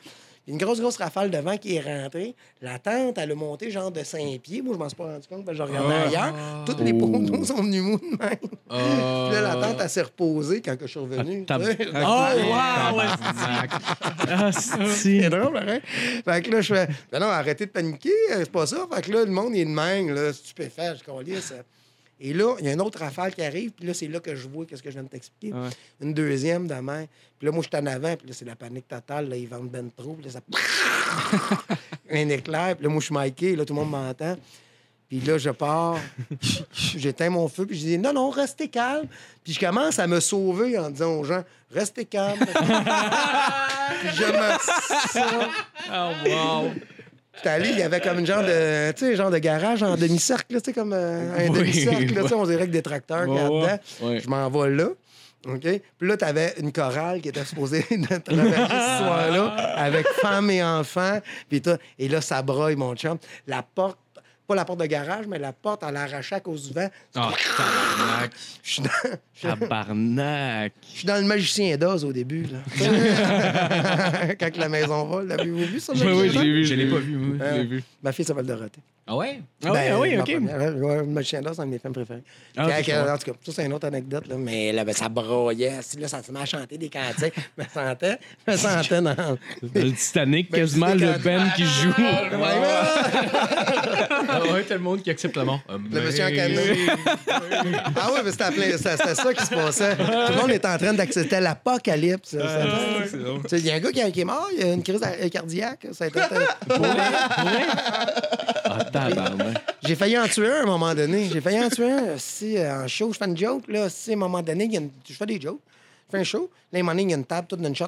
Il 0.48 0.50
y 0.50 0.54
a 0.54 0.58
une 0.60 0.66
grosse, 0.66 0.82
grosse 0.82 0.98
rafale 0.98 1.30
de 1.30 1.38
vent 1.38 1.56
qui 1.58 1.76
est 1.76 1.80
rentrée. 1.82 2.34
La 2.60 2.80
tente, 2.80 3.20
elle 3.20 3.32
a 3.32 3.36
monté 3.36 3.70
genre 3.70 3.92
de 3.92 4.04
5 4.04 4.40
pieds. 4.42 4.64
Moi, 4.64 4.74
je 4.74 4.80
m'en 4.80 4.90
suis 4.90 4.96
pas 4.98 5.04
rendu 5.04 5.28
compte 5.28 5.46
parce 5.46 5.56
que 5.56 5.64
je 5.64 5.70
regardais 5.70 5.94
ailleurs. 6.08 6.34
Toutes 6.66 6.80
les 6.80 6.94
poteaux 6.94 7.46
sont 7.46 7.62
venus 7.62 7.84
mous 7.84 8.00
de 8.00 8.18
même. 8.18 8.38
Puis 8.40 9.36
là, 9.36 9.42
la 9.42 9.56
tente, 9.62 9.78
elle 9.80 9.90
s'est 9.92 10.02
reposée 10.02 10.60
quand 10.64 10.76
que 10.78 10.88
je 10.88 10.92
suis 10.92 11.00
revenu. 11.00 11.46
Ah. 11.94 12.34
Oh, 12.34 12.40
wow! 12.48 13.02
Ah. 14.28 14.52
C'est 14.88 15.30
drôle, 15.30 15.58
hein? 15.58 15.80
Fait 16.26 16.42
que 16.42 16.50
là, 16.52 16.62
je 16.62 16.74
fais, 16.74 16.88
ben 17.12 17.20
non, 17.20 17.28
arrêtez 17.28 17.68
de 17.68 17.72
paniquer, 17.72 18.10
euh, 18.32 18.38
c'est 18.40 18.52
pas 18.52 18.66
ça. 18.66 18.88
Fait 18.92 19.02
que 19.04 19.12
là, 19.12 19.24
le 19.24 19.32
monde, 19.32 19.54
il 19.56 19.62
est 19.62 19.66
de 19.66 19.70
même, 19.70 20.10
là, 20.16 20.34
stupéfait, 20.34 20.94
je 20.98 21.04
calisse. 21.04 21.54
Et 22.24 22.34
là, 22.34 22.56
il 22.60 22.66
y 22.68 22.70
a 22.70 22.74
une 22.74 22.82
autre 22.82 23.00
rafale 23.00 23.34
qui 23.34 23.42
arrive, 23.42 23.72
puis 23.72 23.88
là, 23.88 23.96
c'est 23.96 24.08
là 24.08 24.20
que 24.20 24.36
je 24.36 24.48
vois 24.48 24.68
qu'est-ce 24.68 24.84
que 24.84 24.92
je 24.92 24.94
viens 24.94 25.04
de 25.04 25.10
t'expliquer. 25.10 25.54
Ouais. 25.56 25.70
Une 26.02 26.14
deuxième 26.14 26.68
demain. 26.68 27.06
Puis 27.40 27.48
là, 27.48 27.52
moi, 27.52 27.64
je 27.64 27.76
suis 27.76 27.84
en 27.84 27.88
avant, 27.88 28.16
puis 28.16 28.28
là, 28.28 28.34
c'est 28.38 28.46
la 28.46 28.56
panique 28.56 28.88
totale. 28.88 29.28
Là, 29.28 29.36
ils 29.36 29.48
vendent 29.48 29.72
ben 29.72 29.90
trop, 29.90 30.14
puis 30.14 30.26
là, 30.26 30.32
ça... 30.32 30.40
un 32.12 32.30
éclair, 32.30 32.76
puis 32.76 32.86
là, 32.86 32.90
moi, 32.90 33.00
je 33.00 33.06
suis 33.06 33.16
Mikey, 33.16 33.56
là, 33.56 33.66
tout 33.66 33.74
le 33.74 33.80
monde 33.80 33.90
m'entend. 33.90 34.38
Puis 35.10 35.20
là, 35.20 35.40
je 35.40 35.50
pars, 35.50 35.98
j'éteins 36.72 37.32
mon 37.32 37.50
feu, 37.50 37.66
puis 37.66 37.78
je 37.78 37.86
dis 37.86 37.98
non, 37.98 38.14
non, 38.14 38.30
restez 38.30 38.70
calme. 38.70 39.08
Puis 39.44 39.54
je 39.54 39.60
commence 39.60 39.98
à 39.98 40.06
me 40.06 40.20
sauver 40.20 40.78
en 40.78 40.92
disant 40.92 41.16
aux 41.16 41.24
gens 41.24 41.44
restez 41.74 42.06
calme. 42.06 42.38
puis 42.38 42.54
je 44.14 44.26
me. 44.26 44.58
Oh, 45.92 46.14
wow. 46.30 46.72
J'étais 47.38 47.50
allé, 47.50 47.70
il 47.70 47.80
y 47.80 47.82
avait 47.82 48.02
comme 48.02 48.20
une 48.20 48.26
genre 48.26 48.44
de, 48.44 48.92
tu 48.92 49.06
sais, 49.06 49.16
genre 49.16 49.32
de 49.32 49.38
garage 49.38 49.82
en 49.84 49.96
demi-cercle, 49.96 50.56
tu 50.56 50.60
sais, 50.66 50.74
comme 50.74 50.92
euh, 50.94 51.34
un 51.38 51.50
Oui, 51.50 51.60
demi-cercle, 51.60 52.14
là, 52.14 52.22
tu 52.24 52.28
sais, 52.28 52.34
on 52.36 52.46
dirait 52.46 52.68
que 52.68 52.72
des 52.72 52.82
tracteurs 52.82 53.26
qu'il 53.26 53.36
y 53.36 53.40
a 53.40 53.50
Ouais, 53.50 53.62
dedans. 53.62 53.80
ouais. 54.10 54.20
Je 54.20 54.28
m'en 54.30 54.50
vais 54.50 54.70
là. 54.72 54.88
OK? 55.48 55.60
Puis 55.62 56.08
là, 56.08 56.18
tu 56.18 56.26
avais 56.26 56.54
une 56.60 56.72
chorale 56.72 57.20
qui 57.22 57.30
était 57.30 57.46
supposée 57.46 57.84
de 57.92 58.18
travailler 58.18 58.52
ce 58.54 59.04
soir-là 59.04 59.46
avec 59.78 60.06
femmes 60.08 60.52
et 60.52 60.64
enfants. 60.64 61.20
Puis 61.50 61.62
toi, 61.62 61.78
et 61.98 62.08
là, 62.10 62.22
ça 62.22 62.42
broille, 62.44 62.76
mon 62.76 62.96
chum. 62.96 63.18
La 63.48 63.64
porte, 63.64 63.98
pas 64.52 64.56
la 64.56 64.66
porte 64.66 64.82
de 64.82 64.86
garage, 64.86 65.28
mais 65.28 65.40
la 65.40 65.54
porte, 65.54 65.82
elle 65.88 65.94
l'arrachait 65.94 66.36
à 66.36 66.40
cause 66.42 66.68
du 66.68 66.74
vent. 66.74 66.90
Ah, 67.16 67.32
tabarnak. 67.58 68.32
Je 68.62 68.72
suis 68.72 68.82
dans, 68.82 68.90
Tabarnak. 69.42 70.74
je 70.92 70.98
suis 70.98 71.08
dans 71.08 71.16
le 71.22 71.26
magicien 71.26 71.78
d'Oz 71.78 72.04
au 72.04 72.12
début, 72.12 72.46
là. 72.46 72.60
Quand 74.40 74.58
la 74.58 74.68
maison 74.68 75.06
vole, 75.06 75.28
l'avez-vous 75.28 75.66
vu, 75.66 75.80
ça, 75.80 75.94
Oui, 75.94 76.02
oui, 76.04 76.16
magicien 76.18 76.34
je 76.34 76.40
l'ai 76.40 76.52
vu. 76.52 76.66
Je 76.66 76.74
l'ai 76.74 76.90
pas 76.90 77.00
vu, 77.00 77.38
l'ai 77.40 77.64
vu. 77.66 77.84
Ma 78.04 78.12
fille 78.12 78.26
s'appelle 78.26 78.46
Dorothée. 78.46 78.82
Ah 79.08 79.16
ouais? 79.16 79.42
Ah 79.66 79.72
oui, 79.72 79.80
ah 79.92 80.00
oui, 80.00 80.16
ma 80.16 80.22
OK. 80.22 80.32
première, 80.32 80.76
ouais, 80.76 80.98
le 81.06 81.14
d'Oz, 81.14 81.26
c'est 81.56 81.62
un 81.62 81.66
de 81.66 81.72
mes 81.72 81.80
films 81.80 81.94
préférés. 81.94 82.22
Ah, 82.56 82.66
en 82.66 83.18
tout 83.18 83.32
cas, 83.32 83.38
ça, 83.44 83.52
c'est 83.52 83.66
une 83.66 83.74
autre 83.74 83.88
anecdote, 83.88 84.28
là, 84.28 84.36
mais 84.38 84.72
là, 84.72 84.86
ben, 84.86 84.94
ça 84.94 85.10
broyait. 85.10 85.80
Là, 86.00 86.08
ça 86.08 86.24
se 86.24 86.32
met 86.32 86.40
à 86.40 86.46
chanter 86.46 86.78
des 86.78 86.90
cantiques. 86.90 87.34
Je 87.58 87.64
me 87.64 87.68
sentais, 87.68 88.18
je 88.48 88.52
me 88.52 88.58
sentais 88.58 89.02
dans... 89.02 89.16
Le 89.74 89.92
Titanic, 89.92 90.52
Ben, 90.52 90.60
quasiment 90.62 90.88
c'est 90.90 90.96
le 90.96 91.18
Ben 91.18 91.50
qui 91.56 91.66
joue. 91.66 91.94
Ah 94.34 94.40
ouais, 94.54 94.64
t'as 94.64 94.76
le 94.76 94.82
monde 94.82 95.02
qui 95.02 95.10
accepte 95.10 95.36
le 95.36 95.44
monde. 95.44 95.60
Le 95.70 96.02
monsieur 96.02 96.26
en 96.26 96.30
canot. 96.30 96.62
ah 97.28 98.10
oui, 98.14 98.20
mais 98.24 98.32
c'était, 98.32 98.78
c'était- 98.78 98.98
c'était 98.98 99.16
ça 99.16 99.34
qui 99.34 99.46
se 99.46 99.50
passait. 99.50 99.96
Tout 99.98 100.04
le 100.34 100.42
monde 100.42 100.52
était 100.52 100.68
en 100.68 100.78
train 100.78 100.94
d'accepter 100.94 101.40
l'apocalypse. 101.40 102.30
Tu 102.32 102.38
sais, 103.50 103.60
Il 103.60 103.66
y 103.66 103.72
a 103.72 103.76
un 103.76 103.80
gars 103.80 103.92
qui, 103.92 104.12
qui 104.12 104.22
est 104.22 104.26
mort, 104.26 104.48
il 104.58 104.64
a 104.64 104.74
une 104.74 104.84
crise 104.84 105.02
cardiaque. 105.32 105.88
Ça 105.92 106.06
a 106.06 106.08
été-. 106.08 106.20
J'ai 109.84 109.96
failli 109.96 110.18
en 110.18 110.28
tuer 110.28 110.50
un 110.52 110.60
à 110.60 110.64
un 110.64 110.66
moment 110.66 110.94
donné. 110.94 111.30
J'ai 111.30 111.42
failli 111.42 111.60
en 111.64 111.70
tuer 111.70 111.92
un. 111.92 112.18
Si, 112.18 112.58
euh, 112.58 112.84
en 112.84 112.88
show, 112.88 113.12
je 113.14 113.18
fais 113.18 113.26
une 113.26 113.38
joke. 113.38 113.68
Là, 113.68 113.90
si, 113.90 114.12
à 114.12 114.14
un 114.14 114.18
moment 114.18 114.42
donné, 114.42 114.66
il 114.66 114.74
y 114.74 114.78
a 114.78 114.82
une- 114.82 114.92
je 115.08 115.14
fais 115.14 115.26
des 115.26 115.40
jokes. 115.40 115.60
Je 116.08 116.12
fais 116.18 116.22
un 116.22 116.24
show. 116.24 116.50
Là, 116.72 116.78
à 116.78 116.82
un 116.82 116.84
moment 116.84 116.92
donné, 116.94 117.04
il 117.04 117.10
y 117.10 117.14
a 117.14 117.18
une 117.18 117.26
table 117.26 117.48
toute 117.48 117.62
d'une 117.62 117.76
shot 117.76 117.88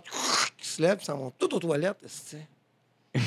qui 0.58 0.68
se 0.68 0.82
lève, 0.82 0.98
ils 1.02 1.06
s'en 1.06 1.18
vont 1.18 1.32
toutes 1.38 1.54
aux 1.54 1.60
toilettes. 1.60 1.98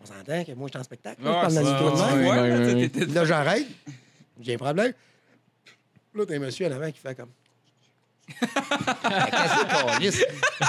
On 0.00 0.06
s'entend 0.06 0.44
que 0.44 0.52
moi, 0.52 0.66
je 0.68 0.72
suis 0.72 0.80
en 0.80 0.84
spectacle. 0.84 1.22
là, 1.22 1.30
je 1.60 1.70
parle 1.70 2.48
dans 2.74 2.80
t'étais- 2.90 3.06
Là, 3.06 3.24
j'arrête. 3.24 3.66
J'ai 4.40 4.54
un 4.54 4.58
problème. 4.58 4.92
Là, 6.14 6.24
t'as 6.26 6.34
un 6.34 6.38
monsieur 6.40 6.66
en 6.66 6.72
avant 6.72 6.90
qui 6.90 6.98
fait 6.98 7.14
comme. 7.14 7.28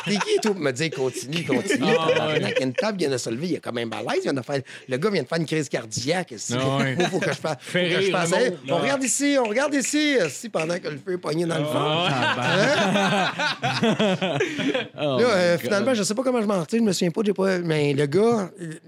T'es 0.06 0.18
qui, 0.18 0.40
toi, 0.42 0.52
pour 0.54 0.60
me 0.62 0.72
dire 0.72 0.90
continue, 0.92 1.44
continue? 1.48 1.94
Ah, 1.98 2.08
tabarnak? 2.10 2.54
Il 2.56 2.60
y 2.60 2.62
a 2.62 2.66
une 2.66 2.74
table 2.74 2.98
qui 2.98 3.04
vient 3.06 3.14
de 3.14 3.18
se 3.18 3.30
lever, 3.30 3.48
il 3.48 3.56
est 3.56 3.60
quand 3.60 3.72
même 3.74 3.90
balèze. 3.90 4.18
il 4.18 4.22
vient 4.24 4.34
de 4.34 4.42
faire... 4.42 4.62
Le 4.88 4.98
gars 4.98 5.10
vient 5.10 5.24
de 5.24 5.28
faire 5.28 5.38
une 5.38 5.46
crise 5.46 5.70
cardiaque. 5.70 6.32
ici. 6.32 6.56
Ah, 6.60 6.78
ouais. 6.78 6.96
Faut 7.10 7.20
que 7.20 7.30
je 7.32 7.36
fasse. 7.40 7.58
faut 7.62 7.72
Fais 7.72 7.84
que 7.90 7.92
je 7.92 7.98
rire 7.98 8.18
fasse 8.18 8.32
le 8.32 8.38
hey, 8.38 8.50
monde, 8.52 8.60
on 8.68 8.76
là. 8.76 8.82
regarde 8.82 9.04
ici, 9.04 9.38
on 9.40 9.44
regarde 9.48 9.74
ici, 9.76 10.18
ici, 10.26 10.50
pendant 10.50 10.78
que 10.80 10.88
le 10.88 10.98
feu 10.98 11.14
est 11.14 11.18
pogné 11.18 11.46
dans 11.46 11.58
le 11.60 11.66
fond. 11.66 12.08
Oh 14.96 15.18
Là, 15.20 15.28
euh, 15.30 15.52
my 15.52 15.58
God. 15.58 15.62
finalement, 15.62 15.94
je 15.94 16.04
sais 16.04 16.14
pas 16.16 16.24
comment 16.24 16.42
je 16.42 16.46
m'en 16.48 16.60
retire, 16.60 16.80
je 16.80 16.84
me 16.84 16.92
souviens 16.92 17.12
pas, 17.12 17.22
j'ai 17.26 17.34
pas. 17.34 17.60
Mais 17.60 17.94
le 17.94 18.06
gars, 18.06 18.50
il- 18.60 18.80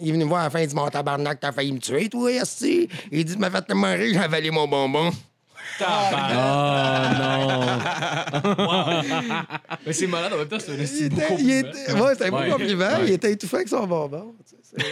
il 0.00 0.08
est 0.08 0.12
venu 0.12 0.24
me 0.24 0.28
voir 0.28 0.40
à 0.40 0.44
la 0.44 0.50
fin, 0.50 0.60
il 0.60 0.66
dit 0.66 0.74
Mon 0.74 0.88
tabarnak, 0.88 1.38
t'as 1.40 1.52
failli 1.52 1.72
me 1.72 1.78
tuer, 1.78 2.08
toi, 2.08 2.30
esti. 2.32 2.88
Il 3.10 3.24
dit 3.24 3.32
Tu 3.34 3.38
m'as 3.38 3.50
fait 3.50 3.62
tellement 3.62 3.92
rire, 3.94 4.10
j'ai 4.12 4.18
avalé 4.18 4.50
mon 4.50 4.66
bonbon. 4.66 5.10
Oh 5.80 5.84
non. 7.18 7.66
Mais 9.86 9.92
c'est 9.92 10.06
malade 10.06 10.32
en 10.32 10.36
même 10.38 10.48
temps, 10.48 10.58
c'est 10.60 10.72
un 10.72 10.74
Il 10.74 10.82
esti 10.82 11.08
beau 11.08 11.16
était, 11.20 11.34
il 11.40 11.50
était, 11.50 11.92
ouais, 11.92 12.12
c'était 12.12 12.26
un 12.26 12.30
beau 12.30 12.36
Ouais. 12.38 12.50
compliment. 12.50 12.84
Ouais. 12.84 13.06
Il 13.06 13.12
était 13.12 13.32
étouffé 13.32 13.56
avec 13.56 13.68
son 13.68 13.86
bonbon. 13.86 14.34
tu 14.48 14.56
sais, 14.62 14.86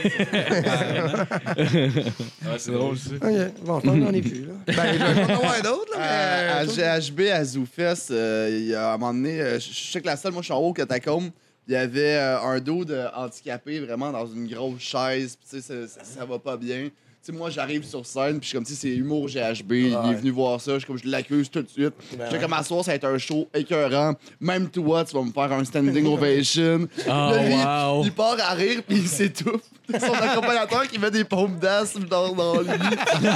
Ah, 2.47 2.57
c'est 2.59 2.73
drôle, 2.73 2.99
ça. 2.99 3.11
c'est- 3.11 3.17
OK, 3.17 3.53
bon, 3.65 3.81
je 3.81 3.87
pense 3.87 4.15
ai 4.15 4.23
plus, 4.23 4.47
là. 4.47 4.53
Ben, 4.67 4.93
je 4.93 4.99
vais 4.99 5.05
en 5.25 5.29
avoir 5.37 5.63
d'autres, 5.63 5.99
là. 5.99 6.03
À, 6.03 6.57
à 6.59 6.65
mais- 6.65 6.73
GHB, 6.73 7.21
à 7.33 7.45
ZooFest, 7.45 8.11
euh, 8.11 8.49
il 8.51 8.67
y 8.69 8.75
a, 8.75 8.91
à 8.91 8.95
un 8.95 8.99
moment 8.99 9.15
donné, 9.15 9.41
euh, 9.41 9.59
je 9.61 9.71
je 9.73 9.91
sais 9.93 10.01
que 10.01 10.07
la 10.07 10.17
salle, 10.17 10.33
moi, 10.33 10.43
je 10.43 10.47
suis 10.47 10.55
en 10.55 10.59
haut 10.59 10.69
au 10.71 10.73
catacombe. 10.73 11.31
Il 11.69 11.75
y 11.75 11.77
avait 11.77 12.17
euh, 12.17 12.41
un 12.41 12.59
dos 12.59 12.85
de 12.85 13.01
handicapé 13.15 13.81
vraiment 13.81 14.11
dans 14.11 14.27
une 14.27 14.49
grosse 14.49 14.81
chaise. 14.81 15.37
Puis, 15.37 15.61
tu 15.61 15.63
sais, 15.63 15.87
ça, 15.89 16.01
ça- 16.01 16.05
ça 16.21 16.25
va 16.25 16.39
pas 16.39 16.57
bien. 16.57 16.89
Tu 17.23 17.33
sais, 17.33 17.39
moi, 17.39 17.51
j'arrive 17.51 17.85
sur 17.85 18.07
scène, 18.07 18.39
puis 18.41 18.45
je 18.45 18.47
suis 18.49 18.55
comme, 18.57 18.65
tu 18.65 18.73
sais, 18.73 18.79
c'est 18.81 18.95
humour 18.97 19.27
GHB. 19.27 19.73
Il 19.73 19.93
est 19.93 20.15
venu 20.15 20.31
voir 20.31 20.59
ça. 20.59 20.73
Je 20.73 20.79
suis 20.79 20.87
comme, 20.87 20.97
je 20.97 21.07
l'accuse 21.07 21.51
tout 21.51 21.61
de 21.61 21.69
suite. 21.69 21.93
Je 22.19 22.31
suis 22.31 22.39
comme, 22.41 22.53
à 22.55 22.63
soir, 22.63 22.83
ça 22.83 22.93
va 22.93 22.95
être 22.95 23.05
un 23.05 23.19
show 23.19 23.47
écœurant. 23.53 24.15
Même 24.41 24.71
toi, 24.71 25.05
tu 25.05 25.15
vas 25.15 25.23
me 25.23 25.31
faire 25.31 25.53
un 25.53 25.63
standing 25.65 26.07
ovation. 26.15 26.89
Oh, 27.01 27.09
Là, 27.09 27.43
lui, 27.45 27.55
wow. 27.55 28.05
il 28.05 28.13
part 28.13 28.37
à 28.41 28.55
rire, 28.55 28.81
puis 28.89 28.97
il 28.97 29.07
s'étouffe. 29.09 29.61
Son 30.01 30.13
accompagnateur 30.15 30.87
qui 30.89 30.99
met 31.01 31.11
des 31.11 31.25
pompes 31.25 31.59
d'ass 31.59 31.97
dans, 32.09 32.33
dans 32.33 32.61
lui. 32.61 32.69
il 33.23 33.29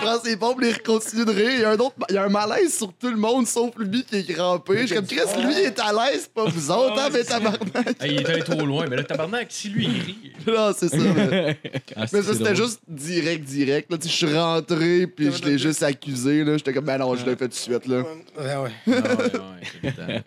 prend 0.00 0.20
ses 0.22 0.36
pompes, 0.36 0.58
il 0.62 0.82
continue 0.82 1.24
de 1.24 1.30
rire. 1.30 1.50
Il 1.50 1.60
y 1.60 1.64
a 1.64 1.70
un, 1.70 1.78
autre, 1.78 1.94
il 2.10 2.14
y 2.14 2.18
a 2.18 2.24
un 2.24 2.28
malaise 2.28 2.76
sur 2.76 2.92
tout 2.92 3.08
le 3.08 3.16
monde, 3.16 3.46
sauf 3.46 3.70
lui 3.78 4.04
qui 4.04 4.16
est 4.16 4.24
crampé. 4.34 4.82
Je 4.82 4.86
suis 4.86 4.94
comme, 4.96 5.06
Chris, 5.06 5.16
lui, 5.42 5.54
il 5.54 5.58
est 5.60 5.80
à 5.80 5.92
l'aise, 5.92 6.28
pas 6.32 6.44
vous 6.44 6.70
autres, 6.70 6.98
hein, 7.00 7.08
mais 7.12 7.24
tabarnak. 7.24 7.96
Ah, 8.00 8.06
il 8.06 8.20
est 8.20 8.26
allé 8.28 8.42
trop 8.42 8.66
loin, 8.66 8.84
mais 8.88 8.96
là, 8.96 9.04
tabarnak, 9.04 9.46
si 9.48 9.70
lui, 9.70 9.86
il 9.86 10.02
rit. 10.02 10.32
Non, 10.46 10.72
c'est 10.76 10.88
ça. 10.90 10.96
Mais, 10.98 11.58
Ah, 11.96 12.04
mais 12.12 12.22
c'est 12.22 12.34
ça, 12.34 12.43
c'était 12.44 12.56
juste 12.56 12.80
direct, 12.88 13.44
direct. 13.44 13.90
Là, 13.90 13.98
je 14.02 14.08
suis 14.08 14.36
rentré, 14.36 15.06
puis 15.06 15.30
je 15.32 15.44
l'ai 15.44 15.58
juste 15.58 15.82
accusé. 15.82 16.44
là. 16.44 16.56
J'étais 16.56 16.72
comme, 16.72 16.84
ben 16.84 16.98
non, 16.98 17.14
je 17.14 17.24
l'ai 17.24 17.36
fait 17.36 17.44
tout 17.44 17.48
de 17.48 17.54
suite. 17.54 17.86
Là. 17.86 18.02
Ouais, 18.38 18.56
ouais. 18.86 20.22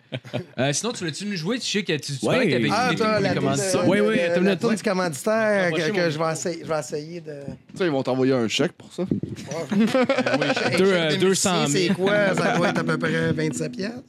Ah. 0.56 0.58
Euh, 0.58 0.72
sinon, 0.72 0.92
tu 0.92 0.98
voulais-tu 1.00 1.26
nous 1.26 1.36
jouer? 1.36 1.58
Tu 1.58 1.66
sais 1.66 1.82
que 1.82 1.92
tu, 1.96 2.12
parlais 2.24 2.46
que 2.46 2.52
t'avais 2.52 2.68
Ah, 2.70 2.92
toi, 2.96 3.20
la 3.20 3.34
de- 3.34 3.40
Oui, 3.88 4.00
oui, 4.00 4.16
la 4.16 4.56
ouais. 4.68 4.76
du 4.76 4.82
commanditaire 4.82 5.72
que, 5.72 6.10
je 6.10 6.18
vais 6.18 6.32
essayer, 6.32 6.60
je 6.64 6.68
vais 6.68 6.78
essayer 6.78 7.20
de... 7.20 7.34
Tu 7.72 7.78
sais, 7.78 7.84
ils 7.84 7.90
vont 7.90 8.02
t'envoyer 8.02 8.32
un 8.32 8.48
chèque 8.48 8.72
pour 8.72 8.92
ça. 8.92 9.02
Euh, 9.04 11.10
de 11.10 11.16
200 11.16 11.60
musicien, 11.62 11.66
000. 11.66 11.68
C'est 11.88 11.94
quoi? 11.94 12.34
Ça 12.34 12.56
doit 12.56 12.68
être 12.70 12.78
à 12.78 12.84
peu 12.84 12.98
près 12.98 13.32
27 13.32 13.72
piastres. 13.72 14.00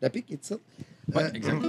La 0.00 0.10
pique 0.10 0.30
est 0.30 0.44
ça? 0.44 0.56
Ouais, 1.14 1.22
Euh, 1.24 1.30
exact. 1.34 1.64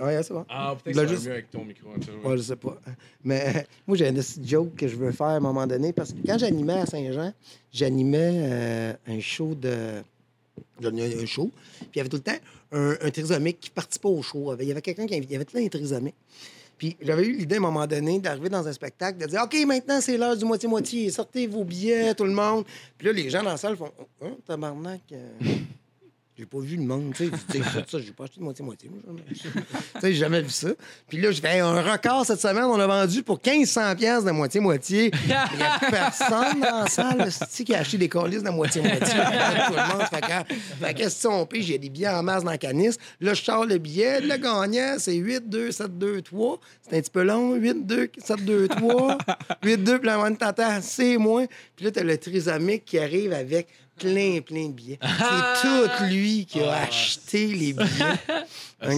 Ouais, 0.00 0.22
c'est 0.22 0.32
bon. 0.34 0.44
Ah, 0.48 0.74
peut-être 0.82 0.96
que 0.96 1.00
ça 1.02 1.06
juste- 1.06 1.26
mieux 1.26 1.32
avec 1.32 1.50
ton 1.50 1.64
micro. 1.64 1.90
tu 2.00 2.06
sais, 2.06 2.10
ouais. 2.12 2.30
Ouais, 2.30 2.36
je 2.36 2.42
sais 2.42 2.56
pas. 2.56 2.80
Mais 3.22 3.66
moi, 3.86 3.96
j'ai 3.96 4.08
une 4.08 4.16
petite 4.16 4.48
joke 4.48 4.74
que 4.74 4.88
je 4.88 4.96
veux 4.96 5.12
faire 5.12 5.26
à 5.28 5.36
un 5.36 5.40
moment 5.40 5.66
donné 5.66 5.92
parce 5.92 6.12
que 6.12 6.18
quand 6.26 6.38
j'animais 6.38 6.72
à 6.80 6.86
Saint-Jean, 6.86 7.32
j'animais 7.72 8.30
euh, 8.42 8.92
un 9.06 9.20
show 9.20 9.54
de. 9.54 10.02
J'animais 10.80 11.22
un 11.22 11.26
show. 11.26 11.50
Puis 11.78 11.88
il 11.94 11.98
y 11.98 12.00
avait 12.00 12.08
tout 12.08 12.16
le 12.16 12.22
temps 12.22 12.38
un, 12.72 12.96
un 13.00 13.10
trisomique 13.10 13.60
qui 13.60 13.70
participait 13.70 14.08
au 14.08 14.22
show. 14.22 14.54
Il 14.58 14.66
y 14.66 14.72
avait 14.72 14.82
quelqu'un 14.82 15.06
qui 15.06 15.14
invitait. 15.14 15.30
Il 15.30 15.32
y 15.34 15.36
avait 15.36 15.44
tout 15.44 15.56
le 15.56 15.60
temps 15.60 15.66
un 15.66 15.68
trisomique. 15.78 16.14
Puis 16.78 16.96
j'avais 17.00 17.24
eu 17.24 17.36
l'idée 17.36 17.54
à 17.54 17.58
un 17.58 17.60
moment 17.60 17.86
donné 17.86 18.18
d'arriver 18.18 18.48
dans 18.48 18.66
un 18.66 18.72
spectacle, 18.72 19.18
de 19.18 19.26
dire 19.26 19.42
OK, 19.44 19.56
maintenant 19.66 20.00
c'est 20.00 20.16
l'heure 20.18 20.36
du 20.36 20.44
moitié-moitié, 20.44 21.10
sortez 21.10 21.46
vos 21.46 21.62
billets, 21.62 22.12
tout 22.14 22.24
le 22.24 22.32
monde. 22.32 22.64
Puis 22.98 23.06
là, 23.06 23.12
les 23.12 23.30
gens 23.30 23.44
dans 23.44 23.50
la 23.50 23.56
salle 23.56 23.76
font 23.76 23.92
Hein, 24.20 24.32
tabarnak. 24.44 25.02
J'ai 26.42 26.46
pas 26.46 26.58
vu 26.58 26.74
le 26.74 26.82
monde, 26.82 27.12
tu 27.14 27.28
sais. 27.28 27.30
J'ai 28.00 28.10
pas 28.10 28.24
acheté 28.24 28.40
de 28.40 28.42
moitié-moitié. 28.42 28.90
j'ai 30.02 30.14
jamais 30.14 30.42
vu 30.42 30.50
ça. 30.50 30.70
Puis 31.06 31.20
là, 31.20 31.30
j'ai 31.30 31.40
fait 31.40 31.60
un 31.60 31.80
record 31.80 32.26
cette 32.26 32.40
semaine, 32.40 32.64
on 32.64 32.80
a 32.80 32.86
vendu 32.88 33.22
pour 33.22 33.38
1500 33.46 33.94
pièces 33.94 34.24
de 34.24 34.32
moitié-moitié. 34.32 35.12
Il 35.22 35.30
y 35.30 35.32
a 35.32 35.78
personne 35.88 36.58
dans 36.60 36.80
la 36.80 36.86
salle 36.88 37.28
qui 37.64 37.72
a 37.72 37.78
acheté 37.78 37.96
des 37.96 38.08
colis 38.08 38.42
de 38.42 38.50
moitié-moitié. 38.50 39.06
Tout 39.06 39.72
le 39.72 39.96
monde 39.96 40.02
fait 40.10 40.20
que, 40.20 40.54
fait 40.84 40.94
que 40.94 41.28
on 41.28 41.42
a 41.44 41.78
des 41.78 41.88
billets 41.88 42.08
en 42.08 42.24
masse 42.24 42.42
dans 42.42 42.50
la 42.50 42.58
canisse. 42.58 42.98
Là, 43.20 43.34
je 43.34 43.42
sors 43.44 43.64
le 43.64 43.78
billet. 43.78 44.20
Le 44.20 44.36
gagnant, 44.36 44.96
c'est 44.98 45.14
8, 45.14 45.48
2, 45.48 45.70
7, 45.70 45.96
2, 45.96 46.22
3. 46.22 46.58
C'est 46.80 46.96
un 46.96 47.00
petit 47.00 47.10
peu 47.12 47.22
long. 47.22 47.54
8, 47.54 47.86
2, 47.86 48.10
7, 48.18 48.44
2, 48.44 48.66
3. 48.66 49.18
8, 49.62 49.76
2, 49.76 49.98
puis 50.00 50.10
moine 50.10 50.36
tata, 50.36 50.80
c'est 50.80 51.18
moi. 51.18 51.46
Puis 51.76 51.84
là, 51.84 51.92
t'as 51.92 52.02
le 52.02 52.18
trisomique 52.18 52.84
qui 52.84 52.98
arrive 52.98 53.32
avec 53.32 53.68
plein, 53.98 54.40
plein 54.40 54.68
de 54.68 54.72
billets. 54.72 54.98
C'est 55.02 55.62
tout 55.62 56.04
lui 56.04 56.46
qui 56.46 56.60
a 56.60 56.82
acheté 56.82 57.46
les 57.48 57.72
billets. 57.72 58.18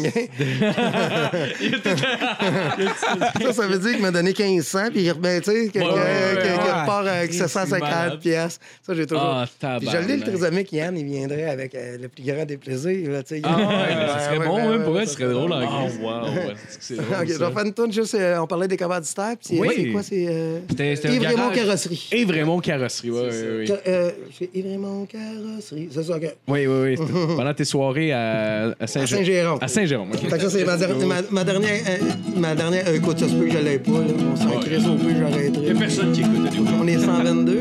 Ça, 3.42 3.52
ça 3.52 3.66
veut 3.66 3.78
dire 3.78 3.92
qu'il 3.92 4.02
m'a 4.02 4.10
donné 4.10 4.32
1500, 4.36 4.78
puis 4.92 5.10
ben, 5.18 5.40
tu 5.40 5.50
sais, 5.50 5.68
qu'il 5.68 5.82
Ouais, 5.82 5.88
ouais, 5.88 5.94
ouais, 5.94 6.52
repart 6.52 7.06
avec 7.06 7.32
C'est 7.32 7.48
750 7.48 7.80
malade. 7.80 8.18
pièces. 8.20 8.58
Ça, 8.82 8.94
j'ai 8.94 9.06
toujours. 9.06 9.22
Ah, 9.24 9.46
Puis 9.78 9.88
je 9.90 9.96
l'ai, 9.98 10.16
le 10.16 10.22
trisomique, 10.22 10.72
Yann, 10.72 10.96
il 10.96 11.04
viendrait 11.04 11.50
avec 11.50 11.74
euh, 11.74 11.98
le 12.00 12.08
plus 12.08 12.24
grand 12.24 12.44
des 12.44 12.56
plaisirs. 12.56 13.10
Là. 13.10 13.20
Ah 13.42 13.56
ouais, 13.56 13.94
mais 13.94 14.08
ça 14.08 14.18
serait 14.20 14.38
bon, 14.46 14.56
même 14.56 14.70
ouais, 14.80 14.84
pour 14.84 14.98
elle, 15.00 15.06
ce 15.06 15.12
ça 15.14 15.18
serait 15.20 15.32
drôle 15.32 15.52
en 15.52 15.60
Oh, 15.62 15.86
Christ. 15.86 16.00
wow. 16.02 16.54
C'est 16.80 16.96
drôle, 16.96 17.28
je 17.28 17.32
vais 17.34 17.50
faire 17.52 17.64
une 17.64 17.72
tourne 17.74 17.92
juste. 17.92 18.14
euh, 18.14 18.38
on 18.38 18.46
parlait 18.46 18.68
des 18.68 18.76
commanditaires. 18.76 19.34
Puis 19.44 19.58
Oui. 19.60 19.68
c'est 19.76 19.86
quoi? 19.90 20.02
C'est. 20.02 20.26
Euh... 20.28 20.60
Yves 21.04 21.22
Raymond. 21.26 21.50
Carrosserie. 21.54 22.08
Et 22.12 22.24
vraiment 22.24 22.60
carrosserie, 22.60 23.10
oui, 23.10 23.20
oui, 23.30 23.66
oui. 23.68 23.72
Euh, 23.86 24.10
c'est 24.36 24.50
Yves 24.54 24.66
Raymond 24.66 25.06
Carrosserie. 25.06 25.88
C'est 25.92 26.02
ça, 26.02 26.16
OK. 26.16 26.34
Oui, 26.48 26.66
oui, 26.66 26.96
oui. 26.98 27.06
Pendant 27.36 27.54
tes 27.54 27.64
soirées 27.64 28.12
à, 28.12 28.74
à 28.80 28.84
À 28.84 29.68
Saint-Jérôme. 29.74 30.08
Fait 30.12 30.36
que 30.38 30.42
ça, 30.42 30.50
c'est 30.50 30.64
ma, 30.64 30.76
der- 30.76 30.96
ma, 31.06 31.16
ma 31.30 31.44
dernière. 31.44 31.70
euh, 31.88 31.98
ma 32.36 32.54
dernière. 32.54 32.84
euh, 32.88 32.96
écoute, 32.96 33.18
ça 33.18 33.28
se 33.28 33.34
peut 33.34 33.46
que 33.46 33.52
je 33.52 33.58
l'ai 33.58 33.78
pas. 33.78 33.90
Là. 33.92 34.14
On 34.32 34.36
s'en 34.36 34.60
crisse 34.60 34.86
au 34.86 34.94
peu, 34.94 35.10
Il 35.10 35.18
y 35.18 35.20
a 35.22 35.28
j'arrêterai. 35.30 35.74
personne 35.74 36.12
qui 36.12 36.20
écoute. 36.20 36.50
On 36.80 36.86
est 36.86 36.98
122. 36.98 37.60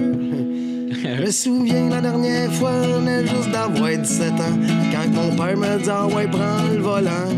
Je 1.15 1.21
me 1.25 1.31
souviens 1.31 1.89
la 1.89 2.01
dernière 2.01 2.51
fois, 2.53 2.71
on 2.83 2.99
venait 2.99 3.21
juste 3.27 3.49
d'avoir 3.51 3.89
17 3.97 4.31
ans. 4.33 4.57
Quand 4.91 5.09
mon 5.13 5.35
père 5.35 5.57
me 5.57 5.77
dit 5.83 5.89
Ah 5.89 6.05
ouais, 6.07 6.27
prends 6.31 6.63
le 6.73 6.79
volant. 6.81 7.29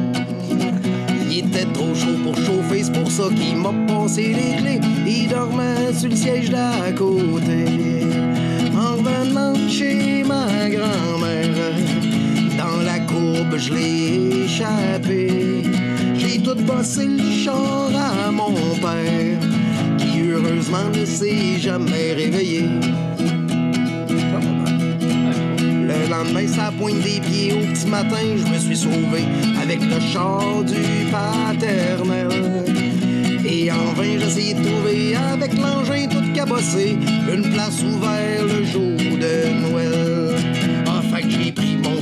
Il 1.31 1.39
était 1.39 1.65
trop 1.73 1.93
chaud 1.95 2.15
pour 2.23 2.35
chauffer, 2.35 2.83
c'est 2.83 2.93
pour 2.93 3.09
ça 3.11 3.23
qu'il 3.35 3.57
m'a 3.57 3.73
passé 3.87 4.33
les 4.35 4.57
clés. 4.61 4.79
Il 5.07 5.29
dormait 5.29 5.93
sur 5.97 6.09
le 6.09 6.15
siège 6.15 6.49
d'à 6.51 6.91
côté. 6.95 7.65
En 8.77 8.97
revenant 8.97 9.53
de 9.53 9.69
chez 9.69 10.23
ma 10.23 10.45
grand-mère, 10.69 11.49
je 13.57 13.73
l'ai 13.73 14.45
échappé. 14.45 15.63
J'ai 16.15 16.39
tout 16.39 16.55
bossé 16.55 17.05
le 17.05 17.31
char 17.43 17.89
à 18.27 18.31
mon 18.31 18.53
père, 18.81 19.39
qui 19.97 20.29
heureusement 20.31 20.89
ne 20.93 21.05
s'est 21.05 21.59
jamais 21.59 22.13
réveillé. 22.13 22.63
Le 25.61 26.09
lendemain, 26.09 26.47
ça 26.47 26.71
pointe 26.77 27.01
des 27.01 27.19
pieds 27.21 27.53
au 27.53 27.73
petit 27.73 27.87
matin, 27.87 28.25
je 28.35 28.53
me 28.53 28.59
suis 28.59 28.77
sauvé 28.77 29.23
avec 29.61 29.79
le 29.81 29.99
char 29.99 30.63
du 30.63 30.83
paternel. 31.11 32.29
Et 33.47 33.71
en 33.71 33.93
vain, 33.93 34.19
j'essayais 34.19 34.55
de 34.55 34.63
trouver 34.63 35.15
avec 35.15 35.53
l'engin 35.53 36.07
tout 36.07 36.33
cabossé 36.33 36.97
une 37.31 37.51
place 37.53 37.81
ouverte 37.83 38.43
le 38.43 38.63
jour 38.65 38.97
de 38.97 39.69
Noël. 39.69 40.04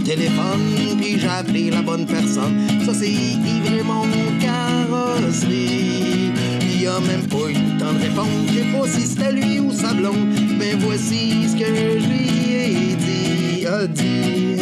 Téléphone 0.03 0.97
puis 0.97 1.19
j'ai 1.19 1.27
appelé 1.27 1.69
la 1.69 1.81
bonne 1.81 2.05
personne. 2.05 2.67
Ça, 2.85 2.93
c'est 2.93 3.09
Yves 3.09 3.69
Raymond 3.69 4.07
Carrosserie. 4.39 6.31
Il 6.61 6.87
a 6.87 6.99
même 6.99 7.27
pas 7.27 7.49
eu 7.49 7.53
le 7.53 7.79
temps 7.79 7.93
de 7.93 8.03
répondre. 8.03 8.29
Je 8.47 8.53
sais 8.53 8.65
pas 8.65 8.87
si 8.87 9.01
c'était 9.07 9.31
lui 9.31 9.59
ou 9.59 9.71
sa 9.71 9.93
blonde. 9.93 10.27
Mais 10.57 10.73
voici 10.77 11.47
ce 11.49 11.55
que 11.55 11.65
je 11.65 12.07
lui 12.07 12.53
ai 12.53 12.95
dit. 12.95 13.65
A 13.65 13.87
dit. 13.87 14.57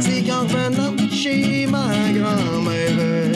C'est 0.00 0.22
qu'en 0.22 0.42
revenant 0.42 0.94
chez 1.10 1.66
ma 1.66 1.88
grand-mère, 2.12 3.32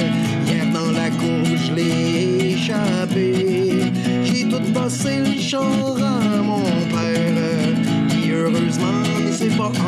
hier 0.47 0.67
dans 0.73 0.93
la 0.93 1.11
cour, 1.11 1.57
je 1.57 1.73
l'ai 1.75 2.53
échappé. 2.53 3.93
J'ai 4.25 4.45
tout 4.45 4.61
bossé 4.73 5.21
le 5.25 5.41
char 5.41 5.96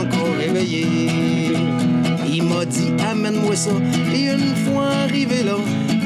encore 0.00 0.34
réveillé. 0.38 0.86
Il 2.30 2.42
m'a 2.44 2.64
dit 2.64 2.90
amène-moi 3.10 3.56
ça. 3.56 3.70
Et 4.14 4.26
une 4.26 4.54
fois 4.66 4.88
arrivé 5.04 5.42
là, 5.42 5.56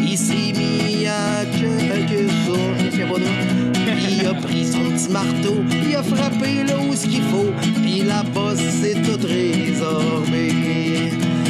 il 0.02 0.16
s'est 0.16 0.52
mis 0.58 1.06
à 1.06 1.44
pas 3.06 3.14
trop. 3.14 3.52
Il 4.08 4.26
a 4.26 4.34
pris 4.34 4.66
son 4.66 4.90
petit 4.90 5.08
marteau, 5.10 5.56
il 5.88 5.96
a 5.96 6.02
frappé 6.02 6.64
là 6.64 6.76
où 6.78 6.94
ce 6.94 7.06
qu'il 7.06 7.22
faut, 7.22 7.52
puis 7.82 8.02
la 8.02 8.22
bosse 8.22 8.58
s'est 8.58 8.94
toute 9.02 9.24
résorbée. 9.24 10.52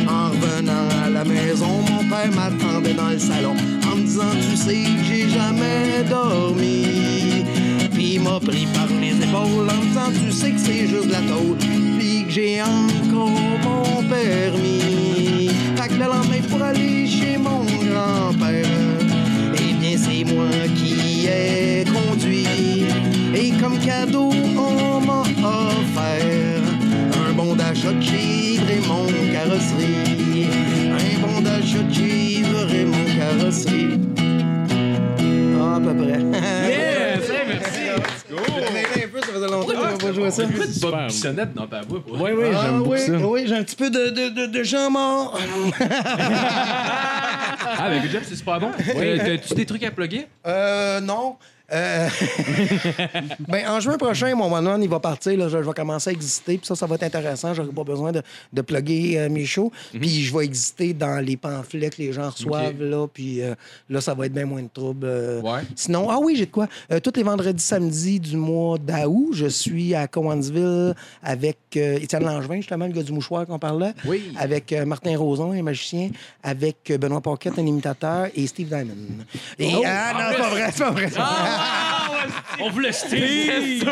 En 0.08 0.30
revenant 0.30 0.88
à 1.04 1.10
la 1.10 1.24
maison, 1.24 1.82
mon 1.90 2.04
père 2.08 2.30
m'attendait 2.34 2.94
dans 2.94 3.10
le 3.10 3.18
salon 3.18 3.54
en 3.90 3.96
me 3.96 4.02
disant 4.02 4.30
Tu 4.40 4.56
sais 4.56 4.82
que 4.82 5.04
j'ai 5.04 5.28
jamais 5.28 6.04
dormi. 6.08 6.86
Puis 7.92 8.14
il 8.14 8.20
m'a 8.20 8.40
pris 8.40 8.66
par 8.74 8.88
les 9.00 9.16
épaules 9.16 9.68
en 9.68 9.80
me 9.80 9.88
disant 9.88 10.10
Tu 10.12 10.32
sais 10.32 10.50
que 10.50 10.58
c'est 10.58 10.86
juste 10.86 11.06
de 11.06 11.12
la 11.12 11.20
tôle, 11.20 11.56
j'ai 12.32 12.62
encore 12.62 13.28
mon 13.28 14.02
permis. 14.08 15.50
Fait 15.76 15.88
que 15.88 15.94
le 15.94 16.06
lendemain 16.06 16.40
pour 16.48 16.62
aller 16.62 17.06
chez 17.06 17.36
mon 17.36 17.64
grand-père, 17.64 18.64
eh 19.54 19.72
bien 19.74 19.96
c'est 19.98 20.24
moi 20.32 20.46
qui 20.74 21.26
ai 21.26 21.84
conduit. 21.84 22.86
Et 23.34 23.50
comme 23.60 23.78
cadeau, 23.78 24.30
on 24.56 25.00
m'a 25.00 25.20
offert 25.20 26.62
un 27.28 27.32
bon 27.34 27.54
d'achat 27.54 27.92
de 27.92 28.02
chez 28.02 28.60
Raymond 28.66 29.12
Carrosserie. 29.32 30.48
Un 30.88 31.26
bon 31.26 31.40
d'achat 31.42 31.82
de 31.82 31.92
chez 31.92 32.42
Raymond 32.70 33.08
Carrosserie. 33.14 34.00
Ah, 35.60 35.76
à 35.76 35.80
peu 35.80 35.94
près. 35.94 36.20
Yes! 36.66 37.30
Merci! 37.46 38.11
Pas 40.12 40.30
joué 40.30 40.30
ça. 40.30 40.42
Bob 40.90 41.06
Bissonnette 41.06 41.54
dans 41.54 41.66
ta 41.66 41.80
voix. 41.82 42.02
pour 42.02 42.20
Oui, 42.20 42.30
oui, 42.36 42.44
Ah 42.54 42.60
j'aime 42.62 42.78
beaucoup 42.78 42.90
oui, 42.92 43.00
ça. 43.00 43.12
oui, 43.12 43.44
j'ai 43.46 43.54
un 43.56 43.62
petit 43.64 43.76
peu 43.76 43.90
de, 43.90 44.08
de, 44.10 44.28
de, 44.30 44.46
de 44.46 44.62
gens 44.62 44.90
morts. 44.90 45.38
Ah, 47.78 47.88
ben, 47.88 48.00
good 48.02 48.10
job, 48.10 48.22
c'est 48.28 48.36
super 48.36 48.60
bon. 48.60 48.70
Euh, 48.96 49.18
T'as-tu 49.18 49.54
des 49.54 49.66
trucs 49.66 49.82
à 49.84 49.90
plugger? 49.90 50.26
Euh, 50.46 51.00
non. 51.00 51.36
Euh, 51.72 52.08
ben, 53.48 53.66
en 53.68 53.80
juin 53.80 53.96
prochain, 53.96 54.34
mon 54.34 54.52
one 54.52 54.82
il 54.82 54.88
va 54.88 55.00
partir. 55.00 55.36
Là, 55.38 55.48
je, 55.48 55.56
vais 55.56 55.72
commencer 55.72 56.10
à 56.10 56.12
exister. 56.12 56.58
Puis 56.58 56.66
ça, 56.66 56.74
ça 56.74 56.86
va 56.86 56.96
être 56.96 57.02
intéressant. 57.04 57.54
J'aurai 57.54 57.70
pas 57.70 57.84
besoin 57.84 58.12
de, 58.12 58.22
de 58.52 58.62
plugger 58.62 59.18
euh, 59.18 59.28
mes 59.30 59.46
shows. 59.46 59.72
Puis 59.92 60.22
je 60.24 60.36
vais 60.36 60.44
exister 60.44 60.92
dans 60.92 61.24
les 61.24 61.36
pamphlets 61.36 61.90
que 61.90 62.02
les 62.02 62.12
gens 62.12 62.28
reçoivent. 62.30 62.82
Là, 62.82 63.06
puis 63.06 63.40
euh, 63.42 63.54
là, 63.88 64.00
ça 64.00 64.12
va 64.14 64.26
être 64.26 64.34
bien 64.34 64.44
moins 64.44 64.62
de 64.62 64.68
troubles. 64.72 65.06
euh. 65.06 65.40
Ouais. 65.40 65.60
Sinon, 65.74 66.08
ah 66.10 66.18
oui, 66.20 66.36
j'ai 66.36 66.46
de 66.46 66.50
quoi. 66.50 66.68
Tous 67.02 67.12
les 67.16 67.22
vendredis, 67.22 67.62
samedis 67.62 68.20
du 68.20 68.36
mois 68.36 68.76
d'août, 68.78 69.30
je 69.32 69.46
suis 69.46 69.94
à 69.94 70.06
Cowansville 70.06 70.94
avec 71.22 71.58
Étienne 71.74 72.24
Langevin, 72.24 72.56
justement, 72.56 72.86
le 72.86 72.92
gars 72.92 73.02
du 73.02 73.12
mouchoir 73.12 73.46
qu'on 73.46 73.58
parlait. 73.58 73.92
Oui. 74.04 74.32
Avec 74.38 74.72
Martin 74.86 75.16
Roson, 75.16 75.52
un 75.52 75.62
magicien. 75.62 76.10
Avec 76.42 76.92
Benoît 77.00 77.20
Paquette, 77.20 77.58
un 77.58 77.66
imitateur. 77.66 78.28
Et 78.34 78.46
Steve 78.46 78.68
Diamond. 78.68 78.92
Et, 79.58 79.70
ah 79.86 80.12
non, 80.14 80.20
c'est 80.30 80.38
pas 80.38 80.50
vrai, 80.50 80.70
c'est 80.72 80.84
pas 80.84 80.90
vrai. 80.90 81.08
c'est 81.08 81.16
pas 81.16 81.24
vrai. 81.24 81.61
On 82.60 82.70
voulait 82.70 82.92
Steve! 82.92 83.84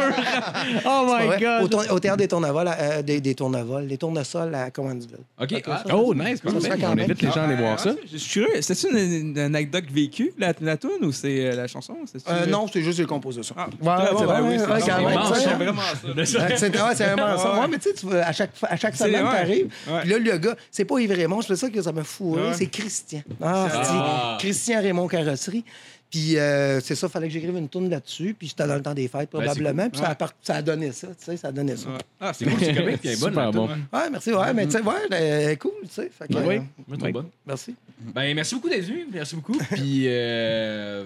Oh 0.84 1.06
C'est 1.18 1.22
my 1.22 1.26
vrai. 1.26 1.36
Au, 1.36 1.60
God! 1.62 1.70
tour- 1.70 1.84
au 1.94 1.98
théâtre 1.98 2.18
des 2.18 2.28
tournevols, 2.28 2.70
euh, 2.78 3.02
des, 3.02 3.20
des 3.20 3.34
tournevols, 3.34 3.86
des 3.88 3.96
tournesols 3.98 4.54
à 4.54 4.70
Cowansville. 4.70 5.18
OK. 5.40 5.62
ah, 5.66 5.82
Oh, 5.94 6.14
nice! 6.14 6.40
Ça 6.44 6.50
se 6.60 6.60
fait 6.60 6.78
quand 6.78 6.92
On 6.92 6.94
même. 6.94 7.04
invite 7.10 7.22
les 7.22 7.28
gens 7.30 7.40
à 7.40 7.44
aller 7.44 7.56
voir 7.56 7.80
ça. 7.80 7.90
Je 8.10 8.16
suis 8.16 8.40
curieux. 8.40 8.60
C'est-tu 8.62 8.86
une, 8.90 9.30
une 9.30 9.38
anecdote 9.38 9.84
vécue, 9.90 10.32
la, 10.38 10.52
la 10.60 10.76
tune, 10.76 10.90
ou 11.02 11.10
c'est 11.12 11.46
euh, 11.50 11.56
la 11.56 11.66
chanson? 11.66 11.96
C'est-tu- 12.06 12.24
Euh, 12.30 12.46
non, 12.46 12.66
c'est 12.72 12.82
juste 12.82 12.98
les 12.98 13.06
compositions. 13.06 13.54
Ah, 13.58 13.66
Ouais, 13.80 14.04
très 14.04 14.12
bon, 14.12 14.18
c'est 14.20 14.26
ben 14.26 14.32
vrai, 14.32 14.40
oui, 14.42 14.48
ouais, 14.48 14.58
c'est 14.58 14.62
ouais, 14.62 14.68
bon. 14.68 14.74
quand 14.74 14.84
c'est 14.84 15.04
même, 15.04 15.14
bon, 15.14 15.30
tu 15.32 15.34
sais. 15.40 15.44
J'aime 15.48 15.58
vraiment 15.58 15.82
ça. 15.82 16.08
Ouais, 16.08 16.24
C'est 16.26 16.38
ouais, 16.38 16.56
c'est 16.94 17.04
vraiment 17.06 17.38
ça. 17.38 17.52
Ouais. 17.54 17.60
Ouais, 17.60 17.68
mais 17.70 17.78
tu 17.78 17.88
sais, 17.88 17.94
tu 17.94 18.06
vas- 18.06 18.26
à 18.26 18.32
chaque, 18.32 18.50
à 18.62 18.76
chaque 18.76 18.94
C'est- 18.96 19.04
semaine, 19.04 19.24
ouais. 19.24 19.30
t'arrives. 19.32 19.68
Ouais. 19.88 20.00
Puis 20.02 20.10
là, 20.10 20.18
le 20.18 20.38
gars, 20.38 20.54
c'est 20.70 20.84
pas 20.84 20.98
Yves 21.00 21.12
Raymond, 21.12 21.40
c'est 21.42 21.48
pour 21.48 21.56
ça 21.56 21.70
que 21.70 21.82
ça 21.82 21.92
me 21.92 22.02
fourré, 22.02 22.42
Ouais. 22.48 22.54
c'est 22.54 22.66
Christian. 22.66 23.22
Ah, 23.42 23.66
Ah. 23.72 24.36
c'est 24.38 24.46
Christian 24.46 24.80
Raymond 24.80 25.08
Carrosserie. 25.08 25.64
Puis 26.10 26.36
euh, 26.38 26.80
c'est 26.80 26.96
ça, 26.96 27.08
fallait 27.08 27.28
que 27.28 27.32
j'écrive 27.32 27.56
une 27.56 27.68
tourne 27.68 27.88
là-dessus. 27.88 28.34
Puis 28.36 28.48
c'était 28.48 28.66
dans 28.66 28.74
le 28.74 28.82
temps 28.82 28.94
des 28.94 29.06
fêtes, 29.06 29.30
Ben, 29.32 29.40
probablement. 29.42 29.82
cool. 29.84 29.90
Puis 29.92 30.00
ça, 30.00 30.08
a 30.08 30.14
part- 30.16 30.32
ça 30.42 30.54
a 30.56 30.62
donné 30.62 30.90
ça, 30.90 31.06
tu 31.08 31.14
sais, 31.18 31.36
ça 31.36 31.48
a 31.48 31.52
donné 31.52 31.76
ça. 31.76 31.86
Ah, 32.20 32.32
c'est 32.32 32.44
C'est 32.46 32.50
cool, 32.50 32.60
c'est 32.64 32.74
correct. 32.74 32.98
puis 33.00 33.08
elle 33.10 33.14
est 33.16 33.20
bonne, 33.20 33.30
Super 33.30 33.50
bon. 33.52 33.68
Ouais, 33.68 34.10
merci. 34.10 34.32
Ouais, 34.32 34.52
mais 34.52 34.64
tu 34.66 34.72
sais, 34.72 34.80
ouais, 34.82 34.94
elle 35.12 35.50
est 35.50 35.56
cool, 35.56 35.70
tu 35.84 35.88
sais. 35.90 36.10
Fait 36.18 36.26
que, 36.26 36.34
Oui. 36.38 36.56
euh, 36.56 36.58
Moi, 36.58 36.64
je 36.90 36.96
trouve 36.96 37.12
bonne. 37.12 37.28
merci. 37.46 37.74
Ben, 38.12 38.34
merci 38.34 38.54
beaucoup 38.56 38.68
d'être 38.68 38.84
venu. 38.84 39.06
Merci 39.12 39.36
beaucoup. 39.36 39.56
Puis, 39.70 40.04
euh, 40.06 41.04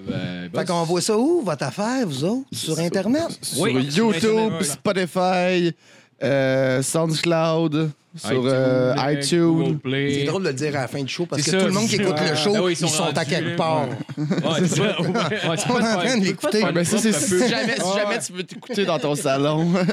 ben, 0.51 0.59
Fait 0.61 0.67
qu'on 0.67 0.83
voit 0.85 1.01
ça 1.03 1.19
où, 1.19 1.43
votre 1.43 1.65
affaire, 1.65 2.07
vous 2.07 2.25
autres? 2.25 2.47
Sur 2.53 2.79
Internet? 2.79 3.39
Sur 3.43 3.61
Oui, 3.63 3.91
sur 3.93 4.07
YouTube. 4.15 4.63
Spotify, 4.63 5.75
euh, 6.23 6.81
SoundCloud, 6.83 7.91
sur 8.17 8.43
euh, 8.45 8.95
Google 8.95 9.19
iTunes. 9.21 9.79
Play. 9.79 10.15
C'est 10.15 10.25
drôle 10.25 10.43
de 10.45 10.49
le 10.49 10.55
dire 10.55 10.77
à 10.77 10.83
la 10.83 10.89
fin 10.89 11.03
du 11.03 11.13
show 11.13 11.27
parce 11.27 11.43
que 11.43 11.51
C'est 11.51 11.57
ça, 11.57 11.63
tout 11.63 11.67
le 11.67 11.73
monde 11.73 11.89
qui 11.89 11.97
écoute 11.97 12.15
le 12.21 12.37
show, 12.37 12.53
Ah 12.57 12.63
oui, 12.63 12.73
ils 12.73 12.77
sont, 12.77 12.87
à 13.03 13.07
rendus, 13.07 13.21
quelque 13.29 13.57
part. 13.57 13.89
Ouais, 14.17 14.27
c'est 14.61 14.67
ça. 14.69 14.83
Ouais, 14.83 14.89
c'est 15.31 15.49
On 15.49 15.53
est 15.55 15.67
pas 15.67 15.75
en 15.75 15.99
train 15.99 16.17
de 16.17 16.21
tu 16.21 16.21
peux 16.21 16.27
l'écouter. 16.27 16.63
Ben, 16.73 16.85
si 16.85 16.99
jamais, 17.49 17.75
si 17.75 17.99
jamais 17.99 18.19
tu 18.25 18.33
veux 18.33 18.45
t'écouter 18.45 18.85
dans 18.85 18.99
ton 18.99 19.15
salon. 19.15 19.73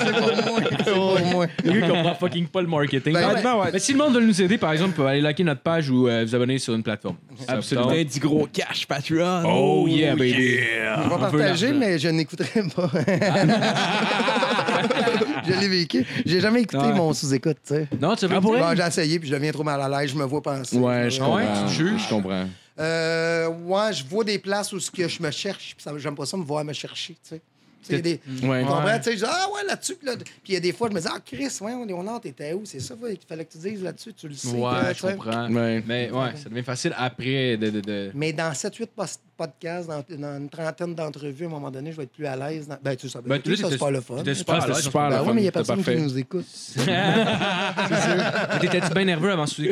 C'est 0.00 0.12
pour 0.12 0.50
moi. 0.50 0.60
C'est 0.84 0.92
pour 0.92 1.20
moi. 1.20 1.46
Comprend 1.88 2.14
fucking 2.14 2.46
pas 2.48 2.62
le 2.62 2.68
marketing. 2.68 3.12
Ben, 3.12 3.26
Ah, 3.30 3.34
ben, 3.34 3.42
ben, 3.42 3.54
ouais. 3.56 3.72
ben, 3.72 3.78
si 3.78 3.92
le 3.92 3.98
monde 3.98 4.14
veut 4.14 4.24
nous 4.24 4.42
aider, 4.42 4.58
par 4.58 4.72
exemple, 4.72 4.92
pouvez 4.94 5.08
aller 5.10 5.20
liker 5.20 5.44
notre 5.44 5.60
page 5.60 5.90
ou 5.90 6.08
euh, 6.08 6.24
vous 6.26 6.34
abonner 6.34 6.58
sur 6.58 6.74
une 6.74 6.82
plateforme. 6.82 7.16
Absolument. 7.46 7.88
Ben, 7.90 8.04
du 8.04 8.20
gros 8.20 8.48
cash, 8.52 8.86
Patreon. 8.86 9.42
Oh 9.46 9.86
yeah, 9.88 10.14
baby. 10.14 10.32
Je 10.32 11.08
vais 11.08 11.18
partager, 11.18 11.72
mais 11.72 11.98
je 11.98 12.08
n'écouterai 12.08 12.62
pas. 12.74 12.90
je 15.54 15.60
l'ai 15.60 15.68
vécu. 15.68 16.06
J'ai 16.26 16.40
jamais 16.40 16.62
écouté 16.62 16.78
Ouais. 16.86 16.92
mon 16.92 17.12
sous-écoute, 17.12 17.58
tu 17.66 17.74
sais. 17.74 17.88
Non, 18.00 18.14
tu 18.16 18.26
veux 18.26 18.40
pour 18.40 18.52
dire? 18.54 18.60
Bon, 18.64 18.74
j'ai 18.76 18.82
essayé, 18.86 19.18
puis 19.18 19.28
je 19.28 19.34
deviens 19.34 19.52
trop 19.52 19.64
mal 19.64 19.80
à 19.80 19.88
l'aise, 20.00 20.10
je 20.10 20.16
me 20.16 20.24
vois 20.24 20.42
penser. 20.42 20.76
Ouais, 20.78 21.10
je 21.10 21.18
comprends. 21.18 21.36
ouais, 21.36 21.46
tu 21.58 21.64
te 21.64 21.70
juges? 21.70 22.04
Je 22.04 22.08
comprends. 22.08 22.46
Euh, 22.78 23.48
ouais, 23.48 23.92
je 23.92 24.04
vois 24.06 24.24
des 24.24 24.38
places 24.38 24.72
où 24.72 24.80
ce 24.80 24.90
que 24.90 25.06
je 25.06 25.22
me 25.22 25.30
cherche, 25.30 25.76
j'aime 25.98 26.14
pas 26.14 26.24
ça 26.26 26.36
me 26.36 26.44
voir 26.44 26.64
me 26.64 26.72
chercher, 26.72 27.14
tu 27.14 27.20
sais. 27.36 27.40
Tu 27.82 27.86
sais, 27.86 27.92
il 27.92 27.96
y 27.96 27.98
a 27.98 28.02
des- 28.02 28.46
Ouais. 28.46 28.60
Tu 28.62 28.66
comprends? 28.66 28.96
Tu 28.98 29.02
sais, 29.04 29.12
je 29.12 29.16
dis, 29.18 29.24
ah 29.26 29.46
ouais, 29.54 29.64
là-dessus. 29.66 29.94
Puis 29.96 30.06
là, 30.06 30.16
puis 30.16 30.24
il 30.48 30.54
y 30.54 30.56
a 30.56 30.60
des 30.60 30.72
fois, 30.72 30.88
je 30.90 30.94
me 30.94 31.00
dis, 31.00 31.06
ah, 31.10 31.18
Chris, 31.24 31.48
ouais, 31.60 31.86
Léonard, 31.86 32.20
t'étais 32.20 32.52
où? 32.52 32.62
C'est 32.64 32.80
ça 32.80 32.94
ouais, 32.94 33.16
qu'il 33.16 33.26
fallait 33.26 33.44
que 33.44 33.52
tu 33.52 33.58
dises 33.58 33.82
là-dessus, 33.82 34.12
tu 34.12 34.28
le 34.28 34.34
sais. 34.34 34.48
Ouais, 34.48 34.70
que, 34.80 34.86
je 34.88 34.92
tu 34.92 35.00
sais. 35.00 35.14
comprends. 35.14 35.50
Ouais. 35.52 35.82
Mais 35.86 36.10
ouais, 36.10 36.36
ça 36.36 36.48
devient 36.48 36.62
facile 36.62 36.94
après 36.96 37.56
de. 37.56 37.70
de, 37.70 37.80
de... 37.80 38.10
Mais 38.14 38.32
dans 38.32 38.52
7-8 38.52 38.86
post- 38.94 39.20
podcasts, 39.36 39.88
dans, 39.88 40.04
dans 40.18 40.36
une 40.38 40.48
trentaine 40.50 40.94
d'entrevues, 40.94 41.44
à 41.44 41.48
un 41.48 41.50
moment 41.50 41.70
donné, 41.70 41.92
je 41.92 41.96
vais 41.96 42.02
être 42.02 42.12
plus 42.12 42.26
à 42.26 42.36
l'aise. 42.36 42.68
dans- 42.68 42.76
Ben, 42.82 42.94
tu 42.96 43.08
sais, 43.08 43.18
Ben, 43.20 43.28
ben, 43.28 43.36
ça 43.36 43.42
t'étais- 43.42 43.68
c'est 43.70 43.78
pas 43.78 43.90
le 43.90 44.00
fun. 44.02 44.16
Tu 44.18 44.24
sais. 44.26 44.34
super 44.34 44.62
c'était 44.62 44.74
super, 44.82 45.00
en 45.02 45.08
Ben 45.08 45.24
fun. 45.24 45.32
mais 45.34 45.40
il 45.40 45.42
n'y 45.44 45.48
a 45.48 45.52
C'était 45.52 45.74
personne 45.74 45.82
qui 45.96 46.02
nous 46.02 46.18
écoute. 46.18 46.46
T'étais-tu 48.60 48.94
bien 48.94 49.04
nerveux 49.04 49.32
avant 49.32 49.46
ce 49.46 49.62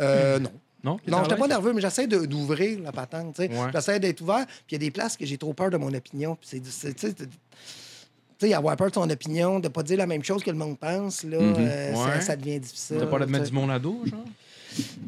Euh, 0.00 0.38
non. 0.38 0.50
Non? 0.84 0.98
Non, 1.08 1.22
j'étais 1.24 1.36
pas 1.36 1.48
nerveux, 1.48 1.72
mais 1.72 1.80
j'essaie 1.80 2.06
d'ouvrir 2.06 2.80
la 2.80 2.92
patente. 2.92 3.38
Ouais. 3.38 3.50
J'essaie 3.72 3.98
d'être 3.98 4.20
ouvert. 4.20 4.46
Puis 4.46 4.54
il 4.70 4.74
y 4.74 4.76
a 4.76 4.78
des 4.78 4.90
places 4.90 5.16
que 5.16 5.26
j'ai 5.26 5.36
trop 5.38 5.52
peur 5.52 5.70
de 5.70 5.76
mon 5.76 5.92
opinion. 5.92 6.36
Puis 6.40 6.60
c'est. 6.70 6.94
Tu 6.94 7.08
sais, 8.48 8.52
avoir 8.54 8.76
peur 8.76 8.90
de 8.90 8.94
son 8.94 9.08
opinion, 9.08 9.58
de 9.60 9.68
pas 9.68 9.82
dire 9.82 9.96
la 9.96 10.06
même 10.06 10.22
chose 10.22 10.42
que 10.44 10.50
le 10.50 10.58
monde 10.58 10.78
pense, 10.78 11.24
là, 11.24 11.38
euh, 11.38 11.90
Ouais. 11.92 11.96
ça, 11.96 12.20
ça 12.20 12.36
devient 12.36 12.60
difficile. 12.60 12.98
T'as 13.00 13.06
pas 13.06 13.18
de 13.20 13.24
mettre 13.24 13.46
du 13.46 13.52
monde 13.52 13.70
à 13.70 13.78
dos, 13.78 14.02
genre? 14.04 14.20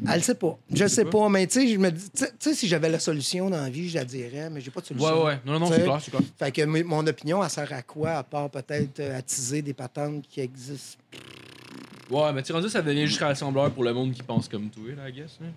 Elle 0.07 0.15
le 0.15 0.21
sait 0.21 0.33
pas. 0.33 0.57
Je 0.73 0.87
sais 0.87 1.05
pas, 1.05 1.29
mais 1.29 1.45
tu 1.45 1.61
sais, 1.61 1.67
je 1.67 1.77
me 1.77 1.91
dis, 1.91 2.09
tu 2.09 2.25
sais- 2.39 2.55
si 2.55 2.67
j'avais 2.67 2.89
la 2.89 2.97
solution 2.97 3.51
dans 3.51 3.61
la 3.61 3.69
vie, 3.69 3.87
je 3.87 3.99
la 3.99 4.03
dirais, 4.05 4.49
mais 4.49 4.61
j'ai 4.61 4.71
pas 4.71 4.81
de 4.81 4.87
solution. 4.87 5.19
Ouais, 5.19 5.25
ouais. 5.25 5.39
Non, 5.45 5.59
non, 5.59 5.67
c'est 5.67 5.83
clair, 5.83 5.99
c'est 6.03 6.09
clair. 6.09 6.23
Fait 6.39 6.51
que 6.51 6.65
mon 6.65 7.05
opinion, 7.05 7.43
elle 7.43 7.49
sert 7.51 7.71
à 7.71 7.83
quoi, 7.83 8.13
à 8.13 8.23
part 8.23 8.49
peut-être 8.49 8.99
euh, 8.99 9.19
attiser 9.19 9.61
des 9.61 9.75
patentes 9.75 10.23
qui 10.27 10.41
existent? 10.41 10.97
Ouais, 12.09 12.33
mais 12.33 12.41
tu 12.43 12.51
rendu, 12.53 12.69
ça 12.69 12.81
devient 12.81 13.05
juste 13.07 13.19
rassembleur 13.21 13.71
pour 13.71 13.83
le 13.83 13.93
monde 13.93 14.11
qui 14.13 14.23
pense 14.23 14.47
comme 14.47 14.69
toi, 14.69 14.83
là, 14.97 15.09
I 15.09 15.13
guess. 15.13 15.37
hein. 15.43 15.47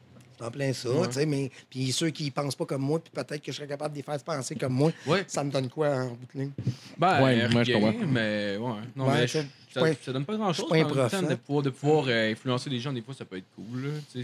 En 0.40 0.50
plein 0.50 0.72
ça, 0.72 0.90
Ouais. 0.90 1.06
tu 1.06 1.12
sais, 1.14 1.26
mais 1.26 1.50
puis 1.70 1.92
ceux 1.92 2.10
qui 2.10 2.28
pensent 2.32 2.56
pas 2.56 2.64
comme 2.64 2.82
moi, 2.82 2.98
puis 2.98 3.12
peut-être 3.14 3.40
que 3.42 3.52
je 3.52 3.56
serais 3.56 3.68
capable 3.68 3.92
de 3.92 3.98
les 3.98 4.02
faire 4.02 4.18
penser 4.24 4.56
comme 4.56 4.72
moi, 4.72 4.90
Ouais. 5.06 5.22
ça 5.28 5.44
me 5.44 5.52
donne 5.52 5.68
quoi 5.68 5.88
en 5.90 6.08
bout 6.08 6.26
de 6.34 6.40
ligne? 6.40 6.50
Ben, 6.98 7.22
Ouais, 7.22 7.48
moi, 7.48 7.62
je 7.62 7.72
rien, 7.72 7.92
comprends. 7.92 8.06
mais 8.08 8.56
ouais. 8.58 8.72
Non, 8.96 9.06
mais 9.08 9.26
ça- 9.28 9.40
je- 9.72 9.94
ça, 10.04 10.12
donne 10.12 10.24
pas 10.24 10.34
grand-chose. 10.36 10.68
pas 10.68 10.76
un 10.78 10.84
prof, 10.84 11.10
temps, 11.12 11.22
de 11.22 11.34
pouvoir, 11.36 11.62
de 11.62 11.70
pouvoir 11.70 12.04
euh, 12.08 12.32
influencer 12.32 12.70
des 12.70 12.80
gens, 12.80 12.92
des 12.92 13.02
fois, 13.02 13.14
ça 13.14 13.24
peut 13.24 13.36
être 13.36 13.46
cool, 13.54 13.84
là. 13.84 14.22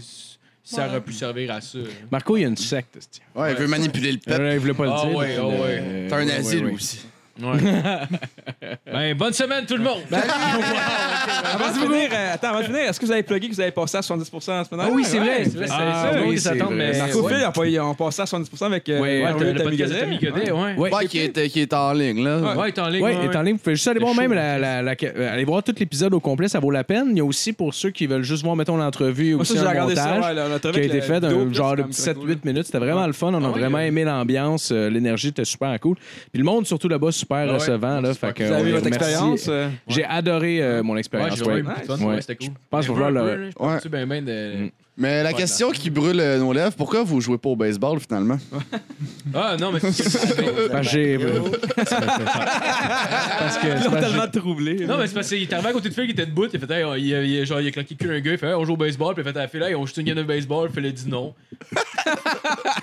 Ça 0.61 0.87
aurait 0.87 1.01
pu 1.01 1.13
servir 1.13 1.51
à 1.51 1.61
ça. 1.61 1.77
hein. 1.79 1.83
Marco, 2.11 2.35
il 2.35 2.41
y 2.41 2.45
a 2.45 2.47
une 2.49 2.57
secte. 2.57 2.99
Ouais, 3.33 3.53
il 3.53 3.57
veut 3.57 3.67
manipuler 3.67 4.11
le 4.11 4.17
peuple. 4.19 4.49
Il 4.53 4.59
voulait 4.59 4.73
pas 4.73 4.85
le 4.85 4.91
Ah 4.91 5.05
dire. 5.07 5.17
ah 5.17 5.21
ouais. 5.21 5.37
euh, 5.39 6.09
T'as 6.09 6.17
un 6.17 6.25
ouais, 6.27 6.31
asile 6.33 6.59
ouais, 6.59 6.65
ouais. 6.65 6.73
aussi. 6.75 6.99
Ouais. 7.41 7.57
ben, 8.91 9.13
bonne 9.17 9.33
semaine, 9.33 9.65
tout 9.65 9.77
le 9.77 9.83
monde! 9.83 10.01
Avant 10.11 11.67
de 11.71 11.73
finir, 11.79 12.09
euh, 12.13 12.33
attends, 12.33 12.49
avant 12.49 12.59
de 12.59 12.65
finir, 12.65 12.79
est-ce 12.81 12.99
que 12.99 13.05
vous 13.05 13.11
avez 13.11 13.23
plugué 13.23 13.49
que 13.49 13.53
vous 13.55 13.61
avez 13.61 13.71
passé 13.71 13.97
à 13.97 14.01
70 14.01 14.31
en 14.33 14.39
ce 14.39 14.49
moment? 14.71 14.83
Ah 14.87 14.89
oui, 14.91 15.03
c'est 15.05 15.19
vrai, 15.19 15.43
c'est 15.45 15.57
vrai, 15.57 15.67
c'est 15.67 16.39
ça, 16.39 16.53
oui, 16.67 16.75
mais. 16.75 16.97
Marco 16.97 17.21
ouais. 17.21 17.33
Phil, 17.35 17.45
on 17.47 17.51
pas- 17.51 17.83
on 17.89 17.93
passé 17.95 18.21
à 18.21 18.25
70 18.25 18.61
avec 18.61 18.89
euh, 18.89 18.99
Ouais, 18.99 19.23
ouais, 19.23 19.33
t'as 19.37 19.45
le 19.45 19.63
podcast 19.63 19.93
de 19.93 19.99
Godet. 19.99 19.99
Tommy 20.01 20.17
Godet, 20.19 20.51
ouais. 20.51 20.73
Ouais. 20.77 20.93
Ouais, 20.93 21.05
qui 21.07 21.19
est, 21.19 21.49
qui 21.49 21.59
est 21.61 21.73
en 21.73 21.93
ligne, 21.93 22.23
là. 22.23 22.55
Ouais, 22.57 22.71
t'es 22.71 22.81
en 22.81 22.87
ligne. 22.89 23.03
Oui, 23.03 23.11
ouais, 23.11 23.25
est 23.25 23.35
en 23.35 23.41
ligne. 23.41 23.53
Vous 23.55 23.59
pouvez 23.61 23.75
juste 23.75 23.87
aller 23.87 23.99
voir 23.99 24.15
même 24.15 24.29
chaud. 24.29 24.35
la, 24.35 24.57
la- 24.59 24.81
la- 24.81 24.95
euh, 25.03 25.33
aller 25.33 25.45
voir 25.45 25.63
tout 25.63 25.73
l'épisode 25.77 26.13
au 26.13 26.19
complet, 26.19 26.47
ça 26.47 26.59
vaut 26.59 26.71
la 26.71 26.83
peine. 26.83 27.07
Il 27.11 27.17
y 27.17 27.21
a 27.21 27.25
aussi 27.25 27.53
pour 27.53 27.73
ceux 27.73 27.89
qui 27.91 28.05
veulent 28.07 28.23
juste 28.23 28.43
voir, 28.43 28.55
mettons, 28.55 28.77
l'entrevue 28.77 29.33
ou 29.35 29.41
aussi 29.41 29.57
ça, 29.57 29.63
montage 29.73 29.81
qui 30.73 30.79
a 30.79 30.83
été 30.83 30.87
le 30.93 31.01
fait 31.01 31.21
genre 31.21 31.21
de 31.21 31.27
quand 31.29 31.37
même 31.37 31.87
petit 31.89 32.01
très 32.01 32.11
7-8 32.13 32.15
cool. 32.15 32.37
minutes. 32.43 32.65
C'était 32.65 32.79
vraiment 32.79 33.07
le 33.07 33.13
fun. 33.13 33.33
On 33.33 33.43
a 33.43 33.47
Ah 33.47 33.51
vraiment 33.51 33.77
euh, 33.77 33.81
aimé 33.87 34.03
l'ambiance. 34.03 34.71
euh, 34.71 34.89
L'énergie 34.89 35.29
était 35.29 35.45
super 35.45 35.77
cool. 35.79 35.95
Puis 36.31 36.39
le 36.39 36.43
monde, 36.43 36.65
surtout 36.67 36.87
là-bas, 36.87 37.11
super 37.29 37.45
ouais, 37.47 37.53
recevant. 37.53 38.01
Là, 38.01 38.13
fait 38.13 38.33
que, 38.33 38.43
Vous 38.43 38.51
avez 38.53 38.63
on- 38.63 38.67
eu 38.67 38.71
votre 38.71 38.89
merci. 38.89 38.97
expérience? 39.09 39.45
euh, 39.49 39.69
J'ai 39.87 40.03
adoré 40.03 40.61
euh, 40.63 40.81
mon 40.83 40.93
Ouais, 40.93 40.99
expérience. 40.99 41.37
j'ai 41.37 41.43
ouais. 41.45 41.61
Ouais. 41.61 42.03
Ouais, 42.05 42.21
c'était 42.21 42.35
cool. 42.35 42.47
Je 42.47 42.51
pense 42.69 42.85
qu'il 42.85 42.95
va 42.95 43.01
falloir 43.05 43.25
le- 43.25 43.49
ben 43.89 44.05
ben 44.07 44.25
de. 44.25 44.63
Mm. 44.65 44.69
Mais 45.01 45.23
la 45.23 45.29
Ouais, 45.29 45.35
question 45.35 45.71
qui 45.71 45.89
brûle 45.89 46.19
euh, 46.19 46.39
nos 46.39 46.51
lèvres, 46.51 46.73
pourquoi 46.75 47.03
vous 47.03 47.21
jouez 47.21 47.37
pas 47.37 47.47
au 47.47 47.55
baseball 47.55 47.99
finalement? 48.01 48.37
Ah 49.33 49.55
non, 49.59 49.71
mais 49.71 49.79
c'est. 49.79 50.03
J'ai- 50.83 51.17
Parce 51.77 53.57
que 53.59 53.67
Ils 53.67 53.99
tellement 54.01 54.27
troublé. 54.27 54.85
Non, 54.87 54.97
mais 54.97 55.07
c'est 55.07 55.13
parce 55.13 55.29
qu'il 55.29 55.41
est 55.43 55.53
arrivé 55.53 55.69
à 55.69 55.73
côté 55.73 55.89
de 55.89 55.93
fille 55.93 56.05
qui 56.07 56.11
était 56.11 56.25
debout. 56.25 56.47
Il 56.51 56.55
a 56.55 56.59
fait, 56.67 56.73
hey, 56.73 57.01
il 57.03 57.13
a, 57.15 57.21
il 57.23 57.45
genre, 57.45 57.61
il 57.61 57.67
a 57.67 57.71
claqué 57.71 57.95
cul 57.95 58.09
un 58.11 58.19
gars. 58.19 58.31
Il 58.31 58.37
fait, 58.37 58.47
hey, 58.47 58.53
on 58.55 58.65
joue 58.65 58.73
au 58.73 58.77
baseball. 58.77 59.13
Puis 59.13 59.23
il 59.23 59.27
a 59.29 59.31
fait 59.31 59.37
à 59.39 59.43
la 59.43 59.47
fille, 59.47 59.61
hey, 59.63 59.75
on 59.75 59.85
joue 59.85 59.93
une 59.97 60.03
game 60.03 60.17
de 60.17 60.23
baseball. 60.23 60.69
Puis 60.69 60.81
il 60.83 60.87
a 60.87 60.91
dit 60.91 61.07
non. 61.07 61.33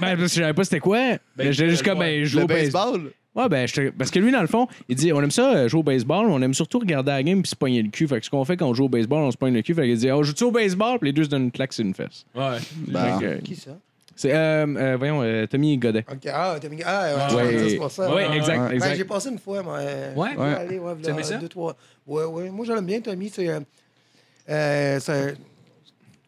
Ben, 0.01 0.17
parce 0.17 0.21
que 0.23 0.29
je 0.29 0.41
savais 0.41 0.53
pas 0.55 0.65
c'était 0.65 0.81
quoi. 0.81 0.99
Ben, 1.37 1.51
J'étais 1.53 1.71
juste 1.71 1.85
le 1.85 1.91
comme, 1.91 1.99
ben, 1.99 2.21
je 2.25 2.31
joue 2.31 2.41
au 2.43 2.47
baseball? 2.47 3.11
Ouais, 3.37 3.49
ben, 3.51 3.69
j'étais- 3.69 3.91
parce 3.93 4.11
que 4.11 4.19
lui, 4.19 4.33
dans 4.33 4.41
le 4.41 4.47
fond, 4.47 4.67
il 4.89 4.97
dit 4.97 5.13
on 5.13 5.21
aime 5.23 5.31
ça 5.31 5.55
euh, 5.55 5.69
jouer 5.69 5.81
au 5.81 5.83
baseball, 5.83 6.27
on 6.31 6.41
aime 6.43 6.55
surtout 6.55 6.79
regarder 6.79 7.11
la 7.13 7.23
game 7.23 7.43
puis 7.43 7.51
se 7.51 7.57
pogner 7.57 7.83
le 7.83 7.91
cul. 7.91 8.09
Fait 8.09 8.19
que 8.19 8.25
ce 8.25 8.31
qu'on 8.31 8.45
fait 8.45 8.57
quand 8.57 8.67
on 8.69 8.75
joue 8.75 8.87
au 8.87 8.89
baseball, 8.89 9.19
on 9.23 9.31
se 9.31 9.37
pogne 9.37 9.53
le 9.55 9.63
cul. 9.63 9.75
Fait 9.75 9.87
qu'il 9.87 9.97
dit 9.97 10.11
oh, 10.11 10.23
joue-tu 10.23 10.45
au 10.45 10.51
baseball? 10.51 10.99
Puis 10.99 11.09
les 11.09 11.13
deux 11.13 11.25
se 11.25 11.29
donnent 11.29 11.45
une 11.45 11.53
claque 11.53 11.73
sur 11.75 11.85
une 11.85 11.95
fesse. 11.95 12.25
Ouais. 12.35 12.57
Que, 13.21 13.25
euh, 13.27 13.39
Qui 13.45 13.55
ça? 13.57 13.73
c'est, 14.15 14.33
euh, 14.33 14.67
euh, 14.67 14.97
voyons, 14.97 15.23
euh, 15.23 15.47
Tommy 15.47 15.77
Godet. 15.77 16.05
OK. 16.11 16.27
Ah, 16.33 16.57
t'as 16.59 16.69
mis... 16.71 16.81
Ah, 16.85 17.29
ouais, 17.31 17.37
ouais. 17.37 17.69
c'est 17.69 17.77
pour 17.77 17.91
ça. 17.91 18.09
Ouais, 18.09 18.27
ouais, 18.27 18.37
exact, 18.39 18.59
ouais. 18.63 18.69
Ben, 18.69 18.75
exact. 18.77 18.97
j'ai 18.97 19.05
passé 19.05 19.29
une 19.29 19.39
fois, 19.39 19.63
moi. 19.63 19.77
euh, 19.81 20.15
Ouais? 20.15 20.31
je 20.35 20.41
Ouais. 20.41 20.55
aller, 20.55 20.79
ouais, 20.79 21.23
ça? 21.23 21.39
trois. 21.51 21.77
Ouais, 22.07 22.25
ouais. 22.25 22.49
Moi, 22.51 22.65
j'aime 22.65 22.87
bien 22.87 23.01
Tommy. 23.01 23.29
C'est 23.29 23.49
euh, 23.51 23.61
euh, 24.49 24.99
c'est 25.01 25.35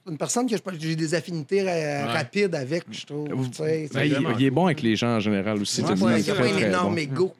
une 0.08 0.18
personne 0.18 0.46
que 0.48 0.56
j'ai 0.78 0.96
des 0.96 1.14
affinités 1.14 1.60
euh, 1.60 1.64
Ouais. 1.64 2.02
rapides 2.04 2.54
avec, 2.54 2.84
je 2.90 3.06
trouve. 3.06 3.28
Ben, 3.28 3.88
il, 4.38 4.44
est 4.46 4.50
bon 4.50 4.66
avec 4.66 4.82
les 4.82 4.96
gens 4.96 5.16
en 5.16 5.20
général 5.20 5.60
aussi. 5.60 5.76
C'est 5.76 5.82
Tommy. 5.82 6.00
pas, 6.00 6.18
Il 6.18 6.30
a 6.30 6.34
pas 6.34 6.42
un 6.44 6.56
énorme 6.68 6.94
bon. 6.94 7.00
ego. 7.00 7.34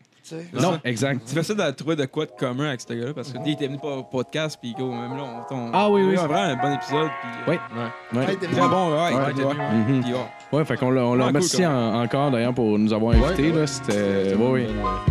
Non, 0.53 0.79
exact. 0.85 1.23
Tu 1.27 1.35
fais 1.35 1.43
ça 1.43 1.55
de 1.55 1.71
trouver 1.75 1.97
de 1.97 2.05
quoi 2.05 2.27
de 2.27 2.33
commun 2.39 2.69
avec 2.69 2.83
ce 2.83 2.93
gars-là 2.93 3.15
parce 3.15 3.33
que 3.33 3.39
il 3.47 3.53
était 3.53 3.67
venu 3.67 3.79
pour 3.79 4.11
podcast, 4.11 4.59
puis 4.61 4.75
go, 4.79 4.91
même 4.91 5.17
là, 5.17 5.25
on. 5.51 5.55
on- 5.55 5.71
Ah 5.73 5.89
oui, 5.91 6.03
oui. 6.03 6.17
C'est 6.19 6.27
vraiment 6.27 6.53
un 6.53 6.57
bon 6.57 6.75
épisode, 6.75 7.09
puis. 7.23 7.31
Oui. 7.49 7.55
Ouais. 7.55 8.19
Ouais. 8.21 8.27
Ouais, 8.27 8.37
Très 8.37 8.69
bon, 8.69 8.91
ouais. 8.93 9.15
Ouais, 9.15 9.33
ouais, 9.33 9.45
ouais. 9.45 9.55
Mhm. 9.55 10.03
Puis, 10.05 10.13
ouais. 10.13 10.19
Ouais, 10.53 10.65
fait 10.67 10.77
qu'on 10.77 10.89
on 10.89 11.15
le 11.15 11.25
remercie 11.25 11.57
cool. 11.57 11.65
en- 11.67 12.03
encore 12.03 12.31
d'ailleurs 12.31 12.53
pour 12.53 12.79
nous 12.79 12.93
avoir 12.93 13.15
invités. 13.15 13.53
là. 13.53 13.67
C'était. 13.67 14.35
Ouais, 14.35 14.51
oui. 14.51 14.67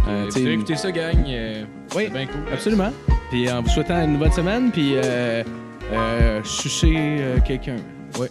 Euh, 0.07 0.23
Tu 0.25 0.29
t'sais, 0.29 0.39
sais, 0.43 0.53
écoutez 0.53 0.75
ça, 0.75 0.91
gang. 0.91 1.25
euh, 1.27 1.63
Oui. 1.95 2.03
C'est 2.05 2.09
bien 2.13 2.27
cool. 2.27 2.41
Absolument. 2.53 2.91
Puis 3.31 3.51
en 3.51 3.61
vous 3.63 3.69
souhaitant 3.69 4.03
une 4.03 4.19
bonne 4.19 4.31
semaine, 4.31 4.69
puis 4.71 4.91
euh, 4.97 5.43
euh, 5.91 6.43
sucer 6.43 6.95
euh, 7.19 7.39
quelqu'un. 7.39 7.77
Ouais. 8.19 8.29